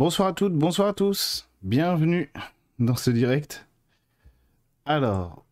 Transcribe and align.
Bonsoir 0.00 0.28
à 0.28 0.32
toutes, 0.32 0.54
bonsoir 0.54 0.88
à 0.88 0.92
tous. 0.94 1.46
Bienvenue 1.60 2.32
dans 2.78 2.96
ce 2.96 3.10
direct. 3.10 3.66
Alors, 4.86 5.44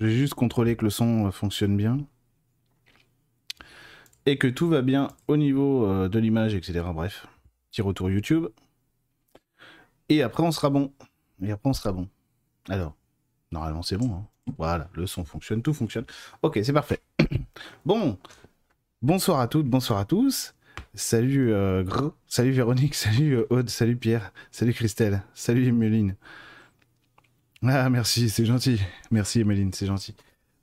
je 0.00 0.06
vais 0.06 0.12
juste 0.16 0.34
contrôler 0.34 0.74
que 0.74 0.82
le 0.82 0.90
son 0.90 1.26
euh, 1.26 1.30
fonctionne 1.30 1.76
bien. 1.76 1.98
Et 4.26 4.36
que 4.36 4.48
tout 4.48 4.68
va 4.68 4.82
bien 4.82 5.06
au 5.28 5.36
niveau 5.36 5.86
euh, 5.86 6.08
de 6.08 6.18
l'image, 6.18 6.56
etc. 6.56 6.86
Bref, 6.92 7.28
petit 7.70 7.80
retour 7.80 8.10
YouTube. 8.10 8.48
Et 10.08 10.22
après, 10.24 10.42
on 10.42 10.50
sera 10.50 10.70
bon. 10.70 10.92
Et 11.40 11.52
après, 11.52 11.70
on 11.70 11.72
sera 11.72 11.92
bon. 11.92 12.08
Alors, 12.68 12.96
normalement, 13.52 13.82
c'est 13.82 13.96
bon. 13.96 14.12
hein. 14.12 14.26
Voilà, 14.58 14.90
le 14.94 15.06
son 15.06 15.24
fonctionne, 15.24 15.62
tout 15.62 15.72
fonctionne. 15.72 16.06
Ok, 16.42 16.58
c'est 16.64 16.72
parfait. 16.72 17.00
bon, 17.86 18.18
bonsoir 19.02 19.38
à 19.38 19.46
toutes, 19.46 19.66
bonsoir 19.66 20.00
à 20.00 20.04
tous. 20.04 20.52
Salut 20.94 21.52
euh, 21.52 21.84
salut 22.26 22.50
Véronique, 22.50 22.94
salut 22.96 23.36
euh, 23.36 23.46
Aude, 23.50 23.70
salut 23.70 23.96
Pierre, 23.96 24.32
salut 24.50 24.72
Christelle, 24.72 25.22
salut 25.34 25.66
Emeline. 25.66 26.16
Ah 27.62 27.88
merci, 27.90 28.28
c'est 28.30 28.44
gentil. 28.44 28.80
Merci 29.10 29.40
Emeline, 29.40 29.72
c'est 29.72 29.86
gentil. 29.86 30.14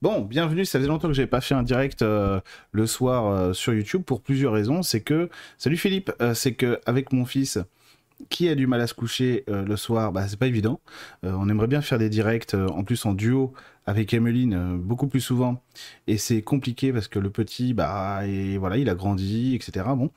Bon, 0.01 0.21
bienvenue, 0.21 0.65
ça 0.65 0.79
faisait 0.79 0.89
longtemps 0.89 1.07
que 1.07 1.13
j'avais 1.13 1.27
pas 1.27 1.41
fait 1.41 1.55
un 1.55 1.63
direct 1.63 2.01
euh, 2.01 2.39
le 2.71 2.85
soir 2.85 3.55
sur 3.55 3.73
YouTube 3.73 4.03
pour 4.03 4.21
plusieurs 4.21 4.53
raisons. 4.53 4.81
C'est 4.81 5.01
que, 5.01 5.29
salut 5.57 5.77
Philippe, 5.77 6.11
c'est 6.34 6.53
que 6.53 6.79
avec 6.85 7.11
mon 7.13 7.25
fils 7.25 7.59
qui 8.29 8.49
a 8.49 8.55
du 8.55 8.67
mal 8.67 8.81
à 8.81 8.87
se 8.87 8.93
coucher 8.93 9.43
euh, 9.49 9.63
le 9.65 9.75
soir, 9.77 10.11
bah 10.11 10.27
c'est 10.27 10.39
pas 10.39 10.47
évident. 10.47 10.79
Euh, 11.23 11.33
on 11.37 11.49
aimerait 11.49 11.67
bien 11.67 11.81
faire 11.81 11.97
des 11.97 12.09
directs 12.09 12.53
euh, 12.53 12.67
en 12.69 12.83
plus 12.83 13.05
en 13.05 13.13
duo 13.13 13.53
avec 13.85 14.13
Emeline 14.13 14.77
beaucoup 14.77 15.07
plus 15.07 15.21
souvent. 15.21 15.61
Et 16.07 16.17
c'est 16.17 16.41
compliqué 16.41 16.91
parce 16.91 17.07
que 17.07 17.20
le 17.20 17.29
petit 17.29 17.73
bah 17.73 18.25
et 18.25 18.57
voilà 18.57 18.77
il 18.77 18.89
a 18.89 18.95
grandi 18.95 19.55
etc 19.55 19.85
bon. 19.95 20.09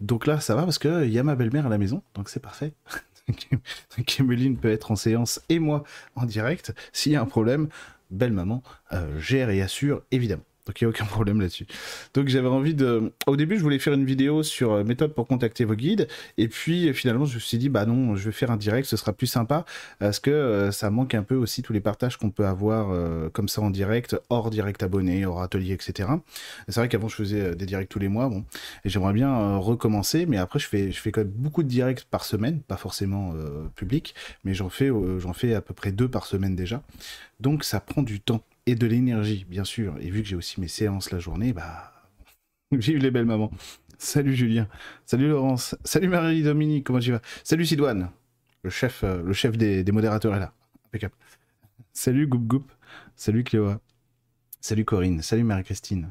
Donc 0.00 0.26
là 0.26 0.38
ça 0.40 0.54
va 0.54 0.62
parce 0.62 0.78
que 0.78 1.04
il 1.04 1.12
y 1.12 1.18
a 1.18 1.24
ma 1.24 1.34
belle-mère 1.34 1.66
à 1.66 1.70
la 1.70 1.78
maison. 1.78 2.02
Donc 2.14 2.28
c'est 2.28 2.40
parfait. 2.40 2.72
Emeline 4.18 4.56
peut 4.56 4.70
être 4.70 4.92
en 4.92 4.96
séance 4.96 5.40
et 5.48 5.58
moi 5.58 5.82
en 6.14 6.24
direct. 6.24 6.74
S'il 6.92 7.12
y 7.12 7.16
a 7.16 7.22
un 7.22 7.26
problème 7.26 7.68
belle 8.10 8.32
maman 8.32 8.62
gère 9.18 9.50
et 9.50 9.60
assure 9.60 10.02
évidemment 10.12 10.44
donc 10.66 10.80
il 10.80 10.84
n'y 10.84 10.86
a 10.86 10.90
aucun 10.90 11.04
problème 11.06 11.40
là-dessus. 11.40 11.66
Donc 12.14 12.28
j'avais 12.28 12.48
envie 12.48 12.74
de... 12.74 13.12
Au 13.26 13.36
début 13.36 13.56
je 13.56 13.62
voulais 13.62 13.78
faire 13.78 13.94
une 13.94 14.04
vidéo 14.04 14.42
sur 14.42 14.72
euh, 14.72 14.84
méthode 14.84 15.14
pour 15.14 15.26
contacter 15.26 15.64
vos 15.64 15.74
guides. 15.74 16.08
Et 16.38 16.48
puis 16.48 16.88
euh, 16.88 16.92
finalement 16.92 17.24
je 17.24 17.36
me 17.36 17.40
suis 17.40 17.58
dit 17.58 17.68
bah 17.68 17.86
non 17.86 18.16
je 18.16 18.26
vais 18.26 18.32
faire 18.32 18.50
un 18.50 18.56
direct, 18.56 18.88
ce 18.88 18.96
sera 18.96 19.12
plus 19.12 19.26
sympa. 19.26 19.64
Parce 19.98 20.20
que 20.20 20.30
euh, 20.30 20.72
ça 20.72 20.90
manque 20.90 21.14
un 21.14 21.22
peu 21.22 21.36
aussi 21.36 21.62
tous 21.62 21.72
les 21.72 21.80
partages 21.80 22.16
qu'on 22.16 22.30
peut 22.30 22.46
avoir 22.46 22.66
comme 23.32 23.48
ça 23.48 23.62
en 23.62 23.70
direct, 23.70 24.16
hors 24.28 24.50
direct 24.50 24.82
abonné, 24.82 25.24
hors 25.26 25.42
atelier, 25.42 25.72
etc. 25.72 26.08
Et 26.68 26.72
C'est 26.72 26.80
vrai 26.80 26.88
qu'avant 26.88 27.08
je 27.08 27.14
faisais 27.14 27.54
des 27.54 27.66
directs 27.66 27.88
tous 27.88 27.98
les 27.98 28.08
mois. 28.08 28.28
Bon, 28.28 28.44
et 28.84 28.88
j'aimerais 28.88 29.12
bien 29.12 29.56
recommencer. 29.56 30.26
Mais 30.26 30.36
après 30.36 30.58
je 30.58 30.66
fais, 30.66 30.92
quand 31.10 31.20
même 31.20 31.30
beaucoup 31.30 31.62
de 31.62 31.68
directs 31.68 32.04
par 32.10 32.24
semaine. 32.24 32.60
Pas 32.60 32.76
forcément 32.76 33.34
public. 33.74 34.14
Mais 34.44 34.54
j'en 34.54 34.68
fais 34.68 35.54
à 35.54 35.60
peu 35.60 35.74
près 35.74 35.92
deux 35.92 36.08
par 36.08 36.26
semaine 36.26 36.56
déjà. 36.56 36.82
Donc 37.40 37.64
ça 37.64 37.80
prend 37.80 38.02
du 38.02 38.20
temps 38.20 38.42
et 38.66 38.74
de 38.74 38.86
l'énergie, 38.86 39.46
bien 39.48 39.64
sûr. 39.64 39.96
Et 40.00 40.10
vu 40.10 40.22
que 40.22 40.28
j'ai 40.28 40.36
aussi 40.36 40.60
mes 40.60 40.68
séances 40.68 41.10
la 41.10 41.18
journée, 41.18 41.52
bah. 41.52 41.92
Vive 42.72 42.98
les 42.98 43.10
belles 43.10 43.26
mamans. 43.26 43.52
Salut 43.98 44.34
Julien. 44.34 44.68
Salut 45.06 45.28
Laurence. 45.28 45.76
Salut 45.84 46.08
Marie-Dominique, 46.08 46.84
comment 46.84 46.98
tu 46.98 47.12
vas? 47.12 47.22
Salut 47.44 47.64
Sidoine. 47.64 48.10
Le 48.62 48.70
chef, 48.70 49.04
euh, 49.04 49.22
le 49.22 49.32
chef 49.32 49.56
des, 49.56 49.84
modérateurs 49.92 50.34
est 50.34 50.40
là. 50.40 50.52
Impeccable. 50.86 51.14
Salut 51.92 52.26
Goup 52.26 52.40
Goup. 52.40 52.64
Salut 53.14 53.44
Cléoa. 53.44 53.80
Salut 54.60 54.84
Corinne. 54.84 55.22
Salut 55.22 55.44
Marie-Christine. 55.44 56.10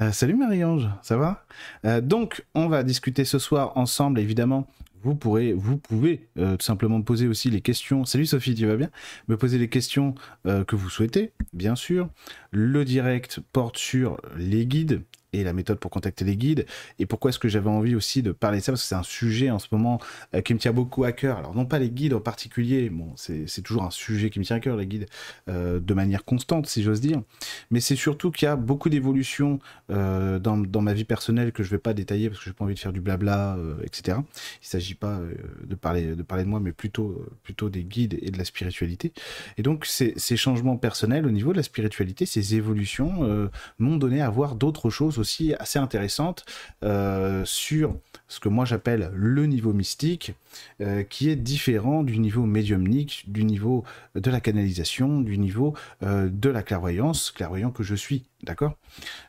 Euh, 0.00 0.12
salut 0.12 0.34
Marie-Ange, 0.34 0.90
ça 1.02 1.16
va? 1.16 1.46
Euh, 1.84 2.00
Donc, 2.02 2.44
on 2.54 2.66
va 2.68 2.82
discuter 2.82 3.24
ce 3.24 3.38
soir 3.38 3.76
ensemble, 3.76 4.18
évidemment. 4.20 4.66
Vous 5.06 5.76
pouvez 5.76 6.28
euh, 6.38 6.56
tout 6.56 6.64
simplement 6.64 6.98
me 6.98 7.04
poser 7.04 7.28
aussi 7.28 7.50
les 7.50 7.60
questions. 7.60 8.04
Salut 8.04 8.26
Sophie, 8.26 8.54
tu 8.54 8.66
vas 8.66 8.76
bien? 8.76 8.90
Me 9.28 9.36
poser 9.36 9.58
les 9.58 9.68
questions 9.68 10.14
euh, 10.46 10.64
que 10.64 10.74
vous 10.74 10.90
souhaitez, 10.90 11.32
bien 11.52 11.76
sûr. 11.76 12.08
Le 12.50 12.84
direct 12.84 13.40
porte 13.52 13.78
sur 13.78 14.20
les 14.36 14.66
guides 14.66 15.02
et 15.40 15.44
la 15.44 15.52
méthode 15.52 15.78
pour 15.78 15.90
contacter 15.90 16.24
les 16.24 16.36
guides. 16.36 16.66
Et 16.98 17.06
pourquoi 17.06 17.30
est-ce 17.30 17.38
que 17.38 17.48
j'avais 17.48 17.70
envie 17.70 17.94
aussi 17.94 18.22
de 18.22 18.32
parler 18.32 18.58
de 18.58 18.64
ça? 18.64 18.72
Parce 18.72 18.82
que 18.82 18.88
c'est 18.88 18.94
un 18.94 19.02
sujet 19.02 19.50
en 19.50 19.58
ce 19.58 19.68
moment 19.72 20.00
euh, 20.34 20.40
qui 20.40 20.54
me 20.54 20.58
tient 20.58 20.72
beaucoup 20.72 21.04
à 21.04 21.12
cœur. 21.12 21.38
Alors 21.38 21.54
non 21.54 21.66
pas 21.66 21.78
les 21.78 21.90
guides 21.90 22.14
en 22.14 22.20
particulier, 22.20 22.90
bon, 22.90 23.12
c'est 23.16 23.62
toujours 23.62 23.84
un 23.84 23.90
sujet 23.90 24.30
qui 24.30 24.38
me 24.38 24.44
tient 24.44 24.56
à 24.56 24.60
cœur, 24.60 24.76
les 24.76 24.86
guides, 24.86 25.06
euh, 25.48 25.80
de 25.80 25.94
manière 25.94 26.24
constante, 26.24 26.66
si 26.66 26.82
j'ose 26.82 27.00
dire. 27.00 27.22
Mais 27.70 27.80
c'est 27.80 27.96
surtout 27.96 28.30
qu'il 28.30 28.46
y 28.46 28.48
a 28.48 28.56
beaucoup 28.56 28.88
d'évolutions 28.88 29.58
euh, 29.90 30.38
dans, 30.38 30.56
dans 30.56 30.82
ma 30.82 30.92
vie 30.92 31.04
personnelle 31.04 31.52
que 31.52 31.62
je 31.62 31.70
vais 31.70 31.78
pas 31.78 31.94
détailler 31.94 32.28
parce 32.28 32.40
que 32.40 32.46
j'ai 32.46 32.52
pas 32.52 32.64
envie 32.64 32.74
de 32.74 32.78
faire 32.78 32.92
du 32.92 33.00
blabla, 33.00 33.58
etc. 33.82 34.18
Il 34.62 34.66
s'agit 34.66 34.94
pas 34.94 35.20
de, 35.64 35.74
parler, 35.74 36.14
de 36.14 36.22
parler 36.22 36.44
de 36.44 36.48
moi, 36.48 36.60
mais 36.60 36.72
plutôt, 36.72 37.24
plutôt 37.42 37.68
des 37.68 37.84
guides 37.84 38.18
et 38.22 38.30
de 38.30 38.38
la 38.38 38.44
spiritualité. 38.44 39.12
Et 39.56 39.62
donc 39.62 39.86
ces, 39.86 40.14
changements 40.36 40.76
personnels 40.76 41.26
au 41.26 41.30
niveau 41.30 41.52
de 41.52 41.56
la 41.56 41.62
spiritualité, 41.62 42.26
ces 42.26 42.54
évolutions 42.54 43.50
m'ont 43.78 43.96
donné 43.96 44.20
à 44.20 44.30
voir 44.30 44.54
d'autres 44.54 44.90
choses 44.90 45.18
aussi 45.18 45.25
assez 45.58 45.78
intéressantes 45.78 46.44
euh, 46.82 47.44
sur 47.44 47.96
ce 48.28 48.40
que 48.40 48.48
moi 48.48 48.64
j'appelle 48.64 49.10
le 49.14 49.46
niveau 49.46 49.72
mystique, 49.72 50.34
euh, 50.80 51.02
qui 51.02 51.30
est 51.30 51.36
différent 51.36 52.02
du 52.02 52.18
niveau 52.18 52.44
médiumnique, 52.44 53.24
du 53.28 53.44
niveau 53.44 53.84
de 54.14 54.30
la 54.30 54.40
canalisation, 54.40 55.20
du 55.20 55.38
niveau 55.38 55.74
euh, 56.02 56.28
de 56.30 56.48
la 56.48 56.62
clairvoyance, 56.62 57.30
clairvoyant 57.30 57.70
que 57.70 57.82
je 57.82 57.94
suis, 57.94 58.24
d'accord? 58.42 58.76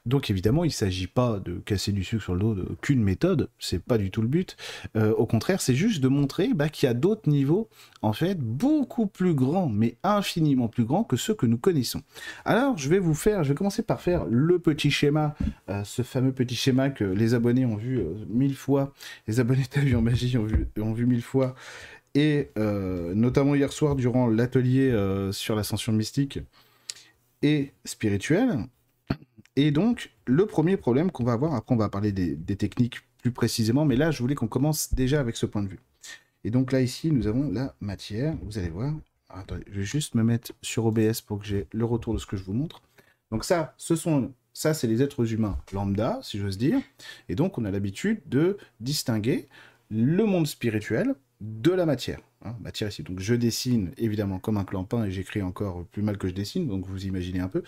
Donc 0.06 0.30
évidemment, 0.30 0.64
il 0.64 0.70
ne 0.70 0.74
s'agit 0.74 1.08
pas 1.08 1.40
de 1.40 1.56
casser 1.66 1.92
du 1.92 2.04
sucre 2.04 2.24
sur 2.24 2.34
le 2.34 2.40
dos 2.40 2.56
d'aucune 2.56 3.04
méthode, 3.04 3.50
c'est 3.60 3.82
pas 3.82 3.98
du 3.98 4.10
tout 4.10 4.22
le 4.22 4.28
but. 4.28 4.58
Euh, 4.96 5.14
au 5.14 5.26
contraire, 5.26 5.62
c'est 5.62 5.76
juste 5.76 6.02
de 6.02 6.08
montrer 6.08 6.54
bah, 6.54 6.70
qu'il 6.70 6.88
y 6.88 6.90
a 6.90 6.94
d'autres 6.94 7.30
niveaux, 7.30 7.70
en 8.02 8.14
fait, 8.14 8.40
beaucoup 8.40 9.08
plus 9.08 9.34
grands, 9.34 9.70
mais 9.70 9.98
infiniment 10.04 10.68
plus 10.68 10.86
grands 10.86 11.04
que 11.04 11.18
ceux 11.18 11.34
que 11.34 11.46
nous 11.46 11.58
connaissons. 11.58 12.02
Alors, 12.46 12.78
je 12.78 12.90
vais 12.90 13.00
vous 13.00 13.16
faire, 13.16 13.44
je 13.44 13.50
vais 13.50 13.56
commencer 13.56 13.84
par 13.84 14.02
faire 14.02 14.26
le 14.30 14.60
petit 14.60 14.92
schéma, 14.92 15.36
ce 15.84 16.02
fameux 16.02 16.32
petit 16.32 16.56
schéma 16.56 16.90
que 16.90 17.04
les 17.04 17.34
abonnés 17.34 17.66
ont 17.66 17.76
vu 17.76 18.02
mille 18.30 18.56
fois, 18.56 18.87
les 19.28 19.40
abonnés 19.40 19.66
en 19.96 20.02
Magie 20.02 20.38
ont 20.38 20.46
vu, 20.46 20.68
ont 20.80 20.94
vu 20.94 21.06
mille 21.06 21.22
fois, 21.22 21.56
et 22.16 22.50
euh, 22.58 23.14
notamment 23.14 23.56
hier 23.56 23.72
soir 23.72 23.96
durant 23.96 24.28
l'atelier 24.28 24.90
euh, 24.90 25.32
sur 25.32 25.56
l'ascension 25.56 25.94
mystique 25.94 26.40
et 27.42 27.74
spirituelle. 27.86 28.66
Et 29.56 29.72
donc, 29.72 30.12
le 30.26 30.46
premier 30.46 30.78
problème 30.78 31.12
qu'on 31.12 31.24
va 31.24 31.34
avoir, 31.34 31.54
après 31.54 31.74
on 31.74 31.78
va 31.78 31.90
parler 31.90 32.12
des, 32.12 32.56
techniques 32.56 33.02
plus 33.22 33.32
précisément, 33.32 33.86
mais 33.86 33.96
là, 33.96 34.12
je 34.12 34.20
voulais 34.20 34.36
qu'on 34.36 34.48
commence 34.48 34.94
déjà 34.94 35.20
avec 35.20 35.36
ce 35.36 35.46
point 35.46 35.64
de 35.64 35.68
vue. 35.68 35.80
Et 36.44 36.52
donc 36.52 36.72
là, 36.72 36.82
ici, 36.82 37.12
nous 37.12 37.28
avons 37.28 37.52
la 37.52 37.76
matière, 37.82 38.36
vous 38.44 38.58
allez 38.58 38.70
voir. 38.70 38.94
Attendez, 39.30 39.66
je 39.70 39.80
vais 39.80 39.86
juste 39.86 40.16
me 40.16 40.24
mettre 40.24 40.54
sur 40.62 40.86
OBS 40.86 41.22
pour 41.22 41.40
que 41.40 41.46
j'ai 41.46 41.68
le 41.72 41.86
retour 41.86 42.14
de 42.14 42.20
ce 42.20 42.26
que 42.26 42.38
je 42.38 42.44
vous 42.44 42.54
montre. 42.54 42.82
Donc 43.32 43.44
ça, 43.44 43.74
ce 43.78 43.96
sont, 43.96 44.32
ça, 44.58 44.74
c'est 44.74 44.88
les 44.88 45.04
êtres 45.04 45.34
humains 45.34 45.56
lambda, 45.72 46.18
si 46.24 46.40
j'ose 46.40 46.58
dire. 46.58 46.82
Et 47.30 47.36
donc, 47.36 47.60
on 47.60 47.66
a 47.66 47.70
l'habitude 47.70 48.22
de 48.26 48.58
distinguer 48.80 49.48
le 49.92 50.26
monde 50.26 50.48
spirituel 50.48 51.14
de 51.42 51.70
la 51.70 51.86
matière. 51.86 52.22
hein, 52.44 52.56
matière 52.60 52.90
ici. 52.90 53.04
Donc, 53.04 53.20
je 53.20 53.36
dessine 53.36 53.92
évidemment 53.98 54.40
comme 54.40 54.58
un 54.58 54.64
clampin 54.64 55.06
et 55.06 55.12
j'écris 55.12 55.44
encore 55.44 55.86
plus 55.86 56.02
mal 56.02 56.18
que 56.18 56.28
je 56.28 56.34
dessine. 56.34 56.68
Donc, 56.68 56.88
vous 56.88 57.06
imaginez 57.06 57.40
un 57.40 57.50
peu. 57.50 57.62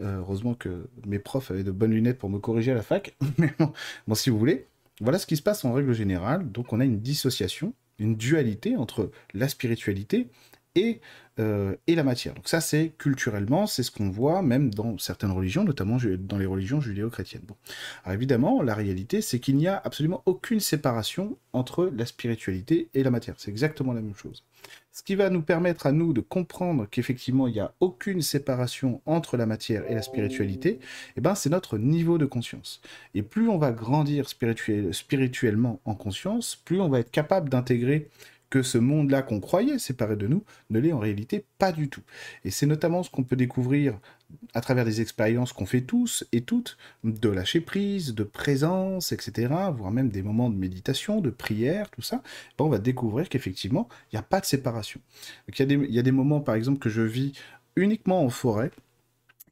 Euh, 0.00 0.20
heureusement 0.20 0.54
que 0.54 0.88
mes 1.06 1.18
profs 1.18 1.50
avaient 1.50 1.62
de 1.62 1.72
bonnes 1.72 1.92
lunettes 1.92 2.18
pour 2.18 2.30
me 2.30 2.38
corriger 2.38 2.72
à 2.72 2.74
la 2.74 2.82
fac. 2.82 3.14
Mais 3.36 3.52
bon, 3.58 3.74
bon, 4.08 4.14
si 4.14 4.30
vous 4.30 4.38
voulez, 4.38 4.66
voilà 5.02 5.18
ce 5.18 5.26
qui 5.26 5.36
se 5.36 5.42
passe 5.42 5.62
en 5.66 5.74
règle 5.74 5.92
générale. 5.92 6.50
Donc, 6.50 6.72
on 6.72 6.80
a 6.80 6.86
une 6.86 7.00
dissociation, 7.00 7.74
une 7.98 8.16
dualité 8.16 8.78
entre 8.78 9.10
la 9.34 9.46
spiritualité 9.46 10.30
et, 10.74 11.00
euh, 11.38 11.74
et 11.86 11.94
la 11.94 12.04
matière. 12.04 12.34
Donc 12.34 12.48
ça, 12.48 12.60
c'est 12.60 12.92
culturellement, 12.98 13.66
c'est 13.66 13.82
ce 13.82 13.90
qu'on 13.90 14.10
voit 14.10 14.42
même 14.42 14.72
dans 14.72 14.98
certaines 14.98 15.32
religions, 15.32 15.64
notamment 15.64 15.98
dans 16.18 16.38
les 16.38 16.46
religions 16.46 16.80
judéo-chrétiennes. 16.80 17.42
Bon. 17.46 17.56
Alors 18.04 18.14
évidemment, 18.14 18.62
la 18.62 18.74
réalité, 18.74 19.20
c'est 19.20 19.40
qu'il 19.40 19.56
n'y 19.56 19.68
a 19.68 19.80
absolument 19.84 20.22
aucune 20.26 20.60
séparation 20.60 21.36
entre 21.52 21.90
la 21.94 22.06
spiritualité 22.06 22.88
et 22.94 23.02
la 23.02 23.10
matière. 23.10 23.34
C'est 23.38 23.50
exactement 23.50 23.92
la 23.92 24.00
même 24.00 24.14
chose. 24.14 24.44
Ce 24.92 25.02
qui 25.02 25.14
va 25.14 25.30
nous 25.30 25.42
permettre 25.42 25.86
à 25.86 25.92
nous 25.92 26.12
de 26.12 26.20
comprendre 26.20 26.86
qu'effectivement, 26.90 27.46
il 27.46 27.54
n'y 27.54 27.60
a 27.60 27.72
aucune 27.80 28.22
séparation 28.22 29.00
entre 29.06 29.36
la 29.36 29.46
matière 29.46 29.88
et 29.90 29.94
la 29.94 30.02
spiritualité, 30.02 30.80
eh 31.16 31.20
ben, 31.20 31.34
c'est 31.34 31.48
notre 31.50 31.78
niveau 31.78 32.18
de 32.18 32.26
conscience. 32.26 32.80
Et 33.14 33.22
plus 33.22 33.48
on 33.48 33.56
va 33.56 33.70
grandir 33.70 34.28
spirituel- 34.28 34.92
spirituellement 34.92 35.80
en 35.84 35.94
conscience, 35.94 36.56
plus 36.64 36.80
on 36.80 36.88
va 36.88 36.98
être 37.00 37.10
capable 37.10 37.48
d'intégrer 37.48 38.08
que 38.50 38.62
ce 38.62 38.78
monde-là 38.78 39.22
qu'on 39.22 39.40
croyait 39.40 39.78
séparé 39.78 40.16
de 40.16 40.26
nous 40.26 40.44
ne 40.70 40.80
l'est 40.80 40.92
en 40.92 40.98
réalité 40.98 41.44
pas 41.58 41.72
du 41.72 41.88
tout. 41.88 42.02
Et 42.44 42.50
c'est 42.50 42.66
notamment 42.66 43.02
ce 43.02 43.10
qu'on 43.10 43.22
peut 43.22 43.36
découvrir 43.36 43.98
à 44.54 44.60
travers 44.60 44.84
des 44.84 45.00
expériences 45.00 45.52
qu'on 45.52 45.66
fait 45.66 45.80
tous 45.80 46.24
et 46.32 46.42
toutes, 46.42 46.76
de 47.04 47.28
lâcher 47.28 47.60
prise, 47.60 48.14
de 48.14 48.24
présence, 48.24 49.12
etc., 49.12 49.52
voire 49.72 49.90
même 49.90 50.10
des 50.10 50.22
moments 50.22 50.50
de 50.50 50.56
méditation, 50.56 51.20
de 51.20 51.30
prière, 51.30 51.90
tout 51.90 52.02
ça, 52.02 52.22
ben, 52.58 52.64
on 52.64 52.68
va 52.68 52.78
découvrir 52.78 53.28
qu'effectivement, 53.28 53.88
il 54.12 54.16
n'y 54.16 54.20
a 54.20 54.22
pas 54.22 54.40
de 54.40 54.46
séparation. 54.46 55.00
Il 55.48 55.90
y 55.90 55.98
a 55.98 56.02
des 56.02 56.12
moments, 56.12 56.40
par 56.40 56.54
exemple, 56.54 56.78
que 56.78 56.90
je 56.90 57.02
vis 57.02 57.32
uniquement 57.76 58.24
en 58.24 58.30
forêt, 58.30 58.70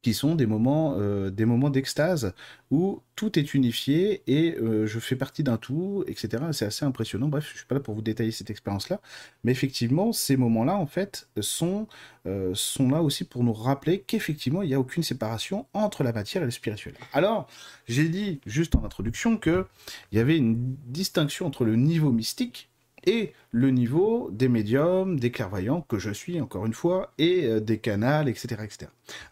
qui 0.03 0.15
sont 0.15 0.35
des 0.35 0.47
moments, 0.47 0.95
euh, 0.99 1.31
des 1.31 1.45
moments 1.45 1.71
d'extase 1.71 2.33
où 2.71 3.03
tout 3.17 3.39
est 3.39 3.55
unifié 3.55 4.23
et 4.27 4.57
euh, 4.57 4.87
je 4.87 4.99
fais 5.01 5.17
partie 5.17 5.43
d'un 5.43 5.57
tout, 5.57 6.05
etc. 6.07 6.45
C'est 6.53 6.67
assez 6.67 6.85
impressionnant. 6.85 7.29
Bref, 7.29 7.49
je 7.53 7.59
suis 7.59 7.67
pas 7.67 7.75
là 7.75 7.81
pour 7.81 7.95
vous 7.95 8.03
détailler 8.03 8.31
cette 8.31 8.51
expérience-là, 8.51 9.01
mais 9.43 9.53
effectivement, 9.53 10.13
ces 10.13 10.37
moments-là, 10.37 10.77
en 10.77 10.87
fait, 10.87 11.29
sont, 11.41 11.89
euh, 12.27 12.53
sont 12.55 12.91
là 12.91 13.03
aussi 13.03 13.25
pour 13.25 13.43
nous 13.43 13.53
rappeler 13.53 14.01
qu'effectivement, 14.01 14.63
il 14.63 14.69
n'y 14.69 14.75
a 14.75 14.81
aucune 14.81 15.03
séparation 15.03 15.67
entre 15.73 16.05
la 16.05 16.13
matière 16.13 16.43
et 16.43 16.47
le 16.47 16.53
spirituel. 16.53 16.95
Alors, 17.13 17.49
j'ai 17.89 18.09
dit 18.09 18.41
juste 18.47 18.77
en 18.77 18.85
introduction 18.85 19.37
que 19.37 19.67
il 20.13 20.19
y 20.19 20.21
avait 20.21 20.37
une 20.37 20.77
distinction 20.87 21.47
entre 21.47 21.65
le 21.65 21.77
niveau 21.77 22.13
mystique 22.13 22.69
et 23.05 23.33
le 23.51 23.71
niveau 23.71 24.31
des 24.33 24.49
médiums, 24.49 25.19
des 25.19 25.31
clairvoyants, 25.31 25.83
que 25.83 25.99
je 25.99 26.11
suis 26.11 26.41
encore 26.41 26.67
une 26.67 26.75
fois, 26.75 27.13
et 27.19 27.47
euh, 27.47 27.61
des 27.61 27.79
canals, 27.79 28.29
etc.. 28.29 28.57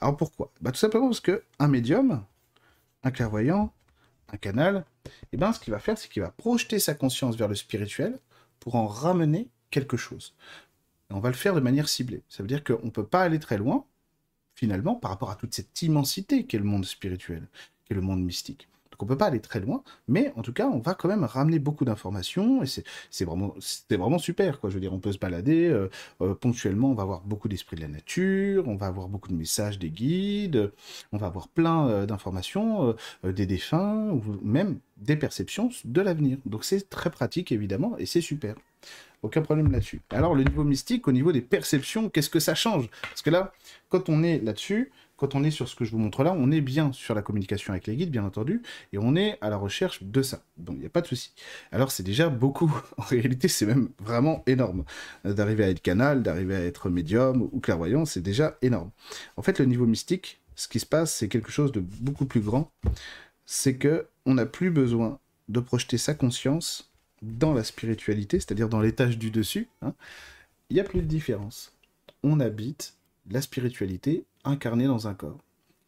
Alors 0.01 0.17
pourquoi? 0.17 0.53
Bah, 0.61 0.73
Tout 0.73 0.79
simplement 0.79 1.09
parce 1.09 1.21
que 1.21 1.43
un 1.59 1.69
médium, 1.69 2.25
un 3.03 3.11
clairvoyant, 3.11 3.73
un 4.33 4.37
canal, 4.37 4.85
eh 5.33 5.37
ben, 5.37 5.53
ce 5.53 5.61
qu'il 5.61 5.73
va 5.73 5.79
faire, 5.79 5.99
c'est 5.99 6.09
qu'il 6.09 6.23
va 6.23 6.31
projeter 6.31 6.79
sa 6.79 6.95
conscience 6.95 7.37
vers 7.37 7.49
le 7.49 7.55
spirituel 7.55 8.19
pour 8.61 8.75
en 8.75 8.87
ramener 8.87 9.49
quelque 9.71 9.97
chose. 9.97 10.35
Et 11.11 11.15
on 11.15 11.21
va 11.21 11.29
le 11.29 11.37
faire 11.37 11.55
de 11.55 11.61
manière 11.61 11.89
ciblée. 11.89 12.23
Ça 12.29 12.43
veut 12.43 12.49
dire 12.49 12.65
qu'on 12.65 12.85
ne 12.85 12.91
peut 12.91 13.07
pas 13.07 13.23
aller 13.23 13.39
très 13.39 13.59
loin, 13.59 13.85
finalement, 14.55 14.95
par 14.95 15.11
rapport 15.11 15.31
à 15.31 15.37
toute 15.37 15.55
cette 15.55 15.83
immensité 15.83 16.47
qu'est 16.47 16.59
le 16.59 16.65
monde 16.65 16.85
spirituel, 16.85 17.47
qu'est 17.85 17.95
le 17.95 18.01
monde 18.01 18.23
mystique. 18.23 18.69
Donc 18.97 19.03
on 19.03 19.07
peut 19.07 19.19
pas 19.19 19.27
aller 19.27 19.41
très 19.41 19.61
loin, 19.61 19.83
mais 20.09 20.33
en 20.37 20.43
tout 20.43 20.55
cas, 20.55 20.69
on 20.69 20.79
va 20.79 20.95
quand 20.95 21.09
même 21.09 21.25
ramener 21.25 21.59
beaucoup 21.59 21.85
d'informations 21.85 22.63
et 22.63 22.67
c'est 23.11 23.25
vraiment, 23.27 23.55
vraiment 23.91 24.19
super. 24.19 24.59
Quoi. 24.59 24.71
Je 24.71 24.75
veux 24.75 24.81
dire, 24.81 24.95
on 24.95 25.01
peut 25.01 25.13
se 25.13 25.19
balader 25.19 25.67
euh, 25.67 25.91
euh, 26.23 26.35
ponctuellement, 26.35 26.91
on 26.91 26.95
va 26.95 27.03
avoir 27.03 27.21
beaucoup 27.21 27.49
d'esprit 27.49 27.77
de 27.77 27.83
la 27.83 27.89
nature, 27.89 28.67
on 28.67 28.77
va 28.77 28.87
avoir 28.87 29.09
beaucoup 29.09 29.29
de 29.29 29.35
messages 29.35 29.79
des 29.79 29.91
guides, 29.91 30.73
on 31.13 31.19
va 31.19 31.27
avoir 31.27 31.49
plein 31.49 31.87
euh, 31.89 32.07
d'informations 32.07 32.95
des 33.23 33.45
défunts 33.45 34.09
ou 34.13 34.23
même 34.43 34.79
des 34.97 35.17
perceptions 35.17 35.69
de 35.85 36.01
l'avenir. 36.01 36.39
Donc 36.47 36.65
c'est 36.65 36.89
très 36.89 37.11
pratique 37.11 37.53
évidemment 37.53 37.99
et 37.99 38.07
c'est 38.07 38.23
super. 38.23 38.55
Aucun 39.23 39.43
problème 39.43 39.73
là-dessus. 39.73 40.01
Alors 40.11 40.35
le 40.35 40.45
niveau 40.45 40.65
mystique, 40.65 41.09
au 41.09 41.13
niveau 41.13 41.33
des 41.33 41.41
perceptions, 41.43 42.09
qu'est-ce 42.09 42.31
que 42.31 42.41
ça 42.41 42.55
change? 42.55 42.89
Parce 43.03 43.23
que 43.23 43.31
là, 43.31 43.53
quand 43.89 44.09
on 44.09 44.23
est 44.23 44.39
là-dessus, 44.39 44.93
quand 45.17 45.35
on 45.35 45.45
est 45.45 45.51
sur 45.51 45.69
ce 45.69 45.75
que 45.75 45.85
je 45.85 45.91
vous 45.91 45.99
montre 45.99 46.23
là, 46.23 46.35
on 46.37 46.51
est 46.51 46.61
bien 46.61 46.93
sur 46.93 47.15
la 47.15 47.23
communication 47.23 47.73
avec 47.73 47.87
les 47.87 47.97
guides, 47.97 48.11
bien 48.11 48.25
entendu, 48.25 48.63
et 48.93 48.99
on 48.99 49.17
est 49.17 49.39
à 49.41 49.51
la 49.51 49.57
recherche 49.57 50.03
de 50.03 50.23
ça. 50.23 50.43
Donc 50.59 50.77
il 50.77 50.81
n'y 50.81 50.87
a 50.87 50.91
pas 50.91 51.01
de 51.01 51.07
souci. 51.07 51.33
Alors 51.73 51.91
c'est 51.91 52.03
déjà 52.03 52.29
beaucoup. 52.29 52.73
En 52.99 53.03
réalité, 53.03 53.49
c'est 53.49 53.67
même 53.67 53.91
vraiment 54.01 54.43
énorme. 54.47 54.85
D'arriver 55.25 55.65
à 55.65 55.69
être 55.69 55.83
canal, 55.83 56.23
d'arriver 56.23 56.57
à 56.57 56.65
être 56.65 56.89
médium 56.89 57.49
ou 57.53 57.61
clairvoyant, 57.61 58.05
c'est 58.05 58.23
déjà 58.23 58.57
énorme. 58.63 58.91
En 59.37 59.43
fait, 59.43 59.59
le 59.59 59.67
niveau 59.67 59.87
mystique, 59.87 60.41
ce 60.55 60.67
qui 60.67 60.81
se 60.81 60.87
passe, 60.87 61.15
c'est 61.15 61.29
quelque 61.29 61.51
chose 61.51 61.73
de 61.73 61.81
beaucoup 61.81 62.25
plus 62.25 62.41
grand. 62.41 62.71
C'est 63.45 63.77
que 63.77 64.09
on 64.25 64.35
n'a 64.35 64.47
plus 64.47 64.71
besoin 64.71 65.19
de 65.49 65.61
projeter 65.61 65.99
sa 65.99 66.15
conscience 66.15 66.91
dans 67.23 67.55
la 67.55 67.65
spiritualité, 67.65 68.41
c'est-à-dire 68.41 68.69
dans 68.69 68.81
l'étage 68.81 69.19
du 69.19 69.31
dessus. 69.31 69.69
Hein. 69.83 69.95
Il 70.71 70.75
n'y 70.75 70.81
a 70.81 70.85
plus 70.85 71.03
de 71.03 71.07
différence. 71.07 71.77
On 72.23 72.41
habite 72.41 72.97
la 73.31 73.41
spiritualité 73.41 74.25
incarné 74.47 74.87
dans 74.87 75.09
un 75.09 75.15
corps. 75.15 75.39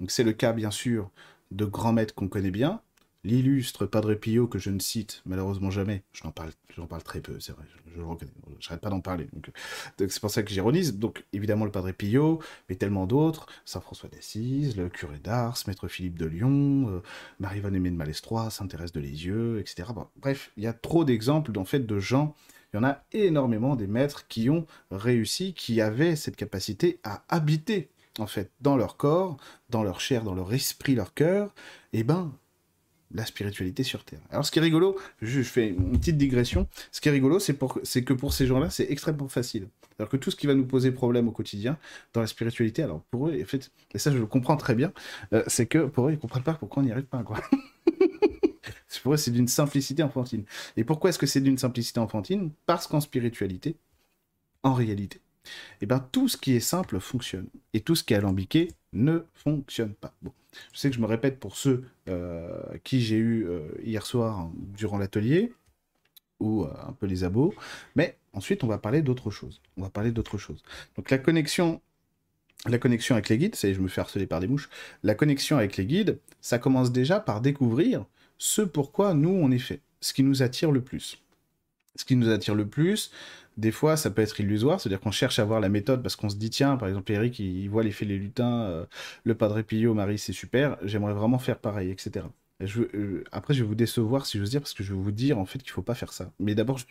Donc 0.00 0.10
c'est 0.10 0.24
le 0.24 0.32
cas 0.32 0.52
bien 0.52 0.70
sûr 0.70 1.10
de 1.50 1.64
grands 1.64 1.92
maîtres 1.92 2.14
qu'on 2.14 2.28
connaît 2.28 2.50
bien, 2.50 2.80
l'illustre 3.24 3.86
Padre 3.86 4.14
Pio 4.14 4.46
que 4.46 4.58
je 4.58 4.70
ne 4.70 4.78
cite 4.78 5.22
malheureusement 5.26 5.70
jamais, 5.70 6.02
j'en 6.12 6.30
parle, 6.30 6.50
parle 6.88 7.02
très 7.02 7.20
peu, 7.20 7.40
c'est 7.40 7.52
vrai, 7.52 7.64
je, 7.86 7.98
le 7.98 8.04
reconnais, 8.04 8.30
pas 8.80 8.90
d'en 8.90 9.00
parler, 9.00 9.28
donc 9.32 9.50
c'est 9.98 10.20
pour 10.20 10.30
ça 10.30 10.42
que 10.42 10.50
j'ironise, 10.50 10.98
donc 10.98 11.24
évidemment 11.32 11.64
le 11.64 11.70
Padre 11.70 11.90
Pio, 11.92 12.40
mais 12.68 12.76
tellement 12.76 13.06
d'autres, 13.06 13.46
Saint 13.64 13.80
François 13.80 14.08
d'Assise, 14.08 14.76
le 14.76 14.88
curé 14.88 15.18
d'Ars, 15.18 15.58
Maître 15.66 15.88
Philippe 15.88 16.18
de 16.18 16.26
Lyon, 16.26 16.88
euh, 16.88 17.02
Marie-Van 17.40 17.72
Aimée 17.72 17.90
de 17.90 17.96
Malestroit, 17.96 18.50
Saint 18.50 18.66
Thérèse 18.66 18.92
de 18.92 19.00
Lisieux, 19.00 19.58
etc. 19.58 19.88
bref, 20.16 20.52
il 20.56 20.64
y 20.64 20.66
a 20.66 20.72
trop 20.72 21.04
d'exemples 21.04 21.58
en 21.58 21.64
fait 21.64 21.86
de 21.86 21.98
gens 21.98 22.34
il 22.72 22.76
y 22.76 22.80
en 22.80 22.84
a 22.84 23.02
énormément 23.12 23.76
des 23.76 23.86
maîtres 23.86 24.28
qui 24.28 24.50
ont 24.50 24.66
réussi, 24.90 25.54
qui 25.54 25.80
avaient 25.80 26.16
cette 26.16 26.36
capacité 26.36 27.00
à 27.02 27.24
habiter 27.30 27.88
en 28.18 28.26
fait, 28.26 28.50
dans 28.60 28.76
leur 28.76 28.96
corps, 28.96 29.36
dans 29.70 29.82
leur 29.82 30.00
chair, 30.00 30.24
dans 30.24 30.34
leur 30.34 30.52
esprit, 30.52 30.94
leur 30.94 31.14
cœur, 31.14 31.54
et 31.92 32.00
eh 32.00 32.04
ben, 32.04 32.32
la 33.10 33.24
spiritualité 33.24 33.82
sur 33.82 34.04
Terre. 34.04 34.20
Alors 34.30 34.44
ce 34.44 34.50
qui 34.50 34.58
est 34.58 34.62
rigolo, 34.62 34.96
je, 35.22 35.42
fais 35.42 35.68
une 35.68 35.98
petite 35.98 36.18
digression, 36.18 36.68
ce 36.92 37.00
qui 37.00 37.08
est 37.08 37.12
rigolo, 37.12 37.38
c'est, 37.38 37.54
que 38.04 38.12
pour 38.12 38.32
ces 38.32 38.46
gens-là, 38.46 38.70
c'est 38.70 38.90
extrêmement 38.90 39.28
facile. 39.28 39.68
Alors 39.98 40.10
que 40.10 40.16
tout 40.16 40.30
ce 40.30 40.36
qui 40.36 40.46
va 40.46 40.54
nous 40.54 40.66
poser 40.66 40.92
problème 40.92 41.28
au 41.28 41.32
quotidien, 41.32 41.78
dans 42.12 42.20
la 42.20 42.26
spiritualité, 42.26 42.82
alors 42.82 43.02
pour 43.10 43.28
eux, 43.28 43.40
en 43.40 43.46
fait, 43.46 43.70
et 43.92 43.98
ça 43.98 44.12
je 44.12 44.18
le 44.18 44.26
comprends 44.26 44.56
très 44.56 44.74
bien, 44.74 44.92
euh, 45.32 45.42
c'est 45.46 45.66
que 45.66 45.86
pour 45.86 46.08
eux, 46.08 46.12
ils 46.12 46.18
comprennent 46.18 46.42
pas 46.42 46.54
pourquoi 46.54 46.82
on 46.82 46.86
n'y 46.86 46.92
arrive 46.92 47.06
pas, 47.06 47.22
quoi. 47.22 47.40
pour 49.02 49.14
eux, 49.14 49.16
c'est 49.16 49.30
d'une 49.30 49.48
simplicité 49.48 50.02
enfantine. 50.02 50.44
Et 50.76 50.84
pourquoi 50.84 51.10
est-ce 51.10 51.18
que 51.18 51.26
c'est 51.26 51.40
d'une 51.40 51.58
simplicité 51.58 52.00
enfantine? 52.00 52.50
Parce 52.66 52.86
qu'en 52.86 53.00
spiritualité, 53.00 53.76
en 54.62 54.74
réalité, 54.74 55.20
eh 55.80 55.86
ben, 55.86 56.04
tout 56.12 56.28
ce 56.28 56.36
qui 56.36 56.54
est 56.54 56.60
simple 56.60 57.00
fonctionne. 57.00 57.46
Et 57.74 57.80
tout 57.80 57.94
ce 57.94 58.04
qui 58.04 58.14
est 58.14 58.16
alambiqué 58.16 58.72
ne 58.92 59.20
fonctionne 59.34 59.94
pas. 59.94 60.12
Bon. 60.22 60.32
Je 60.72 60.78
sais 60.78 60.90
que 60.90 60.96
je 60.96 61.00
me 61.00 61.06
répète 61.06 61.38
pour 61.38 61.56
ceux 61.56 61.84
euh, 62.08 62.60
qui 62.84 63.00
j'ai 63.00 63.16
eu 63.16 63.46
euh, 63.46 63.68
hier 63.82 64.04
soir 64.04 64.38
hein, 64.38 64.52
durant 64.56 64.98
l'atelier, 64.98 65.52
ou 66.40 66.64
euh, 66.64 66.72
un 66.86 66.92
peu 66.92 67.06
les 67.06 67.24
abos, 67.24 67.54
mais 67.96 68.16
ensuite 68.32 68.64
on 68.64 68.66
va 68.66 68.78
parler 68.78 69.02
d'autre 69.02 69.30
chose. 69.30 69.60
On 69.76 69.82
va 69.82 69.90
parler 69.90 70.12
d'autre 70.12 70.38
chose. 70.38 70.62
Donc 70.96 71.10
la 71.10 71.18
connexion, 71.18 71.80
la 72.66 72.78
connexion 72.78 73.14
avec 73.14 73.28
les 73.28 73.38
guides, 73.38 73.54
ça 73.54 73.68
y 73.68 73.72
est, 73.72 73.74
je 73.74 73.80
me 73.80 73.88
fais 73.88 74.00
harceler 74.00 74.26
par 74.26 74.40
des 74.40 74.46
mouches, 74.46 74.68
la 75.02 75.14
connexion 75.14 75.56
avec 75.56 75.76
les 75.76 75.86
guides, 75.86 76.18
ça 76.40 76.58
commence 76.58 76.92
déjà 76.92 77.20
par 77.20 77.40
découvrir 77.40 78.04
ce 78.38 78.62
pourquoi 78.62 79.14
nous 79.14 79.30
on 79.30 79.50
est 79.50 79.58
fait, 79.58 79.80
ce 80.00 80.12
qui 80.12 80.22
nous 80.22 80.42
attire 80.42 80.70
le 80.70 80.80
plus. 80.80 81.18
Ce 81.96 82.04
qui 82.04 82.14
nous 82.14 82.28
attire 82.28 82.54
le 82.54 82.66
plus, 82.66 83.10
des 83.58 83.72
fois, 83.72 83.96
ça 83.96 84.10
peut 84.10 84.22
être 84.22 84.38
illusoire, 84.40 84.80
c'est-à-dire 84.80 85.00
qu'on 85.00 85.10
cherche 85.10 85.40
à 85.40 85.44
voir 85.44 85.58
la 85.58 85.68
méthode 85.68 86.00
parce 86.00 86.14
qu'on 86.14 86.28
se 86.28 86.36
dit, 86.36 86.48
tiens, 86.48 86.76
par 86.76 86.88
exemple, 86.88 87.10
Eric, 87.10 87.40
il, 87.40 87.68
voit 87.68 87.82
l'effet 87.82 88.04
les 88.04 88.16
lutins, 88.16 88.62
euh, 88.62 88.86
le 89.24 89.34
Padre 89.34 89.60
Pio, 89.62 89.94
Marie, 89.94 90.18
c'est 90.18 90.32
super, 90.32 90.78
j'aimerais 90.84 91.12
vraiment 91.12 91.40
faire 91.40 91.58
pareil, 91.58 91.90
etc. 91.90 92.26
je, 92.60 92.82
euh, 92.82 93.24
après, 93.32 93.54
je 93.54 93.64
vais 93.64 93.68
vous 93.68 93.74
décevoir, 93.74 94.26
si 94.26 94.38
j'ose 94.38 94.50
dire, 94.50 94.60
parce 94.60 94.74
que 94.74 94.84
je 94.84 94.94
vais 94.94 95.00
vous 95.00 95.10
dire, 95.10 95.40
en 95.40 95.44
fait, 95.44 95.58
qu'il 95.58 95.72
faut 95.72 95.82
pas 95.82 95.96
faire 95.96 96.12
ça. 96.12 96.30
Mais 96.38 96.54
d'abord, 96.54 96.78
je 96.78 96.84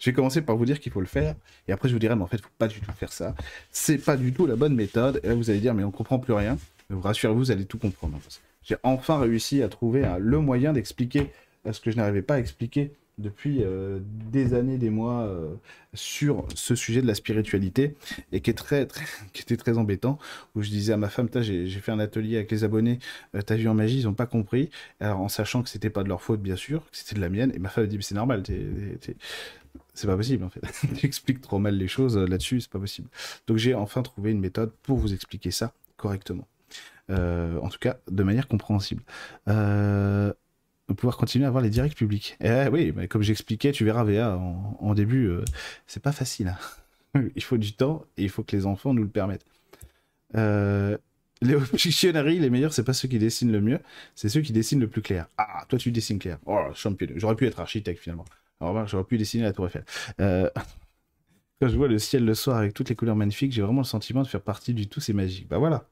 je 0.00 0.10
vais 0.10 0.12
commencer 0.12 0.42
par 0.42 0.56
vous 0.56 0.64
dire 0.64 0.80
qu'il 0.80 0.90
faut 0.90 1.00
le 1.00 1.06
faire, 1.06 1.36
et 1.68 1.72
après, 1.72 1.88
je 1.88 1.94
vous 1.94 2.00
dirai, 2.00 2.16
mais 2.16 2.22
en 2.22 2.26
fait, 2.26 2.40
faut 2.40 2.48
pas 2.58 2.68
du 2.68 2.80
tout 2.80 2.90
faire 2.90 3.12
ça. 3.12 3.36
C'est 3.70 3.98
pas 3.98 4.16
du 4.16 4.32
tout 4.32 4.46
la 4.46 4.56
bonne 4.56 4.74
méthode. 4.74 5.20
Et 5.22 5.28
là, 5.28 5.36
vous 5.36 5.50
allez 5.50 5.60
dire, 5.60 5.74
mais 5.74 5.84
on 5.84 5.92
comprend 5.92 6.18
plus 6.18 6.32
rien. 6.32 6.58
Rassurez-vous, 6.90 7.38
vous 7.38 7.50
allez 7.52 7.64
tout 7.64 7.78
comprendre. 7.78 8.18
J'ai 8.64 8.76
enfin 8.82 9.20
réussi 9.20 9.62
à 9.62 9.68
trouver 9.68 10.04
le 10.18 10.40
moyen 10.40 10.72
d'expliquer 10.72 11.30
ce 11.70 11.78
que 11.80 11.92
je 11.92 11.96
n'arrivais 11.96 12.22
pas 12.22 12.34
à 12.34 12.38
expliquer 12.40 12.92
depuis 13.20 13.62
euh, 13.62 14.00
des 14.30 14.54
années, 14.54 14.78
des 14.78 14.90
mois 14.90 15.22
euh, 15.22 15.54
sur 15.94 16.46
ce 16.54 16.74
sujet 16.74 17.02
de 17.02 17.06
la 17.06 17.14
spiritualité 17.14 17.94
et 18.32 18.40
qui, 18.40 18.50
est 18.50 18.54
très, 18.54 18.88
qui 19.32 19.42
était 19.42 19.56
très 19.56 19.78
embêtant. 19.78 20.18
Où 20.54 20.62
je 20.62 20.70
disais 20.70 20.92
à 20.92 20.96
ma 20.96 21.08
femme, 21.08 21.28
j'ai 21.40 21.68
fait 21.68 21.92
un 21.92 21.98
atelier 21.98 22.36
avec 22.36 22.50
les 22.50 22.64
abonnés, 22.64 22.98
euh, 23.34 23.42
t'as 23.42 23.56
vu 23.56 23.68
en 23.68 23.74
magie, 23.74 24.00
ils 24.00 24.04
n'ont 24.04 24.14
pas 24.14 24.26
compris. 24.26 24.70
Alors 25.00 25.20
en 25.20 25.28
sachant 25.28 25.62
que 25.62 25.68
c'était 25.68 25.90
pas 25.90 26.02
de 26.02 26.08
leur 26.08 26.22
faute, 26.22 26.40
bien 26.40 26.56
sûr, 26.56 26.80
que 26.90 26.96
c'était 26.96 27.14
de 27.14 27.20
la 27.20 27.28
mienne. 27.28 27.52
Et 27.54 27.58
ma 27.58 27.68
femme 27.68 27.84
a 27.84 27.86
dit, 27.86 27.96
mais 27.96 28.02
c'est 28.02 28.14
normal, 28.14 28.42
c'est 29.94 30.06
pas 30.06 30.16
possible 30.16 30.44
en 30.44 30.50
fait. 30.50 30.62
tu 30.96 31.06
expliques 31.06 31.40
trop 31.40 31.58
mal 31.58 31.76
les 31.76 31.88
choses 31.88 32.16
là-dessus, 32.16 32.60
c'est 32.60 32.70
pas 32.70 32.78
possible. 32.78 33.08
Donc 33.46 33.58
j'ai 33.58 33.74
enfin 33.74 34.02
trouvé 34.02 34.30
une 34.30 34.40
méthode 34.40 34.72
pour 34.82 34.98
vous 34.98 35.12
expliquer 35.12 35.50
ça 35.50 35.72
correctement. 35.96 36.48
en 37.08 37.68
tout 37.68 37.78
cas, 37.78 37.98
de 38.10 38.22
manière 38.22 38.48
compréhensible. 38.48 39.02
Euh, 39.48 40.32
pouvoir 40.94 41.16
continuer 41.16 41.44
à 41.44 41.48
avoir 41.48 41.62
les 41.62 41.70
directs 41.70 41.96
publics. 41.96 42.36
Et 42.40 42.68
oui, 42.70 42.92
mais 42.94 43.08
comme 43.08 43.22
j'expliquais, 43.22 43.72
tu 43.72 43.84
verras 43.84 44.04
VA 44.04 44.36
en, 44.36 44.94
début, 44.94 45.26
euh, 45.26 45.44
c'est 45.86 46.02
pas 46.02 46.12
facile. 46.12 46.48
Hein. 47.14 47.20
il 47.36 47.42
faut 47.42 47.58
du 47.58 47.72
temps 47.72 48.04
et 48.16 48.24
il 48.24 48.28
faut 48.28 48.42
que 48.42 48.56
les 48.56 48.66
enfants 48.66 48.94
nous 48.94 49.02
le 49.02 49.08
permettent. 49.08 49.44
Euh, 50.36 50.96
les 51.42 51.56
Pictionary, 51.56 52.38
les 52.38 52.50
meilleurs, 52.50 52.72
c'est 52.72 52.84
pas 52.84 52.92
ceux 52.92 53.08
qui 53.08 53.18
dessinent 53.18 53.52
le 53.52 53.60
mieux, 53.60 53.80
c'est 54.14 54.28
ceux 54.28 54.42
qui 54.42 54.52
dessinent 54.52 54.80
le 54.80 54.88
plus 54.88 55.02
clair. 55.02 55.26
Ah, 55.38 55.64
toi 55.68 55.78
tu 55.78 55.90
dessines 55.90 56.18
clair. 56.18 56.38
Oh, 56.46 56.66
champion. 56.74 57.08
J'aurais 57.16 57.36
pu 57.36 57.46
être 57.46 57.60
architecte 57.60 58.02
finalement. 58.02 58.26
J'aurais 58.60 59.04
pu 59.04 59.16
dessiner 59.16 59.44
la 59.44 59.52
Tour 59.52 59.66
Eiffel. 59.66 59.84
Euh, 60.20 60.50
quand 61.60 61.68
je 61.68 61.76
vois 61.76 61.88
le 61.88 61.98
ciel 61.98 62.24
le 62.24 62.34
soir 62.34 62.58
avec 62.58 62.74
toutes 62.74 62.90
les 62.90 62.94
couleurs 62.94 63.16
magnifiques, 63.16 63.52
j'ai 63.52 63.62
vraiment 63.62 63.80
le 63.80 63.86
sentiment 63.86 64.22
de 64.22 64.28
faire 64.28 64.42
partie 64.42 64.74
du 64.74 64.86
tout, 64.86 65.00
c'est 65.00 65.14
magique. 65.14 65.48
Bah 65.48 65.58
voilà. 65.58 65.84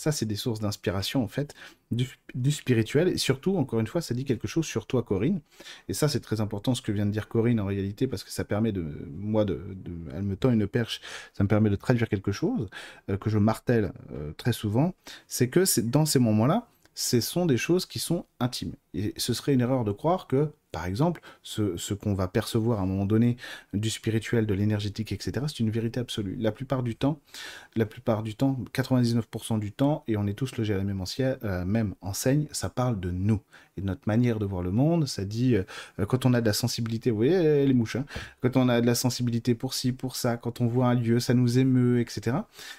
Ça, 0.00 0.12
c'est 0.12 0.24
des 0.24 0.34
sources 0.34 0.60
d'inspiration, 0.60 1.22
en 1.22 1.28
fait, 1.28 1.54
du, 1.90 2.08
spirituel. 2.50 3.08
Et 3.08 3.18
surtout, 3.18 3.58
encore 3.58 3.80
une 3.80 3.86
fois, 3.86 4.00
ça 4.00 4.14
dit 4.14 4.24
quelque 4.24 4.48
chose 4.48 4.64
sur 4.64 4.86
toi, 4.86 5.02
Corinne. 5.02 5.42
Et 5.90 5.92
ça, 5.92 6.08
c'est 6.08 6.20
très 6.20 6.40
important, 6.40 6.74
ce 6.74 6.80
que 6.80 6.90
vient 6.90 7.04
de 7.04 7.10
dire 7.10 7.28
Corinne, 7.28 7.60
en 7.60 7.66
réalité, 7.66 8.06
parce 8.06 8.24
que 8.24 8.30
ça 8.30 8.44
permet 8.44 8.72
de... 8.72 8.80
Moi, 9.14 9.44
de, 9.44 9.60
elle 10.14 10.22
me 10.22 10.36
tend 10.36 10.52
une 10.52 10.66
perche, 10.66 11.02
ça 11.34 11.44
me 11.44 11.48
permet 11.50 11.68
de 11.68 11.76
traduire 11.76 12.08
quelque 12.08 12.32
chose 12.32 12.70
euh, 13.10 13.18
que 13.18 13.28
je 13.28 13.36
martèle 13.36 13.92
euh, 14.12 14.32
très 14.38 14.54
souvent. 14.54 14.94
C'est 15.26 15.50
que 15.50 15.80
dans 15.82 16.06
ces 16.06 16.18
moments-là, 16.18 16.66
ce 16.94 17.20
sont 17.20 17.44
des 17.44 17.58
choses 17.58 17.84
qui 17.84 17.98
sont 17.98 18.24
intimes. 18.40 18.76
Et 18.94 19.12
ce 19.18 19.34
serait 19.34 19.52
une 19.52 19.60
erreur 19.60 19.84
de 19.84 19.92
croire 19.92 20.28
que 20.28 20.50
par 20.72 20.86
exemple, 20.86 21.20
ce, 21.42 21.94
qu'on 21.94 22.14
va 22.14 22.28
percevoir 22.28 22.80
à 22.80 22.82
un 22.82 22.86
moment 22.86 23.06
donné 23.06 23.36
du 23.74 23.90
spirituel, 23.90 24.46
de 24.46 24.54
l'énergétique, 24.54 25.12
etc., 25.12 25.46
c'est 25.48 25.60
une 25.60 25.70
vérité 25.70 26.00
absolue. 26.00 26.36
La 26.38 26.52
plupart 26.52 26.82
du 26.82 26.94
temps, 26.96 27.20
la 27.76 27.86
plupart 27.86 28.22
du 28.22 28.34
temps, 28.34 28.58
99% 28.72 29.58
du 29.58 29.72
temps, 29.72 30.04
et 30.06 30.16
on 30.16 30.26
est 30.26 30.34
tous 30.34 30.56
logés 30.56 30.74
à 30.74 30.78
la 30.78 30.84
même, 30.84 31.02
euh, 31.20 31.64
même 31.64 31.94
enseigne, 32.00 32.46
ça 32.52 32.70
parle 32.70 33.00
de 33.00 33.10
nous 33.10 33.40
et 33.76 33.80
de 33.80 33.86
notre 33.86 34.02
manière 34.06 34.38
de 34.38 34.46
voir 34.46 34.62
le 34.62 34.70
monde. 34.70 35.06
Ça 35.06 35.24
dit, 35.24 35.56
euh, 35.56 35.64
quand 36.06 36.26
on 36.26 36.34
a 36.34 36.40
de 36.40 36.46
la 36.46 36.52
sensibilité, 36.52 37.10
vous 37.10 37.16
voyez 37.16 37.66
les 37.66 37.74
mouches, 37.74 37.96
hein, 37.96 38.04
quand 38.40 38.56
on 38.56 38.68
a 38.68 38.80
de 38.80 38.86
la 38.86 38.94
sensibilité 38.94 39.54
pour 39.54 39.74
ci, 39.74 39.92
pour 39.92 40.16
ça, 40.16 40.36
quand 40.36 40.60
on 40.60 40.66
voit 40.66 40.86
un 40.86 40.94
lieu, 40.94 41.20
ça 41.20 41.34
nous 41.34 41.58
émeut, 41.58 42.00
etc., 42.00 42.36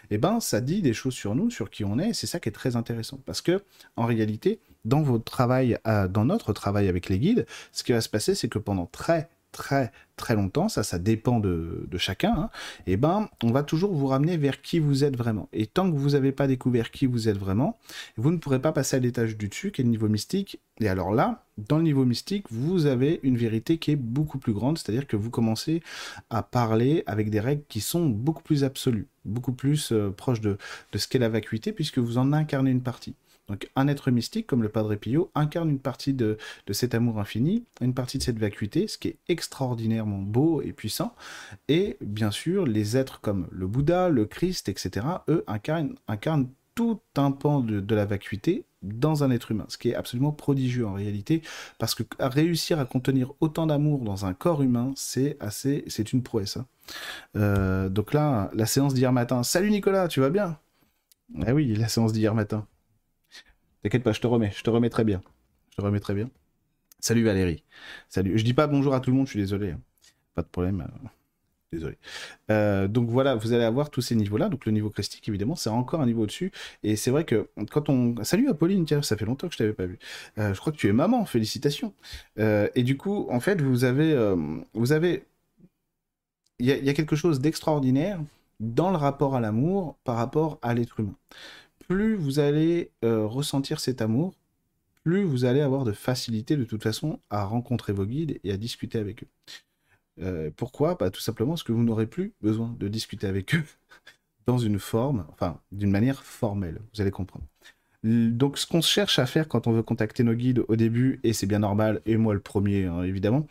eh 0.09 0.17
ben, 0.17 0.39
ça 0.39 0.61
dit 0.61 0.81
des 0.81 0.93
choses 0.93 1.13
sur 1.13 1.35
nous, 1.35 1.49
sur 1.49 1.69
qui 1.69 1.83
on 1.83 1.99
est, 1.99 2.09
et 2.09 2.13
c'est 2.13 2.27
ça 2.27 2.39
qui 2.39 2.49
est 2.49 2.53
très 2.53 2.75
intéressant. 2.75 3.19
Parce 3.25 3.41
que, 3.41 3.63
en 3.95 4.05
réalité, 4.05 4.59
dans 4.85 5.01
votre 5.01 5.23
travail, 5.23 5.77
euh, 5.87 6.07
dans 6.07 6.25
notre 6.25 6.53
travail 6.53 6.87
avec 6.87 7.09
les 7.09 7.19
guides, 7.19 7.45
ce 7.71 7.83
qui 7.83 7.91
va 7.91 8.01
se 8.01 8.09
passer, 8.09 8.35
c'est 8.35 8.49
que 8.49 8.59
pendant 8.59 8.85
très 8.85 9.29
très 9.51 9.91
très 10.15 10.35
longtemps, 10.35 10.69
ça 10.69 10.83
ça 10.83 10.99
dépend 10.99 11.39
de, 11.39 11.87
chacun, 11.97 12.33
hein, 12.33 12.49
et 12.87 12.93
eh 12.93 12.97
ben 12.97 13.29
on 13.43 13.51
va 13.51 13.63
toujours 13.63 13.93
vous 13.93 14.07
ramener 14.07 14.37
vers 14.37 14.61
qui 14.61 14.79
vous 14.79 15.03
êtes 15.03 15.17
vraiment. 15.17 15.49
Et 15.51 15.67
tant 15.67 15.91
que 15.91 15.97
vous 15.97 16.11
n'avez 16.11 16.31
pas 16.31 16.47
découvert 16.47 16.91
qui 16.91 17.05
vous 17.05 17.27
êtes 17.27 17.37
vraiment, 17.37 17.77
vous 18.17 18.31
ne 18.31 18.37
pourrez 18.37 18.61
pas 18.61 18.71
passer 18.71 18.95
à 18.95 18.99
l'étage 18.99 19.37
du 19.37 19.49
dessus, 19.49 19.71
qui 19.71 19.81
est 19.81 19.83
le 19.83 19.89
niveau 19.89 20.07
mystique. 20.07 20.59
Et 20.79 20.87
alors 20.87 21.11
là, 21.11 21.43
dans 21.57 21.77
le 21.77 21.83
niveau 21.83 22.05
mystique, 22.05 22.45
vous 22.49 22.85
avez 22.85 23.19
une 23.23 23.37
vérité 23.37 23.77
qui 23.77 23.91
est 23.91 23.95
beaucoup 23.95 24.37
plus 24.37 24.53
grande, 24.53 24.77
c'est-à-dire 24.77 25.07
que 25.07 25.17
vous 25.17 25.29
commencez 25.29 25.81
à 26.29 26.43
parler 26.43 27.03
avec 27.05 27.29
des 27.29 27.39
règles 27.39 27.63
qui 27.67 27.81
sont 27.81 28.05
beaucoup 28.07 28.43
plus 28.43 28.63
absolues, 28.63 29.07
beaucoup 29.25 29.53
plus 29.53 29.91
euh, 29.91 30.11
proches 30.11 30.41
de 30.41 30.57
ce 30.95 31.07
qu'est 31.07 31.19
la 31.19 31.29
vacuité, 31.29 31.71
puisque 31.71 31.99
vous 31.99 32.17
en 32.17 32.33
incarnez 32.33 32.71
une 32.71 32.81
partie. 32.81 33.15
Donc 33.51 33.69
un 33.75 33.89
être 33.89 34.11
mystique 34.11 34.47
comme 34.47 34.63
le 34.63 34.69
Padre 34.69 34.95
Pio 34.95 35.29
incarne 35.35 35.69
une 35.69 35.79
partie 35.79 36.13
de, 36.13 36.37
cet 36.71 36.95
amour 36.95 37.19
infini, 37.19 37.65
une 37.81 37.93
partie 37.93 38.17
de 38.17 38.23
cette 38.23 38.39
vacuité, 38.39 38.87
ce 38.87 38.97
qui 38.97 39.09
est 39.09 39.17
extraordinairement 39.27 40.19
beau 40.19 40.61
et 40.61 40.71
puissant. 40.71 41.13
Et 41.67 41.97
bien 41.99 42.31
sûr, 42.31 42.65
les 42.65 42.95
êtres 42.95 43.19
comme 43.19 43.49
le 43.51 43.67
Bouddha, 43.67 44.07
le 44.07 44.25
Christ, 44.25 44.69
etc., 44.69 45.05
eux 45.27 45.43
incarnent, 45.47 46.47
tout 46.75 47.01
un 47.17 47.31
pan 47.31 47.59
de, 47.59 47.93
la 47.93 48.05
vacuité 48.05 48.63
dans 48.81 49.25
un 49.25 49.31
être 49.31 49.51
humain, 49.51 49.65
ce 49.67 49.77
qui 49.77 49.89
est 49.89 49.95
absolument 49.95 50.31
prodigieux 50.31 50.87
en 50.87 50.93
réalité, 50.93 51.41
parce 51.77 51.93
que 51.93 52.03
réussir 52.21 52.79
à 52.79 52.85
contenir 52.85 53.33
autant 53.41 53.67
d'amour 53.67 53.99
dans 53.99 54.25
un 54.25 54.33
corps 54.33 54.63
humain, 54.63 54.93
c'est 54.95 55.35
assez, 55.41 55.83
c'est 55.87 56.13
une 56.13 56.23
prouesse. 56.23 56.55
Hein. 56.55 56.65
Euh, 57.35 57.89
donc 57.89 58.13
là, 58.13 58.49
la 58.53 58.65
séance 58.65 58.93
d'hier 58.93 59.11
matin. 59.11 59.43
Salut 59.43 59.69
Nicolas, 59.69 60.07
tu 60.07 60.21
vas 60.21 60.29
bien? 60.29 60.57
Ah 61.45 61.53
oui, 61.53 61.75
la 61.75 61.89
séance 61.89 62.13
d'hier 62.13 62.33
matin. 62.33 62.65
T'inquiète 63.81 64.03
pas, 64.03 64.11
je 64.11 64.21
te 64.21 64.27
remets, 64.27 64.51
je 64.55 64.63
te 64.63 64.69
remets 64.69 64.89
très 64.89 65.03
bien. 65.03 65.21
Je 65.71 65.77
te 65.77 65.81
remets 65.81 65.99
très 65.99 66.13
bien. 66.13 66.29
Salut 66.99 67.23
Valérie. 67.23 67.63
Salut. 68.09 68.37
Je 68.37 68.43
dis 68.43 68.53
pas 68.53 68.67
bonjour 68.67 68.93
à 68.93 68.99
tout 68.99 69.09
le 69.09 69.17
monde, 69.17 69.25
je 69.25 69.31
suis 69.31 69.39
désolé. 69.39 69.71
Hein. 69.71 69.79
Pas 70.35 70.43
de 70.43 70.47
problème. 70.47 70.81
Euh, 70.81 71.07
désolé. 71.73 71.97
Euh, 72.51 72.87
donc 72.87 73.09
voilà, 73.09 73.33
vous 73.33 73.53
allez 73.53 73.63
avoir 73.63 73.89
tous 73.89 74.01
ces 74.01 74.15
niveaux-là. 74.15 74.49
Donc 74.49 74.67
le 74.67 74.71
niveau 74.71 74.91
christique, 74.91 75.27
évidemment, 75.27 75.55
c'est 75.55 75.71
encore 75.71 75.99
un 75.99 76.05
niveau 76.05 76.23
au-dessus. 76.23 76.51
Et 76.83 76.95
c'est 76.95 77.09
vrai 77.09 77.25
que 77.25 77.49
quand 77.71 77.89
on. 77.89 78.23
Salut 78.23 78.49
Apolline, 78.49 78.85
ça 79.01 79.17
fait 79.17 79.25
longtemps 79.25 79.47
que 79.47 79.53
je 79.53 79.57
t'avais 79.57 79.73
pas 79.73 79.87
vu. 79.87 79.97
Euh, 80.37 80.53
je 80.53 80.59
crois 80.59 80.71
que 80.71 80.77
tu 80.77 80.87
es 80.87 80.93
maman, 80.93 81.25
félicitations. 81.25 81.93
et 82.37 82.83
du 82.83 82.97
coup, 82.97 83.27
en 83.31 83.39
fait, 83.39 83.61
vous 83.61 83.83
avez. 83.83 85.25
Il 86.59 86.67
y, 86.67 86.89
a 86.89 86.93
quelque 86.93 87.15
chose 87.15 87.39
d'extraordinaire 87.39 88.19
dans 88.59 88.91
le 88.91 88.97
rapport 88.97 89.35
à 89.35 89.39
l'amour 89.39 89.97
par 90.03 90.17
rapport 90.17 90.59
à 90.61 90.75
l'être 90.75 90.99
humain 90.99 91.15
plus 91.91 92.15
vous 92.15 92.39
allez 92.39 92.89
euh, 93.03 93.25
ressentir 93.25 93.81
cet 93.81 94.01
amour, 94.01 94.33
plus 95.03 95.23
vous 95.23 95.43
allez 95.43 95.59
avoir 95.59 95.83
de 95.83 95.91
facilité 95.91 96.55
de 96.55 96.63
toute 96.63 96.81
façon 96.81 97.19
à 97.29 97.43
rencontrer 97.43 97.91
vos 97.91 98.05
guides 98.05 98.39
et 98.45 98.53
à 98.53 98.57
discuter 98.57 98.97
avec 98.97 99.23
eux. 99.23 99.27
Euh, 100.21 100.51
pourquoi? 100.55 100.95
Bah, 100.95 101.11
Tout 101.11 101.19
simplement 101.19 101.51
parce 101.51 101.63
que 101.63 101.73
vous 101.73 101.83
n'aurez 101.83 102.07
plus 102.07 102.33
besoin 102.39 102.73
de 102.79 102.87
discuter 102.87 103.27
avec 103.27 103.55
eux 103.55 103.65
dans 104.45 104.57
une 104.57 104.79
forme, 104.79 105.25
enfin 105.33 105.59
d'une 105.73 105.91
manière 105.91 106.23
formelle, 106.23 106.79
vous 106.93 107.01
allez 107.01 107.11
comprendre. 107.11 107.45
Donc 108.03 108.57
ce 108.57 108.65
qu'on 108.65 108.81
cherche 108.81 109.19
à 109.19 109.27
faire 109.27 109.47
quand 109.47 109.67
on 109.67 109.71
veut 109.71 109.83
contacter 109.83 110.23
nos 110.23 110.33
guides 110.33 110.63
au 110.67 110.75
début, 110.75 111.19
et 111.23 111.33
c'est 111.33 111.45
bien 111.45 111.59
normal, 111.59 112.01
et 112.07 112.17
moi 112.17 112.33
le 112.33 112.39
premier 112.39 112.85
hein, 112.85 113.03
évidemment, 113.03 113.45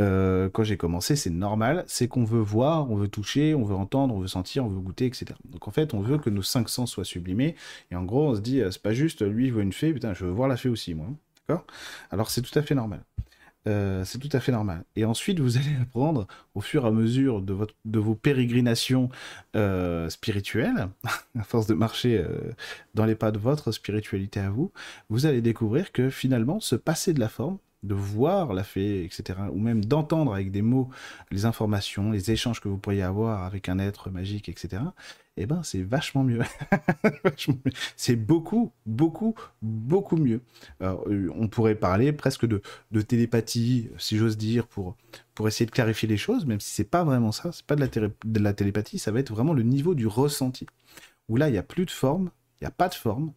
euh, 0.00 0.48
quand 0.52 0.64
j'ai 0.64 0.76
commencé 0.76 1.14
c'est 1.14 1.30
normal, 1.30 1.84
c'est 1.86 2.08
qu'on 2.08 2.24
veut 2.24 2.40
voir, 2.40 2.90
on 2.90 2.96
veut 2.96 3.06
toucher, 3.06 3.54
on 3.54 3.62
veut 3.62 3.76
entendre, 3.76 4.12
on 4.12 4.18
veut 4.18 4.26
sentir, 4.26 4.64
on 4.64 4.68
veut 4.68 4.80
goûter, 4.80 5.06
etc. 5.06 5.26
Donc 5.44 5.68
en 5.68 5.70
fait 5.70 5.94
on 5.94 6.00
veut 6.00 6.18
que 6.18 6.28
nos 6.28 6.42
cinq 6.42 6.68
sens 6.68 6.90
soient 6.90 7.04
sublimés, 7.04 7.54
et 7.92 7.96
en 7.96 8.02
gros 8.02 8.30
on 8.30 8.34
se 8.34 8.40
dit, 8.40 8.60
euh, 8.60 8.72
c'est 8.72 8.82
pas 8.82 8.94
juste, 8.94 9.22
lui 9.22 9.46
il 9.46 9.52
voit 9.52 9.62
une 9.62 9.72
fée, 9.72 9.92
putain 9.92 10.12
je 10.12 10.24
veux 10.24 10.32
voir 10.32 10.48
la 10.48 10.56
fée 10.56 10.68
aussi 10.68 10.94
moi. 10.94 11.06
D'accord? 11.48 11.64
Alors 12.10 12.30
c'est 12.30 12.42
tout 12.42 12.58
à 12.58 12.62
fait 12.62 12.74
normal. 12.74 13.04
Euh, 13.66 14.04
c'est 14.04 14.18
tout 14.18 14.28
à 14.32 14.40
fait 14.40 14.52
normal. 14.52 14.84
Et 14.96 15.04
ensuite, 15.04 15.40
vous 15.40 15.56
allez 15.56 15.74
apprendre, 15.80 16.26
au 16.54 16.60
fur 16.60 16.84
et 16.84 16.88
à 16.88 16.90
mesure 16.90 17.40
de, 17.40 17.52
votre, 17.52 17.74
de 17.84 17.98
vos 17.98 18.14
pérégrinations 18.14 19.08
euh, 19.56 20.08
spirituelles, 20.10 20.88
à 21.38 21.42
force 21.42 21.66
de 21.66 21.74
marcher 21.74 22.18
euh, 22.18 22.52
dans 22.94 23.06
les 23.06 23.14
pas 23.14 23.30
de 23.30 23.38
votre 23.38 23.72
spiritualité 23.72 24.40
à 24.40 24.50
vous, 24.50 24.72
vous 25.08 25.26
allez 25.26 25.40
découvrir 25.40 25.92
que 25.92 26.10
finalement, 26.10 26.60
se 26.60 26.76
passer 26.76 27.14
de 27.14 27.20
la 27.20 27.28
forme, 27.28 27.58
de 27.84 27.94
voir 27.94 28.54
la 28.54 28.64
fée, 28.64 29.04
etc., 29.04 29.38
ou 29.52 29.58
même 29.58 29.84
d'entendre 29.84 30.34
avec 30.34 30.50
des 30.50 30.62
mots 30.62 30.88
les 31.30 31.44
informations, 31.44 32.10
les 32.10 32.30
échanges 32.30 32.60
que 32.60 32.68
vous 32.68 32.78
pourriez 32.78 33.02
avoir 33.02 33.44
avec 33.44 33.68
un 33.68 33.78
être 33.78 34.10
magique, 34.10 34.48
etc., 34.48 34.82
eh 35.36 35.46
ben 35.46 35.62
c'est 35.62 35.82
vachement 35.82 36.24
mieux. 36.24 36.42
c'est 37.96 38.16
beaucoup, 38.16 38.72
beaucoup, 38.86 39.34
beaucoup 39.62 40.16
mieux. 40.16 40.40
Euh, 40.82 41.28
on 41.34 41.48
pourrait 41.48 41.74
parler 41.74 42.12
presque 42.12 42.46
de, 42.46 42.62
télépathie, 43.02 43.90
si 43.98 44.16
j'ose 44.16 44.36
dire, 44.36 44.66
pour, 44.66 44.96
pour 45.34 45.48
essayer 45.48 45.66
de 45.66 45.70
clarifier 45.70 46.08
les 46.08 46.16
choses, 46.16 46.46
même 46.46 46.60
si 46.60 46.70
c'est 46.70 46.84
pas 46.84 47.04
vraiment 47.04 47.32
ça, 47.32 47.52
c'est 47.52 47.66
pas 47.66 47.76
de 47.76 47.80
la, 47.80 47.88
de 47.88 48.40
la 48.40 48.54
télépathie, 48.54 48.98
ça 48.98 49.12
va 49.12 49.20
être 49.20 49.32
vraiment 49.32 49.52
le 49.52 49.62
niveau 49.62 49.94
du 49.94 50.06
ressenti. 50.06 50.66
Où 51.28 51.36
là, 51.36 51.48
il 51.48 51.52
n'y 51.52 51.58
a 51.58 51.62
plus 51.62 51.86
de 51.86 51.90
forme, 51.90 52.30
il 52.60 52.64
n'y 52.64 52.68
a 52.68 52.70
pas 52.70 52.88
de 52.88 52.94
forme, 52.94 53.32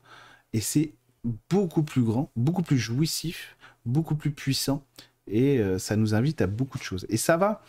et 0.53 0.61
c'est 0.61 0.93
beaucoup 1.49 1.83
plus 1.83 2.03
grand, 2.03 2.31
beaucoup 2.35 2.61
plus 2.61 2.77
jouissif, 2.77 3.56
beaucoup 3.87 4.15
plus 4.15 4.31
puissant, 4.31 4.83
et 5.27 5.59
euh, 5.59 5.77
ça 5.77 5.95
nous 5.95 6.15
invite 6.15 6.41
à 6.41 6.47
beaucoup 6.47 6.77
de 6.77 6.83
choses. 6.83 7.05
Et 7.09 7.17
ça 7.17 7.37
va, 7.37 7.61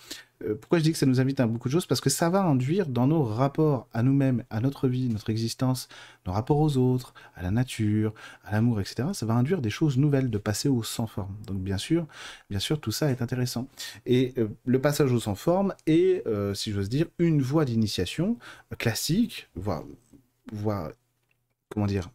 euh, 0.44 0.54
pourquoi 0.54 0.78
je 0.78 0.84
dis 0.84 0.92
que 0.92 0.98
ça 0.98 1.06
nous 1.06 1.20
invite 1.20 1.40
à 1.40 1.46
beaucoup 1.46 1.68
de 1.68 1.72
choses? 1.72 1.86
Parce 1.86 2.00
que 2.00 2.10
ça 2.10 2.30
va 2.30 2.42
induire 2.42 2.86
dans 2.86 3.06
nos 3.06 3.24
rapports 3.24 3.88
à 3.92 4.02
nous-mêmes, 4.02 4.44
à 4.50 4.60
notre 4.60 4.88
vie, 4.88 5.08
notre 5.08 5.30
existence, 5.30 5.88
nos 6.26 6.32
rapports 6.32 6.58
aux 6.58 6.76
autres, 6.76 7.14
à 7.34 7.42
la 7.42 7.50
nature, 7.50 8.14
à 8.44 8.52
l'amour, 8.52 8.80
etc. 8.80 9.08
Ça 9.12 9.26
va 9.26 9.34
induire 9.34 9.60
des 9.60 9.70
choses 9.70 9.98
nouvelles, 9.98 10.30
de 10.30 10.38
passer 10.38 10.68
au 10.68 10.82
sans 10.82 11.06
forme. 11.06 11.34
Donc 11.46 11.58
bien 11.58 11.78
sûr, 11.78 12.06
bien 12.48 12.60
sûr, 12.60 12.80
tout 12.80 12.92
ça 12.92 13.10
est 13.10 13.22
intéressant. 13.22 13.68
Et 14.06 14.34
euh, 14.38 14.48
le 14.64 14.80
passage 14.80 15.12
au 15.12 15.20
sans 15.20 15.34
forme 15.34 15.74
est, 15.86 16.24
si 16.54 16.72
j'ose 16.72 16.88
dire, 16.88 17.06
une 17.18 17.42
voie 17.42 17.64
d'initiation 17.64 18.38
classique, 18.78 19.48
voire, 19.54 19.82
voire, 20.52 20.90
comment 21.70 21.86
dire, 21.86 22.10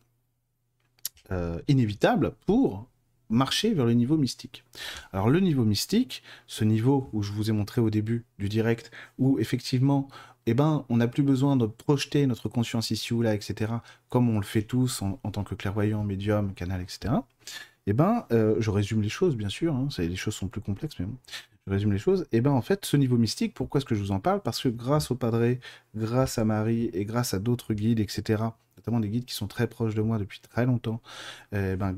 inévitable 1.67 2.33
pour 2.45 2.88
marcher 3.34 3.74
vers 3.74 3.86
le 3.86 3.94
niveau 3.94 4.18
mystique. 4.18 4.63
Alors 5.12 5.30
le 5.30 5.40
niveau 5.40 5.66
mystique, 5.66 6.24
ce 6.48 6.63
niveau 6.63 7.10
où 7.13 7.24
je 7.24 7.32
vous 7.32 7.50
ai 7.50 7.54
montré 7.54 7.82
au 7.82 7.90
début 7.90 8.25
du 8.40 8.48
direct, 8.48 8.92
où 9.18 9.40
effectivement, 9.40 10.08
eh 10.46 10.54
ben, 10.54 10.86
on 10.90 10.98
n'a 10.98 11.08
plus 11.08 11.24
besoin 11.24 11.56
de 11.56 11.66
projeter 11.66 12.25
notre 12.28 12.50
conscience 12.50 12.92
ici 12.92 13.13
ou 13.13 13.22
là, 13.22 13.34
etc., 13.34 13.74
comme 14.10 14.30
on 14.30 14.40
le 14.40 14.46
fait 14.46 14.62
tous 14.62 15.02
en, 15.02 15.18
tant 15.32 15.44
que 15.44 15.56
clairvoyant, 15.56 16.04
médium, 16.04 16.54
canal, 16.54 16.82
etc. 16.82 17.16
Eh 17.88 17.94
ben, 17.94 18.25
euh, 18.32 18.56
je 18.60 18.70
résume 18.70 19.02
les 19.02 19.10
choses, 19.10 19.36
bien 19.36 19.50
sûr, 19.50 19.75
hein, 19.75 19.88
les 19.98 20.16
choses 20.16 20.36
sont 20.36 20.48
plus 20.48 20.62
complexes, 20.62 20.96
mais 21.00 21.06
bon, 21.06 21.18
je 21.67 21.72
résume 21.72 21.93
les 21.93 21.98
choses. 21.98 22.24
Et 22.32 22.38
eh 22.38 22.41
ben, 22.41 22.51
en 22.51 22.62
fait, 22.62 22.86
ce 22.86 22.98
niveau 22.98 23.17
mystique, 23.17 23.53
pourquoi 23.53 23.79
est-ce 23.79 23.86
que 23.86 23.96
je 23.96 24.01
vous 24.01 24.12
en 24.12 24.20
parle? 24.20 24.41
Parce 24.41 24.62
que 24.62 24.70
grâce 24.70 25.12
au 25.12 25.15
Padre, 25.15 25.55
grâce 25.96 26.38
à 26.38 26.46
Marie 26.46 26.89
et 26.93 27.05
grâce 27.05 27.34
à 27.34 27.39
d'autres 27.39 27.74
guides, 27.74 28.00
etc., 28.00 28.43
notamment 28.77 29.00
des 29.00 29.10
guides 29.10 29.25
qui 29.25 29.34
sont 29.34 29.48
très 29.48 29.67
proches 29.67 29.96
de 29.96 30.01
moi 30.01 30.17
depuis 30.17 30.41
très 30.41 30.65
longtemps, 30.65 31.01
eh 31.53 31.75
ben, 31.75 31.96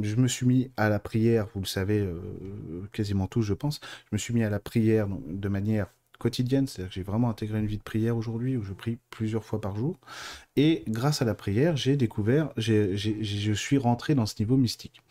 je 0.00 0.16
me 0.16 0.28
suis 0.28 0.46
mis 0.46 0.70
à 0.76 0.88
la 0.88 0.98
prière, 0.98 1.48
vous 1.54 1.60
le 1.60 1.66
savez, 1.66 2.00
euh, 2.00 2.18
quasiment 2.92 3.26
tous, 3.26 3.42
je 3.42 3.54
pense, 3.54 3.80
je 4.10 4.14
me 4.14 4.18
suis 4.18 4.32
mis 4.32 4.42
à 4.42 4.50
la 4.50 4.58
prière 4.58 5.06
de 5.28 5.48
manière 5.48 5.88
quotidienne, 6.18 6.66
c'est-à-dire 6.66 6.88
que 6.88 6.94
j'ai 6.94 7.02
vraiment 7.02 7.28
intégré 7.28 7.58
une 7.58 7.66
vie 7.66 7.76
de 7.76 7.82
prière 7.82 8.16
aujourd'hui 8.16 8.56
où 8.56 8.62
je 8.62 8.72
prie 8.72 8.96
plusieurs 9.10 9.44
fois 9.44 9.60
par 9.60 9.76
jour. 9.76 9.98
Et 10.56 10.84
grâce 10.88 11.20
à 11.20 11.26
la 11.26 11.34
prière, 11.34 11.76
j'ai 11.76 11.96
découvert, 11.96 12.50
je 12.56 13.52
suis 13.52 13.76
rentré 13.76 14.14
dans 14.14 14.24
ce 14.24 14.36
niveau 14.38 14.56
mystique. 14.56 15.02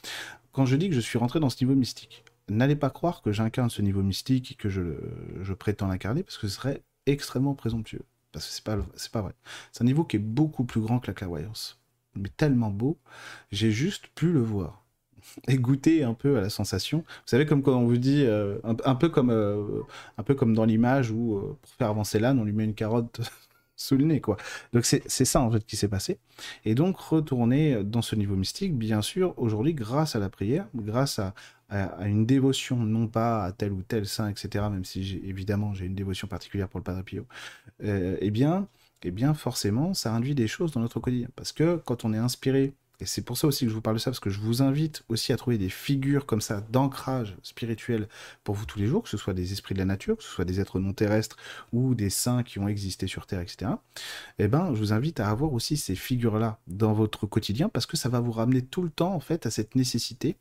Quand 0.53 0.65
je 0.65 0.75
dis 0.75 0.89
que 0.89 0.95
je 0.95 1.01
suis 1.01 1.17
rentré 1.17 1.39
dans 1.39 1.49
ce 1.49 1.63
niveau 1.63 1.75
mystique, 1.75 2.22
n'allez 2.49 2.75
pas 2.75 2.89
croire 2.89 3.21
que 3.21 3.31
j'incarne 3.31 3.69
ce 3.69 3.81
niveau 3.81 4.01
mystique 4.01 4.51
et 4.51 4.55
que 4.55 4.69
je, 4.69 5.53
prétends 5.53 5.87
l'incarner 5.87 6.23
parce 6.23 6.37
que 6.37 6.47
ce 6.47 6.55
serait 6.55 6.81
extrêmement 7.05 7.53
présomptueux. 7.55 8.03
Parce 8.31 8.47
que 8.47 8.53
c'est 8.53 8.63
pas, 8.63 8.77
pas 9.11 9.21
vrai. 9.21 9.33
C'est 9.71 9.83
un 9.83 9.85
niveau 9.85 10.03
qui 10.03 10.17
est 10.17 10.19
beaucoup 10.19 10.63
plus 10.63 10.81
grand 10.81 10.99
que 10.99 11.07
la 11.07 11.13
clairvoyance. 11.13 11.79
Mais 12.15 12.29
tellement 12.29 12.69
beau, 12.69 12.97
j'ai 13.51 13.71
juste 13.71 14.07
pu 14.15 14.31
le 14.31 14.41
voir. 14.41 14.83
Et 15.47 15.57
goûter 15.57 16.03
un 16.03 16.13
peu 16.13 16.37
à 16.37 16.41
la 16.41 16.49
sensation. 16.49 16.99
Vous 16.99 17.23
savez, 17.25 17.45
comme 17.45 17.61
quand 17.61 17.75
on 17.75 17.85
vous 17.85 17.97
dit, 17.97 18.23
euh, 18.25 18.57
un, 18.63 18.95
peu 18.95 19.09
comme, 19.09 19.29
euh, 19.29 19.81
un 20.17 20.23
peu 20.23 20.35
comme 20.35 20.53
dans 20.53 20.65
l'image 20.65 21.11
où, 21.11 21.37
euh, 21.37 21.57
pour 21.61 21.71
faire 21.71 21.89
avancer 21.89 22.19
l'âne, 22.19 22.39
on 22.39 22.43
lui 22.43 22.53
met 22.53 22.65
une 22.65 22.75
carotte 22.75 23.21
sous 23.75 23.97
le 23.97 24.05
nez, 24.05 24.21
quoi. 24.21 24.37
Donc 24.73 24.85
c'est 24.85 25.07
ça 25.07 25.41
en 25.41 25.51
fait 25.51 25.65
qui 25.65 25.75
s'est 25.75 25.87
passé. 25.87 26.19
Et 26.65 26.75
donc 26.75 26.97
retourner 26.97 27.83
dans 27.83 28.01
ce 28.01 28.15
niveau 28.15 28.35
mystique, 28.35 28.77
bien 28.77 29.01
sûr, 29.01 29.33
aujourd'hui, 29.37 29.73
grâce 29.73 30.15
à 30.15 30.19
la 30.19 30.29
prière, 30.29 30.67
grâce 30.75 31.19
à, 31.19 31.33
à, 31.73 32.07
une 32.07 32.25
dévotion, 32.25 32.77
non 32.77 33.07
pas 33.07 33.43
à 33.45 33.51
tel 33.51 33.71
ou 33.71 33.81
tel 33.83 34.05
saint, 34.05 34.29
etc., 34.29 34.65
même 34.69 34.85
si 34.85 35.21
évidemment 35.23 35.73
j'ai 35.73 35.85
une 35.85 35.95
dévotion 35.95 36.27
particulière 36.27 36.69
pour 36.69 36.79
le 36.79 36.83
Padre 36.83 37.03
Pio, 37.03 37.25
euh, 37.83 38.17
eh 38.21 38.31
bien, 38.31 38.67
eh 39.03 39.11
bien 39.11 39.33
forcément, 39.33 39.93
ça 39.93 40.13
induit 40.13 40.35
des 40.35 40.47
choses 40.47 40.71
dans 40.71 40.81
notre 40.81 40.99
quotidien. 40.99 41.29
Parce 41.35 41.51
que 41.51 41.77
quand 41.77 42.05
on 42.05 42.13
est 42.13 42.17
inspiré 42.17 42.73
et 42.99 43.05
c'est 43.05 43.21
pour 43.21 43.37
ça 43.37 43.47
aussi 43.47 43.65
que 43.65 43.69
je 43.69 43.75
vous 43.75 43.81
parle 43.81 43.95
de 43.95 44.01
ça, 44.01 44.11
parce 44.11 44.19
que 44.19 44.29
je 44.29 44.39
vous 44.39 44.61
invite 44.61 45.03
aussi 45.09 45.33
à 45.33 45.37
trouver 45.37 45.57
des 45.57 45.69
figures 45.69 46.25
comme 46.25 46.41
ça 46.41 46.61
d'ancrage 46.61 47.35
spirituel 47.41 48.07
pour 48.43 48.55
vous 48.55 48.65
tous 48.65 48.79
les 48.79 48.85
jours, 48.85 49.03
que 49.03 49.09
ce 49.09 49.17
soit 49.17 49.33
des 49.33 49.51
esprits 49.51 49.73
de 49.73 49.79
la 49.79 49.85
nature, 49.85 50.15
que 50.15 50.23
ce 50.23 50.29
soit 50.29 50.45
des 50.45 50.59
êtres 50.59 50.79
non 50.79 50.93
terrestres 50.93 51.37
ou 51.71 51.95
des 51.95 52.09
saints 52.09 52.43
qui 52.43 52.59
ont 52.59 52.67
existé 52.67 53.07
sur 53.07 53.25
Terre, 53.25 53.41
etc. 53.41 53.71
Eh 54.37 54.47
ben, 54.47 54.73
je 54.73 54.79
vous 54.79 54.93
invite 54.93 55.19
à 55.19 55.29
avoir 55.29 55.53
aussi 55.53 55.75
ces 55.75 55.95
figures-là 55.95 56.59
dans 56.67 56.93
votre 56.93 57.25
quotidien, 57.25 57.67
parce 57.67 57.85
que 57.85 57.97
ça 57.97 58.09
va 58.09 58.19
vous 58.19 58.31
ramener 58.31 58.61
tout 58.61 58.83
le 58.83 58.89
temps, 58.89 59.13
en 59.13 59.19
fait, 59.19 59.45
à 59.45 59.51
cette 59.51 59.75
nécessité, 59.75 60.37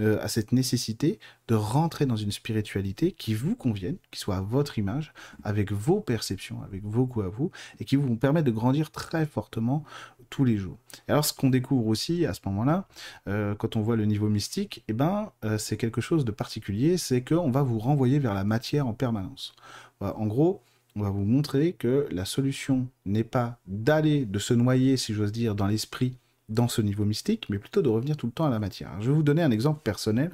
euh, 0.00 0.18
à 0.22 0.28
cette 0.28 0.52
nécessité 0.52 1.18
de 1.50 1.56
rentrer 1.56 2.06
dans 2.06 2.14
une 2.16 2.30
spiritualité 2.30 3.10
qui 3.10 3.34
vous 3.34 3.56
convienne, 3.56 3.96
qui 4.12 4.20
soit 4.20 4.36
à 4.36 4.40
votre 4.40 4.78
image, 4.78 5.12
avec 5.42 5.72
vos 5.72 6.00
perceptions, 6.00 6.62
avec 6.62 6.84
vos 6.84 7.06
goûts 7.06 7.22
à 7.22 7.28
vous, 7.28 7.50
et 7.80 7.84
qui 7.84 7.96
vous 7.96 8.14
permet 8.14 8.44
de 8.44 8.52
grandir 8.52 8.92
très 8.92 9.26
fortement 9.26 9.82
tous 10.30 10.44
les 10.44 10.56
jours. 10.56 10.78
Alors, 11.08 11.24
ce 11.24 11.32
qu'on 11.32 11.50
découvre 11.50 11.88
aussi 11.88 12.24
à 12.24 12.34
ce 12.34 12.40
moment-là, 12.46 12.86
euh, 13.26 13.56
quand 13.56 13.74
on 13.74 13.80
voit 13.80 13.96
le 13.96 14.04
niveau 14.04 14.28
mystique, 14.28 14.84
eh 14.86 14.92
ben, 14.92 15.32
euh, 15.44 15.58
c'est 15.58 15.76
quelque 15.76 16.00
chose 16.00 16.24
de 16.24 16.30
particulier, 16.30 16.96
c'est 16.96 17.24
qu'on 17.24 17.50
va 17.50 17.62
vous 17.62 17.80
renvoyer 17.80 18.20
vers 18.20 18.34
la 18.34 18.44
matière 18.44 18.86
en 18.86 18.94
permanence. 18.94 19.52
En 20.00 20.26
gros, 20.26 20.62
on 20.94 21.02
va 21.02 21.10
vous 21.10 21.24
montrer 21.24 21.72
que 21.72 22.06
la 22.12 22.24
solution 22.24 22.86
n'est 23.04 23.24
pas 23.24 23.58
d'aller, 23.66 24.24
de 24.24 24.38
se 24.38 24.54
noyer, 24.54 24.96
si 24.96 25.14
j'ose 25.14 25.32
dire, 25.32 25.56
dans 25.56 25.66
l'esprit 25.66 26.16
dans 26.50 26.68
ce 26.68 26.82
niveau 26.82 27.04
mystique, 27.04 27.46
mais 27.48 27.58
plutôt 27.58 27.80
de 27.80 27.88
revenir 27.88 28.16
tout 28.16 28.26
le 28.26 28.32
temps 28.32 28.46
à 28.46 28.50
la 28.50 28.58
matière. 28.58 28.90
je 29.00 29.08
vais 29.10 29.14
vous 29.14 29.22
donner 29.22 29.42
un 29.42 29.50
exemple 29.50 29.80
personnel, 29.82 30.32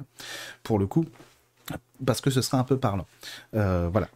pour 0.63 0.79
le 0.79 0.87
coup, 0.87 1.05
parce 2.05 2.21
que 2.21 2.29
ce 2.29 2.41
sera 2.41 2.59
un 2.59 2.63
peu 2.63 2.77
parlant. 2.77 3.07
Euh, 3.53 3.89
voilà. 3.91 4.09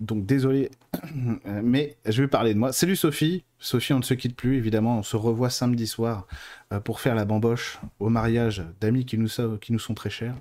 Donc 0.00 0.26
désolé, 0.26 0.70
mais 1.44 1.96
je 2.06 2.22
vais 2.22 2.28
parler 2.28 2.54
de 2.54 2.58
moi. 2.58 2.72
Salut 2.72 2.96
Sophie. 2.96 3.44
Sophie, 3.58 3.92
on 3.92 3.98
ne 3.98 4.02
se 4.02 4.14
quitte 4.14 4.36
plus, 4.36 4.56
évidemment. 4.56 4.98
On 4.98 5.02
se 5.02 5.16
revoit 5.16 5.50
samedi 5.50 5.86
soir 5.86 6.26
euh, 6.72 6.80
pour 6.80 7.00
faire 7.00 7.14
la 7.14 7.24
bamboche 7.24 7.80
au 7.98 8.08
mariage 8.08 8.62
d'amis 8.80 9.04
qui 9.04 9.18
nous, 9.18 9.28
sont 9.28 9.94
très 9.94 10.10
chers. 10.10 10.36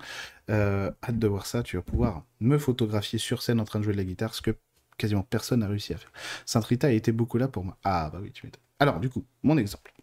Euh, 0.49 0.91
hâte 1.03 1.19
de 1.19 1.27
voir 1.27 1.45
ça. 1.45 1.63
Tu 1.63 1.77
vas 1.77 1.81
pouvoir 1.81 2.23
me 2.39 2.57
photographier 2.57 3.19
sur 3.19 3.41
scène 3.41 3.59
en 3.59 3.65
train 3.65 3.79
de 3.79 3.83
jouer 3.85 3.93
de 3.93 3.97
la 3.97 4.03
guitare, 4.03 4.35
ce 4.35 4.41
que 4.41 4.51
quasiment 4.97 5.23
personne 5.23 5.61
n'a 5.61 5.67
réussi 5.67 5.93
à 5.93 5.97
faire. 5.97 6.11
Saint 6.45 6.59
Rita 6.59 6.87
a 6.87 6.91
été 6.91 7.11
beaucoup 7.11 7.37
là 7.37 7.47
pour 7.47 7.63
moi. 7.63 7.77
Ah 7.83 8.09
bah 8.11 8.19
oui, 8.21 8.31
tu 8.31 8.45
m'étonnes. 8.45 8.61
Alors 8.79 8.99
du 8.99 9.09
coup, 9.09 9.25
mon 9.41 9.57
exemple. 9.57 9.93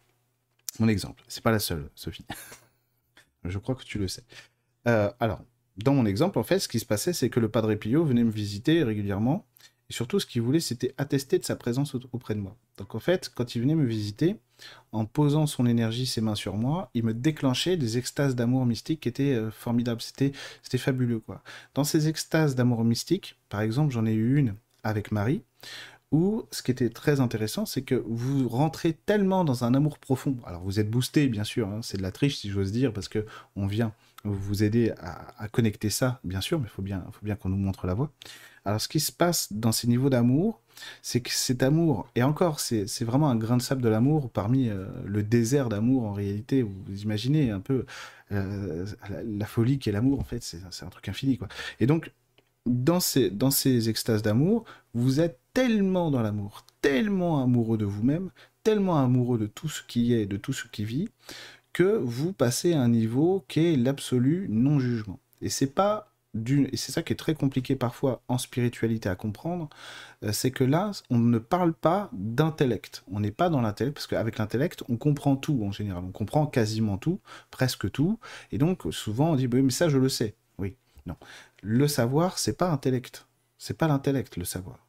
Mon 0.79 0.89
exemple. 0.89 1.23
C'est 1.29 1.43
pas 1.43 1.51
la 1.51 1.59
seule, 1.59 1.91
Sophie. 1.95 2.27
je 3.45 3.59
crois 3.59 3.75
que 3.75 3.85
tu 3.85 3.99
le 3.99 4.09
sais. 4.09 4.25
Euh, 4.89 5.11
alors, 5.21 5.43
dans 5.77 5.95
mon 5.95 6.07
exemple, 6.07 6.39
en 6.39 6.43
fait, 6.43 6.59
ce 6.59 6.69
qui 6.69 6.81
se 6.81 6.87
passait, 6.87 7.13
c'est 7.13 7.31
que 7.31 7.41
le 7.41 7.49
Padre 7.49 7.75
Pio 7.75 8.05
venait 8.05 8.25
me 8.25 8.31
visiter 8.31 8.83
régulièrement. 8.83 9.47
Et 9.89 9.93
surtout, 9.93 10.21
ce 10.21 10.27
qu'il 10.27 10.43
voulait, 10.43 10.61
c'était 10.61 10.95
attester 10.99 11.39
de 11.39 11.45
sa 11.45 11.57
présence 11.57 11.97
auprès 12.13 12.35
de 12.35 12.41
moi. 12.41 12.57
Donc, 12.77 12.95
en 12.95 13.01
fait, 13.01 13.31
quand 13.35 13.55
il 13.55 13.63
venait 13.63 13.75
me 13.75 13.85
visiter, 13.85 14.37
en 14.93 15.05
posant 15.05 15.47
son 15.47 15.67
énergie, 15.67 16.07
ses 16.07 16.21
mains 16.21 16.35
sur 16.37 16.57
moi, 16.57 16.91
il 16.95 17.05
me 17.05 17.15
déclenchait 17.15 17.77
des 17.77 17.99
extases 17.99 18.37
d'amour 18.37 18.67
mystique 18.67 19.01
qui 19.01 19.09
étaient 19.09 19.35
euh, 19.35 19.51
formidables. 19.51 20.01
C'était, 20.01 20.33
c'était 20.63 20.79
fabuleux, 20.79 21.19
quoi. 21.19 21.43
Dans 21.75 21.85
ces 21.85 22.09
extases 22.09 22.55
d'amour 22.55 22.85
mystique, 22.85 23.39
par 23.49 23.63
exemple, 23.63 23.93
j'en 23.93 24.07
ai 24.07 24.13
eu 24.13 24.37
une 24.37 24.55
avec 24.85 25.13
Marie, 25.13 25.43
où 26.13 26.45
ce 26.51 26.63
qui 26.63 26.71
était 26.71 26.91
très 26.91 27.21
intéressant, 27.21 27.67
c'est 27.67 27.83
que 27.83 28.03
vous 28.07 28.49
rentrez 28.49 28.93
tellement 28.93 29.45
dans 29.45 29.65
un 29.65 29.75
amour 29.75 29.99
profond. 29.99 30.37
Alors, 30.45 30.63
vous 30.63 30.81
êtes 30.81 30.91
boosté, 30.91 31.29
bien 31.29 31.45
sûr, 31.45 31.69
hein, 31.69 31.81
c'est 31.83 31.99
de 31.99 32.03
la 32.03 32.11
triche, 32.11 32.39
si 32.39 32.51
j'ose 32.51 32.73
dire, 32.73 32.93
parce 32.93 33.09
que 33.09 33.25
on 33.55 33.67
vient 33.67 33.93
vous 34.25 34.63
aider 34.63 34.93
à, 34.99 35.49
connecter 35.49 35.89
ça, 35.89 36.21
bien 36.25 36.41
sûr, 36.41 36.59
mais 36.59 36.67
il 36.67 36.71
faut 36.71 36.83
bien, 36.83 37.37
qu'on 37.37 37.49
nous 37.49 37.57
montre 37.57 37.87
la 37.87 37.95
voie. 37.95 38.11
Alors, 38.65 38.81
ce 38.81 38.89
qui 38.89 39.01
se 39.01 39.13
passe 39.13 39.53
dans 39.53 39.73
ces 39.73 39.87
niveaux 39.87 40.11
d'amour, 40.11 40.61
c'est 41.01 41.21
que 41.21 41.31
cet 41.31 41.63
amour, 41.63 42.09
et 42.17 42.23
encore, 42.23 42.61
c'est 42.61 43.05
vraiment 43.05 43.31
un 43.31 43.37
grain 43.37 43.57
de 43.57 43.63
sable 43.63 43.81
de 43.81 43.89
l'amour 43.89 44.31
parmi 44.31 44.69
euh, 44.69 44.87
le 45.07 45.23
désert 45.23 45.69
d'amour 45.69 46.05
en 46.05 46.13
réalité. 46.13 46.63
Vous, 46.63 47.03
imaginez 47.03 47.51
un 47.51 47.61
peu 47.61 47.87
euh, 48.33 48.85
la, 49.25 49.47
folie 49.47 49.79
qu'est 49.79 49.93
l'amour, 49.93 50.21
en 50.21 50.25
fait, 50.25 50.43
c'est 50.43 50.85
un 50.85 50.91
truc 50.91 51.09
infini, 51.09 51.39
quoi. 51.39 51.49
Et 51.79 51.87
donc, 51.87 52.13
dans 52.67 53.01
ces, 53.01 53.31
dans 53.31 53.51
ces 53.51 53.89
extases 53.89 54.23
d'amour, 54.23 54.65
vous 54.95 55.21
êtes 55.21 55.39
tellement 55.55 56.11
dans 56.11 56.23
l'amour, 56.23 56.65
tellement 56.83 57.43
amoureux 57.43 57.79
de 57.79 57.85
vous-même, 57.85 58.31
tellement 58.63 58.99
amoureux 58.99 59.39
de 59.39 59.47
tout 59.47 59.69
ce 59.69 59.83
qui 59.83 60.15
est, 60.15 60.27
de 60.27 60.37
tout 60.37 60.53
ce 60.53 60.67
qui 60.69 60.85
vit, 60.85 61.09
que 61.73 61.99
vous 61.99 62.33
passez 62.33 62.73
à 62.75 62.81
un 62.81 62.89
niveau 62.89 63.45
qui 63.49 63.61
est 63.61 63.77
l'absolu 63.77 64.47
non-jugement. 64.51 65.19
Et 65.41 65.49
c'est 65.49 65.67
pas 65.75 66.11
d'une, 66.35 66.69
et 66.73 66.77
c'est 66.77 66.93
ça 66.93 67.03
qui 67.03 67.13
est 67.13 67.17
très 67.17 67.35
compliqué 67.35 67.75
parfois 67.75 68.23
en 68.29 68.39
spiritualité 68.39 69.09
à 69.09 69.17
comprendre, 69.17 69.69
euh, 70.23 70.33
c'est 70.33 70.51
que 70.51 70.65
là, 70.65 70.93
on 71.11 71.19
ne 71.19 71.39
parle 71.39 71.73
pas 71.73 72.09
d'intellect. 72.13 73.05
On 73.11 73.21
n'est 73.21 73.31
pas 73.33 73.49
dans 73.51 73.61
l'intellect, 73.61 73.95
parce 73.95 74.07
qu'avec 74.07 74.39
l'intellect, 74.39 74.85
on 74.89 74.97
comprend 74.97 75.37
tout 75.37 75.61
en 75.65 75.73
général. 75.73 76.05
On 76.05 76.13
comprend 76.13 76.47
quasiment 76.47 76.99
tout, 76.99 77.21
presque 77.51 77.91
tout. 77.91 78.19
Et 78.53 78.59
donc, 78.59 78.83
souvent, 78.91 79.33
on 79.33 79.37
dit, 79.37 79.49
mais 79.49 79.71
ça, 79.71 79.89
je 79.89 79.99
le 79.99 80.09
sais. 80.09 80.35
Oui, 80.59 80.77
non. 81.07 81.17
Le 81.63 81.89
savoir, 81.89 82.39
c'est 82.39 82.57
pas 82.57 82.71
intellect. 82.71 83.27
C'est 83.59 83.77
pas 83.77 83.89
l'intellect, 83.89 84.37
le 84.37 84.45
savoir. 84.45 84.87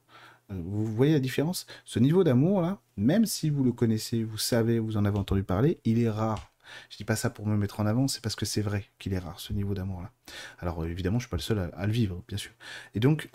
Euh, 0.52 0.62
vous 0.64 0.86
voyez 0.86 1.14
la 1.14 1.20
différence? 1.20 1.66
Ce 1.86 2.00
niveau 2.00 2.24
d'amour, 2.24 2.62
là, 2.62 2.80
même 2.98 3.26
si 3.26 3.50
vous 3.50 3.64
le 3.64 3.72
connaissez, 3.72 4.24
vous 4.24 4.38
savez, 4.38 4.80
vous 4.80 4.98
en 4.98 5.06
avez 5.06 5.18
entendu 5.18 5.44
parler, 5.44 5.80
il 5.86 6.02
est 6.02 6.10
rare. 6.10 6.52
Je 6.90 6.98
dis 6.98 7.04
pas 7.04 7.16
ça 7.16 7.30
pour 7.30 7.48
me 7.48 7.58
mettre 7.58 7.80
en 7.80 7.86
avant, 7.86 8.08
c'est 8.08 8.22
parce 8.22 8.36
que 8.36 8.46
c'est 8.46 8.62
vrai 8.62 8.86
qu'il 8.98 9.14
est 9.14 9.20
rare, 9.20 9.40
ce 9.40 9.52
niveau 9.52 9.74
d'amour-là. 9.74 10.12
Alors 10.60 10.86
évidemment, 10.86 11.20
je 11.20 11.24
suis 11.24 11.30
pas 11.30 11.38
le 11.38 11.42
seul 11.42 11.72
à, 11.74 11.86
le 11.86 11.92
vivre, 11.92 12.24
bien 12.30 12.38
sûr. 12.38 12.52
Et 12.96 13.02
donc, 13.02 13.30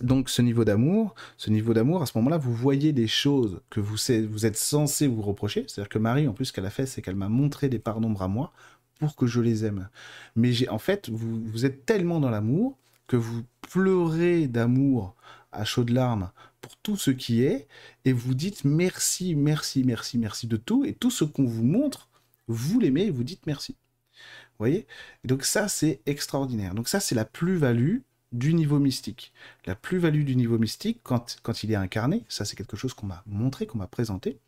donc 0.00 0.28
ce 0.28 0.42
niveau 0.42 0.64
d'amour, 0.64 1.14
ce 1.36 1.50
niveau 1.50 1.72
d'amour, 1.72 2.02
à 2.02 2.06
ce 2.06 2.18
moment-là, 2.18 2.38
vous 2.38 2.54
voyez 2.54 2.92
des 2.92 3.06
choses 3.06 3.60
que 3.70 3.78
vous, 3.80 3.96
vous 4.28 4.46
êtes 4.46 4.56
censé 4.56 5.06
vous 5.06 5.22
reprocher. 5.22 5.64
C'est-à-dire 5.68 5.88
que 5.88 5.98
Marie, 5.98 6.26
en 6.26 6.32
plus, 6.32 6.46
ce 6.46 6.52
qu'elle 6.52 6.66
a 6.66 6.70
fait, 6.70 6.86
c'est 6.86 7.02
qu'elle 7.02 7.16
m'a 7.16 7.28
montré 7.28 7.68
des 7.68 7.78
parts 7.78 8.00
d'ombre 8.00 8.22
à 8.22 8.28
moi 8.28 8.52
pour 8.98 9.16
que 9.16 9.26
je 9.26 9.40
les 9.40 9.64
aime. 9.64 9.88
Mais 10.36 10.52
j'ai, 10.52 10.68
en 10.68 10.78
fait, 10.78 11.08
vous, 11.08 11.42
vous 11.46 11.64
êtes 11.64 11.86
tellement 11.86 12.20
dans 12.20 12.30
l'amour 12.30 12.76
que 13.06 13.16
vous 13.16 13.42
pleurez 13.62 14.46
d'amour 14.48 15.14
à 15.52 15.64
chaudes 15.64 15.90
larmes 15.90 16.30
pour 16.60 16.76
tout 16.76 16.96
ce 16.96 17.10
qui 17.10 17.42
est, 17.42 17.68
et 18.04 18.12
vous 18.12 18.34
dites 18.34 18.64
merci, 18.64 19.34
merci, 19.34 19.84
merci, 19.84 20.18
merci 20.18 20.46
de 20.46 20.56
tout, 20.56 20.84
et 20.84 20.92
tout 20.92 21.10
ce 21.10 21.24
qu'on 21.24 21.46
vous 21.46 21.64
montre, 21.64 22.08
vous 22.48 22.80
l'aimez 22.80 23.06
et 23.06 23.10
vous 23.10 23.24
dites 23.24 23.46
merci. 23.46 23.76
Vous 24.12 24.64
voyez? 24.64 24.86
Donc 25.24 25.44
ça, 25.44 25.68
c'est 25.68 26.00
extraordinaire. 26.06 26.74
Donc 26.74 26.88
ça, 26.88 27.00
c'est 27.00 27.14
la 27.14 27.24
plus-value 27.24 27.98
du 28.32 28.54
niveau 28.54 28.78
mystique. 28.78 29.32
La 29.64 29.74
plus-value 29.74 30.24
du 30.24 30.36
niveau 30.36 30.58
mystique, 30.58 31.00
quand, 31.02 31.38
quand 31.42 31.62
il 31.62 31.72
est 31.72 31.76
incarné, 31.76 32.24
ça 32.28 32.44
c'est 32.44 32.56
quelque 32.56 32.76
chose 32.76 32.92
qu'on 32.92 33.06
m'a 33.06 33.22
montré, 33.26 33.66
qu'on 33.66 33.78
m'a 33.78 33.86
présenté, 33.86 34.30
et 34.30 34.38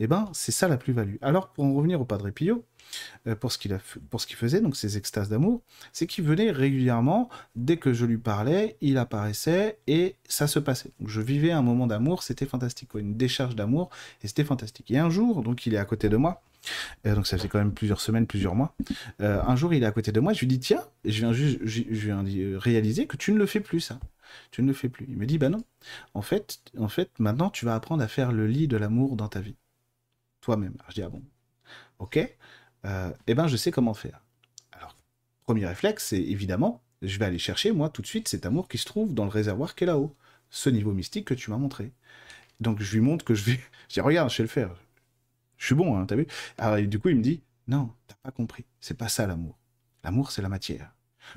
eh 0.00 0.06
ben 0.06 0.28
c'est 0.32 0.52
ça 0.52 0.66
la 0.66 0.76
plus-value. 0.76 1.16
Alors 1.20 1.50
pour 1.50 1.64
en 1.64 1.74
revenir 1.74 2.00
au 2.00 2.04
Padre 2.04 2.30
Pio, 2.30 2.64
pour 3.40 3.52
ce 3.52 3.58
qu'il 3.58 3.78
pour 4.10 4.20
ce 4.20 4.26
qu'il 4.26 4.36
faisait, 4.36 4.60
donc 4.60 4.76
ces 4.76 4.96
extases 4.96 5.28
d'amour, 5.28 5.62
c'est 5.92 6.06
qu'il 6.06 6.24
venait 6.24 6.50
régulièrement, 6.50 7.28
dès 7.54 7.76
que 7.76 7.92
je 7.92 8.04
lui 8.04 8.18
parlais, 8.18 8.76
il 8.80 8.98
apparaissait 8.98 9.78
et 9.86 10.16
ça 10.28 10.46
se 10.46 10.58
passait. 10.58 10.90
Donc 11.00 11.08
je 11.08 11.20
vivais 11.20 11.52
un 11.52 11.62
moment 11.62 11.86
d'amour, 11.86 12.22
c'était 12.22 12.46
fantastique, 12.46 12.94
une 12.94 13.16
décharge 13.16 13.54
d'amour 13.54 13.90
et 14.22 14.28
c'était 14.28 14.44
fantastique. 14.44 14.90
Et 14.90 14.98
un 14.98 15.10
jour, 15.10 15.42
donc 15.42 15.66
il 15.66 15.74
est 15.74 15.78
à 15.78 15.84
côté 15.84 16.08
de 16.08 16.16
moi, 16.16 16.42
euh, 17.06 17.14
donc 17.14 17.26
ça 17.26 17.38
fait 17.38 17.48
quand 17.48 17.58
même 17.58 17.72
plusieurs 17.72 18.00
semaines, 18.00 18.26
plusieurs 18.26 18.54
mois. 18.54 18.74
Euh, 19.20 19.42
un 19.42 19.56
jour, 19.56 19.72
il 19.74 19.82
est 19.82 19.86
à 19.86 19.92
côté 19.92 20.12
de 20.12 20.20
moi, 20.20 20.32
je 20.32 20.40
lui 20.40 20.46
dis 20.46 20.60
tiens, 20.60 20.82
je 21.04 21.18
viens 21.18 21.32
juste, 21.32 21.58
je, 21.62 21.82
viens 21.82 22.24
réaliser 22.58 23.06
que 23.06 23.16
tu 23.16 23.32
ne 23.32 23.38
le 23.38 23.46
fais 23.46 23.60
plus 23.60 23.80
ça. 23.80 23.98
Tu 24.52 24.62
ne 24.62 24.68
le 24.68 24.74
fais 24.74 24.88
plus. 24.88 25.06
Il 25.08 25.16
me 25.16 25.26
dit 25.26 25.38
bah 25.38 25.48
non. 25.48 25.64
En 26.14 26.22
fait, 26.22 26.60
en 26.78 26.88
fait, 26.88 27.10
maintenant 27.18 27.50
tu 27.50 27.64
vas 27.64 27.74
apprendre 27.74 28.02
à 28.02 28.08
faire 28.08 28.32
le 28.32 28.46
lit 28.46 28.68
de 28.68 28.76
l'amour 28.76 29.16
dans 29.16 29.28
ta 29.28 29.40
vie, 29.40 29.56
toi-même. 30.40 30.74
Je 30.88 30.94
dis 30.94 31.02
ah 31.02 31.08
bon, 31.08 31.22
ok. 31.98 32.18
Euh, 32.84 33.10
eh 33.26 33.34
ben 33.34 33.46
je 33.46 33.56
sais 33.56 33.70
comment 33.70 33.94
faire. 33.94 34.22
Alors 34.72 34.96
premier 35.44 35.66
réflexe, 35.66 36.06
c'est 36.08 36.22
évidemment, 36.22 36.82
je 37.02 37.18
vais 37.18 37.26
aller 37.26 37.38
chercher 37.38 37.72
moi 37.72 37.90
tout 37.90 38.02
de 38.02 38.06
suite 38.06 38.28
cet 38.28 38.46
amour 38.46 38.68
qui 38.68 38.78
se 38.78 38.86
trouve 38.86 39.14
dans 39.14 39.24
le 39.24 39.30
réservoir 39.30 39.74
qui 39.74 39.84
est 39.84 39.86
là-haut, 39.86 40.16
ce 40.50 40.70
niveau 40.70 40.92
mystique 40.92 41.26
que 41.26 41.34
tu 41.34 41.50
m'as 41.50 41.58
montré. 41.58 41.92
Donc 42.60 42.80
je 42.82 42.92
lui 42.94 43.00
montre 43.00 43.24
que 43.24 43.34
je 43.34 43.44
vais, 43.44 43.60
je 43.88 43.94
dis 43.94 44.00
regarde, 44.00 44.30
je 44.30 44.36
sais 44.36 44.42
le 44.42 44.48
faire 44.48 44.74
je 45.60 45.66
suis 45.66 45.74
bon, 45.74 45.96
hein, 45.96 46.06
t'as 46.06 46.16
vu? 46.16 46.26
Alors, 46.56 46.80
du 46.80 46.98
coup, 46.98 47.10
il 47.10 47.16
me 47.16 47.22
dit, 47.22 47.42
non, 47.68 47.92
t'as 48.08 48.14
pas 48.22 48.30
compris. 48.30 48.64
C'est 48.80 48.96
pas 48.96 49.08
ça 49.08 49.26
l'amour. 49.26 49.58
L'amour, 50.02 50.32
c'est 50.32 50.40
la 50.40 50.48
matière. 50.48 50.94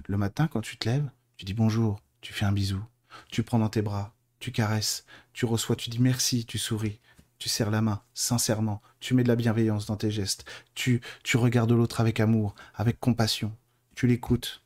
Le 0.08 0.18
matin, 0.18 0.48
quand 0.48 0.62
tu 0.62 0.78
te 0.78 0.88
lèves, 0.88 1.10
tu 1.36 1.44
dis 1.44 1.54
bonjour, 1.54 2.00
tu 2.22 2.32
fais 2.32 2.46
un 2.46 2.54
bisou, 2.54 2.82
tu 3.30 3.44
prends 3.44 3.60
dans 3.60 3.68
tes 3.68 3.82
bras, 3.82 4.16
tu 4.40 4.54
caresses, 4.54 5.06
tu 5.34 5.46
reçois, 5.46 5.76
tu 5.76 5.90
dis 5.90 6.00
merci, 6.00 6.46
tu 6.46 6.58
souris, 6.58 7.02
tu 7.44 7.50
serres 7.50 7.72
la 7.72 7.82
main, 7.82 8.02
sincèrement, 8.14 8.82
tu 9.02 9.14
mets 9.14 9.24
de 9.24 9.28
la 9.28 9.36
bienveillance 9.36 9.86
dans 9.86 9.98
tes 9.98 10.10
gestes, 10.10 10.46
tu, 10.76 11.02
tu 11.24 11.36
regardes 11.36 11.74
l'autre 11.74 12.00
avec 12.00 12.22
amour, 12.22 12.56
avec 12.74 13.02
compassion, 13.02 13.52
tu 13.96 14.08
l'écoutes, 14.08 14.64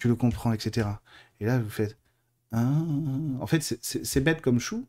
tu 0.00 0.08
le 0.08 0.16
comprends, 0.16 0.52
etc. 0.52 0.88
Et 1.38 1.46
là, 1.46 1.60
vous 1.60 1.70
faites, 1.70 1.96
ah. 2.50 2.82
en 3.38 3.46
fait, 3.46 3.62
c'est 3.62 4.20
bête 4.20 4.40
comme 4.40 4.58
chou, 4.58 4.84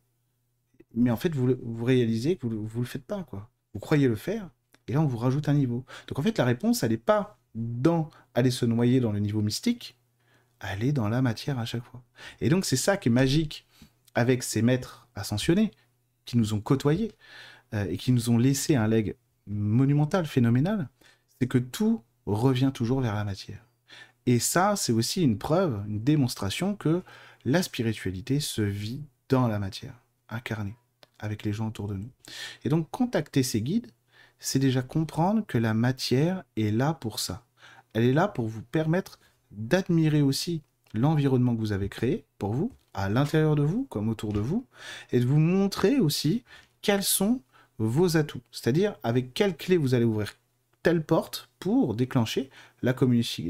mais 0.96 1.12
en 1.12 1.18
fait, 1.18 1.36
vous, 1.36 1.54
vous 1.62 1.86
réalisez 1.86 2.36
que 2.36 2.48
vous 2.48 2.68
ne 2.68 2.80
le 2.80 2.90
faites 2.90 3.06
pas, 3.06 3.22
quoi. 3.22 3.48
Vous 3.76 3.80
croyez 3.80 4.08
le 4.08 4.16
faire, 4.16 4.50
et 4.88 4.94
là, 4.94 5.02
on 5.02 5.06
vous 5.06 5.20
rajoute 5.20 5.50
un 5.50 5.54
niveau. 5.54 5.86
Donc 6.08 6.18
en 6.18 6.24
fait, 6.24 6.36
la 6.40 6.46
réponse, 6.46 6.82
elle 6.82 6.90
n'est 6.90 6.98
pas 6.98 7.38
dans 7.54 8.10
aller 8.34 8.50
se 8.50 8.66
noyer 8.66 9.02
dans 9.02 9.12
le 9.12 9.20
niveau 9.20 9.44
mystique, 9.44 10.00
elle 10.62 10.84
est 10.84 10.94
dans 10.94 11.10
la 11.10 11.22
matière 11.22 11.60
à 11.60 11.66
chaque 11.66 11.84
fois. 11.84 12.02
Et 12.42 12.50
donc 12.50 12.66
c'est 12.66 12.76
ça 12.76 12.98
qui 12.98 13.10
est 13.10 13.12
magique 13.12 13.68
avec 14.16 14.42
ces 14.42 14.64
maîtres 14.64 15.08
ascensionnés 15.14 15.70
qui 16.30 16.38
nous 16.38 16.54
ont 16.54 16.62
côtoyés 16.62 17.12
euh, 17.74 17.88
et 17.90 17.98
qui 17.98 18.12
nous 18.12 18.30
ont 18.30 18.38
laissé 18.38 18.76
un 18.76 18.88
leg 18.88 19.16
monumental, 19.48 20.28
phénoménal, 20.28 20.88
c'est 21.40 21.48
que 21.48 21.58
tout 21.58 22.04
revient 22.28 22.70
toujours 22.72 23.02
vers 23.02 23.16
la 23.16 23.24
matière. 23.24 23.66
Et 24.28 24.38
ça, 24.38 24.76
c'est 24.76 24.92
aussi 24.92 25.24
une 25.24 25.40
preuve, 25.40 25.84
une 25.88 26.04
démonstration 26.04 26.76
que 26.76 27.02
la 27.46 27.64
spiritualité 27.64 28.40
se 28.40 28.62
vit 28.62 29.02
dans 29.28 29.48
la 29.48 29.58
matière, 29.58 29.96
incarnée, 30.30 30.76
avec 31.18 31.42
les 31.42 31.52
gens 31.52 31.70
autour 31.70 31.88
de 31.88 31.96
nous. 31.96 32.12
Et 32.64 32.70
donc, 32.70 32.92
contacter 32.92 33.42
ces 33.42 33.64
guides, 33.64 33.90
c'est 34.38 34.60
déjà 34.60 34.84
comprendre 34.84 35.44
que 35.48 35.58
la 35.58 35.74
matière 35.74 36.44
est 36.58 36.70
là 36.70 36.94
pour 36.94 37.20
ça. 37.20 37.44
Elle 37.94 38.04
est 38.04 38.14
là 38.14 38.28
pour 38.28 38.48
vous 38.48 38.62
permettre 38.62 39.20
d'admirer 39.50 40.22
aussi 40.22 40.62
l'environnement 40.94 41.56
que 41.56 41.62
vous 41.62 41.72
avez 41.72 41.90
créé 41.90 42.24
pour 42.38 42.54
vous, 42.54 42.72
à 43.04 43.10
l'intérieur 43.10 43.56
de 43.56 43.64
vous 43.64 43.86
comme 43.90 44.10
autour 44.10 44.34
de 44.34 44.40
vous, 44.40 44.66
et 45.12 45.20
de 45.20 45.26
vous 45.26 45.40
montrer 45.40 46.00
aussi 46.00 46.44
quels 46.82 47.04
sont 47.04 47.42
vos 47.78 48.18
atouts. 48.18 48.42
C'est-à-dire 48.52 48.96
avec 49.04 49.34
quelle 49.34 49.56
clé 49.56 49.78
vous 49.78 49.94
allez 49.94 50.06
ouvrir 50.06 50.34
telle 50.84 51.04
porte 51.04 51.50
pour 51.60 51.96
déclencher 51.96 52.50
la, 52.82 52.94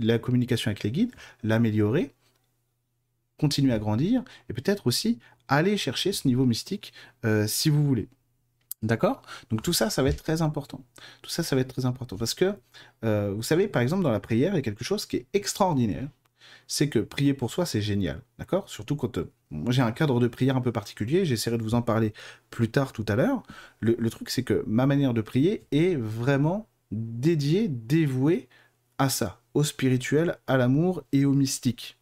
la 0.02 0.20
communication 0.20 0.70
avec 0.70 0.84
les 0.84 0.92
guides, 0.92 1.14
l'améliorer, 1.44 2.14
continuer 3.40 3.74
à 3.74 3.80
grandir, 3.80 4.24
et 4.50 4.54
peut-être 4.54 4.88
aussi 4.88 5.20
aller 5.48 5.78
chercher 5.78 6.12
ce 6.12 6.28
niveau 6.28 6.46
mystique 6.46 6.94
euh, 7.26 7.48
si 7.48 7.70
vous 7.70 7.86
voulez. 7.86 8.08
D'accord? 8.82 9.22
Donc 9.50 9.62
tout 9.62 9.74
ça, 9.74 9.90
ça 9.90 10.04
va 10.04 10.10
être 10.10 10.24
très 10.24 10.42
important. 10.42 10.82
Tout 11.22 11.30
ça, 11.30 11.44
ça 11.44 11.56
va 11.56 11.62
être 11.62 11.74
très 11.74 11.86
important. 11.86 12.16
Parce 12.18 12.34
que, 12.34 12.56
euh, 13.04 13.34
vous 13.36 13.44
savez, 13.44 13.68
par 13.68 13.82
exemple, 13.82 14.04
dans 14.04 14.12
la 14.12 14.22
prière, 14.22 14.54
il 14.54 14.56
y 14.56 14.60
a 14.60 14.62
quelque 14.62 14.86
chose 14.86 15.06
qui 15.06 15.18
est 15.18 15.26
extraordinaire. 15.34 16.08
C'est 16.72 16.88
que 16.88 17.00
prier 17.00 17.34
pour 17.34 17.50
soi, 17.50 17.66
c'est 17.66 17.82
génial. 17.82 18.22
D'accord? 18.38 18.70
Surtout 18.70 18.96
quand... 18.96 19.18
Euh, 19.18 19.32
moi, 19.50 19.72
j'ai 19.72 19.82
un 19.82 19.92
cadre 19.92 20.20
de 20.20 20.28
prière 20.28 20.56
un 20.56 20.62
peu 20.62 20.72
particulier. 20.72 21.26
J'essaierai 21.26 21.58
de 21.58 21.64
vous 21.64 21.74
en 21.74 21.82
parler 21.82 22.14
plus 22.52 22.70
tard, 22.70 22.94
tout 22.94 23.06
à 23.08 23.16
l'heure. 23.16 23.42
Le, 23.80 24.10
truc, 24.12 24.30
c'est 24.30 24.44
que 24.44 24.64
ma 24.68 24.86
manière 24.86 25.16
de 25.16 25.22
prier 25.22 25.66
est 25.72 25.96
vraiment 25.96 26.70
dédiée, 26.92 27.68
dévouée 27.68 28.48
à 29.00 29.10
ça. 29.10 29.42
Au 29.56 29.64
spirituel, 29.64 30.38
à 30.46 30.58
l'amour 30.58 31.04
et 31.12 31.26
au 31.26 31.34
mystique. 31.34 31.98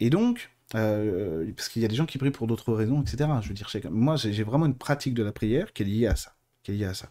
Et 0.00 0.10
donc, 0.10 0.50
euh, 0.74 1.50
parce 1.56 1.70
qu'il 1.70 1.80
y 1.80 1.86
a 1.86 1.88
des 1.88 1.96
gens 1.96 2.04
qui 2.04 2.18
prient 2.18 2.30
pour 2.30 2.46
d'autres 2.46 2.74
raisons, 2.74 3.00
etc. 3.00 3.30
Je 3.40 3.48
veux 3.48 3.54
dire, 3.54 3.70
moi, 3.90 4.16
j'ai 4.16 4.42
vraiment 4.42 4.66
une 4.66 4.76
pratique 4.76 5.14
de 5.14 5.22
la 5.22 5.32
prière 5.32 5.72
qui 5.72 5.82
est 5.82 5.86
liée 5.86 6.06
à 6.06 6.14
ça, 6.14 6.34
qui 6.62 6.72
est 6.72 6.74
liée 6.74 6.84
à 6.84 6.92
ça, 6.92 7.10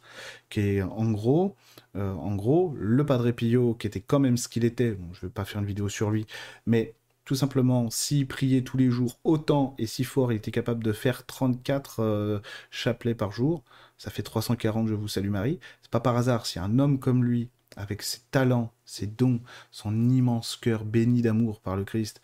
qui 0.50 0.60
est 0.60 0.82
en 0.84 1.10
gros, 1.10 1.56
euh, 1.98 2.14
en 2.14 2.36
gros, 2.36 2.76
le 2.78 3.06
Padre 3.06 3.32
Pio, 3.32 3.74
qui 3.74 3.88
était 3.88 4.02
quand 4.02 4.20
même 4.20 4.38
ce 4.38 4.48
qu'il 4.48 4.66
était. 4.66 4.98
Je 5.14 5.26
vais 5.26 5.32
pas 5.32 5.46
faire 5.46 5.62
une 5.62 5.68
vidéo 5.68 5.90
sur 5.90 6.12
lui, 6.12 6.26
mais 6.66 6.94
tout 7.26 7.36
simplement, 7.36 7.90
s'il 7.90 8.28
priait 8.28 8.62
tous 8.62 8.78
les 8.78 8.90
jours 8.90 9.20
autant 9.24 9.76
et 9.78 9.88
si 9.88 10.04
fort, 10.04 10.32
il 10.32 10.38
était 10.38 10.52
capable 10.52 10.84
de 10.84 10.94
faire 10.94 11.26
34 11.26 12.00
euh, 12.00 12.40
chapelets 12.72 13.16
par 13.16 13.32
jour. 13.32 13.64
Ça 13.98 14.12
fait 14.12 14.24
340, 14.24 14.88
je 14.88 14.94
vous 14.94 15.08
salue 15.08 15.30
Marie. 15.30 15.60
C'est 15.82 15.92
pas 15.92 16.00
par 16.00 16.16
hasard, 16.16 16.46
si 16.46 16.60
un 16.60 16.80
homme 16.80 17.00
comme 17.00 17.26
lui 17.26 17.50
avec 17.76 18.02
ses 18.02 18.22
talents, 18.32 18.74
ses 18.86 19.08
dons, 19.08 19.42
son 19.72 20.10
immense 20.10 20.56
cœur 20.56 20.86
béni 20.86 21.22
d'amour 21.22 21.62
par 21.62 21.76
le 21.76 21.84
Christ, 21.84 22.22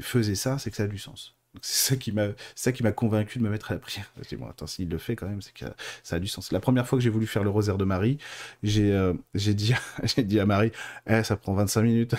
faisait 0.00 0.34
ça, 0.34 0.58
c'est 0.58 0.70
que 0.70 0.76
ça 0.76 0.84
a 0.84 0.88
du 0.88 0.98
sens. 0.98 1.35
C'est 1.62 1.94
ça 1.94 1.96
qui 1.96 2.12
m'a, 2.12 2.92
convaincu 2.92 3.38
de 3.38 3.44
me 3.44 3.50
mettre 3.50 3.70
à 3.70 3.74
la 3.74 3.80
prière. 3.80 4.10
Je 4.22 4.28
dis 4.28 4.36
bon, 4.36 4.46
attends, 4.46 4.66
s'il 4.66 4.88
le 4.88 4.98
fait 4.98 5.16
quand 5.16 5.28
même, 5.28 5.42
c'est 5.42 5.52
que 5.52 5.64
ça 6.02 6.16
a 6.16 6.18
du 6.18 6.28
sens. 6.28 6.52
La 6.52 6.60
première 6.60 6.86
fois 6.86 6.98
que 6.98 7.02
j'ai 7.02 7.10
voulu 7.10 7.26
faire 7.26 7.44
le 7.44 7.50
rosaire 7.50 7.78
de 7.78 7.84
Marie, 7.84 8.18
j'ai, 8.62 8.92
euh, 8.92 9.14
dit, 9.34 9.74
dit 10.18 10.40
à 10.40 10.46
Marie, 10.46 10.72
eh, 11.06 11.22
ça 11.22 11.36
prend 11.36 11.54
25 11.54 11.82
minutes. 11.82 12.14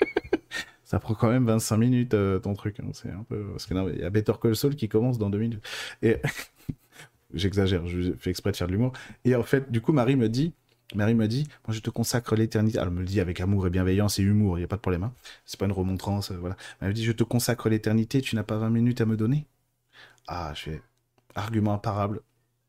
ça 0.84 0.98
prend 0.98 1.14
quand 1.14 1.30
même 1.30 1.46
25 1.46 1.76
minutes 1.76 2.14
euh, 2.14 2.38
ton 2.38 2.54
truc. 2.54 2.80
Hein. 2.80 2.90
C'est 2.92 3.10
un 3.10 3.24
peu 3.28 3.44
parce 3.50 3.66
que 3.66 3.74
non, 3.74 3.88
il 3.88 4.00
y 4.00 4.04
a 4.04 4.10
Better 4.10 4.34
Call 4.40 4.56
Saul 4.56 4.76
qui 4.76 4.88
commence 4.88 5.18
dans 5.18 5.30
deux 5.30 5.38
minutes. 5.38 5.64
Et 6.02 6.16
j'exagère, 7.34 7.86
je 7.86 8.12
fais 8.18 8.30
exprès 8.30 8.52
de 8.52 8.56
faire 8.56 8.66
de 8.66 8.72
l'humour. 8.72 8.92
Et 9.24 9.34
en 9.34 9.42
fait, 9.42 9.70
du 9.70 9.80
coup, 9.80 9.92
Marie 9.92 10.16
me 10.16 10.28
dit 10.28 10.54
Marie 10.94 11.14
me 11.14 11.26
dit, 11.26 11.46
moi 11.66 11.74
je 11.74 11.80
te 11.80 11.90
consacre 11.90 12.36
l'éternité. 12.36 12.78
Elle 12.80 12.90
me 12.90 13.00
le 13.00 13.06
dit 13.06 13.20
avec 13.20 13.40
amour 13.40 13.66
et 13.66 13.70
bienveillance 13.70 14.18
et 14.18 14.22
humour, 14.22 14.58
il 14.58 14.60
n'y 14.60 14.64
a 14.64 14.68
pas 14.68 14.76
de 14.76 14.80
problème. 14.80 15.04
Hein. 15.04 15.12
C'est 15.44 15.58
pas 15.58 15.66
une 15.66 15.72
remontrance, 15.72 16.30
euh, 16.30 16.36
voilà. 16.36 16.56
Elle 16.80 16.88
me 16.88 16.92
dit, 16.92 17.04
je 17.04 17.12
te 17.12 17.24
consacre 17.24 17.68
l'éternité, 17.68 18.20
tu 18.20 18.36
n'as 18.36 18.42
pas 18.42 18.58
20 18.58 18.70
minutes 18.70 19.00
à 19.00 19.06
me 19.06 19.16
donner? 19.16 19.46
Ah, 20.28 20.52
je 20.54 20.62
fais 20.62 20.82
argument 21.34 21.74
imparable. 21.74 22.20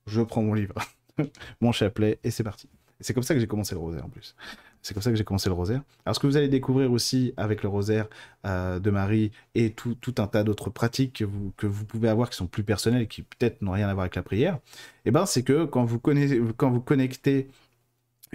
Je 0.07 0.21
prends 0.21 0.43
mon 0.43 0.53
livre, 0.53 0.75
mon 1.61 1.71
chapelet 1.71 2.19
et 2.23 2.31
c'est 2.31 2.43
parti. 2.43 2.69
C'est 2.99 3.13
comme 3.13 3.23
ça 3.23 3.33
que 3.33 3.39
j'ai 3.39 3.47
commencé 3.47 3.75
le 3.75 3.81
rosaire 3.81 4.05
en 4.05 4.09
plus. 4.09 4.35
C'est 4.81 4.93
comme 4.93 5.01
ça 5.01 5.09
que 5.09 5.15
j'ai 5.15 5.23
commencé 5.23 5.49
le 5.49 5.55
rosaire. 5.55 5.81
Alors 6.05 6.15
ce 6.15 6.19
que 6.19 6.27
vous 6.27 6.37
allez 6.37 6.47
découvrir 6.47 6.91
aussi 6.91 7.33
avec 7.37 7.63
le 7.63 7.69
rosaire 7.69 8.07
euh, 8.45 8.79
de 8.79 8.91
Marie 8.91 9.31
et 9.55 9.71
tout, 9.71 9.97
un 10.19 10.27
tas 10.27 10.43
d'autres 10.43 10.69
pratiques 10.69 11.13
que 11.13 11.25
vous, 11.25 11.53
que 11.57 11.65
vous 11.65 11.85
pouvez 11.85 12.07
avoir 12.07 12.29
qui 12.29 12.37
sont 12.37 12.45
plus 12.45 12.63
personnelles 12.63 13.01
et 13.01 13.07
qui 13.07 13.23
peut-être 13.23 13.63
n'ont 13.63 13.71
rien 13.71 13.89
à 13.89 13.93
voir 13.93 14.03
avec 14.03 14.15
la 14.15 14.21
prière, 14.21 14.59
eh 15.05 15.11
ben, 15.11 15.25
c'est 15.25 15.41
que 15.41 15.65
quand 15.65 15.83
vous, 15.85 15.97
connaissez, 15.97 16.39
quand 16.55 16.69
vous 16.69 16.81
connectez 16.81 17.49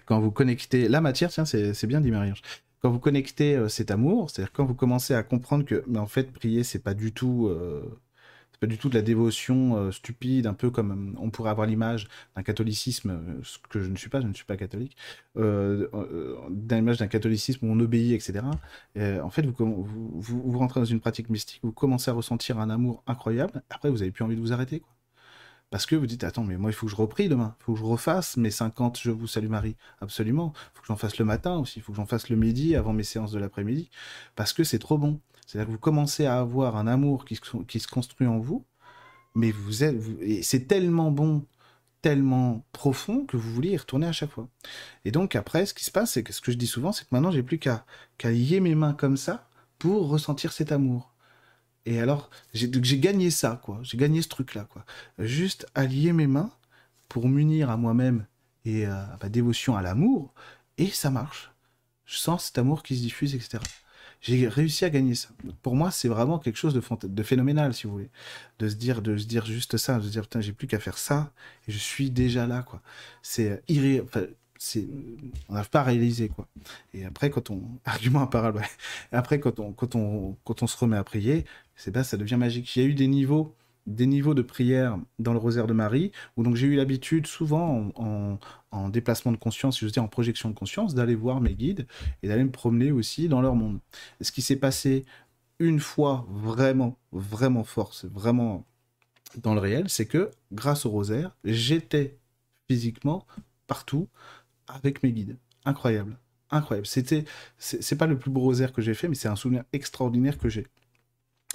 quand 0.07 0.21
vous 0.21 0.31
connectez 0.31 0.89
la 0.89 1.01
matière, 1.01 1.31
tiens, 1.31 1.45
c'est 1.45 1.87
bien 1.87 2.01
dit 2.01 2.11
Marie. 2.11 2.33
Quand 2.81 2.91
vous 2.91 2.99
connectez 2.99 3.57
euh, 3.57 3.69
cet 3.69 3.91
amour, 3.91 4.31
c'est-à-dire 4.31 4.53
quand 4.53 4.65
vous 4.65 4.75
commencez 4.75 5.15
à 5.15 5.23
comprendre 5.23 5.65
que, 5.65 5.85
mais 5.87 5.99
en 5.99 6.07
fait, 6.07 6.33
prier, 6.33 6.65
c'est 6.65 6.79
pas 6.79 6.95
du 6.95 7.13
tout, 7.13 7.49
euh, 7.49 7.83
c'est 8.53 8.61
pas 8.61 8.67
du 8.67 8.79
tout 8.79 8.89
de 8.89 8.95
la 8.95 9.03
dévotion 9.03 9.77
euh, 9.77 9.91
stupide, 9.93 10.47
un 10.47 10.55
peu 10.55 10.71
comme 10.71 11.15
on 11.21 11.29
pourrait 11.29 11.51
avoir 11.51 11.67
l'image 11.67 12.09
d'un 12.37 12.43
catholicisme, 12.43 13.21
ce 13.43 13.59
que 13.69 13.81
je 13.83 13.91
ne 13.91 13.97
suis 13.97 14.09
pas, 14.09 14.23
je 14.23 14.27
ne 14.27 14.33
suis 14.33 14.47
pas 14.47 14.57
catholique, 14.57 14.97
d'une 15.37 16.79
image 16.79 16.99
d'un 16.99 17.07
catholicisme 17.07 17.67
où 17.67 17.73
on 17.73 17.81
obéit, 17.81 18.13
etc. 18.13 18.47
en 18.97 19.31
fait, 19.31 19.45
vous, 19.47 19.85
vous, 19.85 20.59
rentrez 20.59 20.81
dans 20.81 20.87
une 20.87 21.01
pratique 21.01 21.29
mystique, 21.29 21.61
vous 21.63 21.73
commencez 21.73 22.11
à 22.11 22.15
ressentir 22.15 22.59
un 22.59 22.71
amour 22.71 23.03
incroyable. 23.07 23.63
Après, 23.69 23.91
vous 23.91 23.99
n'avez 23.99 24.11
plus 24.11 24.25
envie 24.25 24.37
de 24.37 24.41
vous 24.41 24.53
arrêter, 24.55 24.81
quoi. 24.81 24.91
Parce 25.71 25.87
que 25.87 25.95
vous 25.95 26.07
dites, 26.07 26.25
attends, 26.25 26.43
mais 26.43 26.57
moi, 26.57 26.71
il 26.71 26.75
faut 26.75 26.87
que 26.87 26.93
je 26.93 26.97
reprie 26.97 27.29
demain. 27.29 27.55
Il 27.61 27.65
faut 27.65 27.73
que 27.75 27.79
je 27.79 27.85
refasse 27.85 28.37
mes 28.37 28.51
50 28.51 28.99
Je 29.01 29.13
vous 29.13 29.29
salue 29.29 29.49
Marie. 29.49 29.77
Absolument. 30.01 30.53
Il 30.57 30.77
faut 30.77 30.81
que 30.83 30.89
j'en 30.89 30.97
fasse 30.97 31.19
le 31.19 31.25
matin 31.25 31.59
aussi. 31.59 31.79
Il 31.79 31.83
faut 31.83 31.93
que 31.93 31.97
j'en 31.97 32.07
fasse 32.07 32.29
le 32.29 32.37
midi 32.37 32.75
avant 32.75 32.93
mes 32.93 33.05
séances 33.05 33.31
de 33.31 33.39
l'après-midi. 33.39 33.89
Parce 34.35 34.53
que 34.53 34.65
c'est 34.65 34.81
trop 34.81 34.99
bon. 34.99 35.21
C'est-à-dire 35.47 35.69
que 35.69 35.73
vous 35.73 35.79
commencez 35.79 36.27
à 36.27 36.41
avoir 36.41 36.77
un 36.77 36.89
amour 36.89 37.25
qui 37.25 37.37
se, 37.37 37.87
construit 37.87 38.27
en 38.27 38.39
vous. 38.39 38.65
Mais 39.37 39.53
vous 39.53 39.85
êtes, 39.85 39.97
et 40.21 40.43
c'est 40.43 40.67
tellement 40.67 41.13
bon, 41.13 41.47
tellement 42.03 42.65
profond 42.73 43.25
que 43.25 43.37
vous 43.37 43.53
voulez 43.53 43.71
y 43.71 43.77
retourner 43.77 44.09
à 44.09 44.13
chaque 44.13 44.31
fois. 44.31 44.49
Et 45.05 45.13
donc 45.13 45.37
après, 45.37 45.67
ce 45.67 45.75
qui 45.75 45.85
se 45.85 45.93
passe, 45.93 46.13
c'est 46.13 46.25
que 46.25 46.33
ce 46.33 46.41
que 46.41 46.51
je 46.51 46.57
dis 46.57 46.67
souvent, 46.67 46.91
c'est 46.91 47.05
que 47.05 47.11
maintenant, 47.13 47.31
j'ai 47.31 47.45
plus 47.45 47.59
qu'à 47.59 47.85
lier 48.25 48.59
mes 48.59 48.75
mains 48.75 48.93
comme 48.93 49.17
ça 49.17 49.49
pour 49.79 50.09
ressentir 50.09 50.53
cet 50.53 50.73
amour. 50.73 51.10
Et 51.91 51.99
alors, 51.99 52.31
j'ai 52.55 52.69
gagné 53.01 53.31
ça, 53.33 53.61
quoi. 53.65 53.81
J'ai 53.83 53.99
gagné 53.99 54.23
ce 54.23 54.29
truc-là, 54.29 54.65
quoi. 54.71 54.85
Juste 55.19 55.67
allier 55.75 56.13
mes 56.13 56.29
mains 56.29 56.53
pour 57.09 57.29
m'unir 57.29 57.69
à 57.69 57.77
moi-même 57.77 58.27
et 58.65 58.87
à 58.87 59.19
ma 59.21 59.29
dévotion 59.29 59.75
à 59.75 59.83
l'amour, 59.83 60.33
et 60.79 60.87
ça 60.87 61.11
marche. 61.11 61.51
Je 62.07 62.17
sens 62.17 62.45
cet 62.45 62.59
amour 62.59 62.85
qui 62.85 62.97
se 62.97 63.03
diffuse, 63.03 63.35
etc. 63.35 63.59
J'ai 64.21 64.47
réussi 64.47 64.85
à 64.85 64.91
gagner 64.91 65.17
ça. 65.17 65.31
Pour 65.63 65.75
moi, 65.75 65.91
c'est 65.91 66.07
vraiment 66.07 66.39
quelque 66.39 66.59
chose 66.59 66.75
de, 66.75 67.23
phénoménal, 67.25 67.75
si 67.75 67.89
vous 67.89 67.95
voulez. 67.95 68.11
De 68.61 68.69
se 68.69 68.77
dire, 68.77 69.03
de 69.03 69.17
se 69.17 69.27
dire 69.27 69.45
juste 69.45 69.77
ça, 69.77 69.99
de 69.99 70.05
se 70.05 70.11
dire, 70.11 70.23
putain, 70.23 70.41
j'ai 70.41 70.53
plus 70.53 70.69
qu'à 70.69 70.79
faire 70.79 70.97
ça, 70.97 71.33
et 71.67 71.73
je 71.73 71.79
suis 71.79 72.11
déjà 72.13 72.47
là, 72.47 72.63
quoi. 72.63 72.83
C'est 73.21 73.65
irré 73.67 74.01
on 75.49 75.55
n'arrive 75.55 75.71
pas 75.71 75.81
à 75.81 75.85
réaliser 75.85 76.29
quoi. 76.29 76.47
Et 76.93 77.05
après 77.05 77.31
quand 77.31 77.51
on 77.51 77.63
argument 77.85 78.23
imparable, 78.23 78.63
après 79.13 79.41
quand 79.41 79.59
on 79.59 79.73
quand 79.73 79.95
on 79.95 80.37
quand 80.45 80.63
on 80.63 80.67
se 80.67 80.77
remet 80.77 80.97
à 80.97 81.05
prier, 81.05 81.45
c'est 81.81 82.03
ça 82.03 82.17
devient 82.17 82.37
magique. 82.37 82.77
Il 82.77 82.83
y 82.83 82.85
a 82.85 82.89
eu 82.89 82.95
des 82.95 83.09
niveaux 83.09 83.55
des 83.87 84.07
niveaux 84.07 84.35
de 84.35 84.43
prière 84.43 84.99
dans 85.19 85.33
le 85.33 85.39
rosaire 85.39 85.67
de 85.67 85.73
Marie, 85.73 86.13
où 86.37 86.43
donc 86.43 86.55
j'ai 86.55 86.67
eu 86.67 86.77
l'habitude 86.77 87.27
souvent 87.27 87.91
en, 87.97 88.89
déplacement 88.89 89.33
de 89.33 89.37
conscience, 89.37 89.79
je 89.79 89.85
veux 89.85 89.91
dire 89.91 90.03
en 90.03 90.09
projection 90.09 90.51
de 90.51 90.55
conscience, 90.55 90.95
d'aller 90.95 91.15
voir 91.15 91.41
mes 91.41 91.55
guides 91.55 91.87
et 92.23 92.29
d'aller 92.29 92.45
me 92.45 92.51
promener 92.51 92.93
aussi 92.93 93.29
dans 93.29 93.41
leur 93.41 93.55
monde. 93.55 93.81
ce 94.21 94.33
qui 94.33 94.43
s'est 94.43 94.57
passé 94.57 95.05
une 95.59 95.81
fois 95.81 96.27
vraiment, 96.31 96.97
vraiment 97.13 97.65
fort, 97.65 97.95
c'est 97.95 98.11
vraiment 98.11 98.65
dans 99.43 99.55
le 99.55 99.61
réel, 99.61 99.89
c'est 99.89 100.07
que 100.07 100.31
grâce 100.53 100.87
au 100.87 100.91
rosaire, 100.91 101.37
j'étais 101.45 102.19
physiquement 102.69 103.27
partout 103.67 104.09
avec 104.67 105.03
mes 105.03 105.13
guides. 105.13 105.37
Incroyable. 105.65 106.17
Incroyable. 106.51 106.87
C'était, 106.87 107.25
c'est 107.59 107.97
pas 107.97 108.07
le 108.07 108.19
plus 108.19 108.31
beau 108.31 108.41
rosaire 108.41 108.73
que 108.73 108.83
j'ai 108.83 108.95
fait, 108.95 109.09
mais 109.09 109.15
c'est 109.15 109.29
un 109.29 109.37
souvenir 109.37 109.65
extraordinaire 109.73 110.39
que 110.39 110.49
j'ai. 110.49 110.67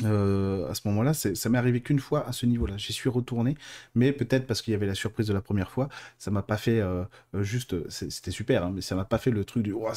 Euh, 0.04 0.70
à 0.70 0.76
ce 0.76 0.88
moment-là, 0.90 1.14
ça 1.14 1.50
m'est 1.50 1.58
arrivé 1.58 1.82
qu'une 1.82 2.00
fois 2.00 2.28
à 2.28 2.34
ce 2.34 2.46
niveau-là. 2.46 2.76
J'y 2.78 2.92
suis 2.92 3.10
retourné, 3.10 3.56
mais 3.94 4.12
peut-être 4.12 4.46
parce 4.46 4.62
qu'il 4.62 4.72
y 4.72 4.76
avait 4.76 4.86
la 4.86 4.96
surprise 4.96 5.28
de 5.28 5.34
la 5.34 5.42
première 5.42 5.72
fois, 5.72 5.88
ça 6.18 6.32
m'a 6.32 6.42
pas 6.42 6.58
fait 6.58 6.82
euh, 6.82 7.06
juste. 7.34 7.90
C'était 7.90 8.32
super, 8.32 8.66
hein, 8.66 8.72
mais 8.74 8.82
ça 8.82 8.96
m'a 8.96 9.06
pas 9.06 9.18
fait 9.18 9.32
le 9.32 9.46
truc 9.46 9.64
du. 9.64 9.72
Oh, 9.72 9.88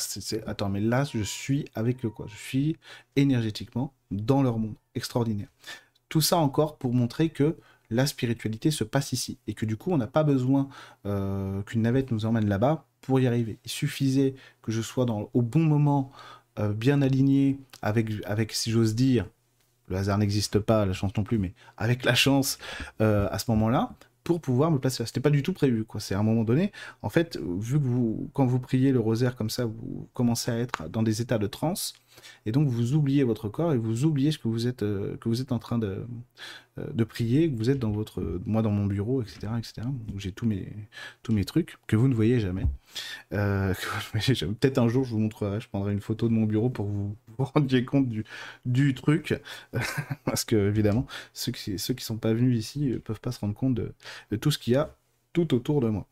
attends, 0.47 0.69
mais 0.69 0.81
là, 0.81 1.05
je 1.05 1.23
suis 1.23 1.65
avec 1.75 2.05
eux, 2.05 2.11
quoi. 2.11 2.27
Je 2.29 2.37
suis 2.37 2.77
énergétiquement 3.17 3.93
dans 4.11 4.43
leur 4.43 4.59
monde. 4.59 4.75
Extraordinaire. 4.95 5.49
Tout 6.09 6.21
ça 6.21 6.39
encore 6.39 6.79
pour 6.79 6.95
montrer 6.95 7.31
que 7.31 7.57
la 7.91 8.07
spiritualité 8.07 8.71
se 8.71 8.85
passe 8.85 9.13
ici. 9.13 9.39
Et 9.47 9.55
que 9.55 9.67
du 9.67 9.77
coup, 9.77 9.91
on 9.93 9.99
n'a 9.99 10.07
pas 10.07 10.25
besoin 10.25 10.69
euh, 11.07 11.63
qu'une 11.63 11.83
navette 11.83 12.11
nous 12.11 12.25
emmène 12.27 12.49
là-bas 12.49 12.87
pour 13.01 13.21
y 13.21 13.27
arriver. 13.27 13.59
Il 13.65 13.71
suffisait 13.71 14.35
que 14.63 14.73
je 14.73 14.81
sois 14.81 15.07
au 15.33 15.43
bon 15.43 15.61
moment, 15.63 16.13
euh, 16.59 16.73
bien 16.73 17.03
aligné, 17.03 17.59
avec, 17.83 18.11
avec 18.25 18.53
si 18.53 18.71
j'ose 18.71 18.95
dire, 18.95 19.27
le 19.89 19.97
hasard 19.97 20.19
n'existe 20.19 20.59
pas, 20.59 20.87
la 20.87 20.93
chance 20.93 21.17
non 21.17 21.25
plus, 21.25 21.39
mais 21.39 21.55
avec 21.77 22.05
la 22.05 22.15
chance 22.15 22.59
euh, 23.01 23.29
à 23.31 23.39
ce 23.39 23.51
moment-là, 23.51 23.91
pour 24.25 24.41
pouvoir 24.41 24.71
me 24.71 24.79
placer 24.79 25.03
là. 25.03 25.07
C'était 25.07 25.21
pas 25.21 25.31
du 25.31 25.43
tout 25.43 25.55
prévu, 25.55 25.85
quoi. 25.85 26.01
C'est 26.01 26.15
à 26.15 26.19
un 26.19 26.23
moment 26.23 26.45
donné, 26.45 26.71
en 27.01 27.09
fait, 27.09 27.39
vu 27.39 27.79
que 27.79 27.85
vous, 27.85 28.31
quand 28.35 28.45
vous 28.45 28.59
priez 28.61 28.93
le 28.93 29.01
rosaire 29.01 29.37
comme 29.37 29.49
ça, 29.49 29.65
vous 29.65 30.09
commencez 30.13 30.51
à 30.51 30.59
être 30.59 30.89
dans 30.91 31.03
des 31.03 31.23
états 31.23 31.39
de 31.39 31.47
transe, 31.47 31.95
et 32.47 32.53
donc 32.53 32.69
vous 32.69 32.95
oubliez 32.95 33.25
votre 33.25 33.49
corps 33.49 33.73
et 33.73 33.79
vous 33.79 34.05
oubliez 34.05 34.33
ce 34.33 34.39
que 34.39 34.49
vous 34.49 34.67
êtes, 34.67 34.83
euh, 34.83 35.17
que 35.19 35.29
vous 35.29 35.41
êtes 35.41 35.53
en 35.53 35.59
train 35.59 35.79
de, 35.79 36.07
euh, 36.79 36.87
de 36.93 37.05
prier, 37.05 37.51
que 37.51 37.57
vous 37.57 37.71
êtes 37.71 37.79
dans 37.79 37.91
votre, 37.91 38.41
moi 38.47 38.63
dans 38.63 38.71
mon 38.71 38.87
bureau, 38.87 39.23
etc., 39.23 39.49
etc. 39.59 39.87
J'ai 40.17 40.33
tous 40.33 40.47
mes, 40.47 41.45
trucs 41.45 41.79
que 41.87 41.97
vous 41.97 42.09
ne 42.09 42.15
voyez 42.15 42.41
jamais. 42.41 42.67
Euh, 43.33 43.75
peut-être 44.13 44.79
un 44.79 44.89
jour 44.89 45.05
je 45.05 45.11
vous 45.11 45.21
montrerai, 45.21 45.61
je 45.61 45.69
prendrai 45.69 45.93
une 45.93 46.01
photo 46.01 46.29
de 46.29 46.33
mon 46.33 46.45
bureau 46.45 46.71
pour 46.71 46.87
que 46.87 46.91
vous 46.91 47.17
vous 47.39 47.45
rendiez 47.45 47.85
compte 47.85 48.09
du, 48.65 48.95
truc, 48.95 49.41
parce 50.25 50.45
que 50.45 50.57
évidemment 50.69 51.07
ceux 51.33 51.53
qui 51.53 51.77
qui 51.77 52.05
sont 52.05 52.19
pas 52.19 52.33
venus 52.33 52.59
ici 52.59 52.81
ne 52.87 52.99
peuvent 52.99 53.21
pas 53.21 53.33
se 53.33 53.41
rendre 53.41 53.55
compte 53.55 53.75
de 53.75 54.37
tout 54.37 54.51
ce 54.51 54.59
qu'il 54.59 54.73
y 54.73 54.77
a 54.77 54.95
tout 55.33 55.55
autour 55.55 55.81
de 55.81 55.89
moi. 55.89 56.07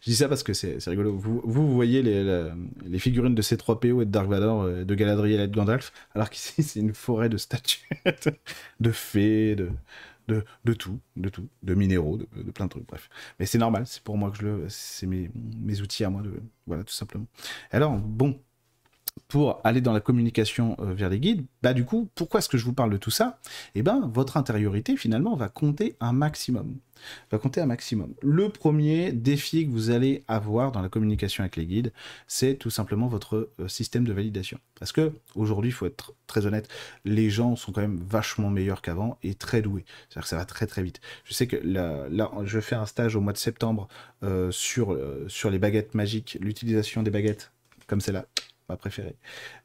Je 0.00 0.10
dis 0.10 0.16
ça 0.16 0.28
parce 0.28 0.42
que 0.42 0.52
c'est 0.52 0.78
rigolo. 0.86 1.16
Vous, 1.16 1.40
vous, 1.44 1.72
voyez 1.72 2.02
les, 2.02 2.98
figurines 2.98 3.34
de 3.34 3.42
C3PO 3.42 4.02
et 4.02 4.04
de 4.04 4.10
Dark 4.10 4.28
Vador, 4.28 4.62
euh, 4.62 4.84
de 4.84 4.94
Galadriel 4.94 5.40
et 5.40 5.48
de 5.48 5.54
Gandalf, 5.54 5.92
alors 6.14 6.30
qu'ici 6.30 6.62
c'est 6.62 6.80
une 6.80 6.94
forêt 6.94 7.28
de 7.28 7.36
statuettes, 7.36 8.30
de 8.80 8.90
fées, 8.90 9.56
de, 9.56 9.70
de, 10.28 10.72
tout, 10.72 10.98
de 11.16 11.28
tout, 11.28 11.48
de 11.62 11.74
minéraux, 11.74 12.18
de, 12.18 12.50
plein 12.50 12.66
de 12.66 12.70
trucs, 12.70 12.86
bref. 12.86 13.08
Mais 13.38 13.46
c'est 13.46 13.58
normal, 13.58 13.84
c'est 13.86 14.02
pour 14.02 14.16
moi 14.16 14.30
que 14.30 14.38
je 14.38 14.42
le. 14.42 14.66
C'est 14.68 15.06
mes, 15.06 15.30
mes, 15.34 15.80
outils 15.80 16.04
à 16.04 16.10
moi, 16.10 16.22
voilà, 16.66 16.84
tout 16.84 16.94
simplement. 16.94 17.26
Alors, 17.70 17.96
bon, 17.96 18.38
pour 19.28 19.60
aller 19.64 19.80
dans 19.80 19.92
la 19.92 20.00
communication 20.00 20.76
euh, 20.80 20.92
vers 20.92 21.08
les 21.08 21.20
guides, 21.20 21.44
bah 21.62 21.72
du 21.72 21.84
coup, 21.84 22.08
pourquoi 22.14 22.38
est-ce 22.38 22.48
que 22.48 22.58
je 22.58 22.64
vous 22.64 22.72
parle 22.72 22.90
de 22.90 22.96
tout 22.96 23.10
ça? 23.10 23.38
Eh 23.74 23.82
ben, 23.82 24.10
votre 24.12 24.36
intériorité 24.36 24.96
finalement 24.96 25.36
va 25.36 25.48
compter 25.48 25.96
un 26.00 26.12
maximum. 26.12 26.76
Va 27.30 27.38
compter 27.38 27.62
un 27.62 27.66
maximum. 27.66 28.12
Le 28.20 28.50
premier 28.50 29.12
défi 29.12 29.64
que 29.64 29.70
vous 29.70 29.90
allez 29.90 30.22
avoir 30.28 30.70
dans 30.70 30.82
la 30.82 30.90
communication 30.90 31.42
avec 31.42 31.56
les 31.56 31.64
guides, 31.64 31.92
c'est 32.26 32.56
tout 32.56 32.70
simplement 32.70 33.06
votre 33.06 33.50
euh, 33.58 33.68
système 33.68 34.04
de 34.04 34.12
validation. 34.12 34.58
Parce 34.78 34.92
que 34.92 35.12
aujourd'hui, 35.34 35.70
il 35.70 35.74
faut 35.74 35.86
être 35.86 36.12
très 36.26 36.44
honnête, 36.44 36.68
les 37.04 37.30
gens 37.30 37.56
sont 37.56 37.72
quand 37.72 37.80
même 37.80 38.00
vachement 38.06 38.50
meilleurs 38.50 38.82
qu'avant 38.82 39.16
et 39.22 39.34
très 39.34 39.62
doués. 39.62 39.84
C'est-à-dire 40.08 40.24
que 40.24 40.28
ça 40.28 40.36
va 40.36 40.44
très 40.44 40.66
très 40.66 40.82
vite. 40.82 41.00
Je 41.24 41.34
sais 41.34 41.46
que 41.46 41.56
là, 41.56 42.06
je 42.44 42.60
faire 42.60 42.80
un 42.80 42.86
stage 42.86 43.16
au 43.16 43.20
mois 43.20 43.32
de 43.32 43.38
septembre 43.38 43.88
euh, 44.22 44.50
sur, 44.50 44.96
sur 45.28 45.50
les 45.50 45.58
baguettes 45.58 45.94
magiques, 45.94 46.36
l'utilisation 46.40 47.02
des 47.02 47.10
baguettes 47.10 47.52
comme 47.86 48.00
celle-là 48.00 48.26
préféré, 48.76 49.16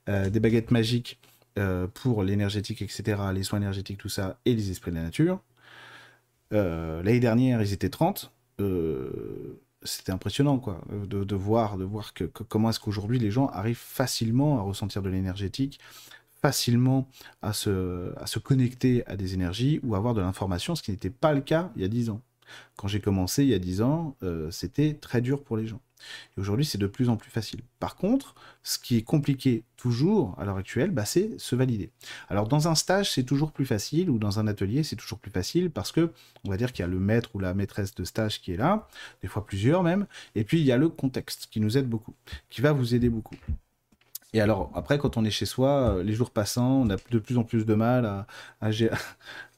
euh, 0.10 0.30
des 0.30 0.40
baguettes 0.40 0.72
magiques 0.72 1.20
euh, 1.58 1.88
pour 1.88 2.24
l'énergétique, 2.24 2.82
etc., 2.82 3.22
les 3.34 3.44
soins 3.44 3.60
énergétiques, 3.60 3.98
tout 3.98 4.10
ça, 4.10 4.40
et 4.46 4.54
les 4.54 4.72
esprits 4.72 4.92
de 4.92 4.98
la 4.98 5.04
nature. 5.04 5.40
Euh, 6.54 7.02
l'année 7.04 7.20
dernière, 7.20 7.62
ils 7.62 7.74
étaient 7.74 7.90
30. 7.90 8.32
C'était 9.84 10.12
impressionnant, 10.12 10.58
quoi, 10.58 10.82
de, 10.92 11.36
voir, 11.36 11.78
de 11.78 11.84
voir 11.84 12.14
que, 12.14 12.24
comment 12.24 12.72
est-ce 12.72 12.80
qu'aujourd'hui 12.80 13.20
les 13.20 13.30
gens 13.30 13.48
arrivent 13.48 13.78
facilement 13.78 14.58
à 14.58 14.62
ressentir 14.64 15.04
de 15.04 15.10
l'énergétique, 15.10 15.80
facilement 16.42 17.08
à 17.44 17.54
se, 17.54 18.12
à 18.18 18.26
se 18.26 18.40
connecter 18.40 19.06
à 19.06 19.16
des 19.16 19.36
énergies 19.36 19.80
ou 19.84 19.94
à 19.94 20.00
avoir 20.00 20.16
de 20.16 20.22
l'information, 20.22 20.74
ce 20.74 20.82
qui 20.82 20.90
n'était 20.90 21.12
pas 21.12 21.34
le 21.34 21.42
cas 21.42 21.72
il 21.76 21.84
y 21.84 21.86
a 21.86 21.88
10 21.88 22.10
ans. 22.10 22.22
Quand 22.78 22.88
j'ai 22.88 23.00
commencé 23.00 23.44
il 23.44 23.50
y 23.50 23.54
a 23.54 23.60
10 23.60 23.82
ans, 23.84 24.16
c'était 24.50 24.96
très 24.96 25.22
dur 25.22 25.44
pour 25.44 25.56
les 25.56 25.68
gens. 25.68 25.82
Et 26.38 26.42
aujourd'hui, 26.42 26.66
c'est 26.66 26.78
de 26.78 26.88
plus 26.88 27.10
en 27.10 27.18
plus 27.18 27.32
facile. 27.32 27.62
Par 27.80 27.96
contre, 27.96 28.36
ce 28.64 28.78
qui 28.78 28.98
est 28.98 29.02
compliqué 29.02 29.64
toujours 29.78 30.36
à 30.40 30.46
l'heure 30.46 30.58
actuelle, 30.58 30.92
bah, 30.92 31.06
c'est 31.06 31.40
se 31.40 31.56
valider. 31.56 31.92
Alors, 32.30 32.48
dans 32.48 32.68
un 32.68 32.76
stage, 32.76 33.12
c'est 33.12 33.24
toujours 33.24 33.52
plus 33.52 33.66
facile, 33.66 34.10
ou 34.10 34.18
dans 34.18 34.40
un 34.40 34.48
atelier, 34.48 34.84
c'est 34.84 34.96
toujours 34.96 35.20
plus 35.20 35.32
facile, 35.32 35.72
parce 35.72 35.92
que, 35.92 36.12
on 36.44 36.50
va 36.50 36.58
dire 36.58 36.74
qu'il 36.74 36.84
y 36.84 36.88
a 36.88 36.90
le 36.90 37.00
maître 37.00 37.30
ou 37.34 37.40
la 37.40 37.54
maîtresse 37.54 37.96
de 37.96 38.04
stage 38.04 38.42
qui 38.42 38.52
est 38.54 38.58
là, 38.58 38.88
des 39.22 39.28
fois 39.28 39.46
plusieurs 39.46 39.84
même, 39.84 40.08
et 40.36 40.44
puis 40.44 40.60
il 40.60 40.66
y 40.66 40.72
a 40.72 40.78
le 40.78 40.90
contexte 40.90 41.48
qui 41.52 41.60
nous 41.60 41.78
aide 41.78 41.88
beaucoup, 41.88 42.14
qui 42.50 42.62
va 42.62 42.72
vous 42.72 42.96
aider 42.96 43.10
beaucoup. 43.10 43.36
Et 44.34 44.42
alors, 44.42 44.70
après, 44.76 44.98
quand 44.98 45.16
on 45.16 45.24
est 45.24 45.32
chez 45.32 45.46
soi, 45.46 46.04
les 46.04 46.14
jours 46.14 46.30
passant, 46.30 46.82
on 46.82 46.90
a 46.90 46.98
de 47.10 47.20
plus 47.20 47.38
en 47.38 47.46
plus 47.46 47.66
de 47.66 47.74
mal 47.74 48.06
à, 48.06 48.28
à, 48.60 48.70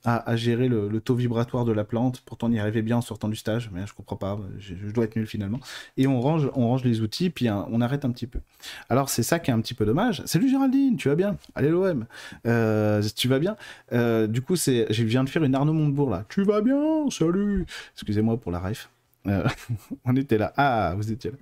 à, 0.07 0.37
gérer 0.37 0.69
le, 0.69 1.01
taux 1.01 1.15
vibratoire 1.15 1.65
de 1.65 1.73
la 1.73 1.83
plante. 1.83 2.21
Pourtant, 2.25 2.47
on 2.47 2.51
y 2.51 2.59
arrivait 2.59 2.81
bien 2.81 2.97
en 2.97 3.01
sortant 3.01 3.27
du 3.27 3.35
stage, 3.35 3.69
mais 3.73 3.85
je 3.85 3.93
comprends 3.93 4.15
pas. 4.15 4.39
Je, 4.57 4.73
dois 4.91 5.03
être 5.03 5.17
nul 5.17 5.27
finalement. 5.27 5.59
Et 5.97 6.07
on 6.07 6.21
range, 6.21 6.49
on 6.55 6.67
range 6.67 6.85
les 6.85 7.01
outils, 7.01 7.29
puis 7.29 7.49
on 7.49 7.81
arrête 7.81 8.05
un 8.05 8.11
petit 8.11 8.25
peu. 8.25 8.39
Alors, 8.87 9.09
c'est 9.09 9.23
ça 9.23 9.39
qui 9.39 9.51
est 9.51 9.53
un 9.53 9.59
petit 9.59 9.73
peu 9.73 9.85
dommage. 9.85 10.23
Salut 10.25 10.49
Géraldine, 10.49 10.95
tu 10.95 11.09
vas 11.09 11.15
bien? 11.15 11.35
Allez 11.55 11.69
l'OM. 11.69 12.05
Euh, 12.45 13.03
tu 13.15 13.27
vas 13.27 13.39
bien? 13.39 13.57
Euh, 13.91 14.27
Du 14.27 14.41
coup, 14.41 14.55
c'est, 14.55 14.87
je 14.89 15.03
viens 15.03 15.25
de 15.25 15.29
faire 15.29 15.43
une 15.43 15.55
Arnaud 15.55 15.73
Montebourg 15.73 16.09
là. 16.09 16.23
Tu 16.29 16.43
vas 16.43 16.61
bien? 16.61 17.09
Salut 17.09 17.65
Excusez-moi 17.93 18.37
pour 18.37 18.53
la 18.53 18.59
ref. 18.59 18.89
Euh, 19.27 19.45
on 20.05 20.15
était 20.15 20.37
là. 20.37 20.53
Ah, 20.55 20.93
vous 20.95 21.11
étiez 21.11 21.31
là. 21.31 21.37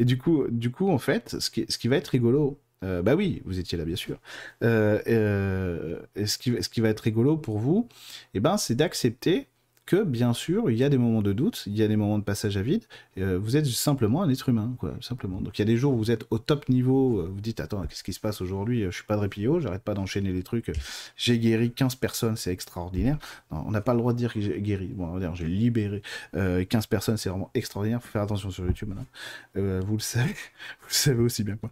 Et 0.00 0.04
du 0.04 0.18
coup, 0.18 0.46
du 0.50 0.72
coup 0.72 0.90
en 0.90 0.98
fait, 0.98 1.36
ce 1.38 1.48
qui, 1.48 1.64
ce 1.68 1.78
qui 1.78 1.86
va 1.86 1.96
être 1.96 2.08
rigolo, 2.08 2.58
euh, 2.82 3.02
bah 3.02 3.14
oui, 3.14 3.42
vous 3.44 3.58
étiez 3.58 3.76
là, 3.76 3.84
bien 3.84 3.96
sûr. 3.96 4.18
Euh, 4.62 5.00
euh, 5.06 6.00
ce, 6.26 6.38
qui, 6.38 6.62
ce, 6.62 6.68
qui, 6.68 6.80
va 6.80 6.88
être 6.88 7.00
rigolo 7.00 7.36
pour 7.36 7.58
vous, 7.58 7.88
eh 8.34 8.40
ben, 8.40 8.56
c'est 8.56 8.74
d'accepter 8.74 9.48
que, 9.90 10.04
bien 10.04 10.32
sûr, 10.32 10.70
il 10.70 10.78
y 10.78 10.84
a 10.84 10.88
des 10.88 10.98
moments 10.98 11.20
de 11.20 11.32
doute, 11.32 11.64
il 11.66 11.76
y 11.76 11.82
a 11.82 11.88
des 11.88 11.96
moments 11.96 12.20
de 12.20 12.22
passage 12.22 12.56
à 12.56 12.62
vide. 12.62 12.84
vous 13.16 13.56
êtes 13.56 13.66
simplement 13.66 14.22
un 14.22 14.30
être 14.30 14.48
humain, 14.48 14.76
quoi, 14.78 14.94
simplement. 15.00 15.40
Donc 15.40 15.58
il 15.58 15.62
y 15.62 15.64
a 15.64 15.64
des 15.64 15.76
jours 15.76 15.94
où 15.94 15.96
vous 15.96 16.12
êtes 16.12 16.26
au 16.30 16.38
top 16.38 16.68
niveau, 16.68 17.26
vous 17.26 17.40
dites 17.40 17.58
attends, 17.58 17.84
qu'est-ce 17.88 18.04
qui 18.04 18.12
se 18.12 18.20
passe 18.20 18.40
aujourd'hui 18.40 18.84
Je 18.84 18.90
suis 18.90 19.04
pas 19.04 19.16
de 19.16 19.22
répio, 19.22 19.58
j'arrête 19.58 19.82
pas 19.82 19.94
d'enchaîner 19.94 20.32
les 20.32 20.44
trucs. 20.44 20.70
J'ai 21.16 21.40
guéri 21.40 21.72
15 21.72 21.96
personnes, 21.96 22.36
c'est 22.36 22.52
extraordinaire. 22.52 23.18
on 23.50 23.72
n'a 23.72 23.80
pas 23.80 23.92
le 23.92 23.98
droit 23.98 24.12
de 24.12 24.18
dire 24.18 24.32
que 24.32 24.40
j'ai 24.40 24.60
guéri. 24.60 24.86
Bon, 24.94 25.06
on 25.06 25.14
va 25.14 25.18
dire 25.18 25.34
j'ai 25.34 25.48
libéré 25.48 26.02
15 26.34 26.86
personnes, 26.86 27.16
c'est 27.16 27.28
vraiment 27.28 27.50
extraordinaire. 27.54 28.00
Faut 28.00 28.12
faire 28.12 28.22
attention 28.22 28.52
sur 28.52 28.64
YouTube 28.64 28.90
maintenant. 28.90 29.80
vous 29.82 29.96
le 29.96 30.02
savez, 30.02 30.30
vous 30.82 30.88
le 30.88 30.94
savez 30.94 31.20
aussi 31.20 31.42
bien 31.42 31.56
quoi. 31.56 31.70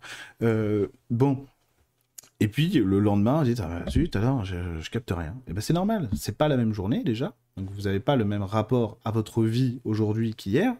bon, 1.09 1.47
et 2.41 2.49
puis 2.49 2.69
le 2.69 2.99
lendemain, 2.99 3.41
on 3.41 3.43
dit 3.43 3.55
ah, 3.59 3.85
alors 4.15 4.45
je, 4.45 4.57
je 4.81 4.91
capte 4.91 5.13
rien. 5.17 5.37
Et 5.47 5.53
ben 5.53 5.61
c'est 5.61 5.73
normal, 5.73 6.09
c'est 6.17 6.37
pas 6.37 6.49
la 6.49 6.57
même 6.57 6.73
journée 6.73 7.05
déjà. 7.05 7.33
Donc 7.59 7.69
vous 7.75 7.83
n'avez 7.83 8.01
pas 8.01 8.17
le 8.17 8.25
même 8.25 8.43
rapport 8.43 8.99
à 9.05 9.11
votre 9.11 9.43
vie 9.43 9.81
aujourd'hui 9.85 10.35
qu'hier. 10.35 10.75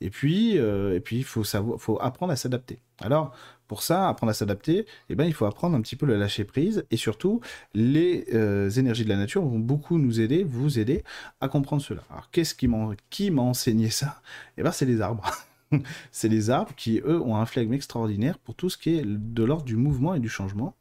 Et 0.00 0.10
puis, 0.10 0.58
euh, 0.58 0.94
et 0.94 1.00
puis 1.00 1.16
il 1.16 1.24
faut 1.24 1.44
savoir, 1.44 1.80
faut 1.80 1.98
apprendre 2.00 2.32
à 2.32 2.36
s'adapter. 2.36 2.78
Alors 3.00 3.34
pour 3.66 3.82
ça, 3.82 4.08
apprendre 4.08 4.30
à 4.30 4.34
s'adapter, 4.34 4.86
eh 5.10 5.14
ben 5.14 5.24
il 5.24 5.34
faut 5.34 5.44
apprendre 5.44 5.76
un 5.76 5.80
petit 5.82 5.96
peu 5.96 6.06
le 6.06 6.16
lâcher 6.16 6.44
prise 6.44 6.84
et 6.90 6.96
surtout 6.96 7.40
les 7.74 8.26
euh, 8.32 8.70
énergies 8.70 9.04
de 9.04 9.10
la 9.10 9.16
nature 9.16 9.42
vont 9.42 9.58
beaucoup 9.58 9.98
nous 9.98 10.20
aider, 10.20 10.42
vous 10.42 10.78
aider 10.78 11.04
à 11.40 11.48
comprendre 11.48 11.82
cela. 11.82 12.02
Alors 12.10 12.30
qu'est-ce 12.30 12.54
qui 12.54 12.68
m'a 12.68 12.90
qui 13.10 13.30
m'a 13.30 13.42
enseigné 13.42 13.90
ça? 13.90 14.20
Eh 14.56 14.62
ben 14.62 14.72
c'est 14.72 14.86
les 14.86 15.00
arbres. 15.00 15.30
c'est 16.12 16.28
les 16.28 16.50
arbres 16.50 16.72
qui, 16.76 17.00
eux, 17.04 17.20
ont 17.20 17.36
un 17.36 17.46
flegme 17.46 17.72
extraordinaire 17.72 18.38
pour 18.38 18.54
tout 18.54 18.70
ce 18.70 18.78
qui 18.78 18.96
est 18.96 19.04
de 19.04 19.44
l'ordre 19.44 19.64
du 19.64 19.76
mouvement 19.76 20.14
et 20.14 20.20
du 20.20 20.28
changement, 20.28 20.74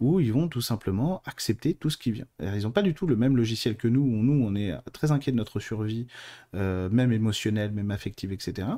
où 0.00 0.20
ils 0.20 0.32
vont 0.32 0.48
tout 0.48 0.60
simplement 0.60 1.22
accepter 1.24 1.74
tout 1.74 1.90
ce 1.90 1.98
qui 1.98 2.12
vient. 2.12 2.26
ils 2.40 2.62
n'ont 2.62 2.70
pas 2.70 2.82
du 2.82 2.94
tout 2.94 3.06
le 3.06 3.16
même 3.16 3.36
logiciel 3.36 3.76
que 3.76 3.88
nous, 3.88 4.00
où 4.00 4.22
nous, 4.22 4.44
on 4.44 4.54
est 4.54 4.74
très 4.92 5.10
inquiet 5.10 5.32
de 5.32 5.36
notre 5.36 5.60
survie, 5.60 6.06
euh, 6.54 6.88
même 6.90 7.12
émotionnelle, 7.12 7.72
même 7.72 7.90
affective, 7.90 8.32
etc. 8.32 8.68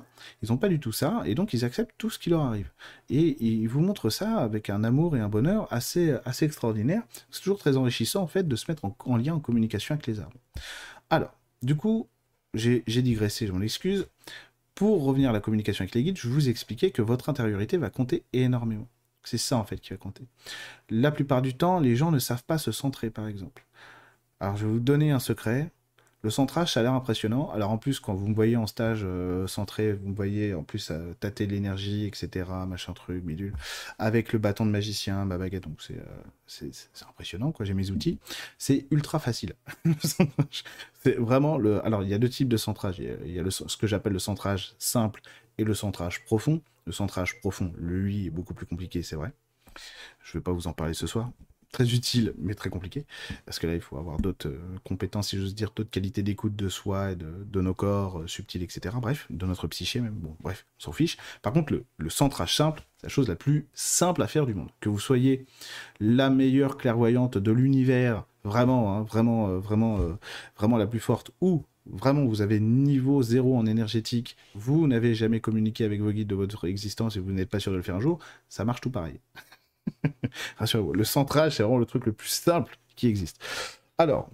Ils 0.42 0.50
n'ont 0.50 0.56
pas 0.56 0.68
du 0.68 0.80
tout 0.80 0.92
ça, 0.92 1.22
et 1.26 1.34
donc 1.34 1.52
ils 1.52 1.64
acceptent 1.64 1.94
tout 1.98 2.10
ce 2.10 2.18
qui 2.18 2.30
leur 2.30 2.40
arrive. 2.40 2.70
Et 3.10 3.36
ils 3.44 3.68
vous 3.68 3.80
montrent 3.80 4.10
ça 4.10 4.38
avec 4.38 4.70
un 4.70 4.84
amour 4.84 5.16
et 5.16 5.20
un 5.20 5.28
bonheur 5.28 5.70
assez, 5.72 6.14
assez 6.24 6.46
extraordinaire. 6.46 7.02
C'est 7.30 7.42
toujours 7.42 7.58
très 7.58 7.76
enrichissant, 7.76 8.22
en 8.22 8.26
fait, 8.26 8.48
de 8.48 8.56
se 8.56 8.70
mettre 8.70 8.84
en, 8.84 8.96
en 9.04 9.16
lien, 9.16 9.34
en 9.34 9.40
communication 9.40 9.94
avec 9.94 10.06
les 10.06 10.20
arbres. 10.20 10.38
Alors, 11.10 11.36
du 11.62 11.76
coup, 11.76 12.08
j'ai 12.54 12.82
digressé, 12.86 13.46
je 13.46 13.52
m'en 13.52 13.60
excuse 13.60 14.06
pour 14.80 15.04
revenir 15.04 15.28
à 15.28 15.32
la 15.34 15.40
communication 15.40 15.82
avec 15.82 15.94
les 15.94 16.02
guides, 16.02 16.16
je 16.16 16.26
vous 16.26 16.48
expliquais 16.48 16.90
que 16.90 17.02
votre 17.02 17.28
intériorité 17.28 17.76
va 17.76 17.90
compter 17.90 18.24
énormément. 18.32 18.88
C'est 19.22 19.36
ça 19.36 19.58
en 19.58 19.64
fait 19.64 19.76
qui 19.76 19.90
va 19.90 19.98
compter. 19.98 20.24
La 20.88 21.10
plupart 21.10 21.42
du 21.42 21.52
temps, 21.52 21.80
les 21.80 21.96
gens 21.96 22.10
ne 22.10 22.18
savent 22.18 22.44
pas 22.44 22.56
se 22.56 22.72
centrer, 22.72 23.10
par 23.10 23.26
exemple. 23.26 23.66
Alors 24.40 24.56
je 24.56 24.64
vais 24.64 24.72
vous 24.72 24.80
donner 24.80 25.10
un 25.10 25.18
secret. 25.18 25.70
Le 26.22 26.28
centrage, 26.28 26.74
ça 26.74 26.80
a 26.80 26.82
l'air 26.82 26.92
impressionnant. 26.92 27.50
Alors 27.50 27.70
en 27.70 27.78
plus, 27.78 27.98
quand 27.98 28.12
vous 28.12 28.28
me 28.28 28.34
voyez 28.34 28.56
en 28.56 28.66
stage 28.66 29.00
euh, 29.04 29.46
centré, 29.46 29.94
vous 29.94 30.10
me 30.10 30.14
voyez 30.14 30.52
en 30.52 30.62
plus 30.62 30.90
à 30.90 30.98
tâter 31.18 31.46
l'énergie, 31.46 32.04
etc., 32.04 32.46
machin 32.68 32.92
truc, 32.92 33.24
bidule, 33.24 33.54
avec 33.98 34.34
le 34.34 34.38
bâton 34.38 34.66
de 34.66 34.70
magicien, 34.70 35.24
ma 35.24 35.38
baguette, 35.38 35.64
donc 35.64 35.80
c'est 35.80 35.96
euh, 35.96 36.70
impressionnant, 37.08 37.52
quoi. 37.52 37.64
J'ai 37.64 37.72
mes 37.72 37.90
outils. 37.90 38.18
C'est 38.58 38.86
ultra 38.90 39.18
facile. 39.18 39.54
c'est 41.02 41.16
vraiment 41.16 41.56
le. 41.56 41.84
Alors 41.86 42.02
il 42.02 42.10
y 42.10 42.14
a 42.14 42.18
deux 42.18 42.28
types 42.28 42.48
de 42.48 42.58
centrage. 42.58 42.98
Il 42.98 43.32
y 43.32 43.40
a, 43.40 43.50
ce 43.50 43.76
que 43.78 43.86
j'appelle 43.86 44.12
le 44.12 44.18
centrage 44.18 44.74
simple 44.78 45.22
et 45.56 45.64
le 45.64 45.72
centrage 45.72 46.24
profond. 46.24 46.60
Le 46.84 46.92
centrage 46.92 47.40
profond, 47.40 47.72
lui, 47.78 48.26
est 48.26 48.30
beaucoup 48.30 48.52
plus 48.52 48.66
compliqué, 48.66 49.02
c'est 49.02 49.16
vrai. 49.16 49.32
Je 50.22 50.36
ne 50.36 50.40
vais 50.40 50.42
pas 50.42 50.52
vous 50.52 50.66
en 50.66 50.72
parler 50.72 50.94
ce 50.94 51.06
soir. 51.06 51.30
Très 51.72 51.94
utile, 51.94 52.34
mais 52.38 52.54
très 52.54 52.70
compliqué, 52.70 53.04
parce 53.46 53.58
que 53.58 53.66
là, 53.66 53.74
il 53.74 53.80
faut 53.80 53.96
avoir 53.96 54.18
d'autres 54.18 54.48
euh, 54.48 54.58
compétences, 54.84 55.28
si 55.28 55.38
j'ose 55.38 55.54
dire, 55.54 55.72
d'autres 55.74 55.90
qualités 55.90 56.22
d'écoute 56.22 56.56
de 56.56 56.68
soi 56.68 57.12
et 57.12 57.16
de, 57.16 57.60
nos 57.60 57.74
corps 57.74 58.20
euh, 58.20 58.26
subtils, 58.26 58.62
etc. 58.62 58.96
Bref, 59.00 59.26
de 59.30 59.46
notre 59.46 59.66
psyché 59.68 60.00
même. 60.00 60.14
Bon, 60.14 60.36
bref, 60.40 60.66
on 60.78 60.84
s'en 60.84 60.92
fiche. 60.92 61.16
Par 61.42 61.52
contre, 61.52 61.72
le, 61.72 61.84
le 61.98 62.10
centrage 62.10 62.56
simple, 62.56 62.82
c'est 62.96 63.06
la 63.06 63.10
chose 63.10 63.28
la 63.28 63.36
plus 63.36 63.68
simple 63.72 64.22
à 64.22 64.26
faire 64.26 64.46
du 64.46 64.54
monde. 64.54 64.70
Que 64.80 64.88
vous 64.88 64.98
soyez 64.98 65.46
la 66.00 66.30
meilleure 66.30 66.76
clairvoyante 66.76 67.38
de 67.38 67.52
l'univers, 67.52 68.24
vraiment, 68.44 68.96
hein, 68.96 69.02
vraiment, 69.02 69.48
euh, 69.48 69.58
vraiment, 69.58 69.98
vraiment 70.56 70.76
la 70.76 70.86
plus 70.86 71.00
forte, 71.00 71.30
ou 71.40 71.64
vraiment 71.86 72.24
vous 72.24 72.42
avez 72.42 72.60
niveau 72.60 73.22
zéro 73.22 73.56
en 73.56 73.66
énergétique, 73.66 74.36
vous 74.54 74.86
n'avez 74.86 75.14
jamais 75.14 75.40
communiqué 75.40 75.84
avec 75.84 76.00
vos 76.00 76.10
guides 76.10 76.28
de 76.28 76.34
votre 76.34 76.66
existence 76.66 77.16
et 77.16 77.20
vous 77.20 77.32
n'êtes 77.32 77.48
pas 77.48 77.60
sûr 77.60 77.72
de 77.72 77.76
le 77.76 77.82
faire 77.82 77.96
un 77.96 78.00
jour, 78.00 78.18
ça 78.48 78.64
marche 78.64 78.80
tout 78.80 78.90
pareil. 78.90 79.20
Rassurez-vous, 80.56 80.92
le 80.92 81.04
centrage, 81.04 81.56
c'est 81.56 81.62
vraiment 81.62 81.78
le 81.78 81.86
truc 81.86 82.06
le 82.06 82.12
plus 82.12 82.28
simple 82.28 82.76
qui 82.96 83.06
existe. 83.06 83.42
Alors, 83.98 84.30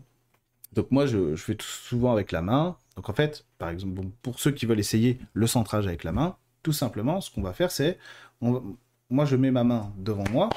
donc 0.73 0.91
moi, 0.91 1.07
je, 1.07 1.35
fais 1.37 1.55
tout 1.55 1.67
souvent 1.67 2.13
avec 2.13 2.33
la 2.33 2.43
main. 2.43 2.77
Donc 2.97 3.09
en 3.09 3.13
fait, 3.13 3.47
par 3.59 3.71
exemple, 3.71 4.01
pour 4.23 4.39
ceux 4.39 4.53
qui 4.53 4.67
veulent 4.67 4.81
essayer 4.81 5.19
le 5.33 5.47
centrage 5.47 5.87
avec 5.87 6.05
la 6.05 6.13
main, 6.13 6.37
tout 6.63 6.73
simplement, 6.73 7.21
ce 7.21 7.31
qu'on 7.31 7.43
va 7.43 7.53
faire, 7.53 7.71
c'est, 7.71 7.99
moi, 8.41 9.25
je 9.25 9.37
mets 9.37 9.51
ma 9.51 9.65
main 9.65 9.93
devant 9.97 10.29
moi, 10.31 10.51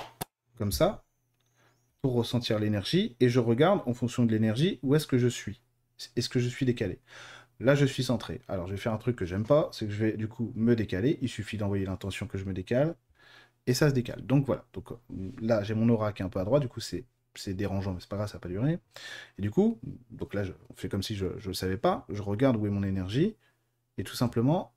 comme 0.57 0.71
ça, 0.71 1.03
pour 2.01 2.13
ressentir 2.13 2.59
l'énergie, 2.59 3.15
et 3.19 3.29
je 3.29 3.39
regarde 3.39 3.81
en 3.85 3.93
fonction 3.93 4.25
de 4.25 4.31
l'énergie 4.31 4.79
où 4.83 4.95
est-ce 4.95 5.07
que 5.07 5.17
je 5.17 5.27
suis. 5.27 5.61
Est-ce 6.15 6.29
que 6.29 6.39
je 6.39 6.47
suis 6.47 6.65
décalé? 6.65 6.99
Là, 7.59 7.75
je 7.75 7.85
suis 7.85 8.03
centré. 8.03 8.41
Alors, 8.47 8.67
je 8.67 8.71
vais 8.71 8.77
faire 8.77 8.93
un 8.93 8.97
truc 8.97 9.17
que 9.17 9.25
j'aime 9.25 9.45
pas, 9.45 9.69
c'est 9.73 9.85
que 9.85 9.91
je 9.91 10.05
vais 10.05 10.17
du 10.17 10.29
coup 10.29 10.53
me 10.55 10.75
décaler. 10.75 11.19
Il 11.21 11.27
suffit 11.27 11.57
d'envoyer 11.57 11.85
l'intention 11.85 12.25
que 12.25 12.37
je 12.37 12.45
me 12.45 12.53
décale 12.53 12.95
et 13.67 13.73
ça 13.73 13.89
se 13.89 13.93
décale. 13.93 14.25
Donc 14.25 14.45
voilà. 14.45 14.65
Donc 14.73 14.89
là, 15.39 15.63
j'ai 15.63 15.73
mon 15.73 15.89
aura 15.89 16.13
qui 16.13 16.21
est 16.21 16.25
un 16.25 16.29
peu 16.29 16.39
à 16.39 16.43
droite, 16.43 16.61
du 16.61 16.69
coup, 16.69 16.79
c'est 16.79 17.05
dérangeant, 17.47 17.93
mais 17.93 17.99
c'est 17.99 18.09
pas 18.09 18.17
grave, 18.17 18.27
ça 18.27 18.33
va 18.33 18.39
pas 18.39 18.49
durer. 18.49 18.79
Et 19.37 19.41
du 19.41 19.51
coup, 19.51 19.79
donc 20.11 20.33
là, 20.33 20.43
je 20.43 20.51
fais 20.75 20.89
comme 20.89 21.03
si 21.03 21.15
je 21.15 21.25
ne 21.25 21.47
le 21.47 21.53
savais 21.53 21.77
pas, 21.77 22.05
je 22.09 22.21
regarde 22.21 22.57
où 22.57 22.65
est 22.65 22.71
mon 22.71 22.83
énergie, 22.83 23.35
et 23.97 24.03
tout 24.03 24.15
simplement, 24.15 24.73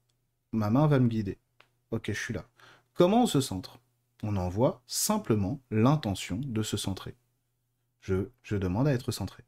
ma 0.53 0.71
main 0.71 0.87
va 0.87 0.99
me 0.99 1.09
guider. 1.09 1.39
Ok, 1.91 2.05
je 2.09 2.21
suis 2.21 2.35
là. 2.35 2.45
Comment 2.95 3.25
on 3.25 3.27
se 3.27 3.41
centre? 3.41 3.79
On 4.23 4.37
envoie 4.37 4.83
simplement 4.87 5.61
l'intention 5.71 6.39
de 6.39 6.63
se 6.63 6.77
centrer. 6.77 7.17
Je, 8.01 8.29
je 8.43 8.57
demande 8.57 8.87
à 8.87 8.93
être 8.93 9.11
centré. 9.11 9.43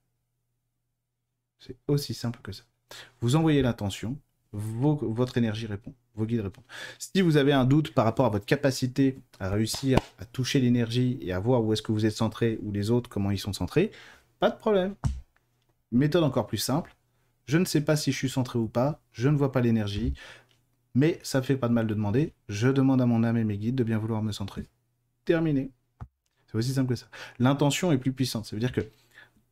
C'est 1.61 1.77
aussi 1.87 2.15
simple 2.15 2.41
que 2.43 2.53
ça. 2.53 2.65
Vous 3.21 3.37
envoyez 3.37 3.63
l'intention, 3.63 4.19
votre 4.53 5.39
énergie 5.39 5.67
répond, 5.67 5.95
vos 6.15 6.27
guides 6.27 6.41
répondent. 6.41 6.65
Si 6.99 7.21
vous 7.21 7.37
avez 7.37 7.53
un 7.53 7.65
doute 7.65 7.93
par 7.93 8.05
rapport 8.05 8.27
à 8.27 8.31
votre 8.31 8.47
capacité 8.47 9.19
à 9.41 9.51
réussir 9.51 9.99
à 10.19 10.25
toucher 10.25 10.61
l'énergie 10.61 11.19
et 11.21 11.33
à 11.33 11.39
voir 11.39 11.65
où 11.65 11.73
est-ce 11.73 11.83
que 11.83 11.93
vous 11.93 12.07
êtes 12.07 12.17
centré 12.17 12.59
ou 12.63 12.73
les 12.73 12.91
autres, 12.91 13.11
comment 13.11 13.31
ils 13.31 13.39
sont 13.39 13.53
centrés, 13.53 13.91
pas 14.39 14.51
de 14.51 14.57
problème. 14.57 14.95
Méthode 15.93 16.25
encore 16.25 16.47
plus 16.47 16.59
simple. 16.59 16.95
Je 17.47 17.59
ne 17.59 17.65
sais 17.65 17.83
pas 17.83 17.97
si 17.97 18.13
je 18.13 18.17
suis 18.17 18.31
centré 18.31 18.59
ou 18.59 18.69
pas, 18.69 19.01
je 19.13 19.29
ne 19.29 19.37
vois 19.37 19.53
pas 19.53 19.61
l'énergie, 19.61 20.15
mais 20.95 21.19
ça 21.23 21.41
ne 21.41 21.45
fait 21.45 21.57
pas 21.57 21.69
de 21.69 21.75
mal 21.75 21.87
de 21.87 21.95
demander. 21.95 22.33
Je 22.49 22.69
demande 22.69 23.03
à 23.03 23.07
mon 23.07 23.23
âme 23.25 23.37
et 23.37 23.45
mes 23.45 23.59
guides 23.59 23.75
de 23.75 23.85
bien 23.85 23.99
vouloir 23.99 24.23
me 24.23 24.33
centrer. 24.33 24.65
Terminé. 25.25 25.71
C'est 26.47 26.57
aussi 26.57 26.73
simple 26.73 26.91
que 26.91 26.95
ça. 26.95 27.07
L'intention 27.39 27.93
est 27.93 27.99
plus 27.99 28.13
puissante. 28.13 28.47
Ça 28.47 28.57
veut 28.57 28.61
dire 28.61 28.73
que 28.73 28.83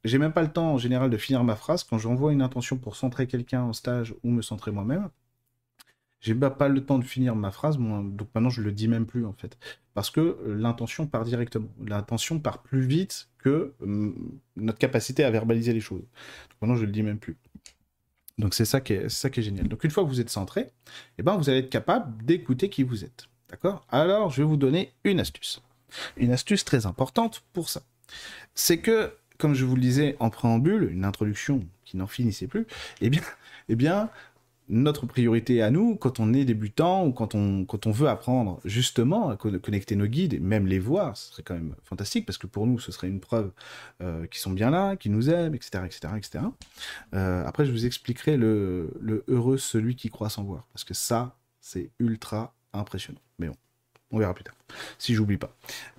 j'ai 0.04 0.18
même 0.18 0.32
pas 0.32 0.42
le 0.42 0.52
temps 0.52 0.72
en 0.72 0.78
général 0.78 1.10
de 1.10 1.16
finir 1.16 1.44
ma 1.44 1.56
phrase. 1.56 1.84
Quand 1.84 1.98
j'envoie 1.98 2.32
une 2.32 2.42
intention 2.42 2.76
pour 2.76 2.96
centrer 2.96 3.26
quelqu'un 3.26 3.62
en 3.62 3.72
stage 3.72 4.14
ou 4.22 4.30
me 4.30 4.42
centrer 4.42 4.70
moi-même, 4.70 5.10
j'ai 6.22 6.34
pas 6.36 6.68
le 6.68 6.86
temps 6.86 6.98
de 6.98 7.04
finir 7.04 7.34
ma 7.34 7.50
phrase, 7.50 7.76
donc 7.76 8.28
maintenant 8.34 8.48
je 8.48 8.62
le 8.62 8.72
dis 8.72 8.88
même 8.88 9.06
plus 9.06 9.26
en 9.26 9.32
fait. 9.32 9.58
Parce 9.92 10.08
que 10.08 10.20
euh, 10.20 10.54
l'intention 10.54 11.06
part 11.06 11.24
directement. 11.24 11.68
L'intention 11.84 12.38
part 12.38 12.62
plus 12.62 12.86
vite 12.86 13.28
que 13.38 13.74
notre 14.56 14.78
capacité 14.78 15.24
à 15.24 15.30
verbaliser 15.30 15.72
les 15.72 15.80
choses. 15.80 16.00
Donc 16.00 16.62
maintenant 16.62 16.76
je 16.76 16.86
le 16.86 16.92
dis 16.92 17.02
même 17.02 17.18
plus. 17.18 17.36
Donc 18.38 18.54
c'est 18.54 18.64
ça, 18.64 18.80
qui 18.80 18.94
est, 18.94 19.08
ça 19.08 19.30
qui 19.30 19.40
est 19.40 19.42
génial. 19.42 19.68
Donc 19.68 19.84
une 19.84 19.90
fois 19.90 20.04
que 20.04 20.08
vous 20.08 20.20
êtes 20.20 20.30
centré, 20.30 20.68
eh 21.18 21.22
ben, 21.22 21.36
vous 21.36 21.50
allez 21.50 21.58
être 21.58 21.70
capable 21.70 22.24
d'écouter 22.24 22.70
qui 22.70 22.84
vous 22.84 23.04
êtes. 23.04 23.28
D'accord? 23.50 23.84
Alors 23.90 24.30
je 24.30 24.42
vais 24.42 24.48
vous 24.48 24.56
donner 24.56 24.92
une 25.04 25.18
astuce. 25.18 25.60
Une 26.16 26.30
astuce 26.30 26.64
très 26.64 26.86
importante 26.86 27.44
pour 27.52 27.68
ça. 27.68 27.82
C'est 28.54 28.78
que 28.78 29.12
comme 29.38 29.54
je 29.54 29.64
vous 29.64 29.74
le 29.74 29.80
disais 29.82 30.16
en 30.20 30.30
préambule, 30.30 30.88
une 30.92 31.04
introduction 31.04 31.66
qui 31.84 31.96
n'en 31.96 32.06
finissait 32.06 32.46
plus, 32.46 32.64
eh 33.00 33.10
bien, 33.10 33.22
eh 33.68 33.74
bien, 33.74 34.08
notre 34.68 35.06
priorité 35.06 35.62
à 35.62 35.70
nous, 35.70 35.96
quand 35.96 36.20
on 36.20 36.32
est 36.32 36.44
débutant 36.44 37.06
ou 37.06 37.12
quand 37.12 37.34
on, 37.34 37.64
quand 37.64 37.86
on 37.86 37.90
veut 37.90 38.08
apprendre 38.08 38.60
justement 38.64 39.28
à 39.28 39.36
connecter 39.36 39.96
nos 39.96 40.06
guides 40.06 40.34
et 40.34 40.40
même 40.40 40.66
les 40.66 40.78
voir, 40.78 41.16
ce 41.16 41.32
serait 41.32 41.42
quand 41.42 41.54
même 41.54 41.74
fantastique 41.82 42.26
parce 42.26 42.38
que 42.38 42.46
pour 42.46 42.66
nous, 42.66 42.78
ce 42.78 42.92
serait 42.92 43.08
une 43.08 43.20
preuve 43.20 43.52
euh, 44.00 44.26
qu'ils 44.26 44.40
sont 44.40 44.52
bien 44.52 44.70
là, 44.70 44.96
qu'ils 44.96 45.12
nous 45.12 45.30
aiment, 45.30 45.54
etc. 45.54 45.84
etc., 45.84 46.14
etc. 46.16 46.44
après, 47.12 47.66
je 47.66 47.72
vous 47.72 47.86
expliquerai 47.86 48.36
le, 48.36 48.92
le 49.00 49.24
heureux 49.28 49.58
celui 49.58 49.96
qui 49.96 50.08
croit 50.10 50.30
sans 50.30 50.44
voir 50.44 50.66
parce 50.72 50.84
que 50.84 50.94
ça, 50.94 51.36
c'est 51.60 51.90
ultra 51.98 52.54
impressionnant. 52.72 53.20
Mais 53.38 53.48
bon, 53.48 53.56
on 54.10 54.18
verra 54.18 54.34
plus 54.34 54.44
tard. 54.44 54.54
Si 54.98 55.14
j'oublie 55.14 55.38
pas. 55.38 55.54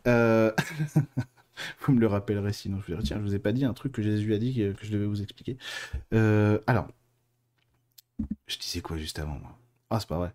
Euh... 0.08 0.52
vous 1.82 1.94
me 1.94 2.00
le 2.00 2.08
rappellerez 2.08 2.54
sinon. 2.54 2.78
Je 2.78 2.86
vous 2.86 2.92
dirai, 2.94 3.04
tiens, 3.04 3.18
je 3.18 3.24
vous 3.24 3.36
ai 3.36 3.40
pas 3.40 3.52
dit 3.52 3.66
un 3.66 3.74
truc 3.74 3.92
que 3.92 4.02
Jésus 4.02 4.34
a 4.34 4.38
dit 4.38 4.56
que, 4.56 4.74
je 4.82 4.92
devais 4.92 5.06
vous 5.06 5.22
expliquer. 5.22 5.58
Euh, 6.14 6.60
alors, 6.68 6.88
je 8.48 8.58
disais 8.58 8.82
quoi 8.82 8.98
juste 8.98 9.20
avant 9.20 9.38
moi? 9.40 9.58
Ah, 9.90 10.00
c'est 10.00 10.10
pas 10.10 10.18
vrai. 10.18 10.34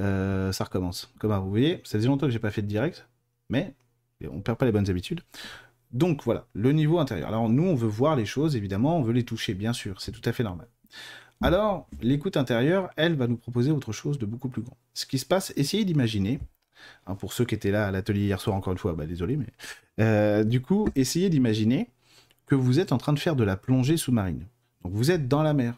Euh, 0.00 0.52
ça 0.52 0.64
recommence. 0.64 1.12
Comment 1.18 1.40
vous 1.40 1.50
voyez, 1.50 1.80
ça 1.84 1.98
faisait 1.98 2.08
longtemps 2.08 2.26
que 2.26 2.32
j'ai 2.32 2.38
pas 2.38 2.50
fait 2.50 2.62
de 2.62 2.66
direct, 2.66 3.06
mais 3.48 3.74
on 4.30 4.40
perd 4.40 4.58
pas 4.58 4.66
les 4.66 4.72
bonnes 4.72 4.90
habitudes. 4.90 5.20
Donc 5.92 6.24
voilà, 6.24 6.46
le 6.52 6.72
niveau 6.72 6.98
intérieur. 6.98 7.28
Alors 7.28 7.48
nous, 7.48 7.64
on 7.64 7.74
veut 7.74 7.88
voir 7.88 8.16
les 8.16 8.26
choses, 8.26 8.56
évidemment, 8.56 8.98
on 8.98 9.02
veut 9.02 9.12
les 9.12 9.24
toucher, 9.24 9.54
bien 9.54 9.72
sûr, 9.72 10.00
c'est 10.00 10.12
tout 10.12 10.28
à 10.28 10.32
fait 10.32 10.42
normal. 10.42 10.68
Alors, 11.42 11.86
l'écoute 12.00 12.36
intérieure, 12.36 12.90
elle, 12.96 13.14
va 13.14 13.26
nous 13.26 13.36
proposer 13.36 13.70
autre 13.70 13.92
chose 13.92 14.18
de 14.18 14.26
beaucoup 14.26 14.48
plus 14.48 14.62
grand. 14.62 14.76
Ce 14.94 15.04
qui 15.04 15.18
se 15.18 15.26
passe, 15.26 15.52
essayez 15.56 15.84
d'imaginer 15.84 16.40
Hein, 17.06 17.14
pour 17.14 17.32
ceux 17.32 17.44
qui 17.44 17.54
étaient 17.54 17.70
là 17.70 17.88
à 17.88 17.90
l'atelier 17.90 18.22
hier 18.22 18.40
soir, 18.40 18.56
encore 18.56 18.72
une 18.72 18.78
fois, 18.78 18.92
bah, 18.94 19.06
désolé, 19.06 19.36
mais 19.36 19.46
euh, 20.00 20.44
du 20.44 20.60
coup, 20.60 20.88
essayez 20.94 21.30
d'imaginer 21.30 21.90
que 22.46 22.54
vous 22.54 22.78
êtes 22.80 22.92
en 22.92 22.98
train 22.98 23.12
de 23.12 23.18
faire 23.18 23.36
de 23.36 23.44
la 23.44 23.56
plongée 23.56 23.96
sous-marine. 23.96 24.46
Donc 24.82 24.92
vous 24.92 25.10
êtes 25.10 25.28
dans 25.28 25.42
la 25.42 25.54
mer. 25.54 25.74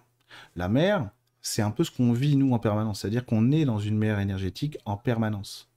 La 0.57 0.69
mer, 0.69 1.09
c'est 1.49 1.63
un 1.63 1.71
peu 1.71 1.85
ce 1.85 1.91
qu'on 1.91 2.13
vit 2.13 2.37
nous 2.37 2.53
en 2.53 2.59
permanence, 2.59 3.01
c'est-à-dire 3.01 3.25
qu'on 3.25 3.51
est 3.53 3.65
dans 3.65 3.79
une 3.79 3.97
mer 3.97 4.19
énergétique 4.21 4.79
en 4.85 4.97
permanence 4.97 5.69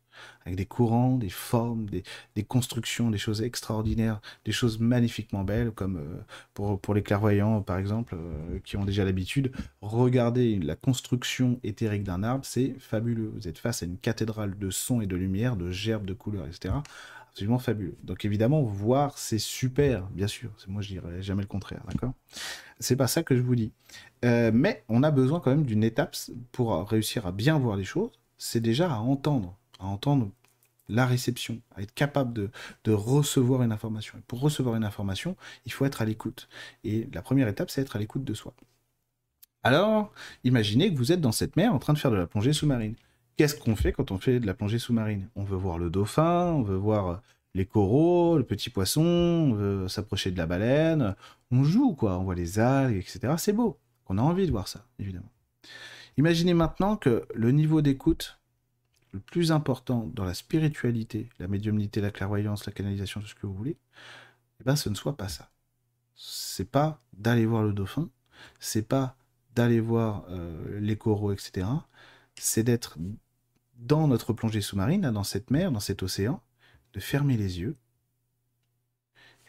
avec 0.45 0.55
des 0.55 0.65
courants, 0.65 1.17
des 1.17 1.29
formes, 1.29 1.87
des, 1.89 2.43
constructions, 2.43 3.09
des 3.09 3.17
choses 3.17 3.41
extraordinaires, 3.41 4.21
des 4.45 4.51
choses 4.51 4.79
magnifiquement 4.79 5.43
belles, 5.43 5.71
comme 5.71 5.97
euh, 5.97 6.21
pour, 6.53 6.79
pour 6.79 6.93
les 6.93 7.03
clairvoyants, 7.03 7.61
par 7.61 7.77
exemple, 7.77 8.15
euh, 8.15 8.59
qui 8.63 8.77
ont 8.77 8.85
déjà 8.85 9.05
l'habitude, 9.05 9.51
regarder 9.81 10.59
la 10.59 10.75
construction 10.75 11.59
éthérique 11.63 12.03
d'un 12.03 12.23
arbre, 12.23 12.45
c'est 12.45 12.75
fabuleux. 12.79 13.31
Vous 13.35 13.47
êtes 13.47 13.57
face 13.57 13.83
à 13.83 13.85
une 13.85 13.97
cathédrale 13.97 14.57
de 14.57 14.69
sons 14.69 15.01
et 15.01 15.07
de 15.07 15.15
lumière, 15.15 15.55
de 15.55 15.71
gerbes, 15.71 16.05
de 16.05 16.13
couleurs, 16.13 16.47
etc. 16.47 16.73
Absolument 17.31 17.59
fabuleux. 17.59 17.97
Donc 18.03 18.25
évidemment, 18.25 18.61
voir, 18.61 19.17
c'est 19.17 19.39
super, 19.39 20.07
bien 20.07 20.27
sûr. 20.27 20.51
Moi, 20.67 20.81
je 20.81 20.89
dirais 20.89 21.21
jamais 21.21 21.41
le 21.41 21.47
contraire, 21.47 21.83
d'accord? 21.89 22.13
C'est 22.79 22.95
pas 22.95 23.07
ça 23.07 23.23
que 23.23 23.35
je 23.35 23.41
vous 23.41 23.55
dis. 23.55 23.71
Euh, 24.25 24.51
mais 24.53 24.83
on 24.89 25.03
a 25.03 25.11
besoin 25.11 25.39
quand 25.39 25.51
même 25.51 25.65
d'une 25.65 25.83
étape 25.83 26.15
pour 26.51 26.87
réussir 26.89 27.25
à 27.25 27.31
bien 27.31 27.57
voir 27.57 27.77
les 27.77 27.83
choses. 27.83 28.11
C'est 28.37 28.59
déjà 28.59 28.91
à 28.91 28.97
entendre 28.97 29.57
à 29.81 29.85
entendre 29.85 30.31
la 30.89 31.05
réception, 31.05 31.61
à 31.75 31.81
être 31.81 31.93
capable 31.93 32.33
de, 32.83 32.91
recevoir 32.91 33.63
une 33.63 33.71
information. 33.71 34.17
Et 34.17 34.21
pour 34.27 34.41
recevoir 34.41 34.75
une 34.75 34.83
information, 34.83 35.35
il 35.65 35.71
faut 35.71 35.85
être 35.85 36.01
à 36.01 36.05
l'écoute. 36.05 36.47
Et 36.83 37.07
la 37.13 37.21
première 37.21 37.47
étape, 37.47 37.69
c'est 37.69 37.81
être 37.81 37.95
à 37.95 37.99
l'écoute 37.99 38.23
de 38.23 38.33
soi. 38.33 38.53
Alors, 39.63 40.11
imaginez 40.43 40.91
que 40.91 40.97
vous 40.97 41.11
êtes 41.11 41.21
dans 41.21 41.31
cette 41.31 41.55
mer 41.55 41.73
en 41.73 41.79
train 41.79 41.93
de 41.93 41.97
faire 41.97 42.11
de 42.11 42.17
la 42.17 42.27
plongée 42.27 42.53
sous-marine. 42.53 42.95
Qu'est-ce 43.37 43.55
qu'on 43.55 43.75
fait 43.75 43.91
quand 43.91 44.11
on 44.11 44.17
fait 44.17 44.39
de 44.39 44.45
la 44.45 44.53
plongée 44.53 44.79
sous-marine? 44.79 45.29
On 45.35 45.43
veut 45.43 45.57
voir 45.57 45.77
le 45.77 45.89
dauphin, 45.89 46.51
on 46.53 46.61
veut 46.61 46.75
voir 46.75 47.21
les 47.53 47.65
coraux, 47.65 48.37
le 48.37 48.43
petit 48.43 48.69
poisson, 48.69 49.01
on 49.01 49.53
veut 49.53 49.87
s'approcher 49.87 50.31
de 50.31 50.37
la 50.37 50.45
baleine. 50.45 51.15
On 51.51 51.63
joue, 51.63 51.93
quoi. 51.93 52.17
On 52.17 52.23
voit 52.23 52.35
les 52.35 52.59
algues, 52.59 52.97
etc. 52.97 53.33
C'est 53.37 53.53
beau. 53.53 53.77
On 54.07 54.17
a 54.17 54.21
envie 54.21 54.45
de 54.45 54.51
voir 54.51 54.67
ça, 54.67 54.85
évidemment. 54.99 55.31
Imaginez 56.17 56.53
maintenant 56.53 56.97
que 56.97 57.25
le 57.33 57.51
niveau 57.51 57.81
d'écoute 57.81 58.37
le 59.11 59.19
plus 59.19 59.51
important 59.51 60.09
dans 60.13 60.23
la 60.23 60.33
spiritualité, 60.33 61.29
la 61.39 61.47
médiumnité, 61.47 62.01
la 62.01 62.11
clairvoyance, 62.11 62.65
la 62.65 62.71
canalisation, 62.71 63.19
tout 63.19 63.27
ce 63.27 63.35
que 63.35 63.45
vous 63.45 63.53
voulez, 63.53 63.77
eh 64.59 64.63
ben, 64.63 64.75
ce 64.75 64.89
ne 64.89 64.95
soit 64.95 65.17
pas 65.17 65.27
ça. 65.27 65.49
C'est 66.15 66.69
pas 66.69 67.01
d'aller 67.13 67.45
voir 67.45 67.63
le 67.63 67.73
dauphin, 67.73 68.09
c'est 68.59 68.87
pas 68.87 69.15
d'aller 69.55 69.79
voir 69.79 70.25
euh, 70.29 70.79
les 70.79 70.95
coraux, 70.95 71.31
etc. 71.31 71.67
C'est 72.35 72.63
d'être 72.63 72.97
dans 73.81 74.07
notre 74.07 74.33
plongée 74.33 74.61
sous-marine, 74.61 75.11
dans 75.11 75.23
cette 75.23 75.51
mer, 75.51 75.71
dans 75.71 75.79
cet 75.79 76.03
océan, 76.03 76.41
de 76.93 76.99
fermer 76.99 77.35
les 77.35 77.59
yeux 77.59 77.75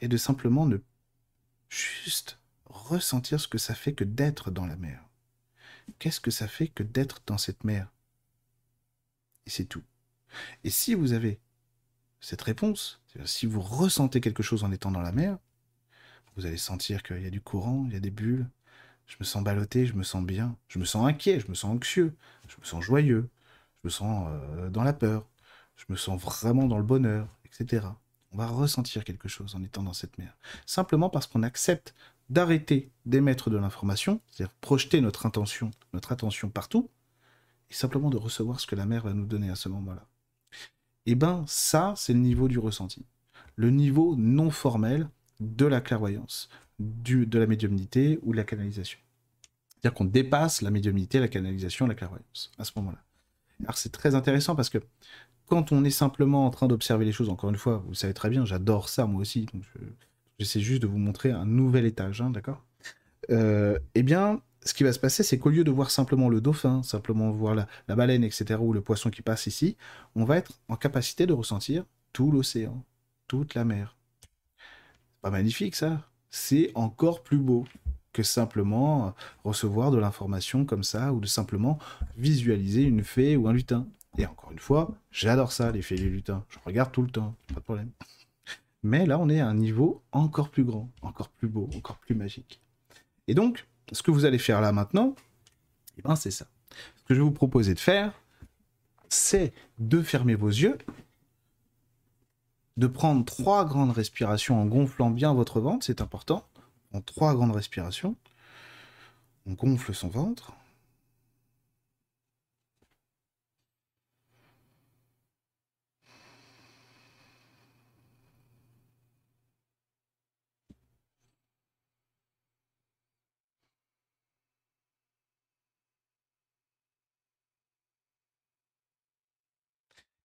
et 0.01 0.09
de 0.09 0.17
simplement 0.17 0.67
ne 0.67 0.79
juste 1.69 2.39
ressentir 2.67 3.41
ce 3.41 3.49
que 3.49 3.59
ça 3.59 3.75
fait 3.75 3.93
que 3.93 4.05
d'être 4.05 4.51
dans 4.51 4.67
la 4.67 4.77
mer. 4.77 5.05
Qu'est-ce 5.99 6.21
que 6.21 6.31
ça 6.31 6.49
fait 6.49 6.69
que 6.69 6.83
d'être 6.83 7.23
dans 7.27 7.39
cette 7.39 7.65
mer? 7.65 7.93
Et 9.47 9.51
c'est 9.51 9.65
tout. 9.65 9.83
Et 10.65 10.71
si 10.71 10.95
vous 10.95 11.13
avez 11.13 11.41
cette 12.21 12.43
réponse, 12.43 13.01
si 13.25 13.47
vous 13.47 13.61
ressentez 13.61 14.21
quelque 14.21 14.43
chose 14.43 14.65
en 14.65 14.73
étant 14.73 14.91
dans 14.91 15.01
la 15.01 15.13
mer, 15.13 15.39
vous 16.37 16.47
allez 16.47 16.57
sentir 16.57 17.03
qu'il 17.03 17.23
y 17.23 17.27
a 17.27 17.31
du 17.31 17.41
courant, 17.41 17.85
il 17.87 17.93
y 17.93 17.97
a 17.97 18.01
des 18.01 18.11
bulles, 18.11 18.49
je 19.07 19.17
me 19.21 19.25
sens 19.25 19.45
ballotté, 19.45 19.87
je 19.87 19.95
me 19.95 20.05
sens 20.05 20.25
bien, 20.25 20.57
je 20.69 20.79
me 20.79 20.85
sens 20.85 21.07
inquiet, 21.07 21.41
je 21.41 21.49
me 21.49 21.55
sens 21.55 21.73
anxieux, 21.73 22.17
je 22.49 22.57
me 22.59 22.65
sens 22.65 22.83
joyeux, 22.83 23.29
je 23.83 23.89
me 23.89 23.91
sens 23.91 24.29
euh, 24.29 24.71
dans 24.71 24.85
la 24.85 24.93
peur, 24.93 25.27
je 25.77 25.85
me 25.89 25.97
sens 25.97 26.21
vraiment 26.21 26.67
dans 26.67 26.79
le 26.79 26.85
bonheur, 26.85 27.27
etc. 27.45 27.87
On 28.31 28.39
va 28.39 28.47
ressentir 28.47 29.05
quelque 29.05 29.29
chose 29.29 29.55
en 29.55 29.63
étant 29.63 29.83
dans 29.83 29.93
cette 29.93 30.17
mer. 30.19 30.37
Simplement 30.67 31.11
parce 31.11 31.27
qu'on 31.27 31.43
accepte 31.43 31.95
d'arrêter 32.31 32.91
d'émettre 33.05 33.51
de 33.51 33.57
l'information, 33.59 34.21
c'est-à-dire 34.29 34.55
projeter 34.61 35.01
notre 35.01 35.27
intention, 35.27 35.71
notre 35.93 36.13
attention 36.13 36.49
partout, 36.49 36.89
et 37.71 37.75
simplement 37.75 38.11
de 38.11 38.17
recevoir 38.17 38.61
ce 38.61 38.67
que 38.67 38.77
la 38.77 38.87
mer 38.87 39.03
va 39.03 39.13
nous 39.13 39.27
donner 39.27 39.51
à 39.51 39.57
ce 39.57 39.69
moment-là. 39.69 40.07
Eh 41.07 41.15
ben 41.15 41.45
ça, 41.49 41.95
c'est 41.97 42.13
le 42.13 42.21
niveau 42.21 42.49
du 42.49 42.59
ressenti. 42.59 43.05
Le 43.57 43.71
niveau 43.71 44.15
non 44.17 44.51
formel 44.51 45.09
de 45.41 45.67
la 45.67 45.81
clairvoyance, 45.81 46.49
de 46.79 47.39
la 47.39 47.47
médiumnité 47.47 48.19
ou 48.23 48.33
de 48.33 48.37
la 48.37 48.45
canalisation. 48.45 48.99
C'est-à-dire 49.71 49.95
qu'on 49.95 50.05
dépasse 50.05 50.63
la 50.63 50.71
médiumnité, 50.71 51.19
la 51.19 51.29
canalisation, 51.29 51.87
la 51.87 51.95
clairvoyance 51.95 52.53
à 52.57 52.65
ce 52.65 52.73
moment-là. 52.77 53.03
Alors 53.61 53.77
c'est 53.77 53.93
très 53.93 54.15
intéressant 54.15 54.57
parce 54.57 54.69
que 54.69 54.79
quand 55.47 55.73
on 55.73 55.85
est 55.85 55.91
simplement 55.91 56.47
en 56.47 56.51
train 56.51 56.67
d'observer 56.67 57.05
les 57.05 57.13
choses, 57.13 57.29
encore 57.29 57.51
une 57.51 57.57
fois, 57.57 57.85
vous 57.87 57.95
savez 57.95 58.15
très 58.15 58.31
bien, 58.31 58.45
j'adore 58.45 58.89
ça 58.89 59.07
moi 59.07 59.21
aussi, 59.21 59.47
donc 59.53 59.63
j'essaie 60.39 60.61
juste 60.61 60.83
de 60.83 60.87
vous 60.87 60.99
montrer 60.99 61.31
un 61.31 61.45
nouvel 61.45 61.85
étage, 61.85 62.21
hein, 62.21 62.31
d'accord? 62.31 62.65
Euh, 63.31 63.79
Eh 63.95 64.03
bien, 64.03 64.41
ce 64.65 64.75
qui 64.75 64.85
va 64.85 64.93
se 64.93 64.99
passer, 64.99 65.23
c'est 65.23 65.39
qu'au 65.39 65.51
lieu 65.51 65.65
de 65.65 65.71
voir 65.71 65.91
simplement 65.91 66.29
le 66.29 66.41
dauphin, 66.41 66.83
simplement 66.83 67.31
voir 67.31 67.55
la, 67.55 67.67
la, 67.89 67.97
baleine, 67.97 68.25
etc., 68.25 68.61
ou 68.61 68.73
le 68.73 68.81
poisson 68.81 69.11
qui 69.11 69.23
passe 69.23 69.47
ici, 69.47 69.77
on 70.15 70.25
va 70.25 70.39
être 70.39 70.53
en 70.69 70.77
capacité 70.77 71.27
de 71.27 71.33
ressentir 71.33 71.85
tout 72.13 72.31
l'océan, 72.31 72.85
toute 73.29 73.55
la 73.55 73.65
mer. 73.65 73.97
Pas 75.21 75.31
magnifique 75.31 75.77
ça? 75.77 76.09
C'est 76.31 76.73
encore 76.75 77.23
plus 77.23 77.39
beau 77.39 77.65
que 78.13 78.23
simplement 78.23 79.15
recevoir 79.45 79.91
de 79.91 79.99
l'information 79.99 80.65
comme 80.65 80.83
ça, 80.83 81.13
ou 81.13 81.21
de 81.21 81.27
simplement 81.27 81.79
visualiser 82.17 82.83
une 82.83 83.05
fée 83.05 83.37
ou 83.37 83.49
un 83.49 83.53
lutin. 83.53 83.87
Et 84.19 84.27
encore 84.27 84.53
une 84.53 84.59
fois, 84.59 84.95
j'adore 85.11 85.53
ça, 85.53 85.73
les 85.73 85.83
fées 85.83 85.95
et 85.95 85.99
les 85.99 86.11
lutins. 86.11 86.45
Je 86.49 86.59
regarde 86.65 86.93
tout 86.93 87.03
le 87.03 87.11
temps, 87.11 87.35
pas 87.49 87.61
de 87.61 87.61
problème. 87.61 87.91
Mais 88.83 89.07
là, 89.07 89.19
on 89.19 89.29
est 89.29 89.41
à 89.41 89.47
un 89.47 89.55
niveau 89.55 90.03
encore 90.13 90.51
plus 90.51 90.65
grand, 90.65 90.91
encore 91.03 91.29
plus 91.29 91.49
beau, 91.49 91.71
encore 91.77 91.99
plus 91.99 92.15
magique. 92.15 92.61
Et 93.29 93.35
donc, 93.35 93.67
ce 93.93 94.03
que 94.03 94.11
vous 94.11 94.25
allez 94.25 94.39
faire 94.39 94.61
là 94.61 94.73
maintenant, 94.73 95.15
eh 95.99 96.03
ben, 96.03 96.17
c'est 96.17 96.31
ça. 96.31 96.47
Ce 96.97 97.03
que 97.05 97.15
je 97.15 97.21
vais 97.21 97.25
vous 97.25 97.31
proposer 97.31 97.75
de 97.75 97.81
faire, 97.81 98.13
c'est 99.09 99.53
de 99.79 100.03
fermer 100.03 100.35
vos 100.35 100.49
yeux, 100.49 100.79
de 102.77 102.87
prendre 102.87 103.25
trois 103.25 103.65
grandes 103.65 103.93
respirations 103.93 104.61
en 104.61 104.67
gonflant 104.67 105.11
bien 105.11 105.33
votre 105.35 105.61
ventre, 105.61 105.85
c'est 105.85 106.01
important. 106.01 106.47
En 106.93 107.01
trois 107.01 107.35
grandes 107.35 107.55
respirations. 107.55 108.17
On 109.47 109.53
gonfle 109.55 109.95
son 109.95 110.09
ventre. 110.09 110.53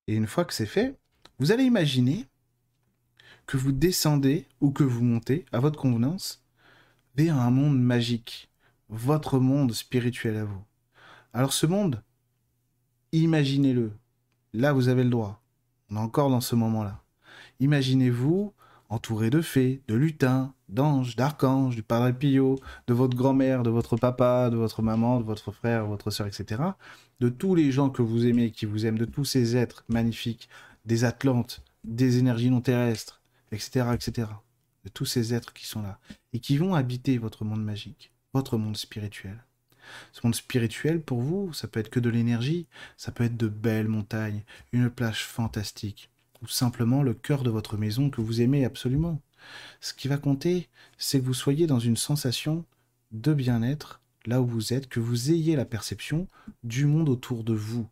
Et 0.08 0.16
une 0.16 0.28
fois 0.28 0.46
que 0.46 0.54
c'est 0.54 0.66
fait, 0.66 0.98
vous 1.40 1.52
allez 1.52 1.64
imaginer 1.66 2.26
que 3.46 3.58
vous 3.58 3.72
descendez 3.72 4.46
ou 4.62 4.72
que 4.72 4.84
vous 4.84 5.04
montez 5.04 5.46
à 5.52 5.60
votre 5.60 5.80
convenance 5.80 6.47
un 7.26 7.52
monde 7.52 7.82
magique, 7.82 8.50
votre 8.90 9.40
monde 9.40 9.74
spirituel 9.74 10.38
à 10.38 10.46
vous. 10.46 10.64
Alors 11.34 11.52
ce 11.52 11.66
monde, 11.66 12.04
imaginez-le. 13.12 13.92
Là, 14.54 14.72
vous 14.72 14.88
avez 14.88 15.04
le 15.04 15.10
droit. 15.10 15.42
On 15.90 15.96
est 15.96 16.00
encore 16.00 16.30
dans 16.30 16.42
ce 16.42 16.56
moment-là. 16.56 17.02
Imaginez-vous 17.60 18.54
entouré 18.90 19.30
de 19.30 19.42
fées, 19.42 19.82
de 19.88 19.96
lutins, 19.96 20.54
d'anges, 20.70 21.16
d'archanges, 21.16 21.76
du 21.76 21.84
Padre 21.84 22.12
Pio, 22.12 22.60
de 22.88 22.94
votre 22.94 23.18
grand-mère, 23.18 23.64
de 23.64 23.70
votre 23.70 23.98
papa, 23.98 24.50
de 24.50 24.56
votre 24.56 24.82
maman, 24.82 25.20
de 25.20 25.26
votre 25.26 25.52
frère, 25.52 25.86
votre 25.88 26.10
soeur, 26.10 26.28
etc. 26.28 26.62
De 27.20 27.28
tous 27.30 27.54
les 27.54 27.72
gens 27.72 27.90
que 27.90 28.02
vous 28.02 28.26
aimez, 28.26 28.52
qui 28.52 28.66
vous 28.66 28.86
aiment, 28.86 28.98
de 28.98 29.06
tous 29.06 29.26
ces 29.26 29.58
êtres 29.58 29.84
magnifiques, 29.90 30.48
des 30.86 31.04
Atlantes, 31.04 31.64
des 31.84 32.20
énergies 32.20 32.50
non 32.50 32.62
terrestres, 32.62 33.22
etc., 33.52 33.88
etc. 33.94 34.28
Tous 34.94 35.06
ces 35.06 35.34
êtres 35.34 35.54
qui 35.54 35.66
sont 35.66 35.82
là 35.82 36.00
et 36.34 36.40
qui 36.40 36.58
vont 36.58 36.76
habiter 36.76 37.18
votre 37.18 37.46
monde 37.46 37.64
magique, 37.64 38.12
votre 38.34 38.58
monde 38.58 38.78
spirituel. 38.78 39.44
Ce 40.12 40.22
monde 40.24 40.36
spirituel, 40.36 41.02
pour 41.02 41.22
vous, 41.22 41.54
ça 41.54 41.68
peut 41.68 41.80
être 41.80 41.90
que 41.90 42.00
de 42.00 42.10
l'énergie, 42.10 42.68
ça 42.98 43.12
peut 43.12 43.24
être 43.24 43.38
de 43.38 43.48
belles 43.48 43.88
montagnes, 43.88 44.44
une 44.72 44.90
plage 44.90 45.24
fantastique, 45.24 46.10
ou 46.42 46.48
simplement 46.48 47.04
le 47.04 47.14
cœur 47.14 47.44
de 47.44 47.50
votre 47.50 47.78
maison 47.78 48.10
que 48.10 48.22
vous 48.22 48.42
aimez 48.42 48.66
absolument. 48.66 49.22
Ce 49.80 49.94
qui 49.94 50.08
va 50.08 50.18
compter, 50.18 50.68
c'est 50.98 51.20
que 51.20 51.26
vous 51.26 51.34
soyez 51.34 51.68
dans 51.68 51.80
une 51.80 51.98
sensation 51.98 52.66
de 53.12 53.34
bien-être 53.34 54.02
là 54.26 54.42
où 54.42 54.46
vous 54.46 54.74
êtes, 54.74 54.90
que 54.90 55.00
vous 55.00 55.32
ayez 55.32 55.56
la 55.56 55.66
perception 55.66 56.28
du 56.64 56.86
monde 56.86 57.08
autour 57.08 57.44
de 57.46 57.54
vous, 57.54 57.88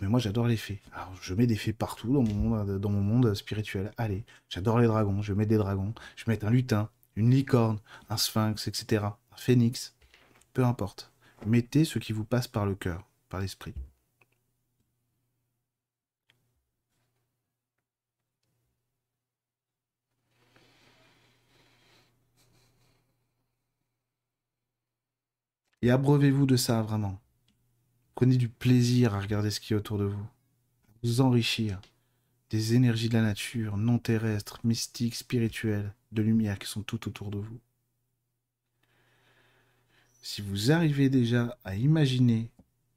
mais 0.00 0.08
moi 0.08 0.20
j'adore 0.20 0.46
les 0.46 0.56
fées. 0.56 0.80
Alors 0.92 1.12
je 1.20 1.34
mets 1.34 1.46
des 1.46 1.56
fées 1.56 1.72
partout 1.72 2.12
dans 2.12 2.22
mon 2.22 2.34
monde, 2.34 2.78
dans 2.78 2.90
mon 2.90 3.00
monde 3.00 3.34
spirituel. 3.34 3.92
Allez, 3.96 4.24
j'adore 4.48 4.78
les 4.78 4.86
dragons, 4.86 5.22
je 5.22 5.32
mets 5.32 5.46
des 5.46 5.56
dragons. 5.56 5.94
Je 6.16 6.24
mets 6.28 6.44
un 6.44 6.50
lutin, 6.50 6.88
une 7.16 7.30
licorne, 7.30 7.78
un 8.10 8.16
sphinx, 8.16 8.68
etc. 8.68 9.04
Un 9.32 9.36
phénix. 9.36 9.94
Peu 10.52 10.64
importe. 10.64 11.12
Mettez 11.46 11.84
ce 11.84 11.98
qui 11.98 12.12
vous 12.12 12.24
passe 12.24 12.48
par 12.48 12.66
le 12.66 12.74
cœur, 12.74 13.06
par 13.28 13.40
l'esprit. 13.40 13.74
Et 25.82 25.90
abreuvez-vous 25.90 26.46
de 26.46 26.56
ça 26.56 26.82
vraiment. 26.82 27.20
Prenez 28.16 28.38
du 28.38 28.48
plaisir 28.48 29.14
à 29.14 29.20
regarder 29.20 29.50
ce 29.50 29.60
qui 29.60 29.74
est 29.74 29.76
autour 29.76 29.98
de 29.98 30.04
vous. 30.04 30.26
Vous 31.02 31.20
enrichir 31.20 31.78
des 32.48 32.74
énergies 32.74 33.10
de 33.10 33.14
la 33.14 33.20
nature, 33.20 33.76
non 33.76 33.98
terrestres, 33.98 34.58
mystiques, 34.64 35.14
spirituelles, 35.14 35.92
de 36.12 36.22
lumière 36.22 36.58
qui 36.58 36.66
sont 36.66 36.82
tout 36.82 37.08
autour 37.08 37.30
de 37.30 37.36
vous. 37.36 37.60
Si 40.22 40.40
vous 40.40 40.72
arrivez 40.72 41.10
déjà 41.10 41.58
à 41.62 41.76
imaginer 41.76 42.50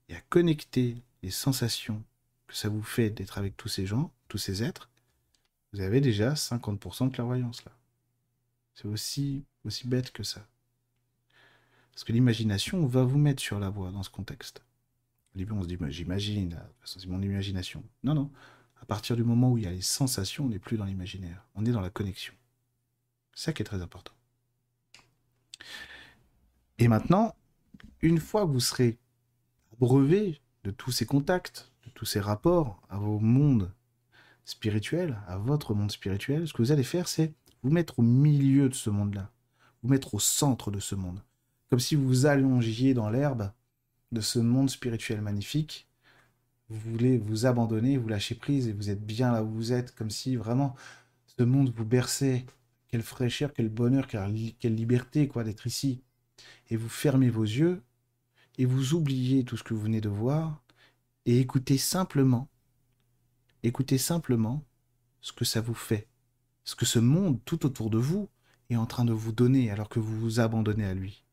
et 0.07 0.15
à 0.15 0.21
connecter 0.21 0.95
les 1.21 1.31
sensations 1.31 2.01
que 2.47 2.55
ça 2.55 2.69
vous 2.69 2.81
fait 2.81 3.09
d'être 3.09 3.37
avec 3.37 3.57
tous 3.57 3.67
ces 3.67 3.85
gens, 3.85 4.13
tous 4.29 4.37
ces 4.37 4.63
êtres, 4.63 4.89
vous 5.73 5.81
avez 5.81 5.99
déjà 5.99 6.33
50% 6.33 7.09
de 7.09 7.13
clairvoyance 7.13 7.65
là. 7.65 7.73
C'est 8.73 8.87
aussi, 8.87 9.43
aussi 9.65 9.85
bête 9.85 10.11
que 10.11 10.23
ça. 10.23 10.47
Parce 11.91 12.05
que 12.05 12.13
l'imagination 12.13 12.85
va 12.85 13.03
vous 13.03 13.17
mettre 13.17 13.41
sur 13.41 13.59
la 13.59 13.69
voie 13.69 13.91
dans 13.91 14.03
ce 14.03 14.09
contexte. 14.09 14.63
Au 15.35 15.37
début, 15.37 15.53
on 15.53 15.61
se 15.61 15.67
dit, 15.67 15.77
j'imagine, 15.89 16.59
c'est 16.83 17.05
mon 17.05 17.21
imagination. 17.21 17.83
Non, 18.03 18.13
non. 18.13 18.31
À 18.81 18.85
partir 18.85 19.15
du 19.15 19.23
moment 19.23 19.51
où 19.51 19.57
il 19.57 19.63
y 19.65 19.67
a 19.67 19.71
les 19.71 19.81
sensations, 19.81 20.45
on 20.45 20.49
n'est 20.49 20.59
plus 20.59 20.77
dans 20.77 20.85
l'imaginaire. 20.85 21.45
On 21.55 21.65
est 21.65 21.71
dans 21.71 21.81
la 21.81 21.89
connexion. 21.89 22.33
C'est 23.33 23.45
ça 23.45 23.53
qui 23.53 23.61
est 23.61 23.65
très 23.65 23.81
important. 23.81 24.13
Et 26.77 26.87
maintenant, 26.87 27.35
une 28.01 28.19
fois 28.19 28.45
que 28.45 28.51
vous 28.51 28.59
serez 28.59 28.97
brevet 29.79 30.39
de 30.63 30.71
tous 30.71 30.91
ces 30.91 31.05
contacts, 31.05 31.71
de 31.85 31.89
tous 31.91 32.05
ces 32.05 32.19
rapports 32.19 32.81
à 32.89 32.97
vos 32.97 33.19
mondes 33.19 33.71
spirituels, 34.45 35.17
à 35.27 35.37
votre 35.37 35.73
monde 35.73 35.91
spirituel, 35.91 36.47
ce 36.47 36.53
que 36.53 36.61
vous 36.61 36.71
allez 36.71 36.83
faire, 36.83 37.07
c'est 37.07 37.33
vous 37.63 37.69
mettre 37.69 37.99
au 37.99 38.01
milieu 38.01 38.69
de 38.69 38.73
ce 38.73 38.89
monde-là, 38.89 39.31
vous 39.83 39.89
mettre 39.89 40.15
au 40.15 40.19
centre 40.19 40.71
de 40.71 40.79
ce 40.79 40.95
monde. 40.95 41.21
Comme 41.69 41.79
si 41.79 41.95
vous 41.95 42.25
allongiez 42.25 42.93
dans 42.93 43.09
l'herbe 43.09 43.51
de 44.11 44.21
ce 44.21 44.39
monde 44.39 44.69
spirituel 44.69 45.21
magnifique, 45.21 45.87
vous 46.69 46.91
voulez 46.91 47.17
vous 47.17 47.45
abandonner, 47.45 47.97
vous 47.97 48.09
lâcher 48.09 48.35
prise 48.35 48.67
et 48.67 48.73
vous 48.73 48.89
êtes 48.89 49.03
bien 49.03 49.31
là 49.31 49.43
où 49.43 49.49
vous 49.49 49.73
êtes, 49.73 49.95
comme 49.95 50.09
si 50.09 50.35
vraiment 50.35 50.75
ce 51.25 51.43
monde 51.43 51.73
vous 51.75 51.85
berçait. 51.85 52.45
Quelle 52.87 53.03
fraîcheur, 53.03 53.53
quel 53.53 53.69
bonheur, 53.69 54.07
quelle 54.07 54.75
liberté 54.75 55.27
quoi 55.27 55.43
d'être 55.43 55.67
ici. 55.67 56.01
Et 56.69 56.75
vous 56.75 56.89
fermez 56.89 57.29
vos 57.29 57.43
yeux 57.43 57.83
et 58.57 58.65
vous 58.65 58.93
oubliez 58.93 59.43
tout 59.43 59.57
ce 59.57 59.63
que 59.63 59.73
vous 59.73 59.81
venez 59.81 60.01
de 60.01 60.09
voir 60.09 60.63
et 61.25 61.39
écoutez 61.39 61.77
simplement, 61.77 62.49
écoutez 63.61 63.99
simplement 63.99 64.65
ce 65.21 65.31
que 65.31 65.45
ça 65.45 65.61
vous 65.61 65.75
fait, 65.75 66.07
ce 66.63 66.75
que 66.75 66.85
ce 66.85 66.97
monde 66.97 67.39
tout 67.45 67.67
autour 67.67 67.91
de 67.91 67.99
vous 67.99 68.29
est 68.71 68.75
en 68.75 68.87
train 68.87 69.05
de 69.05 69.13
vous 69.13 69.31
donner 69.31 69.69
alors 69.69 69.89
que 69.89 69.99
vous 69.99 70.19
vous 70.19 70.39
abandonnez 70.39 70.85
à 70.85 70.95
lui. 70.95 71.23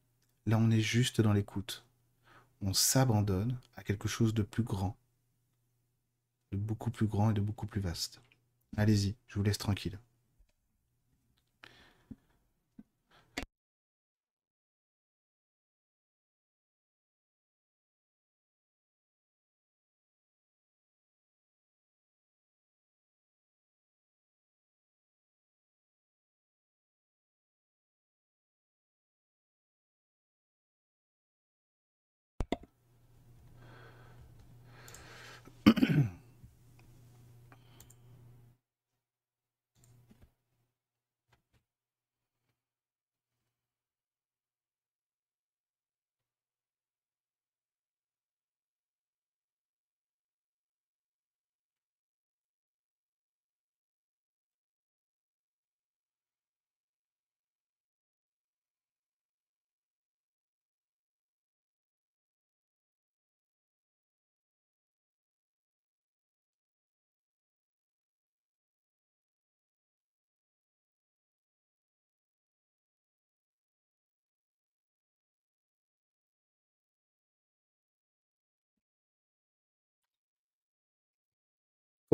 Là, 0.45 0.59
on 0.59 0.71
est 0.71 0.81
juste 0.81 1.23
dans 1.23 1.33
l'écoute 1.33 1.86
on 2.61 2.73
s'abandonne 2.73 3.59
à 3.77 3.83
quelque 3.83 4.09
chose 4.09 4.35
de 4.35 4.43
plus 4.43 4.63
grand, 4.63 4.97
de 6.53 6.57
beaucoup 6.57 6.91
plus 6.91 7.07
grand 7.07 7.31
et 7.31 7.35
de 7.35 7.41
beaucoup 7.41 7.67
plus 7.67 7.81
vaste. 7.81 8.21
Allez-y, 8.77 9.17
je 9.29 9.35
vous 9.37 9.43
laisse 9.43 9.59
tranquille. 9.59 9.99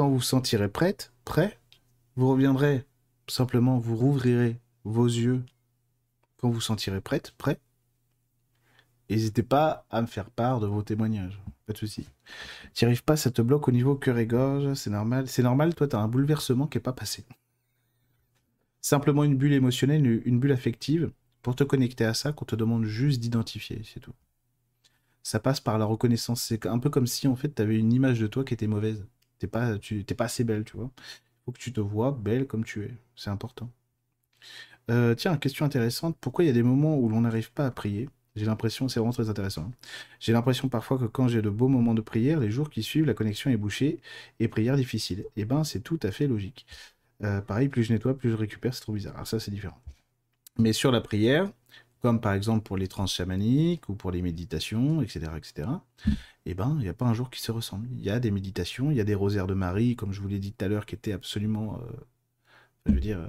Vous 0.08 0.20
sentirez 0.20 0.68
prête, 0.68 1.12
prêt, 1.24 1.58
vous 2.16 2.28
reviendrez. 2.28 2.84
Simplement, 3.28 3.78
vous 3.78 3.96
rouvrirez 3.96 4.60
vos 4.84 5.06
yeux 5.06 5.44
quand 6.38 6.50
vous 6.50 6.60
sentirez 6.60 7.00
prête, 7.00 7.32
prêt. 7.38 7.60
N'hésitez 9.08 9.42
pas 9.42 9.86
à 9.90 10.02
me 10.02 10.06
faire 10.06 10.30
part 10.30 10.60
de 10.60 10.66
vos 10.66 10.82
témoignages. 10.82 11.40
Pas 11.66 11.72
de 11.72 11.78
souci. 11.78 12.08
Tu 12.74 12.84
arrives 12.84 13.04
pas, 13.04 13.16
ça 13.16 13.30
te 13.30 13.42
bloque 13.42 13.68
au 13.68 13.72
niveau 13.72 13.94
cœur 13.94 14.18
et 14.18 14.26
gorge, 14.26 14.74
c'est 14.74 14.90
normal. 14.90 15.28
C'est 15.28 15.42
normal, 15.42 15.74
toi, 15.74 15.86
tu 15.86 15.96
as 15.96 16.00
un 16.00 16.08
bouleversement 16.08 16.66
qui 16.66 16.78
n'est 16.78 16.82
pas 16.82 16.92
passé. 16.92 17.24
Simplement 18.80 19.22
une 19.24 19.36
bulle 19.36 19.52
émotionnelle, 19.52 20.22
une 20.24 20.40
bulle 20.40 20.52
affective. 20.52 21.12
Pour 21.42 21.56
te 21.56 21.64
connecter 21.64 22.04
à 22.04 22.14
ça, 22.14 22.32
qu'on 22.32 22.44
te 22.44 22.56
demande 22.56 22.84
juste 22.84 23.20
d'identifier, 23.20 23.82
c'est 23.84 24.00
tout. 24.00 24.14
Ça 25.22 25.40
passe 25.40 25.60
par 25.60 25.78
la 25.78 25.84
reconnaissance. 25.84 26.42
C'est 26.42 26.66
un 26.66 26.78
peu 26.78 26.90
comme 26.90 27.06
si, 27.06 27.28
en 27.28 27.36
fait, 27.36 27.54
tu 27.54 27.62
avais 27.62 27.78
une 27.78 27.92
image 27.92 28.18
de 28.20 28.26
toi 28.26 28.44
qui 28.44 28.54
était 28.54 28.66
mauvaise. 28.66 29.06
T'es 29.42 29.48
pas, 29.48 29.76
tu, 29.76 30.04
pas 30.04 30.26
assez 30.26 30.44
belle, 30.44 30.62
tu 30.62 30.76
vois. 30.76 30.88
Il 30.96 31.44
faut 31.46 31.50
que 31.52 31.58
tu 31.58 31.72
te 31.72 31.80
vois 31.80 32.12
belle 32.12 32.46
comme 32.46 32.64
tu 32.64 32.84
es. 32.84 32.94
C'est 33.16 33.30
important. 33.30 33.68
Euh, 34.88 35.16
tiens, 35.16 35.36
question 35.36 35.64
intéressante. 35.66 36.16
Pourquoi 36.20 36.44
il 36.44 36.46
y 36.46 36.50
a 36.50 36.52
des 36.52 36.62
moments 36.62 36.96
où 36.96 37.08
l'on 37.08 37.22
n'arrive 37.22 37.50
pas 37.52 37.66
à 37.66 37.72
prier? 37.72 38.08
J'ai 38.36 38.44
l'impression, 38.46 38.88
c'est 38.88 39.00
vraiment 39.00 39.12
très 39.12 39.30
intéressant. 39.30 39.62
Hein. 39.62 39.72
J'ai 40.20 40.32
l'impression 40.32 40.68
parfois 40.68 40.96
que 40.96 41.06
quand 41.06 41.26
j'ai 41.26 41.42
de 41.42 41.50
beaux 41.50 41.66
moments 41.66 41.94
de 41.94 42.00
prière, 42.00 42.38
les 42.38 42.52
jours 42.52 42.70
qui 42.70 42.84
suivent, 42.84 43.04
la 43.04 43.14
connexion 43.14 43.50
est 43.50 43.56
bouchée 43.56 44.00
et 44.38 44.46
prière 44.46 44.76
difficile. 44.76 45.24
Eh 45.36 45.44
ben, 45.44 45.64
c'est 45.64 45.80
tout 45.80 45.98
à 46.04 46.12
fait 46.12 46.28
logique. 46.28 46.64
Euh, 47.24 47.40
pareil, 47.40 47.68
plus 47.68 47.82
je 47.82 47.92
nettoie, 47.92 48.16
plus 48.16 48.30
je 48.30 48.36
récupère, 48.36 48.74
c'est 48.74 48.82
trop 48.82 48.92
bizarre. 48.92 49.14
Alors 49.16 49.26
ça, 49.26 49.40
c'est 49.40 49.50
différent. 49.50 49.80
Mais 50.56 50.72
sur 50.72 50.92
la 50.92 51.00
prière, 51.00 51.50
comme 52.02 52.20
par 52.20 52.34
exemple 52.34 52.64
pour 52.64 52.76
les 52.76 52.88
trans 52.88 53.06
chamaniques 53.06 53.88
ou 53.88 53.94
pour 53.94 54.10
les 54.10 54.22
méditations, 54.22 55.02
etc., 55.02 55.30
etc., 55.36 55.68
eh 56.44 56.54
ben, 56.54 56.74
il 56.78 56.82
n'y 56.82 56.88
a 56.88 56.94
pas 56.94 57.06
un 57.06 57.14
jour 57.14 57.30
qui 57.30 57.40
se 57.40 57.52
ressemble. 57.52 57.88
Il 57.92 58.02
y 58.02 58.10
a 58.10 58.18
des 58.18 58.32
méditations, 58.32 58.90
il 58.90 58.96
y 58.96 59.00
a 59.00 59.04
des 59.04 59.14
rosaires 59.14 59.46
de 59.46 59.54
Marie, 59.54 59.94
comme 59.94 60.12
je 60.12 60.20
vous 60.20 60.26
l'ai 60.26 60.40
dit 60.40 60.52
tout 60.52 60.64
à 60.64 60.68
l'heure, 60.68 60.84
qui 60.86 60.96
étaient 60.96 61.12
absolument, 61.12 61.78
euh, 61.80 61.92
je 62.86 62.92
veux 62.92 63.00
dire, 63.00 63.20
euh, 63.20 63.28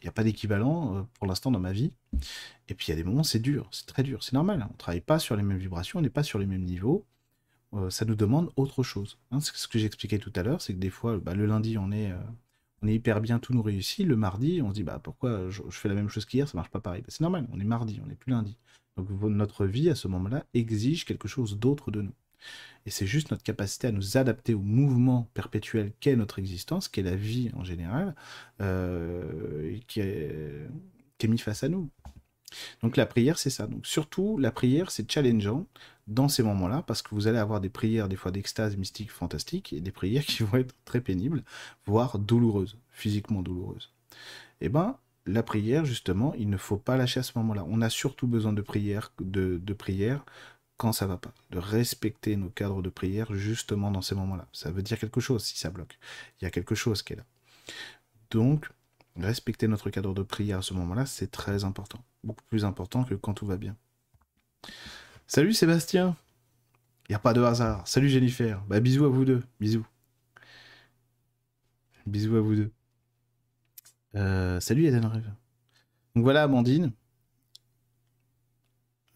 il 0.00 0.04
n'y 0.04 0.08
a 0.08 0.12
pas 0.12 0.24
d'équivalent 0.24 0.96
euh, 0.96 1.02
pour 1.14 1.28
l'instant 1.28 1.52
dans 1.52 1.60
ma 1.60 1.72
vie. 1.72 1.92
Et 2.68 2.74
puis 2.74 2.86
il 2.86 2.90
y 2.90 2.92
a 2.92 2.96
des 2.96 3.04
moments, 3.04 3.22
c'est 3.22 3.38
dur, 3.38 3.68
c'est 3.70 3.86
très 3.86 4.02
dur, 4.02 4.24
c'est 4.24 4.32
normal. 4.32 4.60
Hein. 4.62 4.66
On 4.70 4.72
ne 4.72 4.78
travaille 4.78 5.00
pas 5.00 5.20
sur 5.20 5.36
les 5.36 5.44
mêmes 5.44 5.58
vibrations, 5.58 6.00
on 6.00 6.02
n'est 6.02 6.10
pas 6.10 6.24
sur 6.24 6.40
les 6.40 6.46
mêmes 6.46 6.64
niveaux. 6.64 7.06
ça 7.90 8.04
nous 8.04 8.16
demande 8.16 8.50
autre 8.56 8.82
chose. 8.82 9.18
Hein. 9.30 9.40
ce 9.40 9.68
que 9.68 9.78
j'expliquais 9.78 10.18
tout 10.18 10.32
à 10.34 10.42
l'heure, 10.42 10.60
c'est 10.62 10.74
que 10.74 10.80
des 10.80 10.90
fois, 10.90 11.18
bah, 11.18 11.34
le 11.34 11.46
lundi, 11.46 11.78
on 11.78 11.92
est 11.92 12.12
on 12.82 12.88
est 12.88 12.94
hyper 12.94 13.20
bien, 13.20 13.38
tout 13.38 13.52
nous 13.52 13.62
réussit. 13.62 14.06
Le 14.06 14.16
mardi, 14.16 14.62
on 14.62 14.70
se 14.70 14.74
dit 14.74 14.82
bah 14.82 15.00
pourquoi 15.02 15.48
je, 15.50 15.62
fais 15.70 15.88
la 15.88 15.94
même 15.94 16.08
chose 16.08 16.24
qu'hier, 16.24 16.48
ça 16.48 16.56
marche 16.56 16.70
pas 16.70 16.80
pareil. 16.80 17.02
Bah, 17.02 17.08
c'est 17.08 17.20
normal, 17.20 17.46
on 17.52 17.60
est 17.60 17.64
mardi, 17.64 18.00
on 18.04 18.06
n'est 18.06 18.14
plus 18.14 18.30
lundi. 18.30 18.56
Donc 18.96 19.08
notre 19.10 19.66
vie 19.66 19.90
à 19.90 19.94
ce 19.94 20.08
moment-là 20.08 20.44
exige 20.54 21.04
quelque 21.04 21.28
chose 21.28 21.58
d'autre 21.58 21.90
de 21.90 22.02
nous. 22.02 22.14
Et 22.86 22.90
c'est 22.90 23.06
juste 23.06 23.30
notre 23.30 23.42
capacité 23.42 23.88
à 23.88 23.92
nous 23.92 24.16
adapter 24.16 24.54
au 24.54 24.60
mouvement 24.60 25.28
perpétuel 25.34 25.92
qu'est 26.00 26.16
notre 26.16 26.38
existence, 26.38 26.88
qu'est 26.88 27.02
la 27.02 27.16
vie 27.16 27.50
en 27.54 27.64
général, 27.64 28.14
euh, 28.60 29.76
qui, 29.88 30.00
est, 30.00 30.68
qui 31.18 31.28
mis 31.28 31.38
face 31.38 31.64
à 31.64 31.68
nous. 31.68 31.90
Donc 32.82 32.96
la 32.96 33.06
prière, 33.06 33.38
c'est 33.38 33.50
ça. 33.50 33.66
Donc 33.66 33.86
surtout, 33.86 34.38
la 34.38 34.50
prière, 34.50 34.90
c'est 34.90 35.10
challengeant 35.10 35.66
dans 36.08 36.28
ces 36.28 36.42
moments-là, 36.42 36.82
parce 36.86 37.02
que 37.02 37.14
vous 37.14 37.28
allez 37.28 37.38
avoir 37.38 37.60
des 37.60 37.68
prières, 37.68 38.08
des 38.08 38.16
fois 38.16 38.32
d'extase 38.32 38.76
mystique 38.76 39.12
fantastique, 39.12 39.72
et 39.72 39.80
des 39.80 39.92
prières 39.92 40.24
qui 40.26 40.42
vont 40.42 40.58
être 40.58 40.74
très 40.84 41.00
pénibles, 41.00 41.44
voire 41.86 42.18
douloureuses, 42.18 42.76
physiquement 42.90 43.42
douloureuses. 43.42 43.92
Eh 44.60 44.68
ben, 44.68 44.96
la 45.26 45.42
prière, 45.42 45.84
justement, 45.84 46.34
il 46.38 46.48
ne 46.48 46.56
faut 46.56 46.78
pas 46.78 46.96
lâcher 46.96 47.20
à 47.20 47.22
ce 47.22 47.36
moment-là. 47.36 47.64
On 47.68 47.82
a 47.82 47.90
surtout 47.90 48.26
besoin 48.26 48.52
de 48.52 48.62
prière, 48.62 49.12
de, 49.20 49.60
quand 50.78 50.92
ça 50.92 51.06
va 51.06 51.18
pas, 51.18 51.32
de 51.50 51.58
respecter 51.58 52.36
nos 52.36 52.48
cadres 52.48 52.82
de 52.82 52.88
prière 52.88 53.34
justement 53.34 53.90
dans 53.90 54.00
ces 54.00 54.14
moments-là. 54.14 54.48
Ça 54.52 54.70
veut 54.70 54.82
dire 54.82 54.98
quelque 54.98 55.20
chose 55.20 55.44
si 55.44 55.58
ça 55.58 55.70
bloque. 55.70 55.98
Il 56.40 56.44
y 56.44 56.46
a 56.46 56.50
quelque 56.50 56.74
chose 56.74 57.02
qui 57.02 57.12
est 57.12 57.16
là. 57.16 57.24
Donc, 58.30 58.70
respecter 59.16 59.68
notre 59.68 59.90
cadre 59.90 60.14
de 60.14 60.22
prière 60.22 60.58
à 60.58 60.62
ce 60.62 60.74
moment-là, 60.74 61.04
c'est 61.04 61.30
très 61.30 61.64
important. 61.64 62.02
Beaucoup 62.24 62.44
plus 62.48 62.64
important 62.64 63.04
que 63.04 63.14
quand 63.14 63.34
tout 63.34 63.46
va 63.46 63.56
bien. 63.56 63.76
Salut 65.30 65.52
Sébastien 65.52 66.16
n'y 67.10 67.14
a 67.14 67.18
pas 67.18 67.34
de 67.34 67.42
hasard. 67.42 67.86
Salut 67.86 68.08
Jennifer. 68.08 68.62
Bah 68.66 68.80
bisous 68.80 69.04
à 69.04 69.08
vous 69.10 69.26
deux. 69.26 69.42
Bisous. 69.60 69.86
Bisous 72.06 72.36
à 72.36 72.40
vous 72.40 72.54
deux. 72.54 72.72
Euh, 74.14 74.58
salut 74.58 74.86
Eden 74.86 75.04
Rêve. 75.04 75.30
Donc 76.14 76.24
voilà 76.24 76.44
Amandine. 76.44 76.92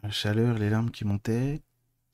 La 0.02 0.10
chaleur, 0.10 0.58
les 0.58 0.68
larmes 0.68 0.90
qui 0.90 1.06
montaient. 1.06 1.62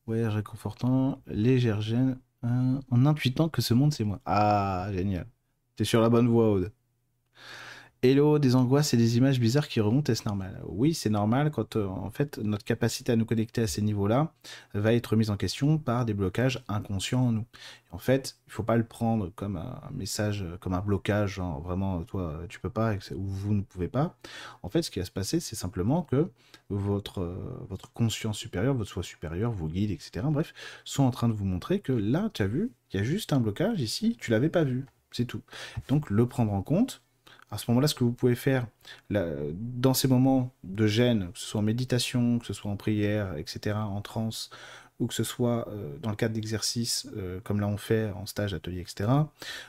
Ouais, 0.07 0.29
réconfortant. 0.29 1.21
Légère 1.27 1.81
gêne. 1.81 2.21
Hein, 2.45 2.79
en 2.93 3.05
intuitant 3.05 3.49
que 3.49 3.63
ce 3.63 3.75
monde 3.75 3.93
c'est 3.93 4.05
moi. 4.05 4.21
Ah, 4.25 4.91
génial. 4.93 5.27
T'es 5.75 5.85
sur 5.85 6.01
la 6.01 6.09
bonne 6.09 6.29
voie, 6.29 6.53
Aude. 6.53 6.73
Hello, 8.01 8.39
des 8.39 8.55
angoisses 8.55 8.95
et 8.95 8.97
des 8.97 9.17
images 9.17 9.41
bizarres 9.41 9.67
qui 9.67 9.81
remontent, 9.81 10.13
est-ce 10.13 10.23
normal? 10.25 10.63
Oui, 10.69 10.95
c'est 10.95 11.11
normal 11.11 11.51
quand 11.51 11.75
euh, 11.75 11.85
en 11.85 12.11
fait 12.11 12.39
notre 12.39 12.65
capacité 12.65 13.11
à 13.11 13.17
nous 13.17 13.25
connecter 13.25 13.63
à 13.63 13.67
ces 13.67 13.83
niveaux-là 13.83 14.33
va 14.73 14.93
être 14.95 15.17
mise 15.17 15.31
en 15.31 15.37
question 15.37 15.79
par 15.79 16.05
des 16.05 16.15
blocages 16.15 16.63
inconscients 16.69 17.27
en 17.27 17.33
nous. 17.33 17.45
en 17.91 17.99
fait, 17.99 18.39
il 18.47 18.53
faut 18.53 18.63
pas 18.63 18.77
le 18.77 18.85
prendre 18.85 19.33
comme 19.35 19.57
un 19.57 19.81
message, 19.93 20.47
comme 20.61 20.75
un 20.75 20.81
blocage, 20.81 21.35
genre 21.35 21.61
vraiment 21.61 22.05
toi 22.05 22.43
tu 22.49 22.61
peux 22.61 22.71
pas 22.71 22.95
ou 23.17 23.25
vous 23.25 23.53
ne 23.53 23.63
pouvez 23.63 23.89
pas. 23.89 24.17
En 24.63 24.69
fait, 24.69 24.83
ce 24.83 24.93
qui 24.93 25.01
va 25.01 25.05
se 25.05 25.11
passer, 25.11 25.41
c'est 25.41 25.57
simplement 25.57 26.03
que 26.03 26.31
votre 26.71 27.37
votre 27.69 27.93
conscience 27.93 28.39
supérieure, 28.39 28.75
votre 28.75 28.91
soi 28.91 29.03
supérieur, 29.03 29.51
vos 29.51 29.67
guides, 29.67 29.91
etc. 29.91 30.25
Bref, 30.31 30.55
sont 30.85 31.03
en 31.03 31.11
train 31.11 31.29
de 31.29 31.35
vous 31.35 31.47
montrer 31.47 31.81
que 31.81 31.93
là, 31.93 32.31
tu 32.33 32.43
as 32.43 32.47
vu, 32.47 32.71
il 32.93 32.99
y 32.99 33.01
a 33.01 33.03
juste 33.03 33.33
un 33.33 33.41
blocage 33.41 33.81
ici, 33.81 34.17
tu 34.21 34.31
l'avais 34.31 34.51
pas 34.51 34.63
vu, 34.63 34.87
c'est 35.11 35.25
tout. 35.25 35.43
Donc 35.89 36.11
le 36.11 36.27
prendre 36.27 36.53
en 36.53 36.63
compte 36.63 37.03
à 37.51 37.59
ce 37.59 37.71
moment-là, 37.71 37.89
ce 37.89 37.95
que 37.95 38.05
vous 38.05 38.13
pouvez 38.13 38.35
faire 38.35 38.67
dans 39.11 39.95
ces 39.95 40.09
moments 40.09 40.53
de 40.65 40.87
gêne, 40.87 41.31
que 41.33 41.39
ce 41.39 41.47
soit 41.47 41.61
en 41.61 41.65
méditation, 41.65 42.39
que 42.39 42.47
ce 42.47 42.53
soit 42.53 42.71
en 42.71 42.77
prière, 42.77 43.37
etc., 43.37 43.77
en 43.77 44.01
transe, 44.03 44.51
ou 44.99 45.07
que 45.07 45.15
ce 45.15 45.25
soit 45.25 45.69
euh, 45.69 45.97
dans 46.03 46.11
le 46.11 46.17
cadre 46.17 46.35
d'exercices 46.35 47.09
euh, 47.17 47.41
comme 47.45 47.61
là 47.61 47.69
on 47.69 47.77
fait 47.77 48.11
en 48.11 48.27
stage, 48.27 48.53
atelier, 48.53 48.81
etc., 48.81 49.09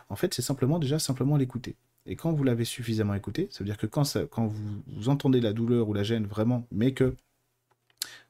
en 0.10 0.16
fait, 0.16 0.34
c'est 0.34 0.42
simplement 0.42 0.80
déjà 0.80 1.00
simplement 1.00 1.38
l'écouter. 1.38 1.76
Et 2.06 2.16
quand 2.16 2.32
vous 2.32 2.44
l'avez 2.44 2.66
suffisamment 2.66 3.14
écouté, 3.14 3.48
ça 3.52 3.60
veut 3.60 3.66
dire 3.66 3.78
que 3.78 3.86
quand, 3.86 4.18
quand 4.32 4.48
vous, 4.48 5.10
entendez 5.10 5.42
la 5.42 5.54
douleur 5.54 5.88
ou 5.88 5.94
la 5.94 6.04
gêne 6.04 6.26
vraiment, 6.26 6.66
mais 6.72 6.94
que 6.94 7.16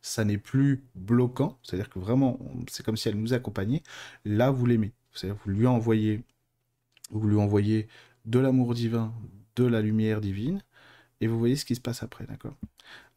ça 0.02 0.26
n'est 0.26 0.38
plus 0.38 0.84
bloquant, 0.96 1.58
c'est-à-dire 1.64 1.90
que 1.90 2.00
vraiment, 2.00 2.40
c'est 2.70 2.86
comme 2.86 2.98
si 2.98 3.08
elle 3.08 3.16
nous 3.16 3.34
accompagnait, 3.34 3.82
là, 4.26 4.52
vous 4.52 4.66
l'aimez. 4.66 4.92
Vous 5.24 5.52
lui 5.52 5.68
envoyez, 5.68 6.24
vous 7.12 7.28
lui 7.28 7.38
envoyez 7.38 7.88
de 8.26 8.40
l'amour 8.40 8.74
divin, 8.74 9.14
de 9.60 9.66
la 9.66 9.82
lumière 9.82 10.22
divine, 10.22 10.62
et 11.22 11.28
vous 11.28 11.38
voyez 11.38 11.56
ce 11.56 11.66
qui 11.66 11.76
se 11.76 11.82
passe 11.82 12.04
après, 12.04 12.26
d'accord? 12.26 12.56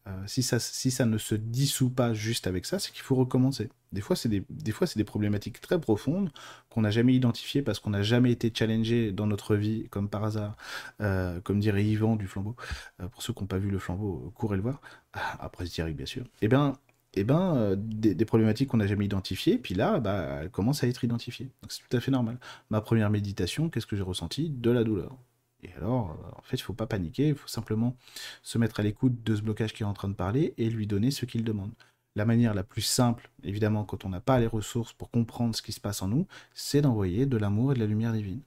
Euh, 0.05 0.11
si, 0.27 0.43
ça, 0.43 0.59
si 0.59 0.91
ça 0.91 1.05
ne 1.05 1.17
se 1.17 1.33
dissout 1.33 1.89
pas 1.89 2.13
juste 2.13 2.45
avec 2.45 2.65
ça, 2.65 2.77
c'est 2.77 2.91
qu'il 2.91 3.03
faut 3.03 3.15
recommencer. 3.15 3.69
Des 3.93 4.01
fois, 4.01 4.17
c'est 4.17 4.27
des, 4.27 4.43
des, 4.49 4.73
fois, 4.73 4.85
c'est 4.85 4.97
des 4.97 5.05
problématiques 5.05 5.61
très 5.61 5.79
profondes 5.79 6.29
qu'on 6.69 6.81
n'a 6.81 6.91
jamais 6.91 7.13
identifiées 7.13 7.61
parce 7.61 7.79
qu'on 7.79 7.91
n'a 7.91 8.03
jamais 8.03 8.31
été 8.31 8.51
challengé 8.53 9.13
dans 9.13 9.27
notre 9.27 9.55
vie, 9.55 9.87
comme 9.89 10.09
par 10.09 10.25
hasard, 10.25 10.57
euh, 10.99 11.39
comme 11.41 11.59
dirait 11.61 11.85
Yvan 11.85 12.17
du 12.17 12.27
flambeau. 12.27 12.55
Euh, 13.01 13.07
pour 13.07 13.21
ceux 13.23 13.31
qui 13.31 13.41
n'ont 13.41 13.47
pas 13.47 13.59
vu 13.59 13.69
le 13.69 13.79
flambeau, 13.79 14.33
courez 14.35 14.57
le 14.57 14.63
voir. 14.63 14.81
Après 15.39 15.65
ce 15.65 15.73
direct, 15.73 15.95
bien 15.95 16.05
sûr. 16.05 16.25
Eh 16.41 16.49
bien, 16.49 16.73
eh 17.13 17.23
ben, 17.23 17.75
des, 17.77 18.25
problématiques 18.25 18.69
qu'on 18.69 18.77
n'a 18.77 18.87
jamais 18.87 19.05
identifiées, 19.05 19.57
puis 19.57 19.73
là, 19.73 19.99
bah, 19.99 20.39
elles 20.41 20.49
commencent 20.49 20.83
à 20.83 20.87
être 20.87 21.03
identifiées. 21.05 21.49
C'est 21.69 21.87
tout 21.87 21.95
à 21.95 22.01
fait 22.01 22.11
normal. 22.11 22.39
Ma 22.69 22.81
première 22.81 23.09
méditation, 23.09 23.69
qu'est-ce 23.69 23.85
que 23.85 23.95
j'ai 23.95 24.03
ressenti? 24.03 24.49
De 24.49 24.71
la 24.71 24.83
douleur. 24.83 25.15
Et 25.63 25.73
alors, 25.77 26.17
en 26.37 26.41
fait, 26.41 26.57
il 26.57 26.61
ne 26.61 26.65
faut 26.65 26.73
pas 26.73 26.87
paniquer, 26.87 27.29
il 27.29 27.35
faut 27.35 27.47
simplement 27.47 27.95
se 28.41 28.57
mettre 28.57 28.79
à 28.79 28.83
l'écoute 28.83 29.23
de 29.23 29.35
ce 29.35 29.41
blocage 29.41 29.73
qui 29.73 29.83
est 29.83 29.85
en 29.85 29.93
train 29.93 30.09
de 30.09 30.13
parler 30.13 30.53
et 30.57 30.69
lui 30.69 30.87
donner 30.87 31.09
ce 31.11 31.25
qu'il 31.25 31.43
demande. 31.43 31.71
La 32.15 32.25
manière 32.25 32.53
la 32.53 32.63
plus 32.63 32.81
simple, 32.81 33.31
évidemment, 33.43 33.85
quand 33.85 34.05
on 34.05 34.09
n'a 34.09 34.19
pas 34.19 34.39
les 34.39 34.47
ressources 34.47 34.93
pour 34.93 35.09
comprendre 35.09 35.55
ce 35.55 35.61
qui 35.61 35.71
se 35.71 35.79
passe 35.79 36.01
en 36.01 36.07
nous, 36.09 36.27
c'est 36.53 36.81
d'envoyer 36.81 37.25
de 37.25 37.37
l'amour 37.37 37.71
et 37.71 37.75
de 37.75 37.79
la 37.79 37.87
lumière 37.87 38.13
divine. 38.13 38.41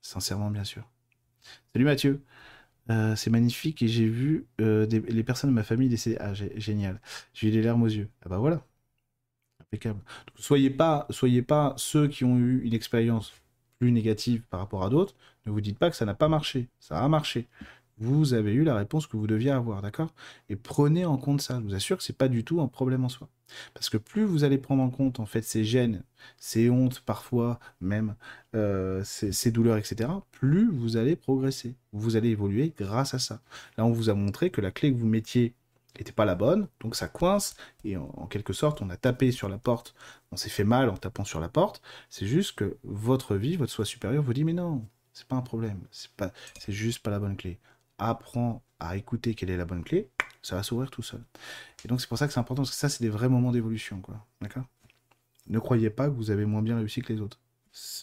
Sincèrement, 0.00 0.50
bien 0.50 0.64
sûr. 0.64 0.88
Salut 1.72 1.84
Mathieu. 1.84 2.22
Euh, 2.90 3.16
c'est 3.16 3.30
magnifique 3.30 3.82
et 3.82 3.88
j'ai 3.88 4.06
vu 4.06 4.46
euh, 4.60 4.86
les 4.86 5.24
personnes 5.24 5.50
de 5.50 5.54
ma 5.54 5.62
famille 5.64 5.88
décédées. 5.88 6.18
Ah, 6.20 6.34
génial. 6.34 7.00
J'ai 7.34 7.48
eu 7.48 7.50
des 7.50 7.62
larmes 7.62 7.82
aux 7.82 7.88
yeux. 7.88 8.10
Ah 8.24 8.28
bah 8.28 8.38
voilà. 8.38 8.64
Impeccable. 9.60 10.00
Soyez 10.36 10.70
pas, 10.70 11.06
soyez 11.10 11.42
pas 11.42 11.74
ceux 11.76 12.08
qui 12.08 12.24
ont 12.24 12.38
eu 12.38 12.62
une 12.64 12.74
expérience 12.74 13.32
plus 13.78 13.92
négative 13.92 14.42
par 14.50 14.60
rapport 14.60 14.84
à 14.84 14.90
d'autres. 14.90 15.14
Ne 15.46 15.52
vous 15.52 15.60
dites 15.60 15.78
pas 15.78 15.90
que 15.90 15.96
ça 15.96 16.04
n'a 16.04 16.14
pas 16.14 16.28
marché. 16.28 16.68
Ça 16.80 17.02
a 17.02 17.08
marché. 17.08 17.48
Vous 17.98 18.34
avez 18.34 18.52
eu 18.52 18.64
la 18.64 18.74
réponse 18.74 19.06
que 19.06 19.16
vous 19.16 19.28
deviez 19.28 19.50
avoir, 19.50 19.80
d'accord? 19.80 20.12
Et 20.48 20.56
prenez 20.56 21.04
en 21.04 21.16
compte 21.16 21.40
ça. 21.40 21.60
Je 21.60 21.64
vous 21.64 21.74
assure 21.74 21.96
que 21.96 22.02
c'est 22.02 22.16
pas 22.16 22.28
du 22.28 22.42
tout 22.44 22.60
un 22.60 22.66
problème 22.66 23.04
en 23.04 23.08
soi. 23.08 23.28
Parce 23.72 23.88
que 23.88 23.98
plus 23.98 24.24
vous 24.24 24.42
allez 24.42 24.58
prendre 24.58 24.82
en 24.82 24.90
compte 24.90 25.20
en 25.20 25.26
fait 25.26 25.42
ces 25.42 25.64
gènes, 25.64 26.02
ces 26.38 26.70
hontes 26.70 27.00
parfois 27.00 27.60
même, 27.80 28.16
euh, 28.56 29.02
ces, 29.04 29.50
douleurs, 29.52 29.76
etc., 29.76 30.10
plus 30.32 30.70
vous 30.70 30.96
allez 30.96 31.14
progresser. 31.14 31.76
Vous 31.92 32.16
allez 32.16 32.30
évoluer 32.30 32.72
grâce 32.76 33.14
à 33.14 33.18
ça. 33.18 33.40
Là, 33.76 33.84
on 33.84 33.92
vous 33.92 34.10
a 34.10 34.14
montré 34.14 34.50
que 34.50 34.60
la 34.60 34.72
clé 34.72 34.92
que 34.92 34.98
vous 34.98 35.06
mettiez 35.06 35.54
n'était 35.96 36.10
pas 36.10 36.24
la 36.24 36.34
bonne, 36.34 36.66
donc 36.80 36.96
ça 36.96 37.06
coince, 37.06 37.54
et 37.84 37.96
en, 37.96 38.10
en, 38.16 38.26
quelque 38.26 38.52
sorte, 38.52 38.82
on 38.82 38.90
a 38.90 38.96
tapé 38.96 39.30
sur 39.30 39.48
la 39.48 39.58
porte, 39.58 39.94
on 40.32 40.36
s'est 40.36 40.48
fait 40.48 40.64
mal 40.64 40.88
en 40.88 40.96
tapant 40.96 41.22
sur 41.22 41.38
la 41.38 41.48
porte. 41.48 41.80
C'est 42.10 42.26
juste 42.26 42.56
que 42.56 42.78
votre 42.82 43.36
vie, 43.36 43.56
votre 43.56 43.70
soi 43.70 43.84
supérieur 43.84 44.24
vous 44.24 44.34
dit, 44.34 44.42
mais 44.42 44.54
non, 44.54 44.84
c'est 45.14 45.26
pas 45.26 45.36
un 45.36 45.42
problème, 45.42 45.80
c'est 45.90 46.10
pas, 46.10 46.32
c'est 46.58 46.72
juste 46.72 46.98
pas 46.98 47.10
la 47.10 47.18
bonne 47.18 47.36
clé. 47.36 47.58
Apprends 47.98 48.62
à 48.80 48.96
écouter 48.96 49.34
quelle 49.34 49.50
est 49.50 49.56
la 49.56 49.64
bonne 49.64 49.84
clé, 49.84 50.10
ça 50.42 50.56
va 50.56 50.62
s'ouvrir 50.62 50.90
tout 50.90 51.02
seul. 51.02 51.22
Et 51.84 51.88
donc 51.88 52.00
c'est 52.00 52.08
pour 52.08 52.18
ça 52.18 52.26
que 52.26 52.32
c'est 52.32 52.40
important, 52.40 52.62
parce 52.62 52.70
que 52.70 52.76
ça, 52.76 52.88
c'est 52.88 53.02
des 53.02 53.08
vrais 53.08 53.28
moments 53.28 53.52
d'évolution, 53.52 54.00
quoi. 54.00 54.26
D'accord? 54.40 54.64
Ne 55.46 55.58
croyez 55.58 55.90
pas 55.90 56.08
que 56.08 56.14
vous 56.14 56.30
avez 56.30 56.44
moins 56.44 56.62
bien 56.62 56.76
réussi 56.76 57.00
que 57.00 57.12
les 57.12 57.20
autres. 57.20 57.38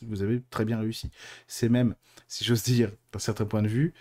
Vous 0.04 0.22
avez 0.22 0.42
très 0.50 0.66
bien 0.66 0.80
réussi. 0.80 1.12
C'est 1.48 1.70
même, 1.70 1.96
si 2.28 2.44
j'ose 2.44 2.64
dire, 2.64 2.92
d'un 3.12 3.20
certain 3.20 3.46
point 3.46 3.62
de 3.62 3.68
vue, 3.68 3.94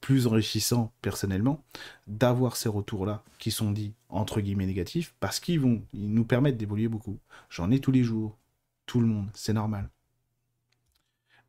plus 0.00 0.26
enrichissant 0.26 0.92
personnellement 1.02 1.64
d'avoir 2.06 2.56
ces 2.56 2.68
retours-là 2.68 3.24
qui 3.38 3.50
sont 3.50 3.72
dits 3.72 3.94
entre 4.08 4.40
guillemets 4.40 4.66
négatifs 4.66 5.14
parce 5.20 5.40
qu'ils 5.40 5.58
vont, 5.58 5.82
ils 5.92 6.12
nous 6.12 6.24
permettent 6.24 6.58
d'évoluer 6.58 6.88
beaucoup. 6.88 7.18
J'en 7.50 7.70
ai 7.70 7.80
tous 7.80 7.92
les 7.92 8.04
jours, 8.04 8.38
tout 8.86 9.00
le 9.00 9.06
monde, 9.06 9.28
c'est 9.34 9.52
normal. 9.52 9.90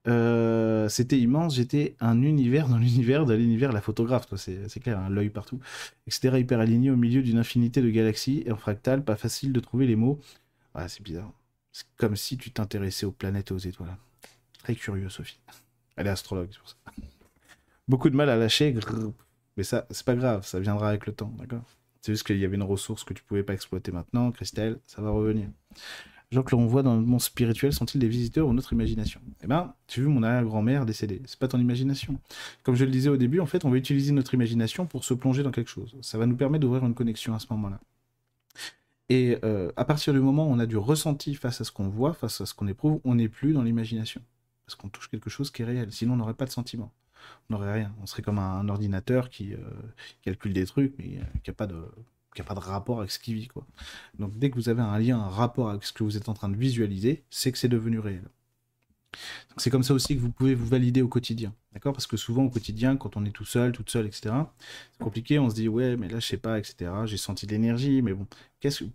Euh, 0.08 0.88
c'était 0.88 1.20
immense, 1.20 1.55
j'étais 1.55 1.95
un 1.99 2.22
univers 2.22 2.70
dans 2.70 2.78
l'univers 2.78 3.26
de 3.26 3.34
l'univers, 3.34 3.72
la 3.72 3.82
photographe, 3.82 4.28
c'est 4.38 4.80
clair, 4.80 4.99
hein, 4.99 5.10
l'œil 5.10 5.30
partout, 5.30 5.60
etc. 6.08 6.39
hyper 6.39 6.60
aligné 6.60 6.91
au 6.91 6.95
milieu 6.95 7.22
d'une 7.22 7.38
infinité 7.38 7.82
de 7.82 7.89
galaxies 7.89 8.43
et 8.45 8.51
en 8.51 8.58
fractal, 8.58 9.03
pas 9.03 9.16
facile 9.16 9.51
de 9.51 9.60
trouver 9.60 9.86
les 9.86 9.95
mots. 9.95 10.20
Ouais, 10.76 10.88
c'est 10.88 11.01
bizarre. 11.01 11.32
C'est 11.72 11.86
comme 11.97 12.16
si 12.16 12.38
tu 12.38 12.51
t'intéressais 12.51 13.05
aux 13.05 13.12
planètes 13.12 13.51
et 13.51 13.53
aux 13.53 13.58
étoiles. 13.58 13.97
Très 14.60 14.76
curieux, 14.76 15.10
Sophie. 15.10 15.39
Elle 15.95 16.08
est 16.08 16.12
astrologue, 16.12 16.49
c'est 16.51 16.60
pour 16.60 16.70
ça. 16.70 16.76
Beaucoup 17.88 18.10
de 18.10 18.16
mal 18.16 18.30
à 18.30 18.38
lâcher, 18.38 18.76
mais 19.55 19.64
ça, 19.64 19.88
c'est 19.91 20.05
pas 20.05 20.16
grave, 20.16 20.45
ça 20.45 20.60
viendra 20.60 20.89
avec 20.89 21.05
le 21.05 21.14
temps, 21.14 21.34
d'accord? 21.38 21.64
C'est 22.01 22.14
juste 22.14 22.26
qu'il 22.26 22.38
y 22.38 22.45
avait 22.45 22.55
une 22.55 22.64
ressource 22.64 23.03
que 23.03 23.14
tu 23.14 23.24
pouvais 23.24 23.43
pas 23.43 23.53
exploiter 23.53 23.91
maintenant, 23.91 24.32
Christelle, 24.32 24.80
ça 24.86 25.01
va 25.01 25.10
revenir 25.10 25.49
gens 26.32 26.43
que 26.43 26.55
l'on 26.55 26.65
voit 26.65 26.84
dans 26.84 26.95
le 26.95 27.01
monde 27.01 27.21
spirituel 27.21 27.71
sont-ils 27.71 27.99
des 27.99 28.07
visiteurs 28.07 28.47
ou 28.47 28.53
notre 28.53 28.73
imagination? 28.73 29.21
Eh 29.43 29.47
ben, 29.47 29.73
tu 29.88 30.01
vu 30.01 30.07
mon 30.07 30.23
arrière-grand-mère 30.23 30.86
décédée. 30.86 31.21
C'est 31.25 31.39
pas 31.39 31.47
ton 31.47 31.59
imagination. 31.59 32.19
Comme 32.63 32.75
je 32.75 32.86
le 32.86 32.91
disais 32.91 33.09
au 33.09 33.17
début, 33.17 33.39
en 33.39 33.45
fait, 33.45 33.65
on 33.65 33.69
va 33.69 33.78
utiliser 33.78 34.11
notre 34.11 34.34
imagination 34.34 34.86
pour 34.86 35.03
se 35.03 35.13
plonger 35.13 35.43
dans 35.43 35.51
quelque 35.51 35.69
chose. 35.69 35.95
Ça 36.01 36.17
va 36.17 36.25
nous 36.25 36.36
permettre 36.36 36.61
d'ouvrir 36.61 36.86
une 36.86 36.95
connexion 36.95 37.34
à 37.34 37.39
ce 37.39 37.47
moment-là. 37.51 37.80
Et 39.09 39.38
euh, 39.45 39.71
à 39.78 39.86
partir 39.86 40.13
du 40.13 40.19
moment 40.19 40.47
où 40.47 40.51
on 40.51 40.59
a 40.59 40.65
du 40.65 40.78
ressenti 40.78 41.34
face 41.34 41.61
à 41.61 41.63
ce 41.63 41.71
qu'on 41.71 41.88
voit, 41.88 42.13
face 42.13 42.41
à 42.41 42.45
ce 42.45 42.53
qu'on 42.53 42.67
éprouve, 42.67 42.99
on 43.05 43.15
n'est 43.15 43.30
plus 43.30 43.53
dans 43.53 43.63
l'imagination. 43.63 44.21
Parce 44.65 44.75
qu'on 44.75 44.89
touche 44.89 45.09
quelque 45.09 45.30
chose 45.30 45.49
qui 45.49 45.61
est 45.61 45.65
réel. 45.65 45.93
Sinon, 45.93 46.13
on 46.13 46.17
n'aurait 46.17 46.34
pas 46.34 46.45
de 46.45 46.51
sentiment. 46.51 46.91
On 47.49 47.53
n'aurait 47.53 47.71
rien. 47.71 47.93
On 48.01 48.05
serait 48.05 48.21
comme 48.21 48.39
un 48.39 48.67
ordinateur 48.67 49.30
qui 49.30 49.53
euh, 49.53 49.59
calcule 50.23 50.51
des 50.51 50.65
trucs, 50.65 50.93
mais 50.97 51.19
euh, 51.19 51.39
qui 51.41 51.49
n'a 51.49 51.53
pas 51.53 51.67
de 51.67 51.82
qui 52.38 52.41
n'a 52.41 52.47
pas 52.47 52.53
de 52.53 52.59
rapport 52.59 52.99
avec 52.99 53.11
ce 53.11 53.19
qui 53.19 53.33
vit. 53.33 53.47
Quoi. 53.47 53.65
Donc 54.19 54.38
dès 54.38 54.51
que 54.51 54.55
vous 54.55 54.69
avez 54.69 54.81
un 54.81 54.99
lien, 54.99 55.19
un 55.19 55.29
rapport 55.29 55.69
avec 55.69 55.83
ce 55.83 55.91
que 55.91 56.03
vous 56.03 56.17
êtes 56.17 56.29
en 56.29 56.33
train 56.33 56.49
de 56.49 56.55
visualiser, 56.55 57.23
c'est 57.31 57.51
que 57.51 57.57
c'est 57.57 57.67
devenu 57.67 57.99
réel. 57.99 58.29
C'est 59.57 59.71
comme 59.71 59.81
ça 59.81 59.95
aussi 59.95 60.15
que 60.15 60.21
vous 60.21 60.31
pouvez 60.31 60.53
vous 60.53 60.67
valider 60.67 61.01
au 61.01 61.07
quotidien. 61.07 61.51
D'accord? 61.73 61.93
Parce 61.93 62.05
que 62.05 62.17
souvent 62.17 62.43
au 62.43 62.49
quotidien, 62.49 62.95
quand 62.95 63.17
on 63.17 63.25
est 63.25 63.31
tout 63.31 63.45
seul, 63.45 63.71
toute 63.71 63.89
seule, 63.89 64.05
etc., 64.05 64.35
c'est 64.91 65.03
compliqué, 65.03 65.39
on 65.39 65.49
se 65.49 65.55
dit 65.55 65.67
ouais, 65.67 65.95
mais 65.95 66.09
là 66.09 66.19
je 66.19 66.27
sais 66.27 66.38
pas, 66.38 66.59
etc. 66.59 66.91
J'ai 67.05 67.17
senti 67.17 67.47
de 67.47 67.51
l'énergie, 67.51 68.03
mais 68.03 68.13
bon, 68.13 68.27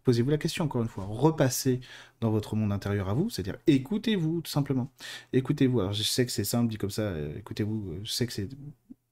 posez-vous 0.05 0.31
la 0.31 0.39
question 0.39 0.65
encore 0.65 0.83
une 0.83 0.89
fois. 0.89 1.05
Repassez 1.09 1.81
dans 2.21 2.31
votre 2.31 2.55
monde 2.55 2.71
intérieur 2.71 3.09
à 3.09 3.15
vous, 3.15 3.29
c'est-à-dire 3.29 3.57
écoutez-vous 3.67 4.43
tout 4.43 4.51
simplement. 4.51 4.93
Écoutez-vous. 5.33 5.81
Alors 5.81 5.93
je 5.93 6.05
sais 6.05 6.25
que 6.25 6.31
c'est 6.31 6.45
simple 6.45 6.71
dit 6.71 6.79
comme 6.79 6.91
ça, 6.91 7.03
euh, 7.03 7.37
écoutez-vous, 7.39 7.91
euh, 7.91 8.01
je 8.05 8.13
sais 8.13 8.27
que 8.27 8.33
c'est 8.33 8.49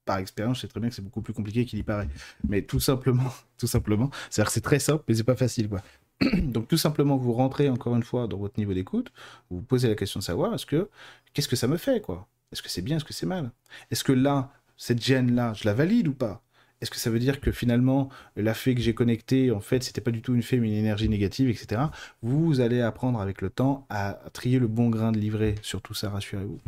par 0.04 0.18
expérience, 0.18 0.56
je 0.58 0.62
sais 0.62 0.68
très 0.68 0.80
bien 0.80 0.88
que 0.88 0.94
c'est 0.94 1.02
beaucoup 1.02 1.22
plus 1.22 1.34
compliqué 1.34 1.64
qu'il 1.64 1.78
y 1.78 1.82
paraît. 1.82 2.08
Mais 2.48 2.62
tout 2.62 2.80
simplement, 2.80 3.32
tout 3.58 3.66
simplement, 3.66 4.10
c'est-à-dire 4.28 4.50
c'est 4.50 4.60
très 4.60 4.78
simple, 4.78 5.04
mais 5.08 5.14
c'est 5.14 5.24
pas 5.24 5.36
facile, 5.36 5.68
quoi. 5.68 5.82
Donc 6.42 6.68
tout 6.68 6.76
simplement, 6.76 7.16
vous 7.16 7.32
rentrez 7.32 7.68
encore 7.68 7.96
une 7.96 8.02
fois 8.02 8.26
dans 8.26 8.36
votre 8.38 8.58
niveau 8.58 8.74
d'écoute, 8.74 9.12
vous 9.50 9.58
vous 9.58 9.62
posez 9.62 9.88
la 9.88 9.94
question 9.94 10.20
de 10.20 10.24
savoir, 10.24 10.54
est-ce 10.54 10.66
que, 10.66 10.88
qu'est-ce 11.32 11.48
que 11.48 11.56
ça 11.56 11.66
me 11.66 11.76
fait, 11.76 12.00
quoi? 12.00 12.28
Est-ce 12.52 12.62
que 12.62 12.68
c'est 12.68 12.82
bien, 12.82 12.96
est-ce 12.96 13.04
que 13.04 13.12
c'est 13.12 13.26
mal? 13.26 13.52
Est-ce 13.90 14.04
que 14.04 14.12
là, 14.12 14.52
cette 14.76 15.02
gêne-là, 15.02 15.52
je 15.54 15.64
la 15.64 15.74
valide 15.74 16.08
ou 16.08 16.14
pas? 16.14 16.42
Est-ce 16.80 16.90
que 16.90 16.96
ça 16.96 17.10
veut 17.10 17.18
dire 17.18 17.40
que 17.40 17.52
finalement, 17.52 18.08
la 18.36 18.54
fée 18.54 18.74
que 18.74 18.80
j'ai 18.80 18.94
connectée, 18.94 19.50
en 19.50 19.60
fait, 19.60 19.82
c'était 19.82 20.00
pas 20.00 20.10
du 20.10 20.22
tout 20.22 20.34
une 20.34 20.42
fée, 20.42 20.58
mais 20.58 20.68
une 20.68 20.74
énergie 20.74 21.10
négative, 21.10 21.50
etc. 21.50 21.82
Vous 22.22 22.60
allez 22.60 22.80
apprendre 22.80 23.20
avec 23.20 23.42
le 23.42 23.50
temps 23.50 23.86
à 23.90 24.18
trier 24.32 24.58
le 24.58 24.66
bon 24.66 24.88
grain 24.88 25.12
de 25.12 25.18
livret 25.18 25.56
sur 25.60 25.82
tout 25.82 25.92
ça, 25.92 26.08
rassurez-vous. 26.08 26.58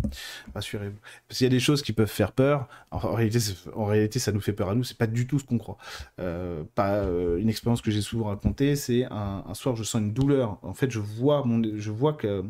Rassurez-vous. 0.55 0.99
Parce 1.29 1.39
qu'il 1.39 1.47
y 1.47 1.49
a 1.49 1.51
des 1.51 1.61
choses 1.61 1.81
qui 1.81 1.95
peuvent 1.95 2.11
faire 2.11 2.33
peur. 2.33 2.69
En 2.91 3.15
réalité, 3.15 4.19
ça 4.19 4.33
nous 4.33 4.41
fait 4.41 4.53
peur 4.53 4.69
à 4.69 4.75
nous, 4.75 4.85
c'est 4.85 4.99
pas 4.99 5.07
du 5.07 5.27
tout 5.27 5.39
ce 5.39 5.45
qu'on 5.45 5.59
croit. 5.59 5.79
Euh, 6.21 6.63
pas, 6.75 6.97
euh, 6.97 7.39
une 7.39 7.49
expérience 7.49 7.81
que 7.81 7.91
j'ai 7.91 8.03
souvent 8.03 8.27
racontée, 8.27 8.77
c'est 8.77 9.07
un, 9.11 9.43
soir, 9.55 9.77
je 9.77 9.83
sens 9.83 10.03
une 10.03 10.13
douleur. 10.13 10.59
En 10.63 10.75
fait, 10.75 10.91
je 10.91 10.99
vois, 10.99 11.43
mon, 11.45 11.63
je 11.79 11.91
vois 11.91 12.13
que. 12.13 12.45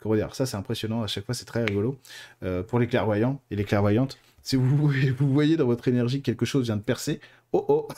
Comment 0.00 0.14
dire 0.14 0.34
Ça, 0.36 0.46
c'est 0.46 0.56
impressionnant. 0.56 1.02
À 1.02 1.08
chaque 1.08 1.24
fois, 1.24 1.34
c'est 1.34 1.46
très 1.46 1.64
rigolo. 1.64 1.98
Euh, 2.44 2.62
pour 2.62 2.78
les 2.78 2.86
clairvoyants 2.86 3.40
et 3.50 3.56
les 3.56 3.64
clairvoyantes, 3.64 4.18
si 4.48 4.56
vous, 4.56 4.90
voyez 5.20 5.58
dans 5.58 5.66
votre 5.66 5.88
énergie 5.88 6.22
quelque 6.22 6.46
chose 6.46 6.64
vient 6.64 6.78
de 6.78 6.82
percer, 6.82 7.20
oh 7.52 7.66
oh, 7.68 7.88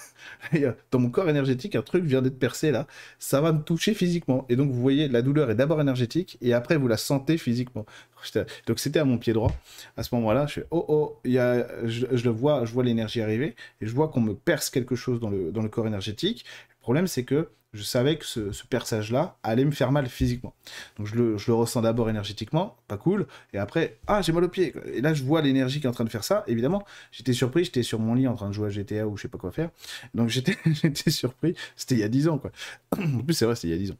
dans 0.91 0.99
mon 0.99 1.09
corps 1.09 1.29
énergétique, 1.29 1.77
un 1.77 1.83
truc 1.83 2.03
vient 2.03 2.23
d'être 2.23 2.41
percé 2.41 2.73
là, 2.73 2.89
ça 3.21 3.41
va 3.41 3.53
me 3.53 3.63
toucher 3.63 3.95
physiquement. 3.95 4.47
Et 4.49 4.57
donc 4.57 4.73
vous 4.73 4.81
voyez, 4.81 5.07
la 5.07 5.23
douleur 5.23 5.49
est 5.53 5.55
d'abord 5.55 5.81
énergétique 5.81 6.39
et 6.41 6.53
après 6.53 6.77
vous 6.77 6.89
la 6.89 6.97
sentez 6.97 7.39
physiquement. 7.39 7.87
Donc 8.67 8.81
c'était 8.81 8.99
à 8.99 9.05
mon 9.05 9.17
pied 9.17 9.33
droit. 9.33 9.53
À 9.97 10.03
ce 10.03 10.13
moment-là, 10.17 10.47
je 10.47 10.55
fais 10.55 10.67
oh 10.73 10.85
oh, 10.89 11.21
y 11.25 11.39
a, 11.39 11.67
je, 11.87 12.07
je, 12.11 12.25
le 12.25 12.31
vois, 12.31 12.65
je 12.65 12.73
vois 12.73 12.83
l'énergie 12.83 13.23
arriver 13.23 13.55
et 13.81 13.87
je 13.87 13.95
vois 13.95 14.09
qu'on 14.09 14.21
me 14.21 14.35
perce 14.35 14.71
quelque 14.71 14.97
chose 14.97 15.21
dans 15.21 15.31
le, 15.31 15.53
dans 15.53 15.63
le 15.63 15.69
corps 15.69 15.87
énergétique. 15.87 16.45
Le 16.69 16.83
problème 16.83 17.07
c'est 17.07 17.25
que 17.25 17.49
je 17.73 17.83
savais 17.83 18.17
que 18.17 18.25
ce, 18.25 18.53
ce 18.53 18.67
perçage-là 18.67 19.37
allait 19.43 19.65
me 19.65 19.71
faire 19.71 19.93
mal 19.93 20.09
physiquement. 20.09 20.55
Donc 20.97 21.07
je 21.07 21.15
le, 21.15 21.39
je 21.39 21.51
le 21.51 21.55
ressens 21.55 21.83
d'abord 21.83 22.11
énergétiquement, 22.11 22.77
pas 22.89 22.97
cool, 22.97 23.27
et 23.53 23.59
après, 23.59 23.99
ah, 24.07 24.23
j'ai 24.23 24.33
mal 24.33 24.45
au 24.45 24.49
pied. 24.49 24.75
Et 24.93 25.01
là, 25.01 25.15
je 25.15 25.23
vois 25.23 25.41
l'énergie 25.43 25.81
qui 25.81 25.87
est 25.87 25.89
en 25.89 25.93
train 25.93 26.05
de 26.05 26.11
faire 26.11 26.25
ça. 26.25 26.45
Évidemment, 26.47 26.85
j'étais 27.13 27.33
surpris, 27.33 27.65
j'étais 27.65 27.83
sur 27.83 27.99
mon 28.01 28.15
lit 28.15 28.27
en 28.27 28.35
train 28.35 28.49
de 28.49 28.53
jouer 28.53 28.67
à 28.67 28.71
GTA 28.71 29.07
ou 29.07 29.17
je 29.17 29.23
sais 29.23 29.29
pas 29.29 29.39
quoi 29.39 29.53
faire. 29.53 29.71
Donc 30.15 30.29
j'étais 30.29 30.57
surpris. 31.11 31.55
C'était 31.77 31.95
il 31.95 32.01
y 32.01 32.05
a 32.05 32.09
10 32.09 32.29
ans, 32.29 32.39
quoi. 32.39 32.51
en 32.99 33.23
plus, 33.23 33.35
c'est 33.35 33.45
vrai, 33.45 33.55
c'était 33.55 33.69
il 33.69 33.73
y 33.73 33.75
a 33.75 33.79
10 33.79 33.93
ans. 33.93 33.99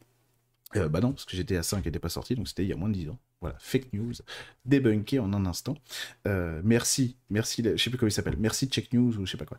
Euh, 0.77 0.89
bah 0.89 1.01
non, 1.01 1.11
parce 1.11 1.25
que 1.25 1.35
j'étais 1.35 1.57
à 1.57 1.63
5 1.63 1.79
et 1.79 1.89
n'était 1.89 1.99
pas 1.99 2.09
sorti, 2.09 2.35
donc 2.35 2.47
c'était 2.47 2.63
il 2.63 2.69
y 2.69 2.73
a 2.73 2.77
moins 2.77 2.89
de 2.89 2.93
10 2.93 3.09
ans. 3.09 3.17
Voilà, 3.41 3.55
fake 3.59 3.91
news, 3.93 4.13
débunké 4.65 5.17
en 5.17 5.33
un 5.33 5.47
instant. 5.47 5.75
Euh, 6.27 6.61
merci, 6.63 7.15
merci, 7.31 7.63
je 7.63 7.75
sais 7.75 7.89
plus 7.89 7.97
comment 7.97 8.07
il 8.07 8.13
s'appelle, 8.13 8.35
merci 8.37 8.67
Check 8.67 8.93
News 8.93 9.17
ou 9.17 9.25
je 9.25 9.31
sais 9.31 9.37
pas 9.37 9.45
quoi. 9.45 9.57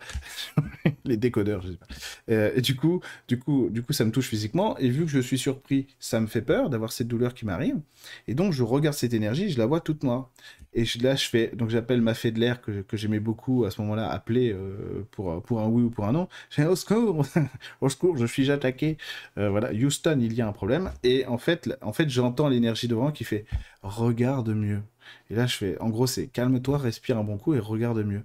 Les 1.05 1.17
décodeurs, 1.17 1.63
je 1.63 1.73
sais 1.73 1.77
pas. 1.77 1.87
Euh, 2.31 2.53
et 2.55 2.61
du 2.61 2.77
coup, 2.77 3.01
du 3.27 3.41
coup, 3.41 3.71
du 3.71 3.83
coup, 3.83 3.93
ça 3.93 4.05
me 4.05 4.13
touche 4.13 4.29
physiquement. 4.29 4.79
Et 4.79 4.89
vu 4.89 5.05
que 5.05 5.11
je 5.11 5.19
suis 5.19 5.39
surpris, 5.39 5.89
ça 5.99 6.21
me 6.21 6.29
fait 6.29 6.43
peur 6.43 6.71
d'avoir 6.71 6.93
cette 6.93 7.09
douleur 7.09 7.35
qui 7.35 7.45
m'arrive. 7.45 7.81
Et 8.29 8.35
donc, 8.35 8.53
je 8.53 8.63
regarde 8.63 8.95
cette 8.95 9.15
énergie, 9.15 9.51
je 9.51 9.59
la 9.59 9.67
vois 9.67 9.81
toute 9.81 10.05
noire. 10.05 10.31
Et 10.75 10.85
là, 11.03 11.17
je 11.17 11.29
fais, 11.29 11.49
donc 11.49 11.69
j'appelle 11.69 12.01
ma 12.01 12.15
fée 12.15 12.31
de 12.31 12.39
l'air 12.39 12.63
que, 12.63 12.83
que 12.83 12.97
j'aimais 12.97 13.21
beaucoup 13.21 13.65
à 13.65 13.71
ce 13.73 13.81
moment-là, 13.83 14.09
appeler 14.09 14.53
euh, 14.53 15.07
pour, 15.11 15.43
pour 15.43 15.61
un 15.61 15.67
oui 15.67 15.83
ou 15.83 15.91
pour 15.91 16.07
un 16.07 16.13
non. 16.13 16.29
Je 16.51 16.55
fais 16.55 16.67
au 16.67 16.77
secours, 16.77 17.27
au 17.81 17.89
secours, 17.89 18.17
je 18.17 18.27
suis 18.27 18.51
attaqué. 18.53 18.97
Voilà, 19.37 19.73
Houston, 19.73 20.19
il 20.21 20.33
y 20.33 20.41
a 20.41 20.47
un 20.47 20.53
problème. 20.53 20.93
Et 21.03 21.27
en 21.27 21.37
fait, 21.37 21.69
en 21.83 21.93
fait 21.93 22.09
j'entends 22.09 22.49
l'énergie 22.49 22.89
devant 22.89 23.11
qui 23.11 23.25
fait 23.25 23.45
regarde 23.83 24.51
mieux. 24.51 24.83
Et 25.31 25.35
là, 25.35 25.47
je 25.47 25.57
fais, 25.57 25.81
en 25.81 25.91
gros, 25.91 26.07
c'est 26.07 26.29
calme-toi, 26.29 26.79
respire 26.79 27.19
un 27.19 27.25
bon 27.25 27.39
coup 27.39 27.55
et 27.55 27.59
regarde 27.61 27.99
mieux. 28.05 28.25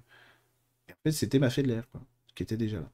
Et 0.88 0.92
en 0.92 0.96
fait, 1.04 1.12
c'était 1.12 1.38
ma 1.38 1.50
fée 1.50 1.62
de 1.62 1.68
l'air, 1.68 1.88
quoi, 1.90 2.00
qui 2.34 2.42
était 2.42 2.56
déjà 2.56 2.78
là. 2.80 2.90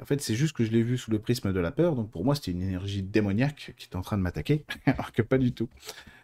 En 0.00 0.04
fait, 0.06 0.20
c'est 0.20 0.34
juste 0.34 0.56
que 0.56 0.64
je 0.64 0.70
l'ai 0.70 0.82
vu 0.82 0.98
sous 0.98 1.10
le 1.10 1.18
prisme 1.18 1.52
de 1.52 1.60
la 1.60 1.72
peur, 1.72 1.96
donc 1.96 2.10
pour 2.10 2.24
moi, 2.24 2.34
c'était 2.34 2.52
une 2.52 2.62
énergie 2.62 3.02
démoniaque 3.02 3.74
qui 3.76 3.86
était 3.86 3.96
en 3.96 4.02
train 4.02 4.16
de 4.18 4.22
m'attaquer, 4.22 4.64
alors 4.86 5.12
que 5.12 5.22
pas 5.22 5.38
du 5.38 5.52
tout. 5.52 5.68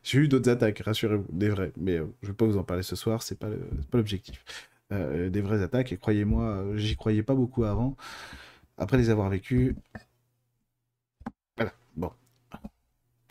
J'ai 0.04 0.18
eu 0.20 0.28
d'autres 0.28 0.50
attaques, 0.50 0.80
rassurez-vous, 0.80 1.26
des 1.32 1.48
vraies, 1.50 1.72
mais 1.76 1.98
euh, 1.98 2.06
je 2.22 2.28
vais 2.28 2.34
pas 2.34 2.46
vous 2.46 2.58
en 2.58 2.64
parler 2.64 2.82
ce 2.84 2.96
soir, 2.96 3.22
c'est 3.22 3.38
pas 3.38 3.48
l'objectif. 3.92 4.44
Euh, 4.92 5.30
des 5.30 5.40
vraies 5.40 5.62
attaques, 5.62 5.92
et 5.92 5.96
croyez-moi, 5.98 6.44
euh, 6.44 6.76
j'y 6.76 6.96
croyais 6.96 7.22
pas 7.22 7.34
beaucoup 7.34 7.64
avant. 7.64 7.96
Après 8.78 8.98
les 8.98 9.10
avoir 9.10 9.30
vécues, 9.30 9.76
voilà, 11.56 11.72
bon, 11.96 12.12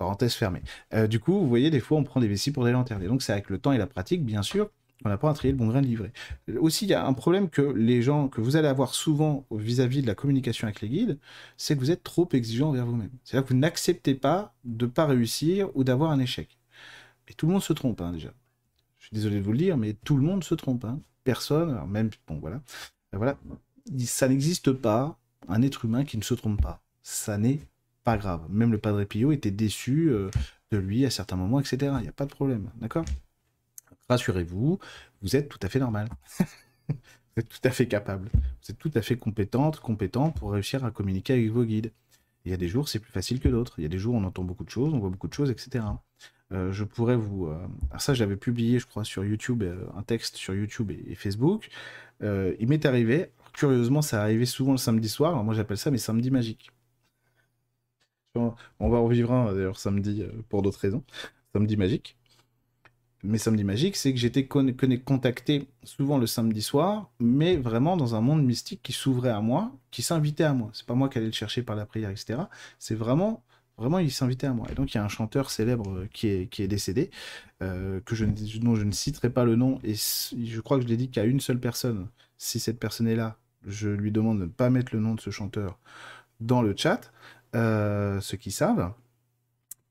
parenthèse 0.01 0.33
fermée. 0.33 0.61
du 1.09 1.19
coup, 1.19 1.33
vous 1.33 1.47
voyez, 1.47 1.69
des 1.69 1.79
fois, 1.79 1.97
on 1.97 2.03
prend 2.03 2.19
des 2.19 2.27
vessies 2.27 2.51
pour 2.51 2.65
des 2.65 2.71
lanternes, 2.71 3.03
et 3.03 3.07
donc 3.07 3.21
c'est 3.21 3.33
avec 3.33 3.49
le 3.49 3.59
temps 3.59 3.71
et 3.71 3.77
la 3.77 3.87
pratique, 3.87 4.25
bien 4.25 4.41
sûr, 4.41 4.69
on 5.03 5.09
n'a 5.09 5.17
pas 5.17 5.29
à 5.29 5.33
trier 5.33 5.51
le 5.51 5.57
bon 5.57 5.67
grain 5.67 5.81
de 5.81 5.87
livret. 5.87 6.11
Aussi, 6.59 6.85
il 6.85 6.89
y 6.89 6.93
a 6.93 7.05
un 7.05 7.13
problème 7.13 7.49
que 7.49 7.61
les 7.61 8.01
gens, 8.01 8.27
que 8.27 8.41
vous 8.41 8.55
allez 8.55 8.67
avoir 8.67 8.93
souvent 8.93 9.45
vis-à-vis 9.51 10.01
de 10.01 10.07
la 10.07 10.15
communication 10.15 10.67
avec 10.67 10.81
les 10.81 10.89
guides, 10.89 11.19
c'est 11.57 11.75
que 11.75 11.79
vous 11.79 11.91
êtes 11.91 12.03
trop 12.03 12.27
exigeant 12.33 12.69
envers 12.69 12.85
vous-même. 12.85 13.11
C'est-à-dire 13.23 13.47
que 13.47 13.53
vous 13.53 13.59
n'acceptez 13.59 14.13
pas 14.13 14.53
de 14.63 14.85
ne 14.85 14.91
pas 14.91 15.05
réussir 15.05 15.69
ou 15.75 15.83
d'avoir 15.83 16.11
un 16.11 16.19
échec. 16.19 16.59
Et 17.27 17.33
tout 17.33 17.47
le 17.47 17.53
monde 17.53 17.63
se 17.63 17.73
trompe, 17.73 18.01
hein, 18.01 18.11
déjà. 18.11 18.33
Je 18.99 19.07
suis 19.07 19.15
désolé 19.15 19.37
de 19.37 19.41
vous 19.41 19.53
le 19.53 19.57
dire, 19.57 19.77
mais 19.77 19.93
tout 19.93 20.17
le 20.17 20.23
monde 20.23 20.43
se 20.43 20.53
trompe. 20.53 20.85
Hein. 20.85 20.99
Personne, 21.23 21.79
même, 21.87 22.09
bon, 22.27 22.39
voilà. 22.39 22.61
voilà. 23.11 23.37
Ça 24.05 24.27
n'existe 24.27 24.71
pas 24.71 25.17
un 25.47 25.61
être 25.63 25.85
humain 25.85 26.03
qui 26.03 26.17
ne 26.17 26.23
se 26.23 26.35
trompe 26.35 26.61
pas. 26.61 26.83
Ça 27.01 27.37
n'est 27.37 27.59
pas 28.03 28.17
grave. 28.17 28.45
Même 28.49 28.71
le 28.71 28.77
Padre 28.77 29.03
Pio 29.03 29.31
était 29.31 29.51
déçu 29.51 30.09
euh, 30.09 30.29
de 30.71 30.77
lui 30.77 31.05
à 31.05 31.09
certains 31.09 31.35
moments, 31.35 31.59
etc. 31.59 31.93
Il 31.97 32.03
n'y 32.03 32.07
a 32.07 32.13
pas 32.13 32.25
de 32.25 32.31
problème, 32.31 32.71
d'accord? 32.75 33.05
Rassurez-vous, 34.09 34.79
vous 35.21 35.35
êtes 35.35 35.49
tout 35.49 35.59
à 35.61 35.69
fait 35.69 35.79
normal. 35.79 36.09
vous 36.89 36.95
êtes 37.37 37.49
tout 37.49 37.59
à 37.63 37.69
fait 37.69 37.87
capable. 37.87 38.29
Vous 38.33 38.71
êtes 38.71 38.77
tout 38.77 38.91
à 38.95 39.01
fait 39.01 39.17
compétente, 39.17 39.79
compétent 39.79 40.31
pour 40.31 40.51
réussir 40.51 40.83
à 40.83 40.91
communiquer 40.91 41.33
avec 41.33 41.49
vos 41.51 41.63
guides. 41.63 41.91
Il 42.43 42.51
y 42.51 42.53
a 42.53 42.57
des 42.57 42.67
jours, 42.67 42.89
c'est 42.89 42.99
plus 42.99 43.11
facile 43.11 43.39
que 43.39 43.47
d'autres. 43.47 43.75
Il 43.77 43.83
y 43.83 43.85
a 43.85 43.89
des 43.89 43.99
jours, 43.99 44.15
on 44.15 44.23
entend 44.23 44.43
beaucoup 44.43 44.63
de 44.63 44.69
choses, 44.69 44.93
on 44.93 44.99
voit 44.99 45.11
beaucoup 45.11 45.27
de 45.27 45.33
choses, 45.33 45.51
etc. 45.51 45.85
Euh, 46.51 46.71
je 46.71 46.83
pourrais 46.83 47.15
vous. 47.15 47.45
Euh, 47.45 47.67
ça, 47.99 48.13
j'avais 48.15 48.35
publié, 48.35 48.79
je 48.79 48.87
crois, 48.87 49.03
sur 49.03 49.23
YouTube, 49.23 49.63
un 49.95 50.03
texte 50.03 50.35
sur 50.37 50.55
YouTube 50.55 50.91
et, 50.91 51.15
Facebook. 51.15 51.69
il 52.21 52.67
m'est 52.67 52.85
arrivé, 52.85 53.31
curieusement, 53.53 54.01
ça 54.01 54.23
arrivait 54.23 54.45
souvent 54.45 54.71
le 54.71 54.77
samedi 54.77 55.07
soir. 55.07 55.33
Alors 55.33 55.43
moi, 55.43 55.53
j'appelle 55.53 55.77
ça 55.77 55.91
mes 55.91 55.99
samedis 55.99 56.31
magiques. 56.31 56.71
On 58.35 58.89
va 58.89 58.97
en 58.97 59.03
revivre 59.05 59.31
un 59.33 59.53
d'ailleurs 59.53 59.79
samedi 59.79 60.23
pour 60.49 60.61
d'autres 60.61 60.79
raisons. 60.79 61.03
Samedi 61.53 61.75
magique 61.75 62.17
mes 63.23 63.37
samedis 63.37 63.63
magiques, 63.63 63.95
c'est 63.95 64.13
que 64.13 64.19
j'étais 64.19 64.47
contacté 64.47 65.67
souvent 65.83 66.17
le 66.17 66.27
samedi 66.27 66.61
soir, 66.61 67.11
mais 67.19 67.55
vraiment 67.55 67.97
dans 67.97 68.15
un 68.15 68.21
monde 68.21 68.43
mystique 68.43 68.81
qui 68.81 68.93
s'ouvrait 68.93 69.29
à 69.29 69.41
moi, 69.41 69.71
qui 69.91 70.01
s'invitait 70.01 70.43
à 70.43 70.53
moi. 70.53 70.69
C'est 70.73 70.85
pas 70.85 70.95
moi 70.95 71.09
qui 71.09 71.17
allais 71.17 71.27
le 71.27 71.33
chercher 71.33 71.61
par 71.61 71.75
la 71.75 71.85
prière, 71.85 72.09
etc. 72.09 72.39
C'est 72.79 72.95
vraiment, 72.95 73.43
vraiment, 73.77 73.99
il 73.99 74.11
s'invitait 74.11 74.47
à 74.47 74.53
moi. 74.53 74.67
Et 74.71 74.75
donc 74.75 74.93
il 74.93 74.97
y 74.97 74.99
a 74.99 75.03
un 75.03 75.09
chanteur 75.09 75.51
célèbre 75.51 75.89
euh, 75.91 76.07
qui 76.11 76.27
est, 76.27 76.67
décédé, 76.67 77.11
euh, 77.61 77.99
que 78.01 78.15
je, 78.15 78.25
dont 78.25 78.75
je 78.75 78.83
ne 78.83 78.91
citerai 78.91 79.29
pas 79.29 79.45
le 79.45 79.55
nom, 79.55 79.79
et 79.83 79.93
je 79.93 80.59
crois 80.61 80.77
que 80.77 80.83
je 80.83 80.87
l'ai 80.87 80.97
dit 80.97 81.09
qu'à 81.09 81.23
une 81.23 81.39
seule 81.39 81.59
personne. 81.59 82.07
Si 82.37 82.59
cette 82.59 82.79
personne 82.79 83.07
est 83.07 83.15
là, 83.15 83.37
je 83.67 83.89
lui 83.89 84.11
demande 84.11 84.39
de 84.39 84.45
ne 84.45 84.49
pas 84.49 84.71
mettre 84.71 84.95
le 84.95 84.99
nom 85.01 85.13
de 85.13 85.21
ce 85.21 85.29
chanteur 85.29 85.77
dans 86.39 86.63
le 86.63 86.73
chat, 86.75 87.01
euh, 87.01 87.40
ceux 87.53 88.37
qui 88.37 88.51
savent, 88.51 88.93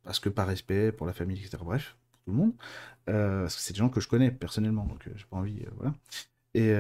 parce 0.04 0.20
que 0.20 0.28
par 0.28 0.46
respect 0.46 0.92
pour 0.92 1.06
la 1.06 1.12
famille, 1.12 1.38
etc. 1.38 1.58
Bref, 1.64 1.96
tout 2.24 2.32
le 2.32 2.36
monde. 2.36 2.52
Euh, 3.08 3.42
parce 3.42 3.56
que 3.56 3.62
c'est 3.62 3.72
des 3.72 3.78
gens 3.78 3.88
que 3.88 4.00
je 4.00 4.08
connais 4.08 4.30
personnellement, 4.30 4.84
donc 4.84 5.06
euh, 5.06 5.12
j'ai 5.16 5.24
pas 5.28 5.36
envie, 5.36 5.62
euh, 5.62 5.70
voilà. 5.76 5.94
Et, 6.54 6.72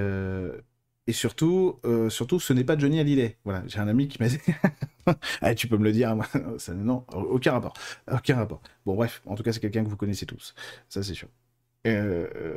et 1.06 1.12
surtout, 1.12 1.78
surtout, 2.08 2.40
ce 2.40 2.52
n'est 2.52 2.64
pas 2.64 2.76
Johnny 2.76 2.98
Hallyday. 3.00 3.36
Voilà, 3.44 3.62
j'ai 3.66 3.78
un 3.78 3.88
ami 3.88 4.08
qui 4.08 4.20
m'a 4.20 4.28
dit, 4.28 4.38
ah, 5.40 5.54
tu 5.54 5.68
peux 5.68 5.76
me 5.76 5.84
le 5.84 5.92
dire, 5.92 6.14
moi. 6.16 6.26
Ça, 6.58 6.74
non, 6.74 7.04
aucun 7.12 7.52
rapport, 7.52 7.74
aucun 8.10 8.36
rapport. 8.36 8.60
Bon, 8.84 8.94
bref, 8.94 9.22
en 9.26 9.36
tout 9.36 9.42
cas, 9.42 9.52
c'est 9.52 9.60
quelqu'un 9.60 9.84
que 9.84 9.88
vous 9.88 9.96
connaissez 9.96 10.26
tous, 10.26 10.54
ça 10.88 11.02
c'est 11.02 11.14
sûr. 11.14 11.28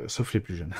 sauf 0.08 0.34
les 0.34 0.40
plus 0.40 0.56
jeunes. 0.56 0.74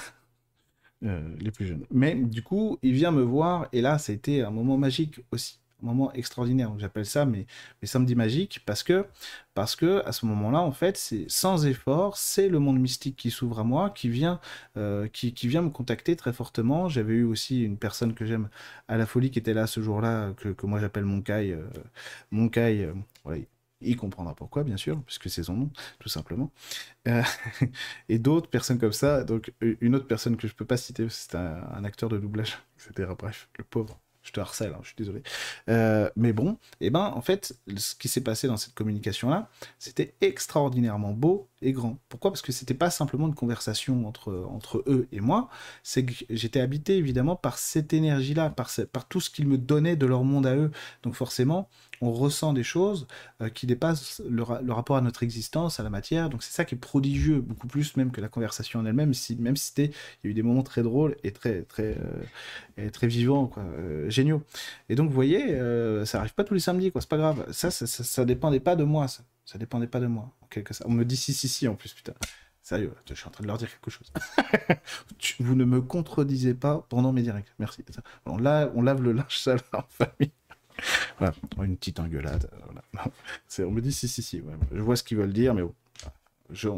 les 1.02 1.50
plus 1.52 1.66
jeunes. 1.66 1.86
Mais 1.90 2.14
du 2.16 2.42
coup, 2.42 2.78
il 2.82 2.94
vient 2.94 3.12
me 3.12 3.22
voir, 3.22 3.68
et 3.72 3.80
là, 3.80 3.98
ça 3.98 4.12
a 4.12 4.14
été 4.14 4.42
un 4.42 4.50
moment 4.50 4.76
magique 4.76 5.20
aussi 5.30 5.60
moment 5.82 6.12
extraordinaire. 6.12 6.70
Donc 6.70 6.80
j'appelle 6.80 7.06
ça 7.06 7.26
mes, 7.26 7.46
mes 7.82 7.88
samedis 7.88 8.14
magiques 8.14 8.60
parce 8.66 8.82
que, 8.82 9.06
parce 9.54 9.76
que 9.76 10.02
à 10.06 10.12
ce 10.12 10.26
moment-là, 10.26 10.60
en 10.60 10.72
fait, 10.72 10.96
c'est 10.96 11.26
sans 11.28 11.66
effort, 11.66 12.16
c'est 12.16 12.48
le 12.48 12.58
monde 12.58 12.78
mystique 12.78 13.16
qui 13.16 13.30
s'ouvre 13.30 13.60
à 13.60 13.64
moi, 13.64 13.90
qui 13.90 14.08
vient, 14.08 14.40
euh, 14.76 15.08
qui, 15.08 15.32
vient 15.48 15.62
me 15.62 15.70
contacter 15.70 16.16
très 16.16 16.32
fortement. 16.32 16.88
J'avais 16.88 17.14
eu 17.14 17.24
aussi 17.24 17.62
une 17.64 17.78
personne 17.78 18.14
que 18.14 18.24
j'aime 18.24 18.48
à 18.88 18.96
la 18.96 19.06
folie 19.06 19.30
qui 19.30 19.38
était 19.38 19.54
là 19.54 19.66
ce 19.66 19.80
jour-là, 19.80 20.32
que, 20.36 20.48
que 20.50 20.66
moi 20.66 20.80
j'appelle 20.80 21.04
mon 21.04 21.20
Kai. 21.22 21.52
Euh, 21.52 21.66
mon 22.30 22.48
Kai, 22.48 22.84
euh, 23.26 23.38
il 23.80 23.96
comprendra 23.96 24.34
pourquoi, 24.34 24.64
bien 24.64 24.76
sûr, 24.78 25.02
puisque 25.02 25.28
c'est 25.28 25.42
son 25.42 25.54
nom, 25.56 25.70
tout 25.98 26.08
simplement. 26.08 26.50
et 28.08 28.18
d'autres 28.18 28.48
personnes 28.48 28.78
comme 28.78 28.92
ça. 28.92 29.24
Donc, 29.24 29.52
une 29.60 29.94
autre 29.94 30.06
personne 30.06 30.36
que 30.36 30.48
je 30.48 30.54
peux 30.54 30.64
pas 30.64 30.78
citer, 30.78 31.06
c'est 31.10 31.34
un, 31.34 31.62
un, 31.74 31.84
acteur 31.84 32.08
de 32.08 32.18
doublage, 32.18 32.58
etc. 32.88 33.12
Bref, 33.18 33.48
le 33.58 33.64
pauvre 33.64 34.00
je 34.24 34.32
te 34.32 34.40
harcèle, 34.40 34.72
hein, 34.72 34.80
je 34.82 34.88
suis 34.88 34.96
désolé. 34.96 35.22
Euh, 35.68 36.10
mais 36.16 36.32
bon, 36.32 36.52
et 36.80 36.86
eh 36.86 36.90
ben, 36.90 37.12
en 37.14 37.20
fait, 37.20 37.56
ce 37.76 37.94
qui 37.94 38.08
s'est 38.08 38.22
passé 38.22 38.48
dans 38.48 38.56
cette 38.56 38.74
communication-là, 38.74 39.48
c'était 39.78 40.14
extraordinairement 40.20 41.12
beau 41.12 41.48
et 41.60 41.72
grand. 41.72 41.98
Pourquoi? 42.08 42.30
Parce 42.30 42.42
que 42.42 42.50
c'était 42.50 42.74
pas 42.74 42.90
simplement 42.90 43.26
une 43.26 43.34
conversation 43.34 44.08
entre, 44.08 44.46
entre 44.48 44.82
eux 44.86 45.06
et 45.12 45.20
moi, 45.20 45.48
c'est 45.82 46.04
que 46.06 46.12
j'étais 46.30 46.60
habité 46.60 46.96
évidemment 46.96 47.36
par 47.36 47.58
cette 47.58 47.92
énergie-là, 47.92 48.50
par, 48.50 48.70
par 48.90 49.06
tout 49.06 49.20
ce 49.20 49.30
qu'ils 49.30 49.46
me 49.46 49.58
donnaient 49.58 49.96
de 49.96 50.06
leur 50.06 50.24
monde 50.24 50.46
à 50.46 50.56
eux. 50.56 50.70
Donc 51.02 51.14
forcément, 51.14 51.68
on 52.04 52.12
ressent 52.12 52.52
des 52.52 52.62
choses 52.62 53.06
euh, 53.40 53.48
qui 53.48 53.66
dépassent 53.66 54.20
le, 54.28 54.42
rapport 54.42 54.96
à 54.96 55.00
notre 55.00 55.22
existence, 55.22 55.80
à 55.80 55.82
la 55.82 55.90
matière. 55.90 56.28
Donc 56.28 56.42
c'est 56.42 56.52
ça 56.52 56.64
qui 56.64 56.74
est 56.74 56.78
prodigieux, 56.78 57.40
beaucoup 57.40 57.66
plus 57.66 57.96
même 57.96 58.10
que 58.10 58.20
la 58.20 58.28
conversation 58.28 58.80
en 58.80 58.86
elle-même. 58.86 59.12
Même 59.38 59.56
si 59.56 59.72
il 59.78 59.84
y 60.24 60.26
a 60.26 60.30
eu 60.30 60.34
des 60.34 60.42
moments 60.42 60.62
très 60.62 60.82
drôles 60.82 61.16
et 61.24 61.32
très 61.32 61.62
très 61.62 61.96
euh, 62.78 62.90
très 62.90 63.06
vivants, 63.06 63.46
quoi, 63.46 63.62
euh, 63.62 64.08
géniaux. 64.10 64.42
Et 64.88 64.94
donc 64.94 65.08
vous 65.08 65.14
voyez, 65.14 65.58
ça 66.04 66.20
arrive 66.20 66.34
pas 66.34 66.44
tous 66.44 66.54
les 66.54 66.60
samedis, 66.60 66.92
quoi. 66.92 67.00
C'est 67.00 67.10
pas 67.10 67.16
grave. 67.16 67.46
Ça, 67.52 67.70
ça, 67.70 67.86
ça, 67.86 68.24
dépendait 68.24 68.60
pas 68.60 68.76
de 68.76 68.84
moi, 68.84 69.08
ça. 69.08 69.22
Ça 69.44 69.58
dépendait 69.58 69.86
pas 69.86 70.00
de 70.00 70.06
moi. 70.06 70.30
On 70.84 70.90
me 70.90 71.04
dit 71.04 71.16
si 71.16 71.32
si 71.32 71.48
si 71.48 71.68
en 71.68 71.74
plus, 71.74 71.92
putain. 71.92 72.14
Sérieux, 72.64 72.94
je 73.06 73.12
suis 73.12 73.26
en 73.26 73.30
train 73.30 73.42
de 73.42 73.48
leur 73.48 73.58
dire 73.58 73.68
quelque 73.70 73.90
chose. 73.90 74.10
vous 75.40 75.54
ne 75.54 75.66
me 75.66 75.82
contredisez 75.82 76.54
pas 76.54 76.86
pendant 76.88 77.12
mes 77.12 77.20
directs. 77.20 77.52
Merci. 77.58 77.84
On, 78.24 78.38
on 78.38 78.82
lave 78.82 79.02
le 79.02 79.12
linge 79.12 79.38
sale 79.38 79.60
en 79.74 79.82
famille. 79.86 80.32
Voilà, 81.18 81.34
une 81.62 81.76
petite 81.76 82.00
engueulade. 82.00 82.50
Euh, 83.58 83.64
on 83.66 83.70
me 83.70 83.80
dit 83.80 83.92
si, 83.92 84.08
si, 84.08 84.22
si. 84.22 84.42
je 84.72 84.80
vois 84.80 84.96
ce 84.96 85.02
qu'ils 85.02 85.18
veulent 85.18 85.32
dire, 85.32 85.54
mais 85.54 85.62
je, 86.50 86.68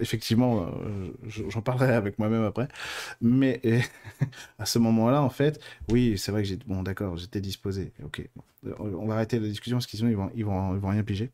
effectivement, 0.00 0.66
euh, 0.66 1.10
j'en 1.26 1.62
parlerai 1.62 1.94
avec 1.94 2.18
moi-même 2.18 2.44
après. 2.44 2.68
Mais 3.20 3.60
à 4.58 4.66
ce 4.66 4.78
moment-là, 4.78 5.22
en 5.22 5.30
fait, 5.30 5.60
oui, 5.88 6.18
c'est 6.18 6.32
vrai 6.32 6.42
que 6.42 6.48
j'ai. 6.48 6.56
Bon, 6.56 6.82
d'accord, 6.82 7.16
j'étais 7.16 7.40
disposé. 7.40 7.92
Ok, 8.04 8.28
on 8.78 9.06
va 9.06 9.14
arrêter 9.14 9.38
la 9.38 9.48
discussion 9.48 9.78
parce 9.78 9.86
qu'ils 9.86 10.00
ils 10.00 10.16
vont, 10.16 10.30
ils 10.34 10.44
vont, 10.44 10.74
ils 10.74 10.80
vont 10.80 10.88
rien 10.88 11.02
piger. 11.02 11.30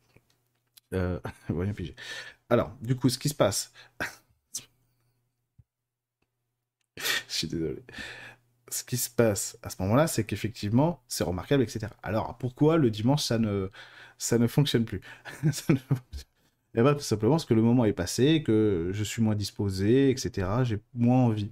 Euh, 0.93 1.19
ils 1.49 1.55
vont 1.55 1.61
rien 1.61 1.73
piger. 1.73 1.95
Alors, 2.49 2.71
du 2.81 2.95
coup, 2.95 3.09
ce 3.09 3.17
qui 3.17 3.29
se 3.29 3.35
passe. 3.35 3.71
Je 6.97 7.03
suis 7.27 7.47
désolé 7.47 7.83
ce 8.69 8.83
qui 8.83 8.97
se 8.97 9.09
passe 9.09 9.57
à 9.63 9.69
ce 9.69 9.81
moment-là, 9.83 10.07
c'est 10.07 10.23
qu'effectivement, 10.23 11.01
c'est 11.07 11.23
remarquable, 11.23 11.63
etc. 11.63 11.87
Alors, 12.03 12.37
pourquoi 12.37 12.77
le 12.77 12.89
dimanche, 12.89 13.23
ça 13.23 13.37
ne, 13.37 13.69
ça 14.17 14.37
ne 14.37 14.47
fonctionne 14.47 14.85
plus? 14.85 15.01
Ça 15.51 15.73
ne... 15.73 15.79
Eh 16.77 16.81
bien, 16.81 16.93
tout 16.93 17.01
simplement 17.01 17.33
parce 17.33 17.45
que 17.45 17.53
le 17.53 17.61
moment 17.61 17.85
est 17.85 17.93
passé, 17.93 18.43
que 18.43 18.89
je 18.93 19.03
suis 19.03 19.21
moins 19.21 19.35
disposé, 19.35 20.09
etc. 20.09 20.47
J'ai 20.63 20.79
moins 20.93 21.19
envie. 21.19 21.51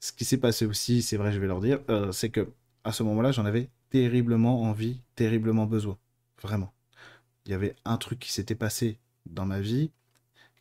Ce 0.00 0.12
qui 0.12 0.24
s'est 0.24 0.38
passé 0.38 0.66
aussi, 0.66 1.02
c'est 1.02 1.16
vrai, 1.16 1.32
je 1.32 1.38
vais 1.40 1.46
leur 1.46 1.60
dire, 1.60 1.80
euh, 1.90 2.12
c'est 2.12 2.30
que 2.30 2.48
à 2.84 2.92
ce 2.92 3.02
moment-là, 3.04 3.32
j'en 3.32 3.44
avais 3.46 3.70
terriblement 3.90 4.62
envie, 4.62 5.00
terriblement 5.16 5.66
besoin. 5.66 5.98
Vraiment. 6.42 6.72
Il 7.46 7.52
y 7.52 7.54
avait 7.54 7.76
un 7.84 7.96
truc 7.96 8.18
qui 8.18 8.32
s'était 8.32 8.54
passé 8.56 8.98
dans 9.26 9.46
ma 9.46 9.60
vie 9.60 9.90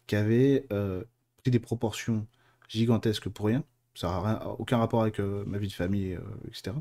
qui 0.07 0.15
avait 0.15 0.65
euh, 0.71 1.03
pris 1.37 1.51
des 1.51 1.59
proportions 1.59 2.27
gigantesques 2.67 3.29
pour 3.29 3.47
rien. 3.47 3.63
Ça 3.95 4.07
n'a 4.07 4.47
aucun 4.59 4.77
rapport 4.77 5.01
avec 5.01 5.19
euh, 5.19 5.43
ma 5.47 5.57
vie 5.57 5.67
de 5.67 5.73
famille, 5.73 6.17
etc. 6.47 6.75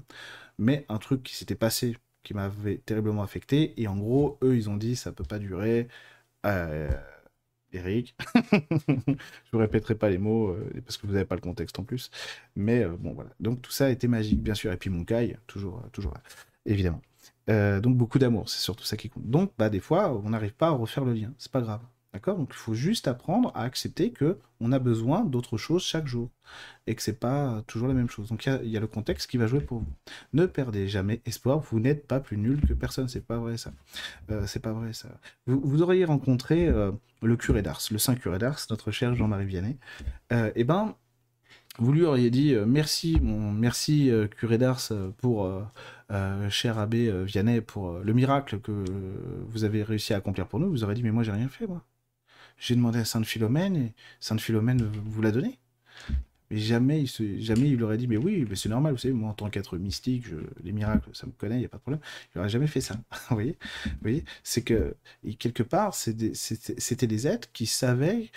Mais 0.58 0.84
un 0.88 0.98
truc 0.98 1.22
qui 1.22 1.34
s'était 1.36 1.54
passé, 1.54 1.96
qui 2.22 2.34
m'avait 2.34 2.78
terriblement 2.78 3.22
affecté. 3.22 3.80
Et 3.80 3.88
en 3.88 3.96
gros, 3.96 4.38
eux, 4.42 4.56
ils 4.56 4.68
ont 4.70 4.76
dit, 4.76 4.96
ça 4.96 5.12
peut 5.12 5.24
pas 5.24 5.38
durer. 5.38 5.88
Eric. 7.72 8.14
je 8.52 9.50
vous 9.52 9.58
répéterai 9.58 9.96
pas 9.96 10.08
les 10.08 10.18
mots 10.18 10.56
parce 10.84 10.96
que 10.96 11.06
vous 11.06 11.14
n'avez 11.14 11.24
pas 11.24 11.34
le 11.34 11.40
contexte 11.40 11.78
en 11.78 11.84
plus. 11.84 12.10
Mais 12.54 12.84
bon, 12.86 13.14
voilà. 13.14 13.30
Donc 13.40 13.62
tout 13.62 13.72
ça 13.72 13.86
a 13.86 13.90
été 13.90 14.06
magique, 14.08 14.42
bien 14.42 14.54
sûr. 14.54 14.72
Et 14.72 14.76
puis 14.76 14.90
mon 14.90 15.04
Kai, 15.04 15.36
toujours, 15.46 15.82
toujours 15.92 16.14
là, 16.14 16.22
évidemment. 16.66 17.02
Euh, 17.50 17.80
donc 17.80 17.96
beaucoup 17.96 18.18
d'amour, 18.18 18.48
c'est 18.48 18.60
surtout 18.60 18.84
ça 18.84 18.96
qui 18.96 19.10
compte. 19.10 19.28
Donc 19.28 19.52
bah, 19.58 19.68
des 19.70 19.80
fois, 19.80 20.12
on 20.24 20.30
n'arrive 20.30 20.54
pas 20.54 20.68
à 20.68 20.70
refaire 20.70 21.04
le 21.04 21.12
lien, 21.12 21.32
c'est 21.38 21.52
pas 21.52 21.60
grave. 21.60 21.82
D'accord? 22.14 22.38
Donc 22.38 22.50
il 22.50 22.56
faut 22.56 22.74
juste 22.74 23.08
apprendre 23.08 23.50
à 23.54 23.64
accepter 23.64 24.12
que 24.12 24.38
on 24.60 24.72
a 24.72 24.78
besoin 24.78 25.24
d'autre 25.24 25.58
chose 25.58 25.82
chaque 25.82 26.06
jour 26.06 26.30
et 26.86 26.94
que 26.94 27.02
c'est 27.02 27.18
pas 27.18 27.62
toujours 27.66 27.88
la 27.88 27.94
même 27.94 28.08
chose. 28.08 28.28
Donc 28.28 28.46
il 28.46 28.70
y, 28.70 28.76
a 28.76 28.80
le 28.80 28.86
contexte 28.86 29.28
qui 29.28 29.36
va 29.36 29.46
jouer 29.46 29.60
pour 29.60 29.80
vous. 29.80 29.92
Ne 30.32 30.46
perdez 30.46 30.88
jamais 30.88 31.20
espoir, 31.26 31.58
vous 31.58 31.80
n'êtes 31.80 32.06
pas 32.06 32.20
plus 32.20 32.38
nul 32.38 32.60
que 32.66 32.72
personne, 32.72 33.08
c'est 33.08 33.26
pas 33.26 33.38
vrai 33.38 33.56
ça. 33.56 33.72
Euh, 34.30 34.46
c'est 34.46 34.60
pas 34.60 34.72
vrai 34.72 34.92
ça. 34.92 35.08
Vous, 35.46 35.82
auriez 35.82 36.04
rencontré 36.04 36.68
euh, 36.68 36.92
le 37.20 37.36
curé 37.36 37.62
d'Ars, 37.62 37.82
le 37.90 37.98
saint 37.98 38.14
curé 38.14 38.38
d'Ars, 38.38 38.60
notre 38.70 38.92
cher 38.92 39.14
Jean-Marie 39.14 39.46
Vianney. 39.46 39.76
et 40.30 40.52
eh 40.54 40.64
ben 40.64 40.94
vous 41.80 41.92
lui 41.92 42.04
auriez 42.04 42.30
dit 42.30 42.54
merci, 42.64 43.18
mon 43.20 43.50
merci 43.50 44.12
curé 44.36 44.58
d'Ars 44.58 44.92
pour 45.18 45.50
euh, 46.10 46.50
cher 46.50 46.78
abbé 46.78 47.08
euh, 47.08 47.24
Vianney, 47.24 47.60
pour 47.60 47.90
euh, 47.90 48.02
le 48.04 48.12
miracle 48.12 48.60
que 48.60 48.84
vous 49.48 49.64
avez 49.64 49.82
réussi 49.82 50.12
à 50.12 50.18
accomplir 50.18 50.46
pour 50.46 50.60
nous, 50.60 50.70
vous 50.70 50.84
aurez 50.84 50.94
dit, 50.94 51.02
mais 51.02 51.10
moi 51.10 51.22
j'ai 51.22 51.32
rien 51.32 51.48
fait, 51.48 51.66
moi. 51.66 51.82
J'ai 52.59 52.74
demandé 52.74 52.98
à 53.00 53.05
Sainte 53.05 53.26
Philomène 53.26 53.76
et 53.76 53.92
Sainte 54.20 54.40
Philomène 54.40 54.82
vous 54.82 55.22
l'a 55.22 55.30
donné. 55.30 55.59
Mais 56.50 56.59
jamais 56.59 57.00
il, 57.00 57.09
se, 57.09 57.38
jamais 57.38 57.70
il 57.70 57.82
aurait 57.82 57.96
dit, 57.96 58.07
mais 58.07 58.18
oui, 58.18 58.46
mais 58.48 58.55
c'est 58.55 58.68
normal, 58.68 58.92
vous 58.92 58.98
savez, 58.98 59.14
moi 59.14 59.30
en 59.30 59.34
tant 59.34 59.48
qu'être 59.48 59.78
mystique, 59.78 60.26
les 60.62 60.72
miracles, 60.72 61.09
ça 61.14 61.26
me 61.26 61.32
connaît, 61.32 61.57
il 61.57 61.61
n'y 61.61 61.64
a 61.64 61.68
pas 61.68 61.78
de 61.78 61.82
problème. 61.82 62.02
Il 62.34 62.38
n'aurait 62.38 62.50
jamais 62.50 62.66
fait 62.66 62.82
ça. 62.82 62.94
vous 63.30 63.36
voyez, 63.36 63.57
voyez 64.02 64.24
C'est 64.42 64.62
que, 64.62 64.94
quelque 65.38 65.62
part, 65.62 65.94
c'était 65.94 67.07
des 67.07 67.26
êtres 67.26 67.50
qui 67.52 67.66
savaient 67.66 68.30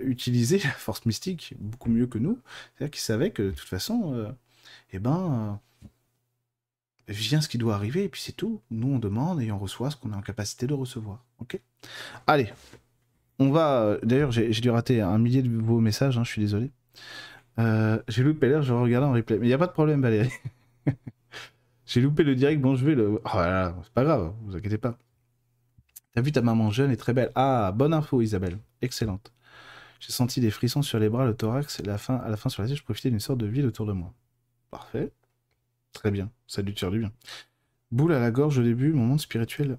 utiliser 0.00 0.58
la 0.58 0.70
force 0.70 1.06
mystique 1.06 1.54
beaucoup 1.58 1.90
mieux 1.90 2.06
que 2.06 2.18
nous. 2.18 2.38
C'est-à-dire 2.76 2.90
qu'ils 2.90 3.02
savaient 3.02 3.30
que 3.30 3.42
de 3.42 3.50
toute 3.50 3.68
façon, 3.68 4.34
eh 4.92 4.98
ben, 4.98 5.60
vient 7.08 7.40
ce 7.40 7.48
qui 7.48 7.58
doit 7.58 7.74
arriver, 7.74 8.04
et 8.04 8.08
puis 8.08 8.20
c'est 8.20 8.32
tout. 8.32 8.60
Nous, 8.70 8.88
on 8.88 8.98
demande 8.98 9.40
et 9.40 9.50
on 9.52 9.58
reçoit 9.58 9.90
ce 9.90 9.96
qu'on 9.96 10.12
est 10.12 10.16
en 10.16 10.22
capacité 10.22 10.66
de 10.66 10.74
recevoir. 10.74 11.24
Ok? 11.40 11.58
Allez, 12.26 12.52
on 13.42 13.50
va. 13.50 13.82
Euh, 13.82 13.98
d'ailleurs, 14.02 14.32
j'ai 14.32 14.48
dû 14.50 14.70
rater 14.70 15.00
un 15.00 15.18
millier 15.18 15.42
de 15.42 15.48
vos 15.48 15.80
messages, 15.80 16.18
hein, 16.18 16.24
je 16.24 16.30
suis 16.30 16.40
désolé. 16.40 16.70
Euh, 17.58 18.00
j'ai 18.08 18.22
loupé 18.22 18.48
l'air, 18.48 18.62
je 18.62 18.72
regarde 18.72 19.04
en 19.04 19.12
replay. 19.12 19.38
Mais 19.38 19.46
il 19.46 19.48
n'y 19.48 19.54
a 19.54 19.58
pas 19.58 19.66
de 19.66 19.72
problème, 19.72 20.02
Valérie. 20.02 20.32
j'ai 21.86 22.00
loupé 22.00 22.22
le 22.24 22.34
direct, 22.34 22.60
bon, 22.60 22.74
je 22.74 22.84
vais 22.84 22.94
le. 22.94 23.20
Oh 23.24 23.28
c'est 23.82 23.92
pas 23.92 24.04
grave, 24.04 24.32
vous 24.42 24.56
inquiétez 24.56 24.78
pas. 24.78 24.96
T'as 26.14 26.20
vu 26.20 26.32
ta 26.32 26.42
maman 26.42 26.70
jeune 26.70 26.90
et 26.90 26.96
très 26.96 27.12
belle. 27.12 27.30
Ah, 27.34 27.72
bonne 27.74 27.94
info, 27.94 28.20
Isabelle. 28.20 28.58
Excellente. 28.82 29.32
J'ai 30.00 30.12
senti 30.12 30.40
des 30.40 30.50
frissons 30.50 30.82
sur 30.82 30.98
les 30.98 31.08
bras, 31.08 31.24
le 31.24 31.34
thorax, 31.34 31.80
et 31.80 31.84
la 31.84 31.96
fin, 31.96 32.16
à 32.16 32.28
la 32.28 32.36
fin 32.36 32.48
sur 32.48 32.62
la 32.62 32.68
tête, 32.68 32.76
je 32.76 32.82
profitais 32.82 33.10
d'une 33.10 33.20
sorte 33.20 33.38
de 33.38 33.46
vide 33.46 33.64
autour 33.64 33.86
de 33.86 33.92
moi. 33.92 34.12
Parfait. 34.70 35.12
Très 35.92 36.10
bien, 36.10 36.30
ça 36.46 36.62
lui 36.62 36.74
tire 36.74 36.90
du 36.90 36.98
bien. 36.98 37.12
Boule 37.90 38.12
à 38.12 38.18
la 38.18 38.30
gorge 38.30 38.58
au 38.58 38.62
début, 38.62 38.92
mon 38.92 39.04
monde 39.04 39.20
spirituel. 39.20 39.78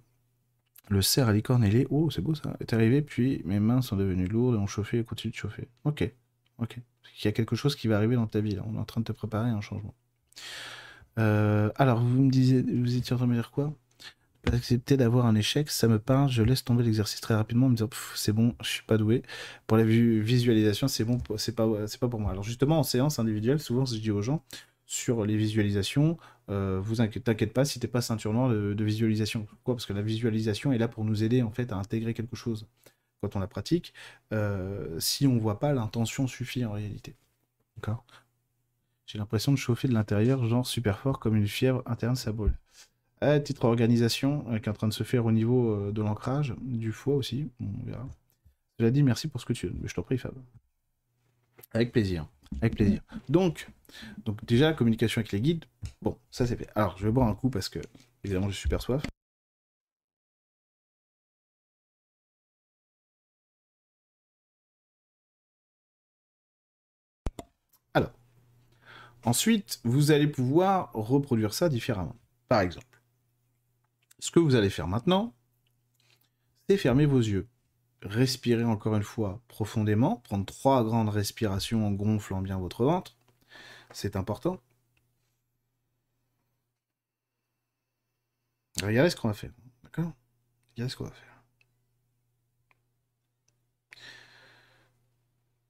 Le 0.90 1.02
cerf 1.02 1.30
à 1.30 1.34
licorne 1.34 1.64
ailée, 1.64 1.88
oh 1.90 2.10
c'est 2.12 2.22
beau 2.22 2.36
ça, 2.36 2.56
est 2.60 2.74
arrivé, 2.74 3.02
puis 3.02 3.42
mes 3.46 3.60
mains 3.60 3.82
sont 3.82 3.96
devenues 3.96 4.28
lourdes 4.28 4.56
et 4.56 4.58
ont 4.58 4.68
chauffé 4.68 5.00
et 5.00 5.04
continuent 5.04 5.32
de 5.32 5.38
chauffer. 5.38 5.68
Ok, 5.86 6.10
ok. 6.60 6.78
Il 7.20 7.26
y 7.26 7.28
a 7.28 7.32
quelque 7.32 7.56
chose 7.56 7.76
qui 7.76 7.88
va 7.88 7.98
arriver 7.98 8.16
dans 8.16 8.28
ta 8.28 8.42
vie, 8.42 8.56
là. 8.56 8.64
on 8.68 8.76
est 8.76 8.80
en 8.80 8.86
train 8.86 9.02
de 9.02 9.06
te 9.06 9.12
préparer 9.12 9.50
un 9.50 9.62
changement. 9.62 9.94
Euh, 11.20 11.70
alors, 11.76 12.00
vous 12.00 12.24
me 12.24 12.32
disiez, 12.32 12.62
vous 12.62 12.96
étiez 12.96 13.14
en 13.14 13.18
train 13.18 13.28
de 13.28 13.32
me 13.32 13.36
dire 13.36 13.52
quoi? 13.52 13.74
Accepter 14.52 14.98
d'avoir 14.98 15.26
un 15.26 15.36
échec, 15.36 15.70
ça 15.70 15.88
me 15.88 16.00
parle, 16.00 16.30
je 16.30 16.44
laisse 16.44 16.66
tomber 16.66 16.84
l'exercice 16.84 17.22
très 17.22 17.34
rapidement 17.34 17.68
en 17.68 17.70
me 17.70 17.76
disant 17.76 17.90
c'est 18.14 18.34
bon, 18.34 18.56
je 18.62 18.68
suis 18.68 18.84
pas 18.84 18.98
doué. 18.98 19.24
Pour 19.68 19.78
la 19.78 19.86
visualisation, 19.86 20.90
c'est 20.90 21.06
bon, 21.06 21.18
c'est 21.38 21.56
pas, 21.56 21.66
pas 22.00 22.10
pour 22.10 22.20
moi. 22.20 22.32
Alors 22.32 22.44
justement, 22.44 22.78
en 22.80 22.84
séance 22.84 23.20
individuelle, 23.20 23.62
souvent 23.62 23.86
je 23.86 23.96
dis 23.96 24.12
aux 24.12 24.22
gens, 24.22 24.44
sur 24.86 25.26
les 25.26 25.38
visualisations, 25.38 26.18
euh, 26.50 26.80
vous 26.82 26.96
t'inquiète 26.96 27.54
pas 27.54 27.66
si 27.66 27.80
t'es 27.80 27.88
pas 27.88 28.02
ceinture 28.02 28.34
noire 28.34 28.50
de, 28.50 28.84
visualisation. 28.84 29.46
Pourquoi? 29.46 29.76
Parce 29.76 29.86
que 29.86 29.94
la 29.94 30.02
visualisation 30.02 30.72
est 30.72 30.78
là 30.78 30.88
pour 30.88 31.06
nous 31.06 31.24
aider 31.24 31.42
en 31.42 31.52
fait 31.52 31.72
à 31.72 31.78
intégrer 31.78 32.14
quelque 32.14 32.36
chose 32.36 32.68
quand 33.22 33.36
on 33.36 33.40
la 33.40 33.48
pratique. 33.48 33.94
Euh, 34.34 35.00
si 35.00 35.28
on 35.28 35.38
voit 35.38 35.60
pas, 35.60 35.74
l'intention 35.74 36.28
suffit 36.28 36.66
en 36.66 36.74
réalité. 36.74 37.16
D'accord? 37.78 38.06
J'ai 39.06 39.18
l'impression 39.18 39.52
de 39.52 39.58
chauffer 39.58 39.88
de 39.88 39.94
l'intérieur, 39.94 40.46
genre 40.48 40.66
super 40.66 41.00
fort, 41.00 41.20
comme 41.20 41.36
une 41.36 41.48
fièvre 41.48 41.84
interne, 41.86 42.16
ça 42.16 42.32
brûle. 42.32 42.58
À 43.22 43.40
titre 43.40 43.66
organisation, 43.66 44.46
euh, 44.50 44.60
qui 44.60 44.66
est 44.66 44.70
en 44.70 44.74
train 44.74 44.88
de 44.88 44.94
se 44.94 45.04
faire 45.04 45.26
au 45.26 45.32
niveau 45.32 45.92
de 45.92 46.02
l'ancrage, 46.02 46.56
du 46.62 46.92
foie 46.92 47.16
aussi. 47.16 47.50
Cela 48.80 48.92
dit, 48.92 49.04
merci 49.04 49.28
pour 49.28 49.40
ce 49.40 49.46
que 49.46 49.54
tu. 49.54 49.72
Je 49.84 49.94
t'en 49.94 50.04
prie, 50.04 50.18
Fab. 50.18 50.34
Avec 51.74 51.92
plaisir. 51.92 52.28
Avec 52.62 52.76
plaisir. 52.76 53.02
Donc, 53.30 53.68
donc 54.26 54.44
déjà, 54.46 54.74
communication 54.74 55.20
avec 55.20 55.32
les 55.32 55.42
guides. 55.42 55.66
Bon, 56.02 56.18
ça 56.32 56.48
c'est 56.48 56.56
fait. 56.56 56.70
Alors, 56.76 56.98
je 56.98 57.06
vais 57.06 57.12
boire 57.12 57.28
un 57.28 57.36
coup 57.36 57.50
parce 57.50 57.70
que, 57.70 57.80
évidemment, 58.24 58.50
j'ai 58.50 58.56
super 58.56 58.82
soif. 58.82 59.04
Alors, 67.94 68.12
ensuite, 69.26 69.80
vous 69.84 70.12
allez 70.12 70.28
pouvoir 70.28 70.92
reproduire 70.94 71.54
ça 71.54 71.70
différemment. 71.70 72.16
Par 72.48 72.62
exemple, 72.62 73.02
ce 74.20 74.32
que 74.32 74.40
vous 74.40 74.56
allez 74.56 74.70
faire 74.70 74.88
maintenant, 74.88 75.34
c'est 76.70 76.78
fermer 76.78 77.06
vos 77.06 77.20
yeux 77.20 77.48
respirez 78.04 78.64
encore 78.64 78.96
une 78.96 79.04
fois 79.04 79.42
profondément, 79.48 80.18
prendre 80.18 80.46
trois 80.46 80.84
grandes 80.84 81.10
respirations 81.10 81.88
en 81.88 81.92
gonflant 81.92 82.42
bien 82.42 82.58
votre 82.60 82.84
ventre. 82.86 83.16
C'est 83.92 84.16
important. 84.16 84.60
Regardez 88.82 89.10
ce 89.10 89.16
qu'on 89.16 89.28
va 89.28 89.34
faire. 89.34 89.52
D'accord? 89.84 90.12
Regardez 90.76 90.92
ce 90.92 90.98
qu'on 90.98 91.06
va 91.06 91.12
faire. 91.12 91.44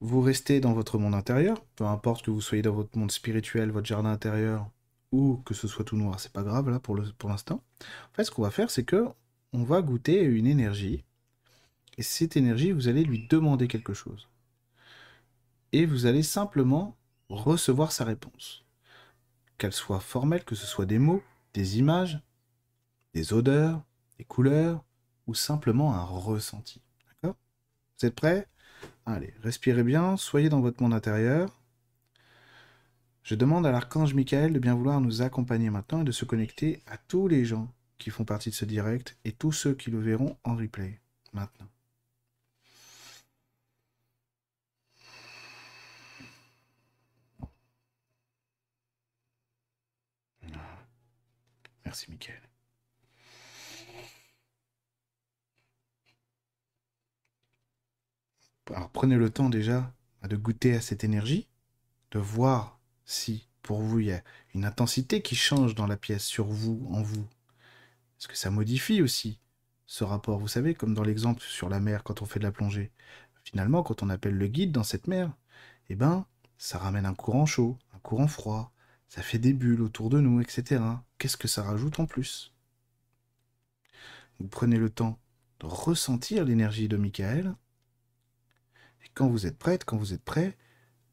Vous 0.00 0.20
restez 0.20 0.60
dans 0.60 0.74
votre 0.74 0.98
monde 0.98 1.14
intérieur, 1.14 1.64
peu 1.76 1.84
importe 1.84 2.24
que 2.26 2.30
vous 2.30 2.42
soyez 2.42 2.62
dans 2.62 2.74
votre 2.74 2.98
monde 2.98 3.10
spirituel, 3.10 3.70
votre 3.70 3.86
jardin 3.86 4.10
intérieur, 4.10 4.68
ou 5.12 5.36
que 5.46 5.54
ce 5.54 5.66
soit 5.66 5.84
tout 5.84 5.96
noir, 5.96 6.20
c'est 6.20 6.32
pas 6.32 6.42
grave 6.42 6.68
là 6.68 6.78
pour 6.78 6.96
l'instant. 7.28 7.62
En 8.12 8.14
fait, 8.14 8.24
ce 8.24 8.30
qu'on 8.30 8.42
va 8.42 8.50
faire, 8.50 8.70
c'est 8.70 8.84
que 8.84 9.06
on 9.52 9.64
va 9.64 9.80
goûter 9.80 10.22
une 10.22 10.46
énergie 10.46 11.04
et 11.96 12.02
cette 12.02 12.36
énergie, 12.36 12.72
vous 12.72 12.88
allez 12.88 13.04
lui 13.04 13.26
demander 13.28 13.68
quelque 13.68 13.94
chose. 13.94 14.28
Et 15.72 15.86
vous 15.86 16.06
allez 16.06 16.22
simplement 16.22 16.96
recevoir 17.28 17.92
sa 17.92 18.04
réponse. 18.04 18.64
Qu'elle 19.58 19.72
soit 19.72 20.00
formelle, 20.00 20.44
que 20.44 20.54
ce 20.54 20.66
soit 20.66 20.86
des 20.86 20.98
mots, 20.98 21.22
des 21.52 21.78
images, 21.78 22.20
des 23.12 23.32
odeurs, 23.32 23.82
des 24.18 24.24
couleurs, 24.24 24.84
ou 25.26 25.34
simplement 25.34 25.94
un 25.94 26.02
ressenti. 26.02 26.82
D'accord? 27.06 27.36
Vous 27.98 28.06
êtes 28.06 28.14
prêts? 28.14 28.48
Allez, 29.06 29.34
respirez 29.42 29.82
bien, 29.82 30.16
soyez 30.16 30.48
dans 30.48 30.60
votre 30.60 30.82
monde 30.82 30.94
intérieur. 30.94 31.60
Je 33.22 33.34
demande 33.34 33.64
à 33.66 33.72
l'archange 33.72 34.12
Michael 34.14 34.52
de 34.52 34.58
bien 34.58 34.74
vouloir 34.74 35.00
nous 35.00 35.22
accompagner 35.22 35.70
maintenant 35.70 36.02
et 36.02 36.04
de 36.04 36.12
se 36.12 36.26
connecter 36.26 36.82
à 36.86 36.98
tous 36.98 37.26
les 37.26 37.44
gens 37.44 37.72
qui 37.98 38.10
font 38.10 38.24
partie 38.24 38.50
de 38.50 38.54
ce 38.54 38.66
direct 38.66 39.16
et 39.24 39.32
tous 39.32 39.52
ceux 39.52 39.74
qui 39.74 39.90
le 39.90 40.00
verront 40.00 40.36
en 40.44 40.56
replay 40.56 41.00
maintenant. 41.32 41.68
Merci, 51.94 52.10
Michael. 52.10 52.40
Alors 58.74 58.90
prenez 58.90 59.14
le 59.14 59.30
temps 59.30 59.48
déjà 59.48 59.94
de 60.28 60.34
goûter 60.34 60.74
à 60.74 60.80
cette 60.80 61.04
énergie, 61.04 61.46
de 62.10 62.18
voir 62.18 62.80
si 63.04 63.46
pour 63.62 63.80
vous 63.80 64.00
il 64.00 64.06
y 64.06 64.12
a 64.12 64.24
une 64.56 64.64
intensité 64.64 65.22
qui 65.22 65.36
change 65.36 65.76
dans 65.76 65.86
la 65.86 65.96
pièce, 65.96 66.24
sur 66.24 66.46
vous, 66.46 66.84
en 66.90 67.00
vous. 67.00 67.28
Est-ce 68.18 68.26
que 68.26 68.36
ça 68.36 68.50
modifie 68.50 69.00
aussi 69.00 69.38
ce 69.86 70.02
rapport? 70.02 70.40
Vous 70.40 70.48
savez, 70.48 70.74
comme 70.74 70.94
dans 70.94 71.04
l'exemple 71.04 71.42
sur 71.42 71.68
la 71.68 71.78
mer 71.78 72.02
quand 72.02 72.22
on 72.22 72.26
fait 72.26 72.40
de 72.40 72.44
la 72.44 72.50
plongée. 72.50 72.90
Finalement, 73.44 73.84
quand 73.84 74.02
on 74.02 74.10
appelle 74.10 74.36
le 74.36 74.48
guide 74.48 74.72
dans 74.72 74.82
cette 74.82 75.06
mer, 75.06 75.32
eh 75.90 75.94
ben, 75.94 76.26
ça 76.58 76.78
ramène 76.78 77.06
un 77.06 77.14
courant 77.14 77.46
chaud, 77.46 77.78
un 77.94 78.00
courant 78.00 78.26
froid, 78.26 78.73
ça 79.14 79.22
fait 79.22 79.38
des 79.38 79.52
bulles 79.52 79.82
autour 79.82 80.10
de 80.10 80.18
nous, 80.18 80.40
etc. 80.40 80.82
Qu'est-ce 81.18 81.36
que 81.36 81.46
ça 81.46 81.62
rajoute 81.62 82.00
en 82.00 82.06
plus? 82.06 82.52
Vous 84.40 84.48
prenez 84.48 84.76
le 84.76 84.90
temps 84.90 85.20
de 85.60 85.66
ressentir 85.66 86.44
l'énergie 86.44 86.88
de 86.88 86.96
Michael 86.96 87.54
quand 89.14 89.28
vous 89.28 89.46
êtes 89.46 89.56
prête, 89.56 89.84
quand 89.84 89.96
vous 89.96 90.14
êtes 90.14 90.24
prêt, 90.24 90.56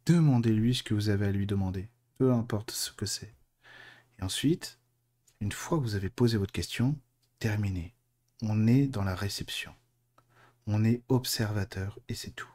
demandez-lui 0.07 0.73
ce 0.73 0.81
que 0.81 0.95
vous 0.95 1.09
avez 1.09 1.27
à 1.27 1.31
lui 1.31 1.45
demander, 1.45 1.89
peu 2.17 2.33
importe 2.33 2.71
ce 2.71 2.91
que 2.91 3.05
c'est. 3.05 3.35
Et 4.17 4.23
ensuite, 4.23 4.79
une 5.39 5.51
fois 5.51 5.77
que 5.77 5.83
vous 5.83 5.93
avez 5.93 6.09
posé 6.09 6.39
votre 6.39 6.51
question, 6.51 6.97
terminez. 7.37 7.93
On 8.41 8.65
est 8.65 8.87
dans 8.87 9.03
la 9.03 9.13
réception. 9.13 9.75
On 10.65 10.83
est 10.83 11.03
observateur 11.07 11.99
et 12.09 12.15
c'est 12.15 12.31
tout. 12.31 12.49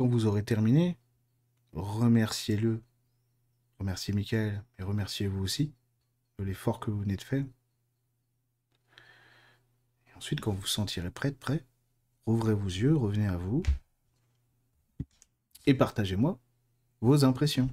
Quand 0.00 0.06
vous 0.06 0.24
aurez 0.24 0.42
terminé, 0.42 0.96
remerciez-le. 1.74 2.82
Remerciez 3.78 4.14
Michael 4.14 4.64
et 4.78 4.82
remerciez-vous 4.82 5.42
aussi 5.42 5.74
de 6.38 6.44
l'effort 6.44 6.80
que 6.80 6.90
vous 6.90 7.02
venez 7.02 7.16
de 7.16 7.22
faire. 7.22 7.44
Et 10.06 10.16
ensuite, 10.16 10.40
quand 10.40 10.52
vous 10.52 10.62
vous 10.62 10.66
sentirez 10.66 11.10
prête, 11.10 11.38
prêt, 11.38 11.66
ouvrez 12.24 12.54
vos 12.54 12.64
yeux, 12.64 12.96
revenez 12.96 13.26
à 13.26 13.36
vous 13.36 13.62
et 15.66 15.74
partagez-moi 15.74 16.38
vos 17.02 17.26
impressions. 17.26 17.68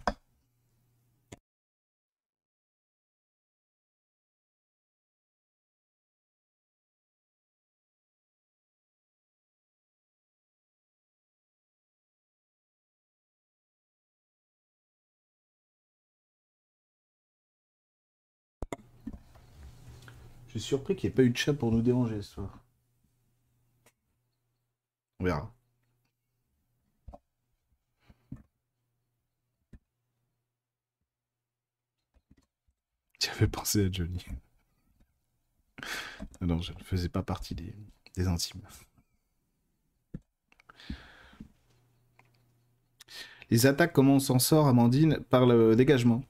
Suis 20.59 20.67
surpris 20.67 20.95
qu'il 20.95 21.09
n'y 21.09 21.13
ait 21.13 21.15
pas 21.15 21.23
eu 21.23 21.29
de 21.29 21.37
chat 21.37 21.53
pour 21.53 21.71
nous 21.71 21.81
déranger 21.81 22.21
ce 22.21 22.33
soir. 22.33 22.63
On 25.19 25.25
verra. 25.25 25.53
J'avais 33.19 33.47
pensé 33.47 33.85
à 33.85 33.91
Johnny. 33.91 34.25
Non, 36.41 36.61
je 36.61 36.73
ne 36.73 36.79
faisais 36.83 37.09
pas 37.09 37.23
partie 37.23 37.55
des 37.55 38.27
intimes. 38.27 38.61
Les 43.49 43.65
attaques, 43.65 43.93
comment 43.93 44.15
on 44.15 44.19
s'en 44.19 44.39
sort, 44.39 44.67
Amandine 44.67 45.19
Par 45.29 45.45
le 45.45 45.75
dégagement? 45.75 46.23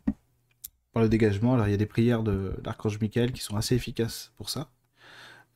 Le 0.99 1.09
dégagement. 1.09 1.53
Alors 1.53 1.67
il 1.67 1.71
y 1.71 1.73
a 1.73 1.77
des 1.77 1.85
prières 1.85 2.23
de 2.23 2.53
l'archange 2.63 2.99
Michael 2.99 3.31
qui 3.31 3.41
sont 3.41 3.57
assez 3.57 3.75
efficaces 3.75 4.31
pour 4.37 4.49
ça. 4.49 4.69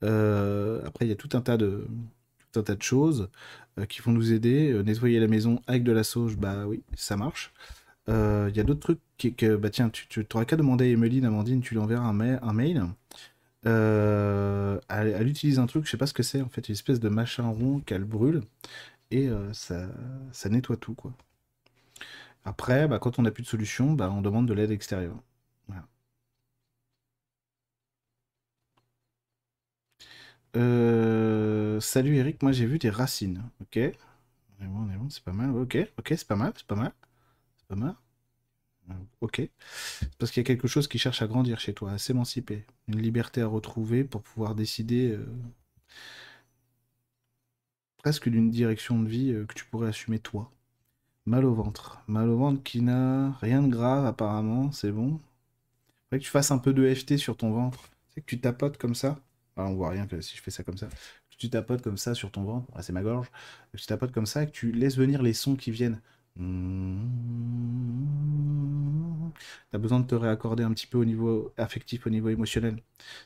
Euh, 0.03 0.81
après 0.85 1.05
il 1.05 1.09
y 1.09 1.11
a 1.11 1.15
tout 1.15 1.29
un 1.33 1.41
tas 1.41 1.57
de 1.57 1.85
tout 2.39 2.59
un 2.59 2.63
tas 2.63 2.75
de 2.75 2.81
choses 2.81 3.29
euh, 3.79 3.85
qui 3.85 4.01
vont 4.01 4.11
nous 4.11 4.33
aider. 4.33 4.71
Euh, 4.71 4.83
nettoyer 4.83 5.19
la 5.19 5.27
maison 5.27 5.61
avec 5.67 5.83
de 5.83 5.91
la 5.91 6.03
sauge, 6.03 6.37
bah 6.37 6.65
oui, 6.67 6.83
ça 6.95 7.17
marche. 7.17 7.53
Il 8.07 8.55
y 8.55 8.59
a 8.59 8.63
d'autres 8.63 8.81
trucs 8.81 9.37
que 9.37 9.55
bah 9.55 9.69
tiens, 9.69 9.89
tu, 9.89 10.07
tu 10.07 10.25
qu'à 10.25 10.57
demander 10.57 10.85
à 10.85 10.87
Emeline, 10.89 11.23
Amandine, 11.25 11.61
tu 11.61 11.75
lui 11.75 11.81
enverras 11.81 12.03
un, 12.03 12.19
un 12.19 12.53
mail. 12.53 12.83
elle, 13.63 15.27
utilise 15.27 15.59
un 15.59 15.65
truc, 15.65 15.85
je 15.85 15.91
sais 15.91 15.97
pas 15.97 16.07
ce 16.07 16.13
que 16.13 16.23
c'est 16.23 16.41
en 16.41 16.49
fait, 16.49 16.67
une 16.67 16.73
espèce 16.73 16.99
de 16.99 17.07
machin 17.07 17.47
rond 17.47 17.79
qu'elle 17.79 18.03
brûle 18.03 18.41
et 19.11 19.29
ça, 19.53 19.87
ça 20.33 20.49
nettoie 20.49 20.75
tout 20.77 20.93
quoi. 20.93 21.13
Après, 22.45 22.87
bah, 22.87 22.99
quand 22.99 23.19
on 23.19 23.21
n'a 23.23 23.31
plus 23.31 23.43
de 23.43 23.47
solution, 23.47 23.93
bah, 23.93 24.11
on 24.11 24.21
demande 24.21 24.47
de 24.47 24.53
l'aide 24.53 24.71
extérieure. 24.71 25.15
Euh, 30.57 31.79
salut 31.79 32.17
Eric, 32.17 32.41
moi 32.43 32.51
j'ai 32.51 32.65
vu 32.65 32.77
des 32.79 32.89
racines. 32.89 33.43
Ok. 33.61 33.79
c'est 35.09 35.23
pas 35.23 35.33
mal. 35.33 35.51
Ok, 35.55 35.77
ok, 35.97 36.07
c'est 36.09 36.27
pas 36.27 36.35
mal, 36.35 36.53
c'est 36.55 36.67
pas 36.67 36.75
mal. 36.75 36.93
C'est 37.57 37.67
pas 37.67 37.75
mal. 37.75 37.95
Euh, 38.89 38.93
ok. 39.21 39.41
Parce 40.19 40.31
qu'il 40.31 40.41
y 40.41 40.45
a 40.45 40.47
quelque 40.47 40.67
chose 40.67 40.87
qui 40.87 40.97
cherche 40.99 41.21
à 41.21 41.27
grandir 41.27 41.59
chez 41.59 41.73
toi, 41.73 41.91
à 41.91 41.97
s'émanciper. 41.97 42.65
Une 42.87 43.01
liberté 43.01 43.41
à 43.41 43.47
retrouver 43.47 44.03
pour 44.03 44.21
pouvoir 44.23 44.55
décider 44.55 45.11
euh, 45.11 45.25
presque 47.97 48.29
d'une 48.29 48.49
direction 48.51 48.99
de 49.01 49.07
vie 49.07 49.33
que 49.47 49.53
tu 49.53 49.65
pourrais 49.65 49.89
assumer 49.89 50.19
toi. 50.19 50.51
Mal 51.25 51.45
au 51.45 51.53
ventre. 51.53 52.01
Mal 52.07 52.29
au 52.29 52.37
ventre 52.37 52.63
qui 52.63 52.81
n'a 52.81 53.31
rien 53.41 53.63
de 53.63 53.69
grave 53.69 54.05
apparemment, 54.05 54.71
c'est 54.71 54.91
bon. 54.91 55.19
Faudrait 56.05 56.19
que 56.19 56.25
tu 56.25 56.31
fasses 56.31 56.51
un 56.51 56.59
peu 56.59 56.73
de 56.73 56.93
FT 56.93 57.17
sur 57.17 57.37
ton 57.37 57.51
ventre. 57.51 57.89
C'est 58.09 58.21
que 58.21 58.27
tu 58.27 58.39
tapotes 58.41 58.77
comme 58.77 58.95
ça. 58.95 59.19
Ah, 59.57 59.65
on 59.65 59.75
voit 59.75 59.89
rien 59.89 60.07
que 60.07 60.21
si 60.21 60.35
je 60.35 60.41
fais 60.41 60.51
ça 60.51 60.63
comme 60.63 60.77
ça. 60.77 60.87
Tu 61.37 61.49
tapotes 61.49 61.81
comme 61.81 61.97
ça 61.97 62.13
sur 62.13 62.31
ton 62.31 62.43
ventre, 62.43 62.69
ah, 62.75 62.83
c'est 62.83 62.93
ma 62.93 63.01
gorge. 63.01 63.31
Tu 63.75 63.85
tapotes 63.85 64.11
comme 64.11 64.25
ça 64.27 64.43
et 64.43 64.47
que 64.47 64.51
tu 64.51 64.71
laisses 64.71 64.97
venir 64.97 65.21
les 65.23 65.33
sons 65.33 65.55
qui 65.55 65.71
viennent. 65.71 65.99
T'as 69.71 69.77
besoin 69.77 69.99
de 69.99 70.07
te 70.07 70.15
réaccorder 70.15 70.63
un 70.63 70.71
petit 70.73 70.87
peu 70.87 70.97
au 70.97 71.05
niveau 71.05 71.53
affectif, 71.57 72.05
au 72.07 72.09
niveau 72.09 72.29
émotionnel. 72.29 72.81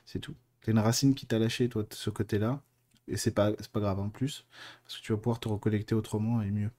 C'est 0.05 0.19
tout. 0.19 0.36
T'as 0.61 0.71
une 0.71 0.80
racine 0.80 1.13
qui 1.15 1.26
t'a 1.26 1.39
lâché, 1.39 1.69
toi, 1.69 1.84
de 1.84 1.93
ce 1.93 2.09
côté-là. 2.09 2.61
Et 3.07 3.17
c'est 3.17 3.32
pas, 3.32 3.51
pas 3.51 3.80
grave 3.80 3.99
en 3.99 4.09
plus. 4.09 4.45
Parce 4.84 4.97
que 4.97 5.03
tu 5.03 5.11
vas 5.11 5.17
pouvoir 5.17 5.39
te 5.39 5.47
reconnecter 5.49 5.93
autrement 5.95 6.41
et 6.41 6.51
mieux. 6.51 6.71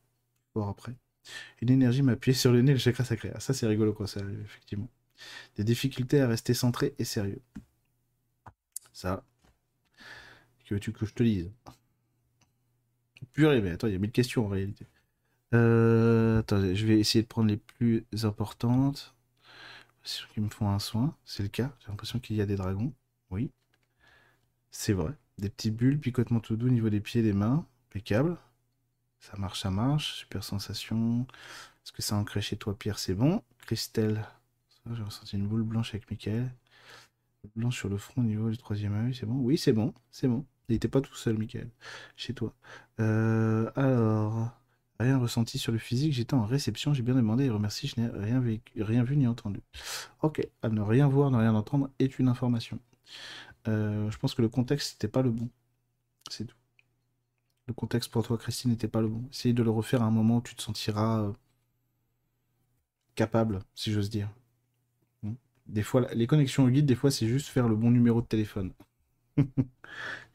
Voir 0.55 0.68
après. 0.68 0.97
Une 1.61 1.70
énergie 1.70 2.03
m'a 2.03 2.12
appuyé 2.12 2.34
sur 2.34 2.53
le 2.53 2.62
nez, 2.62 2.72
le 2.72 2.78
chakra 2.78 3.05
sacré. 3.05 3.30
Ah, 3.34 3.40
ça, 3.40 3.55
c'est 3.55 3.66
rigolo, 3.66 3.92
quoi, 3.92 4.07
ça, 4.07 4.20
effectivement. 4.44 4.88
Des 5.57 5.64
difficultés 5.64 6.20
à 6.20 6.28
rester 6.28 6.55
centré 6.55 6.94
et 6.99 7.05
sérieux. 7.05 7.40
Ça, 8.92 9.22
que 10.66 10.74
veux-tu 10.74 10.92
que 10.92 11.06
je 11.06 11.14
te 11.14 11.22
dise 11.22 11.50
Purée, 13.32 13.60
mais 13.60 13.70
attends, 13.70 13.86
il 13.86 13.92
y 13.92 13.96
a 13.96 13.98
mille 13.98 14.12
questions 14.12 14.46
en 14.46 14.48
réalité. 14.48 14.86
Euh, 15.54 16.42
je 16.50 16.86
vais 16.86 16.98
essayer 16.98 17.22
de 17.22 17.28
prendre 17.28 17.48
les 17.48 17.56
plus 17.56 18.04
importantes. 18.24 19.14
C'est 20.02 20.18
sûr 20.18 20.28
me 20.38 20.48
font 20.48 20.70
un 20.70 20.78
soin, 20.78 21.16
c'est 21.24 21.42
le 21.42 21.48
cas. 21.48 21.74
J'ai 21.80 21.88
l'impression 21.88 22.18
qu'il 22.18 22.36
y 22.36 22.40
a 22.40 22.46
des 22.46 22.56
dragons. 22.56 22.92
Oui. 23.30 23.50
C'est 24.70 24.92
vrai. 24.92 25.12
Des 25.38 25.48
petites 25.48 25.74
bulles, 25.74 25.98
picotement 25.98 26.40
tout 26.40 26.56
doux 26.56 26.66
au 26.66 26.70
niveau 26.70 26.90
des 26.90 27.00
pieds 27.00 27.22
des 27.22 27.32
mains. 27.32 27.66
Impeccable. 27.90 28.36
Ça 29.20 29.36
marche, 29.36 29.60
ça 29.60 29.70
marche. 29.70 30.14
Super 30.20 30.44
sensation. 30.44 31.26
Est-ce 31.84 31.92
que 31.92 32.02
ça 32.02 32.16
ancré 32.16 32.40
chez 32.40 32.56
toi, 32.56 32.76
Pierre? 32.78 32.98
C'est 32.98 33.14
bon. 33.14 33.42
Christelle. 33.66 34.24
J'ai 34.94 35.02
ressenti 35.02 35.36
une 35.36 35.48
boule 35.48 35.64
blanche 35.64 35.90
avec 35.90 36.10
Mickaël. 36.10 36.52
Blanc 37.54 37.70
sur 37.70 37.88
le 37.88 37.96
front 37.96 38.22
au 38.22 38.24
niveau 38.24 38.50
du 38.50 38.58
troisième 38.58 38.94
œil, 38.94 39.14
c'est 39.14 39.26
bon? 39.26 39.36
Oui, 39.36 39.56
c'est 39.56 39.72
bon, 39.72 39.94
c'est 40.10 40.28
bon. 40.28 40.44
Il 40.68 40.72
n'était 40.74 40.88
pas 40.88 41.00
tout 41.00 41.14
seul, 41.14 41.38
Michael, 41.38 41.70
chez 42.16 42.34
toi. 42.34 42.52
Euh, 43.00 43.70
alors, 43.76 44.50
rien 44.98 45.18
ressenti 45.18 45.58
sur 45.58 45.72
le 45.72 45.78
physique, 45.78 46.12
j'étais 46.12 46.34
en 46.34 46.44
réception, 46.44 46.94
j'ai 46.94 47.02
bien 47.02 47.14
demandé 47.14 47.44
et 47.44 47.50
remercié, 47.50 47.88
je 47.88 48.00
n'ai 48.00 48.08
rien, 48.08 48.42
rien 48.76 49.04
vu 49.04 49.16
ni 49.16 49.26
entendu. 49.26 49.60
Ok, 50.22 50.46
à 50.62 50.68
ne 50.68 50.80
rien 50.80 51.06
voir, 51.08 51.30
ne 51.30 51.38
rien 51.38 51.54
entendre 51.54 51.90
est 51.98 52.18
une 52.18 52.28
information. 52.28 52.80
Euh, 53.68 54.10
je 54.10 54.18
pense 54.18 54.34
que 54.34 54.42
le 54.42 54.48
contexte 54.48 54.94
n'était 54.94 55.08
pas 55.08 55.22
le 55.22 55.30
bon. 55.30 55.48
C'est 56.30 56.44
tout. 56.46 56.56
Le 57.66 57.74
contexte 57.74 58.10
pour 58.12 58.24
toi, 58.24 58.38
Christine, 58.38 58.70
n'était 58.70 58.88
pas 58.88 59.00
le 59.00 59.08
bon. 59.08 59.24
Essaye 59.32 59.54
de 59.54 59.62
le 59.62 59.70
refaire 59.70 60.02
à 60.02 60.06
un 60.06 60.10
moment 60.10 60.36
où 60.38 60.42
tu 60.42 60.54
te 60.54 60.62
sentiras 60.62 61.22
euh, 61.22 61.32
capable, 63.16 63.60
si 63.74 63.92
j'ose 63.92 64.10
dire. 64.10 64.30
Hmm. 65.22 65.34
Des 65.66 65.82
fois, 65.82 66.06
les 66.14 66.26
connexions 66.26 66.64
au 66.64 66.68
guide, 66.70 66.86
des 66.86 66.94
fois, 66.94 67.10
c'est 67.10 67.26
juste 67.28 67.48
faire 67.48 67.68
le 67.68 67.76
bon 67.76 67.90
numéro 67.90 68.20
de 68.20 68.26
téléphone. 68.26 68.72
Il 69.37 69.45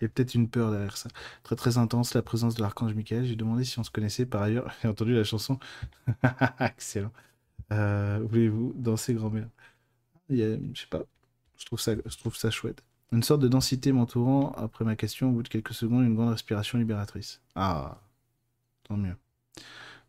y 0.02 0.06
a 0.06 0.10
peut-être 0.10 0.34
une 0.36 0.49
peur 0.49 0.72
derrière 0.72 0.97
ça. 0.97 1.10
Très 1.43 1.56
très 1.56 1.78
intense, 1.78 2.14
la 2.14 2.22
présence 2.22 2.56
de 2.56 2.62
l'archange 2.62 2.93
Michael. 2.93 3.26
J'ai 3.26 3.36
demandé 3.36 3.64
si 3.64 3.78
on 3.80 3.84
se 3.84 3.91
connaissait 3.91 4.26
par 4.26 4.41
ailleurs. 4.41 4.72
J'ai 4.82 4.88
entendu 4.88 5.14
la 5.14 5.24
chanson. 5.24 5.60
Excellent. 6.60 7.12
Euh, 7.72 8.20
voulez-vous 8.28 8.74
danser 8.76 9.14
grand-mère? 9.14 9.47
Je 10.30 10.58
sais 10.76 10.88
pas. 10.89 11.04
Je 11.58 11.66
trouve, 11.66 11.80
ça, 11.80 11.93
je 11.93 12.18
trouve 12.18 12.36
ça 12.36 12.49
chouette. 12.49 12.84
Une 13.12 13.24
sorte 13.24 13.41
de 13.41 13.47
densité 13.47 13.91
m'entourant 13.91 14.52
après 14.54 14.86
ma 14.86 14.95
question. 14.95 15.30
Au 15.30 15.34
bout 15.34 15.43
de 15.43 15.49
quelques 15.49 15.74
secondes, 15.74 16.04
une 16.04 16.16
grande 16.16 16.30
respiration 16.30 16.78
libératrice. 16.78 17.41
Ah, 17.56 18.02
tant 18.84 18.97
mieux. 18.97 19.16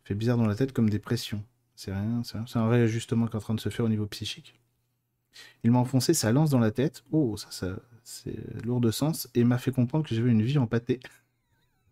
Fait 0.03 0.15
bizarre 0.15 0.37
dans 0.37 0.47
la 0.47 0.55
tête 0.55 0.73
comme 0.73 0.89
des 0.89 0.99
pressions. 0.99 1.43
C'est 1.75 1.93
rien, 1.93 2.21
c'est 2.23 2.57
un 2.57 2.69
réajustement 2.69 3.27
qui 3.27 3.33
est 3.33 3.37
en 3.37 3.41
train 3.41 3.55
de 3.55 3.59
se 3.59 3.69
faire 3.69 3.85
au 3.85 3.89
niveau 3.89 4.05
psychique. 4.07 4.59
Il 5.63 5.71
m'a 5.71 5.79
enfoncé 5.79 6.13
sa 6.13 6.31
lance 6.31 6.49
dans 6.49 6.59
la 6.59 6.71
tête. 6.71 7.03
Oh, 7.11 7.35
ça, 7.37 7.47
ça, 7.51 7.75
c'est 8.03 8.65
lourd 8.65 8.81
de 8.81 8.91
sens, 8.91 9.29
et 9.35 9.43
m'a 9.43 9.57
fait 9.57 9.71
comprendre 9.71 10.07
que 10.07 10.13
j'avais 10.15 10.31
une 10.31 10.43
vie 10.43 10.57
en 10.57 10.67
pâté. 10.67 10.99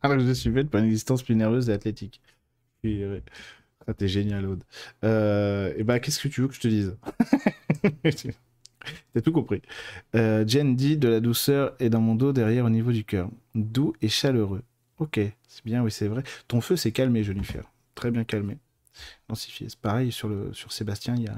Alors 0.02 0.18
que 0.18 0.26
je 0.26 0.32
suis 0.32 0.52
faite 0.52 0.70
par 0.70 0.82
une 0.82 0.88
existence 0.88 1.24
plus 1.24 1.36
nerveuse 1.36 1.70
et 1.70 1.74
athlétique. 1.74 2.22
Puis, 2.82 3.06
ouais. 3.06 3.24
Ah, 3.88 3.94
t'es 3.94 4.08
génial, 4.08 4.46
Aude. 4.46 4.64
Euh, 5.04 5.74
et 5.76 5.84
bah, 5.84 6.00
qu'est-ce 6.00 6.20
que 6.20 6.28
tu 6.28 6.42
veux 6.42 6.48
que 6.48 6.56
je 6.56 6.60
te 6.60 6.68
dise? 6.68 6.96
T'as 9.14 9.22
tout 9.22 9.32
compris. 9.32 9.62
Euh, 10.16 10.46
Jen 10.48 10.76
dit 10.76 10.98
de 10.98 11.08
la 11.08 11.20
douceur 11.20 11.76
est 11.80 11.90
dans 11.90 12.02
mon 12.02 12.16
dos 12.16 12.34
derrière 12.34 12.66
au 12.66 12.70
niveau 12.70 12.92
du 12.92 13.04
cœur. 13.04 13.30
Doux 13.54 13.94
et 14.02 14.10
chaleureux. 14.10 14.64
Ok, 14.98 15.20
c'est 15.48 15.66
bien, 15.66 15.84
oui, 15.84 15.92
c'est 15.92 16.08
vrai. 16.08 16.24
Ton 16.48 16.62
feu 16.62 16.76
s'est 16.76 16.92
calmé, 16.92 17.24
Jennifer. 17.24 17.64
Très 17.96 18.12
bien 18.12 18.24
calmé. 18.24 18.58
Densifié. 19.30 19.70
C'est 19.70 19.80
pareil 19.80 20.12
sur, 20.12 20.30
le, 20.30 20.54
sur 20.54 20.72
Sébastien, 20.72 21.16
il 21.16 21.24
y 21.24 21.28
a, 21.28 21.38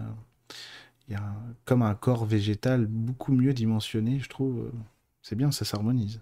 il 1.07 1.13
y 1.13 1.15
a 1.15 1.35
comme 1.65 1.81
un 1.81 1.95
corps 1.95 2.25
végétal 2.25 2.85
beaucoup 2.87 3.33
mieux 3.33 3.53
dimensionné, 3.53 4.19
je 4.19 4.29
trouve. 4.29 4.71
C'est 5.21 5.35
bien, 5.35 5.51
ça 5.51 5.65
s'harmonise. 5.65 6.21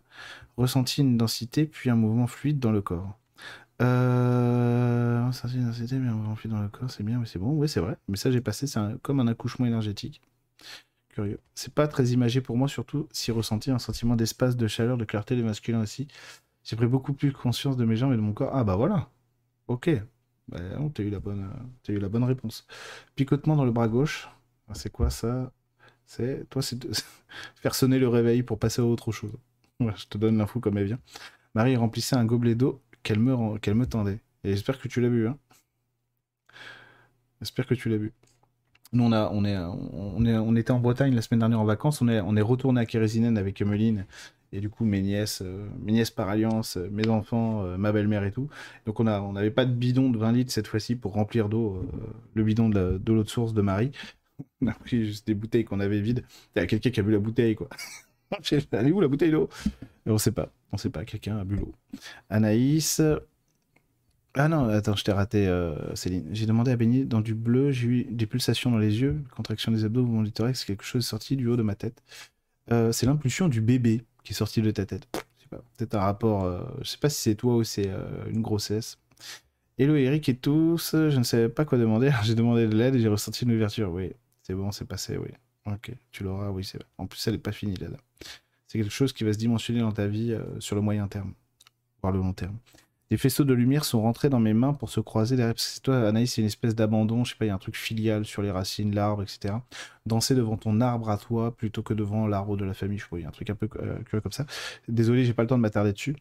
Ressenti 0.58 1.02
une 1.02 1.18
densité, 1.18 1.66
puis 1.66 1.90
un 1.90 1.96
mouvement 1.96 2.28
fluide 2.28 2.60
dans 2.60 2.72
le 2.72 2.82
corps. 2.82 3.18
Euh... 3.82 5.32
Une 5.54 5.66
densité, 5.66 5.98
puis 6.00 6.08
un 6.08 6.14
mouvement 6.14 6.36
fluide 6.36 6.54
dans 6.54 6.62
le 6.62 6.70
corps, 6.70 6.92
c'est 6.92 7.04
bien, 7.04 7.20
mais 7.20 7.26
c'est 7.26 7.40
bon. 7.40 7.52
Oui, 7.52 7.68
c'est 7.68 7.80
vrai. 7.80 7.98
Mais 8.08 8.18
ça, 8.18 8.30
j'ai 8.32 8.42
passé, 8.42 8.68
c'est 8.68 8.80
comme 9.02 9.20
un 9.20 9.28
accouchement 9.28 9.66
énergétique. 9.66 10.22
Curieux. 11.10 11.40
C'est 11.56 11.74
pas 11.74 11.88
très 11.88 12.10
imagé 12.10 12.42
pour 12.42 12.58
moi, 12.58 12.68
surtout 12.68 13.08
si 13.12 13.32
ressenti 13.32 13.72
un 13.72 13.80
sentiment 13.80 14.16
d'espace, 14.16 14.56
de 14.56 14.68
chaleur, 14.68 14.98
de 14.98 15.06
clarté, 15.06 15.36
de 15.36 15.44
masculin 15.44 15.82
aussi. 15.82 16.08
J'ai 16.64 16.76
pris 16.76 16.88
beaucoup 16.88 17.14
plus 17.14 17.32
conscience 17.32 17.76
de 17.78 17.86
mes 17.86 17.96
jambes 17.96 18.14
et 18.14 18.16
de 18.16 18.22
mon 18.22 18.34
corps. 18.34 18.52
Ah 18.54 18.64
bah 18.64 18.76
voilà. 18.76 19.10
Ok. 19.68 19.90
Bah, 20.48 20.60
t'as 20.94 21.04
eu, 21.04 21.10
la 21.10 21.20
bonne... 21.20 21.50
as 21.88 21.92
eu 21.92 22.00
la 22.00 22.10
bonne 22.10 22.24
réponse. 22.24 22.68
Picotement 23.16 23.56
dans 23.56 23.66
le 23.66 23.72
bras 23.72 23.88
gauche. 23.88 24.30
Ah, 24.72 24.76
c'est 24.76 24.92
quoi 24.92 25.10
ça? 25.10 25.52
C'est 26.06 26.50
toi, 26.50 26.62
c'est 26.62 26.80
faire 27.56 27.76
sonner 27.76 28.00
le 28.00 28.08
réveil 28.08 28.44
pour 28.44 28.58
passer 28.58 28.82
à 28.82 28.86
autre 28.86 29.12
chose. 29.12 29.34
je 29.80 30.06
te 30.08 30.18
donne 30.18 30.38
l'info 30.38 30.60
comme 30.60 30.78
elle 30.78 30.86
vient. 30.86 31.00
Marie 31.56 31.76
remplissait 31.76 32.16
un 32.16 32.26
gobelet 32.26 32.56
d'eau 32.56 32.82
qu'elle 33.04 33.20
me, 33.20 33.36
me 33.36 33.86
tendait. 33.86 34.20
Et 34.44 34.52
j'espère 34.52 34.80
que 34.80 34.88
tu 34.88 35.02
l'as 35.02 35.10
bu. 35.10 35.28
Hein. 35.28 35.38
J'espère 37.42 37.66
que 37.66 37.74
tu 37.74 37.90
l'as 37.90 37.98
bu. 37.98 38.14
Nous, 38.94 39.04
on, 39.04 39.12
a, 39.12 39.30
on, 39.32 39.46
est, 39.46 39.58
on, 39.58 40.56
était 40.56 40.72
en 40.72 40.80
Bretagne 40.80 41.16
la 41.16 41.22
semaine 41.22 41.40
dernière 41.40 41.62
en 41.62 41.66
vacances. 41.66 42.02
On 42.02 42.08
est, 42.08 42.42
retourné 42.42 42.82
à 42.82 42.86
Kérésinène 42.86 43.38
avec 43.38 43.62
Emeline 43.62 44.06
et 44.54 44.60
du 44.60 44.70
coup 44.70 44.84
mes 44.84 45.02
nièces, 45.02 45.42
euh, 45.46 45.66
mes 45.82 45.94
nièces 45.94 46.12
par 46.12 46.28
alliance, 46.28 46.76
euh, 46.76 46.90
mes 46.92 47.08
enfants, 47.08 47.64
euh, 47.64 47.78
ma 47.78 47.94
belle-mère 47.94 48.26
et 48.26 48.34
tout. 48.34 48.50
Donc 48.86 49.00
on 49.00 49.08
a, 49.08 49.22
on 49.22 49.32
n'avait 49.32 49.52
pas 49.52 49.64
de 49.64 49.72
bidon 49.72 50.10
de 50.10 50.18
20 50.18 50.34
litres 50.34 50.52
cette 50.52 50.68
fois-ci 50.68 50.96
pour 50.96 51.14
remplir 51.14 51.48
d'eau 51.48 51.86
le 52.34 52.44
bidon 52.44 52.68
de 52.68 53.00
l'eau 53.08 53.24
de 53.24 53.30
source 53.30 53.54
de 53.54 53.62
Marie. 53.62 53.92
On 54.62 54.68
a 54.68 54.74
pris 54.74 55.06
juste 55.06 55.28
des 55.28 55.34
bouteilles 55.34 55.66
qu'on 55.66 55.80
avait 55.80 56.02
vides. 56.02 56.24
Il 56.56 56.60
y 56.60 56.62
a 56.62 56.68
quelqu'un 56.68 56.90
qui 56.90 57.00
a 57.00 57.04
bu 57.04 57.12
la 57.12 57.20
bouteille 57.20 57.56
quoi. 57.56 57.70
Elle 58.72 58.88
est 58.88 58.92
où 58.92 59.02
la 59.02 59.08
bouteille 59.08 59.32
d'eau? 59.32 59.50
On 60.06 60.18
sait 60.18 60.32
pas, 60.32 60.50
on 60.72 60.78
sait 60.78 60.90
pas. 60.90 61.06
Quelqu'un 61.06 61.38
a 61.38 61.44
bu 61.44 61.58
l'eau. 61.58 61.74
Anaïs. 62.30 63.02
Ah 64.34 64.48
non, 64.48 64.70
attends, 64.70 64.96
je 64.96 65.04
t'ai 65.04 65.12
raté, 65.12 65.50
Céline. 65.94 66.30
J'ai 66.32 66.46
demandé 66.46 66.72
à 66.72 66.78
baigner 66.78 67.04
dans 67.04 67.20
du 67.20 67.36
bleu, 67.36 67.72
j'ai 67.72 67.88
eu 67.88 68.04
des 68.06 68.26
pulsations 68.26 68.72
dans 68.72 68.78
les 68.78 69.02
yeux, 69.02 69.22
contraction 69.36 69.74
des 69.74 69.84
abdos, 69.84 70.06
mon 70.06 70.24
thorax, 70.24 70.64
quelque 70.64 70.86
chose 70.86 71.06
sorti 71.06 71.36
du 71.36 71.48
haut 71.48 71.58
de 71.58 71.64
ma 71.64 71.76
tête. 71.76 72.02
c'est 72.70 73.06
l'impulsion 73.06 73.50
du 73.50 73.60
bébé 73.60 74.06
qui 74.24 74.32
est 74.32 74.36
sorti 74.36 74.62
de 74.62 74.72
ta 74.72 74.86
tête. 74.86 75.08
Peut-être 75.78 75.96
un 75.96 76.00
rapport, 76.00 76.46
euh, 76.46 76.64
je 76.82 76.90
sais 76.90 76.98
pas 76.98 77.10
si 77.10 77.22
c'est 77.22 77.36
toi 77.36 77.56
ou 77.58 77.64
c'est 77.64 77.90
euh, 77.90 78.30
une 78.30 78.42
grossesse. 78.42 78.98
Hello 79.78 79.96
Eric 79.96 80.30
et 80.30 80.36
tous, 80.36 80.92
je 80.94 81.18
ne 81.18 81.24
savais 81.24 81.50
pas 81.50 81.66
quoi 81.66 81.78
demander, 81.78 82.12
j'ai 82.24 82.36
demandé 82.36 82.68
de 82.68 82.76
l'aide 82.76 82.96
et 82.96 83.00
j'ai 83.00 83.08
ressenti 83.08 83.44
une 83.44 83.52
ouverture. 83.54 83.92
Oui, 83.92 84.14
c'est 84.44 84.54
bon, 84.54 84.72
c'est 84.72 84.86
passé, 84.86 85.18
oui. 85.18 85.30
Ok, 85.66 85.92
tu 86.12 86.24
l'auras, 86.24 86.50
oui, 86.50 86.64
c'est 86.64 86.78
vrai. 86.78 86.88
En 86.98 87.06
plus, 87.06 87.26
elle 87.28 87.34
n'est 87.34 87.40
pas 87.40 87.52
finie 87.52 87.76
là. 87.76 87.88
C'est 88.68 88.80
quelque 88.80 88.92
chose 88.92 89.14
qui 89.14 89.24
va 89.24 89.34
se 89.34 89.38
dimensionner 89.38 89.82
dans 89.82 89.92
ta 89.92 90.08
vie 90.08 90.32
euh, 90.32 90.60
sur 90.60 90.76
le 90.76 90.82
moyen 90.82 91.08
terme, 91.08 91.34
voire 92.02 92.14
le 92.14 92.20
long 92.20 92.34
terme. 92.34 92.58
Des 93.12 93.18
faisceaux 93.18 93.44
de 93.44 93.54
lumière 93.54 93.84
sont 93.84 94.02
rentrés 94.02 94.30
dans 94.30 94.40
mes 94.40 94.54
mains 94.54 94.74
pour 94.74 94.90
se 94.90 95.02
croiser 95.02 95.36
derrière. 95.36 95.54
Parce 95.54 95.82
toi, 95.84 96.08
Anaïs, 96.08 96.34
c'est 96.34 96.40
une 96.40 96.48
espèce 96.48 96.76
d'abandon. 96.76 97.26
Je 97.26 97.32
sais 97.32 97.38
pas, 97.38 97.44
il 97.44 97.50
y 97.50 97.52
a 97.52 97.54
un 97.54 97.58
truc 97.58 97.76
filial 97.76 98.24
sur 98.24 98.42
les 98.42 98.50
racines, 98.50 98.96
l'arbre, 98.96 99.22
etc. 99.22 99.56
Danser 100.06 100.34
devant 100.34 100.56
ton 100.56 100.80
arbre 100.80 101.10
à 101.10 101.18
toi 101.18 101.54
plutôt 101.54 101.84
que 101.84 101.94
devant 101.94 102.26
l'arbre 102.26 102.56
de 102.56 102.64
la 102.64 102.74
famille. 102.74 103.00
Je 103.00 103.06
crois, 103.06 103.20
il 103.20 103.24
y 103.24 103.26
a 103.26 103.28
un 103.28 103.34
truc 103.34 103.50
un 103.50 103.56
peu 103.56 103.68
euh, 103.82 104.22
comme 104.22 104.32
ça. 104.32 104.46
Désolé, 104.88 105.26
j'ai 105.26 105.34
pas 105.34 105.42
le 105.42 105.50
temps 105.50 105.58
de 105.58 105.62
m'attarder 105.62 105.92
dessus. 105.92 106.16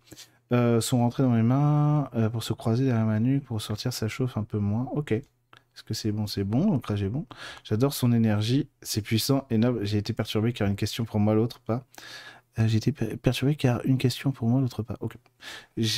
Euh, 0.53 0.81
sont 0.81 0.99
rentrés 0.99 1.23
dans 1.23 1.31
mes 1.31 1.45
mains 1.45 2.11
euh, 2.17 2.29
pour 2.29 2.43
se 2.43 2.53
croiser 2.53 2.87
derrière 2.87 3.07
ma 3.07 3.21
nuque, 3.21 3.45
pour 3.45 3.63
sortir, 3.63 3.93
ça 3.93 4.09
chauffe 4.09 4.37
un 4.37 4.43
peu 4.43 4.59
moins. 4.59 4.89
Ok. 4.93 5.15
Est-ce 5.81 5.85
que 5.87 5.95
c'est 5.95 6.13
bon 6.13 6.27
C'est 6.27 6.45
bon, 6.45 6.73
l'ancrage 6.73 7.03
est 7.03 7.09
bon. 7.09 7.25
J'adore 7.65 7.95
son 7.95 8.13
énergie, 8.13 8.69
c'est 8.83 9.01
puissant 9.01 9.47
et 9.49 9.57
noble. 9.57 9.83
J'ai 9.87 9.97
été 9.97 10.13
perturbé 10.13 10.53
car 10.53 10.69
une 10.69 10.77
question 10.77 11.07
pour 11.07 11.21
moi, 11.21 11.33
l'autre 11.35 11.59
pas. 11.61 11.87
Euh, 12.59 12.69
j'ai 12.69 12.77
été 12.77 12.93
perturbé 12.93 13.55
car 13.55 13.81
une 13.87 13.97
question 13.97 14.31
pour 14.31 14.47
moi, 14.47 14.61
l'autre 14.61 14.83
pas. 14.83 14.99
Ok. 15.01 15.15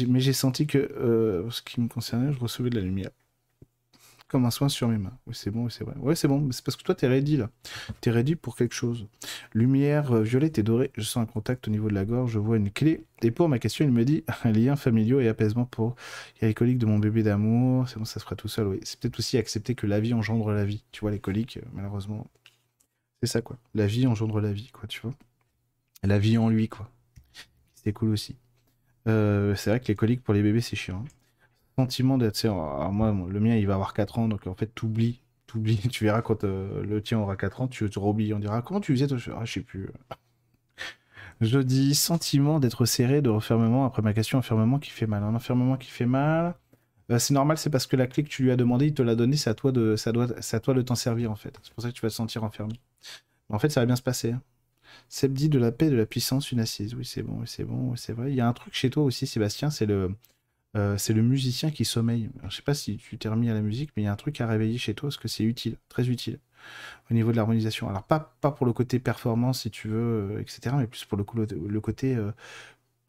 Mais 0.06 0.20
j'ai 0.20 0.32
senti 0.32 0.68
que, 0.68 0.78
euh, 0.78 1.50
ce 1.50 1.62
qui 1.62 1.80
me 1.80 1.88
concernait, 1.88 2.32
je 2.32 2.38
recevais 2.38 2.70
de 2.70 2.76
la 2.76 2.82
lumière. 2.82 3.10
Comme 4.32 4.46
un 4.46 4.50
soin 4.50 4.68
sur 4.68 4.88
mes 4.88 4.98
mains. 4.98 5.16
Oui, 5.26 5.34
c'est 5.36 5.50
bon, 5.50 5.68
c'est 5.68 5.84
vrai. 5.84 5.94
Ouais, 5.98 6.16
c'est 6.16 6.26
bon, 6.26 6.50
c'est 6.50 6.64
parce 6.64 6.76
que 6.76 6.82
toi, 6.82 6.94
t'es 6.94 7.06
ready, 7.06 7.36
là. 7.36 7.50
T'es 8.00 8.10
ready 8.10 8.34
pour 8.34 8.56
quelque 8.56 8.74
chose. 8.74 9.06
Lumière 9.52 10.12
euh, 10.12 10.22
violette 10.22 10.58
et 10.58 10.62
dorée, 10.62 10.90
je 10.96 11.02
sens 11.02 11.22
un 11.22 11.26
contact 11.26 11.68
au 11.68 11.70
niveau 11.70 11.88
de 11.88 11.94
la 11.94 12.04
gorge, 12.04 12.32
je 12.32 12.38
vois 12.38 12.56
une 12.56 12.70
clé. 12.70 13.04
Et 13.20 13.30
pour 13.30 13.48
ma 13.48 13.58
question, 13.60 13.84
il 13.84 13.92
me 13.92 14.04
dit 14.04 14.24
un 14.44 14.50
lien 14.50 14.74
familial 14.74 15.22
et 15.22 15.28
apaisement 15.28 15.66
pour. 15.66 15.94
Les 16.40 16.54
coliques 16.54 16.78
de 16.78 16.86
mon 16.86 16.98
bébé 16.98 17.22
d'amour, 17.22 17.88
c'est 17.88 17.98
bon, 17.98 18.06
ça 18.06 18.18
se 18.18 18.24
fera 18.24 18.34
tout 18.34 18.48
seul, 18.48 18.66
oui. 18.66 18.80
C'est 18.82 18.98
peut-être 18.98 19.18
aussi 19.18 19.38
accepter 19.38 19.74
que 19.74 19.86
la 19.86 20.00
vie 20.00 20.14
engendre 20.14 20.50
la 20.50 20.64
vie. 20.64 20.82
Tu 20.90 21.02
vois, 21.02 21.10
les 21.10 21.20
coliques, 21.20 21.60
malheureusement. 21.74 22.26
C'est 23.22 23.28
ça, 23.28 23.42
quoi. 23.42 23.58
La 23.74 23.86
vie 23.86 24.06
engendre 24.06 24.40
la 24.40 24.52
vie, 24.52 24.70
quoi, 24.72 24.88
tu 24.88 25.00
vois 25.02 25.14
la 26.02 26.18
vie 26.18 26.38
en 26.38 26.48
lui, 26.48 26.68
quoi. 26.68 26.90
C'est 27.74 27.92
cool 27.92 28.10
aussi. 28.10 28.36
Euh, 29.08 29.54
c'est 29.56 29.70
vrai 29.70 29.80
que 29.80 29.88
les 29.88 29.94
coliques 29.94 30.22
pour 30.22 30.34
les 30.34 30.42
bébés, 30.42 30.60
c'est 30.60 30.76
chiant. 30.76 31.04
Hein. 31.04 31.21
Sentiment 31.76 32.18
d'être. 32.18 32.46
moi, 32.46 33.14
le 33.28 33.40
mien, 33.40 33.56
il 33.56 33.66
va 33.66 33.74
avoir 33.74 33.94
4 33.94 34.18
ans, 34.18 34.28
donc 34.28 34.46
en 34.46 34.54
fait, 34.54 34.66
t'oublies. 34.66 35.20
T'oublies. 35.46 35.78
Tu 35.90 36.04
verras 36.04 36.22
quand 36.22 36.44
euh, 36.44 36.82
le 36.84 37.02
tien 37.02 37.18
aura 37.18 37.36
4 37.36 37.62
ans, 37.62 37.68
tu 37.68 37.88
te 37.88 37.98
oublies. 37.98 38.34
On 38.34 38.38
dira 38.38 38.62
Comment 38.62 38.80
tu 38.80 38.92
faisais 38.92 39.06
toi? 39.06 39.18
Ah, 39.38 39.44
je 39.44 39.52
sais 39.52 39.60
plus. 39.60 39.90
Je 41.40 41.58
dis 41.58 41.96
sentiment 41.96 42.60
d'être 42.60 42.84
serré, 42.84 43.20
de 43.20 43.28
refermement. 43.28 43.84
Après 43.84 44.00
ma 44.00 44.12
question, 44.12 44.38
enfermement 44.38 44.78
qui 44.78 44.90
fait 44.90 45.08
mal. 45.08 45.24
Un 45.24 45.34
enfermement 45.34 45.76
qui 45.76 45.90
fait 45.90 46.06
mal. 46.06 46.54
Euh, 47.10 47.18
c'est 47.18 47.34
normal, 47.34 47.58
c'est 47.58 47.70
parce 47.70 47.86
que 47.86 47.96
la 47.96 48.06
clé 48.06 48.22
que 48.22 48.28
tu 48.28 48.44
lui 48.44 48.52
as 48.52 48.56
demandé, 48.56 48.86
il 48.86 48.94
te 48.94 49.02
l'a 49.02 49.16
donné, 49.16 49.36
c'est 49.36 49.50
à 49.50 49.54
toi 49.54 49.72
de, 49.72 49.96
ça 49.96 50.12
doit, 50.12 50.28
à 50.30 50.60
toi 50.60 50.74
de 50.74 50.82
t'en 50.82 50.94
servir 50.94 51.30
en 51.32 51.34
fait. 51.34 51.58
C'est 51.62 51.74
pour 51.74 51.82
ça 51.82 51.88
que 51.88 51.94
tu 51.94 52.02
vas 52.02 52.10
te 52.10 52.14
sentir 52.14 52.44
enfermé. 52.44 52.74
en 53.48 53.58
fait, 53.58 53.70
ça 53.70 53.80
va 53.80 53.86
bien 53.86 53.96
se 53.96 54.02
passer. 54.02 54.32
Hein. 54.32 54.42
Seb 55.08 55.32
dit 55.32 55.48
de 55.48 55.58
la 55.58 55.72
paix, 55.72 55.90
de 55.90 55.96
la 55.96 56.06
puissance, 56.06 56.52
une 56.52 56.60
assise. 56.60 56.94
Oui, 56.94 57.04
c'est 57.04 57.22
bon, 57.22 57.44
c'est 57.46 57.64
bon, 57.64 57.96
c'est 57.96 58.12
vrai. 58.12 58.30
Il 58.30 58.36
y 58.36 58.40
a 58.40 58.48
un 58.48 58.52
truc 58.52 58.74
chez 58.74 58.90
toi 58.90 59.02
aussi, 59.02 59.26
Sébastien, 59.26 59.70
c'est 59.70 59.86
le, 59.86 60.14
euh, 60.76 60.96
c'est 60.96 61.12
le 61.12 61.22
musicien 61.22 61.70
qui 61.70 61.84
sommeille. 61.84 62.30
Je 62.44 62.50
je 62.50 62.56
sais 62.56 62.62
pas 62.62 62.74
si 62.74 62.96
tu 62.96 63.18
t'es 63.18 63.28
remis 63.28 63.50
à 63.50 63.54
la 63.54 63.60
musique, 63.60 63.90
mais 63.96 64.02
il 64.02 64.06
y 64.06 64.08
a 64.08 64.12
un 64.12 64.16
truc 64.16 64.40
à 64.40 64.46
réveiller 64.46 64.78
chez 64.78 64.94
toi 64.94 65.08
parce 65.08 65.18
que 65.18 65.28
c'est 65.28 65.44
utile, 65.44 65.76
très 65.88 66.08
utile 66.08 66.38
au 67.10 67.14
niveau 67.14 67.32
de 67.32 67.36
l'harmonisation. 67.36 67.88
Alors 67.88 68.04
pas, 68.04 68.36
pour 68.40 68.66
le 68.66 68.72
côté 68.72 68.98
performance 68.98 69.62
si 69.62 69.70
tu 69.70 69.88
veux, 69.88 70.36
euh, 70.36 70.40
etc., 70.40 70.74
mais 70.78 70.86
plus 70.86 71.04
pour 71.04 71.18
le, 71.18 71.24
le 71.46 71.80
côté 71.80 72.16
euh, 72.16 72.32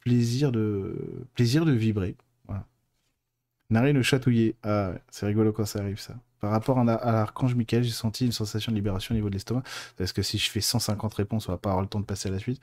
plaisir 0.00 0.52
de 0.52 1.26
plaisir 1.34 1.64
de 1.64 1.72
vibrer. 1.72 2.16
Voilà. 2.46 3.92
Le 3.92 4.02
chatouiller. 4.02 4.56
Ah, 4.62 4.92
c'est 5.10 5.26
rigolo 5.26 5.52
quand 5.52 5.64
ça 5.64 5.80
arrive 5.80 5.98
ça. 6.00 6.14
Par 6.40 6.50
rapport 6.50 6.78
à, 6.78 6.84
l'archange 6.84 7.54
Michael, 7.54 7.84
j'ai 7.84 7.90
senti 7.90 8.26
une 8.26 8.32
sensation 8.32 8.70
de 8.70 8.76
libération 8.76 9.14
au 9.14 9.16
niveau 9.16 9.30
de 9.30 9.34
l'estomac. 9.34 9.62
Parce 9.96 10.12
que 10.12 10.22
si 10.22 10.36
je 10.36 10.50
fais 10.50 10.60
150 10.60 11.14
réponses, 11.14 11.48
on 11.48 11.52
va 11.52 11.58
pas 11.58 11.70
avoir 11.70 11.82
le 11.82 11.88
temps 11.88 12.00
de 12.00 12.04
passer 12.04 12.28
à 12.28 12.32
la 12.32 12.38
suite. 12.38 12.60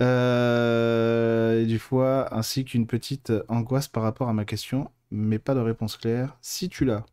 Euh, 0.00 1.64
du 1.66 1.78
foie, 1.78 2.34
ainsi 2.34 2.64
qu'une 2.64 2.86
petite 2.86 3.32
angoisse 3.48 3.88
par 3.88 4.02
rapport 4.02 4.28
à 4.28 4.32
ma 4.32 4.44
question, 4.44 4.90
mais 5.10 5.38
pas 5.38 5.54
de 5.54 5.60
réponse 5.60 5.96
claire. 5.96 6.36
Si 6.40 6.68
tu 6.68 6.84
l'as, 6.84 7.04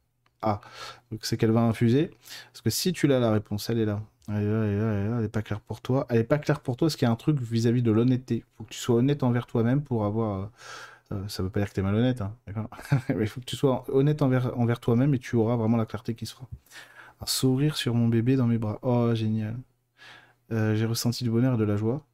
ah, 0.42 0.62
donc 1.12 1.26
c'est 1.26 1.38
qu'elle 1.38 1.52
va 1.52 1.62
infuser. 1.62 2.12
Parce 2.52 2.62
que 2.62 2.70
si 2.70 2.94
tu 2.94 3.08
l'as, 3.08 3.20
la 3.20 3.32
réponse, 3.32 3.70
elle 3.70 3.80
est 3.80 3.86
là. 3.86 4.02
Elle 4.30 4.44
est 4.44 4.78
là, 4.78 5.22
là, 5.22 5.30
pas 5.30 5.42
claire 5.42 5.62
pour 5.62 5.82
toi. 5.82 6.06
Elle 6.10 6.20
est 6.20 6.24
pas 6.24 6.38
claire 6.38 6.60
pour 6.60 6.78
toi, 6.78 6.88
parce 6.88 6.96
qu'il 6.96 7.06
y 7.06 7.10
a 7.10 7.12
un 7.12 7.16
truc 7.16 7.40
vis-à-vis 7.42 7.82
de 7.82 7.92
l'honnêteté. 7.92 8.38
Il 8.38 8.58
faut 8.58 8.64
que 8.64 8.70
tu 8.70 8.80
sois 8.80 8.96
honnête 8.98 9.24
envers 9.24 9.48
toi-même 9.48 9.82
pour 9.84 10.06
avoir. 10.06 10.42
Euh, 10.42 10.46
euh, 11.14 11.28
ça 11.30 11.42
veut 11.42 11.50
pas 11.50 11.62
dire 11.62 11.70
que 11.70 11.74
tu 11.74 11.80
es 11.80 11.84
malhonnête, 11.84 12.22
hein, 12.22 12.36
il 13.10 13.28
faut 13.28 13.40
que 13.40 13.46
tu 13.46 13.56
sois 13.56 13.86
honnête 13.90 14.22
envers, 14.22 14.58
envers 14.60 14.82
toi-même 14.82 15.14
et 15.14 15.20
tu 15.20 15.38
auras 15.38 15.56
vraiment 15.56 15.78
la 15.78 15.86
clarté 15.86 16.16
qui 16.16 16.26
se 16.26 16.34
fera. 16.34 16.48
Un 17.22 17.26
sourire 17.26 17.78
sur 17.78 17.96
mon 17.96 18.10
bébé 18.10 18.36
dans 18.36 18.46
mes 18.46 18.58
bras. 18.58 18.80
Oh, 18.82 19.16
génial. 19.16 19.56
Euh, 20.52 20.76
j'ai 20.76 20.86
ressenti 20.86 21.24
du 21.24 21.30
bonheur 21.30 21.56
et 21.56 21.58
de 21.58 21.64
la 21.64 21.78
joie. 21.78 22.06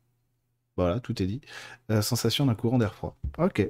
Voilà, 0.77 0.99
tout 0.99 1.21
est 1.21 1.25
dit. 1.25 1.41
La 1.89 2.01
sensation 2.01 2.45
d'un 2.45 2.55
courant 2.55 2.77
d'air 2.79 2.93
froid. 2.95 3.15
Ok. 3.37 3.67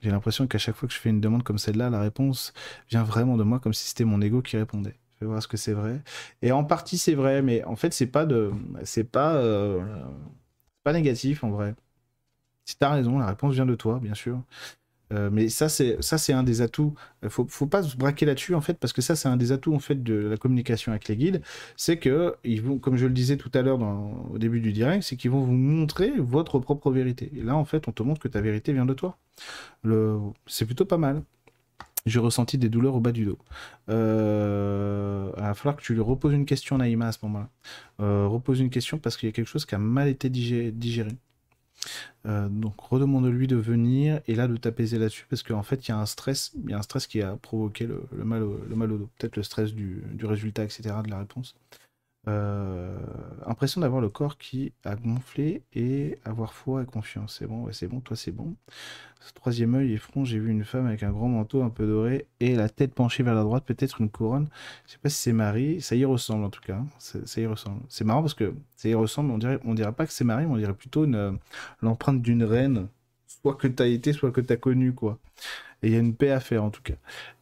J'ai 0.00 0.10
l'impression 0.10 0.46
qu'à 0.46 0.58
chaque 0.58 0.76
fois 0.76 0.88
que 0.88 0.94
je 0.94 1.00
fais 1.00 1.10
une 1.10 1.20
demande 1.20 1.42
comme 1.42 1.58
celle-là, 1.58 1.90
la 1.90 2.00
réponse 2.00 2.52
vient 2.90 3.02
vraiment 3.02 3.36
de 3.36 3.42
moi, 3.42 3.58
comme 3.60 3.74
si 3.74 3.88
c'était 3.88 4.04
mon 4.04 4.20
ego 4.20 4.42
qui 4.42 4.56
répondait. 4.56 4.94
Je 5.16 5.24
vais 5.24 5.26
voir 5.30 5.42
ce 5.42 5.48
que 5.48 5.56
c'est 5.56 5.72
vrai. 5.72 6.02
Et 6.42 6.52
en 6.52 6.64
partie, 6.64 6.98
c'est 6.98 7.14
vrai, 7.14 7.42
mais 7.42 7.64
en 7.64 7.74
fait, 7.76 7.92
c'est 7.92 8.06
pas 8.06 8.24
de, 8.26 8.52
c'est 8.84 9.04
pas, 9.04 9.34
euh, 9.36 9.82
pas 10.84 10.92
négatif 10.92 11.42
en 11.44 11.50
vrai. 11.50 11.74
Si 12.64 12.76
t'as 12.78 12.90
raison, 12.90 13.18
la 13.18 13.26
réponse 13.26 13.54
vient 13.54 13.66
de 13.66 13.74
toi, 13.74 13.98
bien 14.00 14.14
sûr. 14.14 14.42
Euh, 15.12 15.30
mais 15.32 15.48
ça, 15.48 15.68
c'est 15.68 16.02
ça, 16.02 16.18
c'est 16.18 16.32
un 16.32 16.42
des 16.42 16.60
atouts. 16.60 16.94
Il 17.22 17.30
faut, 17.30 17.46
faut 17.48 17.66
pas 17.66 17.82
se 17.82 17.96
braquer 17.96 18.26
là-dessus 18.26 18.54
en 18.54 18.60
fait, 18.60 18.74
parce 18.74 18.92
que 18.92 19.02
ça, 19.02 19.16
c'est 19.16 19.28
un 19.28 19.36
des 19.36 19.52
atouts 19.52 19.74
en 19.74 19.78
fait 19.78 20.02
de 20.02 20.14
la 20.14 20.36
communication 20.36 20.92
avec 20.92 21.08
les 21.08 21.16
guides. 21.16 21.42
C'est 21.76 21.98
que 21.98 22.36
ils 22.44 22.62
vont, 22.62 22.78
comme 22.78 22.96
je 22.96 23.06
le 23.06 23.12
disais 23.12 23.36
tout 23.36 23.50
à 23.54 23.62
l'heure 23.62 23.80
au 24.30 24.38
début 24.38 24.60
du 24.60 24.72
direct, 24.72 25.02
c'est 25.02 25.16
qu'ils 25.16 25.30
vont 25.30 25.40
vous 25.40 25.52
montrer 25.52 26.12
votre 26.18 26.58
propre 26.58 26.90
vérité. 26.90 27.30
Et 27.36 27.42
là, 27.42 27.56
en 27.56 27.64
fait, 27.64 27.88
on 27.88 27.92
te 27.92 28.02
montre 28.02 28.20
que 28.20 28.28
ta 28.28 28.40
vérité 28.40 28.72
vient 28.72 28.86
de 28.86 28.94
toi. 28.94 29.18
Le... 29.82 30.18
C'est 30.46 30.66
plutôt 30.66 30.84
pas 30.84 30.98
mal. 30.98 31.22
J'ai 32.06 32.20
ressenti 32.20 32.58
des 32.58 32.68
douleurs 32.68 32.94
au 32.94 33.00
bas 33.00 33.12
du 33.12 33.24
dos. 33.24 33.38
Euh, 33.90 35.30
il 35.36 35.42
va 35.42 35.54
falloir 35.54 35.76
que 35.76 35.82
tu 35.82 35.94
lui 35.94 36.00
reposes 36.00 36.32
une 36.32 36.46
question, 36.46 36.78
Naïma, 36.78 37.08
à 37.08 37.12
ce 37.12 37.18
moment-là. 37.24 37.48
Euh, 38.00 38.26
repose 38.26 38.60
une 38.60 38.70
question 38.70 38.98
parce 38.98 39.16
qu'il 39.16 39.28
y 39.28 39.30
a 39.30 39.32
quelque 39.32 39.48
chose 39.48 39.66
qui 39.66 39.74
a 39.74 39.78
mal 39.78 40.08
été 40.08 40.30
digéré. 40.30 41.10
Euh, 42.26 42.48
donc 42.48 42.74
redemande-lui 42.80 43.46
de 43.46 43.56
venir 43.56 44.20
et 44.26 44.34
là 44.34 44.48
de 44.48 44.56
t'apaiser 44.56 44.98
là-dessus 44.98 45.26
parce 45.30 45.42
qu'en 45.42 45.62
fait 45.62 45.86
il 45.86 45.90
y 45.90 45.94
a 45.94 45.98
un 45.98 46.06
stress, 46.06 46.52
il 46.64 46.70
y 46.70 46.74
a 46.74 46.78
un 46.78 46.82
stress 46.82 47.06
qui 47.06 47.22
a 47.22 47.36
provoqué 47.36 47.86
le, 47.86 48.02
mal, 48.24 48.42
au, 48.42 48.60
le 48.68 48.76
mal 48.76 48.88
dos, 48.88 49.08
peut-être 49.18 49.36
le 49.36 49.42
stress 49.42 49.72
du, 49.72 50.02
résultat, 50.22 50.64
etc. 50.64 50.82
de 51.04 51.10
la 51.10 51.18
réponse. 51.20 51.54
Euh, 52.28 52.98
impression 53.46 53.80
d'avoir 53.80 54.02
le 54.02 54.10
corps 54.10 54.36
qui 54.36 54.72
a 54.84 54.96
gonflé 54.96 55.62
et 55.72 56.18
avoir 56.26 56.52
foi 56.52 56.82
et 56.82 56.86
confiance. 56.86 57.36
C'est 57.38 57.46
bon, 57.46 57.66
c'est 57.72 57.86
bon, 57.86 58.00
toi 58.00 58.16
c'est 58.16 58.32
bon. 58.32 58.54
troisième 59.34 59.74
œil 59.74 59.94
et 59.94 59.96
front, 59.96 60.24
j'ai 60.24 60.38
vu 60.38 60.50
une 60.50 60.64
femme 60.64 60.86
avec 60.86 61.02
un 61.02 61.10
grand 61.10 61.28
manteau 61.28 61.62
un 61.62 61.70
peu 61.70 61.86
doré 61.86 62.26
et 62.40 62.54
la 62.54 62.68
tête 62.68 62.94
penchée 62.94 63.22
vers 63.22 63.34
la 63.34 63.44
droite, 63.44 63.64
peut-être 63.64 64.02
une 64.02 64.10
couronne. 64.10 64.48
Je 64.86 64.92
sais 64.92 64.98
pas 64.98 65.08
si 65.08 65.16
c'est 65.16 65.32
Marie, 65.32 65.80
ça 65.80 65.96
y 65.96 66.04
ressemble 66.04 66.44
en 66.44 66.50
tout 66.50 66.60
cas. 66.60 66.76
Hein. 66.76 66.86
Ça 66.98 67.40
y 67.40 67.46
ressemble. 67.46 67.80
C'est 67.88 68.04
marrant 68.04 68.20
parce 68.20 68.34
que 68.34 68.54
ça 68.76 68.88
y 68.90 68.94
ressemble, 68.94 69.30
on 69.30 69.38
dirait, 69.38 69.58
on 69.64 69.74
pas 69.92 70.06
que 70.06 70.12
c'est 70.12 70.24
Marie, 70.24 70.44
mais 70.44 70.52
on 70.52 70.58
dirait 70.58 70.74
plutôt 70.74 71.06
l'empreinte 71.80 72.20
d'une 72.20 72.44
reine, 72.44 72.88
soit 73.26 73.54
que 73.54 73.68
tu 73.68 73.82
as 73.82 73.86
été, 73.86 74.12
soit 74.12 74.32
que 74.32 74.42
tu 74.42 74.52
as 74.52 74.56
connu, 74.56 74.92
quoi. 74.92 75.18
Et 75.82 75.88
il 75.88 75.92
y 75.94 75.96
a 75.96 76.00
une 76.00 76.14
paix 76.14 76.30
à 76.30 76.40
faire 76.40 76.64
en 76.64 76.70
tout 76.70 76.82
cas. 76.82 76.94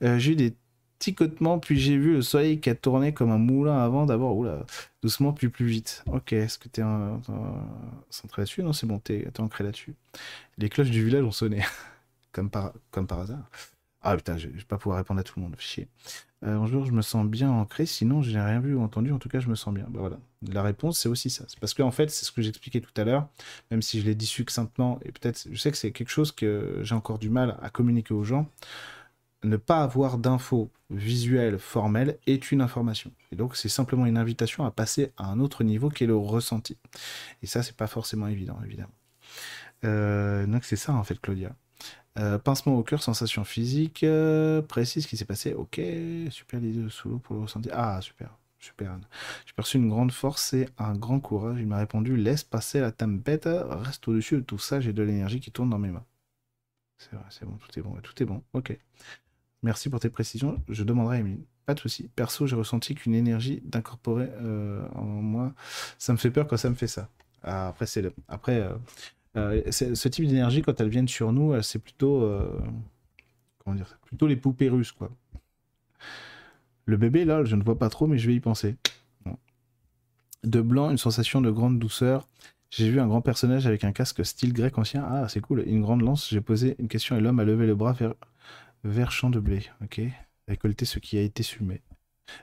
Euh, 0.03 0.19
j'ai 0.19 0.33
eu 0.33 0.37
des 0.37 0.55
ticotement, 0.99 1.59
puis 1.59 1.79
j'ai 1.79 1.97
vu 1.97 2.15
le 2.15 2.23
soleil 2.23 2.61
qui 2.61 2.71
a 2.71 2.75
tourné 2.75 3.13
comme 3.13 3.31
un 3.31 3.39
moulin 3.39 3.79
avant 3.79 4.07
d'abord, 4.07 4.37
oula, 4.37 4.65
doucement, 5.03 5.33
puis 5.33 5.49
plus 5.49 5.67
vite. 5.67 6.05
Ok, 6.07 6.33
est-ce 6.33 6.59
que 6.59 6.69
t'es 6.69 6.83
un, 6.83 7.21
centré 8.11 8.43
là-dessus? 8.43 8.63
Non, 8.63 8.73
c'est 8.73 8.87
bon, 8.87 8.99
t'es 8.99 9.29
ancré 9.39 9.65
là-dessus. 9.65 9.95
Les 10.59 10.69
cloches 10.69 10.91
du 10.91 11.05
village 11.05 11.25
ont 11.25 11.33
sonné, 11.33 11.63
comme, 12.33 12.51
par, 12.51 12.73
comme 12.91 13.07
par 13.07 13.21
hasard. 13.21 13.49
Ah 14.09 14.17
putain, 14.17 14.37
je, 14.39 14.47
vais 14.47 14.63
pas 14.69 14.79
pouvoir 14.79 14.99
répondre 14.99 15.19
à 15.19 15.25
tout 15.25 15.35
le 15.37 15.43
monde, 15.43 15.57
chier. 15.59 15.89
Euh, 16.45 16.57
bonjour, 16.59 16.85
je 16.85 16.93
me 16.93 17.03
sens 17.03 17.27
bien 17.27 17.51
ancré, 17.51 17.87
sinon 17.87 18.23
je 18.23 18.31
n'ai 18.31 18.41
rien 18.41 18.61
vu 18.61 18.75
ou 18.75 18.83
entendu, 18.83 19.11
en 19.11 19.19
tout 19.19 19.29
cas 19.29 19.41
je 19.41 19.49
me 19.49 19.57
sens 19.57 19.75
bien. 19.75 19.87
Bah, 19.89 19.99
voilà. 20.01 20.19
La 20.49 20.63
réponse, 20.63 20.99
c'est 20.99 21.09
aussi 21.09 21.29
ça. 21.29 21.45
C'est 21.49 21.59
parce 21.59 21.75
qu'en 21.75 21.89
en 21.89 21.91
fait, 21.91 22.09
c'est 22.11 22.25
ce 22.25 22.31
que 22.31 22.41
j'expliquais 22.41 22.81
tout 22.81 22.93
à 23.01 23.05
l'heure, 23.05 23.27
même 23.73 23.83
si 23.83 24.01
je 24.01 24.07
l'ai 24.07 24.15
dit 24.15 24.27
succinctement, 24.27 25.01
et 25.05 25.11
peut-être, 25.11 25.49
je 25.51 25.57
sais 25.57 25.73
que 25.73 25.77
c'est 25.77 25.91
quelque 25.91 26.11
chose 26.11 26.31
que 26.31 26.79
j'ai 26.83 26.95
encore 26.95 27.19
du 27.19 27.31
mal 27.31 27.59
à 27.63 27.71
communiquer 27.71 28.15
aux 28.15 28.23
gens 28.23 28.49
ne 29.47 29.57
pas 29.57 29.83
avoir 29.83 30.19
d'infos 30.19 30.71
visuelles 30.91 31.59
formelles 31.59 32.19
est 32.27 32.53
une 32.53 32.61
information. 32.61 33.11
Et 33.33 33.37
donc 33.37 33.57
c'est 33.57 33.69
simplement 33.69 34.07
une 34.07 34.19
invitation 34.19 34.65
à 34.65 34.71
passer 34.71 35.13
à 35.17 35.27
un 35.27 35.41
autre 35.41 35.65
niveau 35.65 35.89
qui 35.89 36.05
est 36.05 36.07
le 36.07 36.17
ressenti. 36.17 36.77
Et 37.43 37.47
ça, 37.47 37.63
c'est 37.63 37.77
pas 37.77 37.87
forcément 37.87 38.29
évident, 38.29 38.59
évidemment. 38.65 38.95
Euh, 39.85 40.47
donc 40.47 40.65
c'est 40.65 40.77
ça 40.77 40.93
en 40.93 41.05
fait, 41.05 41.21
Claudia. 41.21 41.55
Euh, 42.19 42.39
pincement 42.39 42.77
au 42.77 42.83
cœur, 42.83 43.03
sensation 43.03 43.45
physique, 43.45 44.03
euh, 44.03 44.63
précise 44.63 45.05
ce 45.05 45.09
qui 45.09 45.17
s'est 45.17 45.27
passé. 45.27 45.53
Ok, 45.55 45.81
super 46.31 46.61
l'idée 46.61 46.83
de 46.83 46.89
sous 46.89 47.19
pour 47.19 47.37
le 47.37 47.43
ressenti. 47.43 47.69
Ah, 47.73 48.01
super, 48.01 48.31
super. 48.59 48.99
J'ai 49.45 49.53
perçu 49.53 49.77
une 49.77 49.91
grande 49.91 50.13
force 50.13 50.55
et 50.55 50.69
un 50.79 50.95
grand 50.95 51.21
courage. 51.21 51.59
Il 51.61 51.67
m'a 51.67 51.79
répondu 51.79 52.17
laisse 52.17 52.43
passer 52.43 52.81
la 52.81 52.91
tempête, 52.91 53.47
reste 53.47 54.09
au-dessus 54.09 54.37
de 54.37 54.41
tout 54.41 54.59
ça, 54.59 54.81
j'ai 54.81 54.95
de 54.95 55.03
l'énergie 55.03 55.41
qui 55.41 55.51
tourne 55.51 55.69
dans 55.69 55.79
mes 55.79 55.91
mains. 55.91 56.05
C'est 56.99 57.13
vrai, 57.15 57.25
c'est 57.31 57.45
bon, 57.45 57.57
tout 57.59 57.79
est 57.79 57.83
bon, 57.83 57.95
tout 58.03 58.23
est 58.23 58.27
bon. 58.27 58.43
Ok. 58.55 58.79
Merci 59.67 59.91
pour 59.91 59.99
tes 59.99 60.11
précisions. 60.11 60.63
Je 60.69 60.85
demanderai 60.85 61.17
à 61.17 61.19
Emeline. 61.19 61.43
Pas 61.65 61.75
de 61.75 61.81
souci. 61.81 62.09
Perso, 62.15 62.47
j'ai 62.47 62.55
ressenti 62.55 62.95
qu'une 62.95 63.17
énergie 63.17 63.61
d'incorporer 63.65 64.29
euh, 64.41 64.87
en 64.95 65.03
moi, 65.03 65.55
ça 65.99 66.13
me 66.13 66.19
fait 66.19 66.31
peur 66.31 66.47
quand 66.47 66.57
ça 66.57 66.71
me 66.71 66.77
fait 66.77 66.87
ça. 66.87 67.09
Ah, 67.43 67.67
après, 67.67 67.87
c'est 67.87 68.01
le... 68.01 68.15
après 68.29 68.61
euh, 68.61 68.77
euh, 69.37 69.73
ce 69.73 70.09
type 70.09 70.25
d'énergie 70.25 70.63
quand 70.63 70.81
elles 70.81 70.89
viennent 70.89 71.09
sur 71.09 71.33
nous, 71.33 71.61
c'est 71.63 71.81
plutôt 71.81 72.33
comment 73.59 73.75
dire, 73.75 73.99
plutôt 74.05 74.29
les 74.29 74.37
poupées 74.37 74.69
russes 74.69 74.93
quoi. 74.93 75.11
Le 76.85 76.97
bébé 76.97 77.25
là, 77.25 77.43
je 77.43 77.57
ne 77.57 77.65
vois 77.65 77.77
pas 77.77 77.89
trop, 77.89 78.07
mais 78.07 78.19
je 78.19 78.29
vais 78.29 78.37
y 78.37 78.41
penser. 78.41 78.77
De 80.45 80.61
blanc, 80.61 80.91
une 80.91 80.99
sensation 80.99 81.41
de 81.41 81.51
grande 81.51 81.81
douceur. 81.81 82.29
J'ai 82.71 82.89
vu 82.89 83.01
un 83.01 83.09
grand 83.09 83.21
personnage 83.21 83.67
avec 83.67 83.83
un 83.83 83.91
casque 83.91 84.25
style 84.25 84.53
grec 84.53 84.79
ancien. 84.79 85.05
Ah, 85.05 85.29
c'est 85.29 85.41
cool. 85.41 85.65
Une 85.67 85.83
grande 85.83 86.03
lance. 86.03 86.29
J'ai 86.31 86.41
posé 86.41 86.77
une 86.79 86.87
question 86.87 87.17
et 87.17 87.21
l'homme 87.21 87.41
a 87.41 87.45
levé 87.45 87.67
le 87.67 87.75
bras 87.75 87.93
vers 87.93 88.15
vers 88.85 89.11
champ 89.11 89.31
de 89.31 89.41
blé, 89.41 89.63
ok? 89.83 90.01
Récolter 90.49 90.85
ce 90.85 90.99
qui 90.99 91.19
a 91.19 91.23
été 91.23 91.43
semé. 91.43 91.83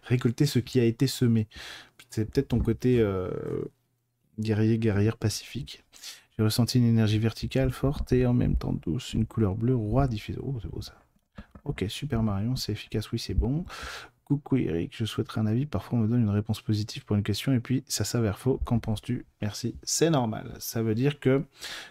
Récolter 0.03 0.45
ce 0.45 0.59
qui 0.59 0.79
a 0.79 0.83
été 0.83 1.07
semé. 1.07 1.47
C'est 2.09 2.29
peut-être 2.29 2.49
ton 2.49 2.59
côté 2.59 2.99
euh, 2.99 3.29
guerrier, 4.39 4.77
guerrière 4.77 5.17
pacifique. 5.17 5.83
J'ai 6.37 6.43
ressenti 6.43 6.79
une 6.79 6.85
énergie 6.85 7.19
verticale 7.19 7.71
forte 7.71 8.11
et 8.11 8.25
en 8.25 8.33
même 8.33 8.55
temps 8.55 8.73
douce, 8.73 9.13
une 9.13 9.25
couleur 9.25 9.55
bleue 9.55 9.75
roi 9.75 10.07
diffusée. 10.07 10.39
Oh, 10.41 10.57
c'est 10.61 10.69
beau 10.69 10.81
ça. 10.81 10.99
Ok, 11.63 11.85
Super 11.87 12.23
Marion, 12.23 12.55
c'est 12.55 12.71
efficace, 12.71 13.11
oui, 13.11 13.19
c'est 13.19 13.33
bon. 13.33 13.65
Coucou 14.25 14.57
Eric, 14.57 14.95
je 14.95 15.05
souhaiterais 15.05 15.41
un 15.41 15.45
avis. 15.45 15.65
Parfois, 15.65 15.99
on 15.99 16.01
me 16.01 16.07
donne 16.07 16.21
une 16.21 16.29
réponse 16.29 16.61
positive 16.61 17.05
pour 17.05 17.15
une 17.15 17.23
question 17.23 17.53
et 17.53 17.59
puis 17.59 17.83
ça 17.87 18.03
s'avère 18.03 18.39
faux. 18.39 18.59
Qu'en 18.63 18.79
penses-tu? 18.79 19.25
Merci. 19.41 19.75
C'est 19.83 20.09
normal. 20.09 20.55
Ça 20.59 20.81
veut 20.81 20.95
dire 20.95 21.19
que 21.19 21.43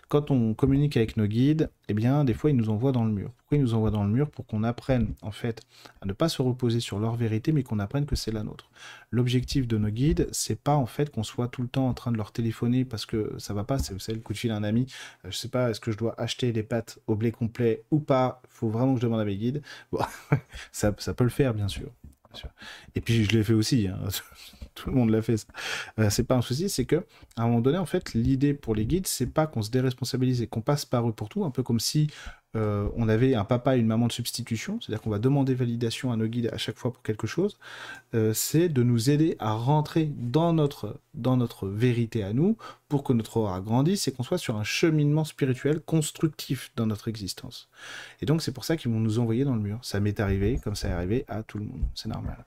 quand 0.09 0.31
on 0.31 0.55
communique 0.55 0.97
avec 0.97 1.17
nos 1.17 1.27
guides, 1.27 1.71
eh 1.89 1.95
bien, 1.95 2.25
des 2.25 2.35
fois, 2.35 2.51
ils 2.51 2.57
nous 2.57 2.71
envoient 2.71 2.93
dans 2.93 3.05
le 3.05 3.13
mur. 3.13 3.33
Ils 3.57 3.63
nous 3.63 3.75
envoient 3.75 3.91
dans 3.91 4.05
le 4.05 4.11
mur 4.11 4.31
Pour 4.31 4.47
qu'on 4.47 4.65
apprenne, 4.65 5.15
en 5.23 5.31
fait, 5.31 5.63
à 6.01 6.07
ne 6.07 6.13
pas 6.13 6.29
se 6.29 6.43
reposer 6.43 6.81
sur 6.81 6.99
leur 6.99 7.17
vérité, 7.17 7.53
mais 7.53 7.63
qu'on 7.63 7.79
apprenne 7.79 8.07
que 8.07 8.17
c'est 8.17 8.33
la 8.33 8.43
nôtre. 8.43 8.71
L'objectif 9.11 9.67
de 9.67 9.79
nos 9.79 9.91
guides, 9.91 10.29
c'est 10.33 10.61
pas, 10.61 10.75
en 10.75 10.87
fait, 10.87 11.11
qu'on 11.11 11.23
soit 11.23 11.49
tout 11.49 11.63
le 11.63 11.69
temps 11.69 11.89
en 11.89 11.95
train 11.95 12.13
de 12.13 12.17
leur 12.17 12.33
téléphoner 12.33 12.85
parce 12.85 13.07
que 13.07 13.35
ça 13.39 13.55
va 13.55 13.65
pas. 13.65 13.79
C'est, 13.79 14.13
le 14.13 14.21
coup 14.21 14.33
de 14.33 14.39
fil 14.39 14.51
à 14.51 14.57
un 14.57 14.65
ami. 14.65 14.87
Euh, 15.25 15.31
je 15.31 15.37
sais 15.37 15.49
pas, 15.49 15.71
est-ce 15.71 15.81
que 15.81 15.93
je 15.93 15.99
dois 15.99 16.15
acheter 16.21 16.53
des 16.53 16.63
pâtes 16.63 16.99
au 17.07 17.15
blé 17.15 17.33
complet 17.33 17.85
ou 17.91 18.01
pas? 18.01 18.43
Faut 18.49 18.69
vraiment 18.69 18.95
que 18.95 19.01
je 19.01 19.07
demande 19.07 19.21
à 19.21 19.25
mes 19.25 19.37
guides. 19.37 19.63
Bon, 19.91 20.01
ça, 20.73 20.95
ça 20.99 21.15
peut 21.15 21.25
le 21.25 21.31
faire, 21.31 21.55
bien 21.55 21.69
sûr. 21.69 21.89
Et 22.95 23.01
puis 23.01 23.25
je 23.25 23.31
l'ai 23.37 23.45
fait 23.45 23.53
aussi, 23.53 23.89
hein. 23.89 23.99
tout 24.75 24.89
le 24.89 24.97
monde 24.97 25.11
l'a 25.11 25.23
fait. 25.23 25.47
Euh, 25.99 26.09
c'est 26.11 26.25
pas 26.25 26.37
un 26.37 26.43
souci, 26.43 26.69
c'est 26.69 26.87
que 26.87 27.05
à 27.37 27.43
un 27.43 27.47
moment 27.47 27.61
donné, 27.61 27.79
en 27.79 27.87
fait, 27.87 28.15
l'idée 28.15 28.55
pour 28.55 28.75
les 28.75 28.87
guides, 28.87 29.07
c'est 29.07 29.27
pas 29.27 29.47
qu'on 29.47 29.63
se 29.63 29.71
déresponsabilise 29.71 30.41
et 30.43 30.47
qu'on 30.47 30.63
passe 30.63 30.85
par 30.85 31.09
eux 31.09 31.13
pour 31.13 31.29
tout, 31.29 31.45
un 31.45 31.51
peu 31.51 31.63
comme 31.63 31.81
si 31.81 32.09
euh, 32.55 32.89
on 32.97 33.09
avait 33.09 33.35
un 33.35 33.45
papa 33.45 33.77
et 33.77 33.81
une 33.81 33.87
maman 33.87 34.09
de 34.09 34.13
substitution, 34.13 34.79
c'est-à-dire 34.81 35.01
qu'on 35.01 35.11
va 35.11 35.19
demander 35.19 35.55
validation 35.55 36.13
à 36.13 36.17
nos 36.17 36.27
guides 36.27 36.51
à 36.53 36.59
chaque 36.59 36.77
fois 36.77 36.93
pour 36.93 37.03
quelque 37.03 37.27
chose, 37.27 37.59
euh, 38.15 38.35
c'est 38.35 38.69
de 38.69 38.83
nous 38.83 39.09
aider 39.09 39.37
à 39.39 39.55
rentrer 39.55 40.11
dans 40.17 40.53
notre, 40.53 40.99
vérité 41.65 42.23
à 42.23 42.33
nous 42.33 42.57
pour 42.89 43.05
que 43.05 43.15
notre 43.15 43.39
aura 43.39 43.61
grandisse 43.61 44.07
et 44.07 44.13
qu'on 44.13 44.23
soit 44.23 44.37
sur 44.37 44.57
un 44.57 44.65
cheminement 44.65 45.25
spirituel 45.25 45.81
constructif 45.81 46.73
dans 46.77 46.87
notre 46.87 47.09
existence. 47.09 47.69
Et 48.21 48.27
donc 48.27 48.43
c'est 48.43 48.53
pour 48.53 48.65
ça 48.65 48.77
qu'ils 48.77 48.91
vont 48.93 49.01
nous 49.01 49.19
envoyer 49.19 49.45
dans 49.45 49.55
le 49.55 49.61
mur. 49.61 49.79
Ça 49.83 50.01
m'est 50.01 50.21
arrivé 50.21 50.61
comme 50.63 50.75
ça 50.75 50.89
est 50.89 50.93
arrivé 50.93 51.25
à 51.29 51.43
tout 51.43 51.59
le 51.59 51.65
monde, 51.65 51.83
c'est 51.95 52.09
normal. 52.09 52.45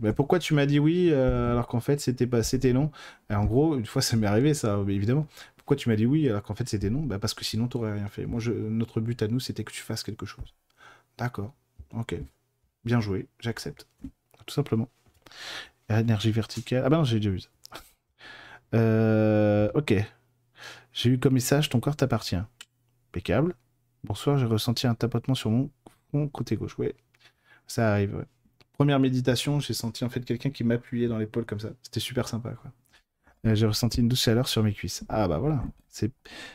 Mais 0.00 0.12
pourquoi 0.12 0.38
tu 0.38 0.54
m'as 0.54 0.66
dit 0.66 0.78
oui 0.78 1.10
euh, 1.10 1.52
alors 1.52 1.66
qu'en 1.66 1.80
fait 1.80 2.00
c'était 2.00 2.26
pas 2.26 2.42
c'était 2.42 2.72
non? 2.72 2.90
En 3.30 3.44
gros, 3.44 3.76
une 3.76 3.86
fois 3.86 4.00
ça 4.00 4.16
m'est 4.16 4.26
arrivé 4.26 4.54
ça, 4.54 4.78
évidemment. 4.88 5.26
Pourquoi 5.68 5.82
tu 5.82 5.90
m'as 5.90 5.96
dit 5.96 6.06
oui 6.06 6.26
alors 6.30 6.42
qu'en 6.42 6.54
fait 6.54 6.66
c'était 6.66 6.88
non? 6.88 7.02
Bah 7.02 7.18
Parce 7.18 7.34
que 7.34 7.44
sinon 7.44 7.68
tu 7.68 7.76
n'aurais 7.76 7.92
rien 7.92 8.08
fait. 8.08 8.24
Moi, 8.24 8.40
je, 8.40 8.52
notre 8.52 9.02
but 9.02 9.22
à 9.22 9.28
nous, 9.28 9.38
c'était 9.38 9.64
que 9.64 9.70
tu 9.70 9.82
fasses 9.82 10.02
quelque 10.02 10.24
chose. 10.24 10.54
D'accord. 11.18 11.52
Ok. 11.92 12.14
Bien 12.86 13.02
joué. 13.02 13.28
J'accepte. 13.38 13.86
Tout 14.46 14.54
simplement. 14.54 14.88
Énergie 15.90 16.30
verticale. 16.30 16.84
Ah 16.86 16.88
ben 16.88 17.04
j'ai 17.04 17.16
déjà 17.16 17.28
vu 17.28 17.40
ça. 17.40 17.50
Euh, 18.74 19.70
ok. 19.74 19.92
J'ai 20.94 21.10
eu 21.10 21.18
comme 21.18 21.34
message 21.34 21.68
ton 21.68 21.80
corps 21.80 21.96
t'appartient. 21.96 22.40
Impeccable. 23.10 23.54
Bonsoir, 24.04 24.38
j'ai 24.38 24.46
ressenti 24.46 24.86
un 24.86 24.94
tapotement 24.94 25.34
sur 25.34 25.50
mon, 25.50 26.28
côté 26.28 26.56
gauche. 26.56 26.78
Ouais. 26.78 26.94
Ça 27.66 27.92
arrive, 27.92 28.24
Première 28.72 29.00
méditation, 29.00 29.60
j'ai 29.60 29.74
senti 29.74 30.02
en 30.02 30.08
fait 30.08 30.24
quelqu'un 30.24 30.48
qui 30.48 30.64
m'appuyait 30.64 31.08
dans 31.08 31.18
l'épaule 31.18 31.44
comme 31.44 31.60
ça. 31.60 31.72
C'était 31.82 32.00
super 32.00 32.26
sympa, 32.26 32.52
quoi. 32.52 32.72
Euh, 33.48 33.54
j'ai 33.54 33.66
ressenti 33.66 34.00
une 34.00 34.08
douce 34.08 34.22
chaleur 34.22 34.48
sur 34.48 34.62
mes 34.62 34.72
cuisses. 34.72 35.04
Ah 35.08 35.28
bah 35.28 35.38
voilà. 35.38 35.62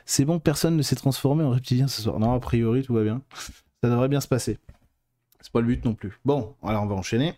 C'est 0.05 0.25
bon, 0.25 0.39
personne 0.39 0.77
ne 0.77 0.81
s'est 0.81 0.95
transformé 0.95 1.43
en 1.43 1.49
reptilien 1.49 1.87
ce 1.87 2.01
soir. 2.01 2.19
Non, 2.19 2.33
a 2.33 2.39
priori, 2.39 2.83
tout 2.83 2.93
va 2.93 3.03
bien. 3.03 3.21
Ça 3.83 3.89
devrait 3.89 4.07
bien 4.07 4.21
se 4.21 4.27
passer. 4.27 4.59
C'est 5.41 5.51
pas 5.51 5.59
le 5.59 5.67
but 5.67 5.83
non 5.83 5.93
plus. 5.93 6.17
Bon, 6.23 6.55
alors 6.63 6.83
on 6.83 6.87
va 6.87 6.95
enchaîner. 6.95 7.33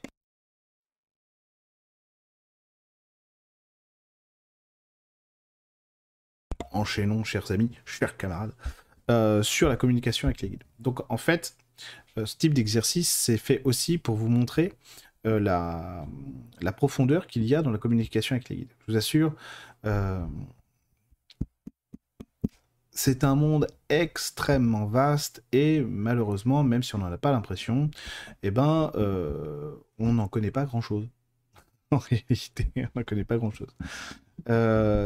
Enchaînons, 6.72 7.24
chers 7.24 7.50
amis, 7.52 7.72
chers 7.86 8.18
camarades, 8.18 8.54
euh, 9.10 9.42
sur 9.42 9.70
la 9.70 9.78
communication 9.78 10.28
avec 10.28 10.42
les 10.42 10.50
guides. 10.50 10.64
Donc 10.80 11.02
en 11.10 11.18
fait, 11.18 11.56
euh, 12.18 12.26
ce 12.26 12.36
type 12.38 12.54
d'exercice, 12.54 13.10
c'est 13.10 13.38
fait 13.38 13.62
aussi 13.64 13.98
pour 13.98 14.16
vous 14.16 14.28
montrer 14.30 14.74
euh, 15.26 15.40
la, 15.40 16.72
profondeur 16.74 17.28
qu'il 17.28 17.44
y 17.46 17.56
a 17.56 17.62
dans 17.62 17.72
la 17.72 17.78
communication 17.78 18.36
avec 18.36 18.50
les 18.50 18.58
guides. 18.58 18.74
Je 18.80 18.92
vous 18.92 18.98
assure, 18.98 19.36
euh, 19.86 20.26
c'est 22.92 23.24
un 23.24 23.36
monde 23.36 23.68
extrêmement 23.90 24.86
vaste 24.86 25.44
et 25.52 25.82
malheureusement, 25.82 26.64
même 26.64 26.84
si 26.84 26.96
on 26.96 27.00
n'en 27.00 27.12
a 27.12 27.18
pas 27.18 27.32
l'impression, 27.32 27.90
eh 28.44 28.52
ben, 28.52 28.92
euh, 28.96 29.76
on 30.00 30.14
n'en 30.14 30.28
connaît 30.28 30.52
pas 30.52 30.66
grand-chose. 30.66 31.08
en 31.92 31.98
réalité, 31.98 32.72
on 32.76 33.00
n'en 33.00 33.04
connaît 33.04 33.24
pas 33.24 33.38
grand-chose. 33.38 33.76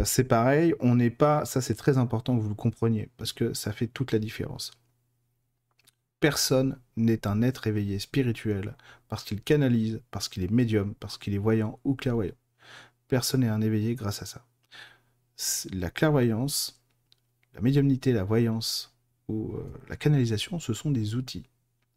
C'est 0.06 0.28
pareil, 0.28 0.74
on 0.80 0.96
n'est 0.96 1.10
pas, 1.10 1.46
ça 1.46 1.62
c'est 1.62 1.76
très 1.76 1.98
important 1.98 2.36
que 2.36 2.42
vous 2.42 2.50
le 2.50 2.56
compreniez, 2.56 3.10
parce 3.18 3.32
que 3.32 3.54
ça 3.54 3.72
fait 3.72 3.88
toute 3.88 4.12
la 4.12 4.20
différence. 4.20 4.72
Personne 6.20 6.80
n'est 6.98 7.28
un 7.28 7.42
être 7.42 7.68
éveillé 7.68 7.98
spirituel 8.00 8.76
parce 9.08 9.24
qu'il 9.24 9.42
canalise, 9.42 10.02
parce 10.12 10.28
qu'il 10.28 10.44
est 10.44 10.52
médium, 10.52 10.94
parce 10.96 11.18
qu'il 11.18 11.34
est 11.34 11.40
voyant 11.40 11.80
ou 11.84 11.96
clairvoyant. 11.96 12.36
Personne 13.08 13.42
n'est 13.42 13.48
un 13.48 13.62
éveillé 13.62 13.96
grâce 13.96 14.22
à 14.22 14.26
ça. 14.26 14.46
La 15.72 15.90
clairvoyance, 15.90 16.82
la 17.54 17.62
médiumnité, 17.62 18.12
la 18.12 18.24
voyance 18.24 18.94
ou 19.30 19.56
euh, 19.56 19.64
la 19.88 19.96
canalisation, 19.96 20.60
ce 20.60 20.74
sont 20.74 20.92
des 20.92 21.16
outils. 21.16 21.46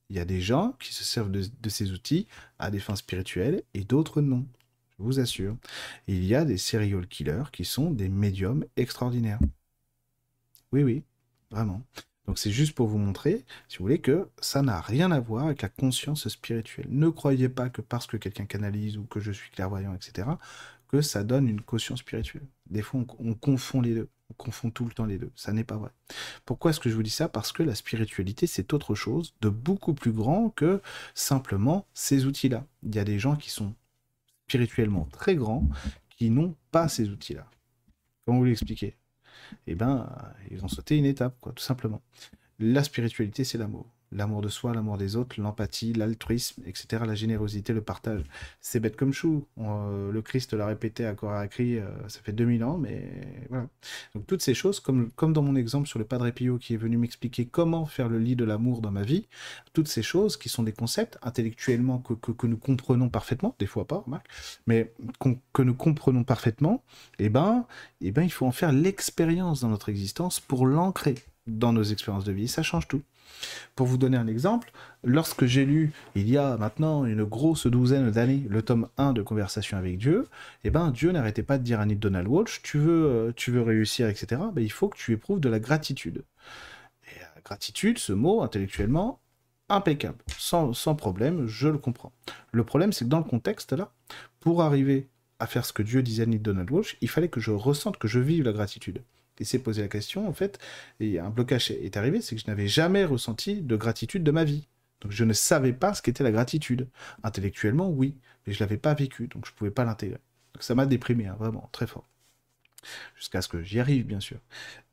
Il 0.08 0.16
y 0.16 0.20
a 0.20 0.24
des 0.24 0.40
gens 0.40 0.76
qui 0.78 0.92
se 0.92 1.04
servent 1.04 1.30
de, 1.30 1.68
ces 1.68 1.90
outils 1.90 2.26
à 2.58 2.70
des 2.70 2.80
fins 2.80 2.96
spirituelles 2.96 3.62
et 3.74 3.82
d'autres 3.82 4.20
non. 4.20 4.46
Je 4.90 5.02
vous 5.02 5.18
assure. 5.18 5.56
il 6.06 6.24
y 6.24 6.34
a 6.34 6.44
des 6.44 6.58
serial 6.58 7.06
killers 7.08 7.50
qui 7.50 7.64
sont 7.64 7.90
des 7.90 8.08
médiums 8.08 8.64
extraordinaires. 8.76 9.40
Oui, 10.70 10.82
oui, 10.82 11.02
vraiment. 11.50 11.82
Donc 12.26 12.38
c'est 12.38 12.50
juste 12.50 12.74
pour 12.74 12.86
vous 12.86 12.98
montrer, 12.98 13.44
si 13.68 13.78
vous 13.78 13.84
voulez, 13.84 14.00
que 14.00 14.28
ça 14.40 14.62
n'a 14.62 14.80
rien 14.80 15.10
à 15.10 15.20
voir 15.20 15.46
avec 15.46 15.62
la 15.62 15.68
conscience 15.68 16.28
spirituelle. 16.28 16.86
Ne 16.88 17.08
croyez 17.08 17.48
pas 17.48 17.68
que 17.68 17.80
parce 17.80 18.06
que 18.06 18.16
quelqu'un 18.16 18.46
canalise 18.46 18.96
ou 18.96 19.04
que 19.04 19.20
je 19.20 19.32
suis 19.32 19.50
clairvoyant, 19.50 19.94
etc., 19.94 20.28
que 20.88 21.00
ça 21.00 21.24
donne 21.24 21.48
une 21.48 21.62
caution 21.62 21.96
spirituelle. 21.96 22.46
Des 22.70 22.82
fois, 22.82 23.00
on, 23.18 23.34
confond 23.34 23.80
les 23.80 23.94
deux. 23.94 24.08
On 24.30 24.34
confond 24.34 24.70
tout 24.70 24.84
le 24.84 24.92
temps 24.92 25.06
les 25.06 25.18
deux. 25.18 25.32
Ça 25.34 25.52
n'est 25.52 25.64
pas 25.64 25.76
vrai. 25.76 25.90
Pourquoi 26.44 26.70
est-ce 26.70 26.80
que 26.80 26.90
je 26.90 26.94
vous 26.94 27.02
dis 27.02 27.10
ça? 27.10 27.28
Parce 27.28 27.50
que 27.50 27.62
la 27.62 27.74
spiritualité, 27.74 28.46
c'est 28.46 28.72
autre 28.74 28.94
chose 28.94 29.34
de 29.40 29.48
beaucoup 29.48 29.94
plus 29.94 30.12
grand 30.12 30.50
que 30.50 30.82
simplement 31.14 31.86
ces 31.94 32.26
outils-là. 32.26 32.66
Il 32.82 32.94
y 32.94 32.98
a 32.98 33.04
des 33.04 33.18
gens 33.18 33.36
qui 33.36 33.50
sont 33.50 33.74
spirituellement 34.46 35.08
très 35.12 35.34
grands 35.34 35.66
qui 36.10 36.30
n'ont 36.30 36.54
pas 36.70 36.88
ces 36.88 37.08
outils-là. 37.08 37.46
Comment 38.26 38.38
vous 38.38 38.44
l'expliquez? 38.44 38.94
Eh 39.66 39.74
ben, 39.74 40.08
ils 40.50 40.64
ont 40.64 40.68
sauté 40.68 40.96
une 40.96 41.04
étape, 41.04 41.36
quoi, 41.40 41.52
tout 41.52 41.62
simplement. 41.62 42.02
La 42.58 42.82
spiritualité, 42.84 43.44
c'est 43.44 43.58
l'amour 43.58 43.86
l'amour 44.14 44.42
de 44.42 44.48
soi, 44.48 44.74
l'amour 44.74 44.98
des 44.98 45.16
autres, 45.16 45.40
l'empathie, 45.40 45.92
l'altruisme, 45.92 46.62
etc., 46.66 47.04
la 47.06 47.14
générosité, 47.14 47.72
le 47.72 47.80
partage. 47.80 48.22
C'est 48.60 48.80
bête 48.80 48.96
comme 48.96 49.12
chou. 49.12 49.46
Euh, 49.58 50.12
le 50.12 50.22
Christ 50.22 50.52
l'a 50.52 50.66
répété 50.66 51.06
à 51.06 51.14
corps 51.14 51.32
à 51.32 51.48
cri, 51.48 51.78
euh, 51.78 51.86
ça 52.08 52.20
fait 52.22 52.32
2000 52.32 52.64
ans, 52.64 52.78
mais 52.78 53.10
voilà. 53.48 53.66
Donc 54.14 54.26
toutes 54.26 54.42
ces 54.42 54.54
choses, 54.54 54.80
comme, 54.80 55.10
comme 55.12 55.32
dans 55.32 55.42
mon 55.42 55.56
exemple 55.56 55.88
sur 55.88 55.98
le 55.98 56.04
Padre 56.04 56.30
Pio 56.30 56.58
qui 56.58 56.74
est 56.74 56.78
venu 56.78 56.96
m'expliquer 56.96 57.46
comment 57.46 57.86
faire 57.86 58.08
le 58.08 58.18
lit 58.18 58.36
de 58.36 58.44
l'amour 58.44 58.80
dans 58.80 58.90
ma 58.90 59.02
vie, 59.02 59.26
toutes 59.72 59.88
ces 59.88 60.02
choses 60.02 60.36
qui 60.36 60.48
sont 60.48 60.62
des 60.62 60.72
concepts 60.72 61.18
intellectuellement 61.22 61.98
que, 61.98 62.14
que, 62.14 62.46
nous 62.46 62.56
comprenons 62.56 63.08
parfaitement, 63.08 63.54
des 63.58 63.66
fois 63.66 63.86
pas, 63.86 64.02
remarque, 64.04 64.28
mais 64.66 64.92
que 65.52 65.62
nous 65.62 65.74
comprenons 65.74 66.24
parfaitement, 66.24 66.82
eh 67.18 67.28
ben, 67.28 67.66
eh 68.00 68.10
ben, 68.10 68.22
il 68.22 68.32
faut 68.32 68.46
en 68.46 68.52
faire 68.52 68.72
l'expérience 68.72 69.60
dans 69.60 69.68
notre 69.68 69.88
existence 69.88 70.40
pour 70.40 70.66
l'ancrer 70.66 71.14
dans 71.46 71.72
nos 71.72 71.82
expériences 71.82 72.24
de 72.24 72.32
vie. 72.32 72.48
Ça 72.48 72.62
change 72.62 72.88
tout. 72.88 73.02
Pour 73.74 73.86
vous 73.86 73.96
donner 73.96 74.16
un 74.16 74.26
exemple, 74.26 74.72
lorsque 75.04 75.46
j'ai 75.46 75.64
lu, 75.64 75.92
il 76.14 76.28
y 76.28 76.36
a 76.36 76.56
maintenant 76.56 77.04
une 77.04 77.24
grosse 77.24 77.66
douzaine 77.66 78.10
d'années, 78.10 78.44
le 78.48 78.62
tome 78.62 78.88
1 78.98 79.12
de 79.12 79.22
Conversation 79.22 79.78
avec 79.78 79.98
Dieu, 79.98 80.28
eh 80.64 80.70
ben, 80.70 80.90
Dieu 80.90 81.10
n'arrêtait 81.12 81.42
pas 81.42 81.58
de 81.58 81.62
dire 81.62 81.80
à 81.80 81.86
Neil 81.86 81.96
Donald 81.96 82.28
Walsh, 82.28 82.62
tu 82.62 82.78
veux, 82.78 83.32
euh, 83.48 83.62
réussir, 83.62 84.08
etc., 84.08 84.42
ben, 84.52 84.62
il 84.62 84.72
faut 84.72 84.88
que 84.88 84.96
tu 84.96 85.12
éprouves 85.12 85.40
de 85.40 85.48
la 85.48 85.58
gratitude. 85.58 86.24
Et 87.04 87.20
gratitude, 87.44 87.98
ce 87.98 88.12
mot, 88.12 88.42
intellectuellement, 88.42 89.20
impeccable, 89.68 90.18
sans, 90.38 90.72
sans 90.74 90.94
problème, 90.94 91.46
je 91.46 91.68
le 91.68 91.78
comprends. 91.78 92.12
Le 92.52 92.64
problème, 92.64 92.92
c'est 92.92 93.04
que 93.04 93.10
dans 93.10 93.18
le 93.18 93.24
contexte, 93.24 93.72
là, 93.72 93.92
pour 94.40 94.62
arriver 94.62 95.08
à 95.38 95.46
faire 95.46 95.64
ce 95.64 95.72
que 95.72 95.82
Dieu 95.82 96.02
disait 96.02 96.24
à 96.24 96.26
Neil 96.26 96.38
Donald 96.40 96.70
Walsh, 96.70 96.96
il 97.00 97.08
fallait 97.08 97.28
que 97.28 97.40
je 97.40 97.50
ressente, 97.50 97.98
que 97.98 98.08
je 98.08 98.20
vive 98.20 98.44
la 98.44 98.52
gratitude 98.52 99.02
il 99.40 99.46
s'est 99.46 99.58
posé 99.58 99.82
la 99.82 99.88
question, 99.88 100.28
en 100.28 100.32
fait, 100.32 100.58
et 101.00 101.18
un 101.18 101.30
blocage 101.30 101.70
est 101.70 101.96
arrivé, 101.96 102.20
c'est 102.20 102.36
que 102.36 102.42
je 102.42 102.46
n'avais 102.46 102.68
jamais 102.68 103.04
ressenti 103.04 103.62
de 103.62 103.76
gratitude 103.76 104.22
de 104.24 104.30
ma 104.30 104.44
vie. 104.44 104.68
Donc 105.00 105.12
je 105.12 105.24
ne 105.24 105.32
savais 105.32 105.72
pas 105.72 105.94
ce 105.94 106.02
qu'était 106.02 106.24
la 106.24 106.30
gratitude. 106.30 106.88
Intellectuellement, 107.24 107.88
oui, 107.90 108.16
mais 108.46 108.52
je 108.52 108.62
ne 108.62 108.66
l'avais 108.66 108.76
pas 108.78 108.94
vécu, 108.94 109.26
donc 109.28 109.46
je 109.46 109.52
ne 109.52 109.56
pouvais 109.56 109.70
pas 109.70 109.84
l'intégrer. 109.84 110.20
Donc 110.54 110.62
ça 110.62 110.74
m'a 110.74 110.86
déprimé, 110.86 111.26
hein, 111.26 111.36
vraiment, 111.38 111.68
très 111.72 111.86
fort. 111.86 112.08
Jusqu'à 113.16 113.42
ce 113.42 113.48
que 113.48 113.62
j'y 113.62 113.80
arrive, 113.80 114.06
bien 114.06 114.20
sûr. 114.20 114.38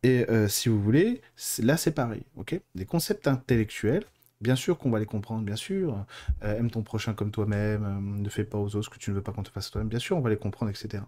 Et 0.04 0.30
euh, 0.30 0.48
si 0.48 0.70
vous 0.70 0.82
voulez, 0.82 1.22
là 1.60 1.78
c'est 1.78 1.92
pareil, 1.92 2.24
ok? 2.38 2.60
Les 2.76 2.86
concepts 2.86 3.28
intellectuels, 3.28 4.06
bien 4.42 4.56
sûr 4.56 4.78
qu'on 4.78 4.90
va 4.90 5.00
les 5.00 5.06
comprendre, 5.06 5.44
bien 5.44 5.56
sûr. 5.56 6.06
Euh, 6.44 6.58
aime 6.58 6.72
ton 6.72 6.84
prochain 6.84 7.14
comme 7.14 7.32
toi-même, 7.32 7.84
euh, 7.84 8.22
ne 8.22 8.30
fais 8.30 8.44
pas 8.44 8.58
aux 8.58 8.76
autres 8.76 8.86
ce 8.86 8.90
que 8.90 9.00
tu 9.00 9.12
ne 9.12 9.16
veux 9.16 9.24
pas 9.24 9.32
qu'on 9.32 9.44
te 9.44 9.50
fasse 9.52 9.72
toi-même, 9.72 9.90
bien 9.90 10.00
sûr, 10.00 10.18
on 10.18 10.22
va 10.22 10.30
les 10.30 10.38
comprendre, 10.38 10.72
etc. 10.72 11.04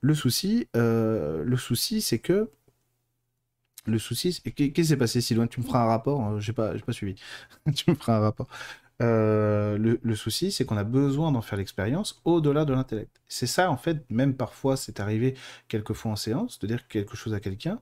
Le 0.00 0.14
souci, 0.14 0.68
le 0.74 1.56
souci, 1.56 2.00
c'est 2.00 2.18
que 2.18 2.50
le 3.86 3.98
souci, 3.98 4.40
qu'est-ce 4.42 4.70
qui 4.70 4.84
s'est 4.84 4.96
passé 4.96 5.20
si 5.20 5.34
loin 5.34 5.46
Tu 5.46 5.60
me 5.60 5.64
feras 5.64 5.82
un 5.82 5.86
rapport 5.86 6.20
hein, 6.20 6.40
J'ai 6.40 6.52
pas, 6.52 6.74
pas 6.74 6.92
suivi. 6.92 7.14
tu 7.74 7.90
me 7.90 7.94
feras 7.94 8.16
un 8.16 8.20
rapport. 8.20 8.48
Euh, 9.02 9.76
le, 9.78 10.14
souci, 10.14 10.50
c'est 10.50 10.64
qu'on 10.64 10.76
a 10.76 10.84
besoin 10.84 11.30
d'en 11.30 11.42
faire 11.42 11.58
l'expérience 11.58 12.20
au-delà 12.24 12.64
de 12.64 12.72
l'intellect. 12.72 13.20
C'est 13.28 13.46
ça, 13.46 13.70
en 13.70 13.76
fait, 13.76 14.04
même 14.10 14.34
parfois, 14.34 14.76
c'est 14.76 15.00
arrivé 15.00 15.34
quelquefois 15.68 16.12
en 16.12 16.16
séance, 16.16 16.58
de 16.58 16.66
dire 16.66 16.88
quelque 16.88 17.16
chose 17.16 17.34
à 17.34 17.40
quelqu'un, 17.40 17.80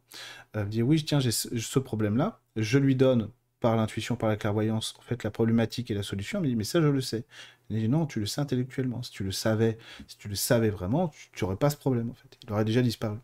euh, 0.57 0.65
dire 0.65 0.87
oui, 0.87 1.05
tiens, 1.05 1.21
j'ai 1.21 1.31
ce 1.31 1.79
problème-là, 1.79 2.41
je 2.57 2.79
lui 2.79 2.97
donne 2.97 3.31
par 3.61 3.77
l'intuition, 3.77 4.17
par 4.17 4.29
la 4.29 4.37
clairvoyance, 4.37 4.95
en 4.99 5.03
fait, 5.03 5.23
la 5.23 5.31
problématique 5.31 5.91
et 5.91 5.95
la 5.95 6.03
solution, 6.03 6.41
mais 6.41 6.65
ça, 6.65 6.83
je 6.83 6.89
le 6.89 7.01
sais. 7.01 7.25
Non, 7.71 8.07
tu 8.07 8.21
le 8.21 8.27
sais 8.27 8.41
intellectuellement. 8.41 9.03
Si 9.03 9.11
tu 9.11 9.25
le 9.25 9.33
savais, 9.33 9.79
tu 10.19 10.29
le 10.29 10.69
vraiment, 10.71 11.13
tu 11.33 11.45
n'aurais 11.45 11.57
pas 11.57 11.71
ce 11.71 11.77
problème, 11.77 12.11
en 12.11 12.15
fait. 12.15 12.39
Il 12.43 12.53
aurait 12.53 12.65
déjà 12.65 12.83
disparu. 12.83 13.19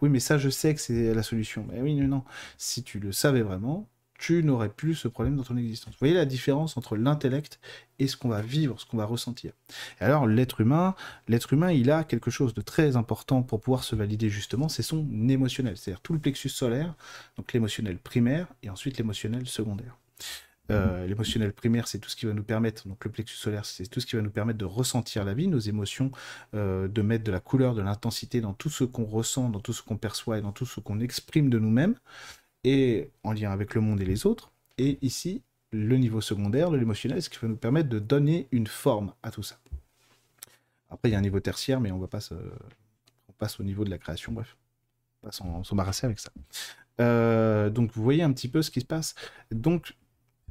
Oui, 0.00 0.08
mais 0.08 0.20
ça, 0.20 0.38
je 0.38 0.50
sais 0.50 0.74
que 0.74 0.80
c'est 0.80 1.14
la 1.14 1.22
solution. 1.22 1.66
Mais 1.70 1.80
oui, 1.80 1.94
non, 1.94 2.08
non. 2.08 2.24
Si 2.58 2.82
tu 2.82 2.98
le 2.98 3.12
savais 3.12 3.42
vraiment, 3.42 3.88
tu 4.22 4.44
n'aurais 4.44 4.68
plus 4.68 4.94
ce 4.94 5.08
problème 5.08 5.34
dans 5.36 5.42
ton 5.42 5.56
existence. 5.56 5.94
Vous 5.94 5.98
voyez 5.98 6.14
la 6.14 6.26
différence 6.26 6.76
entre 6.76 6.96
l'intellect 6.96 7.58
et 7.98 8.06
ce 8.06 8.16
qu'on 8.16 8.28
va 8.28 8.40
vivre, 8.40 8.80
ce 8.80 8.86
qu'on 8.86 8.96
va 8.96 9.04
ressentir. 9.04 9.52
Alors, 9.98 10.28
l'être 10.28 10.60
humain, 10.60 10.94
l'être 11.26 11.52
humain, 11.52 11.72
il 11.72 11.90
a 11.90 12.04
quelque 12.04 12.30
chose 12.30 12.54
de 12.54 12.60
très 12.60 12.94
important 12.94 13.42
pour 13.42 13.60
pouvoir 13.60 13.82
se 13.82 13.96
valider 13.96 14.30
justement, 14.30 14.68
c'est 14.68 14.84
son 14.84 15.08
émotionnel, 15.28 15.76
c'est-à-dire 15.76 16.00
tout 16.02 16.12
le 16.12 16.20
plexus 16.20 16.50
solaire, 16.50 16.94
donc 17.36 17.52
l'émotionnel 17.52 17.98
primaire 17.98 18.46
et 18.62 18.70
ensuite 18.70 18.96
l'émotionnel 18.96 19.48
secondaire. 19.48 19.98
Euh, 20.70 21.06
l'émotionnel 21.06 21.52
primaire, 21.52 21.88
c'est 21.88 21.98
tout 21.98 22.08
ce 22.08 22.16
qui 22.16 22.26
va 22.26 22.32
nous 22.32 22.44
permettre, 22.44 22.86
donc 22.86 23.04
le 23.04 23.10
plexus 23.10 23.36
solaire, 23.36 23.64
c'est 23.64 23.86
tout 23.88 24.00
ce 24.00 24.06
qui 24.06 24.16
va 24.16 24.22
nous 24.22 24.30
permettre 24.30 24.58
de 24.58 24.64
ressentir 24.64 25.24
la 25.24 25.34
vie, 25.34 25.48
nos 25.48 25.58
émotions, 25.58 26.12
euh, 26.54 26.86
de 26.88 27.02
mettre 27.02 27.24
de 27.24 27.32
la 27.32 27.40
couleur, 27.40 27.74
de 27.74 27.82
l'intensité 27.82 28.40
dans 28.40 28.54
tout 28.54 28.70
ce 28.70 28.84
qu'on 28.84 29.04
ressent, 29.04 29.48
dans 29.48 29.60
tout 29.60 29.72
ce 29.72 29.82
qu'on 29.82 29.96
perçoit 29.96 30.38
et 30.38 30.40
dans 30.40 30.52
tout 30.52 30.64
ce 30.64 30.80
qu'on 30.80 31.00
exprime 31.00 31.50
de 31.50 31.58
nous-mêmes, 31.58 31.96
et 32.64 33.10
en 33.24 33.32
lien 33.32 33.50
avec 33.50 33.74
le 33.74 33.80
monde 33.80 34.00
et 34.00 34.04
les 34.04 34.24
autres. 34.24 34.52
Et 34.78 34.98
ici, 35.02 35.42
le 35.72 35.96
niveau 35.96 36.20
secondaire, 36.20 36.70
de 36.70 36.76
l'émotionnel, 36.76 37.20
ce 37.22 37.28
qui 37.28 37.38
va 37.38 37.48
nous 37.48 37.56
permettre 37.56 37.88
de 37.88 37.98
donner 37.98 38.46
une 38.52 38.68
forme 38.68 39.12
à 39.22 39.30
tout 39.30 39.42
ça. 39.42 39.58
Après, 40.90 41.08
il 41.08 41.12
y 41.12 41.14
a 41.14 41.18
un 41.18 41.22
niveau 41.22 41.40
tertiaire, 41.40 41.80
mais 41.80 41.90
on 41.90 41.98
va 41.98 42.06
pas 42.06 42.20
on 42.30 43.32
passe 43.32 43.58
au 43.58 43.64
niveau 43.64 43.84
de 43.84 43.90
la 43.90 43.98
création, 43.98 44.32
bref. 44.32 44.56
On 45.22 45.28
va 45.28 45.64
s'embarrasser 45.64 46.06
avec 46.06 46.18
ça. 46.18 46.30
Euh, 47.00 47.70
donc 47.70 47.92
vous 47.92 48.02
voyez 48.02 48.22
un 48.22 48.32
petit 48.32 48.48
peu 48.48 48.62
ce 48.62 48.70
qui 48.70 48.80
se 48.80 48.86
passe. 48.86 49.14
Donc 49.50 49.94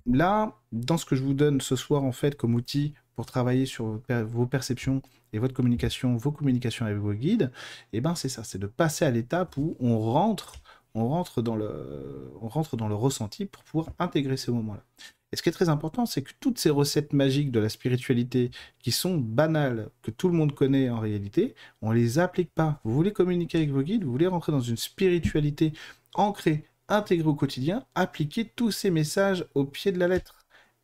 là, 0.06 0.58
dans 0.72 0.98
ce 0.98 1.06
que 1.06 1.16
je 1.16 1.24
vous 1.24 1.34
donne 1.34 1.62
ce 1.62 1.76
soir, 1.76 2.04
en 2.04 2.12
fait, 2.12 2.36
comme 2.36 2.56
outil 2.56 2.94
pour 3.16 3.26
travailler 3.26 3.66
sur 3.66 4.02
vos 4.10 4.46
perceptions 4.46 5.02
et 5.34 5.40
votre 5.40 5.54
communication, 5.54 6.16
vos 6.16 6.32
communications 6.32 6.86
avec 6.86 6.98
vos 6.98 7.14
guides, 7.14 7.52
eh 7.94 8.02
ben 8.02 8.16
c'est 8.16 8.30
ça, 8.30 8.44
c'est 8.44 8.60
de 8.60 8.68
passer 8.68 9.06
à 9.06 9.12
l'étape 9.12 9.58
où 9.58 9.76
on 9.80 10.00
rentre, 10.00 10.56
on 10.96 11.08
rentre 11.08 11.42
dans 11.42 11.56
le, 11.56 12.34
on 12.42 12.48
rentre 12.48 12.78
dans 12.78 12.88
le 12.88 12.96
ressenti 12.96 13.46
pour 13.46 13.64
pouvoir 13.64 13.90
intégrer 14.00 14.38
ces 14.38 14.52
moments-là. 14.52 14.84
Et 15.32 15.38
ce 15.38 15.42
qui 15.42 15.50
est 15.50 15.54
très 15.54 15.70
important, 15.70 16.06
c'est 16.06 16.22
que 16.22 16.32
toutes 16.42 16.58
ces 16.60 16.70
recettes 16.70 17.14
magiques 17.14 17.52
de 17.52 17.60
la 17.60 17.70
spiritualité, 17.70 18.52
qui 18.80 18.92
sont 18.92 19.18
banales, 19.18 19.90
que 20.02 20.12
tout 20.12 20.28
le 20.28 20.36
monde 20.36 20.54
connaît 20.54 20.90
en 20.90 21.00
réalité, 21.00 21.56
on 21.82 21.92
les 21.92 22.20
applique 22.20 22.54
pas. 22.54 22.82
Vous 22.84 22.94
voulez 22.94 23.14
communiquer 23.14 23.60
avec 23.60 23.72
vos 23.72 23.82
guides, 23.82 24.04
vous 24.04 24.12
voulez 24.12 24.28
rentrer 24.28 24.52
dans 24.52 24.60
une 24.60 24.78
spiritualité 24.78 25.72
ancrée 26.16 26.66
intégrer 26.92 27.28
au 27.28 27.36
quotidien, 27.36 27.86
appliquer 27.96 28.46
tous 28.46 28.72
ces 28.72 28.92
messages 28.92 29.46
au 29.56 29.66
pied 29.66 29.92
de 29.92 30.00
la 30.00 30.08
lettre. 30.08 30.38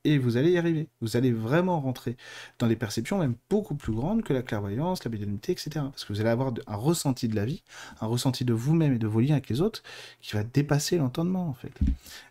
Et 0.04 0.18
vous 0.18 0.38
allez 0.38 0.52
y 0.52 0.58
arriver. 0.58 0.88
Vous 1.02 1.18
allez 1.18 1.34
vraiment 1.34 1.82
rentrer 1.82 2.16
dans 2.60 2.68
des 2.68 2.78
perceptions 2.78 3.20
même 3.20 3.36
beaucoup 3.50 3.76
plus 3.76 3.92
grandes 3.92 4.24
que 4.24 4.32
la 4.32 4.42
clairvoyance, 4.42 5.04
la 5.04 5.12
médiumnité, 5.12 5.52
etc. 5.52 5.70
Parce 5.74 6.06
que 6.06 6.14
vous 6.14 6.22
allez 6.22 6.30
avoir 6.30 6.54
un 6.66 6.76
ressenti 6.76 7.28
de 7.28 7.36
la 7.36 7.44
vie, 7.44 7.62
un 8.00 8.08
ressenti 8.08 8.46
de 8.46 8.54
vous-même 8.54 8.94
et 8.94 9.00
de 9.00 9.08
vos 9.08 9.20
liens 9.20 9.34
avec 9.34 9.50
les 9.50 9.60
autres 9.60 9.84
qui 10.22 10.34
va 10.34 10.44
dépasser 10.44 10.98
l'entendement, 10.98 11.50
en 11.50 11.54
fait. 11.54 11.74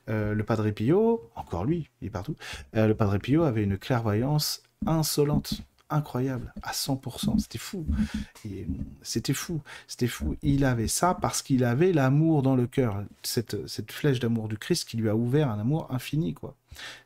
Euh, 0.09 0.33
le 0.33 0.43
Padre 0.43 0.71
Pio, 0.71 1.29
encore 1.35 1.65
lui, 1.67 1.91
il 2.01 2.07
est 2.07 2.11
partout, 2.11 2.37
euh, 2.77 2.87
le 2.87 2.95
Padre 2.95 3.19
Pio 3.19 3.43
avait 3.43 3.65
une 3.65 3.77
clairvoyance 3.77 4.63
insolente 4.87 5.61
incroyable, 5.91 6.53
à 6.63 6.73
100%. 6.73 7.39
C'était 7.39 7.59
fou. 7.59 7.87
C'était 9.03 9.33
fou. 9.33 9.61
C'était 9.87 10.07
fou. 10.07 10.37
Il 10.43 10.65
avait 10.65 10.89
ça 10.89 11.15
parce 11.15 11.43
qu'il 11.43 11.65
avait 11.65 11.93
l'amour 11.93 12.43
dans 12.43 12.57
le 12.57 12.67
cœur. 12.67 13.05
Cette, 13.23 13.67
cette 13.69 13.93
flèche 13.93 14.21
d'amour 14.21 14.49
du 14.49 14.59
Christ 14.59 14.89
qui 14.89 14.97
lui 14.97 15.09
a 15.09 15.17
ouvert 15.17 15.51
un 15.51 15.59
amour 15.59 15.87
infini, 15.91 16.35
quoi. 16.35 16.57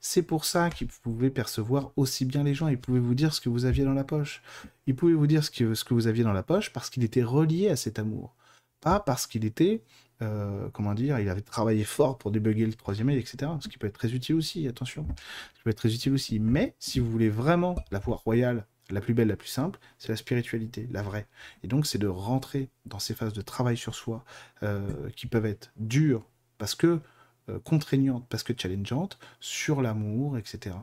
C'est 0.01 0.23
pour 0.23 0.45
ça 0.45 0.71
qu'il 0.71 0.89
pouvait 0.89 1.31
percevoir 1.31 1.93
aussi 1.97 2.25
bien 2.25 2.43
les 2.43 2.55
gens. 2.55 2.69
Il 2.69 2.79
pouvait 2.79 3.01
vous 3.01 3.15
dire 3.15 3.35
ce 3.35 3.41
que 3.41 3.49
vous 3.49 3.65
aviez 3.65 3.85
dans 3.85 3.95
la 3.95 4.05
poche. 4.05 4.43
Il 4.87 4.97
pouvait 4.97 5.15
vous 5.15 5.27
dire 5.27 5.45
ce 5.45 5.51
que, 5.51 5.75
ce 5.75 5.85
que 5.85 5.95
vous 5.95 6.07
aviez 6.07 6.25
dans 6.25 6.33
la 6.33 6.43
poche 6.43 6.73
parce 6.73 6.91
qu'il 6.91 7.05
était 7.05 7.23
relié 7.23 7.69
à 7.69 7.77
cet 7.77 7.99
amour. 7.99 8.35
Pas 8.81 9.01
parce 9.01 9.27
qu'il 9.27 9.45
était 9.45 9.83
euh, 10.23 10.69
comment 10.73 10.95
dire, 10.95 11.19
il 11.19 11.29
avait 11.29 11.41
travaillé 11.41 11.85
fort 11.85 12.19
pour 12.19 12.31
débugger 12.31 12.67
le 12.67 12.75
troisième 12.75 13.07
mail, 13.09 13.19
etc. 13.19 13.53
Ce 13.61 13.69
qui 13.69 13.79
peut 13.79 13.87
être 13.87 13.99
très 13.99 14.13
utile 14.13 14.35
aussi, 14.35 14.67
attention. 14.69 15.07
Ce 15.09 15.59
qui 15.59 15.63
peut 15.65 15.71
être 15.71 15.77
très 15.77 15.95
utile 15.95 16.13
aussi. 16.13 16.39
Mais 16.39 16.75
si 16.79 17.01
vous 17.01 17.11
voulez 17.11 17.31
vraiment 17.31 17.77
la 17.91 17.99
voie 17.99 18.17
royale, 18.17 18.67
la 18.91 19.01
plus 19.01 19.15
belle, 19.15 19.29
la 19.29 19.37
plus 19.37 19.49
simple, 19.49 19.79
c'est 19.99 20.09
la 20.09 20.17
spiritualité, 20.17 20.89
la 20.91 21.03
vraie. 21.03 21.27
Et 21.63 21.69
donc, 21.69 21.87
c'est 21.87 21.99
de 21.99 22.09
rentrer 22.09 22.69
dans 22.87 22.99
ces 22.99 23.15
phases 23.15 23.33
de 23.33 23.43
travail 23.43 23.77
sur 23.77 23.95
soi 23.95 24.25
euh, 24.63 25.09
qui 25.17 25.27
peuvent 25.27 25.47
être 25.47 25.73
dures 25.77 26.27
parce 26.59 26.75
que 26.75 27.01
euh, 27.49 27.59
contraignantes 27.61 28.27
parce 28.29 28.43
que 28.43 28.53
challengeantes 28.57 29.19
sur 29.41 29.81
l'amour, 29.81 30.37
etc. 30.39 30.77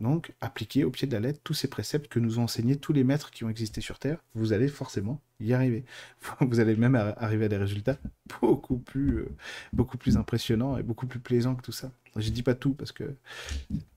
Donc, 0.00 0.32
appliquez 0.40 0.84
au 0.84 0.90
pied 0.90 1.06
de 1.06 1.12
la 1.12 1.20
lettre 1.20 1.40
tous 1.44 1.54
ces 1.54 1.68
préceptes 1.68 2.08
que 2.08 2.18
nous 2.18 2.38
ont 2.38 2.44
enseignés 2.44 2.76
tous 2.76 2.92
les 2.92 3.04
maîtres 3.04 3.30
qui 3.30 3.44
ont 3.44 3.50
existé 3.50 3.80
sur 3.80 3.98
Terre. 3.98 4.18
Vous 4.34 4.52
allez 4.52 4.68
forcément 4.68 5.20
y 5.40 5.52
arriver. 5.52 5.84
Vous 6.40 6.60
allez 6.60 6.76
même 6.76 6.94
arriver 6.94 7.46
à 7.46 7.48
des 7.48 7.56
résultats 7.56 7.96
beaucoup 8.40 8.78
plus, 8.78 9.18
euh, 9.18 9.28
beaucoup 9.72 9.98
plus 9.98 10.16
impressionnants 10.16 10.76
et 10.78 10.82
beaucoup 10.82 11.06
plus 11.06 11.20
plaisants 11.20 11.54
que 11.54 11.62
tout 11.62 11.72
ça. 11.72 11.90
Je 12.16 12.30
dis 12.30 12.42
pas 12.42 12.54
tout 12.54 12.74
parce 12.74 12.92
que, 12.92 13.14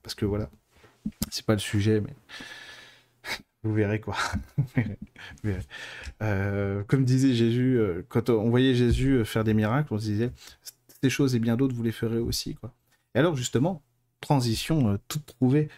parce 0.02 0.14
que 0.14 0.24
voilà, 0.24 0.50
c'est 1.30 1.44
pas 1.44 1.54
le 1.54 1.58
sujet, 1.58 2.00
mais 2.00 2.14
vous 3.62 3.74
verrez 3.74 4.00
quoi. 4.00 4.16
Euh, 6.22 6.82
comme 6.84 7.04
disait 7.04 7.34
Jésus, 7.34 7.80
quand 8.08 8.30
on 8.30 8.50
voyait 8.50 8.74
Jésus 8.74 9.24
faire 9.24 9.42
des 9.42 9.54
miracles, 9.54 9.92
on 9.92 9.98
se 9.98 10.04
disait 10.04 10.30
choses 11.08 11.34
et 11.34 11.38
bien 11.38 11.56
d'autres, 11.56 11.74
vous 11.74 11.82
les 11.82 11.92
ferez 11.92 12.18
aussi. 12.18 12.54
Quoi. 12.54 12.72
Et 13.14 13.18
alors, 13.18 13.36
justement, 13.36 13.82
transition 14.20 14.90
euh, 14.90 14.96
toute 15.08 15.26
trouvée, 15.26 15.68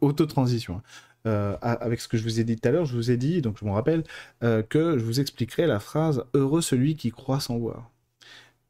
auto-transition. 0.00 0.76
Hein. 0.76 0.82
Euh, 1.26 1.56
avec 1.62 2.00
ce 2.00 2.08
que 2.08 2.16
je 2.16 2.24
vous 2.24 2.40
ai 2.40 2.44
dit 2.44 2.56
tout 2.56 2.68
à 2.68 2.72
l'heure, 2.72 2.84
je 2.84 2.96
vous 2.96 3.10
ai 3.12 3.16
dit, 3.16 3.42
donc 3.42 3.56
je 3.58 3.64
me 3.64 3.70
rappelle, 3.70 4.02
euh, 4.42 4.62
que 4.62 4.98
je 4.98 5.04
vous 5.04 5.20
expliquerai 5.20 5.66
la 5.66 5.78
phrase 5.78 6.24
Heureux 6.34 6.62
celui 6.62 6.96
qui 6.96 7.10
croit 7.10 7.38
sans 7.40 7.58
voir. 7.58 7.90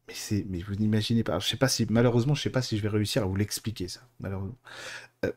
Mais, 0.09 0.45
mais 0.49 0.61
vous 0.61 0.74
n'imaginez 0.74 1.24
pas, 1.24 1.39
je 1.39 1.49
sais 1.49 1.57
pas 1.57 1.69
si, 1.69 1.87
malheureusement, 1.89 2.35
je 2.35 2.43
sais 2.43 2.51
pas 2.51 2.62
si 2.62 2.77
je 2.77 2.83
vais 2.83 2.89
réussir 2.89 3.23
à 3.23 3.27
vous 3.27 3.37
l'expliquer, 3.37 3.89
ça, 3.89 4.01
malheureusement. 4.20 4.59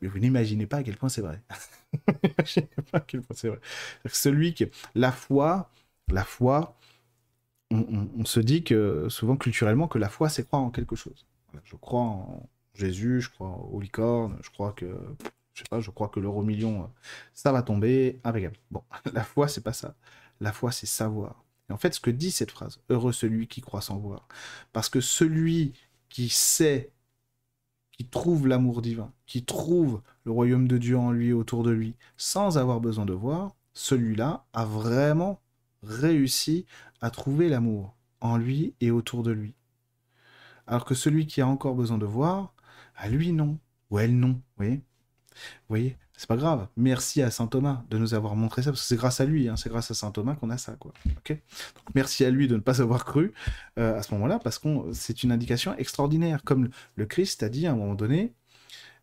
mais 0.01 0.07
vous 0.07 0.19
n'imaginez 0.19 0.65
pas 0.67 0.77
à 0.77 0.83
quel 0.83 0.97
point 0.97 1.09
c'est 1.09 1.21
vrai. 1.21 1.41
pas 2.91 2.97
à 2.97 2.99
quel 3.01 3.21
point 3.21 3.35
c'est 3.35 3.49
vrai. 3.49 3.59
Celui 4.07 4.53
qui, 4.53 4.65
la 4.95 5.11
foi, 5.11 5.71
la 6.09 6.25
foi, 6.25 6.77
on, 7.71 8.25
se 8.25 8.39
dit 8.39 8.63
que 8.63 9.07
souvent 9.09 9.37
culturellement 9.37 9.87
que 9.87 9.97
la 9.97 10.09
foi 10.09 10.29
c'est 10.29 10.45
croire 10.45 10.61
en 10.61 10.71
quelque 10.71 10.95
chose. 10.95 11.25
je 11.63 11.75
crois 11.75 12.01
en 12.01 12.49
Jésus, 12.73 13.21
je 13.21 13.29
crois 13.29 13.49
aux 13.71 13.79
licornes, 13.79 14.37
je 14.43 14.49
crois 14.49 14.73
que 14.73 14.97
je 15.55 15.61
sais 15.61 15.65
pas, 15.69 15.79
je 15.79 15.89
crois 15.89 16.09
que 16.09 16.19
l'euro 16.19 16.43
million 16.43 16.83
euh, 16.83 16.87
ça 17.33 17.51
va 17.51 17.63
tomber, 17.63 18.19
impeccable. 18.23 18.57
Bon, 18.71 18.83
la 19.13 19.23
foi 19.23 19.47
c'est 19.47 19.63
pas 19.63 19.73
ça. 19.73 19.95
La 20.41 20.51
foi 20.51 20.71
c'est 20.71 20.85
savoir. 20.85 21.43
Et 21.69 21.73
en 21.73 21.77
fait, 21.77 21.93
ce 21.95 21.99
que 21.99 22.11
dit 22.11 22.31
cette 22.31 22.51
phrase, 22.51 22.79
heureux 22.89 23.13
celui 23.13 23.47
qui 23.47 23.61
croit 23.61 23.81
sans 23.81 23.97
voir, 23.97 24.27
parce 24.73 24.89
que 24.89 25.01
celui 25.01 25.73
qui 26.09 26.29
sait, 26.29 26.91
qui 27.91 28.05
trouve 28.05 28.47
l'amour 28.47 28.81
divin, 28.81 29.11
qui 29.25 29.45
trouve 29.45 30.01
le 30.25 30.31
royaume 30.31 30.67
de 30.67 30.77
Dieu 30.77 30.97
en 30.97 31.11
lui 31.11 31.29
et 31.29 31.33
autour 31.33 31.63
de 31.63 31.71
lui, 31.71 31.95
sans 32.17 32.57
avoir 32.57 32.81
besoin 32.81 33.05
de 33.05 33.13
voir, 33.13 33.55
celui-là 33.73 34.45
a 34.53 34.65
vraiment 34.65 35.41
réussi 35.83 36.65
à 37.01 37.09
trouver 37.09 37.49
l'amour 37.49 37.95
en 38.21 38.37
lui 38.37 38.75
et 38.81 38.91
autour 38.91 39.23
de 39.23 39.31
lui. 39.31 39.55
Alors 40.67 40.85
que 40.85 40.95
celui 40.95 41.27
qui 41.27 41.41
a 41.41 41.47
encore 41.47 41.75
besoin 41.75 41.97
de 41.97 42.05
voir, 42.05 42.53
à 42.95 43.09
lui 43.09 43.31
non, 43.31 43.59
ou 43.89 43.99
elle 43.99 44.17
non, 44.17 44.33
vous 44.33 44.41
voyez? 44.57 44.81
Vous 45.35 45.69
voyez 45.69 45.97
C'est 46.17 46.27
pas 46.27 46.37
grave. 46.37 46.67
Merci 46.77 47.21
à 47.21 47.31
saint 47.31 47.47
Thomas 47.47 47.83
de 47.89 47.97
nous 47.97 48.13
avoir 48.13 48.35
montré 48.35 48.61
ça, 48.61 48.71
parce 48.71 48.81
que 48.81 48.87
c'est 48.87 48.95
grâce 48.95 49.21
à 49.21 49.25
lui, 49.25 49.49
hein, 49.49 49.55
c'est 49.57 49.69
grâce 49.69 49.91
à 49.91 49.93
saint 49.93 50.11
Thomas 50.11 50.35
qu'on 50.35 50.49
a 50.49 50.57
ça, 50.57 50.73
quoi. 50.79 50.93
Ok 51.17 51.37
merci 51.93 52.25
à 52.25 52.29
lui 52.29 52.47
de 52.47 52.55
ne 52.55 52.61
pas 52.61 52.81
avoir 52.81 53.05
cru 53.05 53.33
euh, 53.79 53.97
à 53.97 54.03
ce 54.03 54.13
moment-là, 54.13 54.39
parce 54.39 54.59
que 54.59 54.69
c'est 54.93 55.23
une 55.23 55.31
indication 55.31 55.75
extraordinaire, 55.77 56.43
comme 56.43 56.69
le 56.95 57.05
Christ 57.05 57.43
a 57.43 57.49
dit 57.49 57.67
à 57.67 57.71
un 57.71 57.75
moment 57.75 57.95
donné, 57.95 58.33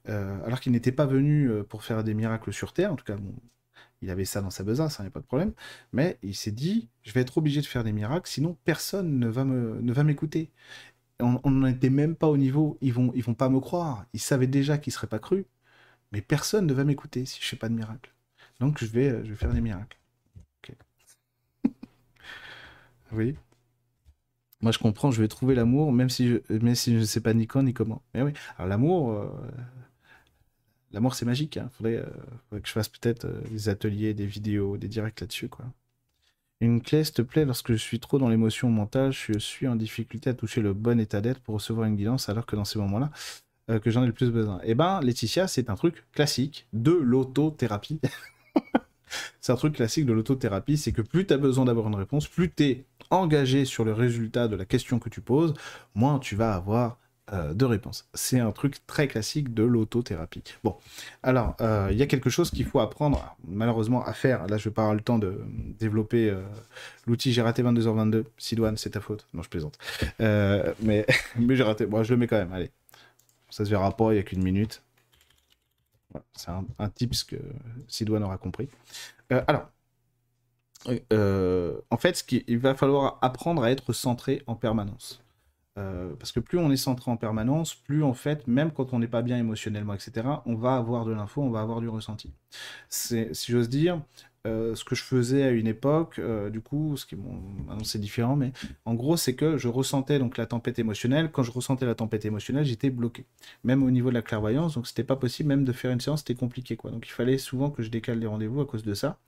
euh, 0.08 0.38
alors 0.44 0.60
qu'il 0.60 0.72
n'était 0.72 0.92
pas 0.92 1.06
venu 1.06 1.48
euh, 1.48 1.62
pour 1.64 1.84
faire 1.84 2.04
des 2.04 2.14
miracles 2.14 2.52
sur 2.52 2.72
terre, 2.72 2.92
en 2.92 2.96
tout 2.96 3.04
cas, 3.04 3.16
il 4.02 4.10
avait 4.10 4.24
ça 4.24 4.40
dans 4.40 4.50
sa 4.50 4.64
besace, 4.64 4.96
ça 4.96 5.02
n'est 5.04 5.10
pas 5.10 5.20
de 5.20 5.26
problème. 5.26 5.52
Mais 5.92 6.18
il 6.22 6.34
s'est 6.34 6.50
dit, 6.50 6.88
je 7.02 7.12
vais 7.12 7.20
être 7.20 7.38
obligé 7.38 7.60
de 7.60 7.66
faire 7.66 7.84
des 7.84 7.92
miracles, 7.92 8.28
sinon 8.28 8.56
personne 8.64 9.18
ne 9.18 9.28
va 9.28 9.44
me, 9.44 9.80
ne 9.80 9.92
va 9.92 10.04
m'écouter. 10.04 10.50
On 11.20 11.50
n'en 11.50 11.68
était 11.68 11.90
même 11.90 12.16
pas 12.16 12.26
au 12.26 12.36
niveau, 12.36 12.78
ils 12.80 12.92
vont, 12.92 13.12
ils 13.14 13.22
vont 13.22 13.34
pas 13.34 13.48
me 13.48 13.60
croire. 13.60 14.06
Ils 14.12 14.20
savaient 14.20 14.48
déjà 14.48 14.76
qu'ils 14.76 14.92
seraient 14.92 15.06
pas 15.06 15.20
crus, 15.20 15.44
mais 16.12 16.20
personne 16.20 16.66
ne 16.66 16.74
va 16.74 16.84
m'écouter 16.84 17.26
si 17.26 17.40
je 17.40 17.46
fais 17.46 17.56
pas 17.56 17.68
de 17.68 17.74
miracle. 17.74 18.12
Donc 18.60 18.78
je 18.78 18.86
vais, 18.86 19.24
je 19.24 19.30
vais 19.30 19.36
faire 19.36 19.52
des 19.52 19.60
miracles. 19.60 19.98
oui. 23.12 23.36
Moi 24.60 24.72
je 24.72 24.78
comprends, 24.78 25.10
je 25.10 25.20
vais 25.20 25.28
trouver 25.28 25.54
l'amour, 25.54 25.92
même 25.92 26.10
si 26.10 26.28
je, 26.28 26.54
même 26.54 26.74
si 26.74 26.92
ne 26.92 27.04
sais 27.04 27.20
pas 27.20 27.34
ni 27.34 27.46
quand 27.46 27.62
ni 27.62 27.74
comment. 27.74 28.02
Mais 28.14 28.22
oui. 28.22 28.32
Alors 28.56 28.68
l'amour. 28.68 29.12
Euh, 29.12 29.28
L'amour, 30.92 31.14
c'est 31.14 31.24
magique. 31.24 31.56
Il 31.56 31.60
hein. 31.60 31.70
euh, 31.84 32.04
faudrait, 32.48 32.60
que 32.60 32.68
je 32.68 32.72
fasse 32.72 32.88
peut-être 32.88 33.24
euh, 33.24 33.40
des 33.50 33.68
ateliers, 33.68 34.14
des 34.14 34.26
vidéos, 34.26 34.76
des 34.76 34.88
directs 34.88 35.20
là-dessus. 35.20 35.48
quoi. 35.48 35.64
Une 36.60 36.80
clé, 36.80 37.02
s'il 37.02 37.14
te 37.14 37.22
plaît, 37.22 37.44
lorsque 37.44 37.72
je 37.72 37.78
suis 37.78 37.98
trop 37.98 38.18
dans 38.18 38.28
l'émotion 38.28 38.70
mentale, 38.70 39.12
je 39.12 39.38
suis 39.38 39.66
en 39.66 39.74
difficulté 39.74 40.30
à 40.30 40.34
toucher 40.34 40.60
le 40.60 40.74
bon 40.74 41.00
état 41.00 41.20
d'être 41.20 41.40
pour 41.40 41.54
recevoir 41.54 41.88
une 41.88 41.96
guidance, 41.96 42.28
alors 42.28 42.46
que 42.46 42.56
dans 42.56 42.64
ces 42.64 42.78
moments-là, 42.78 43.10
euh, 43.70 43.78
que 43.78 43.90
j'en 43.90 44.02
ai 44.02 44.06
le 44.06 44.12
plus 44.12 44.30
besoin. 44.30 44.60
Eh 44.64 44.74
ben, 44.74 45.00
Laetitia, 45.00 45.46
c'est 45.46 45.70
un 45.70 45.76
truc 45.76 46.04
classique 46.12 46.66
de 46.72 46.90
l'autothérapie. 46.90 48.00
c'est 49.40 49.52
un 49.52 49.56
truc 49.56 49.76
classique 49.76 50.04
de 50.06 50.12
l'autothérapie, 50.12 50.76
c'est 50.76 50.92
que 50.92 51.02
plus 51.02 51.26
tu 51.26 51.32
as 51.32 51.38
besoin 51.38 51.64
d'avoir 51.64 51.86
une 51.86 51.94
réponse, 51.94 52.26
plus 52.26 52.50
tu 52.50 52.64
es 52.64 52.84
engagé 53.10 53.64
sur 53.64 53.84
le 53.84 53.92
résultat 53.92 54.48
de 54.48 54.56
la 54.56 54.64
question 54.64 54.98
que 54.98 55.08
tu 55.08 55.20
poses, 55.20 55.54
moins 55.94 56.18
tu 56.18 56.34
vas 56.34 56.54
avoir 56.54 56.98
euh, 57.32 57.54
de 57.54 57.64
réponse. 57.64 58.08
C'est 58.14 58.40
un 58.40 58.50
truc 58.50 58.84
très 58.88 59.06
classique 59.06 59.54
de 59.54 59.62
l'autothérapie. 59.62 60.42
Bon, 60.64 60.76
alors, 61.22 61.54
euh, 61.60 61.88
il 61.92 61.96
y 61.96 62.02
a 62.02 62.06
quelque 62.06 62.30
chose 62.30 62.50
qu'il 62.50 62.66
faut 62.66 62.80
apprendre, 62.80 63.36
malheureusement, 63.46 64.04
à 64.04 64.12
faire. 64.12 64.48
Là, 64.48 64.58
je 64.58 64.68
vais 64.68 64.74
pas 64.74 64.82
avoir 64.82 64.96
le 64.96 65.02
temps 65.02 65.20
de 65.20 65.40
développer 65.78 66.34
l'outil. 67.06 67.32
J'ai 67.32 67.42
raté 67.42 67.62
22h22. 67.62 68.24
Sidoine, 68.38 68.76
c'est 68.76 68.90
ta 68.90 69.00
faute. 69.00 69.28
Non, 69.34 69.42
je 69.42 69.48
plaisante. 69.48 69.78
mais 70.18 71.06
mais 71.38 71.54
j'ai 71.54 71.62
raté. 71.62 71.86
Bon, 71.86 72.02
je 72.02 72.10
le 72.12 72.16
mets 72.16 72.26
quand 72.26 72.38
même. 72.38 72.52
Allez. 72.52 72.72
Ça 73.52 73.64
se 73.64 73.70
verra 73.70 73.96
pas, 73.96 74.12
il 74.12 74.14
n'y 74.14 74.20
a 74.20 74.22
qu'une 74.22 74.42
minute. 74.42 74.82
c'est 76.34 76.50
un, 76.50 76.64
un 76.78 76.88
tips 76.88 77.24
que 77.24 77.36
Sidoine 77.88 78.24
aura 78.24 78.38
compris. 78.38 78.68
alors, 79.30 79.68
en 81.90 81.96
fait, 81.96 82.22
qu'il 82.26 82.58
va 82.58 82.74
falloir 82.74 83.18
apprendre 83.22 83.62
à 83.62 83.70
être 83.70 83.92
centré 83.92 84.42
en 84.46 84.56
permanence. 84.56 85.22
Euh, 85.78 86.14
parce 86.16 86.32
que 86.32 86.40
plus 86.40 86.58
on 86.58 86.70
est 86.70 86.76
centré 86.76 87.10
en 87.10 87.16
permanence, 87.16 87.74
plus 87.74 88.02
en 88.04 88.12
fait, 88.12 88.46
même 88.46 88.72
quand 88.72 88.92
on 88.92 88.98
n'est 88.98 89.08
pas 89.08 89.22
bien 89.22 89.38
émotionnellement, 89.38 89.94
etc., 89.94 90.26
on 90.44 90.54
va 90.54 90.76
avoir 90.76 91.06
de 91.06 91.12
l'info, 91.12 91.42
on 91.42 91.50
va 91.50 91.60
avoir 91.60 91.80
du 91.80 91.88
ressenti. 91.88 92.32
C'est, 92.90 93.34
si 93.34 93.52
j'ose 93.52 93.70
dire, 93.70 94.00
euh, 94.44 94.74
ce 94.74 94.84
que 94.84 94.96
je 94.96 95.02
faisais 95.02 95.44
à 95.44 95.50
une 95.50 95.68
époque, 95.68 96.18
euh, 96.18 96.50
du 96.50 96.60
coup, 96.60 96.96
ce 96.96 97.06
qui 97.06 97.14
bon, 97.14 97.40
maintenant 97.66 97.84
c'est 97.84 98.00
différent, 98.00 98.34
mais 98.34 98.52
en 98.84 98.94
gros, 98.94 99.16
c'est 99.16 99.34
que 99.34 99.56
je 99.56 99.68
ressentais 99.68 100.18
donc 100.18 100.36
la 100.36 100.46
tempête 100.46 100.80
émotionnelle. 100.80 101.30
Quand 101.30 101.44
je 101.44 101.52
ressentais 101.52 101.86
la 101.86 101.94
tempête 101.94 102.24
émotionnelle, 102.24 102.64
j'étais 102.64 102.90
bloqué, 102.90 103.24
même 103.62 103.84
au 103.84 103.90
niveau 103.90 104.08
de 104.08 104.14
la 104.14 104.22
clairvoyance. 104.22 104.74
Donc 104.74 104.88
c'était 104.88 105.04
pas 105.04 105.14
possible 105.14 105.48
même 105.48 105.64
de 105.64 105.72
faire 105.72 105.92
une 105.92 106.00
séance, 106.00 106.20
c'était 106.20 106.34
compliqué 106.34 106.76
quoi. 106.76 106.90
Donc 106.90 107.06
il 107.06 107.12
fallait 107.12 107.38
souvent 107.38 107.70
que 107.70 107.82
je 107.82 107.90
décale 107.90 108.18
les 108.18 108.26
rendez-vous 108.26 108.60
à 108.60 108.66
cause 108.66 108.82
de 108.82 108.94
ça. 108.94 109.18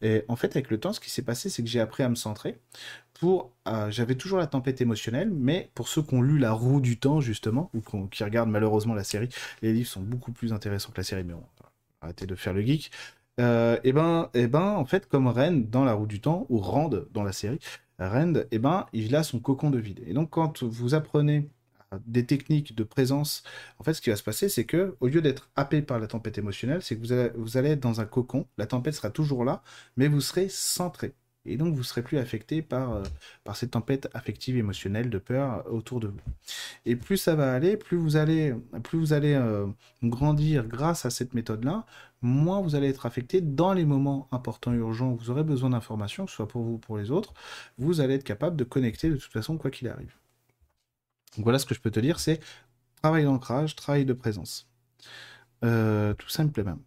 Et 0.00 0.24
en 0.28 0.36
fait, 0.36 0.54
avec 0.56 0.70
le 0.70 0.78
temps, 0.78 0.92
ce 0.92 1.00
qui 1.00 1.10
s'est 1.10 1.22
passé, 1.22 1.48
c'est 1.48 1.62
que 1.62 1.68
j'ai 1.68 1.80
appris 1.80 2.02
à 2.02 2.08
me 2.08 2.16
centrer. 2.16 2.58
Pour, 3.14 3.52
euh, 3.68 3.90
j'avais 3.90 4.16
toujours 4.16 4.38
la 4.38 4.48
tempête 4.48 4.80
émotionnelle, 4.80 5.30
mais 5.30 5.70
pour 5.74 5.88
ceux 5.88 6.02
qui 6.02 6.14
ont 6.14 6.22
lu 6.22 6.38
La 6.38 6.52
Roue 6.52 6.80
du 6.80 6.98
Temps 6.98 7.20
justement, 7.20 7.70
ou 7.74 8.06
qui 8.08 8.24
regardent 8.24 8.50
malheureusement 8.50 8.94
la 8.94 9.04
série, 9.04 9.28
les 9.62 9.72
livres 9.72 9.88
sont 9.88 10.02
beaucoup 10.02 10.32
plus 10.32 10.52
intéressants 10.52 10.90
que 10.92 10.98
la 10.98 11.04
série, 11.04 11.24
mais 11.24 11.34
on 11.34 11.44
va 12.02 12.12
de 12.12 12.34
faire 12.34 12.52
le 12.52 12.62
geek. 12.62 12.90
Euh, 13.40 13.78
et 13.84 13.92
ben, 13.92 14.30
et 14.34 14.46
ben, 14.46 14.60
en 14.76 14.84
fait, 14.84 15.08
comme 15.08 15.26
Rand 15.26 15.52
dans 15.70 15.84
La 15.84 15.94
Roue 15.94 16.06
du 16.06 16.20
Temps 16.20 16.46
ou 16.48 16.58
Rand 16.58 16.90
dans 17.12 17.22
la 17.22 17.32
série, 17.32 17.58
Rand, 17.98 18.34
et 18.50 18.58
ben, 18.58 18.86
il 18.92 19.14
a 19.16 19.22
son 19.22 19.40
cocon 19.40 19.70
de 19.70 19.78
vide. 19.78 20.02
Et 20.06 20.12
donc, 20.12 20.30
quand 20.30 20.62
vous 20.62 20.94
apprenez 20.94 21.48
des 22.06 22.26
techniques 22.26 22.74
de 22.74 22.84
présence, 22.84 23.42
en 23.78 23.84
fait, 23.84 23.94
ce 23.94 24.00
qui 24.02 24.10
va 24.10 24.16
se 24.16 24.22
passer, 24.22 24.48
c'est 24.48 24.64
que 24.64 24.96
au 25.00 25.08
lieu 25.08 25.22
d'être 25.22 25.50
happé 25.56 25.82
par 25.82 25.98
la 25.98 26.06
tempête 26.06 26.38
émotionnelle, 26.38 26.82
c'est 26.82 26.96
que 26.96 27.00
vous 27.00 27.12
allez, 27.12 27.30
vous 27.36 27.56
allez 27.56 27.70
être 27.70 27.80
dans 27.80 28.00
un 28.00 28.06
cocon. 28.06 28.46
La 28.58 28.66
tempête 28.66 28.94
sera 28.94 29.10
toujours 29.10 29.44
là, 29.44 29.62
mais 29.96 30.08
vous 30.08 30.20
serez 30.20 30.48
centré. 30.48 31.14
Et 31.44 31.56
donc, 31.56 31.74
vous 31.74 31.82
serez 31.82 32.02
plus 32.02 32.18
affecté 32.18 32.62
par, 32.62 32.92
euh, 32.92 33.02
par 33.42 33.56
cette 33.56 33.72
tempête 33.72 34.08
affective 34.14 34.56
émotionnelle 34.56 35.10
de 35.10 35.18
peur 35.18 35.64
autour 35.72 35.98
de 35.98 36.08
vous. 36.08 36.20
Et 36.86 36.94
plus 36.94 37.16
ça 37.16 37.34
va 37.34 37.52
aller, 37.52 37.76
plus 37.76 37.96
vous 37.96 38.16
allez, 38.16 38.54
plus 38.84 38.98
vous 38.98 39.12
allez 39.12 39.34
euh, 39.34 39.66
grandir 40.04 40.66
grâce 40.66 41.04
à 41.04 41.10
cette 41.10 41.34
méthode-là, 41.34 41.84
moins 42.20 42.60
vous 42.60 42.76
allez 42.76 42.88
être 42.88 43.06
affecté 43.06 43.40
dans 43.40 43.72
les 43.72 43.84
moments 43.84 44.28
importants, 44.30 44.72
urgents, 44.72 45.10
où 45.10 45.16
vous 45.16 45.30
aurez 45.30 45.42
besoin 45.42 45.70
d'informations, 45.70 46.26
que 46.26 46.30
ce 46.30 46.36
soit 46.36 46.48
pour 46.48 46.62
vous 46.62 46.74
ou 46.74 46.78
pour 46.78 46.98
les 46.98 47.10
autres. 47.10 47.34
Vous 47.76 48.00
allez 48.00 48.14
être 48.14 48.24
capable 48.24 48.56
de 48.56 48.64
connecter 48.64 49.10
de 49.10 49.16
toute 49.16 49.32
façon, 49.32 49.58
quoi 49.58 49.70
qu'il 49.70 49.88
arrive. 49.88 50.14
Voilà 51.38 51.58
ce 51.58 51.66
que 51.66 51.74
je 51.74 51.80
peux 51.80 51.90
te 51.90 52.00
dire, 52.00 52.20
c'est 52.20 52.40
travail 53.02 53.24
d'ancrage, 53.24 53.74
travail 53.74 54.04
de 54.04 54.12
présence. 54.12 54.68
Euh, 55.64 56.14
tout 56.14 56.28
simplement. 56.28 56.78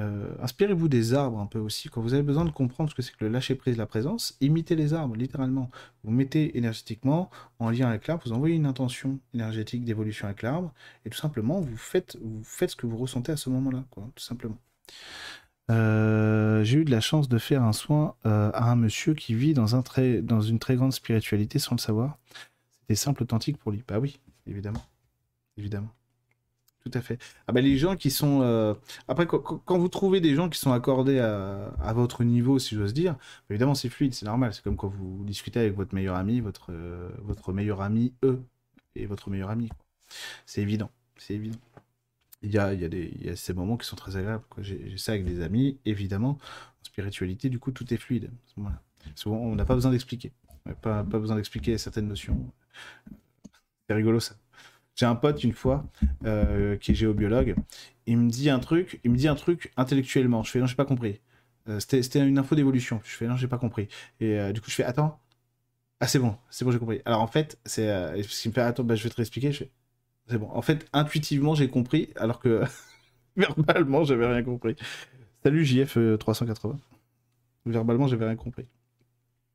Euh, 0.00 0.34
inspirez-vous 0.40 0.88
des 0.88 1.14
arbres 1.14 1.38
un 1.38 1.46
peu 1.46 1.58
aussi. 1.58 1.88
Quand 1.88 2.00
vous 2.00 2.14
avez 2.14 2.22
besoin 2.22 2.44
de 2.44 2.50
comprendre 2.50 2.90
ce 2.90 2.94
que 2.94 3.02
c'est 3.02 3.12
que 3.12 3.24
le 3.24 3.30
lâcher 3.30 3.54
prise, 3.54 3.76
la 3.76 3.86
présence, 3.86 4.36
imitez 4.40 4.74
les 4.74 4.94
arbres, 4.94 5.14
littéralement. 5.14 5.70
Vous 6.04 6.10
mettez 6.10 6.56
énergétiquement 6.56 7.30
en 7.58 7.70
lien 7.70 7.88
avec 7.88 8.06
l'arbre, 8.06 8.22
vous 8.24 8.32
envoyez 8.32 8.56
une 8.56 8.66
intention 8.66 9.18
énergétique 9.34 9.84
d'évolution 9.84 10.26
avec 10.26 10.42
l'arbre, 10.42 10.72
et 11.04 11.10
tout 11.10 11.18
simplement, 11.18 11.60
vous 11.60 11.76
faites, 11.76 12.16
vous 12.22 12.42
faites 12.44 12.70
ce 12.70 12.76
que 12.76 12.86
vous 12.86 12.96
ressentez 12.96 13.32
à 13.32 13.36
ce 13.36 13.50
moment-là, 13.50 13.84
tout 13.94 14.24
simplement. 14.24 14.58
Euh, 15.70 16.64
j'ai 16.64 16.78
eu 16.78 16.84
de 16.84 16.90
la 16.90 17.00
chance 17.00 17.28
de 17.28 17.38
faire 17.38 17.62
un 17.62 17.72
soin 17.72 18.16
euh, 18.26 18.50
à 18.54 18.70
un 18.70 18.76
monsieur 18.76 19.14
qui 19.14 19.34
vit 19.34 19.54
dans, 19.54 19.76
un 19.76 19.82
très, 19.82 20.20
dans 20.20 20.40
une 20.40 20.58
très 20.58 20.76
grande 20.76 20.92
spiritualité 20.92 21.58
sans 21.58 21.76
le 21.76 21.80
savoir. 21.80 22.18
C'était 22.80 22.96
simple, 22.96 23.22
authentique 23.22 23.56
pour 23.58 23.70
lui. 23.70 23.84
Bah 23.86 24.00
oui, 24.00 24.18
évidemment. 24.46 24.84
Évidemment. 25.56 25.90
Tout 26.90 26.98
à 26.98 27.02
fait. 27.02 27.18
Ah 27.46 27.52
bah 27.52 27.60
les 27.60 27.76
gens 27.76 27.96
qui 27.96 28.10
sont... 28.10 28.40
euh, 28.42 28.74
Après, 29.06 29.26
quand, 29.26 29.78
vous 29.78 29.88
trouvez 29.88 30.20
des 30.20 30.34
gens 30.34 30.48
qui 30.48 30.58
sont 30.58 30.72
accordés 30.72 31.18
à, 31.18 31.92
votre 31.94 32.24
niveau, 32.24 32.58
si 32.58 32.74
j'ose 32.74 32.94
dire, 32.94 33.16
évidemment 33.48 33.74
c'est 33.74 33.88
fluide, 33.88 34.14
c'est 34.14 34.26
normal. 34.26 34.52
C'est 34.54 34.62
comme 34.62 34.76
quand 34.76 34.88
vous 34.88 35.24
discutez 35.24 35.60
avec 35.60 35.74
votre 35.74 35.94
meilleur 35.94 36.16
ami, 36.16 36.40
votre, 36.40 36.72
euh, 36.72 37.10
votre 37.22 37.52
meilleur 37.52 37.80
ami, 37.80 38.12
eux, 38.24 38.42
et 38.96 39.06
votre 39.06 39.30
meilleur 39.30 39.50
ami. 39.50 39.68
C'est 40.46 40.62
évident. 40.62 40.90
C'est 41.16 41.34
évident. 41.34 41.58
Il 42.42 42.50
y 42.50 42.58
a, 42.58 42.72
il 42.72 43.24
y, 43.24 43.28
a 43.28 43.36
ces 43.36 43.52
moments 43.52 43.76
qui 43.76 43.86
sont 43.86 43.96
très 43.96 44.16
agréables. 44.16 44.44
J'ai 44.58 44.96
ça 44.96 45.12
avec 45.12 45.26
des 45.26 45.42
amis, 45.42 45.78
évidemment. 45.84 46.38
En 46.80 46.84
spiritualité, 46.84 47.50
du 47.50 47.58
coup, 47.58 47.70
tout 47.70 47.92
est 47.92 47.98
fluide. 47.98 48.30
Souvent, 49.14 49.36
on 49.36 49.54
n'a 49.54 49.66
pas 49.66 49.74
besoin 49.74 49.90
d'expliquer. 49.90 50.32
Pas, 50.80 51.04
pas 51.04 51.18
besoin 51.18 51.36
d'expliquer 51.36 51.76
certaines 51.78 52.08
notions. 52.08 52.50
C'est 53.86 53.94
rigolo 53.94 54.20
ça. 54.20 54.36
J'ai 54.96 55.06
un 55.06 55.14
pote 55.14 55.42
une 55.44 55.52
fois 55.52 55.84
euh, 56.24 56.76
qui 56.76 56.92
est 56.92 56.94
géobiologue. 56.94 57.54
Il 58.06 58.18
me 58.18 58.30
dit 58.30 58.50
un 58.50 58.58
truc, 58.58 59.00
il 59.04 59.10
me 59.10 59.16
dit 59.16 59.28
un 59.28 59.34
truc 59.34 59.72
intellectuellement. 59.76 60.42
Je 60.42 60.50
fais 60.50 60.58
non, 60.60 60.66
j'ai 60.66 60.74
pas 60.76 60.84
compris. 60.84 61.20
Euh, 61.68 61.80
C'était 61.80 62.26
une 62.26 62.38
info 62.38 62.54
d'évolution. 62.54 63.00
Je 63.04 63.10
fais 63.16 63.26
non, 63.26 63.36
j'ai 63.36 63.48
pas 63.48 63.58
compris. 63.58 63.88
Et 64.20 64.38
euh, 64.38 64.52
du 64.52 64.60
coup, 64.60 64.70
je 64.70 64.74
fais 64.76 64.84
attends. 64.84 65.18
Ah 66.00 66.06
c'est 66.06 66.18
bon, 66.18 66.36
c'est 66.50 66.64
bon, 66.64 66.70
j'ai 66.72 66.78
compris. 66.78 67.02
Alors 67.04 67.20
en 67.20 67.26
fait, 67.26 67.58
c'est 67.66 67.88
euh, 67.90 68.22
qu'il 68.22 68.50
me 68.50 68.54
fait 68.54 68.60
attends, 68.62 68.84
bah, 68.84 68.94
je 68.94 69.04
vais 69.04 69.10
te 69.10 69.16
réexpliquer. 69.16 69.52
C'est 69.52 70.38
bon. 70.38 70.48
En 70.52 70.62
fait, 70.62 70.88
intuitivement, 70.92 71.54
j'ai 71.54 71.68
compris, 71.70 72.10
alors 72.16 72.40
que 72.40 72.64
verbalement, 73.36 74.04
j'avais 74.04 74.26
rien 74.26 74.42
compris. 74.42 74.76
Salut 75.44 75.64
JF 75.64 75.98
euh, 75.98 76.16
380. 76.18 76.80
Verbalement, 77.66 78.08
j'avais 78.08 78.26
rien 78.26 78.36
compris. 78.36 78.66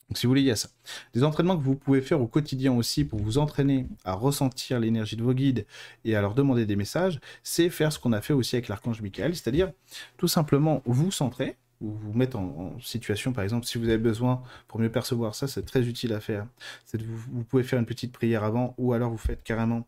Donc, 0.10 0.18
si 0.18 0.26
vous 0.28 0.32
voulez, 0.32 0.42
il 0.42 0.48
y 0.48 0.52
a 0.52 0.56
ça. 0.56 0.70
Des 1.14 1.24
entraînements 1.24 1.58
que 1.58 1.64
vous 1.64 1.76
pouvez 1.76 2.02
faire 2.02 2.22
au 2.22 2.28
quotidien 2.28 2.74
aussi 2.74 3.06
pour 3.06 3.20
vous 3.20 3.38
entraîner 3.38 3.88
à 4.04 4.14
ressentir 4.14 4.80
l'énergie 4.80 5.16
de 5.16 5.24
vos 5.24 5.34
guides 5.34 5.66
et 6.04 6.16
à 6.16 6.22
leur 6.22 6.36
demander 6.36 6.66
des 6.66 6.76
messages, 6.76 7.20
c'est 7.42 7.70
faire 7.70 7.92
ce 7.92 7.98
qu'on 7.98 8.14
a 8.14 8.22
fait 8.22 8.34
aussi 8.34 8.56
avec 8.56 8.68
l'archange 8.68 9.02
Michael, 9.02 9.36
c'est-à-dire 9.36 9.72
tout 10.18 10.28
simplement 10.28 10.84
vous 10.86 11.12
centrer, 11.12 11.58
ou 11.82 11.92
vous 11.92 12.14
mettre 12.14 12.38
en, 12.38 12.80
situation, 12.80 13.34
par 13.34 13.44
exemple, 13.44 13.66
si 13.66 13.78
vous 13.78 13.88
avez 13.88 13.98
besoin, 13.98 14.42
pour 14.68 14.80
mieux 14.80 14.92
percevoir 14.92 15.36
ça, 15.36 15.48
c'est 15.48 15.64
très 15.64 15.88
utile 15.88 16.14
à 16.14 16.20
faire. 16.20 16.48
Vous, 16.94 17.18
vous 17.32 17.44
pouvez 17.44 17.64
faire 17.64 17.80
une 17.80 17.86
petite 17.86 18.14
prière 18.14 18.44
avant, 18.44 18.76
ou 18.78 18.94
alors 18.94 19.12
vous 19.12 19.18
faites 19.18 19.44
carrément, 19.44 19.88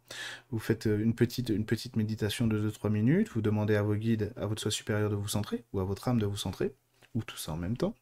vous 0.52 0.60
faites 0.60 0.88
euh, 0.88 1.02
une 1.02 1.14
petite, 1.14 1.50
une 1.50 1.66
petite 1.66 1.96
méditation 1.96 2.48
de 2.48 2.70
2-3 2.70 2.90
minutes, 2.90 3.30
vous 3.30 3.42
demandez 3.42 3.76
à 3.76 3.84
vos 3.84 3.96
guides, 3.96 4.34
à 4.36 4.46
votre 4.46 4.62
soi 4.62 4.72
supérieur 4.72 5.10
de 5.10 5.16
vous 5.16 5.28
centrer, 5.28 5.64
ou 5.74 5.80
à 5.80 5.84
votre 5.84 6.08
âme 6.08 6.20
de 6.20 6.26
vous 6.26 6.38
centrer, 6.38 6.74
ou 7.16 7.24
tout 7.24 7.38
ça 7.38 7.54
en 7.54 7.58
même 7.58 7.78
temps. 7.78 7.96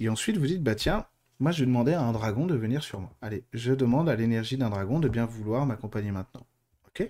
Et 0.00 0.08
ensuite, 0.08 0.36
vous 0.36 0.46
dites, 0.46 0.62
bah 0.62 0.74
tiens, 0.74 1.06
moi 1.40 1.52
je 1.52 1.60
vais 1.60 1.66
demander 1.66 1.92
à 1.92 2.02
un 2.02 2.12
dragon 2.12 2.46
de 2.46 2.54
venir 2.54 2.82
sur 2.82 3.00
moi. 3.00 3.12
Allez, 3.20 3.44
je 3.52 3.72
demande 3.72 4.08
à 4.08 4.16
l'énergie 4.16 4.56
d'un 4.56 4.70
dragon 4.70 5.00
de 5.00 5.08
bien 5.08 5.26
vouloir 5.26 5.66
m'accompagner 5.66 6.10
maintenant. 6.10 6.46
Ok? 6.88 7.00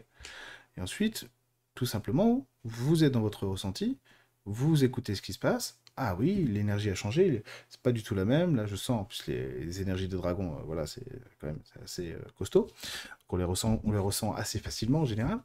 Et 0.77 0.81
ensuite, 0.81 1.29
tout 1.75 1.87
simplement, 1.87 2.47
vous 2.65 3.05
êtes 3.05 3.13
dans 3.13 3.21
votre 3.21 3.47
ressenti, 3.47 3.99
vous 4.45 4.85
écoutez 4.85 5.15
ce 5.15 5.23
qui 5.23 5.33
se 5.33 5.39
passe. 5.39 5.79
Ah 5.97 6.17
oui, 6.19 6.47
l'énergie 6.49 6.89
a 6.89 6.95
changé, 6.95 7.43
c'est 7.69 7.81
pas 7.81 7.93
du 7.93 8.03
tout 8.03 8.15
la 8.15 8.25
même. 8.25 8.57
Là, 8.57 8.67
je 8.67 8.77
sens, 8.77 9.03
en 9.03 9.05
plus, 9.05 9.27
les, 9.27 9.83
énergies 9.83 10.09
de 10.09 10.17
dragon, 10.17 10.57
euh, 10.57 10.63
voilà, 10.65 10.87
c'est 10.87 11.05
quand 11.39 11.49
même 11.49 11.61
assez 11.85 12.13
euh, 12.13 12.19
costaud. 12.39 12.69
On 13.29 13.37
les 13.37 13.45
ressent 13.45 14.33
assez 14.35 14.59
facilement 14.59 15.01
en 15.01 15.05
général. 15.05 15.41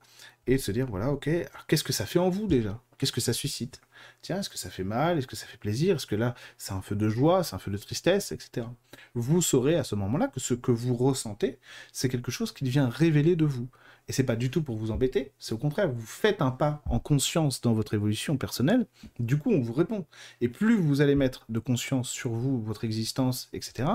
Et 0.47 0.55
de 0.55 0.61
se 0.61 0.71
dire, 0.71 0.87
voilà, 0.87 1.11
ok, 1.11 1.29
qu'est-ce 1.67 1.83
que 1.83 1.93
ça 1.93 2.05
fait 2.05 2.19
en 2.19 2.29
vous 2.29 2.47
déjà? 2.47 2.81
Qu'est-ce 2.97 3.11
que 3.11 3.21
ça 3.21 3.33
suscite? 3.33 3.81
Tiens, 4.21 4.39
est-ce 4.39 4.49
que 4.49 4.57
ça 4.57 4.69
fait 4.69 4.83
mal? 4.83 5.17
Est-ce 5.17 5.27
que 5.27 5.35
ça 5.35 5.45
fait 5.45 5.57
plaisir? 5.57 5.97
Est-ce 5.97 6.07
que 6.07 6.15
là, 6.15 6.35
c'est 6.57 6.71
un 6.71 6.81
feu 6.81 6.95
de 6.95 7.09
joie? 7.09 7.43
C'est 7.43 7.55
un 7.55 7.59
feu 7.59 7.69
de 7.69 7.77
tristesse? 7.77 8.31
Etc. 8.31 8.65
Vous 9.13 9.41
saurez 9.41 9.75
à 9.75 9.83
ce 9.83 9.95
moment-là 9.95 10.27
que 10.27 10.39
ce 10.39 10.53
que 10.53 10.71
vous 10.71 10.95
ressentez, 10.95 11.59
c'est 11.91 12.09
quelque 12.09 12.31
chose 12.31 12.51
qui 12.53 12.67
vient 12.69 12.89
révéler 12.89 13.35
de 13.35 13.45
vous. 13.45 13.67
Et 14.09 14.13
c'est 14.13 14.23
pas 14.23 14.37
du 14.37 14.49
tout 14.49 14.63
pour 14.63 14.77
vous 14.77 14.91
embêter, 14.91 15.33
c'est 15.37 15.51
au 15.51 15.57
contraire, 15.57 15.91
vous 15.91 16.05
faites 16.05 16.41
un 16.41 16.51
pas 16.51 16.81
en 16.85 16.97
conscience 16.97 17.59
dans 17.59 17.73
votre 17.73 17.93
évolution 17.93 18.37
personnelle, 18.37 18.87
du 19.19 19.37
coup 19.37 19.51
on 19.51 19.59
vous 19.59 19.73
répond. 19.73 20.05
Et 20.39 20.47
plus 20.47 20.77
vous 20.77 21.01
allez 21.01 21.15
mettre 21.15 21.45
de 21.49 21.59
conscience 21.59 22.07
sur 22.09 22.31
vous, 22.31 22.61
votre 22.61 22.85
existence, 22.85 23.49
etc., 23.51 23.89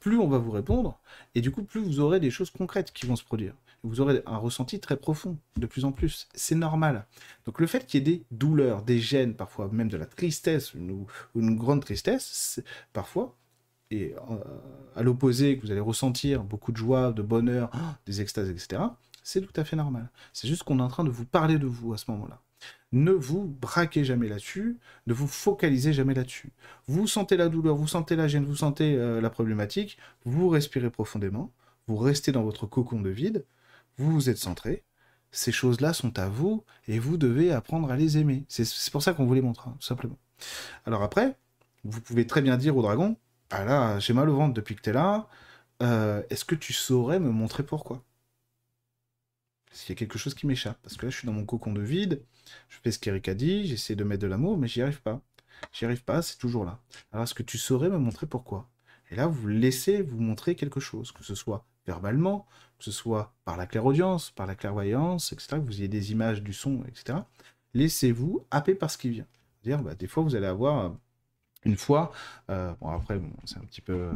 plus 0.00 0.18
on 0.18 0.26
va 0.26 0.38
vous 0.38 0.50
répondre, 0.50 0.98
et 1.36 1.40
du 1.40 1.52
coup 1.52 1.62
plus 1.62 1.80
vous 1.80 2.00
aurez 2.00 2.18
des 2.18 2.32
choses 2.32 2.50
concrètes 2.50 2.92
qui 2.92 3.06
vont 3.06 3.14
se 3.14 3.22
produire. 3.22 3.54
Vous 3.84 4.00
aurez 4.00 4.22
un 4.26 4.36
ressenti 4.36 4.78
très 4.78 4.96
profond, 4.96 5.38
de 5.56 5.66
plus 5.66 5.84
en 5.84 5.92
plus. 5.92 6.28
C'est 6.34 6.54
normal. 6.54 7.06
Donc 7.46 7.60
le 7.60 7.66
fait 7.66 7.84
qu'il 7.84 7.98
y 7.98 8.02
ait 8.02 8.16
des 8.18 8.24
douleurs, 8.30 8.82
des 8.82 9.00
gênes, 9.00 9.34
parfois 9.34 9.68
même 9.72 9.88
de 9.88 9.96
la 9.96 10.06
tristesse, 10.06 10.74
une, 10.74 11.04
une 11.34 11.56
grande 11.56 11.80
tristesse, 11.80 12.62
parfois, 12.92 13.36
et 13.92 14.14
euh, 14.30 14.36
à 14.96 15.02
l'opposé, 15.02 15.58
que 15.58 15.66
vous 15.66 15.70
allez 15.70 15.80
ressentir 15.80 16.44
beaucoup 16.44 16.72
de 16.72 16.76
joie, 16.76 17.12
de 17.12 17.22
bonheur, 17.22 17.70
des 18.06 18.20
extases, 18.20 18.48
etc., 18.48 18.82
c'est 19.22 19.40
tout 19.40 19.60
à 19.60 19.64
fait 19.64 19.76
normal. 19.76 20.10
C'est 20.32 20.48
juste 20.48 20.64
qu'on 20.64 20.78
est 20.78 20.82
en 20.82 20.88
train 20.88 21.04
de 21.04 21.10
vous 21.10 21.24
parler 21.24 21.58
de 21.58 21.66
vous 21.66 21.92
à 21.92 21.96
ce 21.96 22.10
moment-là. 22.10 22.40
Ne 22.90 23.12
vous 23.12 23.44
braquez 23.60 24.04
jamais 24.04 24.28
là-dessus, 24.28 24.78
ne 25.06 25.14
vous 25.14 25.26
focalisez 25.26 25.92
jamais 25.92 26.14
là-dessus. 26.14 26.52
Vous 26.86 27.06
sentez 27.06 27.36
la 27.36 27.48
douleur, 27.48 27.76
vous 27.76 27.86
sentez 27.86 28.16
la 28.16 28.28
gêne, 28.28 28.44
vous 28.44 28.56
sentez 28.56 28.96
euh, 28.96 29.20
la 29.20 29.30
problématique, 29.30 29.98
vous 30.24 30.48
respirez 30.48 30.90
profondément, 30.90 31.52
vous 31.86 31.96
restez 31.96 32.32
dans 32.32 32.42
votre 32.42 32.66
cocon 32.66 33.00
de 33.00 33.10
vide, 33.10 33.44
vous 33.98 34.12
vous 34.12 34.30
êtes 34.30 34.38
centré, 34.38 34.84
ces 35.30 35.52
choses-là 35.52 35.92
sont 35.92 36.18
à 36.18 36.28
vous 36.28 36.64
et 36.86 36.98
vous 36.98 37.16
devez 37.16 37.52
apprendre 37.52 37.90
à 37.90 37.96
les 37.96 38.18
aimer. 38.18 38.44
C'est 38.48 38.90
pour 38.90 39.02
ça 39.02 39.14
qu'on 39.14 39.24
vous 39.24 39.34
les 39.34 39.40
montre, 39.40 39.68
hein, 39.68 39.76
tout 39.80 39.86
simplement. 39.86 40.18
Alors 40.84 41.02
après, 41.02 41.36
vous 41.84 42.00
pouvez 42.00 42.26
très 42.26 42.42
bien 42.42 42.56
dire 42.56 42.76
au 42.76 42.82
dragon, 42.82 43.16
ah 43.50 43.64
là, 43.64 43.98
j'ai 43.98 44.12
mal 44.12 44.28
au 44.28 44.36
ventre 44.36 44.54
depuis 44.54 44.76
que 44.76 44.82
t'es 44.82 44.92
là, 44.92 45.28
euh, 45.82 46.22
est-ce 46.30 46.44
que 46.44 46.54
tu 46.54 46.72
saurais 46.72 47.18
me 47.20 47.30
montrer 47.30 47.64
pourquoi? 47.64 48.02
S'il 49.72 49.90
y 49.90 49.92
a 49.92 49.96
quelque 49.96 50.18
chose 50.18 50.34
qui 50.34 50.46
m'échappe, 50.46 50.78
parce 50.82 50.96
que 50.96 51.06
là 51.06 51.10
je 51.10 51.16
suis 51.16 51.26
dans 51.26 51.32
mon 51.32 51.46
cocon 51.46 51.72
de 51.72 51.80
vide, 51.80 52.22
je 52.68 52.78
fais 52.82 52.90
ce 52.90 52.98
qu'Eric 52.98 53.28
a 53.28 53.34
dit, 53.34 53.66
j'essaie 53.66 53.96
de 53.96 54.04
mettre 54.04 54.22
de 54.22 54.26
l'amour, 54.26 54.58
mais 54.58 54.68
j'y 54.68 54.82
arrive 54.82 55.00
pas. 55.00 55.22
J'y 55.72 55.84
arrive 55.86 56.04
pas, 56.04 56.22
c'est 56.22 56.36
toujours 56.36 56.64
là. 56.64 56.80
Alors 57.10 57.24
est-ce 57.24 57.34
que 57.34 57.42
tu 57.42 57.56
saurais 57.58 57.88
me 57.88 57.98
montrer 57.98 58.26
pourquoi? 58.26 58.68
Et 59.10 59.16
là, 59.16 59.26
vous 59.26 59.46
laissez 59.48 60.02
vous 60.02 60.20
montrer 60.20 60.54
quelque 60.54 60.80
chose, 60.80 61.12
que 61.12 61.24
ce 61.24 61.34
soit 61.34 61.66
verbalement, 61.86 62.46
que 62.82 62.86
ce 62.86 62.98
soit 62.98 63.32
par 63.44 63.56
la 63.56 63.66
clairaudience, 63.66 64.32
par 64.32 64.46
la 64.46 64.56
clairvoyance, 64.56 65.32
etc., 65.32 65.50
que 65.52 65.66
vous 65.66 65.78
ayez 65.78 65.88
des 65.88 66.10
images, 66.10 66.42
du 66.42 66.52
son, 66.52 66.82
etc. 66.88 67.20
Laissez-vous 67.74 68.44
happer 68.50 68.74
par 68.74 68.90
ce 68.90 68.98
qui 68.98 69.08
vient. 69.08 69.26
Dire, 69.62 69.80
bah, 69.80 69.94
des 69.94 70.08
fois, 70.08 70.24
vous 70.24 70.34
allez 70.34 70.48
avoir 70.48 70.86
euh, 70.86 70.90
une 71.64 71.76
fois, 71.76 72.10
euh, 72.50 72.74
bon 72.80 72.88
après, 72.88 73.18
bon, 73.18 73.30
c'est 73.44 73.58
un 73.58 73.64
petit 73.64 73.80
peu, 73.80 73.92
euh, 73.92 74.12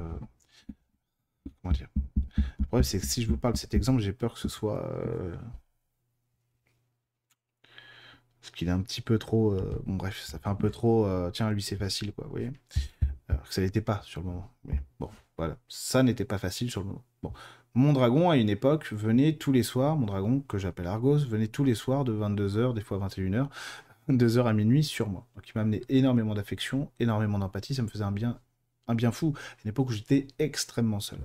comment 1.62 1.72
dire. 1.72 1.88
Le 2.72 2.82
c'est 2.82 2.98
que 2.98 3.06
si 3.06 3.22
je 3.22 3.28
vous 3.28 3.36
parle 3.36 3.54
de 3.54 3.58
cet 3.58 3.72
exemple, 3.72 4.00
j'ai 4.00 4.12
peur 4.12 4.34
que 4.34 4.40
ce 4.40 4.48
soit, 4.48 4.82
parce 8.40 8.50
qu'il 8.50 8.66
est 8.66 8.72
un 8.72 8.82
petit 8.82 9.00
peu 9.00 9.18
trop, 9.18 9.56
bon 9.86 9.94
bref, 9.94 10.20
ça 10.22 10.38
fait 10.38 10.48
un 10.48 10.54
peu 10.56 10.70
trop, 10.70 11.08
tiens, 11.30 11.50
lui 11.50 11.62
c'est 11.62 11.76
facile, 11.76 12.12
quoi, 12.12 12.24
vous 12.26 12.32
voyez. 12.32 12.52
Alors 13.28 13.48
que 13.48 13.54
ça 13.54 13.62
n'était 13.62 13.80
pas 13.80 14.02
sur 14.04 14.20
le 14.20 14.26
moment. 14.26 14.50
Mais 14.64 14.80
bon, 15.00 15.10
voilà, 15.38 15.56
ça 15.68 16.02
n'était 16.02 16.26
pas 16.26 16.38
facile 16.38 16.70
sur 16.70 16.82
le 16.82 16.88
moment. 16.88 17.04
Bon, 17.22 17.32
mon 17.76 17.92
dragon, 17.92 18.30
à 18.30 18.38
une 18.38 18.48
époque, 18.48 18.90
venait 18.92 19.34
tous 19.34 19.52
les 19.52 19.62
soirs, 19.62 19.96
mon 19.96 20.06
dragon, 20.06 20.40
que 20.48 20.56
j'appelle 20.56 20.86
Argos, 20.86 21.18
venait 21.18 21.46
tous 21.46 21.62
les 21.62 21.74
soirs 21.74 22.04
de 22.04 22.12
22h, 22.14 22.72
des 22.72 22.80
fois 22.80 22.98
21h, 22.98 23.48
2h 24.08 24.46
à 24.46 24.52
minuit 24.54 24.82
sur 24.82 25.10
moi. 25.10 25.26
Donc 25.36 25.46
il 25.46 25.52
m'a 25.54 25.60
amené 25.60 25.82
énormément 25.90 26.34
d'affection, 26.34 26.90
énormément 26.98 27.38
d'empathie, 27.38 27.74
ça 27.74 27.82
me 27.82 27.88
faisait 27.88 28.04
un 28.04 28.12
bien, 28.12 28.40
un 28.88 28.94
bien 28.94 29.12
fou. 29.12 29.34
À 29.36 29.62
une 29.64 29.68
époque 29.68 29.90
où 29.90 29.92
j'étais 29.92 30.26
extrêmement 30.38 31.00
seul. 31.00 31.18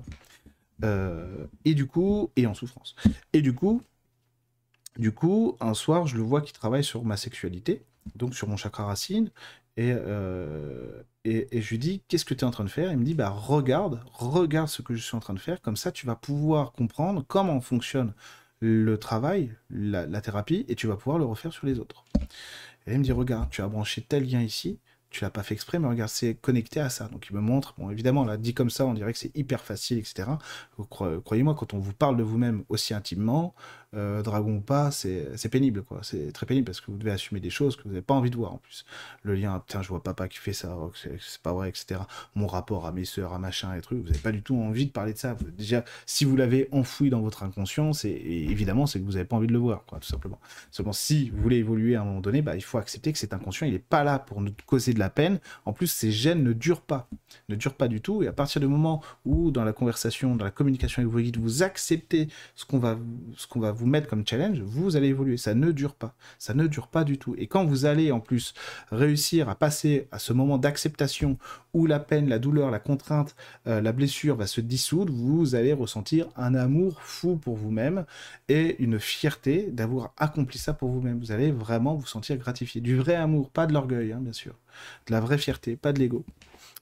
Euh, 0.84 1.48
et 1.64 1.74
du 1.74 1.88
coup, 1.88 2.32
et 2.36 2.46
en 2.48 2.54
souffrance. 2.54 2.96
Et 3.32 3.42
du 3.42 3.56
coup, 3.56 3.82
du 4.98 5.14
coup, 5.14 5.56
un 5.62 5.74
soir, 5.74 6.06
je 6.06 6.18
le 6.18 6.24
vois 6.24 6.42
qui 6.42 6.52
travaille 6.52 6.84
sur 6.84 7.06
ma 7.06 7.16
sexualité, 7.16 7.86
donc 8.16 8.36
sur 8.36 8.50
mon 8.50 8.58
chakra 8.58 8.86
racine, 8.86 9.32
Et, 9.78 9.94
euh, 9.96 11.02
et, 11.24 11.62
je 11.62 11.70
lui 11.70 11.78
dis, 11.78 12.02
qu'est-ce 12.08 12.26
que 12.26 12.34
tu 12.34 12.42
es 12.42 12.48
en 12.48 12.52
train 12.52 12.64
de 12.64 12.70
faire? 12.70 12.92
Il 12.92 12.98
me 12.98 13.04
dit, 13.04 13.14
bah 13.14 13.30
regarde, 13.30 14.02
regarde 14.14 14.70
ce 14.70 14.82
que 14.82 14.96
je 14.96 15.04
suis 15.04 15.16
en 15.16 15.20
train 15.20 15.34
de 15.34 15.40
faire, 15.40 15.62
comme 15.62 15.78
ça 15.78 15.92
tu 15.92 16.06
vas 16.06 16.16
pouvoir 16.16 16.72
comprendre 16.72 17.24
comment 17.28 17.62
fonctionne 17.62 18.14
le 18.60 18.98
travail, 18.98 19.56
la, 19.70 20.06
la 20.08 20.22
thérapie, 20.22 20.66
et 20.68 20.76
tu 20.76 20.88
vas 20.88 20.96
pouvoir 20.96 21.20
le 21.20 21.26
refaire 21.26 21.54
sur 21.54 21.68
les 21.68 21.80
autres. 21.80 22.06
Et 22.88 22.94
il 22.94 23.00
me 23.00 23.04
dit, 23.04 23.12
regarde, 23.12 23.50
tu 23.50 23.62
as 23.62 23.68
branché 23.68 24.02
tel 24.02 24.28
lien 24.28 24.42
ici, 24.42 24.80
tu 25.12 25.24
l'as 25.24 25.30
pas 25.30 25.44
fait 25.44 25.54
exprès, 25.54 25.78
mais 25.78 25.88
regarde, 25.88 26.10
c'est 26.10 26.36
connecté 26.36 26.80
à 26.80 26.90
ça. 26.90 27.08
Donc 27.10 27.28
il 27.30 27.36
me 27.36 27.42
montre, 27.42 27.76
bon 27.78 27.92
évidemment, 27.92 28.24
là, 28.24 28.38
dit 28.38 28.54
comme 28.54 28.70
ça, 28.70 28.86
on 28.86 28.94
dirait 28.94 29.12
que 29.14 29.20
c'est 29.20 29.36
hyper 29.36 29.62
facile, 29.62 30.00
etc. 30.00 30.30
Croyez-moi, 31.24 31.54
quand 31.54 31.74
on 31.74 31.80
vous 31.80 31.94
parle 31.94 32.18
de 32.18 32.24
vous-même 32.24 32.64
aussi 32.70 32.94
intimement, 32.94 33.54
euh, 33.94 34.22
dragon 34.22 34.56
ou 34.56 34.62
pas, 34.62 34.90
c'est 34.90 35.50
pénible, 35.52 35.84
quoi. 35.84 36.00
C'est 36.02 36.32
très 36.32 36.46
pénible 36.46 36.66
parce 36.66 36.80
que 36.80 36.92
vous 36.92 36.98
devez 36.98 37.12
assumer 37.12 37.42
des 37.42 37.50
choses 37.50 37.76
que 37.76 37.84
vous 37.84 37.90
n'avez 37.90 38.02
pas 38.02 38.14
envie 38.14 38.30
de 38.30 38.38
voir 38.38 38.54
en 38.54 38.58
plus. 38.58 38.86
Le 39.24 39.36
lien, 39.36 39.62
tiens, 39.68 39.82
je 39.82 39.90
vois 39.90 40.02
papa 40.02 40.30
qui 40.30 40.38
fait 40.38 40.54
ça, 40.54 40.78
c'est 41.20 41.42
pas 41.42 41.52
vrai, 41.52 41.70
etc. 41.70 42.02
Mon 42.36 42.48
rapport 42.48 42.86
à 42.86 42.94
mes 42.94 43.04
soeurs, 43.04 43.34
à 43.34 43.40
machin 43.40 43.76
et 43.76 43.82
trucs, 43.82 44.00
vous 44.00 44.08
n'avez 44.08 44.20
pas 44.20 44.32
du 44.32 44.42
tout 44.44 44.56
envie 44.56 44.86
de 44.86 44.92
parler 44.92 45.14
de 45.14 45.18
ça. 45.18 45.36
Déjà, 45.58 45.84
si 46.06 46.24
vous 46.24 46.38
l'avez 46.38 46.70
enfoui 46.72 47.10
dans 47.10 47.22
votre 47.22 47.44
inconscient, 47.44 47.92
c'est 47.92 48.12
évidemment, 48.12 48.86
c'est 48.86 49.00
que 49.00 49.06
vous 49.06 49.14
n'avez 49.14 49.26
pas 49.26 49.36
envie 49.36 49.48
de 49.48 49.54
le 49.54 49.60
voir, 49.60 49.84
tout 49.86 50.08
simplement. 50.08 50.40
Seulement, 50.72 50.94
si 50.94 51.30
vous 51.30 51.42
voulez 51.42 51.58
évoluer 51.58 51.96
à 51.96 52.02
un 52.02 52.06
moment 52.06 52.22
donné, 52.22 52.42
bah, 52.42 52.56
il 52.56 52.64
faut 52.64 52.78
accepter 52.78 53.12
que 53.12 53.20
cet 53.20 53.34
inconscient, 53.34 53.68
il 53.68 53.74
n'est 53.74 53.80
pas 53.80 54.06
là 54.06 54.20
pour 54.20 54.40
nous 54.40 54.52
causer 54.66 54.94
de 54.94 55.00
la 55.00 55.10
peine. 55.10 55.40
En 55.66 55.74
plus, 55.74 55.88
ces 55.88 56.12
gènes 56.12 56.44
ne 56.44 56.54
durent 56.54 56.82
pas, 56.82 57.10
ne 57.50 57.56
durent 57.56 57.76
pas 57.76 57.90
du 57.90 58.00
tout. 58.00 58.24
Et 58.24 58.28
à 58.28 58.34
partir 58.34 58.62
du 58.62 58.68
moment 58.68 59.04
où, 59.26 59.52
dans 59.52 59.66
la 59.66 59.74
conversation, 59.74 60.36
dans 60.36 60.46
la 60.46 60.52
communication 60.52 61.02
avec 61.02 61.12
vos 61.12 61.20
guides, 61.20 61.38
vous 61.38 61.64
acceptez 61.64 62.30
ce 62.56 62.66
qu'on 62.66 62.80
va, 62.80 62.98
ce 63.36 63.48
qu'on 63.48 63.60
va 63.60 63.72
vous 63.72 63.81
mettre 63.86 64.08
comme 64.08 64.26
challenge, 64.26 64.60
vous 64.62 64.96
allez 64.96 65.08
évoluer. 65.08 65.38
Ça 65.38 65.54
ne 65.54 65.72
dure 65.72 65.96
pas. 65.96 66.14
Ça 66.40 66.54
ne 66.54 66.68
dure 66.68 66.88
pas 66.88 67.04
du 67.04 67.18
tout. 67.18 67.36
Et 67.38 67.48
quand 67.48 67.66
vous 67.66 67.86
allez 67.86 68.12
en 68.12 68.20
plus 68.20 68.54
réussir 68.92 69.50
à 69.50 69.56
passer 69.56 70.08
à 70.12 70.20
ce 70.20 70.34
moment 70.34 70.58
d'acceptation 70.58 71.38
où 71.74 71.86
la 71.86 72.00
peine, 72.00 72.28
la 72.28 72.40
douleur, 72.40 72.72
la 72.72 72.80
contrainte, 72.80 73.36
euh, 73.68 73.82
la 73.82 73.92
blessure 73.92 74.36
va 74.36 74.48
se 74.48 74.62
dissoudre, 74.62 75.14
vous 75.14 75.56
allez 75.56 75.74
ressentir 75.74 76.28
un 76.36 76.56
amour 76.56 77.02
fou 77.02 77.38
pour 77.38 77.56
vous-même 77.56 78.06
et 78.50 78.82
une 78.84 79.00
fierté 79.00 79.70
d'avoir 79.72 80.14
accompli 80.18 80.58
ça 80.58 80.74
pour 80.74 80.90
vous-même. 80.90 81.20
Vous 81.20 81.32
allez 81.32 81.52
vraiment 81.52 81.96
vous 81.96 82.08
sentir 82.08 82.38
gratifié. 82.38 82.82
Du 82.82 82.98
vrai 82.98 83.16
amour, 83.16 83.50
pas 83.50 83.68
de 83.68 83.74
l'orgueil, 83.74 84.12
hein, 84.12 84.20
bien 84.22 84.34
sûr. 84.34 84.56
De 85.08 85.12
la 85.14 85.20
vraie 85.20 85.38
fierté, 85.38 85.76
pas 85.76 85.94
de 85.94 86.00
l'ego 86.00 86.26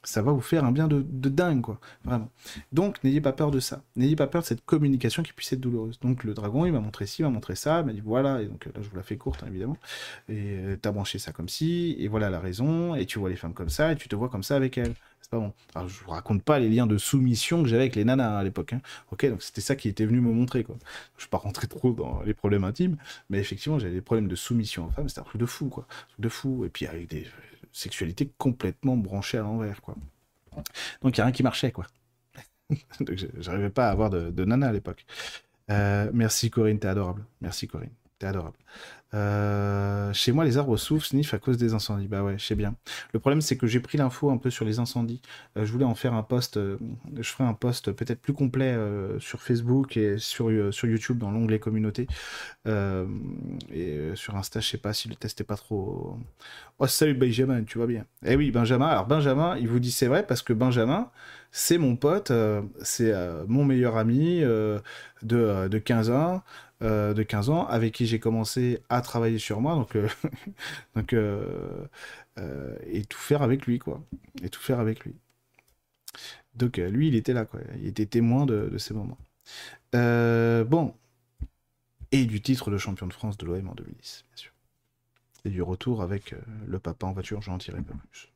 ça 0.04 0.22
va 0.22 0.32
vous 0.32 0.42
faire 0.42 0.64
un 0.64 0.72
bien 0.72 0.88
de, 0.88 1.02
dingue, 1.02 1.62
quoi. 1.62 1.80
Vraiment. 2.06 2.30
Donc, 2.72 3.04
n'ayez 3.04 3.22
pas 3.22 3.34
peur 3.34 3.52
de 3.52 3.60
ça. 3.60 3.84
N'ayez 3.96 4.16
pas 4.16 4.28
peur 4.28 4.42
de 4.42 4.48
cette 4.48 4.64
communication 4.66 5.24
qui 5.24 5.34
puisse 5.34 5.52
être 5.52 5.60
douloureuse. 5.60 6.00
Donc, 6.00 6.24
le 6.24 6.34
dragon, 6.34 6.66
il 6.66 6.72
m'a 6.72 6.80
montré 6.80 7.06
ci, 7.06 7.22
il 7.22 7.26
m'a 7.26 7.32
montré 7.32 7.56
ça, 7.56 7.82
il 7.82 7.86
m'a 7.86 7.94
dit 7.94 8.02
voilà, 8.04 8.42
et 8.42 8.46
donc 8.46 8.66
là, 8.66 8.72
je 8.82 8.90
vous 8.90 8.96
la 8.96 9.04
fais 9.04 9.18
courte, 9.18 9.44
hein, 9.44 9.48
évidemment. 9.50 9.78
Et 10.30 10.58
euh, 10.58 10.78
t'as 10.82 10.92
branché 10.92 11.20
ça 11.20 11.32
comme 11.34 11.50
ci, 11.50 11.96
et 12.00 12.08
voilà 12.08 12.30
la 12.30 12.40
raison, 12.40 12.96
et 12.96 13.06
tu 13.06 13.20
vois 13.20 13.30
les 13.30 13.36
femmes 13.36 13.54
comme 13.54 13.70
ça, 13.70 13.92
et 13.92 13.96
tu 13.98 14.08
te 14.08 14.16
vois 14.16 14.30
comme 14.30 14.44
ça 14.44 14.56
avec 14.56 14.78
elles. 14.78 14.94
C'est 15.22 15.32
pas 15.32 15.40
bon. 15.40 15.54
Alors, 15.76 15.90
je 15.90 16.02
vous 16.04 16.12
raconte 16.12 16.44
pas 16.44 16.60
les 16.60 16.70
liens 16.70 16.88
de 16.88 16.98
soumission 16.98 17.62
que 17.62 17.68
j'avais 17.68 17.84
avec 17.84 17.96
les 17.96 18.06
nanas 18.06 18.38
à 18.38 18.44
l'époque. 18.44 18.74
Hein. 18.74 18.82
Ok, 19.12 19.26
donc 19.28 19.44
c'était 19.44 19.62
ça 19.62 19.76
qui 19.76 19.90
était 19.90 20.06
venu 20.06 20.22
me 20.22 20.32
montrer, 20.32 20.64
quoi. 20.64 20.78
Je 21.18 21.26
vais 21.26 21.30
pas 21.30 21.38
rentrer 21.38 21.68
trop 21.68 21.92
dans 21.92 22.22
les 22.24 22.34
problèmes 22.34 22.64
intimes, 22.64 22.96
mais 23.30 23.40
effectivement, 23.40 23.80
j'avais 23.80 23.94
des 23.94 24.02
problèmes 24.02 24.30
de 24.30 24.36
soumission 24.36 24.88
aux 24.88 24.92
femmes, 24.92 25.10
c'était 25.10 25.22
un 25.22 25.26
truc 25.26 25.42
de 25.42 25.46
fou, 25.46 25.68
quoi. 25.68 25.86
Un 25.90 26.08
truc 26.14 26.22
de 26.22 26.30
fou. 26.30 26.64
Et 26.64 26.70
puis, 26.70 26.88
avec 26.88 27.10
des 27.10 27.28
sexualité 27.72 28.32
complètement 28.38 28.98
branchée 28.98 29.38
à 29.38 29.42
l'envers, 29.42 29.82
quoi. 29.82 29.96
Donc 31.02 31.18
il 31.18 31.20
n'y 31.20 31.22
a 31.22 31.26
rien 31.26 31.32
qui 31.32 31.44
marchait, 31.44 31.72
quoi. 31.72 31.86
Donc 33.00 33.16
j'arrivais 33.40 33.70
pas 33.70 33.88
à 33.88 33.92
avoir 33.92 34.10
de, 34.10 34.46
nana 34.46 34.68
à 34.68 34.72
l'époque. 34.72 35.06
Euh, 35.72 36.10
merci 36.14 36.50
Corinne, 36.50 36.80
t'es 36.80 36.88
adorable. 36.88 37.26
Merci 37.42 37.68
Corinne, 37.68 37.94
t'es 38.18 38.28
adorable. 38.28 38.58
Euh, 39.14 40.14
chez 40.14 40.32
moi, 40.32 40.46
les 40.46 40.58
arbres 40.58 40.78
souffrent, 40.78 41.06
sniff 41.06 41.34
à 41.34 41.40
cause 41.40 41.58
des 41.58 41.74
incendies. 41.74 42.08
Bah 42.08 42.24
ouais, 42.24 42.38
je 42.38 42.46
sais 42.46 42.56
bien. 42.56 42.76
Le 43.14 43.20
problème, 43.20 43.42
c'est 43.42 43.58
que 43.58 43.68
j'ai 43.68 43.80
pris 43.80 43.98
l'info 43.98 44.30
un 44.30 44.38
peu 44.38 44.50
sur 44.50 44.66
les 44.66 44.80
incendies. 44.80 45.22
Euh, 45.58 45.66
je 45.66 45.72
voulais 45.72 45.86
en 45.86 45.96
faire 45.96 46.14
un 46.14 46.24
post. 46.24 46.58
Euh, 46.58 46.78
je 47.18 47.30
ferai 47.30 47.44
un 47.44 47.54
post 47.54 47.92
peut-être 47.92 48.22
plus 48.22 48.34
complet 48.34 48.78
sur 49.20 49.42
Facebook 49.42 49.98
et 49.98 50.18
sur, 50.18 50.74
sur 50.74 50.88
YouTube 50.88 51.18
dans 51.18 51.32
l'onglet 51.32 51.60
communauté. 51.60 52.08
et 52.66 54.12
sur 54.16 54.36
Insta, 54.36 54.60
je 54.60 54.68
sais 54.68 54.78
pas 54.78 54.94
si 54.94 55.10
le 55.10 55.16
test 55.16 55.42
est 55.42 55.44
pas 55.44 55.58
trop. 55.58 56.18
Oh, 56.78 56.88
salut 56.88 57.14
Benjamin, 57.14 57.64
tu 57.64 57.78
vois 57.78 57.88
bien? 57.88 58.06
Eh 58.26 58.36
oui, 58.36 58.52
Benjamin. 58.52 58.88
Alors, 58.88 59.08
Benjamin, 59.08 59.58
il 59.58 59.68
vous 59.68 59.80
dit 59.80 59.92
c'est 59.92 60.08
vrai 60.08 60.26
parce 60.26 60.42
que 60.42 60.54
Benjamin, 60.54 61.10
c'est 61.52 61.78
mon 61.78 61.96
pote, 61.96 62.32
c'est 62.82 63.14
mon 63.48 63.66
meilleur 63.66 63.98
ami 63.98 64.42
de, 64.42 64.82
de 65.68 65.78
15 65.78 66.12
ans. 66.12 66.44
Euh, 66.82 67.14
de 67.14 67.24
15 67.24 67.50
ans 67.50 67.66
avec 67.68 67.94
qui 67.94 68.06
j'ai 68.06 68.22
commencé 68.22 68.82
à 68.88 69.02
travailler 69.02 69.38
sur 69.38 69.60
moi, 69.60 69.76
donc, 69.76 69.98
euh, 69.98 70.08
donc 70.96 71.12
euh, 71.12 71.86
et 72.88 73.04
tout 73.04 73.18
faire 73.18 73.42
avec 73.42 73.66
lui, 73.66 73.80
quoi. 73.80 74.02
Et 74.44 74.50
tout 74.50 74.62
faire 74.62 74.80
avec 74.80 75.04
lui. 75.04 75.14
Donc 76.56 76.78
lui, 76.78 77.10
il 77.10 77.16
était 77.16 77.34
là, 77.34 77.44
quoi. 77.44 77.60
Il 77.82 77.88
était 77.88 78.06
témoin 78.06 78.46
de, 78.46 78.78
ces 78.78 78.94
moments. 78.94 79.18
bon. 79.92 80.96
Et 82.12 82.26
du 82.26 82.42
titre 82.42 82.72
de 82.72 82.78
champion 82.78 83.08
de 83.08 83.14
France 83.14 83.38
de 83.38 83.46
l'OM 83.46 83.68
en 83.68 83.76
2010, 83.76 84.26
bien 84.30 84.38
sûr. 84.38 84.54
Et 85.44 85.50
du 85.50 85.62
retour 85.62 86.02
avec 86.02 86.34
le 86.66 86.80
papa 86.80 87.06
en 87.08 87.12
voiture, 87.12 87.42
j'en 87.42 87.58
dirai 87.58 87.82
pas 87.82 87.94
plus. 88.10 88.32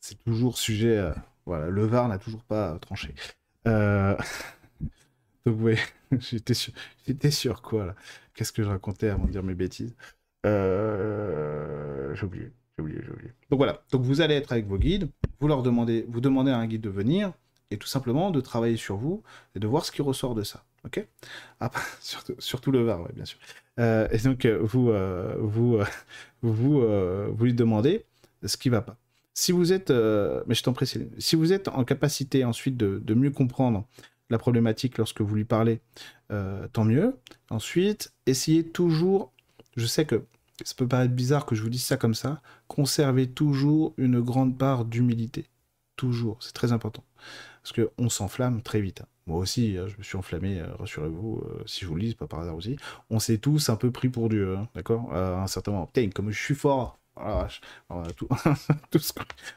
C'est 0.00 0.22
toujours 0.24 0.56
sujet. 0.56 1.12
voilà, 1.44 1.68
le 1.68 1.84
VAR 1.84 2.08
n'a 2.08 2.18
toujours 2.18 2.42
pas 2.44 2.78
tranché. 2.78 3.14
Donc, 3.66 5.56
oui, 5.60 5.76
j'étais 6.20 6.54
sur... 6.54 6.72
sur 7.30 7.62
quoi 7.62 7.86
là 7.86 7.94
Qu'est-ce 8.34 8.52
que 8.52 8.62
je 8.62 8.68
racontais 8.68 9.08
avant 9.08 9.26
de 9.26 9.30
dire 9.30 9.42
mes 9.42 9.54
bêtises? 9.54 9.94
Euh... 10.46 12.14
J'ai 12.14 12.26
oublié, 12.26 12.52
j'ai 12.76 12.82
oublié, 12.82 13.00
j'ai 13.04 13.12
oublié. 13.12 13.32
Donc 13.50 13.58
voilà, 13.58 13.82
donc 13.90 14.02
vous 14.02 14.20
allez 14.20 14.34
être 14.34 14.52
avec 14.52 14.66
vos 14.66 14.78
guides, 14.78 15.08
vous 15.40 15.48
leur 15.48 15.62
demandez, 15.62 16.04
vous 16.08 16.20
demandez 16.20 16.50
à 16.50 16.58
un 16.58 16.66
guide 16.66 16.82
de 16.82 16.90
venir 16.90 17.32
et 17.70 17.78
tout 17.78 17.86
simplement 17.86 18.30
de 18.30 18.40
travailler 18.40 18.76
sur 18.76 18.96
vous 18.96 19.22
et 19.54 19.58
de 19.58 19.66
voir 19.66 19.84
ce 19.84 19.92
qui 19.92 20.02
ressort 20.02 20.34
de 20.34 20.42
ça. 20.42 20.64
Ok? 20.84 21.06
Après, 21.60 21.82
surtout, 22.38 22.70
le 22.70 22.82
VAR, 22.82 23.00
ouais, 23.02 23.12
bien 23.14 23.24
sûr. 23.24 23.38
Euh, 23.80 24.06
et 24.12 24.18
donc 24.18 24.44
euh, 24.44 24.58
vous, 24.62 24.92
vous, 25.40 25.78
vous, 26.42 26.80
vous 26.80 27.44
lui 27.44 27.54
demandez 27.54 28.04
ce 28.44 28.56
qui 28.56 28.68
va 28.68 28.82
pas. 28.82 28.96
Si 29.36 29.50
vous 29.50 29.72
êtes, 29.72 29.90
mais 29.90 30.54
je 30.54 30.62
t'en 30.62 30.72
prie, 30.72 30.86
si 30.86 31.36
vous 31.36 31.52
êtes 31.52 31.68
en 31.68 31.82
capacité 31.84 32.44
ensuite 32.44 32.76
de 32.76 33.14
mieux 33.14 33.30
comprendre 33.30 33.86
la 34.30 34.38
problématique 34.38 34.98
lorsque 34.98 35.20
vous 35.20 35.34
lui 35.34 35.44
parlez, 35.44 35.80
euh, 36.30 36.66
tant 36.68 36.84
mieux. 36.84 37.16
Ensuite, 37.50 38.12
essayez 38.26 38.64
toujours, 38.64 39.32
je 39.76 39.86
sais 39.86 40.06
que 40.06 40.24
ça 40.64 40.74
peut 40.76 40.86
paraître 40.86 41.14
bizarre 41.14 41.46
que 41.46 41.54
je 41.54 41.62
vous 41.62 41.68
dise 41.68 41.84
ça 41.84 41.96
comme 41.96 42.14
ça, 42.14 42.40
conservez 42.68 43.28
toujours 43.28 43.94
une 43.96 44.20
grande 44.20 44.56
part 44.56 44.84
d'humilité. 44.84 45.46
Toujours, 45.96 46.38
c'est 46.40 46.54
très 46.54 46.72
important. 46.72 47.04
Parce 47.62 47.72
qu'on 47.72 48.08
s'enflamme 48.08 48.62
très 48.62 48.80
vite. 48.80 49.02
Hein. 49.02 49.06
Moi 49.26 49.38
aussi, 49.38 49.76
hein, 49.78 49.86
je 49.88 49.96
me 49.96 50.02
suis 50.02 50.16
enflammé, 50.16 50.60
euh, 50.60 50.74
rassurez-vous, 50.76 51.42
euh, 51.44 51.62
si 51.66 51.80
je 51.82 51.86
vous 51.86 51.94
le 51.94 52.02
dis, 52.02 52.14
pas 52.14 52.26
par 52.26 52.40
hasard 52.40 52.56
aussi. 52.56 52.76
On 53.10 53.18
s'est 53.18 53.38
tous 53.38 53.68
un 53.68 53.76
peu 53.76 53.90
pris 53.90 54.08
pour 54.08 54.28
Dieu, 54.28 54.56
hein, 54.56 54.68
d'accord? 54.74 55.14
À 55.14 55.42
un 55.42 55.46
certain 55.46 55.72
moment. 55.72 55.86
Putain, 55.86 56.10
comme 56.10 56.30
je 56.30 56.40
suis 56.40 56.54
fort, 56.54 56.98
ah, 57.16 57.46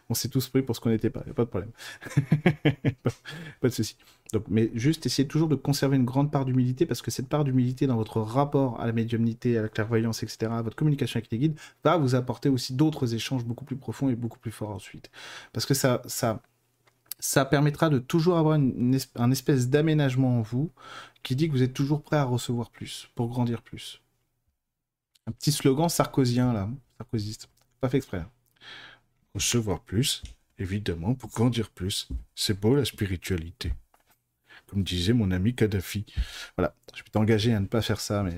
on 0.10 0.14
s'est 0.14 0.30
tous 0.30 0.48
pris 0.48 0.62
pour 0.62 0.76
ce 0.76 0.82
qu'on 0.82 0.90
n'était 0.90 1.10
pas, 1.10 1.24
il 1.26 1.32
a 1.32 1.34
pas 1.34 1.46
de 1.46 1.50
problème. 1.50 1.72
pas 3.62 3.70
de 3.70 3.74
souci. 3.74 3.96
Donc, 4.34 4.44
mais 4.50 4.70
juste 4.76 5.06
essayez 5.06 5.28
toujours 5.28 5.48
de 5.48 5.56
conserver 5.56 5.96
une 5.96 6.06
grande 6.06 6.32
part 6.32 6.46
d'humilité 6.46 6.86
parce 6.86 7.02
que 7.02 7.10
cette 7.10 7.30
part 7.30 7.44
d'humilité 7.44 7.88
dans 7.88 7.96
votre 7.96 8.22
rapport 8.22 8.80
à 8.80 8.86
la 8.86 8.92
médiumnité, 8.92 9.58
à 9.58 9.62
la 9.64 9.70
clairvoyance, 9.70 10.22
etc., 10.22 10.52
à 10.52 10.62
votre 10.62 10.76
communication 10.76 11.18
avec 11.18 11.32
les 11.32 11.40
guides, 11.40 11.60
va 11.84 11.98
vous 11.98 12.14
apporter 12.14 12.50
aussi 12.50 12.74
d'autres 12.74 13.16
échanges 13.16 13.46
beaucoup 13.46 13.66
plus 13.66 13.78
profonds 13.78 14.10
et 14.10 14.16
beaucoup 14.16 14.40
plus 14.40 14.52
forts 14.52 14.72
ensuite. 14.72 15.10
Parce 15.54 15.66
que 15.66 15.74
ça, 15.74 16.02
ça, 16.06 16.42
ça 17.20 17.46
permettra 17.46 17.90
de 17.90 18.00
toujours 18.00 18.38
avoir 18.38 18.56
une, 18.56 19.00
un 19.16 19.32
espèce 19.32 19.70
d'aménagement 19.70 20.40
en 20.40 20.42
vous 20.42 20.72
qui 21.24 21.36
dit 21.36 21.48
que 21.48 21.54
vous 21.54 21.64
êtes 21.64 21.74
toujours 21.74 22.04
prêt 22.04 22.18
à 22.18 22.24
recevoir 22.24 22.70
plus, 22.70 23.10
pour 23.16 23.30
grandir 23.30 23.62
plus. 23.62 24.02
Un 25.26 25.32
petit 25.32 25.52
slogan 25.52 25.90
sarkozien 25.90 26.54
là, 26.54 26.70
sarkozyste. 26.98 27.50
Pas 27.82 27.90
fait 27.90 27.98
exprès. 27.98 28.18
Hein. 28.18 28.30
Recevoir 29.34 29.82
plus, 29.82 30.24
évidemment, 30.58 31.14
pour 31.14 31.30
grandir 31.30 31.70
plus. 31.70 32.08
C'est 32.36 32.60
beau 32.60 32.76
la 32.76 32.86
spiritualité. 32.86 33.74
Comme 34.68 34.84
disait 34.84 35.14
mon 35.14 35.32
ami 35.32 35.56
Kadhafi. 35.56 36.06
Voilà, 36.58 36.74
je 36.96 37.04
peux 37.04 37.10
t'engager 37.12 37.54
à 37.54 37.60
ne 37.60 37.68
pas 37.68 37.82
faire 37.82 38.00
ça, 38.00 38.24
mais 38.24 38.36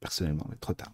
personnellement, 0.00 0.46
mais 0.48 0.56
trop 0.56 0.74
tard. 0.74 0.92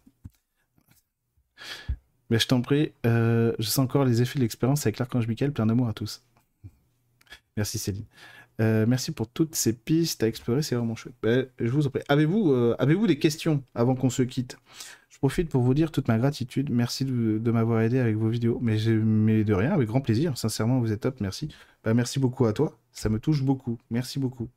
Mais 2.31 2.39
je 2.39 2.47
t'en 2.47 2.63
prie, 2.63 2.93
euh, 3.05 3.53
je 3.59 3.65
sens 3.65 3.85
encore 3.85 4.05
les 4.05 4.23
effets 4.23 4.39
de 4.39 4.45
l'expérience 4.45 4.87
avec 4.87 4.99
l'archange 4.99 5.27
Michael, 5.29 5.53
plein 5.53 5.67
d'amour 5.67 5.89
à 5.89 5.93
tous. 5.93 6.23
Merci 7.57 7.79
Céline. 7.79 8.07
Euh, 8.61 8.87
merci 8.87 9.11
pour 9.11 9.29
toutes 9.29 9.55
ces 9.55 9.73
pistes 9.73 10.23
à 10.23 10.29
explorer, 10.29 10.63
c'est 10.63 10.75
vraiment 10.75 10.95
chouette. 10.95 11.15
Ben, 11.23 11.47
je 11.59 11.71
vous 11.71 11.87
en 11.87 11.91
prie. 11.91 12.03
Avez-vous 12.09 12.53
euh, 12.53 12.77
avez 12.79 12.97
des 13.07 13.19
questions 13.19 13.63
avant 13.75 13.95
qu'on 13.95 14.11
se 14.11 14.23
quitte? 14.23 14.57
Je 15.15 15.19
profite 15.21 15.49
pour 15.49 15.63
vous 15.63 15.75
dire 15.75 15.93
toute 15.93 16.09
ma 16.09 16.19
gratitude. 16.19 16.71
Merci 16.71 17.05
de, 17.05 17.51
m'avoir 17.53 17.81
aidé 17.83 18.01
avec 18.01 18.17
vos 18.17 18.29
vidéos. 18.29 18.59
Mais, 18.61 18.77
de 18.77 19.55
rien, 19.55 19.71
avec 19.71 19.87
grand 19.87 20.01
plaisir. 20.01 20.37
Sincèrement, 20.37 20.81
vous 20.81 20.91
êtes 20.91 21.03
top. 21.03 21.21
Merci. 21.21 21.55
Ben, 21.85 21.95
merci 21.95 22.19
beaucoup 22.19 22.47
à 22.47 22.53
toi. 22.53 22.77
Ça 22.91 23.09
me 23.09 23.21
touche 23.21 23.45
beaucoup. 23.45 23.79
Merci 23.91 24.19
beaucoup. 24.19 24.49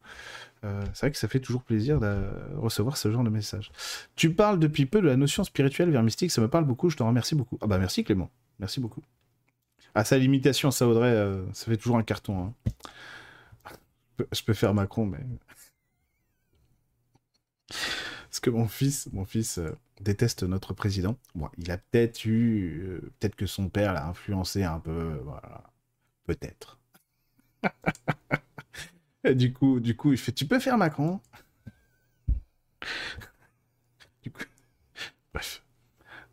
Euh, 0.64 0.82
c'est 0.94 1.02
vrai 1.02 1.12
que 1.12 1.18
ça 1.18 1.28
fait 1.28 1.40
toujours 1.40 1.62
plaisir 1.62 2.00
de 2.00 2.26
recevoir 2.56 2.98
ce 2.98 3.12
genre 3.12 3.24
de 3.24 3.30
message. 3.30 3.72
Tu 4.16 4.34
parles 4.34 4.58
depuis 4.58 4.88
peu 4.88 5.00
de 5.00 5.06
la 5.06 5.16
notion 5.16 5.44
spirituelle 5.44 5.92
vers 5.92 6.02
mystique. 6.02 6.32
Ça 6.32 6.42
me 6.42 6.48
parle 6.48 6.66
beaucoup. 6.66 6.90
Je 6.90 6.98
te 6.98 7.04
remercie 7.04 7.36
beaucoup. 7.36 7.60
Ah 7.62 7.68
bah 7.68 7.78
merci 7.78 8.04
Clément. 8.04 8.32
Merci 8.58 8.80
beaucoup. 8.80 9.04
À 9.94 10.06
sa 10.06 10.18
limitation, 10.18 10.72
ça 10.72 10.88
Audrey, 10.88 11.12
euh, 11.12 11.44
ça 11.54 11.66
fait 11.66 11.78
toujours 11.78 11.98
un 11.98 12.04
carton. 12.04 12.46
Hein. 12.46 13.74
Je, 14.32 14.44
peux, 14.44 14.54
faire 14.54 14.74
Macron, 14.74 15.06
mais. 15.06 15.20
Parce 18.38 18.52
que 18.52 18.56
mon 18.56 18.68
fils, 18.68 19.10
mon 19.14 19.26
fils 19.26 19.58
euh, 19.58 19.72
déteste 20.00 20.44
notre 20.44 20.72
président. 20.76 21.18
Bon, 21.34 21.50
il 21.58 21.72
a 21.72 21.80
peut-être 21.80 22.24
eu. 22.26 22.84
Euh, 22.84 23.00
peut-être 23.18 23.36
que 23.36 23.48
son 23.48 23.68
père 23.68 23.94
l'a 23.94 24.08
influencé 24.08 24.64
un 24.64 24.80
peu. 24.80 25.20
Voilà. 25.24 25.64
Peut-être. 26.28 26.78
du 29.34 29.54
coup, 29.54 29.80
du 29.80 29.96
coup, 29.96 30.12
il 30.12 30.20
fait 30.20 30.34
Tu 30.34 30.46
peux 30.46 30.60
faire 30.60 30.78
Macron? 30.78 31.20
Du 34.22 34.30
coup. 34.30 34.44
Bref. 35.34 35.64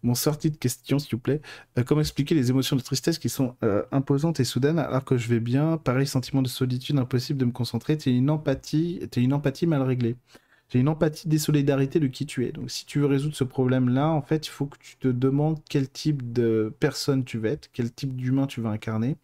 Mon 0.02 0.14
sortie 0.14 0.50
de 0.50 0.58
question, 0.58 0.98
s'il 0.98 1.12
vous 1.12 1.22
plaît. 1.22 1.40
Euh, 1.78 1.84
comment 1.84 2.02
expliquer 2.02 2.34
les 2.34 2.50
émotions 2.50 2.76
de 2.76 2.82
tristesse 2.82 3.18
qui 3.18 3.30
sont 3.30 3.56
imposantes 3.92 4.40
et 4.40 4.44
soudaines 4.44 4.78
alors 4.78 5.06
que 5.06 5.16
je 5.16 5.28
vais 5.28 5.40
bien? 5.40 5.78
Pareil, 5.78 6.06
sentiment 6.06 6.42
de 6.42 6.48
solitude, 6.48 6.98
impossible 6.98 7.38
de 7.38 7.46
me 7.46 7.52
concentrer. 7.52 7.96
T'es 7.96 8.14
une 8.14 8.28
empathie, 8.28 9.00
es 9.00 9.20
une 9.22 9.32
empathie 9.32 9.66
mal 9.66 9.80
réglée. 9.80 10.16
J'ai 10.74 10.80
une 10.80 10.88
empathie 10.88 11.28
des 11.28 11.38
solidarités 11.38 12.00
de 12.00 12.08
qui 12.08 12.26
tu 12.26 12.44
es. 12.44 12.50
Donc, 12.50 12.68
si 12.68 12.84
tu 12.84 12.98
veux 12.98 13.06
résoudre 13.06 13.36
ce 13.36 13.44
problème-là, 13.44 14.08
en 14.08 14.22
fait, 14.22 14.48
il 14.48 14.50
faut 14.50 14.66
que 14.66 14.76
tu 14.80 14.96
te 14.96 15.06
demandes 15.06 15.60
quel 15.70 15.88
type 15.88 16.32
de 16.32 16.74
personne 16.80 17.24
tu 17.24 17.38
veux 17.38 17.48
être, 17.48 17.70
quel 17.72 17.92
type 17.92 18.16
d'humain 18.16 18.48
tu 18.48 18.60
veux 18.60 18.66
incarner 18.66 19.16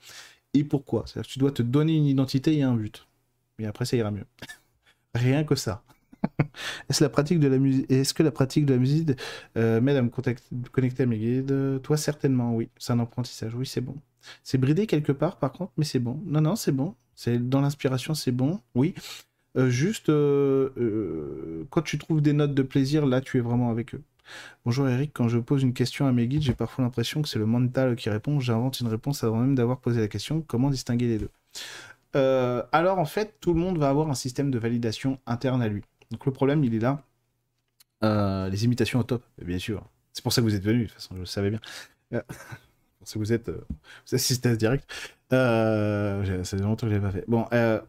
et 0.55 0.63
pourquoi. 0.63 1.03
C'est-à-dire 1.07 1.27
que 1.27 1.33
tu 1.33 1.41
dois 1.41 1.51
te 1.51 1.63
donner 1.63 1.97
une 1.97 2.07
identité 2.07 2.57
et 2.57 2.63
un 2.63 2.77
but. 2.77 3.05
Mais 3.59 3.67
après, 3.67 3.85
ça 3.85 3.97
ira 3.97 4.13
mieux. 4.13 4.27
Rien 5.17 5.43
que 5.43 5.57
ça. 5.57 5.83
Est-ce 6.89 7.03
la 7.03 7.11
pratique 7.11 7.41
de 7.41 7.49
la 7.49 7.59
musique 7.59 7.91
Est-ce 7.91 8.15
que 8.15 8.23
la 8.23 8.31
pratique 8.31 8.65
de 8.65 8.75
la 8.75 8.79
musique 8.79 9.11
euh, 9.57 9.81
m'aide 9.81 9.97
à 9.97 10.03
me 10.03 10.11
connecter 10.71 11.03
à 11.03 11.07
mes 11.07 11.19
guides? 11.19 11.83
Toi, 11.83 11.97
certainement, 11.97 12.55
oui. 12.55 12.69
C'est 12.79 12.93
un 12.93 13.01
apprentissage. 13.01 13.57
Oui, 13.57 13.67
c'est 13.67 13.81
bon. 13.81 13.97
C'est 14.45 14.59
bridé 14.59 14.87
quelque 14.87 15.11
part, 15.11 15.41
par 15.41 15.51
contre, 15.51 15.73
mais 15.77 15.85
c'est 15.85 15.99
bon. 15.99 16.23
Non, 16.27 16.43
non, 16.43 16.55
c'est 16.55 16.71
bon. 16.71 16.95
C'est 17.17 17.39
dans 17.49 17.61
l'inspiration, 17.61 18.15
c'est 18.15 18.31
bon. 18.31 18.61
Oui. 18.77 18.95
Euh, 19.57 19.69
juste 19.69 20.09
euh, 20.09 21.65
quand 21.71 21.83
tu 21.83 21.99
trouves 21.99 22.21
des 22.21 22.33
notes 22.33 22.55
de 22.55 22.63
plaisir, 22.63 23.07
là, 23.07 23.21
tu 23.21 23.39
es 23.39 23.41
vraiment 23.41 23.71
avec 23.71 23.95
eux. 23.95 24.03
Bonjour 24.65 24.89
Eric, 24.89 25.11
quand 25.13 25.29
je 25.29 25.39
pose 25.39 25.63
une 25.63 25.75
question 25.75 26.07
à 26.07 26.13
mes 26.13 26.29
guides, 26.29 26.43
j'ai 26.43 26.55
parfois 26.55 26.85
l'impression 26.85 27.21
que 27.21 27.29
c'est 27.29 27.39
le 27.39 27.47
mental 27.47 27.97
qui 27.97 28.11
répond. 28.11 28.39
J'invente 28.39 28.81
une 28.81 28.87
réponse 28.89 29.25
avant 29.25 29.39
même 29.39 29.57
d'avoir 29.57 29.81
posé 29.81 30.01
la 30.01 30.09
question. 30.09 30.43
Comment 30.43 30.71
distinguer 30.71 31.09
les 31.09 31.19
deux? 31.19 31.31
Alors 32.73 32.99
en 32.99 33.05
fait, 33.05 33.37
tout 33.41 33.53
le 33.55 33.61
monde 33.61 33.79
va 33.79 33.89
avoir 33.89 34.09
un 34.09 34.15
système 34.15 34.51
de 34.51 34.59
validation 34.59 35.19
interne 35.27 35.63
à 35.63 35.69
lui. 35.69 35.83
Donc 36.11 36.27
le 36.27 36.33
problème, 36.33 36.65
il 36.65 36.75
est 36.75 36.81
là. 36.81 37.03
Euh, 38.03 38.49
les 38.49 38.65
imitations 38.65 38.99
au 38.99 39.03
top, 39.03 39.23
bien 39.43 39.59
sûr. 39.59 39.85
C'est 40.13 40.23
pour 40.23 40.33
ça 40.33 40.41
que 40.41 40.47
vous 40.47 40.55
êtes 40.55 40.65
venu, 40.65 40.85
de 40.85 40.85
toute 40.87 40.95
façon, 40.95 41.15
je 41.15 41.21
le 41.21 41.27
savais 41.27 41.51
bien. 41.51 41.61
Euh, 42.15 42.23
que 43.13 43.19
vous 43.19 43.33
êtes, 43.33 43.49
euh, 43.49 43.65
vous 44.07 44.15
assistez 44.15 44.57
direct. 44.57 44.91
Euh, 45.33 46.43
longtemps 46.55 46.87
que 46.87 46.93
je 46.93 46.97
l'ai 46.97 47.01
pas 47.01 47.13
fait. 47.13 47.25
Bon, 47.29 47.45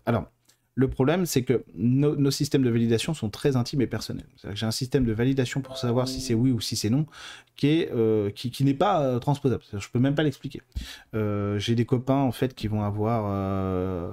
alors, 0.06 0.30
le 0.76 0.88
problème, 0.88 1.26
c'est 1.26 1.44
que 1.44 1.64
nos, 1.76 2.32
systèmes 2.32 2.64
de 2.64 2.70
validation 2.70 3.14
sont 3.14 3.30
très 3.30 3.58
intimes 3.58 3.82
et 3.82 3.88
personnels. 3.88 4.28
J'ai 4.54 4.66
un 4.66 4.72
système 4.72 5.04
de 5.04 5.12
validation 5.12 5.62
pour 5.62 5.78
savoir 5.78 6.08
si 6.08 6.22
c'est 6.22 6.34
oui 6.34 6.52
ou 6.52 6.62
si 6.62 6.76
c'est 6.76 6.90
non 6.90 7.06
qui 7.58 7.86
euh, 7.92 8.32
n'est 8.62 8.74
pas 8.74 9.04
euh, 9.04 9.20
transposable. 9.20 9.62
Je 9.78 9.88
peux 9.90 10.00
même 10.00 10.16
pas 10.16 10.24
l'expliquer. 10.24 10.62
Euh, 11.14 11.60
j'ai 11.60 11.76
des 11.76 11.86
copains 11.86 12.16
en 12.16 12.32
fait 12.32 12.56
qui 12.56 12.68
vont 12.68 12.84
avoir 12.84 13.26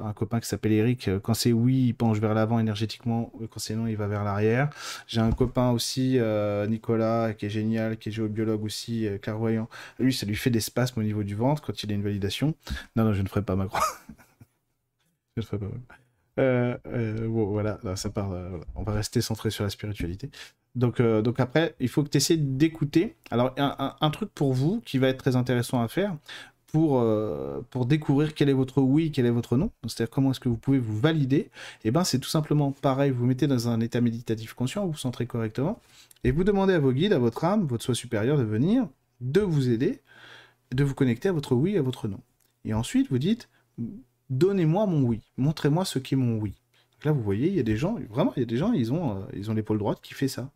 un 0.05 0.13
copain 0.13 0.41
qui 0.41 0.49
s'appelle 0.49 0.73
Eric. 0.73 1.09
Quand 1.23 1.35
c'est 1.35 1.53
oui, 1.53 1.87
il 1.87 1.95
penche 1.95 2.19
vers 2.19 2.35
l'avant 2.35 2.59
énergétiquement. 2.59 3.33
Quand 3.51 3.61
c'est 3.61 3.77
non, 3.77 3.87
il 3.87 3.97
va 3.97 4.09
vers 4.09 4.25
l'arrière. 4.25 4.69
J'ai 5.07 5.21
un 5.21 5.33
copain 5.33 5.71
aussi, 5.71 6.19
Nicolas, 6.69 7.35
qui 7.35 7.47
est 7.47 7.51
génial, 7.51 7.99
qui 7.99 8.09
est 8.09 8.13
géobiologue 8.13 8.65
aussi, 8.65 9.07
clairvoyant. 9.23 9.69
Lui, 9.99 10.13
ça 10.13 10.27
lui 10.27 10.37
fait 10.37 10.51
des 10.51 10.61
spasmes 10.61 11.01
au 11.01 11.05
niveau 11.05 11.23
du 11.23 11.37
ventre 11.37 11.63
quand 11.63 11.83
il 11.83 11.93
a 11.93 11.95
une 11.95 12.03
validation. 12.03 12.55
Non, 12.97 13.05
non, 13.05 13.13
je 13.13 13.23
ne 13.23 13.29
ferai 13.29 13.43
pas 13.43 13.55
ma 13.55 13.67
croix. 13.67 13.87
je 15.37 15.43
ne 15.43 15.47
ferai 15.47 15.59
pas. 15.59 15.67
Euh, 15.67 16.08
bon, 16.39 17.47
voilà, 17.47 17.79
ça 17.97 18.11
part. 18.11 18.33
Euh, 18.33 18.59
on 18.75 18.83
va 18.83 18.93
rester 18.93 19.21
centré 19.21 19.51
sur 19.51 19.65
la 19.65 19.71
spiritualité. 19.71 20.31
Donc, 20.75 21.03
donc 21.03 21.41
après, 21.41 21.75
il 21.81 21.89
faut 21.89 22.05
que 22.05 22.09
tu 22.09 22.19
essaies 22.19 22.37
d'écouter. 22.37 23.17
Alors, 23.31 23.55
un, 23.57 24.11
truc 24.11 24.31
pour 24.33 24.53
vous 24.53 24.81
qui 24.83 24.99
va 24.99 25.09
être 25.09 25.19
très 25.19 25.35
intéressant 25.35 25.83
à 25.83 25.89
faire 25.89 26.17
pour, 26.69 27.05
pour 27.71 27.87
découvrir 27.87 28.33
quel 28.33 28.49
est 28.49 28.53
votre 28.53 28.81
oui, 28.81 29.11
quel 29.11 29.27
est 29.27 29.31
votre 29.31 29.57
non, 29.57 29.73
c'est-à-dire 29.85 30.11
comment 30.11 30.31
est-ce 30.31 30.39
que 30.39 30.49
vous 30.49 30.59
pouvez 30.59 30.79
vous 30.79 30.97
valider, 30.97 31.37
et 31.39 31.51
eh 31.85 31.91
ben 31.91 32.05
c'est 32.05 32.21
tout 32.21 32.29
simplement 32.29 32.71
pareil, 32.71 33.11
vous, 33.11 33.21
vous 33.21 33.27
mettez 33.27 33.49
dans 33.49 33.69
un 33.69 33.81
état 33.81 34.01
méditatif 34.01 34.53
conscient, 34.53 34.85
vous 34.85 34.93
vous 34.93 34.99
centrez 34.99 35.27
correctement, 35.27 35.81
et 36.23 36.31
vous 36.31 36.45
demandez 36.45 36.75
à 36.75 36.79
vos 36.79 36.93
guides, 36.93 37.15
à 37.15 37.19
votre 37.19 37.45
âme, 37.45 37.67
votre 37.67 37.83
soi 37.83 37.95
supérieur 37.95 38.39
de 38.39 38.45
venir, 38.45 38.87
de 39.21 39.41
vous 39.41 39.71
aider, 39.71 40.01
de 40.73 40.85
vous 40.85 40.95
connecter 40.95 41.29
à 41.29 41.33
votre 41.33 41.55
oui, 41.55 41.77
à 41.77 41.83
votre 41.83 42.09
non. 42.09 42.21
Et 42.65 42.75
ensuite, 42.75 43.09
vous 43.11 43.19
dites, 43.19 43.49
donnez-moi 44.31 44.87
mon 44.87 45.03
oui, 45.03 45.23
montrez-moi 45.37 45.85
ce 45.85 45.99
qui 45.99 46.15
est 46.15 46.17
mon 46.17 46.39
oui. 46.39 46.55
là, 47.05 47.13
vous 47.13 47.23
voyez, 47.23 47.49
il 47.49 47.55
y 47.55 47.61
a 47.61 47.65
des 47.65 47.77
gens, 47.77 47.99
vraiment, 48.11 48.33
il 48.37 48.41
y 48.41 48.43
a 48.43 48.47
des 48.47 48.57
gens, 48.57 48.73
ils 48.73 48.93
ont, 48.93 49.23
euh, 49.23 49.27
ils 49.35 49.51
ont 49.51 49.55
l'épaule 49.55 49.79
droite 49.79 50.01
qui 50.03 50.15
fait 50.15 50.29
ça. 50.29 50.51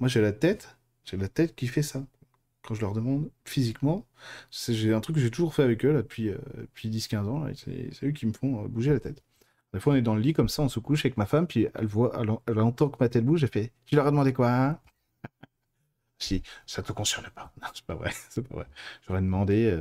Moi, 0.00 0.08
j'ai 0.08 0.20
la 0.20 0.32
tête, 0.32 0.76
j'ai 1.04 1.16
la 1.16 1.28
tête 1.28 1.54
qui 1.54 1.68
fait 1.68 1.82
ça. 1.82 2.04
Quand 2.62 2.74
je 2.74 2.80
leur 2.80 2.92
demande 2.92 3.30
physiquement, 3.44 4.04
j'ai 4.50 4.92
un 4.92 5.00
truc 5.00 5.14
que 5.14 5.22
j'ai 5.22 5.30
toujours 5.30 5.54
fait 5.54 5.62
avec 5.62 5.84
eux 5.84 5.94
depuis, 5.94 6.28
euh, 6.28 6.38
depuis 6.56 6.88
10-15 6.90 7.28
ans, 7.28 7.46
c'est 7.54 8.04
eux 8.04 8.10
qui 8.10 8.26
me 8.26 8.32
font 8.32 8.64
euh, 8.64 8.68
bouger 8.68 8.90
la 8.90 8.98
tête. 8.98 9.22
Des 9.72 9.78
fois, 9.78 9.92
on 9.92 9.96
est 9.96 10.02
dans 10.02 10.16
le 10.16 10.20
lit 10.20 10.32
comme 10.32 10.48
ça, 10.48 10.62
on 10.62 10.68
se 10.68 10.80
couche 10.80 11.04
avec 11.04 11.16
ma 11.16 11.26
femme, 11.26 11.46
puis 11.46 11.68
elle 11.74 11.86
voit, 11.86 12.12
elle, 12.48 12.58
entend 12.58 12.88
que 12.88 12.96
ma 12.98 13.08
tête 13.08 13.24
bouge, 13.24 13.44
elle 13.44 13.50
fait 13.50 13.72
Tu 13.86 13.94
leur 13.94 14.06
as 14.06 14.10
demandé 14.10 14.32
quoi 14.32 14.52
hein? 14.52 14.80
Si, 16.18 16.42
ça 16.66 16.82
te 16.82 16.92
concerne 16.92 17.28
pas. 17.30 17.52
Non, 17.62 17.68
c'est 17.72 17.84
pas 17.84 17.94
vrai, 17.94 18.10
c'est 18.28 18.46
pas 18.46 18.56
vrai. 18.56 18.66
J'aurais 19.06 19.22
demandé 19.22 19.80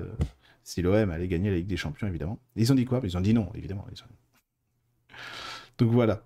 si 0.64 0.82
l'OM 0.82 1.10
allait 1.12 1.28
gagner 1.28 1.50
la 1.50 1.58
Ligue 1.58 1.68
des 1.68 1.78
Champions, 1.78 2.08
évidemment. 2.08 2.40
Ils 2.56 2.72
ont 2.72 2.76
dit 2.76 2.86
quoi? 2.86 3.02
Ils 3.04 3.18
ont 3.18 3.22
dit 3.22 3.34
non, 3.34 3.52
évidemment. 3.56 3.86
Donc 5.78 5.92
voilà. 5.92 6.24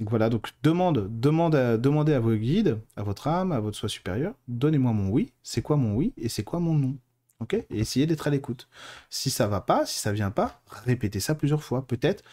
Donc 0.00 0.10
voilà, 0.10 0.28
donc 0.28 0.50
demande, 0.62 1.08
demandez 1.20 2.12
à 2.14 2.20
vos 2.20 2.34
guides, 2.34 2.80
à 2.96 3.04
votre 3.04 3.28
âme, 3.28 3.52
à 3.52 3.60
votre 3.60 3.76
soi 3.76 3.88
supérieur, 3.88 4.34
donnez-moi 4.48 4.92
mon 4.92 5.08
oui, 5.08 5.32
c'est 5.44 5.62
quoi 5.62 5.76
mon 5.76 5.94
oui 5.94 6.12
et 6.16 6.28
c'est 6.28 6.42
quoi 6.42 6.58
mon 6.58 6.74
non. 6.74 6.96
Ok? 7.38 7.56
Essayez 7.70 8.06
d'être 8.06 8.26
à 8.26 8.30
l'écoute. 8.30 8.68
Si 9.08 9.30
ça 9.30 9.46
va 9.46 9.60
pas, 9.60 9.86
si 9.86 10.00
ça 10.00 10.12
vient 10.12 10.32
pas, 10.32 10.62
répétez 10.66 11.20
ça 11.20 11.36
plusieurs 11.36 11.62
fois. 11.62 11.86
Peut-être, 11.86 12.24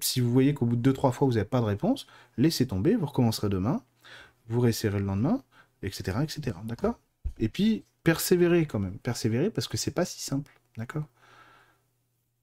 si 0.00 0.20
vous 0.20 0.30
voyez 0.30 0.54
qu'au 0.54 0.66
bout 0.66 0.76
de 0.76 0.82
deux, 0.82 0.92
trois 0.92 1.10
fois 1.10 1.26
vous 1.26 1.34
n'avez 1.34 1.48
pas 1.48 1.60
de 1.60 1.64
réponse, 1.66 2.06
laissez 2.36 2.66
tomber, 2.66 2.94
vous 2.94 3.06
recommencerez 3.06 3.48
demain, 3.48 3.82
vous 4.48 4.60
réessayerez 4.60 5.00
le 5.00 5.06
lendemain, 5.06 5.42
etc. 5.82 6.18
etc. 6.22 6.56
D'accord? 6.64 6.98
Et 7.38 7.48
puis, 7.48 7.84
persévérez 8.04 8.66
quand 8.66 8.78
même. 8.78 8.98
Persévérez 8.98 9.50
parce 9.50 9.66
que 9.66 9.76
c'est 9.76 9.90
pas 9.92 10.04
si 10.04 10.20
simple. 10.20 10.59
D'accord? 10.76 11.04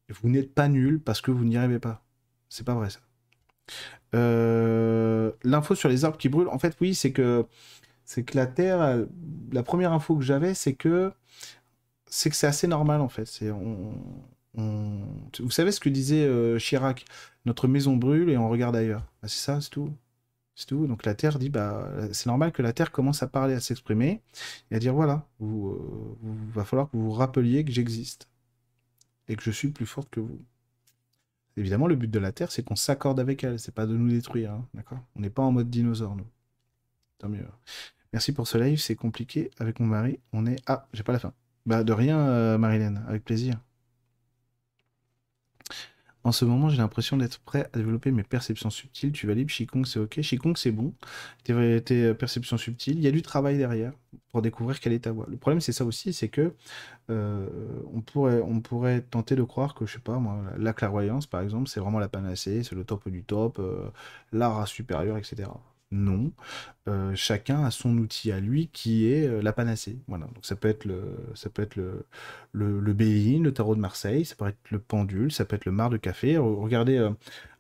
Vous 0.09 0.29
n'êtes 0.29 0.53
pas 0.53 0.67
nul 0.67 0.99
parce 1.01 1.21
que 1.21 1.31
vous 1.31 1.43
n'y 1.45 1.57
arrivez 1.57 1.79
pas. 1.79 2.03
C'est 2.49 2.65
pas 2.65 2.75
vrai 2.75 2.89
ça. 2.89 2.99
Euh, 4.15 5.31
l'info 5.43 5.75
sur 5.75 5.89
les 5.89 6.05
arbres 6.05 6.17
qui 6.17 6.29
brûlent, 6.29 6.47
en 6.47 6.59
fait, 6.59 6.77
oui, 6.81 6.95
c'est 6.95 7.11
que 7.11 7.45
c'est 8.05 8.23
que 8.23 8.37
la 8.37 8.47
Terre, 8.47 9.05
la 9.51 9.63
première 9.63 9.91
info 9.93 10.15
que 10.15 10.23
j'avais, 10.23 10.53
c'est 10.53 10.75
que 10.75 11.11
c'est 12.07 12.29
que 12.29 12.35
c'est 12.37 12.47
assez 12.47 12.67
normal 12.67 13.01
en 13.01 13.09
fait. 13.09 13.25
C'est 13.25 13.51
on, 13.51 13.93
Vous 15.39 15.51
savez 15.51 15.71
ce 15.71 15.79
que 15.79 15.89
disait 15.89 16.25
euh, 16.25 16.57
Chirac? 16.57 17.05
Notre 17.45 17.67
maison 17.67 17.95
brûle 17.97 18.29
et 18.29 18.37
on 18.37 18.49
regarde 18.49 18.75
ailleurs. 18.75 19.01
Bah, 19.21 19.27
c'est 19.27 19.39
ça, 19.39 19.61
c'est 19.61 19.69
tout? 19.69 19.93
C'est 20.57 20.65
tout. 20.65 20.87
Donc 20.87 21.05
la 21.05 21.13
Terre 21.13 21.37
dit, 21.37 21.49
bah, 21.49 21.87
c'est 22.11 22.25
normal 22.25 22.51
que 22.51 22.63
la 22.63 22.73
Terre 22.73 22.91
commence 22.91 23.21
à 23.21 23.27
parler, 23.27 23.53
à 23.53 23.59
s'exprimer, 23.59 24.23
et 24.71 24.75
à 24.75 24.79
dire, 24.79 24.93
voilà, 24.93 25.27
vous, 25.39 25.69
euh, 25.69 26.17
va 26.51 26.65
falloir 26.65 26.89
que 26.89 26.97
vous 26.97 27.05
vous 27.05 27.11
rappeliez 27.11 27.63
que 27.63 27.71
j'existe, 27.71 28.27
et 29.27 29.35
que 29.35 29.43
je 29.43 29.51
suis 29.51 29.69
plus 29.69 29.85
forte 29.85 30.09
que 30.09 30.19
vous. 30.19 30.41
Évidemment, 31.57 31.87
le 31.87 31.95
but 31.95 32.09
de 32.09 32.19
la 32.19 32.31
Terre, 32.31 32.51
c'est 32.51 32.63
qu'on 32.63 32.75
s'accorde 32.75 33.19
avec 33.19 33.43
elle, 33.43 33.59
c'est 33.59 33.73
pas 33.73 33.85
de 33.85 33.95
nous 33.95 34.09
détruire, 34.09 34.51
hein, 34.51 34.67
d'accord? 34.73 34.99
On 35.15 35.21
n'est 35.21 35.29
pas 35.29 35.43
en 35.43 35.51
mode 35.51 35.69
dinosaure, 35.69 36.15
nous. 36.15 36.27
Tant 37.19 37.29
mieux. 37.29 37.45
Merci 38.13 38.31
pour 38.31 38.47
ce 38.47 38.57
live, 38.57 38.79
c'est 38.79 38.95
compliqué 38.95 39.51
avec 39.59 39.79
mon 39.79 39.85
mari. 39.85 40.19
On 40.33 40.47
est... 40.47 40.57
Ah, 40.65 40.87
j'ai 40.93 41.03
pas 41.03 41.13
la 41.13 41.19
fin. 41.19 41.33
Bah, 41.67 41.83
de 41.83 41.93
rien, 41.93 42.19
euh, 42.19 42.57
Marilène, 42.57 43.03
avec 43.07 43.23
plaisir. 43.23 43.59
En 46.27 46.33
ce 46.33 46.43
moment, 46.43 46.67
j'ai 46.67 46.79
l'impression 46.79 47.15
d'être 47.15 47.39
prêt 47.39 47.69
à 47.71 47.77
développer 47.77 48.11
mes 48.11 48.21
perceptions 48.21 48.69
subtiles. 48.69 49.13
Tu 49.13 49.27
valides 49.27 49.47
Qigong, 49.47 49.85
c'est 49.85 49.97
ok. 49.97 50.19
Qigong, 50.19 50.57
c'est 50.57 50.71
bon. 50.71 50.93
Tes, 51.45 52.13
perceptions 52.15 52.57
subtiles, 52.57 52.97
il 52.97 53.01
y 53.01 53.07
a 53.07 53.11
du 53.11 53.21
travail 53.21 53.57
derrière 53.57 53.93
pour 54.33 54.41
découvrir 54.41 54.81
quelle 54.81 54.91
est 54.91 55.05
ta 55.05 55.13
voix. 55.13 55.25
Le 55.29 55.37
problème, 55.37 55.61
c'est 55.61 55.71
ça 55.71 55.85
aussi, 55.85 56.11
c'est 56.11 56.27
que 56.27 56.53
euh, 57.09 57.47
on, 57.93 58.01
pourrait, 58.01 58.99
tenter 59.09 59.37
de 59.37 59.43
croire 59.43 59.73
que, 59.73 59.85
je 59.85 59.93
sais 59.93 59.99
pas, 59.99 60.21
la 60.57 60.73
clairvoyance, 60.73 61.27
par 61.27 61.39
exemple, 61.39 61.69
c'est 61.69 61.79
vraiment 61.79 61.99
la 61.99 62.09
panacée, 62.09 62.61
c'est 62.61 62.75
le 62.75 62.83
top 62.83 63.07
du 63.07 63.23
top, 63.23 63.59
euh, 63.59 63.89
la 64.33 64.49
race 64.49 64.71
supérieure, 64.71 65.17
etc. 65.17 65.47
Non. 65.91 66.33
Euh, 66.89 67.13
chacun 67.15 67.63
a 67.63 67.71
son 67.71 67.97
outil 67.97 68.31
à 68.33 68.41
lui 68.41 68.67
qui 68.67 69.07
est 69.07 69.25
euh, 69.25 69.41
la 69.41 69.53
panacée. 69.53 69.99
Voilà. 70.07 70.25
Donc 70.25 70.45
ça 70.45 70.55
peut 70.57 70.67
être 70.67 70.83
le, 70.83 71.01
ça 71.33 71.49
peut 71.49 71.61
être 71.61 71.77
le, 71.77 72.05
le, 72.51 72.79
le 72.81 73.51
tarot 73.53 73.75
de 73.75 73.79
Marseille, 73.79 74.25
ça 74.25 74.35
peut 74.35 74.47
être 74.47 74.57
le 74.69 74.79
pendule, 74.79 75.31
ça 75.31 75.45
peut 75.45 75.55
être 75.55 75.65
le 75.65 75.71
mar 75.71 75.89
de 75.89 75.97
café. 75.97 76.37
Regardez, 76.37 76.97
euh, 76.97 77.11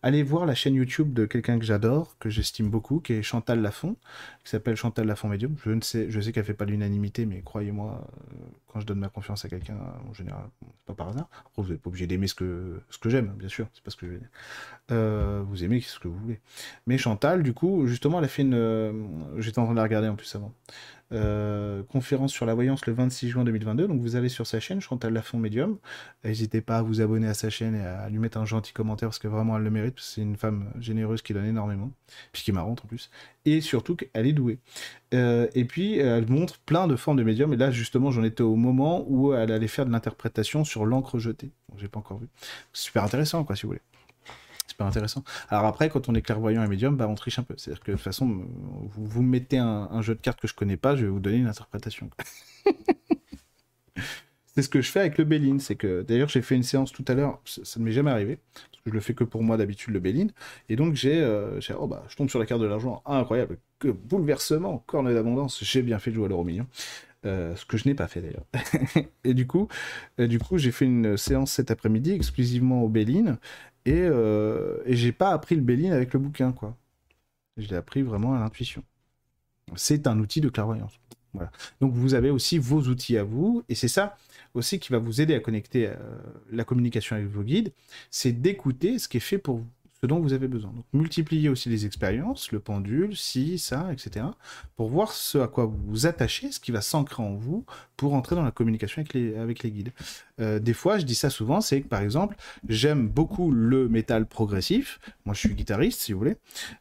allez 0.07 0.23
voir 0.23 0.45
la 0.45 0.55
chaîne 0.55 0.73
YouTube 0.75 1.13
de 1.13 1.25
quelqu'un 1.25 1.59
que 1.59 1.65
j'adore, 1.65 2.15
que 2.19 2.29
j'estime 2.29 2.69
beaucoup, 2.69 2.99
qui 2.99 3.13
est 3.13 3.21
Chantal 3.23 3.61
Lafont, 3.61 3.95
qui 4.43 4.49
s'appelle 4.51 4.75
Chantal 4.75 5.05
Lafont 5.05 5.27
Medium. 5.27 5.55
Je 5.65 5.71
ne 5.71 5.81
sais, 5.81 6.09
je 6.09 6.19
sais 6.21 6.31
qu'elle 6.31 6.45
fait 6.45 6.53
pas 6.53 6.65
l'unanimité, 6.65 7.25
mais 7.25 7.41
croyez-moi, 7.41 8.01
euh, 8.01 8.35
quand 8.67 8.79
je 8.79 8.85
donne 8.85 8.99
ma 8.99 9.09
confiance 9.09 9.43
à 9.43 9.49
quelqu'un, 9.49 9.77
en 10.09 10.13
général, 10.13 10.45
c'est 10.61 10.85
pas 10.85 10.93
par 10.93 11.09
hasard. 11.09 11.29
Vous 11.57 11.69
n'êtes 11.69 11.81
pas 11.81 11.89
obligé 11.89 12.07
d'aimer 12.07 12.27
ce 12.27 12.35
que, 12.35 12.79
ce 12.89 12.97
que 12.97 13.09
j'aime, 13.09 13.33
bien 13.37 13.49
sûr, 13.49 13.67
c'est 13.73 13.83
pas 13.83 13.91
ce 13.91 13.97
que 13.97 14.05
je 14.07 14.11
veux 14.13 14.19
dire. 14.19 14.29
Euh, 14.91 15.43
vous 15.45 15.63
aimez 15.63 15.81
ce 15.81 15.99
que 15.99 16.07
vous 16.07 16.17
voulez. 16.17 16.39
Mais 16.85 16.97
Chantal, 16.97 17.43
du 17.43 17.53
coup, 17.53 17.85
justement, 17.87 18.19
elle 18.19 18.25
a 18.25 18.29
fait 18.29 18.43
une. 18.43 18.53
euh, 18.53 18.93
J'étais 19.37 19.59
en 19.59 19.65
train 19.65 19.73
de 19.73 19.77
la 19.77 19.83
regarder 19.83 20.07
en 20.07 20.15
plus 20.15 20.33
avant. 20.35 20.53
Euh, 21.13 21.83
conférence 21.83 22.33
sur 22.33 22.45
la 22.45 22.53
voyance 22.53 22.85
le 22.85 22.93
26 22.93 23.29
juin 23.29 23.43
2022. 23.45 23.87
Donc 23.87 24.01
vous 24.01 24.15
allez 24.15 24.29
sur 24.29 24.45
sa 24.45 24.59
chaîne, 24.59 24.81
Chantal 24.81 25.13
Lafont 25.13 25.37
Medium. 25.37 25.77
N'hésitez 26.23 26.61
pas 26.61 26.79
à 26.79 26.81
vous 26.81 26.99
abonner 26.99 27.27
à 27.27 27.33
sa 27.33 27.49
chaîne 27.49 27.75
et 27.75 27.81
à 27.81 28.09
lui 28.09 28.19
mettre 28.19 28.37
un 28.37 28.45
gentil 28.45 28.73
commentaire 28.73 29.07
parce 29.09 29.19
que 29.19 29.27
vraiment 29.27 29.57
elle 29.57 29.63
le 29.63 29.69
mérite. 29.69 29.95
C'est 29.97 30.21
une 30.21 30.35
femme 30.35 30.71
généreuse 30.79 31.21
qui 31.21 31.33
donne 31.33 31.45
énormément, 31.45 31.91
puis 32.33 32.43
qui 32.43 32.51
est 32.51 32.53
marrante 32.53 32.81
en 32.83 32.87
plus. 32.87 33.09
Et 33.45 33.61
surtout 33.61 33.95
qu'elle 33.95 34.27
est 34.27 34.33
douée. 34.33 34.59
Euh, 35.13 35.47
et 35.55 35.63
puis 35.63 35.97
elle 35.97 36.29
montre 36.29 36.59
plein 36.59 36.87
de 36.87 36.95
formes 36.97 37.17
de 37.17 37.23
médium. 37.23 37.53
Et 37.53 37.57
là 37.57 37.71
justement 37.71 38.11
j'en 38.11 38.23
étais 38.23 38.43
au 38.43 38.55
moment 38.55 39.05
où 39.07 39.33
elle 39.33 39.51
allait 39.51 39.67
faire 39.67 39.85
de 39.85 39.91
l'interprétation 39.91 40.65
sur 40.65 40.85
l'encre 40.85 41.19
jetée. 41.19 41.51
Bon, 41.69 41.77
J'ai 41.77 41.87
pas 41.87 41.99
encore 41.99 42.19
vu. 42.19 42.27
Super 42.73 43.03
intéressant 43.03 43.43
quoi 43.45 43.55
si 43.55 43.63
vous 43.63 43.69
voulez. 43.69 43.81
Super 44.77 44.85
intéressant. 44.89 45.23
Alors 45.49 45.65
après, 45.65 45.89
quand 45.89 46.07
on 46.07 46.13
est 46.13 46.21
clairvoyant 46.21 46.63
et 46.63 46.67
médium, 46.67 46.95
bah 46.95 47.07
on 47.07 47.15
triche 47.15 47.39
un 47.39 47.43
peu. 47.43 47.55
C'est-à-dire 47.57 47.83
que 47.83 47.91
de 47.91 47.95
toute 47.97 48.03
façon, 48.03 48.27
vous, 48.27 49.05
vous 49.07 49.23
me 49.23 49.29
mettez 49.29 49.57
un, 49.57 49.89
un 49.89 50.01
jeu 50.03 50.13
de 50.13 50.21
cartes 50.21 50.39
que 50.39 50.47
je 50.47 50.53
connais 50.53 50.77
pas, 50.77 50.95
je 50.95 51.05
vais 51.05 51.09
vous 51.09 51.19
donner 51.19 51.37
une 51.37 51.47
interprétation. 51.47 52.11
c'est 54.45 54.61
ce 54.61 54.69
que 54.69 54.81
je 54.81 54.91
fais 54.91 54.99
avec 54.99 55.17
le 55.17 55.23
Béline. 55.23 55.59
C'est 55.59 55.75
que 55.75 56.01
d'ailleurs, 56.01 56.29
j'ai 56.29 56.41
fait 56.41 56.55
une 56.55 56.63
séance 56.63 56.91
tout 56.91 57.05
à 57.07 57.13
l'heure, 57.13 57.39
ça, 57.45 57.61
ça 57.63 57.79
ne 57.79 57.85
m'est 57.85 57.91
jamais 57.91 58.11
arrivé, 58.11 58.39
parce 58.53 58.83
que 58.83 58.89
je 58.89 58.93
le 58.93 58.99
fais 59.01 59.13
que 59.13 59.23
pour 59.23 59.43
moi 59.43 59.57
d'habitude, 59.57 59.93
le 59.93 59.99
Béline. 59.99 60.31
Et 60.69 60.75
donc, 60.75 60.95
j'ai, 60.95 61.21
euh, 61.21 61.59
oh 61.77 61.87
bah, 61.87 62.03
je 62.07 62.15
tombe 62.15 62.29
sur 62.29 62.39
la 62.39 62.45
carte 62.45 62.61
de 62.61 62.67
l'argent. 62.67 63.01
Ah, 63.05 63.17
incroyable. 63.19 63.57
Que 63.79 63.89
bouleversement, 63.89 64.83
corne 64.87 65.13
d'abondance. 65.13 65.63
J'ai 65.63 65.81
bien 65.83 65.99
fait 65.99 66.09
de 66.11 66.15
jouer 66.15 66.25
à 66.25 66.29
l'euro 66.29 66.43
million. 66.43 66.67
Euh, 67.27 67.55
ce 67.55 67.65
que 67.65 67.77
je 67.77 67.87
n'ai 67.87 67.95
pas 67.95 68.07
fait 68.07 68.21
d'ailleurs. 68.21 68.45
et 69.23 69.33
du 69.33 69.45
coup, 69.47 69.67
coup, 70.17 70.57
j'ai 70.57 70.71
fait 70.71 70.85
une 70.85 71.17
séance 71.17 71.51
cet 71.51 71.71
après-midi 71.71 72.11
exclusivement 72.11 72.83
au 72.83 72.89
Béline 72.89 73.37
et, 73.85 73.93
euh, 73.95 74.77
et 74.85 74.95
j'ai 74.95 75.11
pas 75.11 75.31
appris 75.31 75.55
le 75.55 75.61
Béline 75.61 75.91
avec 75.91 76.13
le 76.13 76.19
bouquin, 76.19 76.51
quoi. 76.51 76.75
Je 77.57 77.67
l'ai 77.67 77.75
appris 77.75 78.01
vraiment 78.01 78.33
à 78.33 78.39
l'intuition. 78.39 78.83
C'est 79.75 80.07
un 80.07 80.19
outil 80.19 80.41
de 80.41 80.49
clairvoyance. 80.49 80.99
Voilà. 81.33 81.51
Donc 81.81 81.93
vous 81.93 82.13
avez 82.13 82.29
aussi 82.29 82.57
vos 82.57 82.81
outils 82.83 83.17
à 83.17 83.23
vous, 83.23 83.63
et 83.69 83.75
c'est 83.75 83.87
ça 83.87 84.17
aussi 84.53 84.79
qui 84.79 84.91
va 84.91 84.97
vous 84.97 85.21
aider 85.21 85.35
à 85.35 85.39
connecter 85.39 85.87
euh, 85.87 85.95
la 86.51 86.63
communication 86.63 87.15
avec 87.15 87.27
vos 87.27 87.43
guides, 87.43 87.71
c'est 88.09 88.31
d'écouter 88.31 88.99
ce 88.99 89.07
qui 89.07 89.17
est 89.17 89.21
fait 89.21 89.37
pour 89.37 89.57
vous, 89.57 89.67
ce 90.01 90.05
dont 90.05 90.19
vous 90.19 90.33
avez 90.33 90.47
besoin. 90.47 90.73
Multipliez 90.93 91.49
aussi 91.49 91.69
les 91.69 91.85
expériences, 91.85 92.51
le 92.51 92.59
pendule, 92.59 93.15
si, 93.15 93.57
ça, 93.57 93.91
etc., 93.91 94.27
pour 94.75 94.89
voir 94.89 95.11
ce 95.11 95.39
à 95.39 95.47
quoi 95.47 95.65
vous 95.65 95.77
vous 95.87 96.05
attachez, 96.05 96.51
ce 96.51 96.59
qui 96.59 96.71
va 96.71 96.81
s'ancrer 96.81 97.23
en 97.23 97.35
vous 97.35 97.65
pour 97.95 98.13
entrer 98.13 98.35
dans 98.35 98.43
la 98.43 98.51
communication 98.51 99.01
avec 99.01 99.63
les, 99.63 99.71
guides. 99.71 99.91
Euh, 100.39 100.59
des 100.59 100.73
fois, 100.73 100.99
je 100.99 101.05
dis 101.05 101.15
ça 101.15 101.29
souvent, 101.29 101.61
c'est 101.61 101.81
que 101.81 101.87
par 101.87 102.01
exemple, 102.01 102.35
j'aime 102.69 103.07
beaucoup 103.07 103.51
le 103.51 103.89
métal 103.89 104.27
progressif. 104.27 104.99
Moi, 105.25 105.33
je 105.33 105.39
suis 105.39 105.55
guitariste, 105.55 106.01
si 106.01 106.13
vous 106.13 106.19
voulez. 106.19 106.37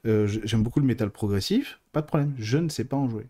Euh, 0.06 0.26
j'aime 0.26 0.62
beaucoup 0.62 0.80
le 0.80 0.86
métal 0.86 1.10
progressif. 1.10 1.80
Pas 1.92 2.02
de 2.02 2.06
problème, 2.06 2.34
je 2.38 2.58
ne 2.58 2.68
sais 2.68 2.84
pas 2.84 2.96
en 2.96 3.08
jouer. 3.08 3.26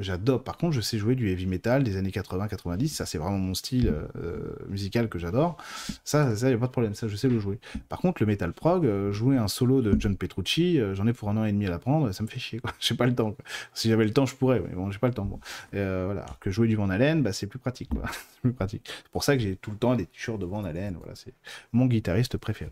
J'adore. 0.00 0.44
Par 0.44 0.56
contre, 0.56 0.74
je 0.74 0.80
sais 0.80 0.96
jouer 0.96 1.16
du 1.16 1.28
heavy 1.28 1.46
metal 1.46 1.82
des 1.82 1.96
années 1.96 2.10
80-90. 2.10 2.86
Ça, 2.86 3.04
c'est 3.04 3.18
vraiment 3.18 3.38
mon 3.38 3.54
style 3.54 3.92
euh, 4.16 4.54
musical 4.68 5.08
que 5.08 5.18
j'adore. 5.18 5.56
Ça, 6.04 6.36
ça, 6.36 6.50
y 6.50 6.52
a 6.52 6.58
pas 6.58 6.66
de 6.66 6.70
problème. 6.70 6.94
Ça, 6.94 7.08
je 7.08 7.16
sais 7.16 7.28
le 7.28 7.40
jouer. 7.40 7.58
Par 7.88 7.98
contre, 7.98 8.22
le 8.22 8.26
metal 8.26 8.52
prog, 8.52 8.86
euh, 8.86 9.10
jouer 9.10 9.36
un 9.36 9.48
solo 9.48 9.82
de 9.82 9.96
John 9.98 10.16
Petrucci, 10.16 10.78
euh, 10.78 10.94
j'en 10.94 11.06
ai 11.08 11.12
pour 11.12 11.28
un 11.30 11.36
an 11.36 11.44
et 11.44 11.52
demi 11.52 11.66
à 11.66 11.70
l'apprendre. 11.70 12.12
Ça 12.12 12.22
me 12.22 12.28
fait 12.28 12.38
chier. 12.38 12.60
J'ai 12.78 12.94
pas 12.94 13.06
le 13.06 13.14
temps. 13.14 13.36
Si 13.74 13.88
j'avais 13.88 14.04
le 14.04 14.12
temps, 14.12 14.24
je 14.24 14.36
pourrais. 14.36 14.60
Mais 14.60 14.74
bon, 14.74 14.90
j'ai 14.92 14.98
pas 15.00 15.08
le 15.08 15.14
temps. 15.14 15.28
Euh, 15.74 16.04
voilà. 16.06 16.22
Alors 16.22 16.38
que 16.38 16.50
jouer 16.50 16.68
du 16.68 16.76
Van 16.76 16.88
Halen, 16.90 17.22
bah, 17.22 17.32
c'est 17.32 17.48
plus 17.48 17.58
pratique. 17.58 17.90
c'est 18.34 18.40
plus 18.40 18.52
pratique. 18.52 18.88
C'est 19.02 19.10
pour 19.10 19.24
ça 19.24 19.36
que 19.36 19.42
j'ai 19.42 19.56
tout 19.56 19.72
le 19.72 19.78
temps 19.78 19.96
des 19.96 20.06
t-shirts 20.06 20.38
de 20.38 20.46
Van 20.46 20.64
Halen. 20.64 20.94
Voilà, 20.98 21.16
c'est 21.16 21.34
mon 21.72 21.86
guitariste 21.86 22.36
préféré. 22.36 22.70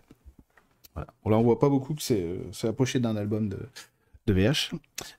Voilà. 0.95 1.09
Bon, 1.25 1.31
là, 1.31 1.39
on 1.39 1.43
voit 1.43 1.59
pas 1.59 1.69
beaucoup 1.69 1.95
que 1.95 2.03
c'est 2.03 2.23
euh, 2.23 2.39
c'est 2.53 2.69
la 2.69 2.73
pochette 2.73 3.03
d'un 3.03 3.17
album 3.17 3.49
de, 3.49 3.59
de 4.27 4.33
VH. 4.33 4.75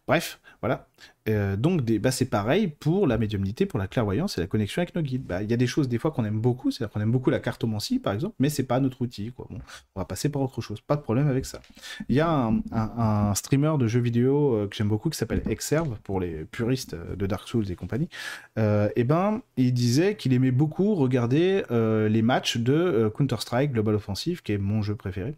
Bref, 0.07 0.39
voilà. 0.61 0.87
Euh, 1.29 1.55
donc, 1.55 1.81
bah, 1.81 2.11
c'est 2.11 2.25
pareil 2.25 2.67
pour 2.67 3.07
la 3.07 3.17
médiumnité, 3.17 3.65
pour 3.65 3.79
la 3.79 3.87
clairvoyance 3.87 4.37
et 4.37 4.41
la 4.41 4.47
connexion 4.47 4.81
avec 4.81 4.95
nos 4.95 5.01
guides. 5.01 5.23
Bah, 5.23 5.43
Il 5.43 5.49
y 5.49 5.53
a 5.53 5.57
des 5.57 5.67
choses, 5.67 5.89
des 5.89 5.97
fois, 5.97 6.11
qu'on 6.11 6.25
aime 6.25 6.39
beaucoup. 6.39 6.71
C'est-à-dire 6.71 6.93
qu'on 6.93 7.01
aime 7.01 7.11
beaucoup 7.11 7.29
la 7.29 7.39
cartomancie, 7.39 7.99
par 7.99 8.13
exemple, 8.13 8.35
mais 8.39 8.49
c'est 8.49 8.63
pas 8.63 8.79
notre 8.79 9.01
outil. 9.01 9.31
On 9.37 9.59
va 9.95 10.05
passer 10.05 10.29
par 10.29 10.41
autre 10.41 10.61
chose. 10.61 10.81
Pas 10.81 10.95
de 10.95 11.01
problème 11.01 11.27
avec 11.27 11.45
ça. 11.45 11.61
Il 12.09 12.15
y 12.15 12.21
a 12.21 12.51
un, 12.71 13.35
streamer 13.35 13.73
de 13.77 13.87
jeux 13.87 13.99
vidéo 13.99 14.55
euh, 14.55 14.67
que 14.67 14.75
j'aime 14.75 14.87
beaucoup 14.87 15.09
qui 15.09 15.17
s'appelle 15.17 15.41
Exerve, 15.49 15.97
pour 16.03 16.19
les 16.19 16.45
puristes 16.45 16.93
euh, 16.93 17.15
de 17.15 17.25
Dark 17.25 17.47
Souls 17.47 17.69
et 17.69 17.75
compagnie. 17.75 18.09
Et 18.57 19.03
ben, 19.03 19.41
il 19.57 19.73
disait 19.73 20.15
qu'il 20.15 20.33
aimait 20.33 20.51
beaucoup 20.51 20.95
regarder 20.95 21.63
les 21.69 22.21
matchs 22.21 22.57
de 22.57 23.11
Counter-Strike 23.15 23.71
Global 23.71 23.95
Offensive, 23.95 24.41
qui 24.41 24.53
est 24.53 24.57
mon 24.57 24.81
jeu 24.81 24.95
préféré, 24.95 25.35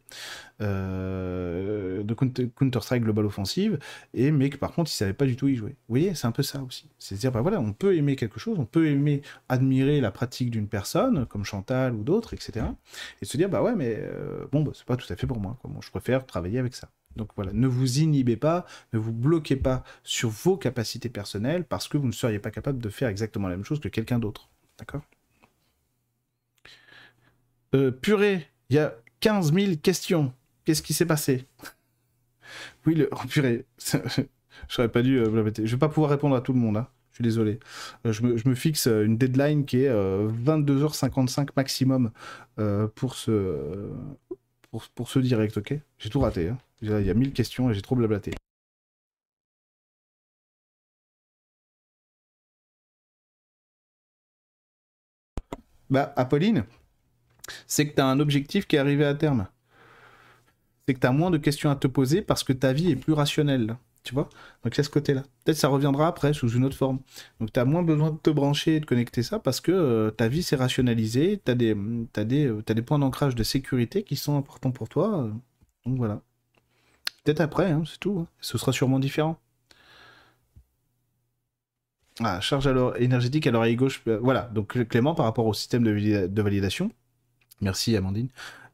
de 0.60 2.14
Counter- 2.14 2.50
Counter-Strike 2.56 3.04
Global 3.04 3.26
Offensive, 3.26 3.78
et 4.14 4.29
mais 4.32 4.50
que 4.50 4.58
par 4.58 4.72
contre, 4.74 4.92
il 4.92 4.94
savait 4.96 5.14
pas 5.14 5.26
du 5.26 5.36
tout 5.36 5.48
y 5.48 5.56
jouer. 5.56 5.72
Vous 5.72 5.96
voyez, 5.96 6.16
c'est 6.16 6.28
un 6.28 6.32
peu 6.32 6.44
ça 6.44 6.62
aussi. 6.62 6.90
C'est-à-dire, 7.00 7.32
bah 7.32 7.42
voilà, 7.42 7.60
on 7.60 7.74
peut 7.74 7.96
aimer 7.96 8.16
quelque 8.16 8.40
chose, 8.40 8.58
on 8.60 8.66
peut 8.66 8.88
aimer 8.88 9.22
admirer 9.48 10.02
la 10.02 10.12
pratique 10.12 10.52
d'une 10.52 10.68
personne, 10.68 11.26
comme 11.26 11.44
Chantal 11.46 11.94
ou 11.96 12.04
d'autres, 12.04 12.34
etc. 12.34 12.66
Et 13.22 13.26
se 13.26 13.38
dire, 13.38 13.50
bah 13.50 13.62
ouais, 13.62 13.76
mais 13.76 13.98
euh, 14.00 14.46
bon, 14.52 14.64
bah, 14.64 14.72
c'est 14.74 14.86
pas 14.86 14.98
tout 14.98 15.12
à 15.12 15.16
fait 15.16 15.28
pour 15.28 15.40
moi. 15.40 15.58
quoi. 15.62 15.70
Bon, 15.72 15.82
je 15.82 15.90
préfère 15.92 16.26
travailler 16.26 16.60
avec 16.60 16.76
ça. 16.76 16.90
Donc 17.16 17.32
voilà, 17.36 17.52
ne 17.54 17.68
vous 17.68 18.00
inhibez 18.00 18.38
pas, 18.38 18.66
ne 18.94 19.00
vous 19.00 19.12
bloquez 19.12 19.56
pas 19.56 19.84
sur 20.04 20.30
vos 20.30 20.58
capacités 20.58 21.10
personnelles 21.10 21.66
parce 21.66 21.88
que 21.88 21.98
vous 21.98 22.08
ne 22.08 22.12
seriez 22.12 22.40
pas 22.40 22.52
capable 22.52 22.80
de 22.80 22.90
faire 22.90 23.10
exactement 23.10 23.48
la 23.48 23.56
même 23.56 23.66
chose 23.66 23.80
que 23.80 23.90
quelqu'un 23.90 24.20
d'autre. 24.20 24.50
D'accord? 24.78 25.02
Euh, 27.76 27.92
Purée, 27.92 28.48
il 28.70 28.76
y 28.76 28.80
a 28.80 28.96
15 29.20 29.54
000 29.54 29.76
questions. 29.82 30.34
Qu'est-ce 30.66 30.82
qui 30.82 30.94
s'est 30.94 31.06
passé? 31.06 31.46
Oui, 32.86 32.96
le... 32.96 33.10
oh, 33.12 33.28
purée, 33.30 33.66
j'aurais 34.70 34.90
pas 34.90 35.02
dû 35.02 35.20
euh. 35.20 35.52
Je 35.66 35.72
vais 35.72 35.78
pas 35.80 35.90
pouvoir 35.90 36.12
répondre 36.12 36.36
à 36.36 36.42
tout 36.42 36.54
le 36.54 36.60
monde, 36.60 36.78
hein. 36.78 36.88
je 37.12 37.16
suis 37.16 37.24
désolé. 37.24 37.60
Euh, 38.06 38.12
je, 38.14 38.24
me, 38.24 38.56
fixe 38.56 38.88
euh, 38.88 39.06
une 39.06 39.18
deadline 39.18 39.66
qui 39.66 39.84
est 39.84 39.90
euh, 39.90 40.30
22h55 40.46 41.50
maximum 41.56 42.12
euh, 42.60 42.88
pour 42.96 43.16
ce... 43.16 43.90
Pour, 44.96 45.10
ce 45.10 45.18
direct, 45.20 45.58
ok? 45.58 45.74
J'ai 45.98 46.10
tout 46.12 46.20
raté. 46.20 46.50
hein. 46.50 46.58
Il 46.82 46.90
y 46.90 46.94
a 46.94 47.00
il 47.02 47.08
y 47.08 47.10
a 47.10 47.14
1000 47.16 47.34
questions 47.34 47.72
et 47.72 47.74
j'ai 47.74 47.82
trop 47.82 47.96
blablaté. 47.96 48.32
Bah, 55.90 56.14
Apolline, 56.16 56.66
c'est 57.68 57.88
que 57.90 57.96
tu 57.96 58.02
un 58.02 58.20
objectif 58.20 58.68
qui 58.68 58.76
est 58.76 58.80
arrivé 58.80 59.06
à 59.06 59.16
terme. 59.16 59.48
C'est 60.90 60.96
que 60.96 61.00
tu 61.02 61.06
as 61.06 61.12
moins 61.12 61.30
de 61.30 61.38
questions 61.38 61.70
à 61.70 61.76
te 61.76 61.86
poser 61.86 62.24
parce 62.24 62.44
que 62.44 62.52
ta 62.52 62.74
vie 62.74 62.90
est 62.90 62.96
plus 62.96 63.14
rationnelle. 63.14 63.78
Tu 64.04 64.16
vois 64.16 64.28
Donc, 64.64 64.74
c'est 64.74 64.82
ce 64.82 64.90
côté-là. 64.90 65.22
Peut-être 65.46 65.58
ça 65.58 65.68
reviendra 65.68 66.08
après 66.08 66.34
sous 66.34 66.50
une 66.50 66.66
autre 66.66 66.76
forme. 66.76 66.98
Donc, 67.40 67.54
tu 67.54 67.60
as 67.60 67.66
moins 67.66 67.84
besoin 67.84 68.10
de 68.10 68.18
te 68.18 68.32
brancher 68.32 68.78
et 68.78 68.80
de 68.80 68.88
connecter 68.88 69.22
ça 69.22 69.38
parce 69.38 69.62
que 69.62 69.72
euh, 69.72 70.10
ta 70.10 70.28
vie 70.28 70.42
s'est 70.42 70.56
rationalisée. 70.56 71.40
Tu 71.46 71.52
as 71.52 71.54
des, 71.54 71.78
t'as 72.12 72.24
des, 72.24 72.48
euh, 72.48 72.64
des 72.64 72.82
points 72.82 72.98
d'ancrage 72.98 73.36
de 73.36 73.44
sécurité 73.44 74.02
qui 74.02 74.16
sont 74.16 74.36
importants 74.36 74.72
pour 74.72 74.90
toi. 74.90 75.26
euh. 75.26 75.32
Donc, 75.86 75.98
voilà. 76.00 76.22
Peut-être 77.24 77.42
après, 77.42 77.70
hein, 77.70 77.84
c'est 77.86 78.00
tout. 78.00 78.18
hein. 78.22 78.28
Ce 78.42 78.58
sera 78.58 78.72
sûrement 78.72 78.98
différent. 78.98 79.38
Ah, 82.24 82.42
charge 82.42 82.68
énergétique 82.98 83.46
à 83.46 83.52
l'oreille 83.52 83.76
gauche. 83.76 84.02
voilà, 84.22 84.50
donc 84.56 84.84
Clément, 84.88 85.14
par 85.14 85.26
rapport 85.28 85.46
au 85.46 85.54
système 85.54 85.84
de 85.84 86.42
validation, 86.42 86.92
merci 87.62 87.96
Amandine, 87.96 88.30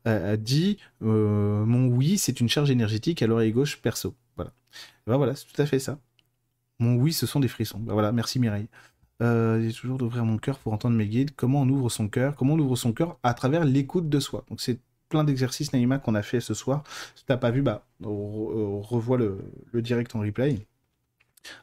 euh, 0.07 0.33
a 0.33 0.37
dit 0.37 0.77
euh, 1.03 1.65
Mon 1.65 1.87
oui, 1.87 2.17
c'est 2.17 2.39
une 2.39 2.49
charge 2.49 2.71
énergétique 2.71 3.21
à 3.21 3.27
l'oreille 3.27 3.51
gauche 3.51 3.81
perso. 3.81 4.15
Voilà. 4.35 4.51
Ben 5.07 5.17
voilà, 5.17 5.35
c'est 5.35 5.45
tout 5.45 5.61
à 5.61 5.65
fait 5.65 5.79
ça. 5.79 5.99
Mon 6.79 6.95
oui, 6.95 7.13
ce 7.13 7.25
sont 7.25 7.39
des 7.39 7.47
frissons. 7.47 7.79
Ben 7.79 7.93
voilà, 7.93 8.11
merci 8.11 8.39
Mireille. 8.39 8.67
Euh, 9.21 9.61
j'ai 9.61 9.73
toujours 9.73 9.97
d'ouvrir 9.97 10.25
mon 10.25 10.37
cœur 10.37 10.59
pour 10.59 10.73
entendre 10.73 10.97
mes 10.97 11.07
guides. 11.07 11.31
Comment 11.35 11.61
on 11.61 11.69
ouvre 11.69 11.89
son 11.89 12.09
cœur? 12.09 12.35
Comment 12.35 12.55
on 12.55 12.59
ouvre 12.59 12.75
son 12.75 12.91
cœur 12.93 13.17
À 13.23 13.33
travers 13.33 13.63
l'écoute 13.63 14.09
de 14.09 14.19
soi? 14.19 14.45
Donc 14.49 14.61
c'est 14.61 14.79
plein 15.09 15.23
d'exercices, 15.23 15.71
Naïma, 15.71 15.99
qu'on 15.99 16.15
a 16.15 16.21
fait 16.23 16.41
ce 16.41 16.53
soir. 16.53 16.83
Si 17.15 17.25
t'as 17.25 17.37
pas 17.37 17.51
vu, 17.51 17.61
bah, 17.61 17.85
on, 18.03 18.09
on 18.09 18.81
revoit 18.81 19.17
le, 19.17 19.39
le 19.71 19.81
direct 19.81 20.15
en 20.15 20.19
replay 20.19 20.65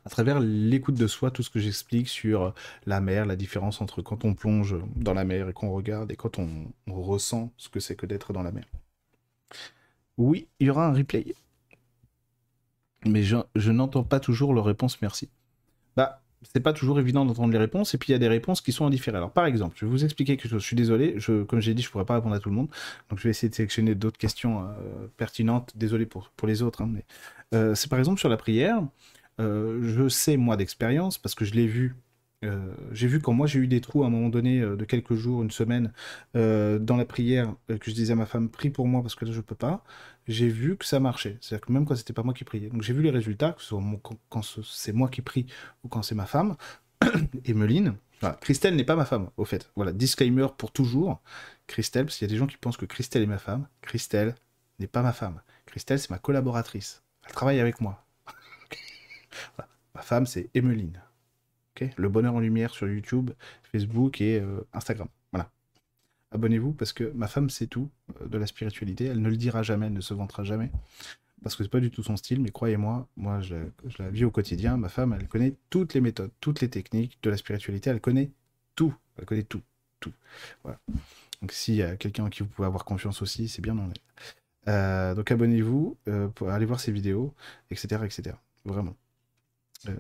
à 0.05 0.11
travers 0.11 0.41
l'écoute 0.41 0.95
de 0.95 1.07
soi, 1.07 1.31
tout 1.31 1.43
ce 1.43 1.51
que 1.51 1.61
j'explique 1.61 2.09
sur 2.09 2.55
la 2.87 3.01
mer, 3.01 3.27
la 3.27 3.37
différence 3.37 3.81
entre 3.81 4.03
quand 4.03 4.25
on 4.25 4.35
plonge 4.35 4.77
dans 4.97 5.15
la 5.15 5.25
mer 5.25 5.49
et 5.49 5.53
qu'on 5.53 5.71
regarde 5.71 6.11
et 6.11 6.17
quand 6.17 6.39
on, 6.39 6.73
ressent 6.87 7.53
ce 7.57 7.69
que 7.69 7.81
c'est 7.81 7.97
que 7.97 8.07
d'être 8.07 8.33
dans 8.33 8.43
la 8.43 8.53
mer. 8.53 8.65
Oui, 10.19 10.49
il 10.61 10.67
y 10.67 10.71
aura 10.71 10.87
un 10.87 10.93
replay. 10.93 11.35
Mais 13.07 13.23
je, 13.23 13.71
n'entends 13.71 14.05
pas 14.05 14.21
toujours 14.21 14.55
leur 14.55 14.65
réponse 14.65 15.01
merci. 15.03 15.29
Bah, 15.97 16.23
c'est 16.43 16.61
pas 16.61 16.73
toujours 16.73 16.99
évident 17.01 17.25
d'entendre 17.25 17.53
les 17.53 17.59
réponses, 17.59 17.95
et 17.95 17.99
puis 17.99 18.11
il 18.11 18.13
y 18.13 18.15
a 18.15 18.19
des 18.19 18.29
réponses 18.29 18.61
qui 18.61 18.73
sont 18.73 18.87
indifférées. 18.87 19.17
Alors 19.17 19.33
par 19.33 19.47
exemple, 19.47 19.77
je 19.79 19.85
vais 19.85 19.91
vous 19.91 20.05
expliquer 20.05 20.37
quelque 20.37 20.51
chose, 20.51 20.63
je 20.63 20.67
suis 20.67 20.77
désolé, 20.77 21.15
je, 21.19 21.43
comme 21.45 21.61
j'ai 21.61 21.75
dit, 21.75 21.83
je 21.83 21.91
pourrais 21.91 22.05
pas 22.05 22.15
répondre 22.15 22.35
à 22.35 22.41
tout 22.41 22.49
le 22.49 22.57
monde, 22.57 22.69
donc 23.11 23.19
je 23.19 23.25
vais 23.25 23.31
essayer 23.31 23.49
de 23.49 23.55
sélectionner 23.55 23.95
d'autres 23.95 24.19
questions 24.19 24.65
euh, 24.65 25.07
pertinentes, 25.17 25.73
désolé 25.77 26.07
pour, 26.07 26.31
pour 26.31 26.49
les 26.49 26.63
autres, 26.63 26.83
hein, 26.83 26.93
euh, 27.55 27.75
c'est 27.75 27.89
par 27.89 27.99
exemple 27.99 28.19
sur 28.19 28.29
la 28.29 28.37
prière, 28.37 28.83
je 29.39 30.09
sais 30.09 30.37
moi 30.37 30.57
d'expérience, 30.57 31.19
parce 31.19 31.35
que 31.35 31.45
je 31.45 31.55
l'ai 31.55 31.67
vu 31.67 31.97
euh, 32.45 32.75
j'ai 32.91 33.07
vu 33.07 33.21
quand 33.21 33.33
moi 33.33 33.47
j'ai 33.47 33.61
eu 33.61 33.69
des 33.69 33.81
trous 33.81 34.03
à 34.03 34.07
un 34.07 34.11
moment 34.11 34.29
donné 34.29 34.61
euh, 34.61 34.77
de 34.77 34.85
quelques 34.85 35.15
jours, 35.15 35.43
une 35.43 35.51
semaine, 35.51 35.93
euh, 36.37 36.79
dans 36.79 36.97
la 36.97 37.05
prière, 37.05 37.55
que 37.69 37.91
je 37.91 37.95
disais 37.95 38.13
à 38.13 38.17
ma 38.17 38.27
femme, 38.27 38.49
prie 38.49 38.71
pour 38.71 38.87
moi 38.87 39.03
parce 39.03 39.15
que 39.15 39.25
là 39.25 39.33
je 39.33 39.41
peux 39.41 39.55
pas, 39.55 39.85
j'ai 40.27 40.49
vu 40.49 40.77
que 40.77 40.85
ça 40.85 41.01
marchait. 41.01 41.39
C'est-à-dire 41.41 41.67
que 41.67 41.73
même 41.73 41.87
quand 41.87 41.95
c'était 41.95 42.13
pas 42.13 42.23
moi 42.23 42.35
qui 42.35 42.45
priais. 42.45 42.69
Donc 42.69 42.83
j'ai 42.83 42.93
vu 42.93 43.03
les 43.03 43.11
résultats, 43.11 43.53
que 43.53 43.63
ce 43.63 43.69
soit 43.69 43.83
quand, 44.29 44.43
c'est 44.65 44.93
moi 44.93 45.09
qui 45.09 45.23
prie 45.23 45.47
ou 45.85 45.89
quand 45.89 46.03
c'est 46.03 46.15
ma 46.15 46.27
femme, 46.27 46.57
Emeline. 47.45 47.95
Christelle 48.41 48.77
n'est 48.77 48.85
pas 48.85 48.95
ma 48.95 49.05
femme, 49.05 49.31
au 49.37 49.45
fait. 49.45 49.69
Voilà, 49.75 49.93
disclaimer 49.93 50.47
pour 50.57 50.71
toujours. 50.71 51.21
Christelle, 51.67 52.05
parce 52.07 52.19
qu'il 52.19 52.29
y 52.29 52.31
a 52.31 52.33
des 52.33 52.39
gens 52.39 52.47
qui 52.47 52.57
pensent 52.57 52.77
que 52.77 52.87
Christelle 52.87 53.23
est 53.23 53.27
ma 53.27 53.39
femme. 53.39 53.67
Christelle 53.81 54.37
n'est 54.79 54.87
pas 54.87 55.03
ma 55.03 55.13
femme. 55.13 55.41
Christelle, 55.67 55.99
c'est 55.99 56.11
ma 56.11 56.19
collaboratrice. 56.19 57.03
Elle 57.27 57.33
travaille 57.33 57.59
avec 57.59 57.81
moi. 57.81 58.02
Ma 59.95 60.03
femme, 60.03 60.27
c'est 60.27 60.49
Emeline 60.55 61.01
le 61.97 62.09
bonheur 62.09 62.35
en 62.35 62.41
lumière 62.41 62.73
sur 62.73 62.89
YouTube, 62.89 63.31
Facebook 63.71 64.21
et 64.21 64.41
euh, 64.41 64.67
Instagram. 64.73 65.09
Voilà. 65.33 65.51
Abonnez-vous 66.31 66.73
parce 66.73 66.93
que 66.93 67.13
ma 67.15 67.29
femme 67.29 67.51
sait 67.51 67.67
tout 67.67 67.91
euh, 68.21 68.29
de 68.29 68.39
la 68.39 68.47
spiritualité. 68.47 69.07
Elle 69.07 69.21
ne 69.21 69.29
le 69.29 69.37
dira 69.37 69.63
jamais, 69.63 69.87
elle 69.87 69.93
ne 69.93 70.01
se 70.01 70.15
vantera 70.15 70.45
jamais. 70.45 70.71
Parce 71.43 71.57
que 71.57 71.65
c'est 71.65 71.71
pas 71.71 71.81
du 71.81 71.91
tout 71.91 72.05
son 72.05 72.17
style, 72.17 72.41
mais 72.41 72.51
croyez-moi, 72.51 73.09
moi 73.17 73.41
je, 73.41 73.57
la 73.99 74.11
vis 74.11 74.25
au 74.25 74.31
quotidien. 74.31 74.77
Ma 74.77 74.89
femme, 74.89 75.17
elle 75.19 75.27
connaît 75.27 75.55
toutes 75.71 75.95
les 75.95 76.01
méthodes, 76.01 76.31
toutes 76.41 76.61
les 76.61 76.71
techniques 76.71 77.19
de 77.23 77.31
la 77.31 77.37
spiritualité. 77.37 77.91
Elle 77.91 78.01
connaît 78.01 78.31
tout. 78.77 78.95
Elle 79.19 79.25
connaît 79.25 79.43
tout. 79.43 79.63
Tout. 79.99 80.13
Voilà. 80.63 80.79
Donc 81.41 81.53
s'il 81.53 81.75
y 81.75 81.83
a 81.83 81.97
quelqu'un 81.97 82.25
en 82.25 82.31
qui 82.31 82.43
vous 82.43 82.49
pouvez 82.49 82.67
avoir 82.67 82.85
confiance 82.85 83.23
aussi, 83.23 83.49
c'est 83.49 83.63
bien 83.63 83.75
dans. 83.75 83.89
Euh, 84.69 85.15
donc 85.17 85.29
abonnez-vous, 85.33 85.97
pour 86.37 86.51
aller 86.51 86.67
voir 86.67 86.79
ses 86.79 86.93
vidéos, 86.93 87.35
etc. 87.71 88.03
etc. 88.05 88.37
Vraiment. 88.65 88.95
Euh, 89.89 89.95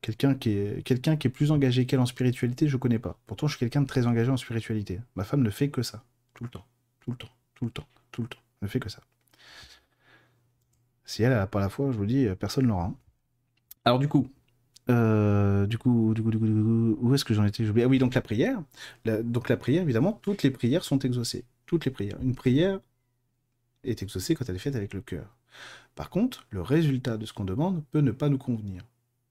quelqu'un 0.00 0.34
qui 0.34 0.50
est 0.50 0.82
quelqu'un 0.82 1.16
qui 1.16 1.26
est 1.26 1.30
plus 1.30 1.50
engagé 1.52 1.86
qu'elle 1.86 2.00
en 2.00 2.06
spiritualité, 2.06 2.68
je 2.68 2.76
connais 2.76 2.98
pas. 2.98 3.18
Pourtant, 3.26 3.46
je 3.46 3.56
suis 3.56 3.60
quelqu'un 3.60 3.82
de 3.82 3.86
très 3.86 4.06
engagé 4.06 4.30
en 4.30 4.36
spiritualité. 4.36 5.00
Ma 5.14 5.24
femme 5.24 5.42
ne 5.42 5.50
fait 5.50 5.70
que 5.70 5.82
ça, 5.82 6.04
tout 6.34 6.44
le 6.44 6.50
temps, 6.50 6.66
tout 7.00 7.10
le 7.10 7.16
temps, 7.16 7.30
tout 7.54 7.64
le 7.66 7.70
temps, 7.70 7.86
tout 8.10 8.22
le 8.22 8.28
temps. 8.28 8.38
Elle 8.60 8.66
ne 8.66 8.70
fait 8.70 8.80
que 8.80 8.88
ça. 8.88 9.00
Si 11.04 11.22
elle 11.22 11.30
n'a 11.30 11.46
pas 11.46 11.60
la 11.60 11.68
foi, 11.68 11.90
je 11.92 11.96
vous 11.96 12.06
dis, 12.06 12.26
personne 12.38 12.66
l'aura. 12.66 12.84
Hein. 12.84 12.94
Alors 13.84 13.98
du 13.98 14.08
coup, 14.08 14.28
euh, 14.90 15.66
du 15.66 15.78
coup, 15.78 16.14
du 16.14 16.22
coup, 16.22 16.30
du 16.30 16.38
coup, 16.38 16.98
où 17.00 17.14
est-ce 17.14 17.24
que 17.24 17.34
j'en 17.34 17.44
étais? 17.44 17.64
Ah 17.64 17.86
oui, 17.86 17.98
donc 17.98 18.14
la 18.14 18.22
prière. 18.22 18.62
donc 19.04 19.48
la 19.48 19.56
prière, 19.56 19.82
évidemment, 19.82 20.18
toutes 20.22 20.42
les 20.42 20.50
prières 20.50 20.84
sont 20.84 20.98
exaucées. 20.98 21.44
Toutes 21.66 21.84
les 21.84 21.90
prières. 21.90 22.18
Une 22.22 22.34
prière 22.34 22.80
est 23.84 24.02
exaucée 24.02 24.34
quand 24.34 24.48
elle 24.48 24.56
est 24.56 24.60
faite 24.60 24.76
avec 24.76 24.94
le 24.94 25.00
cœur. 25.00 25.36
Par 25.94 26.10
contre, 26.10 26.46
le 26.50 26.62
résultat 26.62 27.16
de 27.16 27.26
ce 27.26 27.32
qu'on 27.32 27.44
demande 27.44 27.84
peut 27.90 28.00
ne 28.00 28.12
pas 28.12 28.28
nous 28.28 28.38
convenir 28.38 28.82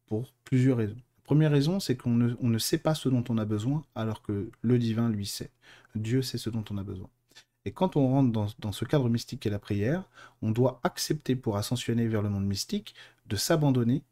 pour 0.10 0.34
plusieurs 0.44 0.77
raisons. 0.77 0.98
Première 1.23 1.52
raison, 1.52 1.80
c'est 1.80 1.95
qu'on 1.95 2.10
ne, 2.10 2.57
sait 2.57 2.80
pas 2.80 2.95
ce 2.95 3.07
dont 3.07 3.23
on 3.30 3.38
a 3.38 3.45
besoin, 3.45 3.86
alors 3.94 4.23
que 4.23 4.49
le 4.61 4.80
divin, 4.80 5.10
lui, 5.10 5.27
sait. 5.27 5.52
Dieu 5.95 6.23
sait 6.23 6.40
ce 6.40 6.49
dont 6.49 6.65
on 6.72 6.77
a 6.77 6.84
besoin. 6.84 7.07
Et 7.65 7.72
quand 7.72 7.95
on 7.95 8.07
rentre 8.07 8.52
dans, 8.57 8.72
ce 8.72 8.84
cadre 8.84 9.10
mystique 9.10 9.41
qu'est 9.41 9.49
la 9.52 9.60
prière, 9.60 10.10
on 10.41 10.49
doit 10.49 10.80
accepter 10.84 11.36
pour 11.36 11.57
ascensionner 11.57 12.07
vers 12.07 12.23
le 12.23 12.30
monde 12.30 12.45
mystique 12.45 12.95
de 13.27 13.36
s'abandonner 13.36 14.03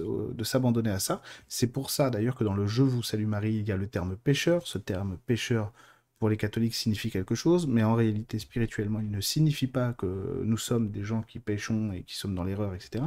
de 0.00 0.42
s'abandonner 0.42 0.90
à 0.90 0.98
ça. 0.98 1.22
C'est 1.46 1.68
pour 1.68 1.90
ça 1.90 2.10
d'ailleurs 2.10 2.34
que 2.34 2.42
dans 2.42 2.52
le 2.52 2.66
Je 2.66 2.82
vous 2.82 3.04
salue 3.04 3.26
Marie, 3.26 3.54
il 3.54 3.68
y 3.68 3.70
a 3.70 3.76
le 3.76 3.86
terme 3.86 4.16
pécheur. 4.16 4.66
Ce 4.66 4.76
terme 4.76 5.18
pécheur 5.24 5.72
pour 6.18 6.28
les 6.28 6.36
catholiques 6.36 6.74
signifie 6.74 7.10
quelque 7.10 7.36
chose, 7.36 7.66
mais 7.66 7.84
en 7.84 7.94
réalité 7.94 8.38
spirituellement, 8.40 9.00
il 9.00 9.10
ne 9.10 9.20
signifie 9.20 9.68
pas 9.68 9.92
que 9.92 10.42
nous 10.44 10.58
sommes 10.58 10.90
des 10.90 11.04
gens 11.04 11.22
qui 11.22 11.38
péchons 11.38 11.92
et 11.92 12.02
qui 12.02 12.16
sommes 12.16 12.34
dans 12.34 12.44
l'erreur, 12.44 12.74
etc. 12.74 13.04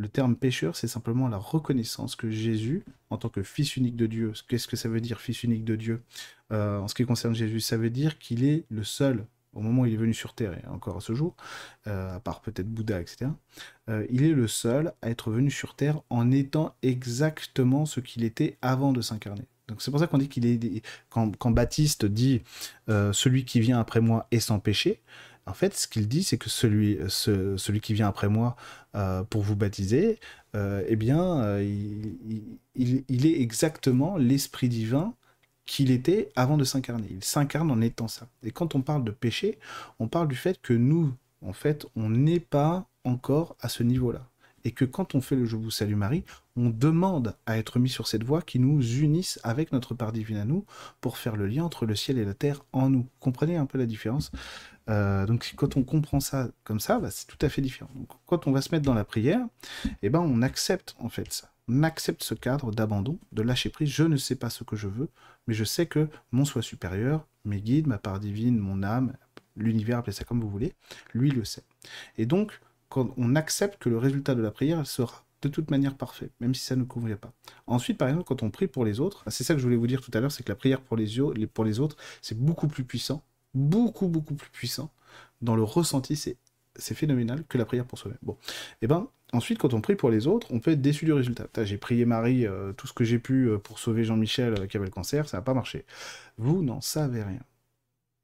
Le 0.00 0.08
terme 0.08 0.34
pécheur, 0.34 0.76
c'est 0.76 0.88
simplement 0.88 1.28
la 1.28 1.36
reconnaissance 1.36 2.16
que 2.16 2.30
Jésus, 2.30 2.84
en 3.10 3.18
tant 3.18 3.28
que 3.28 3.42
fils 3.42 3.76
unique 3.76 3.96
de 3.96 4.06
Dieu, 4.06 4.32
qu'est-ce 4.48 4.66
que 4.66 4.74
ça 4.74 4.88
veut 4.88 5.02
dire 5.02 5.20
fils 5.20 5.42
unique 5.42 5.62
de 5.62 5.76
Dieu? 5.76 6.00
Euh, 6.52 6.78
En 6.78 6.88
ce 6.88 6.94
qui 6.94 7.04
concerne 7.04 7.34
Jésus, 7.34 7.60
ça 7.60 7.76
veut 7.76 7.90
dire 7.90 8.18
qu'il 8.18 8.44
est 8.44 8.64
le 8.70 8.82
seul, 8.82 9.26
au 9.52 9.60
moment 9.60 9.82
où 9.82 9.86
il 9.86 9.92
est 9.92 9.98
venu 9.98 10.14
sur 10.14 10.32
Terre, 10.32 10.54
et 10.54 10.66
encore 10.68 10.96
à 10.96 11.00
ce 11.02 11.12
jour, 11.12 11.36
euh, 11.86 12.16
à 12.16 12.18
part 12.18 12.40
peut-être 12.40 12.66
Bouddha, 12.66 12.98
etc., 12.98 13.30
euh, 13.90 14.06
il 14.08 14.22
est 14.22 14.32
le 14.32 14.48
seul 14.48 14.94
à 15.02 15.10
être 15.10 15.30
venu 15.30 15.50
sur 15.50 15.76
Terre 15.76 16.00
en 16.08 16.30
étant 16.30 16.74
exactement 16.80 17.84
ce 17.84 18.00
qu'il 18.00 18.24
était 18.24 18.56
avant 18.62 18.92
de 18.92 19.02
s'incarner. 19.02 19.44
Donc 19.68 19.82
c'est 19.82 19.90
pour 19.90 20.00
ça 20.00 20.06
qu'on 20.06 20.16
dit 20.16 20.30
qu'il 20.30 20.46
est... 20.46 20.82
Quand, 21.10 21.36
quand, 21.36 21.50
Baptiste 21.50 22.06
dit 22.06 22.40
Celui 22.88 23.44
qui 23.44 23.60
vient 23.60 23.78
après 23.78 24.00
moi 24.00 24.26
est 24.30 24.40
sans 24.40 24.60
péché», 24.60 25.02
en 25.50 25.52
fait, 25.52 25.74
ce 25.74 25.88
qu'il 25.88 26.06
dit, 26.06 26.22
c'est 26.22 26.38
que 26.38 26.48
celui, 26.48 26.96
celui 27.08 27.80
qui 27.80 27.92
vient 27.92 28.06
après 28.06 28.28
moi 28.28 28.54
euh, 28.94 29.24
pour 29.24 29.42
vous 29.42 29.56
baptiser, 29.56 30.20
euh, 30.54 30.84
eh 30.86 30.94
bien, 30.94 31.40
euh, 31.40 31.64
il, 32.76 33.26
est 33.26 33.40
exactement 33.40 34.16
l'Esprit 34.16 34.68
divin 34.68 35.12
qu'il 35.66 35.90
était 35.90 36.30
avant 36.36 36.56
de 36.56 36.62
s'incarner. 36.62 37.08
Il 37.10 37.24
s'incarne 37.24 37.72
en 37.72 37.80
étant 37.80 38.06
ça. 38.06 38.28
Et 38.44 38.52
quand 38.52 38.76
on 38.76 38.80
parle 38.80 39.02
de 39.02 39.10
péché, 39.10 39.58
on 39.98 40.06
parle 40.06 40.28
du 40.28 40.36
fait 40.36 40.62
que 40.62 40.72
nous, 40.72 41.12
en 41.44 41.52
fait, 41.52 41.84
on 41.96 42.10
n'est 42.10 42.38
pas 42.38 42.86
encore 43.02 43.56
à 43.60 43.68
ce 43.68 43.82
niveau-là. 43.82 44.28
Et 44.62 44.70
que 44.70 44.84
quand 44.84 45.16
on 45.16 45.20
fait 45.20 45.36
le 45.36 45.46
Je 45.46 45.56
vous 45.56 45.72
salue 45.72 45.94
Marie, 45.94 46.22
on 46.54 46.70
demande 46.70 47.34
à 47.46 47.58
être 47.58 47.80
mis 47.80 47.88
sur 47.88 48.06
cette 48.06 48.22
voie 48.22 48.42
qui 48.42 48.60
nous 48.60 48.80
unisse 48.82 49.40
avec 49.42 49.72
notre 49.72 49.94
part 49.94 50.12
divine 50.12 50.36
à 50.36 50.44
nous 50.44 50.64
pour 51.00 51.16
faire 51.16 51.34
le 51.34 51.48
lien 51.48 51.64
entre 51.64 51.86
le 51.86 51.96
ciel 51.96 52.18
et 52.18 52.24
la 52.24 52.34
terre 52.34 52.64
en 52.72 52.88
nous. 52.88 53.06
Comprenez 53.18 53.56
un 53.56 53.66
peu 53.66 53.78
la 53.78 53.86
différence? 53.86 54.30
Euh, 54.88 55.26
donc 55.26 55.52
quand 55.56 55.76
on 55.76 55.82
comprend 55.82 56.20
ça 56.20 56.48
comme 56.64 56.80
ça, 56.80 56.98
bah, 56.98 57.10
c'est 57.10 57.26
tout 57.26 57.38
à 57.44 57.48
fait 57.48 57.62
différent. 57.62 57.90
Quand 58.26 58.46
on 58.46 58.52
va 58.52 58.62
se 58.62 58.70
mettre 58.72 58.84
dans 58.84 58.94
la 58.94 59.04
prière, 59.04 59.44
eh 60.02 60.10
ben, 60.10 60.20
on 60.20 60.42
accepte 60.42 60.96
en 60.98 61.08
fait 61.08 61.32
ça. 61.32 61.50
On 61.68 61.82
accepte 61.82 62.22
ce 62.22 62.34
cadre 62.34 62.72
d'abandon, 62.72 63.18
de 63.32 63.42
lâcher 63.42 63.70
prise. 63.70 63.90
Je 63.90 64.02
ne 64.02 64.16
sais 64.16 64.34
pas 64.34 64.50
ce 64.50 64.64
que 64.64 64.76
je 64.76 64.88
veux, 64.88 65.08
mais 65.46 65.54
je 65.54 65.64
sais 65.64 65.86
que 65.86 66.08
mon 66.32 66.44
soi 66.44 66.62
supérieur, 66.62 67.26
mes 67.44 67.60
guides, 67.60 67.86
ma 67.86 67.98
part 67.98 68.18
divine, 68.18 68.58
mon 68.58 68.82
âme, 68.82 69.14
l'univers, 69.56 69.98
appelez 69.98 70.12
ça 70.12 70.24
comme 70.24 70.40
vous 70.40 70.50
voulez, 70.50 70.74
lui 71.14 71.30
le 71.30 71.44
sait. 71.44 71.62
Et 72.18 72.26
donc, 72.26 72.60
quand 72.88 73.14
on 73.16 73.36
accepte 73.36 73.80
que 73.80 73.88
le 73.88 73.98
résultat 73.98 74.34
de 74.34 74.42
la 74.42 74.50
prière 74.50 74.86
sera 74.86 75.24
de 75.42 75.48
toute 75.48 75.70
manière 75.70 75.96
parfait, 75.96 76.30
même 76.40 76.54
si 76.54 76.62
ça 76.62 76.76
ne 76.76 76.84
convient 76.84 77.16
pas. 77.16 77.32
Ensuite, 77.66 77.96
par 77.96 78.08
exemple, 78.08 78.26
quand 78.26 78.42
on 78.42 78.50
prie 78.50 78.66
pour 78.66 78.84
les 78.84 79.00
autres, 79.00 79.24
c'est 79.28 79.44
ça 79.44 79.54
que 79.54 79.60
je 79.60 79.64
voulais 79.64 79.76
vous 79.76 79.86
dire 79.86 80.02
tout 80.02 80.10
à 80.12 80.20
l'heure, 80.20 80.32
c'est 80.32 80.42
que 80.42 80.50
la 80.50 80.56
prière 80.56 80.80
pour 80.82 80.96
les, 80.96 81.46
pour 81.46 81.64
les 81.64 81.80
autres, 81.80 81.96
c'est 82.20 82.38
beaucoup 82.38 82.68
plus 82.68 82.84
puissant 82.84 83.24
beaucoup, 83.54 84.08
beaucoup 84.08 84.34
plus 84.34 84.50
puissant 84.50 84.90
dans 85.42 85.56
le 85.56 85.62
ressenti. 85.62 86.16
C'est, 86.16 86.36
c'est 86.76 86.94
phénoménal 86.94 87.44
que 87.48 87.58
la 87.58 87.64
prière 87.64 87.84
pour 87.84 87.98
soi-même. 87.98 88.18
Bon, 88.22 88.34
et 88.34 88.36
eh 88.82 88.86
ben 88.86 89.08
ensuite, 89.32 89.58
quand 89.58 89.74
on 89.74 89.80
prie 89.80 89.96
pour 89.96 90.10
les 90.10 90.26
autres, 90.26 90.48
on 90.50 90.60
peut 90.60 90.72
être 90.72 90.82
déçu 90.82 91.04
du 91.04 91.12
résultat. 91.12 91.46
J'ai 91.64 91.78
prié 91.78 92.04
Marie 92.04 92.46
euh, 92.46 92.72
tout 92.72 92.86
ce 92.86 92.92
que 92.92 93.04
j'ai 93.04 93.18
pu 93.18 93.48
euh, 93.48 93.58
pour 93.58 93.78
sauver 93.78 94.04
Jean-Michel 94.04 94.54
euh, 94.60 94.66
qui 94.66 94.76
avait 94.76 94.86
le 94.86 94.92
cancer, 94.92 95.28
ça 95.28 95.38
n'a 95.38 95.42
pas 95.42 95.54
marché. 95.54 95.84
Vous 96.38 96.62
n'en 96.62 96.80
savez 96.80 97.22
rien. 97.22 97.40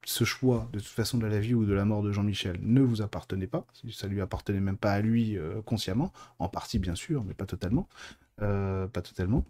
Ce 0.05 0.25
choix, 0.25 0.69
de 0.73 0.79
toute 0.79 0.89
façon, 0.89 1.19
de 1.19 1.27
la 1.27 1.41
vie 1.41 1.55
ou 1.55 1.65
de 1.65 1.73
la 1.73 1.85
mort 1.85 2.03
de 2.03 2.13
Jean-Michel 2.13 2.59
ne 2.63 2.81
vous 2.81 3.03
appartenait 3.03 3.49
pas. 3.49 3.67
Ça 3.91 4.07
lui 4.07 4.21
appartenait 4.21 4.61
même 4.61 4.77
pas 4.77 4.93
à 4.93 5.01
lui 5.01 5.37
consciemment, 5.65 6.13
en 6.39 6.49
partie 6.49 6.79
bien 6.79 6.95
sûr, 6.95 7.25
mais 7.25 7.35
pas 7.35 7.45
totalement. 7.45 7.89
pas 8.37 9.03
totalement 9.03 9.45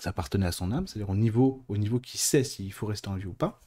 ça 0.00 0.10
appartenait 0.10 0.46
à 0.46 0.52
son 0.52 0.72
âme, 0.72 0.86
c'est-à-dire 0.86 1.10
au 1.10 1.16
niveau, 1.16 1.64
au 1.68 1.76
niveau 1.76 2.00
qui 2.00 2.18
sait 2.18 2.44
s'il 2.44 2.72
faut 2.72 2.86
rester 2.86 3.08
en 3.08 3.16
vie 3.16 3.26
ou 3.26 3.32
pas. 3.32 3.60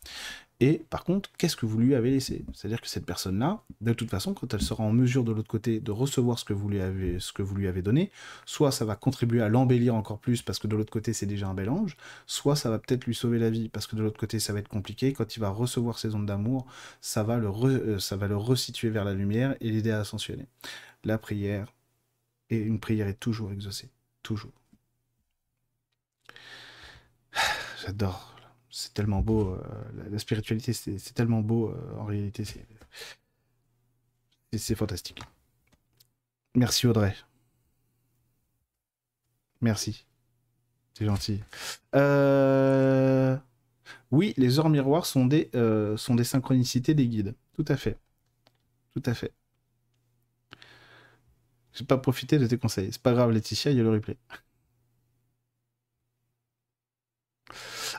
Et 0.59 0.85
par 0.89 1.03
contre, 1.03 1.29
qu'est-ce 1.37 1.57
que 1.57 1.65
vous 1.65 1.77
lui 1.77 1.93
avez 1.93 2.11
laissé? 2.11 2.45
C'est-à-dire 2.53 2.79
que 2.79 2.87
cette 2.87 3.05
personne-là, 3.05 3.63
de 3.81 3.91
toute 3.91 4.09
façon, 4.09 4.33
quand 4.33 4.53
elle 4.53 4.61
sera 4.61 4.83
en 4.83 4.93
mesure 4.93 5.23
de 5.23 5.31
l'autre 5.31 5.49
côté 5.49 5.79
de 5.79 5.91
recevoir 5.91 6.39
ce 6.39 6.45
que 6.45 6.53
vous 6.53 6.69
lui 6.69 6.79
avez, 6.79 7.19
ce 7.19 7.33
que 7.33 7.41
vous 7.41 7.55
lui 7.55 7.67
avez 7.67 7.81
donné, 7.81 8.11
soit 8.45 8.71
ça 8.71 8.85
va 8.85 8.95
contribuer 8.95 9.41
à 9.41 9.49
l'embellir 9.49 9.95
encore 9.95 10.19
plus 10.19 10.41
parce 10.41 10.59
que 10.59 10.67
de 10.67 10.75
l'autre 10.75 10.91
côté 10.91 11.11
c'est 11.11 11.25
déjà 11.25 11.47
un 11.47 11.53
bel 11.53 11.69
ange, 11.69 11.97
soit 12.27 12.55
ça 12.55 12.69
va 12.69 12.79
peut-être 12.79 13.05
lui 13.05 13.15
sauver 13.15 13.39
la 13.39 13.49
vie 13.49 13.67
parce 13.67 13.87
que 13.87 13.95
de 13.95 14.03
l'autre 14.03 14.19
côté 14.19 14.39
ça 14.39 14.53
va 14.53 14.59
être 14.59 14.69
compliqué. 14.69 15.11
Quand 15.11 15.35
il 15.35 15.39
va 15.39 15.49
recevoir 15.49 15.99
ses 15.99 16.15
ondes 16.15 16.27
d'amour, 16.27 16.65
ça 17.01 17.23
va 17.23 17.37
le 17.37 17.49
euh, 17.49 17.99
ça 17.99 18.15
va 18.15 18.27
le 18.27 18.37
resituer 18.37 18.89
vers 18.89 19.03
la 19.03 19.13
lumière 19.13 19.55
et 19.59 19.69
l'aider 19.69 19.91
à 19.91 19.99
ascensionner. 19.99 20.47
La 21.03 21.17
prière 21.17 21.73
et 22.49 22.57
une 22.57 22.79
prière 22.79 23.07
est 23.07 23.19
toujours 23.19 23.51
exaucée, 23.51 23.89
toujours. 24.21 24.62
J'adore 27.85 28.33
c'est 28.73 28.93
tellement 28.93 29.21
beau. 29.21 29.51
Euh, 29.51 30.09
la, 30.09 30.19
spiritualité, 30.19 30.73
c'est 30.73 31.13
tellement 31.13 31.41
beau 31.41 31.69
euh, 31.69 31.95
en 31.99 32.05
réalité. 32.05 32.43
C'est 34.57 34.75
fantastique. 34.75 35.21
Merci 36.55 36.87
Audrey. 36.87 37.15
Merci. 39.61 40.05
C'est 40.95 41.05
gentil. 41.05 41.39
Euh, 41.95 43.37
oui, 44.11 44.33
les 44.37 44.59
heures 44.59 44.69
miroirs 44.69 45.05
sont 45.05 45.25
des, 45.27 45.49
sont 45.95 46.15
des 46.15 46.23
synchronicités 46.23 46.95
des 46.95 47.07
guides. 47.07 47.35
Tout 47.53 47.65
à 47.67 47.77
fait. 47.77 47.97
Tout 48.91 49.03
à 49.05 49.13
fait. 49.13 49.33
J'ai 51.73 51.85
pas 51.85 51.97
profité 51.97 52.39
de 52.39 52.47
tes 52.47 52.57
conseils. 52.57 52.91
C'est 52.91 53.01
pas 53.01 53.13
grave, 53.13 53.31
Laetitia, 53.31 53.71
il 53.71 53.77
y 53.77 53.79
a 53.81 53.83
le 53.83 53.91
replay. 53.91 54.17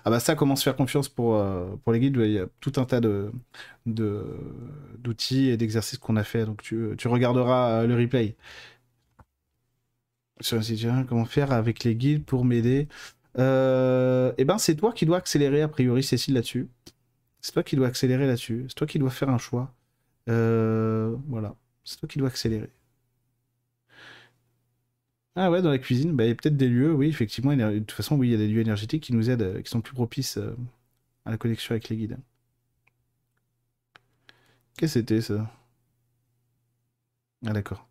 Ah 0.05 0.11
bah 0.11 0.21
ça, 0.21 0.35
comment 0.35 0.55
se 0.55 0.63
faire 0.63 0.77
confiance 0.77 1.09
pour, 1.09 1.37
euh, 1.37 1.77
les 1.93 1.99
guides 2.01 2.17
Il 2.21 2.31
y 2.33 2.39
a 2.39 2.47
tout 2.61 2.73
un 2.77 2.85
tas 2.85 3.01
d'outils 3.87 5.49
et 5.49 5.57
d'exercices 5.57 5.99
qu'on 5.99 6.17
a 6.17 6.25
fait. 6.25 6.45
Donc 6.45 6.63
tu, 6.63 6.91
tu 6.99 7.09
regarderas 7.09 7.83
euh, 7.83 7.87
le 7.87 7.95
replay. 7.97 8.37
Sur 10.41 10.59
le 10.59 11.05
comment 11.05 11.25
faire 11.25 11.53
avec 11.53 11.85
les 11.85 11.95
guides 11.95 12.25
pour 12.25 12.45
m'aider? 12.45 12.89
Euh, 13.39 14.33
Eh 14.39 14.45
ben, 14.45 14.59
c'est 14.59 14.75
toi 14.77 14.93
qui 14.93 15.07
dois 15.07 15.19
accélérer, 15.19 15.63
a 15.63 15.69
priori, 15.69 16.03
Cécile, 16.03 16.35
là-dessus. 16.35 16.69
C'est 17.41 17.53
toi 17.53 17.63
qui 17.63 17.77
dois 17.77 17.89
accélérer 17.89 18.27
là-dessus. 18.27 18.67
C'est 18.69 18.75
toi 18.75 18.87
qui 18.87 18.99
dois 18.99 19.11
faire 19.11 19.31
un 19.31 19.39
choix. 19.39 19.73
voilà. 20.27 21.55
C'est 21.85 21.99
toi 21.99 22.09
qui 22.09 22.19
dois 22.19 22.29
accélérer. 22.29 22.71
Ah 25.37 25.51
ouais, 25.51 25.63
dans 25.63 25.71
la 25.71 25.79
cuisine, 25.79 26.13
bah, 26.17 26.25
il 26.25 26.29
y 26.29 26.31
a 26.31 26.35
peut-être 26.35 26.57
des 26.57 26.69
lieux, 26.69 26.93
oui, 26.95 27.09
effectivement. 27.09 27.55
De 27.57 27.79
toute 27.81 27.93
façon, 27.93 28.17
oui, 28.17 28.29
il 28.29 28.31
y 28.33 28.35
a 28.35 28.39
des 28.39 28.49
lieux 28.49 28.61
énergétiques 28.61 29.03
qui 29.05 29.13
nous 29.13 29.31
aident, 29.31 29.43
euh, 29.43 29.63
qui 29.63 29.71
sont 29.71 29.81
plus 29.81 29.95
propices 29.95 30.39
euh, 30.39 30.57
à 31.27 31.31
la 31.33 31.39
connexion 31.39 31.73
avec 31.73 31.89
les 31.91 31.97
guides. 31.97 32.19
Qu'est-ce 34.77 34.95
que 34.95 35.01
c'était 35.01 35.21
ça? 35.21 35.51
Ah 37.47 37.53
d'accord. 37.53 37.87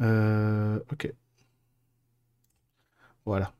Euh, 0.00 0.78
ok. 0.92 1.14
Voilà. 3.24 3.54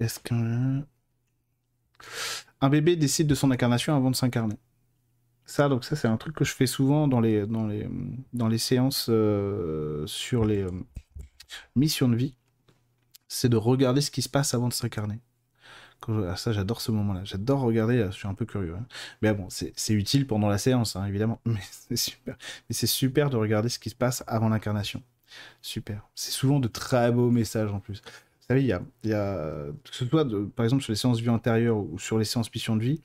Est-ce 0.00 0.18
qu'un 0.18 0.84
un 2.60 2.68
bébé 2.68 2.96
décide 2.96 3.26
de 3.26 3.34
son 3.34 3.50
incarnation 3.50 3.94
avant 3.94 4.10
de 4.10 4.16
s'incarner? 4.16 4.56
Ça, 5.50 5.68
donc 5.68 5.84
ça, 5.84 5.96
c'est 5.96 6.08
un 6.08 6.16
truc 6.16 6.36
que 6.36 6.44
je 6.44 6.54
fais 6.54 6.66
souvent 6.66 7.08
dans 7.08 7.20
les, 7.20 8.58
séances 8.58 9.06
euh, 9.08 10.06
sur 10.06 10.44
les 10.44 10.62
euh, 10.62 10.70
missions 11.74 12.08
de 12.08 12.14
vie. 12.14 12.36
C'est 13.26 13.48
de 13.48 13.56
regarder 13.56 14.00
ce 14.00 14.10
qui 14.10 14.22
se 14.22 14.28
passe 14.28 14.54
avant 14.54 14.68
de 14.68 14.72
s'incarner. 14.72 15.20
Ah, 16.08 16.36
ça, 16.36 16.52
j'adore 16.52 16.80
ce 16.80 16.92
moment-là. 16.92 17.22
J'adore 17.24 17.60
regarder, 17.60 18.06
je 18.06 18.16
suis 18.16 18.28
un 18.28 18.34
peu 18.34 18.46
curieux. 18.46 18.74
Hein. 18.74 18.86
Mais 19.22 19.34
bon, 19.34 19.48
c'est 19.50 19.92
utile 19.92 20.26
pendant 20.26 20.48
la 20.48 20.56
séance, 20.56 20.96
hein, 20.96 21.04
évidemment. 21.06 21.40
Mais 21.44 21.60
c'est 21.70 21.96
super. 21.96 22.36
Mais 22.68 22.74
c'est 22.74 22.86
super 22.86 23.28
de 23.28 23.36
regarder 23.36 23.68
ce 23.68 23.78
qui 23.78 23.90
se 23.90 23.96
passe 23.96 24.22
avant 24.26 24.48
l'incarnation. 24.48 25.02
Super. 25.62 26.08
C'est 26.14 26.32
souvent 26.32 26.60
de 26.60 26.68
très 26.68 27.12
beaux 27.12 27.30
messages 27.30 27.72
en 27.72 27.80
plus. 27.80 28.02
Vous 28.02 28.46
savez, 28.48 28.62
il 28.62 28.66
y 28.66 28.72
a, 28.72 28.82
y 29.04 29.12
a 29.12 29.66
que 29.84 29.94
ce 29.94 30.06
soit 30.06 30.26
par 30.54 30.64
exemple 30.64 30.82
sur 30.82 30.92
les 30.92 30.96
séances 30.96 31.20
vie 31.20 31.28
antérieures 31.28 31.76
ou 31.76 31.98
sur 31.98 32.18
les 32.18 32.24
séances 32.24 32.52
mission 32.52 32.76
de 32.76 32.82
vie, 32.82 33.02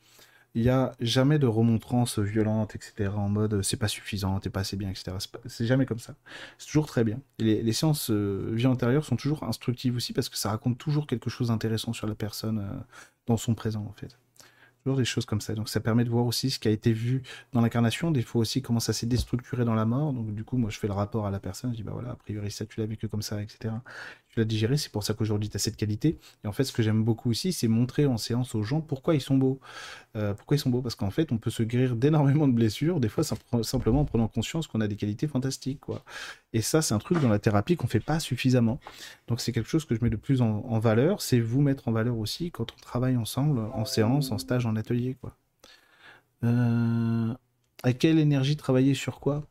il 0.55 0.61
n'y 0.61 0.69
a 0.69 0.93
jamais 1.01 1.37
de 1.37 1.47
remontrance 1.47 2.17
violente, 2.17 2.75
etc. 2.75 3.09
En 3.15 3.27
mode 3.27 3.61
c'est 3.61 3.77
pas 3.77 3.89
suffisant, 3.89 4.39
t'es 4.39 4.49
pas 4.49 4.61
assez 4.61 4.77
bien, 4.77 4.89
etc. 4.89 5.11
C'est 5.45 5.65
jamais 5.65 5.85
comme 5.85 5.99
ça. 5.99 6.15
C'est 6.57 6.67
toujours 6.67 6.87
très 6.87 7.03
bien. 7.03 7.19
Les, 7.39 7.73
séances 7.73 8.09
euh, 8.09 8.51
vie 8.53 8.65
antérieure 8.65 9.03
sont 9.03 9.17
toujours 9.17 9.43
instructives 9.43 9.97
aussi 9.97 10.13
parce 10.13 10.29
que 10.29 10.37
ça 10.37 10.49
raconte 10.49 10.77
toujours 10.77 11.07
quelque 11.07 11.29
chose 11.29 11.49
d'intéressant 11.49 11.91
sur 11.91 12.07
la 12.07 12.15
personne 12.15 12.59
euh, 12.59 12.79
dans 13.27 13.35
son 13.35 13.53
présent 13.53 13.85
en 13.87 13.93
fait. 13.93 14.17
Toujours 14.83 14.97
des 14.97 15.05
choses 15.05 15.25
comme 15.25 15.41
ça. 15.41 15.55
Donc 15.55 15.67
ça 15.67 15.81
permet 15.81 16.05
de 16.05 16.09
voir 16.09 16.25
aussi 16.25 16.49
ce 16.49 16.59
qui 16.59 16.69
a 16.69 16.71
été 16.71 16.93
vu 16.93 17.23
dans 17.51 17.59
l'incarnation, 17.59 18.11
des 18.11 18.21
fois 18.21 18.41
aussi 18.41 18.61
comment 18.61 18.79
ça 18.79 18.93
s'est 18.93 19.07
déstructuré 19.07 19.65
dans 19.65 19.73
la 19.73 19.85
mort. 19.85 20.13
Donc 20.13 20.33
du 20.33 20.45
coup, 20.45 20.55
moi 20.57 20.69
je 20.69 20.79
fais 20.79 20.87
le 20.87 20.93
rapport 20.93 21.25
à 21.25 21.31
la 21.31 21.39
personne, 21.39 21.71
je 21.71 21.77
dis 21.77 21.83
bah 21.83 21.91
voilà, 21.93 22.11
a 22.11 22.15
priori 22.15 22.49
ça 22.49 22.65
tu 22.65 22.79
l'as 22.79 22.85
vécu 22.85 23.09
comme 23.09 23.23
ça, 23.23 23.41
etc 23.41 23.73
tu 24.35 24.41
l'as 24.41 24.45
digéré, 24.45 24.77
c'est 24.77 24.91
pour 24.91 25.03
ça 25.03 25.13
qu'aujourd'hui 25.13 25.49
tu 25.49 25.55
as 25.55 25.59
cette 25.59 25.77
qualité. 25.77 26.17
Et 26.43 26.47
en 26.47 26.51
fait, 26.51 26.65
ce 26.65 26.73
que 26.73 26.83
j'aime 26.83 27.03
beaucoup 27.03 27.29
aussi, 27.29 27.53
c'est 27.53 27.67
montrer 27.67 28.05
en 28.05 28.17
séance 28.17 28.53
aux 28.53 28.63
gens 28.63 28.81
pourquoi 28.81 29.15
ils 29.15 29.21
sont 29.21 29.37
beaux. 29.37 29.59
Euh, 30.15 30.33
pourquoi 30.33 30.57
ils 30.57 30.59
sont 30.59 30.69
beaux? 30.69 30.81
Parce 30.81 30.95
qu'en 30.95 31.09
fait, 31.09 31.31
on 31.31 31.37
peut 31.37 31.49
se 31.49 31.63
guérir 31.63 31.95
d'énormément 31.95 32.47
de 32.47 32.53
blessures, 32.53 32.99
des 32.99 33.09
fois 33.09 33.23
simplement 33.63 34.01
en 34.01 34.05
prenant 34.05 34.27
conscience 34.27 34.67
qu'on 34.67 34.81
a 34.81 34.87
des 34.87 34.97
qualités 34.97 35.27
fantastiques. 35.27 35.79
Quoi. 35.79 36.03
Et 36.53 36.61
ça, 36.61 36.81
c'est 36.81 36.93
un 36.93 36.99
truc 36.99 37.19
dans 37.21 37.29
la 37.29 37.39
thérapie 37.39 37.75
qu'on 37.75 37.87
fait 37.87 37.99
pas 37.99 38.19
suffisamment. 38.19 38.79
Donc 39.27 39.41
c'est 39.41 39.51
quelque 39.51 39.69
chose 39.69 39.85
que 39.85 39.95
je 39.95 40.03
mets 40.03 40.09
de 40.09 40.15
plus 40.17 40.41
en, 40.41 40.79
valeur, 40.79 41.21
c'est 41.21 41.39
vous 41.39 41.61
mettre 41.61 41.87
en 41.87 41.91
valeur 41.91 42.17
aussi 42.17 42.51
quand 42.51 42.73
on 42.73 42.81
travaille 42.81 43.15
ensemble, 43.15 43.59
en 43.73 43.85
séance, 43.85 44.31
en 44.31 44.37
stage, 44.37 44.65
en 44.65 44.75
atelier. 44.75 45.15
Quoi. 45.21 45.35
Euh, 46.43 47.33
à 47.85 47.93
quelle 47.93 48.17
énergie 48.17 48.57
travailler 48.57 48.95
sur 48.95 49.19
quoi? 49.19 49.43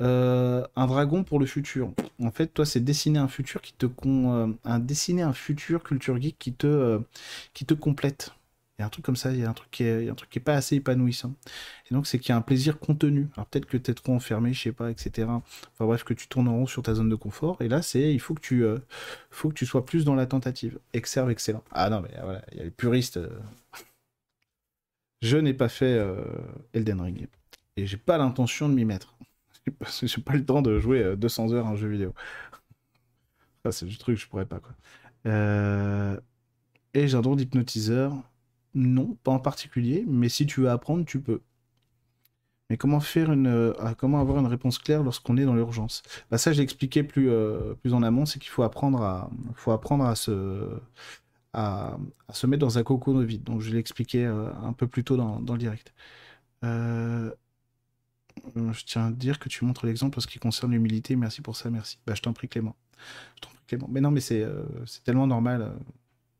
Euh, 0.00 0.64
Un 0.76 0.86
dragon 0.86 1.24
pour 1.24 1.40
le 1.40 1.46
futur. 1.46 1.92
En 2.22 2.30
fait, 2.30 2.46
toi, 2.46 2.64
c'est 2.64 2.80
dessiner 2.80 3.18
un 3.18 3.26
futur 3.26 3.60
qui 3.60 3.72
te 3.72 3.86
con, 3.86 4.56
un 4.64 4.78
dessiner 4.78 5.22
un 5.22 5.32
futur 5.32 5.82
culture 5.82 6.20
geek 6.20 6.36
qui 6.38 6.52
te 6.52 6.68
euh, 6.68 7.00
qui 7.52 7.66
te 7.66 7.74
complète. 7.74 8.32
Il 8.78 8.82
y 8.82 8.84
a 8.84 8.86
un 8.86 8.90
truc 8.90 9.04
comme 9.04 9.16
ça, 9.16 9.32
il 9.32 9.40
y 9.40 9.44
a 9.44 9.50
un 9.50 9.52
truc 9.54 9.70
qui 9.72 9.82
est, 9.82 10.08
un 10.08 10.14
truc 10.14 10.30
qui 10.30 10.38
est 10.38 10.42
pas 10.42 10.54
assez 10.54 10.76
épanouissant. 10.76 11.34
Et 11.90 11.94
donc, 11.94 12.06
c'est 12.06 12.18
qu'il 12.20 12.30
y 12.30 12.32
a 12.32 12.36
un 12.36 12.42
plaisir 12.42 12.78
contenu. 12.78 13.28
Alors 13.36 13.46
peut-être 13.46 13.66
que 13.66 13.76
tu 13.76 13.90
es 13.90 13.94
trop 13.94 14.14
enfermé, 14.14 14.52
je 14.54 14.62
sais 14.62 14.72
pas, 14.72 14.90
etc. 14.90 15.28
Enfin 15.28 15.84
bref, 15.84 16.04
que 16.04 16.14
tu 16.14 16.28
tournes 16.28 16.48
en 16.48 16.56
rond 16.56 16.66
sur 16.66 16.82
ta 16.82 16.94
zone 16.94 17.08
de 17.10 17.16
confort. 17.16 17.60
Et 17.60 17.68
là, 17.68 17.82
c'est 17.82 18.14
il 18.14 18.20
faut 18.20 18.34
que 18.34 18.40
tu, 18.40 18.64
euh, 18.64 18.78
faut 19.30 19.48
que 19.48 19.54
tu 19.54 19.66
sois 19.66 19.84
plus 19.84 20.04
dans 20.04 20.14
la 20.14 20.26
tentative. 20.26 20.78
Exerve 20.94 21.30
excellent. 21.30 21.64
Ah 21.72 21.90
non, 21.90 22.00
mais 22.02 22.10
voilà, 22.22 22.42
il 22.52 22.58
y 22.58 22.60
a 22.60 22.64
les 22.64 22.70
puristes. 22.70 23.18
Je 25.22 25.36
n'ai 25.36 25.54
pas 25.54 25.68
fait 25.68 26.00
Elden 26.72 27.00
Ring 27.00 27.28
et 27.80 27.86
j'ai 27.86 27.96
pas 27.96 28.18
l'intention 28.18 28.68
de 28.68 28.74
m'y 28.74 28.84
mettre. 28.84 29.16
Parce 29.78 30.00
que 30.00 30.06
j'ai 30.06 30.20
pas 30.20 30.34
le 30.34 30.44
temps 30.44 30.62
de 30.62 30.78
jouer 30.78 31.16
200 31.16 31.50
euh, 31.50 31.54
heures 31.54 31.66
à 31.66 31.70
un 31.70 31.76
jeu 31.76 31.88
vidéo. 31.88 32.14
c'est 33.70 33.86
du 33.86 33.98
truc, 33.98 34.18
je 34.18 34.28
pourrais 34.28 34.46
pas. 34.46 34.60
Euh, 35.26 36.18
et 36.94 37.08
j'ai 37.08 37.16
un 37.16 37.20
don 37.20 37.36
d'hypnotiseur. 37.36 38.14
Non, 38.74 39.16
pas 39.24 39.32
en 39.32 39.40
particulier, 39.40 40.04
mais 40.06 40.28
si 40.28 40.46
tu 40.46 40.60
veux 40.60 40.70
apprendre, 40.70 41.04
tu 41.04 41.20
peux. 41.20 41.40
Mais 42.68 42.76
comment 42.76 43.00
faire 43.00 43.32
une, 43.32 43.48
euh, 43.48 43.72
comment 43.98 44.20
avoir 44.20 44.38
une 44.38 44.46
réponse 44.46 44.78
claire 44.78 45.02
lorsqu'on 45.02 45.36
est 45.36 45.44
dans 45.44 45.54
l'urgence? 45.54 46.02
Bah 46.30 46.38
Ça, 46.38 46.52
j'ai 46.52 46.62
expliqué 46.62 47.02
plus, 47.02 47.28
plus 47.82 47.94
en 47.94 48.02
amont, 48.02 48.26
c'est 48.26 48.38
qu'il 48.38 48.50
faut 48.50 48.62
apprendre 48.62 49.02
à, 49.02 49.30
faut 49.54 49.72
apprendre 49.72 50.04
à 50.04 50.14
se, 50.14 50.68
à, 51.52 51.98
se 52.32 52.46
mettre 52.46 52.60
dans 52.60 52.78
un 52.78 52.84
cocon 52.84 53.18
vide. 53.20 53.42
Donc, 53.42 53.60
je 53.60 53.70
l'ai 53.70 53.78
expliqué 53.78 54.24
un 54.24 54.72
peu 54.72 54.86
plus 54.86 55.02
tôt 55.02 55.16
dans, 55.16 55.40
dans 55.40 55.54
le 55.54 55.58
direct. 55.58 55.92
Euh, 58.38 58.60
euh, 58.60 58.72
je 58.72 58.84
tiens 58.84 59.06
à 59.06 59.10
dire 59.10 59.38
que 59.38 59.48
tu 59.48 59.64
montres 59.64 59.86
l'exemple 59.86 60.18
en 60.18 60.20
ce 60.20 60.26
qui 60.26 60.38
concerne 60.38 60.72
l'humilité. 60.72 61.16
Merci 61.16 61.40
pour 61.40 61.56
ça, 61.56 61.70
merci. 61.70 61.98
Bah, 62.06 62.14
je 62.14 62.22
t'en 62.22 62.32
prie, 62.32 62.48
Clément. 62.48 62.76
Je 63.36 63.40
t'en 63.40 63.50
prie, 63.50 63.64
Clément. 63.66 63.88
Mais 63.90 64.00
non, 64.00 64.10
mais 64.10 64.20
c'est 64.20 64.42
euh, 64.42 64.64
tellement 65.04 65.26
normal. 65.26 65.62
Euh, 65.62 65.72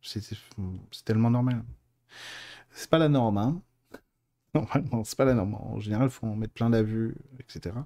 c'est 0.03 1.05
tellement 1.05 1.31
normal. 1.31 1.65
C'est 2.73 2.91
pas 2.91 2.99
la 2.99 3.09
norme, 3.09 3.39
hein. 3.39 3.63
Normalement, 4.55 5.05
c'est 5.05 5.17
pas 5.17 5.25
la 5.25 5.35
norme. 5.35 5.55
En 5.55 5.79
général, 5.79 6.09
il 6.09 6.11
faut 6.11 6.27
en 6.27 6.35
mettre 6.35 6.55
plein 6.55 6.71
la 6.71 6.83
vue, 6.83 7.15
etc. 7.39 7.77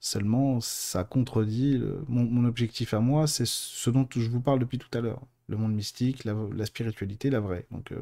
Seulement, 0.00 0.60
ça 0.60 1.04
contredit 1.04 1.80
mon, 2.08 2.44
objectif 2.46 2.94
à 2.94 3.00
moi, 3.00 3.28
c'est 3.28 3.46
ce 3.46 3.90
dont 3.90 4.08
je 4.10 4.28
vous 4.28 4.40
parle 4.40 4.58
depuis 4.58 4.78
tout 4.78 4.88
à 4.96 5.00
l'heure. 5.00 5.22
Le 5.46 5.56
monde 5.56 5.72
mystique, 5.72 6.24
la, 6.24 6.66
spiritualité, 6.66 7.30
la 7.30 7.38
vraie. 7.38 7.66
Donc, 7.70 7.92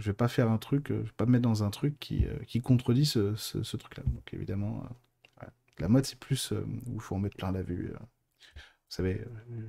je 0.00 0.06
vais 0.06 0.14
pas 0.14 0.28
faire 0.28 0.50
un 0.50 0.58
truc, 0.58 0.90
euh, 0.90 1.00
je 1.00 1.10
vais 1.10 1.16
pas 1.16 1.26
me 1.26 1.32
mettre 1.32 1.42
dans 1.42 1.62
un 1.62 1.70
truc 1.70 1.98
qui, 2.00 2.26
euh, 2.26 2.60
contredit 2.62 3.04
ce, 3.04 3.34
ce, 3.36 3.76
truc-là. 3.76 4.02
Donc 4.06 4.32
évidemment, 4.32 4.84
euh, 5.42 5.46
la 5.78 5.88
mode 5.88 6.06
c'est 6.06 6.18
plus 6.18 6.52
où 6.52 6.94
il 6.94 7.00
faut 7.00 7.14
en 7.14 7.18
mettre 7.18 7.36
plein 7.36 7.52
la 7.52 7.62
vue. 7.62 7.92
vous 7.92 8.56
savez, 8.88 9.24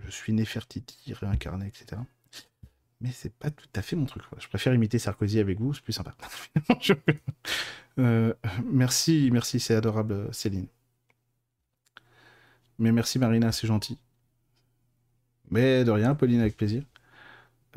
je 0.06 0.10
suis 0.10 0.34
Nefertiti, 0.34 1.14
réincarné, 1.14 1.68
etc. 1.68 2.02
Mais 3.02 3.12
c'est 3.12 3.34
pas 3.34 3.50
tout 3.52 3.68
à 3.76 3.82
fait 3.82 3.96
mon 3.96 4.06
truc. 4.06 4.24
Je 4.38 4.48
préfère 4.48 4.74
imiter 4.74 5.00
Sarkozy 5.00 5.40
avec 5.40 5.60
vous, 5.60 5.74
c'est 5.74 5.84
plus 5.84 5.94
sympa. 5.94 6.16
merci, 8.66 9.30
merci, 9.32 9.60
c'est 9.60 9.76
adorable, 9.76 10.34
Céline. 10.34 10.68
Mais 12.80 12.92
merci 12.92 13.20
Marina, 13.20 13.52
c'est 13.52 13.68
gentil. 13.68 13.98
Mais 15.50 15.84
de 15.84 15.92
rien, 15.92 16.16
Pauline, 16.16 16.40
avec 16.40 16.56
plaisir. 16.56 16.84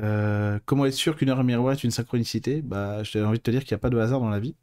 Euh, 0.01 0.59
comment 0.65 0.85
être 0.85 0.93
sûr 0.93 1.15
qu'une 1.15 1.29
heure 1.29 1.43
miroir 1.43 1.73
est 1.73 1.83
une 1.83 1.91
synchronicité? 1.91 2.61
Bah, 2.61 3.03
j'ai 3.03 3.23
envie 3.23 3.37
de 3.37 3.43
te 3.43 3.51
dire 3.51 3.63
qu'il 3.63 3.73
n'y 3.73 3.79
a 3.79 3.79
pas 3.79 3.89
de 3.89 3.97
hasard 3.97 4.19
dans 4.19 4.29
la 4.29 4.39
vie. 4.39 4.55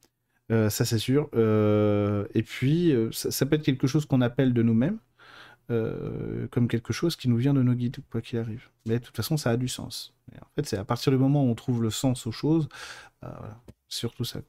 Euh, 0.51 0.71
ça, 0.71 0.85
c'est 0.85 0.99
sûr. 0.99 1.31
Euh, 1.35 2.27
et 2.35 2.43
puis, 2.43 2.95
ça, 3.13 3.47
peut 3.47 3.57
être 3.57 3.63
quelque 3.63 3.87
chose 3.87 4.07
qu'on 4.07 4.21
appelle 4.21 4.53
de 4.53 4.63
nous-mêmes, 4.63 4.99
comme 6.51 6.69
quelque 6.69 6.93
chose 6.93 7.17
qui 7.17 7.29
nous 7.29 7.39
vient 7.39 7.55
de 7.55 7.63
nos 7.63 7.75
guides, 7.75 7.99
quoi 8.11 8.21
qu'il 8.21 8.39
arrive. 8.39 8.69
Mais 8.87 8.99
de 8.99 9.05
toute 9.05 9.17
façon, 9.17 9.37
ça 9.37 9.51
a 9.51 9.57
du 9.57 9.69
sens. 9.69 10.15
en 10.35 10.49
fait, 10.57 10.67
c'est 10.67 10.77
à 10.77 10.85
partir 10.85 11.13
du 11.13 11.19
moment 11.19 11.45
où 11.45 11.49
on 11.49 11.55
trouve 11.55 11.83
le 11.83 11.91
sens 11.91 12.27
aux 12.27 12.33
choses, 12.33 12.69
bah, 13.23 13.35
voilà, 13.39 13.59
surtout 13.89 14.25
ça. 14.25 14.41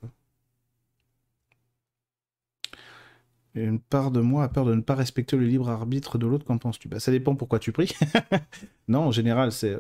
Une 3.56 3.80
part 3.80 4.12
de 4.12 4.20
moi 4.20 4.44
a 4.44 4.50
peur 4.50 4.66
de 4.66 4.74
ne 4.74 4.82
pas 4.82 4.96
respecter 4.96 5.38
le 5.38 5.46
libre 5.46 5.70
arbitre 5.70 6.18
de 6.18 6.26
l'autre. 6.28 6.46
Qu'en 6.46 6.58
penses-tu? 6.58 6.88
Bah, 6.88 7.00
Ça 7.00 7.12
dépend 7.12 7.36
pourquoi 7.36 7.60
tu 7.60 7.72
pries. 7.72 7.94
non, 8.88 9.00
en 9.02 9.12
général, 9.12 9.52
c'est 9.52 9.78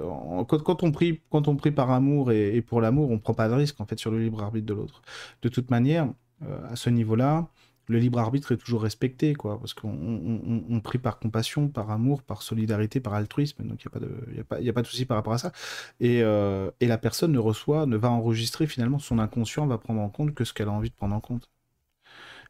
quand, 0.47 0.83
on 0.83 0.91
prie, 0.91 1.21
quand 1.29 1.47
on 1.47 1.55
prie 1.55 1.71
par 1.71 1.91
amour 1.91 2.31
et, 2.31 2.61
pour 2.61 2.81
l'amour, 2.81 3.09
on 3.11 3.19
prend 3.19 3.33
pas 3.33 3.49
de 3.49 3.53
risque 3.53 3.79
en 3.81 3.85
fait 3.85 3.99
sur 3.99 4.11
le 4.11 4.19
libre 4.19 4.43
arbitre 4.43 4.65
de 4.67 4.73
l'autre. 4.73 5.01
De 5.41 5.49
toute 5.49 5.71
manière, 5.71 6.07
euh, 6.43 6.71
à 6.71 6.75
ce 6.75 6.89
niveau-là, 6.89 7.47
le 7.87 7.99
libre 7.99 8.19
arbitre 8.19 8.53
est 8.53 8.57
toujours 8.57 8.83
respecté, 8.83 9.33
quoi, 9.33 9.59
parce 9.59 9.73
qu'on 9.73 10.81
prie 10.83 10.99
par 10.99 11.19
compassion, 11.19 11.67
par 11.67 11.91
amour, 11.91 12.23
par 12.23 12.41
solidarité, 12.41 12.99
par 13.01 13.13
altruisme, 13.13 13.63
donc 13.63 13.83
il 13.83 14.33
n'y 14.33 14.39
a, 14.39 14.43
a, 14.49 14.69
a 14.69 14.73
pas 14.73 14.81
de 14.81 14.87
souci 14.87 15.05
par 15.05 15.17
rapport 15.17 15.33
à 15.33 15.37
ça. 15.37 15.51
Et, 15.99 16.21
euh, 16.23 16.71
et 16.79 16.87
la 16.87 16.97
personne 16.97 17.33
ne 17.33 17.39
reçoit, 17.39 17.85
ne 17.85 17.97
va 17.97 18.09
enregistrer 18.09 18.67
finalement 18.67 18.99
son 18.99 19.19
inconscient, 19.19 19.67
va 19.67 19.77
prendre 19.77 20.01
en 20.01 20.09
compte 20.09 20.33
que 20.33 20.45
ce 20.45 20.53
qu'elle 20.53 20.69
a 20.69 20.71
envie 20.71 20.89
de 20.89 20.95
prendre 20.95 21.15
en 21.15 21.19
compte. 21.19 21.49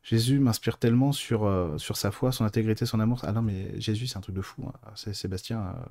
Jésus 0.04 0.40
m'inspire 0.40 0.78
tellement 0.78 1.14
sur, 1.14 1.46
euh, 1.46 1.78
sur 1.78 1.96
sa 1.96 2.12
foi, 2.12 2.32
son 2.32 2.44
intégrité, 2.44 2.86
son 2.86 3.00
amour. 3.00 3.22
Ah 3.24 3.32
non, 3.32 3.42
mais 3.42 3.80
Jésus, 3.80 4.08
c'est 4.08 4.18
un 4.18 4.22
truc 4.22 4.36
de 4.36 4.42
fou. 4.42 4.64
Hein. 4.68 4.74
Sébastien. 4.96 5.62
Euh, 5.62 5.84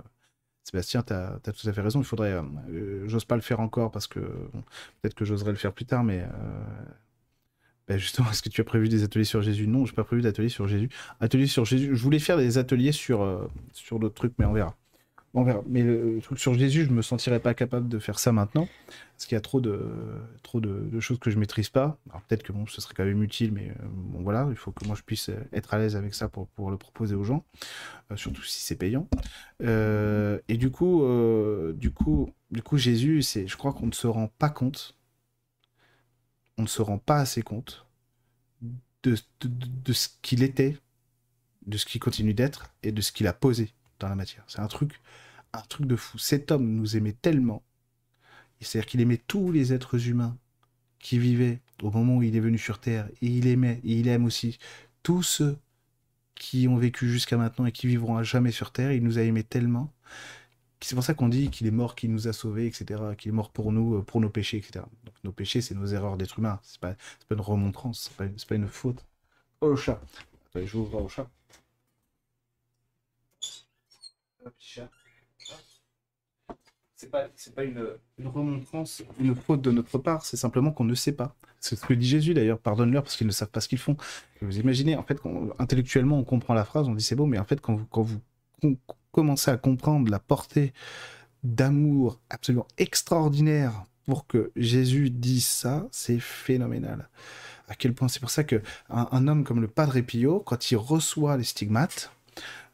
Sébastien, 0.64 1.02
tu 1.02 1.12
as, 1.12 1.40
tout 1.42 1.68
à 1.68 1.72
fait 1.72 1.80
raison. 1.80 2.00
Il 2.00 2.04
faudrait. 2.04 2.32
Euh, 2.70 3.08
j'ose 3.08 3.24
pas 3.24 3.36
le 3.36 3.42
faire 3.42 3.60
encore 3.60 3.90
parce 3.90 4.06
que 4.06 4.20
peut-être 4.20 5.14
que 5.14 5.24
j'oserais 5.24 5.50
le 5.50 5.56
faire 5.56 5.72
plus 5.72 5.86
tard, 5.86 6.04
mais. 6.04 6.24
Ben 7.88 7.98
justement, 7.98 8.30
est-ce 8.30 8.42
que 8.42 8.48
tu 8.48 8.60
as 8.60 8.64
prévu 8.64 8.88
des 8.88 9.02
ateliers 9.02 9.24
sur 9.24 9.42
Jésus? 9.42 9.66
Non, 9.66 9.86
j'ai 9.86 9.92
pas 9.92 10.04
prévu 10.04 10.22
d'ateliers 10.22 10.48
sur 10.48 10.68
Jésus. 10.68 10.88
Ateliers 11.20 11.48
sur 11.48 11.64
Jésus. 11.64 11.96
Je 11.96 12.02
voulais 12.02 12.20
faire 12.20 12.36
des 12.36 12.58
ateliers 12.58 12.92
sur, 12.92 13.50
sur 13.72 13.98
d'autres 13.98 14.14
trucs, 14.14 14.34
mais 14.38 14.44
on 14.44 14.52
verra. 14.52 14.76
Mais 15.34 15.82
le 15.82 16.20
truc 16.22 16.38
sur 16.38 16.52
Jésus, 16.54 16.84
je 16.84 16.90
me 16.90 17.00
sentirais 17.00 17.40
pas 17.40 17.54
capable 17.54 17.88
de 17.88 17.98
faire 17.98 18.18
ça 18.18 18.32
maintenant, 18.32 18.68
parce 19.16 19.24
qu'il 19.26 19.34
y 19.34 19.38
a 19.38 19.40
trop 19.40 19.60
de, 19.60 21.00
choses 21.00 21.18
que 21.18 21.30
je 21.30 21.38
maîtrise 21.38 21.70
pas. 21.70 21.98
Alors 22.10 22.20
peut-être 22.22 22.42
que 22.42 22.52
bon, 22.52 22.66
ce 22.66 22.80
serait 22.82 22.92
quand 22.94 23.04
même 23.04 23.22
utile, 23.22 23.52
mais 23.52 23.70
euh, 23.70 23.84
bon 23.90 24.22
voilà, 24.22 24.46
il 24.50 24.56
faut 24.56 24.72
que 24.72 24.86
moi 24.86 24.94
je 24.94 25.02
puisse 25.02 25.30
être 25.52 25.72
à 25.72 25.78
l'aise 25.78 25.96
avec 25.96 26.14
ça 26.14 26.28
pour, 26.28 26.48
pour 26.48 26.70
le 26.70 26.76
proposer 26.76 27.14
aux 27.14 27.24
gens, 27.24 27.44
euh, 28.10 28.16
surtout 28.16 28.42
si 28.42 28.60
c'est 28.60 28.76
payant. 28.76 29.08
Euh, 29.62 30.38
et 30.48 30.58
du 30.58 30.70
coup, 30.70 31.02
du 31.74 31.90
coup, 31.90 32.30
du 32.50 32.62
coup, 32.62 32.76
Jésus, 32.76 33.22
c'est, 33.22 33.46
je 33.46 33.56
crois 33.56 33.72
qu'on 33.72 33.86
ne 33.86 33.92
se 33.92 34.06
rend 34.06 34.28
pas 34.38 34.50
compte, 34.50 34.98
on 36.58 36.62
ne 36.62 36.68
se 36.68 36.82
rend 36.82 36.98
pas 36.98 37.16
assez 37.16 37.40
compte 37.40 37.86
de, 39.02 39.16
de, 39.40 39.48
de 39.84 39.92
ce 39.94 40.08
qu'il 40.20 40.42
était, 40.42 40.76
de 41.66 41.78
ce 41.78 41.86
qu'il 41.86 42.02
continue 42.02 42.34
d'être 42.34 42.74
et 42.82 42.92
de 42.92 43.00
ce 43.00 43.12
qu'il 43.12 43.26
a 43.26 43.32
posé 43.32 43.72
la 44.08 44.16
matière. 44.16 44.44
C'est 44.46 44.60
un 44.60 44.68
truc, 44.68 45.00
un 45.52 45.62
truc 45.62 45.86
de 45.86 45.96
fou. 45.96 46.18
Cet 46.18 46.50
homme 46.50 46.74
nous 46.74 46.96
aimait 46.96 47.12
tellement, 47.12 47.62
c'est-à-dire 48.60 48.86
qu'il 48.86 49.00
aimait 49.00 49.20
tous 49.26 49.52
les 49.52 49.72
êtres 49.72 50.08
humains 50.08 50.36
qui 50.98 51.18
vivaient 51.18 51.60
au 51.82 51.90
moment 51.90 52.16
où 52.18 52.22
il 52.22 52.36
est 52.36 52.40
venu 52.40 52.58
sur 52.58 52.78
Terre, 52.78 53.08
et 53.20 53.26
il 53.26 53.46
aimait, 53.46 53.80
et 53.84 53.98
il 53.98 54.08
aime 54.08 54.24
aussi 54.24 54.58
tous 55.02 55.22
ceux 55.22 55.58
qui 56.34 56.66
ont 56.68 56.76
vécu 56.76 57.08
jusqu'à 57.08 57.36
maintenant 57.36 57.66
et 57.66 57.72
qui 57.72 57.86
vivront 57.86 58.16
à 58.16 58.22
jamais 58.22 58.52
sur 58.52 58.72
Terre. 58.72 58.92
Il 58.92 59.02
nous 59.02 59.18
a 59.18 59.22
aimés 59.22 59.44
tellement. 59.44 59.92
C'est 60.80 60.94
pour 60.96 61.04
ça 61.04 61.14
qu'on 61.14 61.28
dit 61.28 61.50
qu'il 61.50 61.66
est 61.66 61.72
mort, 61.72 61.94
qu'il 61.94 62.10
nous 62.10 62.26
a 62.26 62.32
sauvés, 62.32 62.66
etc. 62.66 63.00
Qu'il 63.16 63.28
est 63.30 63.34
mort 63.34 63.50
pour 63.50 63.70
nous, 63.70 63.96
euh, 63.98 64.02
pour 64.02 64.20
nos 64.20 64.28
péchés, 64.28 64.56
etc. 64.58 64.84
Nos 65.22 65.32
péchés, 65.32 65.60
c'est 65.60 65.74
nos 65.74 65.86
erreurs 65.86 66.16
d'être 66.16 66.38
humain. 66.38 66.58
C'est 66.62 66.80
pas, 66.80 66.94
pas 67.28 67.34
une 67.34 67.40
remontrance, 67.40 68.10
c'est 68.10 68.16
pas, 68.16 68.46
pas 68.48 68.54
une 68.56 68.66
faute. 68.66 69.04
Oh 69.60 69.76
chat. 69.76 70.00
Je 70.54 70.76
au 70.76 71.08
chat. 71.08 71.30
C'est 76.94 77.10
pas, 77.10 77.28
pas 77.56 77.64
une, 77.64 77.84
remontrance, 78.24 79.02
une 79.18 79.34
faute 79.34 79.60
de 79.60 79.72
notre 79.72 79.98
part, 79.98 80.24
c'est 80.24 80.36
simplement 80.36 80.70
qu'on 80.70 80.84
ne 80.84 80.94
sait 80.94 81.12
pas. 81.12 81.34
C'est 81.58 81.74
ce 81.74 81.84
que 81.84 81.94
dit 81.94 82.06
Jésus 82.06 82.32
d'ailleurs, 82.32 82.60
pardonne-leur 82.60 83.02
parce 83.02 83.16
qu'ils 83.16 83.26
ne 83.26 83.32
savent 83.32 83.50
pas 83.50 83.60
ce 83.60 83.68
qu'ils 83.68 83.78
font. 83.78 83.96
vous 84.40 84.58
imaginez, 84.58 84.96
en 84.96 85.02
fait, 85.02 85.20
intellectuellement, 85.58 86.18
on 86.18 86.24
comprend 86.24 86.54
la 86.54 86.64
phrase, 86.64 86.88
on 86.88 86.94
dit 86.94 87.02
c'est 87.02 87.16
beau, 87.16 87.26
mais 87.26 87.38
en 87.38 87.44
fait, 87.44 87.60
quand 87.60 87.74
vous, 87.74 87.86
quand 87.86 88.02
vous 88.02 88.20
commencez 89.10 89.50
à 89.50 89.56
comprendre 89.56 90.10
la 90.10 90.18
portée 90.18 90.72
d'amour 91.42 92.20
absolument 92.30 92.68
extraordinaire 92.78 93.84
pour 94.06 94.26
que 94.26 94.52
Jésus 94.56 95.10
dise 95.10 95.46
ça, 95.46 95.86
c'est 95.90 96.18
phénoménal. 96.18 97.08
À 97.68 97.74
quel 97.74 97.94
point 97.94 98.08
c'est 98.08 98.20
pour 98.20 98.30
ça 98.30 98.44
que 98.44 98.60
un, 98.90 99.28
homme 99.28 99.44
comme 99.44 99.60
le 99.60 99.68
Padre 99.68 100.00
Pio, 100.00 100.40
quand 100.40 100.70
il 100.70 100.76
reçoit 100.76 101.36
les 101.36 101.44
stigmates, 101.44 102.10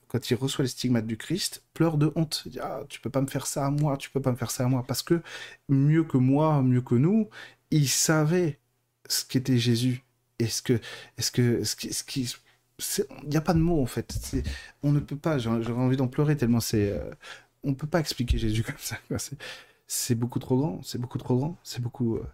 quand 0.09 0.31
il 0.31 0.35
reçoit 0.35 0.65
les 0.65 0.69
stigmates 0.71 1.07
du 1.07 1.17
Christ, 1.17 1.63
pleure 1.75 1.99
de 1.99 2.13
honte. 2.17 2.43
Il 2.47 2.53
dit, 2.53 2.61
ah, 2.61 2.83
tu 2.89 3.01
peux 3.01 3.11
pas 3.11 3.21
me 3.21 3.27
faire 3.27 3.47
ça 3.47 3.67
à 3.67 3.71
moi, 3.71 3.97
tu 3.97 4.11
peux 4.11 4.23
pas 4.23 4.33
me 4.33 4.37
faire 4.37 4.51
ça 4.51 4.65
à 4.65 4.69
moi. 4.69 4.85
Parce 4.87 5.03
que 5.03 5.23
mieux 5.69 6.05
que 6.05 6.17
moi, 6.17 6.63
mieux 6.63 6.83
que 6.83 6.95
nous, 6.95 7.29
il 7.71 7.89
savait 7.89 8.59
ce 9.09 9.25
qu'était 9.25 9.59
Jésus. 9.59 10.05
Est-ce 10.39 10.63
que, 10.63 10.81
est-ce 11.19 11.31
que, 11.33 11.65
ce 11.65 11.75
qui, 12.05 12.27
ce 12.79 13.03
il 13.23 13.29
n'y 13.29 13.37
a 13.37 13.41
pas 13.41 13.55
de 13.55 13.59
mots 13.59 13.83
en 13.83 13.87
fait. 13.87 14.37
On 14.83 14.93
ne 14.93 15.01
peut 15.01 15.17
pas. 15.17 15.39
J'aurais 15.39 15.73
envie 15.73 15.97
d'en 15.97 16.09
pleurer 16.09 16.37
tellement 16.37 16.61
c'est. 16.61 16.93
Euh, 16.93 17.11
on 17.65 17.75
peut 17.75 17.87
pas 17.87 18.01
expliquer 18.01 18.39
Jésus 18.39 18.63
comme 18.63 18.77
ça. 18.79 18.97
C'est 19.87 20.15
beaucoup 20.15 20.39
trop 20.39 20.59
grand. 20.59 20.83
C'est 20.85 20.99
beaucoup 20.99 21.19
trop 21.19 21.37
grand. 21.37 21.59
C'est 21.65 21.83
beaucoup. 21.83 22.17
Euh, 22.17 22.27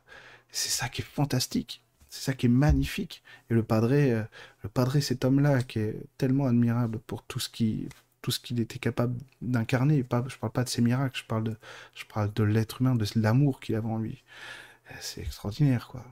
c'est 0.50 0.70
ça 0.70 0.88
qui 0.88 1.02
est 1.02 1.04
fantastique. 1.04 1.83
C'est 2.14 2.30
ça 2.30 2.34
qui 2.34 2.46
est 2.46 2.48
magnifique. 2.48 3.24
Et 3.50 3.54
le 3.54 3.64
Padre, 3.64 3.88
euh, 3.90 4.22
le 4.62 5.00
cet 5.00 5.24
homme-là, 5.24 5.64
qui 5.64 5.80
est 5.80 5.96
tellement 6.16 6.46
admirable 6.46 7.00
pour 7.00 7.24
tout 7.24 7.40
ce 7.40 7.48
qui 7.48 7.88
tout 8.22 8.30
ce 8.30 8.38
qu'il 8.38 8.60
était 8.60 8.78
capable 8.78 9.18
d'incarner. 9.42 10.04
Pas, 10.04 10.24
je 10.28 10.36
parle 10.38 10.52
pas 10.52 10.62
de 10.62 10.68
ses 10.68 10.80
miracles, 10.80 11.18
je 11.18 11.24
parle 11.24 11.42
de, 11.42 11.56
je 11.96 12.04
parle 12.04 12.32
de 12.32 12.44
l'être 12.44 12.80
humain, 12.80 12.94
de 12.94 13.04
l'amour 13.16 13.58
qu'il 13.58 13.74
avait 13.74 13.88
en 13.88 13.98
lui. 13.98 14.22
C'est 15.00 15.22
extraordinaire, 15.22 15.88
quoi, 15.88 16.04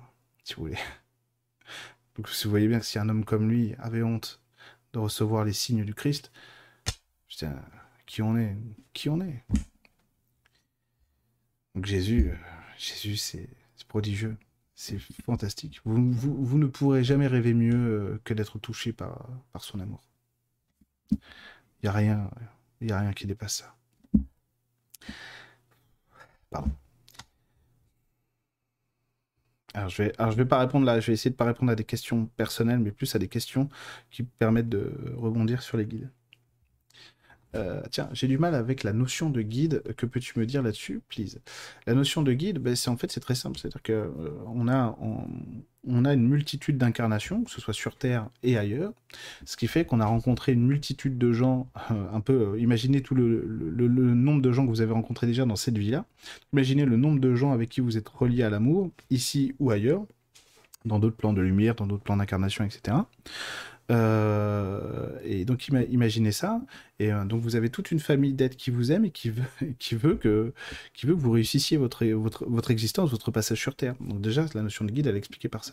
si 0.43 0.55
vous 0.55 0.63
voulez. 0.65 0.77
Donc, 2.17 2.29
vous 2.29 2.51
voyez 2.51 2.67
bien 2.67 2.81
que 2.81 2.85
si 2.85 2.99
un 2.99 3.09
homme 3.09 3.25
comme 3.25 3.49
lui 3.49 3.75
avait 3.79 4.03
honte 4.03 4.43
de 4.95 4.99
recevoir 4.99 5.45
les 5.45 5.53
signes 5.53 5.85
du 5.85 5.95
Christ, 5.95 6.33
putain, 7.29 7.55
qui 8.07 8.23
on 8.23 8.37
est 8.37 8.57
Qui 8.93 9.09
on 9.09 9.21
est? 9.21 9.45
Donc, 11.77 11.87
Jésus, 11.87 12.31
euh, 12.31 12.37
Jésus, 12.77 13.17
c'est 13.17 13.49
prodigieux. 13.87 14.37
C'est 14.83 14.99
fantastique. 14.99 15.81
Vous, 15.85 16.59
ne 16.59 16.67
pourrez 16.67 17.05
jamais 17.05 17.29
rêver 17.29 17.55
mieux 17.55 17.73
euh, 17.73 18.21
que 18.25 18.35
d'être 18.35 18.59
touché 18.59 18.93
par, 18.93 19.29
son 19.61 19.79
amour. 19.79 20.03
Il 21.13 21.19
n'y 21.85 21.89
a 21.89 21.93
rien, 21.93 22.29
a 22.91 22.99
rien 22.99 23.13
qui 23.13 23.29
dépasse 23.29 23.59
ça. 23.59 23.77
Pardon. 26.51 26.73
Alors 29.73 29.89
je 29.89 30.03
vais, 30.03 30.13
vais 30.35 30.45
pas 30.47 30.59
répondre 30.59 30.85
là, 30.85 30.99
je 30.99 31.07
vais 31.07 31.13
essayer 31.13 31.31
de 31.31 31.37
pas 31.37 31.45
répondre 31.45 31.71
à 31.71 31.77
des 31.77 31.85
questions 31.85 32.27
personnelles, 32.37 32.81
mais 32.81 32.91
plus 32.91 33.15
à 33.15 33.21
des 33.21 33.29
questions 33.29 33.69
qui 34.11 34.25
permettent 34.25 34.69
de 34.69 35.15
rebondir 35.17 35.63
sur 35.63 35.77
les 35.77 35.87
guides. 35.87 36.11
Euh, 37.55 37.83
tiens, 37.91 38.09
j'ai 38.13 38.29
du 38.29 38.39
mal 38.39 38.55
avec 38.55 38.83
la 38.83 38.93
notion 38.93 39.31
de 39.31 39.43
guide. 39.43 39.83
Que 39.97 40.07
peux-tu 40.07 40.39
me 40.39 40.47
dire 40.47 40.63
là-dessus, 40.63 41.01
please? 41.09 41.41
La 41.87 41.95
notion 41.95 42.23
de 42.23 42.33
guide, 42.33 42.59
ben, 42.59 42.75
c'est 42.75 42.89
en 42.89 42.97
fait 42.97 43.13
c'est 43.13 43.21
très 43.21 43.35
simple. 43.35 43.59
C'est-à-dire 43.59 43.83
que 43.83 43.93
euh, 43.93 44.31
on 44.47 44.69
a 44.69 44.97
on, 45.85 46.05
a 46.05 46.15
une 46.15 46.29
multitude 46.29 46.79
d'incarnations, 46.79 47.43
que 47.45 47.51
ce 47.51 47.61
soit 47.61 47.75
sur 47.75 47.97
Terre 47.97 48.29
et 48.43 48.57
ailleurs, 48.57 48.93
ce 49.45 49.57
qui 49.57 49.67
fait 49.67 49.85
qu'on 49.85 50.01
a 50.01 50.07
rencontré 50.07 50.53
une 50.53 50.67
multitude 50.67 51.19
de 51.19 51.33
gens. 51.33 51.69
Euh, 51.91 52.07
un 52.13 52.21
peu, 52.21 52.59
imaginez 52.59 53.03
tout 53.03 53.15
le, 53.15 53.45
le, 53.45 53.89
nombre 53.89 54.43
de 54.43 54.53
gens 54.53 54.65
que 54.65 54.71
vous 54.71 54.81
avez 54.81 54.93
rencontrés 54.93 55.27
déjà 55.27 55.45
dans 55.45 55.57
cette 55.57 55.77
vie-là. 55.77 56.05
Imaginez 56.53 56.85
le 56.85 56.97
nombre 56.97 57.21
de 57.21 57.35
gens 57.35 57.53
avec 57.53 57.69
qui 57.69 57.81
vous 57.81 57.97
êtes 57.99 58.09
reliés 58.09 58.45
à 58.45 58.51
l'amour, 58.51 58.91
ici 59.11 59.55
ou 59.59 59.71
ailleurs, 59.71 60.05
dans 60.85 60.99
d'autres 60.99 61.17
plans 61.17 61.33
de 61.33 61.41
lumière, 61.41 61.75
dans 61.75 61.87
d'autres 61.87 62.03
plans 62.03 62.17
d'incarnation, 62.17 62.65
etc. 62.65 62.97
Euh, 63.91 65.19
et 65.25 65.45
donc 65.45 65.69
imaginez 65.69 66.33
ça. 66.33 66.61
Et 66.99 67.13
euh, 67.13 67.25
donc 67.25 67.43
vous 67.43 67.57
avez 67.57 67.69
toute 67.69 67.91
une 67.91 67.99
famille 67.99 68.33
d'êtres 68.33 68.57
qui 68.57 68.71
vous 68.71 68.93
aime 68.93 69.05
et 69.05 69.11
qui 69.11 69.31
veut, 69.31 69.43
qui 69.79 69.95
veut, 69.95 70.15
que, 70.15 70.53
qui 70.95 71.07
veut 71.07 71.15
que 71.15 71.21
vous 71.21 71.33
réussissiez 71.33 71.77
votre, 71.77 72.07
votre, 72.07 72.45
votre 72.47 72.71
existence, 72.71 73.11
votre 73.11 73.31
passage 73.31 73.61
sur 73.61 73.75
Terre. 73.75 73.95
Donc 74.01 74.21
déjà, 74.21 74.47
la 74.55 74.63
notion 74.63 74.85
de 74.85 74.93
guide, 74.93 75.07
elle 75.07 75.17
est 75.17 75.19
expliquée 75.19 75.49
par 75.49 75.65
ça. 75.65 75.73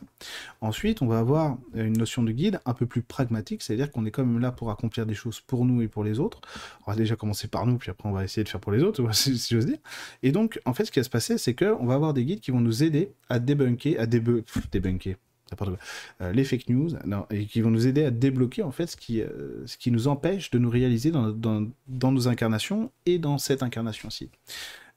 Ensuite, 0.62 1.02
on 1.02 1.08
va 1.08 1.20
avoir 1.20 1.58
une 1.76 1.98
notion 1.98 2.24
de 2.24 2.32
guide 2.32 2.60
un 2.66 2.74
peu 2.74 2.86
plus 2.86 3.02
pragmatique, 3.02 3.62
c'est-à-dire 3.62 3.92
qu'on 3.92 4.06
est 4.06 4.12
quand 4.12 4.26
même 4.26 4.40
là 4.40 4.52
pour 4.52 4.72
accomplir 4.72 5.06
des 5.06 5.14
choses 5.14 5.40
pour 5.40 5.66
nous 5.66 5.82
et 5.82 5.88
pour 5.88 6.04
les 6.04 6.20
autres. 6.20 6.42
On 6.88 6.92
va 6.92 6.98
déjà 6.98 7.16
commencer 7.16 7.48
par 7.48 7.66
nous, 7.66 7.78
puis 7.78 7.92
après 7.92 8.10
on 8.10 8.14
va 8.14 8.24
essayer 8.24 8.44
de 8.44 8.50
faire 8.50 8.62
pour 8.62 8.72
les 8.72 8.84
autres, 8.84 9.14
si, 9.14 9.38
j'ose 9.52 9.68
dire. 9.68 9.78
Et 10.24 10.32
donc, 10.32 10.60
en 10.66 10.74
fait, 10.74 10.86
ce 10.86 10.92
qui 10.92 11.00
va 11.00 11.04
se 11.04 11.10
passer, 11.10 11.38
c'est 11.38 11.54
qu'on 11.54 11.86
va 11.86 11.94
avoir 11.94 12.14
des 12.14 12.26
guides 12.26 12.40
qui 12.40 12.52
vont 12.52 12.62
nous 12.62 12.84
aider 12.84 13.12
à 13.30 13.40
débunker, 13.40 14.00
à 14.00 14.08
débunker, 14.08 15.16
euh, 16.22 16.32
les 16.32 16.44
fake 16.44 16.70
news, 16.70 16.90
et 17.32 17.46
qui 17.46 17.62
vont 17.62 17.72
nous 17.72 17.88
aider 17.88 18.04
à 18.04 18.12
débloquer 18.12 18.64
en 18.64 18.72
fait 18.72 18.88
ce 18.88 18.98
qui, 18.98 19.22
euh, 19.22 19.66
ce 19.66 19.78
qui 19.78 19.92
nous 19.92 20.08
empêche 20.08 20.52
de 20.52 20.60
nous 20.60 20.70
réaliser 20.70 21.12
dans, 21.12 21.30
dans, 21.32 22.12
nos 22.12 22.28
incarnations 22.28 22.92
et 23.06 23.20
dans 23.20 23.38
cette 23.38 23.64
incarnation-ci. 23.64 24.30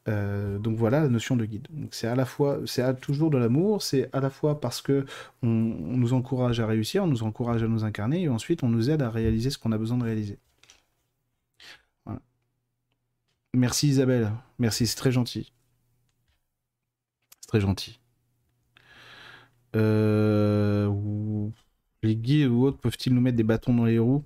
Euh, 0.08 0.58
donc 0.58 0.76
voilà 0.76 1.00
la 1.00 1.08
notion 1.08 1.36
de 1.36 1.44
guide. 1.44 1.68
C'est 1.90 2.08
à 2.08 2.16
la 2.16 2.24
fois, 2.24 2.60
c'est 2.66 3.00
toujours 3.00 3.30
de 3.30 3.38
l'amour, 3.38 3.82
c'est 3.82 4.08
à 4.12 4.20
la 4.20 4.30
fois 4.30 4.60
parce 4.60 4.82
que 4.82 5.06
on, 5.42 5.48
nous 5.48 6.12
encourage 6.12 6.60
à 6.60 6.66
réussir, 6.66 7.04
on 7.04 7.06
nous 7.06 7.22
encourage 7.22 7.62
à 7.62 7.68
nous 7.68 7.84
incarner, 7.84 8.22
et 8.22 8.28
ensuite 8.28 8.62
on 8.62 8.68
nous 8.68 8.90
aide 8.90 9.02
à 9.02 9.10
réaliser 9.10 9.50
ce 9.50 9.58
qu'on 9.58 9.72
a 9.72 9.78
besoin 9.78 9.98
de 9.98 10.04
réaliser. 10.04 10.38
Merci 13.54 13.88
Isabelle, 13.88 14.32
merci, 14.58 14.86
c'est 14.86 14.96
très 14.96 15.12
gentil. 15.12 15.52
C'est 17.40 17.48
très 17.48 17.60
gentil. 17.60 18.01
Euh, 19.76 20.90
les 22.02 22.16
guides 22.16 22.48
ou 22.48 22.64
autres 22.64 22.78
peuvent-ils 22.78 23.14
nous 23.14 23.20
mettre 23.20 23.36
des 23.36 23.42
bâtons 23.44 23.74
dans 23.74 23.84
les 23.84 23.98
roues? 23.98 24.24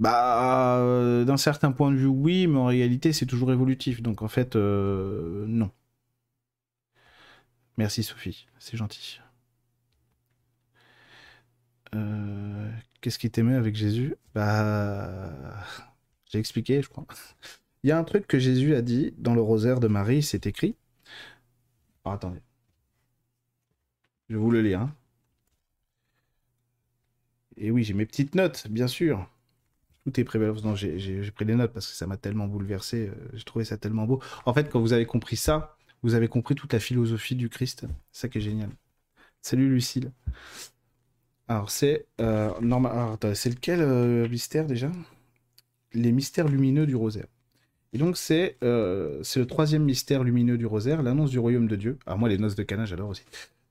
Bah, 0.00 0.78
euh, 0.78 1.24
d'un 1.24 1.36
certain 1.36 1.72
point 1.72 1.90
de 1.92 1.96
vue, 1.96 2.06
oui, 2.06 2.46
mais 2.46 2.58
en 2.58 2.66
réalité, 2.66 3.12
c'est 3.12 3.26
toujours 3.26 3.52
évolutif. 3.52 4.02
Donc 4.02 4.22
en 4.22 4.28
fait, 4.28 4.56
euh, 4.56 5.46
non. 5.48 5.70
Merci 7.76 8.02
Sophie, 8.02 8.46
c'est 8.58 8.76
gentil. 8.76 9.20
Qu'est-ce 13.00 13.18
qui 13.18 13.30
t'aimait 13.30 13.54
avec 13.54 13.76
Jésus? 13.76 14.16
Bah, 14.34 15.30
j'ai 16.32 16.38
expliqué, 16.38 16.80
je 16.82 16.88
crois. 16.88 17.06
Il 17.84 17.88
y 17.88 17.92
a 17.92 17.98
un 17.98 18.04
truc 18.04 18.26
que 18.26 18.38
Jésus 18.38 18.74
a 18.74 18.80
dit 18.80 19.12
dans 19.18 19.34
le 19.34 19.42
rosaire 19.42 19.78
de 19.78 19.88
Marie, 19.88 20.22
c'est 20.22 20.46
écrit. 20.46 20.74
Alors, 22.04 22.14
attendez. 22.14 22.40
Je 24.28 24.36
vous 24.36 24.50
le 24.50 24.62
lire. 24.62 24.80
Hein. 24.80 24.94
Et 27.56 27.70
oui, 27.70 27.84
j'ai 27.84 27.94
mes 27.94 28.06
petites 28.06 28.34
notes, 28.34 28.66
bien 28.68 28.88
sûr. 28.88 29.28
Tout 30.04 30.18
est 30.20 30.24
prévalence. 30.24 30.64
Non, 30.64 30.74
j'ai 30.74 31.30
pris 31.34 31.44
des 31.44 31.54
notes 31.54 31.72
parce 31.72 31.86
que 31.88 31.94
ça 31.94 32.06
m'a 32.06 32.16
tellement 32.16 32.46
bouleversé. 32.46 33.08
Euh, 33.08 33.14
j'ai 33.32 33.44
trouvé 33.44 33.64
ça 33.64 33.76
tellement 33.76 34.06
beau. 34.06 34.20
En 34.44 34.52
fait, 34.52 34.70
quand 34.70 34.80
vous 34.80 34.92
avez 34.92 35.06
compris 35.06 35.36
ça, 35.36 35.76
vous 36.02 36.14
avez 36.14 36.28
compris 36.28 36.54
toute 36.54 36.72
la 36.72 36.80
philosophie 36.80 37.36
du 37.36 37.48
Christ. 37.48 37.86
Ça 38.12 38.28
qui 38.28 38.38
est 38.38 38.42
génial. 38.42 38.70
Salut 39.40 39.68
Lucille. 39.68 40.10
Alors, 41.48 41.70
c'est 41.70 42.06
euh, 42.20 42.50
normal. 42.60 43.16
c'est 43.34 43.50
lequel 43.50 43.80
euh, 43.80 44.28
mystère 44.28 44.66
déjà? 44.66 44.90
Les 45.92 46.12
mystères 46.12 46.48
lumineux 46.48 46.86
du 46.86 46.96
rosaire. 46.96 47.26
Et 47.92 47.98
donc, 47.98 48.16
c'est 48.16 48.56
le 48.60 49.44
troisième 49.44 49.84
mystère 49.84 50.24
lumineux 50.24 50.58
du 50.58 50.66
rosaire, 50.66 51.02
l'annonce 51.02 51.30
du 51.30 51.38
royaume 51.38 51.68
de 51.68 51.76
Dieu. 51.76 51.98
Alors, 52.06 52.18
moi, 52.18 52.28
les 52.28 52.38
noces 52.38 52.56
de 52.56 52.64
Cana, 52.64 52.84
j'adore 52.86 53.10
aussi. 53.10 53.22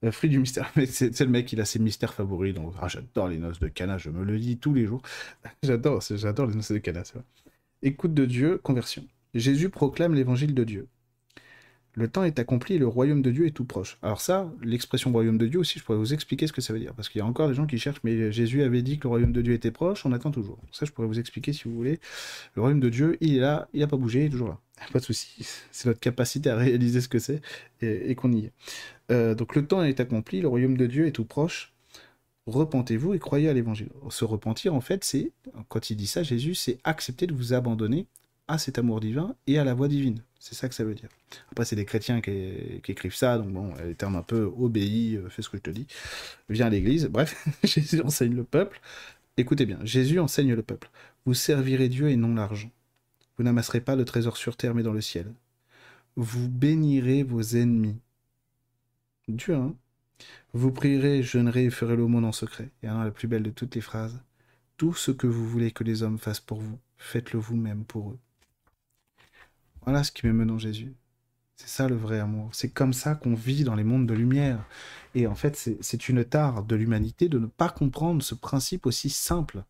Euh, 0.03 0.11
fruit 0.11 0.29
du 0.29 0.39
mystère. 0.39 0.71
C'est 0.85 1.19
le 1.21 1.27
mec, 1.27 1.51
il 1.53 1.61
a 1.61 1.65
ses 1.65 1.79
mystères 1.79 2.13
favoris. 2.13 2.53
Donc, 2.53 2.73
ah, 2.81 2.87
j'adore 2.87 3.27
les 3.27 3.37
noces 3.37 3.59
de 3.59 3.67
Cana, 3.67 3.97
je 3.97 4.09
me 4.09 4.23
le 4.23 4.37
dis 4.37 4.57
tous 4.57 4.73
les 4.73 4.85
jours. 4.85 5.01
j'adore, 5.63 6.01
j'adore 6.01 6.47
les 6.47 6.55
noces 6.55 6.71
de 6.71 6.77
Cana, 6.77 7.03
c'est 7.03 7.15
vrai. 7.15 7.23
Écoute 7.81 8.13
de 8.13 8.25
Dieu, 8.25 8.57
conversion. 8.57 9.03
Jésus 9.33 9.69
proclame 9.69 10.13
l'évangile 10.13 10.53
de 10.53 10.63
Dieu. 10.63 10.87
Le 11.95 12.07
temps 12.07 12.23
est 12.23 12.39
accompli 12.39 12.79
le 12.79 12.87
royaume 12.87 13.21
de 13.21 13.29
Dieu 13.29 13.45
est 13.45 13.51
tout 13.51 13.65
proche. 13.65 13.97
Alors 14.01 14.19
ça, 14.19 14.51
l'expression 14.63 15.11
royaume 15.11 15.37
de 15.37 15.45
Dieu 15.45 15.59
aussi, 15.59 15.77
je 15.77 15.83
pourrais 15.83 15.97
vous 15.97 16.13
expliquer 16.13 16.47
ce 16.47 16.53
que 16.53 16.61
ça 16.61 16.73
veut 16.73 16.79
dire. 16.79 16.93
Parce 16.95 17.07
qu'il 17.07 17.19
y 17.19 17.21
a 17.21 17.25
encore 17.25 17.47
des 17.47 17.53
gens 17.53 17.67
qui 17.67 17.77
cherchent, 17.77 18.01
mais 18.03 18.31
Jésus 18.31 18.63
avait 18.63 18.81
dit 18.81 18.97
que 18.97 19.03
le 19.03 19.09
royaume 19.09 19.31
de 19.31 19.41
Dieu 19.41 19.53
était 19.53 19.71
proche, 19.71 20.05
on 20.05 20.11
attend 20.11 20.31
toujours. 20.31 20.57
Ça, 20.71 20.85
je 20.85 20.91
pourrais 20.91 21.07
vous 21.07 21.19
expliquer 21.19 21.53
si 21.53 21.65
vous 21.65 21.75
voulez. 21.75 21.99
Le 22.55 22.61
royaume 22.61 22.79
de 22.79 22.89
Dieu, 22.89 23.17
il 23.21 23.37
est 23.37 23.39
là, 23.39 23.67
il 23.73 23.81
n'a 23.81 23.87
pas 23.87 23.97
bougé, 23.97 24.21
il 24.21 24.25
est 24.25 24.29
toujours 24.29 24.47
là. 24.49 24.59
Pas 24.91 24.99
de 24.99 25.03
souci. 25.03 25.45
C'est 25.71 25.87
notre 25.87 25.99
capacité 25.99 26.49
à 26.49 26.55
réaliser 26.55 26.99
ce 26.99 27.07
que 27.07 27.19
c'est 27.19 27.41
et, 27.81 28.15
qu'on 28.15 28.31
y 28.31 28.45
est. 28.45 28.51
Euh, 29.11 29.35
donc 29.35 29.55
le 29.55 29.65
temps 29.65 29.83
est 29.83 29.99
accompli, 29.99 30.41
le 30.41 30.47
royaume 30.47 30.77
de 30.77 30.87
Dieu 30.87 31.05
est 31.05 31.11
tout 31.11 31.25
proche. 31.25 31.73
Repentez-vous 32.47 33.13
et 33.13 33.19
croyez 33.19 33.47
à 33.47 33.53
l'évangile. 33.53 33.89
Se 34.09 34.25
repentir, 34.25 34.73
en 34.73 34.81
fait, 34.81 35.03
c'est, 35.03 35.31
quand 35.69 35.89
il 35.89 35.95
dit 35.95 36.07
ça, 36.07 36.23
Jésus, 36.23 36.55
c'est 36.55 36.79
accepter 36.83 37.27
de 37.27 37.33
vous 37.33 37.53
abandonner 37.53 38.07
à 38.53 38.57
cet 38.59 38.77
amour 38.77 38.99
divin 38.99 39.35
et 39.47 39.57
à 39.57 39.63
la 39.63 39.73
voix 39.73 39.87
divine. 39.87 40.21
C'est 40.39 40.55
ça 40.55 40.69
que 40.69 40.75
ça 40.75 40.83
veut 40.83 40.93
dire. 40.93 41.09
Après, 41.51 41.65
c'est 41.65 41.75
des 41.75 41.85
chrétiens 41.85 42.21
qui, 42.21 42.31
écrivent 42.87 43.15
ça, 43.15 43.37
donc 43.37 43.49
bon, 43.49 43.73
les 43.83 43.95
termes 43.95 44.15
un 44.15 44.21
peu 44.21 44.51
obéis, 44.57 45.17
euh, 45.17 45.29
fais 45.29 45.41
ce 45.41 45.49
que 45.49 45.57
je 45.57 45.63
te 45.63 45.69
dis, 45.71 45.87
viens 46.49 46.67
à 46.67 46.69
l'église. 46.69 47.07
Bref, 47.07 47.47
Jésus 47.63 48.01
enseigne 48.01 48.35
le 48.35 48.43
peuple. 48.43 48.79
Écoutez 49.37 49.65
bien, 49.65 49.79
Jésus 49.83 50.19
enseigne 50.19 50.53
le 50.53 50.61
peuple. 50.61 50.89
Vous 51.25 51.33
servirez 51.33 51.89
Dieu 51.89 52.09
et 52.09 52.15
non 52.15 52.35
l'argent. 52.35 52.69
Vous 53.37 53.43
n'amasserez 53.43 53.81
pas 53.81 53.95
le 53.95 54.05
trésor 54.05 54.37
sur 54.37 54.55
terre, 54.55 54.75
mais 54.75 54.83
dans 54.83 54.93
le 54.93 55.01
ciel. 55.01 55.33
Vous 56.15 56.47
bénirez 56.47 57.23
vos 57.23 57.41
ennemis. 57.41 57.97
Dieu, 59.27 59.55
hein 59.55 59.73
Vous 60.53 60.71
prierez, 60.71 61.23
jeûnerez 61.23 61.65
et 61.65 61.69
ferez 61.71 61.95
l'aumône 61.95 62.25
en 62.25 62.31
secret. 62.31 62.69
Et 62.83 62.87
alors, 62.87 63.03
la 63.03 63.11
plus 63.11 63.27
belle 63.27 63.43
de 63.43 63.49
toutes 63.49 63.73
les 63.73 63.81
phrases. 63.81 64.21
Tout 64.77 64.93
ce 64.93 65.09
que 65.09 65.25
vous 65.25 65.47
voulez 65.47 65.71
que 65.71 65.83
les 65.83 66.03
hommes 66.03 66.19
fassent 66.19 66.39
pour 66.39 66.59
vous, 66.59 66.77
faites-le 66.97 67.39
vous-même 67.39 67.85
pour 67.85 68.11
eux. 68.11 68.19
Voilà 69.85 70.03
ce 70.03 70.11
qui 70.11 70.25
me 70.27 70.45
dans 70.45 70.57
Jésus. 70.57 70.95
C'est 71.55 71.67
ça 71.67 71.87
le 71.87 71.95
vrai 71.95 72.19
amour. 72.19 72.49
C'est 72.53 72.69
comme 72.69 72.93
ça 72.93 73.15
qu'on 73.15 73.35
vit 73.35 73.63
dans 73.63 73.75
les 73.75 73.83
mondes 73.83 74.07
de 74.07 74.13
lumière. 74.13 74.65
Et 75.15 75.27
en 75.27 75.35
fait, 75.35 75.55
c'est 75.81 76.09
une 76.09 76.25
tare 76.25 76.63
de 76.63 76.75
l'humanité 76.75 77.29
de 77.29 77.39
ne 77.39 77.47
pas 77.47 77.69
comprendre 77.69 78.23
ce 78.23 78.35
principe 78.35 78.85
aussi 78.85 79.09
simple. 79.09 79.63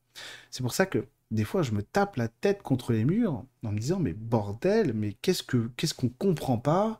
C'est 0.52 0.64
pour 0.64 0.74
ça 0.74 0.86
que 0.86 1.08
des 1.32 1.44
fois, 1.44 1.64
je 1.64 1.72
me 1.72 1.82
tape 1.84 2.16
la 2.18 2.28
tête 2.28 2.62
contre 2.62 2.94
les 2.94 3.06
murs 3.06 3.44
en 3.64 3.72
me 3.72 3.80
disant 3.80 4.00
mais 4.00 4.14
bordel, 4.14 4.94
mais 4.94 5.14
qu'est-ce 5.14 5.44
que 5.44 5.70
qu'est-ce 5.78 5.96
comprend 5.96 6.58
pas 6.60 7.00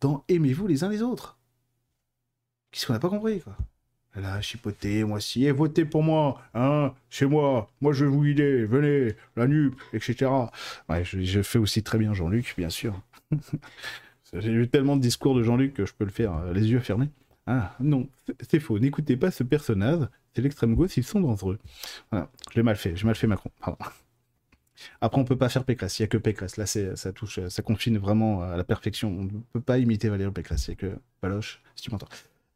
dans 0.00 0.24
aimez-vous 0.28 0.66
les 0.66 0.84
uns 0.84 0.88
les 0.88 1.02
autres? 1.02 1.38
Qu'est-ce 2.70 2.86
qu'on 2.86 2.92
n'a 2.92 2.98
pas 2.98 3.08
compris 3.10 3.40
quoi? 3.40 3.56
Elle 4.16 4.24
a 4.24 4.40
chipoté, 4.40 5.04
moi 5.04 5.20
si, 5.20 5.44
et 5.44 5.52
votez 5.52 5.84
pour 5.84 6.02
moi, 6.02 6.40
hein, 6.54 6.92
chez 7.10 7.26
moi, 7.26 7.68
moi 7.80 7.92
je 7.92 8.04
vais 8.04 8.10
vous 8.10 8.22
guider, 8.22 8.64
venez, 8.64 9.14
la 9.36 9.46
nupe, 9.46 9.80
etc. 9.92 10.30
Ouais, 10.88 11.04
je, 11.04 11.42
fais 11.42 11.58
aussi 11.58 11.82
très 11.82 11.98
bien 11.98 12.14
Jean-Luc, 12.14 12.54
bien 12.56 12.70
sûr. 12.70 13.00
J'ai 14.32 14.50
eu 14.50 14.68
tellement 14.68 14.96
de 14.96 15.02
discours 15.02 15.34
de 15.34 15.42
Jean-Luc 15.42 15.74
que 15.74 15.86
je 15.86 15.92
peux 15.94 16.04
le 16.04 16.10
faire 16.10 16.36
euh, 16.36 16.52
les 16.52 16.66
yeux 16.66 16.80
fermés. 16.80 17.08
Ah 17.46 17.74
non, 17.78 18.08
c'est 18.48 18.60
faux, 18.60 18.78
n'écoutez 18.78 19.16
pas 19.16 19.30
ce 19.30 19.42
personnage, 19.42 20.06
c'est 20.32 20.42
l'extrême 20.42 20.74
gauche, 20.74 20.96
ils 20.96 21.04
sont 21.04 21.20
dangereux. 21.20 21.58
Voilà, 22.10 22.30
je 22.50 22.56
l'ai 22.56 22.62
mal 22.62 22.76
fait, 22.76 22.96
j'ai 22.96 23.04
mal 23.04 23.14
fait 23.14 23.26
Macron, 23.26 23.50
Après, 25.00 25.20
on 25.20 25.24
peut 25.24 25.36
pas 25.36 25.48
faire 25.48 25.64
Pécresse, 25.64 25.98
il 25.98 26.02
n'y 26.02 26.04
a 26.04 26.08
que 26.08 26.16
Pécresse. 26.16 26.56
Là, 26.56 26.66
ça 26.66 27.12
touche, 27.12 27.40
ça 27.48 27.62
confine 27.62 27.98
vraiment 27.98 28.42
à 28.42 28.56
la 28.56 28.64
perfection. 28.64 29.08
On 29.08 29.24
ne 29.24 29.40
peut 29.52 29.60
pas 29.60 29.78
imiter 29.78 30.08
Valérie 30.08 30.32
Pécresse, 30.32 30.68
il 30.68 30.70
n'y 30.70 30.74
a 30.74 30.76
que 30.76 30.98
Baloche, 31.20 31.60
si 31.76 31.84
tu 31.84 31.90
m'entends. 31.90 32.08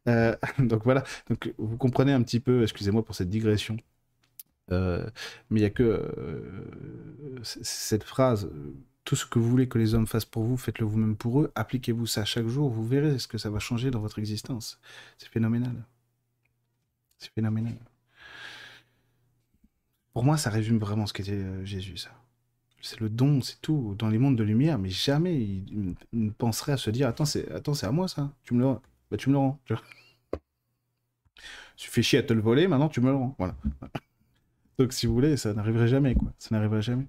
Euh, 0.09 0.35
donc 0.59 0.83
voilà, 0.83 1.03
donc 1.29 1.53
vous 1.57 1.77
comprenez 1.77 2.13
un 2.13 2.21
petit 2.23 2.39
peu, 2.39 2.63
excusez-moi 2.63 3.03
pour 3.03 3.15
cette 3.15 3.29
digression, 3.29 3.77
euh, 4.71 5.07
mais 5.49 5.59
il 5.59 5.63
n'y 5.63 5.67
a 5.67 5.71
que 5.71 5.83
euh, 5.83 7.39
cette 7.43 8.03
phrase 8.03 8.49
tout 9.05 9.15
ce 9.15 9.25
que 9.25 9.39
vous 9.39 9.49
voulez 9.49 9.67
que 9.67 9.79
les 9.79 9.95
hommes 9.95 10.05
fassent 10.05 10.25
pour 10.25 10.43
vous, 10.43 10.55
faites-le 10.57 10.85
vous-même 10.85 11.15
pour 11.15 11.41
eux, 11.41 11.51
appliquez-vous 11.55 12.05
ça 12.05 12.25
chaque 12.25 12.47
jour, 12.47 12.69
vous 12.69 12.85
verrez 12.85 13.17
ce 13.17 13.27
que 13.27 13.39
ça 13.39 13.49
va 13.49 13.57
changer 13.57 13.89
dans 13.89 14.01
votre 14.01 14.19
existence. 14.19 14.79
C'est 15.17 15.29
phénoménal. 15.29 15.73
C'est 17.17 17.31
phénoménal. 17.33 17.77
Pour 20.13 20.23
moi, 20.23 20.37
ça 20.37 20.51
résume 20.51 20.77
vraiment 20.77 21.07
ce 21.07 21.13
qu'était 21.13 21.65
Jésus, 21.65 21.97
ça. 21.97 22.11
C'est 22.81 22.99
le 22.99 23.09
don, 23.09 23.41
c'est 23.41 23.59
tout, 23.61 23.95
dans 23.97 24.09
les 24.09 24.19
mondes 24.19 24.37
de 24.37 24.43
lumière, 24.43 24.77
mais 24.77 24.89
jamais 24.89 25.35
il, 25.41 25.95
ne 26.13 26.29
penserait 26.29 26.73
à 26.73 26.77
se 26.77 26.91
dire 26.91 27.07
Attends, 27.07 27.25
c'est 27.25 27.47
à 27.49 27.91
moi 27.91 28.07
ça, 28.07 28.31
tu 28.43 28.53
me 28.53 28.61
le, 28.61 28.75
bah, 29.11 29.17
tu 29.17 29.29
me 29.29 29.33
le 29.33 29.39
rends. 29.39 29.59
Tu 31.79 31.89
fais 31.89 32.01
chier 32.01 32.19
à 32.19 32.23
te 32.23 32.33
le 32.33 32.41
voler, 32.41 32.67
maintenant 32.67 32.89
tu 32.89 32.99
me 32.99 33.07
le 33.07 33.15
rends. 33.15 33.35
Voilà. 33.39 33.55
Donc 34.79 34.91
si 34.91 35.07
vous 35.07 35.13
voulez, 35.13 35.37
ça 35.37 35.53
n'arriverait 35.53 35.87
jamais, 35.87 36.13
quoi. 36.13 36.29
Ça 36.37 36.49
n'arriverait 36.51 36.81
jamais. 36.81 37.05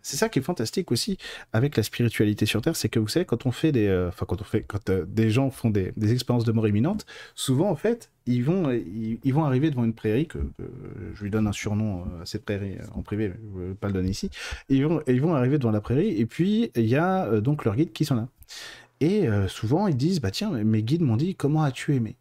C'est 0.00 0.16
ça 0.16 0.30
qui 0.30 0.38
est 0.38 0.42
fantastique 0.42 0.90
aussi 0.90 1.18
avec 1.52 1.76
la 1.76 1.82
spiritualité 1.82 2.46
sur 2.46 2.62
Terre, 2.62 2.74
c'est 2.74 2.88
que 2.88 2.98
vous 2.98 3.06
savez, 3.06 3.26
quand 3.26 3.44
on 3.44 3.52
fait 3.52 3.70
des, 3.70 3.86
euh, 3.86 4.08
enfin 4.08 4.24
quand 4.26 4.40
on 4.40 4.44
fait, 4.44 4.62
quand 4.62 4.88
euh, 4.88 5.04
des 5.06 5.28
gens 5.28 5.50
font 5.50 5.68
des, 5.68 5.92
expériences 6.10 6.46
de 6.46 6.52
mort 6.52 6.66
imminente, 6.66 7.04
souvent 7.34 7.68
en 7.68 7.76
fait, 7.76 8.10
ils 8.24 8.42
vont, 8.42 8.70
ils, 8.70 9.34
vont 9.34 9.44
arriver 9.44 9.70
devant 9.70 9.84
une 9.84 9.92
prairie 9.92 10.26
que, 10.26 10.38
je 11.14 11.22
lui 11.22 11.30
donne 11.30 11.46
un 11.46 11.52
surnom 11.52 12.04
à 12.22 12.24
cette 12.24 12.46
prairie 12.46 12.76
en 12.94 13.02
privé, 13.02 13.34
je 13.36 13.60
ne 13.60 13.68
vais 13.68 13.74
pas 13.74 13.88
le 13.88 13.92
donner 13.92 14.08
ici. 14.08 14.30
ils 14.70 14.86
vont, 14.86 15.02
ils 15.06 15.20
vont 15.20 15.34
arriver 15.34 15.58
devant 15.58 15.70
la 15.70 15.82
prairie 15.82 16.18
et 16.18 16.24
puis 16.24 16.70
il 16.74 16.86
y 16.86 16.96
a 16.96 17.26
euh, 17.26 17.42
donc 17.42 17.66
leurs 17.66 17.76
guides 17.76 17.92
qui 17.92 18.06
sont 18.06 18.16
là. 18.16 18.28
Et 19.00 19.28
souvent 19.46 19.86
ils 19.86 19.96
disent, 19.96 20.20
bah 20.20 20.32
tiens, 20.32 20.50
mes 20.50 20.82
guides 20.82 21.02
m'ont 21.02 21.16
dit, 21.16 21.36
comment 21.36 21.62
as-tu 21.62 21.94
aimé? 21.94 22.16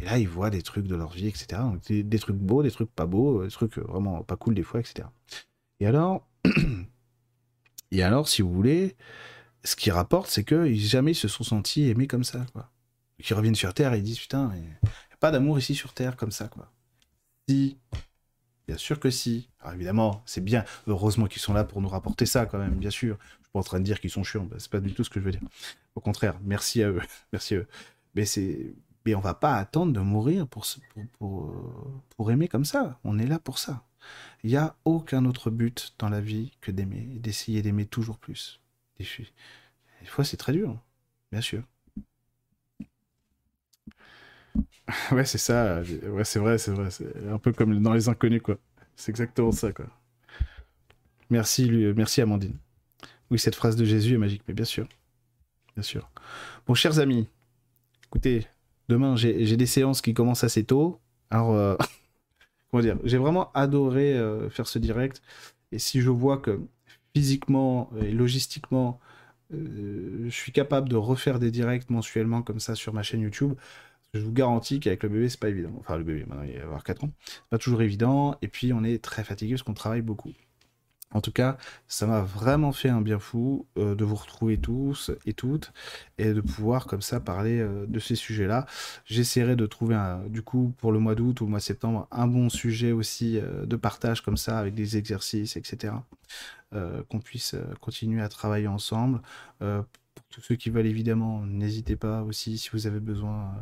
Et 0.00 0.04
là, 0.04 0.18
ils 0.18 0.28
voient 0.28 0.50
des 0.50 0.62
trucs 0.62 0.86
de 0.86 0.96
leur 0.96 1.10
vie, 1.10 1.28
etc. 1.28 1.60
Donc, 1.62 1.86
des, 1.86 2.18
trucs 2.18 2.36
beaux, 2.36 2.62
des 2.62 2.70
trucs 2.70 2.90
pas 2.90 3.06
beaux, 3.06 3.44
des 3.44 3.50
trucs 3.50 3.76
vraiment 3.78 4.22
pas 4.22 4.36
cool 4.36 4.54
des 4.54 4.62
fois, 4.62 4.80
etc. 4.80 5.08
Et 5.78 5.86
alors, 5.86 6.26
et 7.90 8.02
alors, 8.02 8.28
si 8.28 8.42
vous 8.42 8.52
voulez, 8.52 8.96
ce 9.64 9.76
qu'ils 9.76 9.92
rapportent, 9.92 10.30
c'est 10.30 10.44
que 10.44 10.72
jamais 10.74 11.14
se 11.14 11.28
sont 11.28 11.44
sentis 11.44 11.88
aimés 11.88 12.06
comme 12.06 12.24
ça, 12.24 12.46
quoi. 12.52 12.70
Ils 13.18 13.34
reviennent 13.34 13.54
sur 13.54 13.74
Terre 13.74 13.92
et 13.92 13.98
ils 13.98 14.02
disent, 14.02 14.18
putain, 14.18 14.50
il 14.54 14.62
n'y 14.62 14.68
a 14.68 15.16
pas 15.18 15.30
d'amour 15.30 15.58
ici 15.58 15.74
sur 15.74 15.92
Terre 15.92 16.16
comme 16.16 16.30
ça, 16.30 16.48
quoi. 16.48 16.72
Si. 17.48 17.76
Bien 18.66 18.78
sûr 18.78 19.00
que 19.00 19.10
si. 19.10 19.50
Alors 19.58 19.74
évidemment, 19.74 20.22
c'est 20.24 20.42
bien. 20.42 20.64
Heureusement 20.86 21.26
qu'ils 21.26 21.42
sont 21.42 21.52
là 21.52 21.64
pour 21.64 21.82
nous 21.82 21.88
rapporter 21.88 22.24
ça, 22.24 22.46
quand 22.46 22.58
même, 22.58 22.76
bien 22.76 22.90
sûr. 22.90 23.18
Je 23.20 23.44
suis 23.44 23.50
pas 23.52 23.58
en 23.58 23.64
train 23.64 23.80
de 23.80 23.84
dire 23.84 24.00
qu'ils 24.00 24.10
sont 24.10 24.22
chiants. 24.22 24.48
Ce 24.52 24.60
c'est 24.60 24.70
pas 24.70 24.80
du 24.80 24.94
tout 24.94 25.04
ce 25.04 25.10
que 25.10 25.20
je 25.20 25.24
veux 25.24 25.32
dire. 25.32 25.42
Au 25.96 26.00
contraire, 26.00 26.38
merci 26.44 26.82
à 26.82 26.88
eux. 26.88 27.02
merci 27.32 27.54
à 27.54 27.58
eux. 27.58 27.68
Mais 28.14 28.24
c'est 28.24 28.74
mais 29.04 29.14
on 29.14 29.20
va 29.20 29.34
pas 29.34 29.56
attendre 29.56 29.92
de 29.92 30.00
mourir 30.00 30.46
pour, 30.46 30.66
pour, 31.18 31.54
pour, 32.16 32.30
aimer 32.30 32.48
comme 32.48 32.64
ça. 32.64 32.98
On 33.04 33.18
est 33.18 33.26
là 33.26 33.38
pour 33.38 33.58
ça. 33.58 33.84
Il 34.42 34.50
n'y 34.50 34.56
a 34.56 34.76
aucun 34.84 35.24
autre 35.24 35.50
but 35.50 35.94
dans 35.98 36.08
la 36.08 36.20
vie 36.20 36.52
que 36.60 36.70
d'aimer, 36.70 37.06
d'essayer 37.20 37.62
d'aimer 37.62 37.86
toujours 37.86 38.18
plus. 38.18 38.60
Des, 38.98 39.06
fois, 40.06 40.24
c'est 40.24 40.36
très 40.36 40.52
dur, 40.52 40.78
bien 41.32 41.40
sûr. 41.40 41.62
Ouais, 45.12 45.24
c'est 45.24 45.38
ça. 45.38 45.82
Ouais, 45.82 46.24
c'est 46.24 46.40
vrai, 46.40 46.58
c'est 46.58 46.72
vrai. 46.72 46.90
C'est 46.90 47.28
un 47.30 47.38
peu 47.38 47.52
comme 47.52 47.80
dans 47.80 47.92
Les 47.92 48.08
Inconnus, 48.08 48.42
quoi. 48.42 48.58
C'est 48.96 49.10
exactement 49.10 49.52
ça, 49.52 49.72
quoi. 49.72 49.86
Merci, 51.30 51.70
merci 51.96 52.20
Amandine. 52.20 52.56
Oui, 53.30 53.38
cette 53.38 53.54
phrase 53.54 53.76
de 53.76 53.84
Jésus 53.84 54.14
est 54.14 54.18
magique, 54.18 54.42
mais 54.48 54.54
bien 54.54 54.64
sûr. 54.64 54.88
Bien 55.76 55.84
sûr. 55.84 56.10
Bon, 56.66 56.74
chers 56.74 56.98
amis, 56.98 57.28
écoutez, 58.06 58.48
Demain, 58.90 59.14
j'ai 59.14 59.56
des 59.56 59.66
séances 59.66 60.02
qui 60.02 60.14
commencent 60.14 60.42
assez 60.42 60.64
tôt. 60.64 61.00
Alors, 61.30 61.54
euh, 61.54 61.76
comment 62.70 62.82
dire, 62.82 62.98
j'ai 63.04 63.18
vraiment 63.18 63.52
adoré 63.52 64.14
euh, 64.14 64.50
faire 64.50 64.66
ce 64.66 64.80
direct. 64.80 65.22
Et 65.70 65.78
si 65.78 66.00
je 66.00 66.10
vois 66.10 66.38
que 66.38 66.60
physiquement 67.14 67.88
et 68.02 68.10
logistiquement, 68.10 68.98
euh, 69.54 70.24
je 70.24 70.34
suis 70.34 70.50
capable 70.50 70.88
de 70.88 70.96
refaire 70.96 71.38
des 71.38 71.52
directs 71.52 71.88
mensuellement 71.88 72.42
comme 72.42 72.58
ça 72.58 72.74
sur 72.74 72.92
ma 72.92 73.04
chaîne 73.04 73.20
YouTube, 73.20 73.54
je 74.12 74.22
vous 74.22 74.32
garantis 74.32 74.80
qu'avec 74.80 75.04
le 75.04 75.08
bébé, 75.08 75.28
c'est 75.28 75.38
pas 75.38 75.50
évident. 75.50 75.72
Enfin, 75.78 75.96
le 75.96 76.02
bébé, 76.02 76.24
maintenant, 76.26 76.42
il 76.42 76.58
va 76.58 76.64
avoir 76.64 76.82
4 76.82 77.04
ans. 77.04 77.12
C'est 77.26 77.48
pas 77.48 77.58
toujours 77.58 77.82
évident. 77.82 78.36
Et 78.42 78.48
puis, 78.48 78.72
on 78.72 78.82
est 78.82 79.00
très 79.00 79.22
fatigué 79.22 79.52
parce 79.52 79.62
qu'on 79.62 79.72
travaille 79.72 80.02
beaucoup. 80.02 80.32
En 81.12 81.20
tout 81.20 81.32
cas, 81.32 81.58
ça 81.88 82.06
m'a 82.06 82.20
vraiment 82.22 82.70
fait 82.70 82.88
un 82.88 83.00
bien 83.00 83.18
fou 83.18 83.66
euh, 83.76 83.96
de 83.96 84.04
vous 84.04 84.14
retrouver 84.14 84.58
tous 84.58 85.10
et 85.26 85.32
toutes 85.32 85.72
et 86.18 86.32
de 86.32 86.40
pouvoir 86.40 86.86
comme 86.86 87.02
ça 87.02 87.18
parler 87.18 87.58
euh, 87.58 87.84
de 87.88 87.98
ces 87.98 88.14
sujets-là. 88.14 88.66
J'essaierai 89.06 89.56
de 89.56 89.66
trouver 89.66 89.96
un, 89.96 90.20
du 90.28 90.42
coup 90.42 90.72
pour 90.78 90.92
le 90.92 91.00
mois 91.00 91.16
d'août 91.16 91.40
ou 91.40 91.44
le 91.46 91.50
mois 91.50 91.58
de 91.58 91.64
septembre 91.64 92.06
un 92.12 92.28
bon 92.28 92.48
sujet 92.48 92.92
aussi 92.92 93.38
euh, 93.38 93.66
de 93.66 93.74
partage 93.74 94.20
comme 94.22 94.36
ça 94.36 94.58
avec 94.58 94.74
des 94.74 94.96
exercices, 94.96 95.56
etc. 95.56 95.94
qu'on 97.08 97.18
puisse 97.18 97.56
continuer 97.80 98.22
à 98.22 98.28
travailler 98.28 98.68
ensemble. 98.68 99.20
pour 99.58 100.24
tous 100.30 100.40
ceux 100.40 100.54
qui 100.54 100.70
veulent 100.70 100.86
évidemment, 100.86 101.44
n'hésitez 101.44 101.96
pas 101.96 102.22
aussi 102.22 102.58
si 102.58 102.70
vous 102.70 102.86
avez 102.86 103.00
besoin 103.00 103.52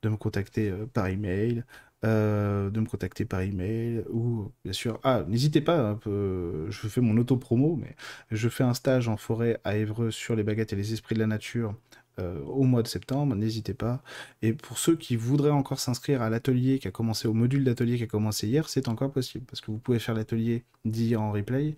de 0.00 0.08
me 0.08 0.16
contacter 0.16 0.72
par 0.94 1.08
email. 1.08 1.64
Euh, 2.06 2.70
de 2.70 2.78
me 2.78 2.86
contacter 2.86 3.24
par 3.24 3.40
email 3.40 4.04
ou 4.10 4.52
bien 4.64 4.72
sûr 4.72 5.00
ah 5.02 5.24
n'hésitez 5.26 5.60
pas 5.60 5.94
peu, 5.96 6.66
je 6.70 6.86
fais 6.88 7.00
mon 7.00 7.16
auto 7.16 7.36
promo 7.36 7.76
mais 7.76 7.96
je 8.30 8.48
fais 8.48 8.62
un 8.64 8.74
stage 8.74 9.08
en 9.08 9.16
forêt 9.16 9.60
à 9.64 9.76
Évreux 9.76 10.12
sur 10.12 10.36
les 10.36 10.44
baguettes 10.44 10.72
et 10.72 10.76
les 10.76 10.92
esprits 10.92 11.16
de 11.16 11.20
la 11.20 11.26
nature 11.26 11.74
euh, 12.18 12.40
au 12.44 12.62
mois 12.62 12.82
de 12.82 12.88
septembre, 12.88 13.34
n'hésitez 13.36 13.74
pas. 13.74 14.02
Et 14.40 14.54
pour 14.54 14.78
ceux 14.78 14.96
qui 14.96 15.16
voudraient 15.16 15.50
encore 15.50 15.78
s'inscrire 15.78 16.22
à 16.22 16.30
l'atelier 16.30 16.78
qui 16.78 16.88
a 16.88 16.90
commencé, 16.90 17.28
au 17.28 17.34
module 17.34 17.62
d'atelier 17.62 17.98
qui 17.98 18.04
a 18.04 18.06
commencé 18.06 18.46
hier, 18.48 18.70
c'est 18.70 18.88
encore 18.88 19.12
possible, 19.12 19.44
parce 19.44 19.60
que 19.60 19.70
vous 19.70 19.78
pouvez 19.78 19.98
faire 19.98 20.14
l'atelier 20.14 20.64
d'hier 20.86 21.20
en 21.20 21.30
replay, 21.30 21.76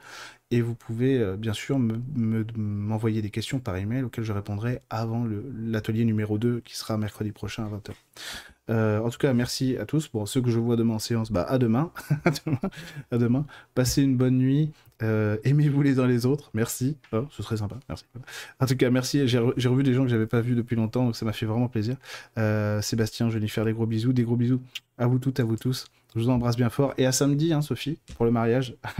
et 0.50 0.62
vous 0.62 0.74
pouvez 0.74 1.18
euh, 1.18 1.36
bien 1.36 1.52
sûr 1.52 1.78
m'envoyer 1.78 3.20
des 3.20 3.30
questions 3.30 3.58
par 3.58 3.76
email 3.76 4.02
auxquelles 4.02 4.24
je 4.24 4.32
répondrai 4.32 4.80
avant 4.88 5.26
l'atelier 5.54 6.04
numéro 6.04 6.38
2 6.38 6.60
qui 6.60 6.76
sera 6.76 6.96
mercredi 6.96 7.32
prochain 7.32 7.66
à 7.66 7.68
20h. 7.68 7.92
Euh, 8.70 9.00
en 9.00 9.08
tout 9.08 9.18
cas, 9.18 9.32
merci 9.32 9.76
à 9.76 9.86
tous. 9.86 10.08
Pour 10.08 10.28
ceux 10.28 10.40
que 10.40 10.50
je 10.50 10.58
vois 10.58 10.76
demain 10.76 10.94
en 10.94 10.98
séance, 10.98 11.30
bah, 11.30 11.42
à 11.48 11.58
demain. 11.58 11.90
à 13.10 13.18
demain. 13.18 13.46
Passez 13.74 14.02
une 14.02 14.16
bonne 14.16 14.38
nuit. 14.38 14.72
Euh, 15.02 15.36
aimez-vous 15.44 15.82
les 15.82 16.00
uns 16.00 16.06
les 16.06 16.26
autres. 16.26 16.50
Merci. 16.54 16.96
Oh, 17.12 17.26
ce 17.30 17.42
serait 17.42 17.58
sympa. 17.58 17.78
Merci. 17.88 18.04
En 18.58 18.66
tout 18.66 18.76
cas, 18.76 18.90
merci. 18.90 19.28
J'ai 19.28 19.38
revu 19.38 19.82
des 19.82 19.94
gens 19.94 20.02
que 20.02 20.10
j'avais 20.10 20.26
pas 20.26 20.40
vus 20.40 20.54
depuis 20.54 20.76
longtemps, 20.76 21.04
donc 21.04 21.16
ça 21.16 21.24
m'a 21.24 21.32
fait 21.32 21.46
vraiment 21.46 21.68
plaisir. 21.68 21.96
Sébastien, 22.82 23.28
je 23.28 23.34
vais 23.34 23.40
lui 23.40 23.48
faire 23.48 23.64
des 23.64 23.72
gros 23.72 23.86
bisous. 23.86 24.12
Des 24.12 24.24
gros 24.24 24.36
bisous 24.36 24.60
à 24.98 25.06
vous 25.06 25.18
toutes, 25.18 25.40
à 25.40 25.44
vous 25.44 25.56
tous. 25.56 25.86
Je 26.14 26.20
vous 26.20 26.30
embrasse 26.30 26.56
bien 26.56 26.70
fort. 26.70 26.94
Et 26.98 27.06
à 27.06 27.12
samedi, 27.12 27.52
hein, 27.52 27.62
Sophie, 27.62 27.98
pour 28.16 28.24
le 28.24 28.30
mariage. 28.30 28.74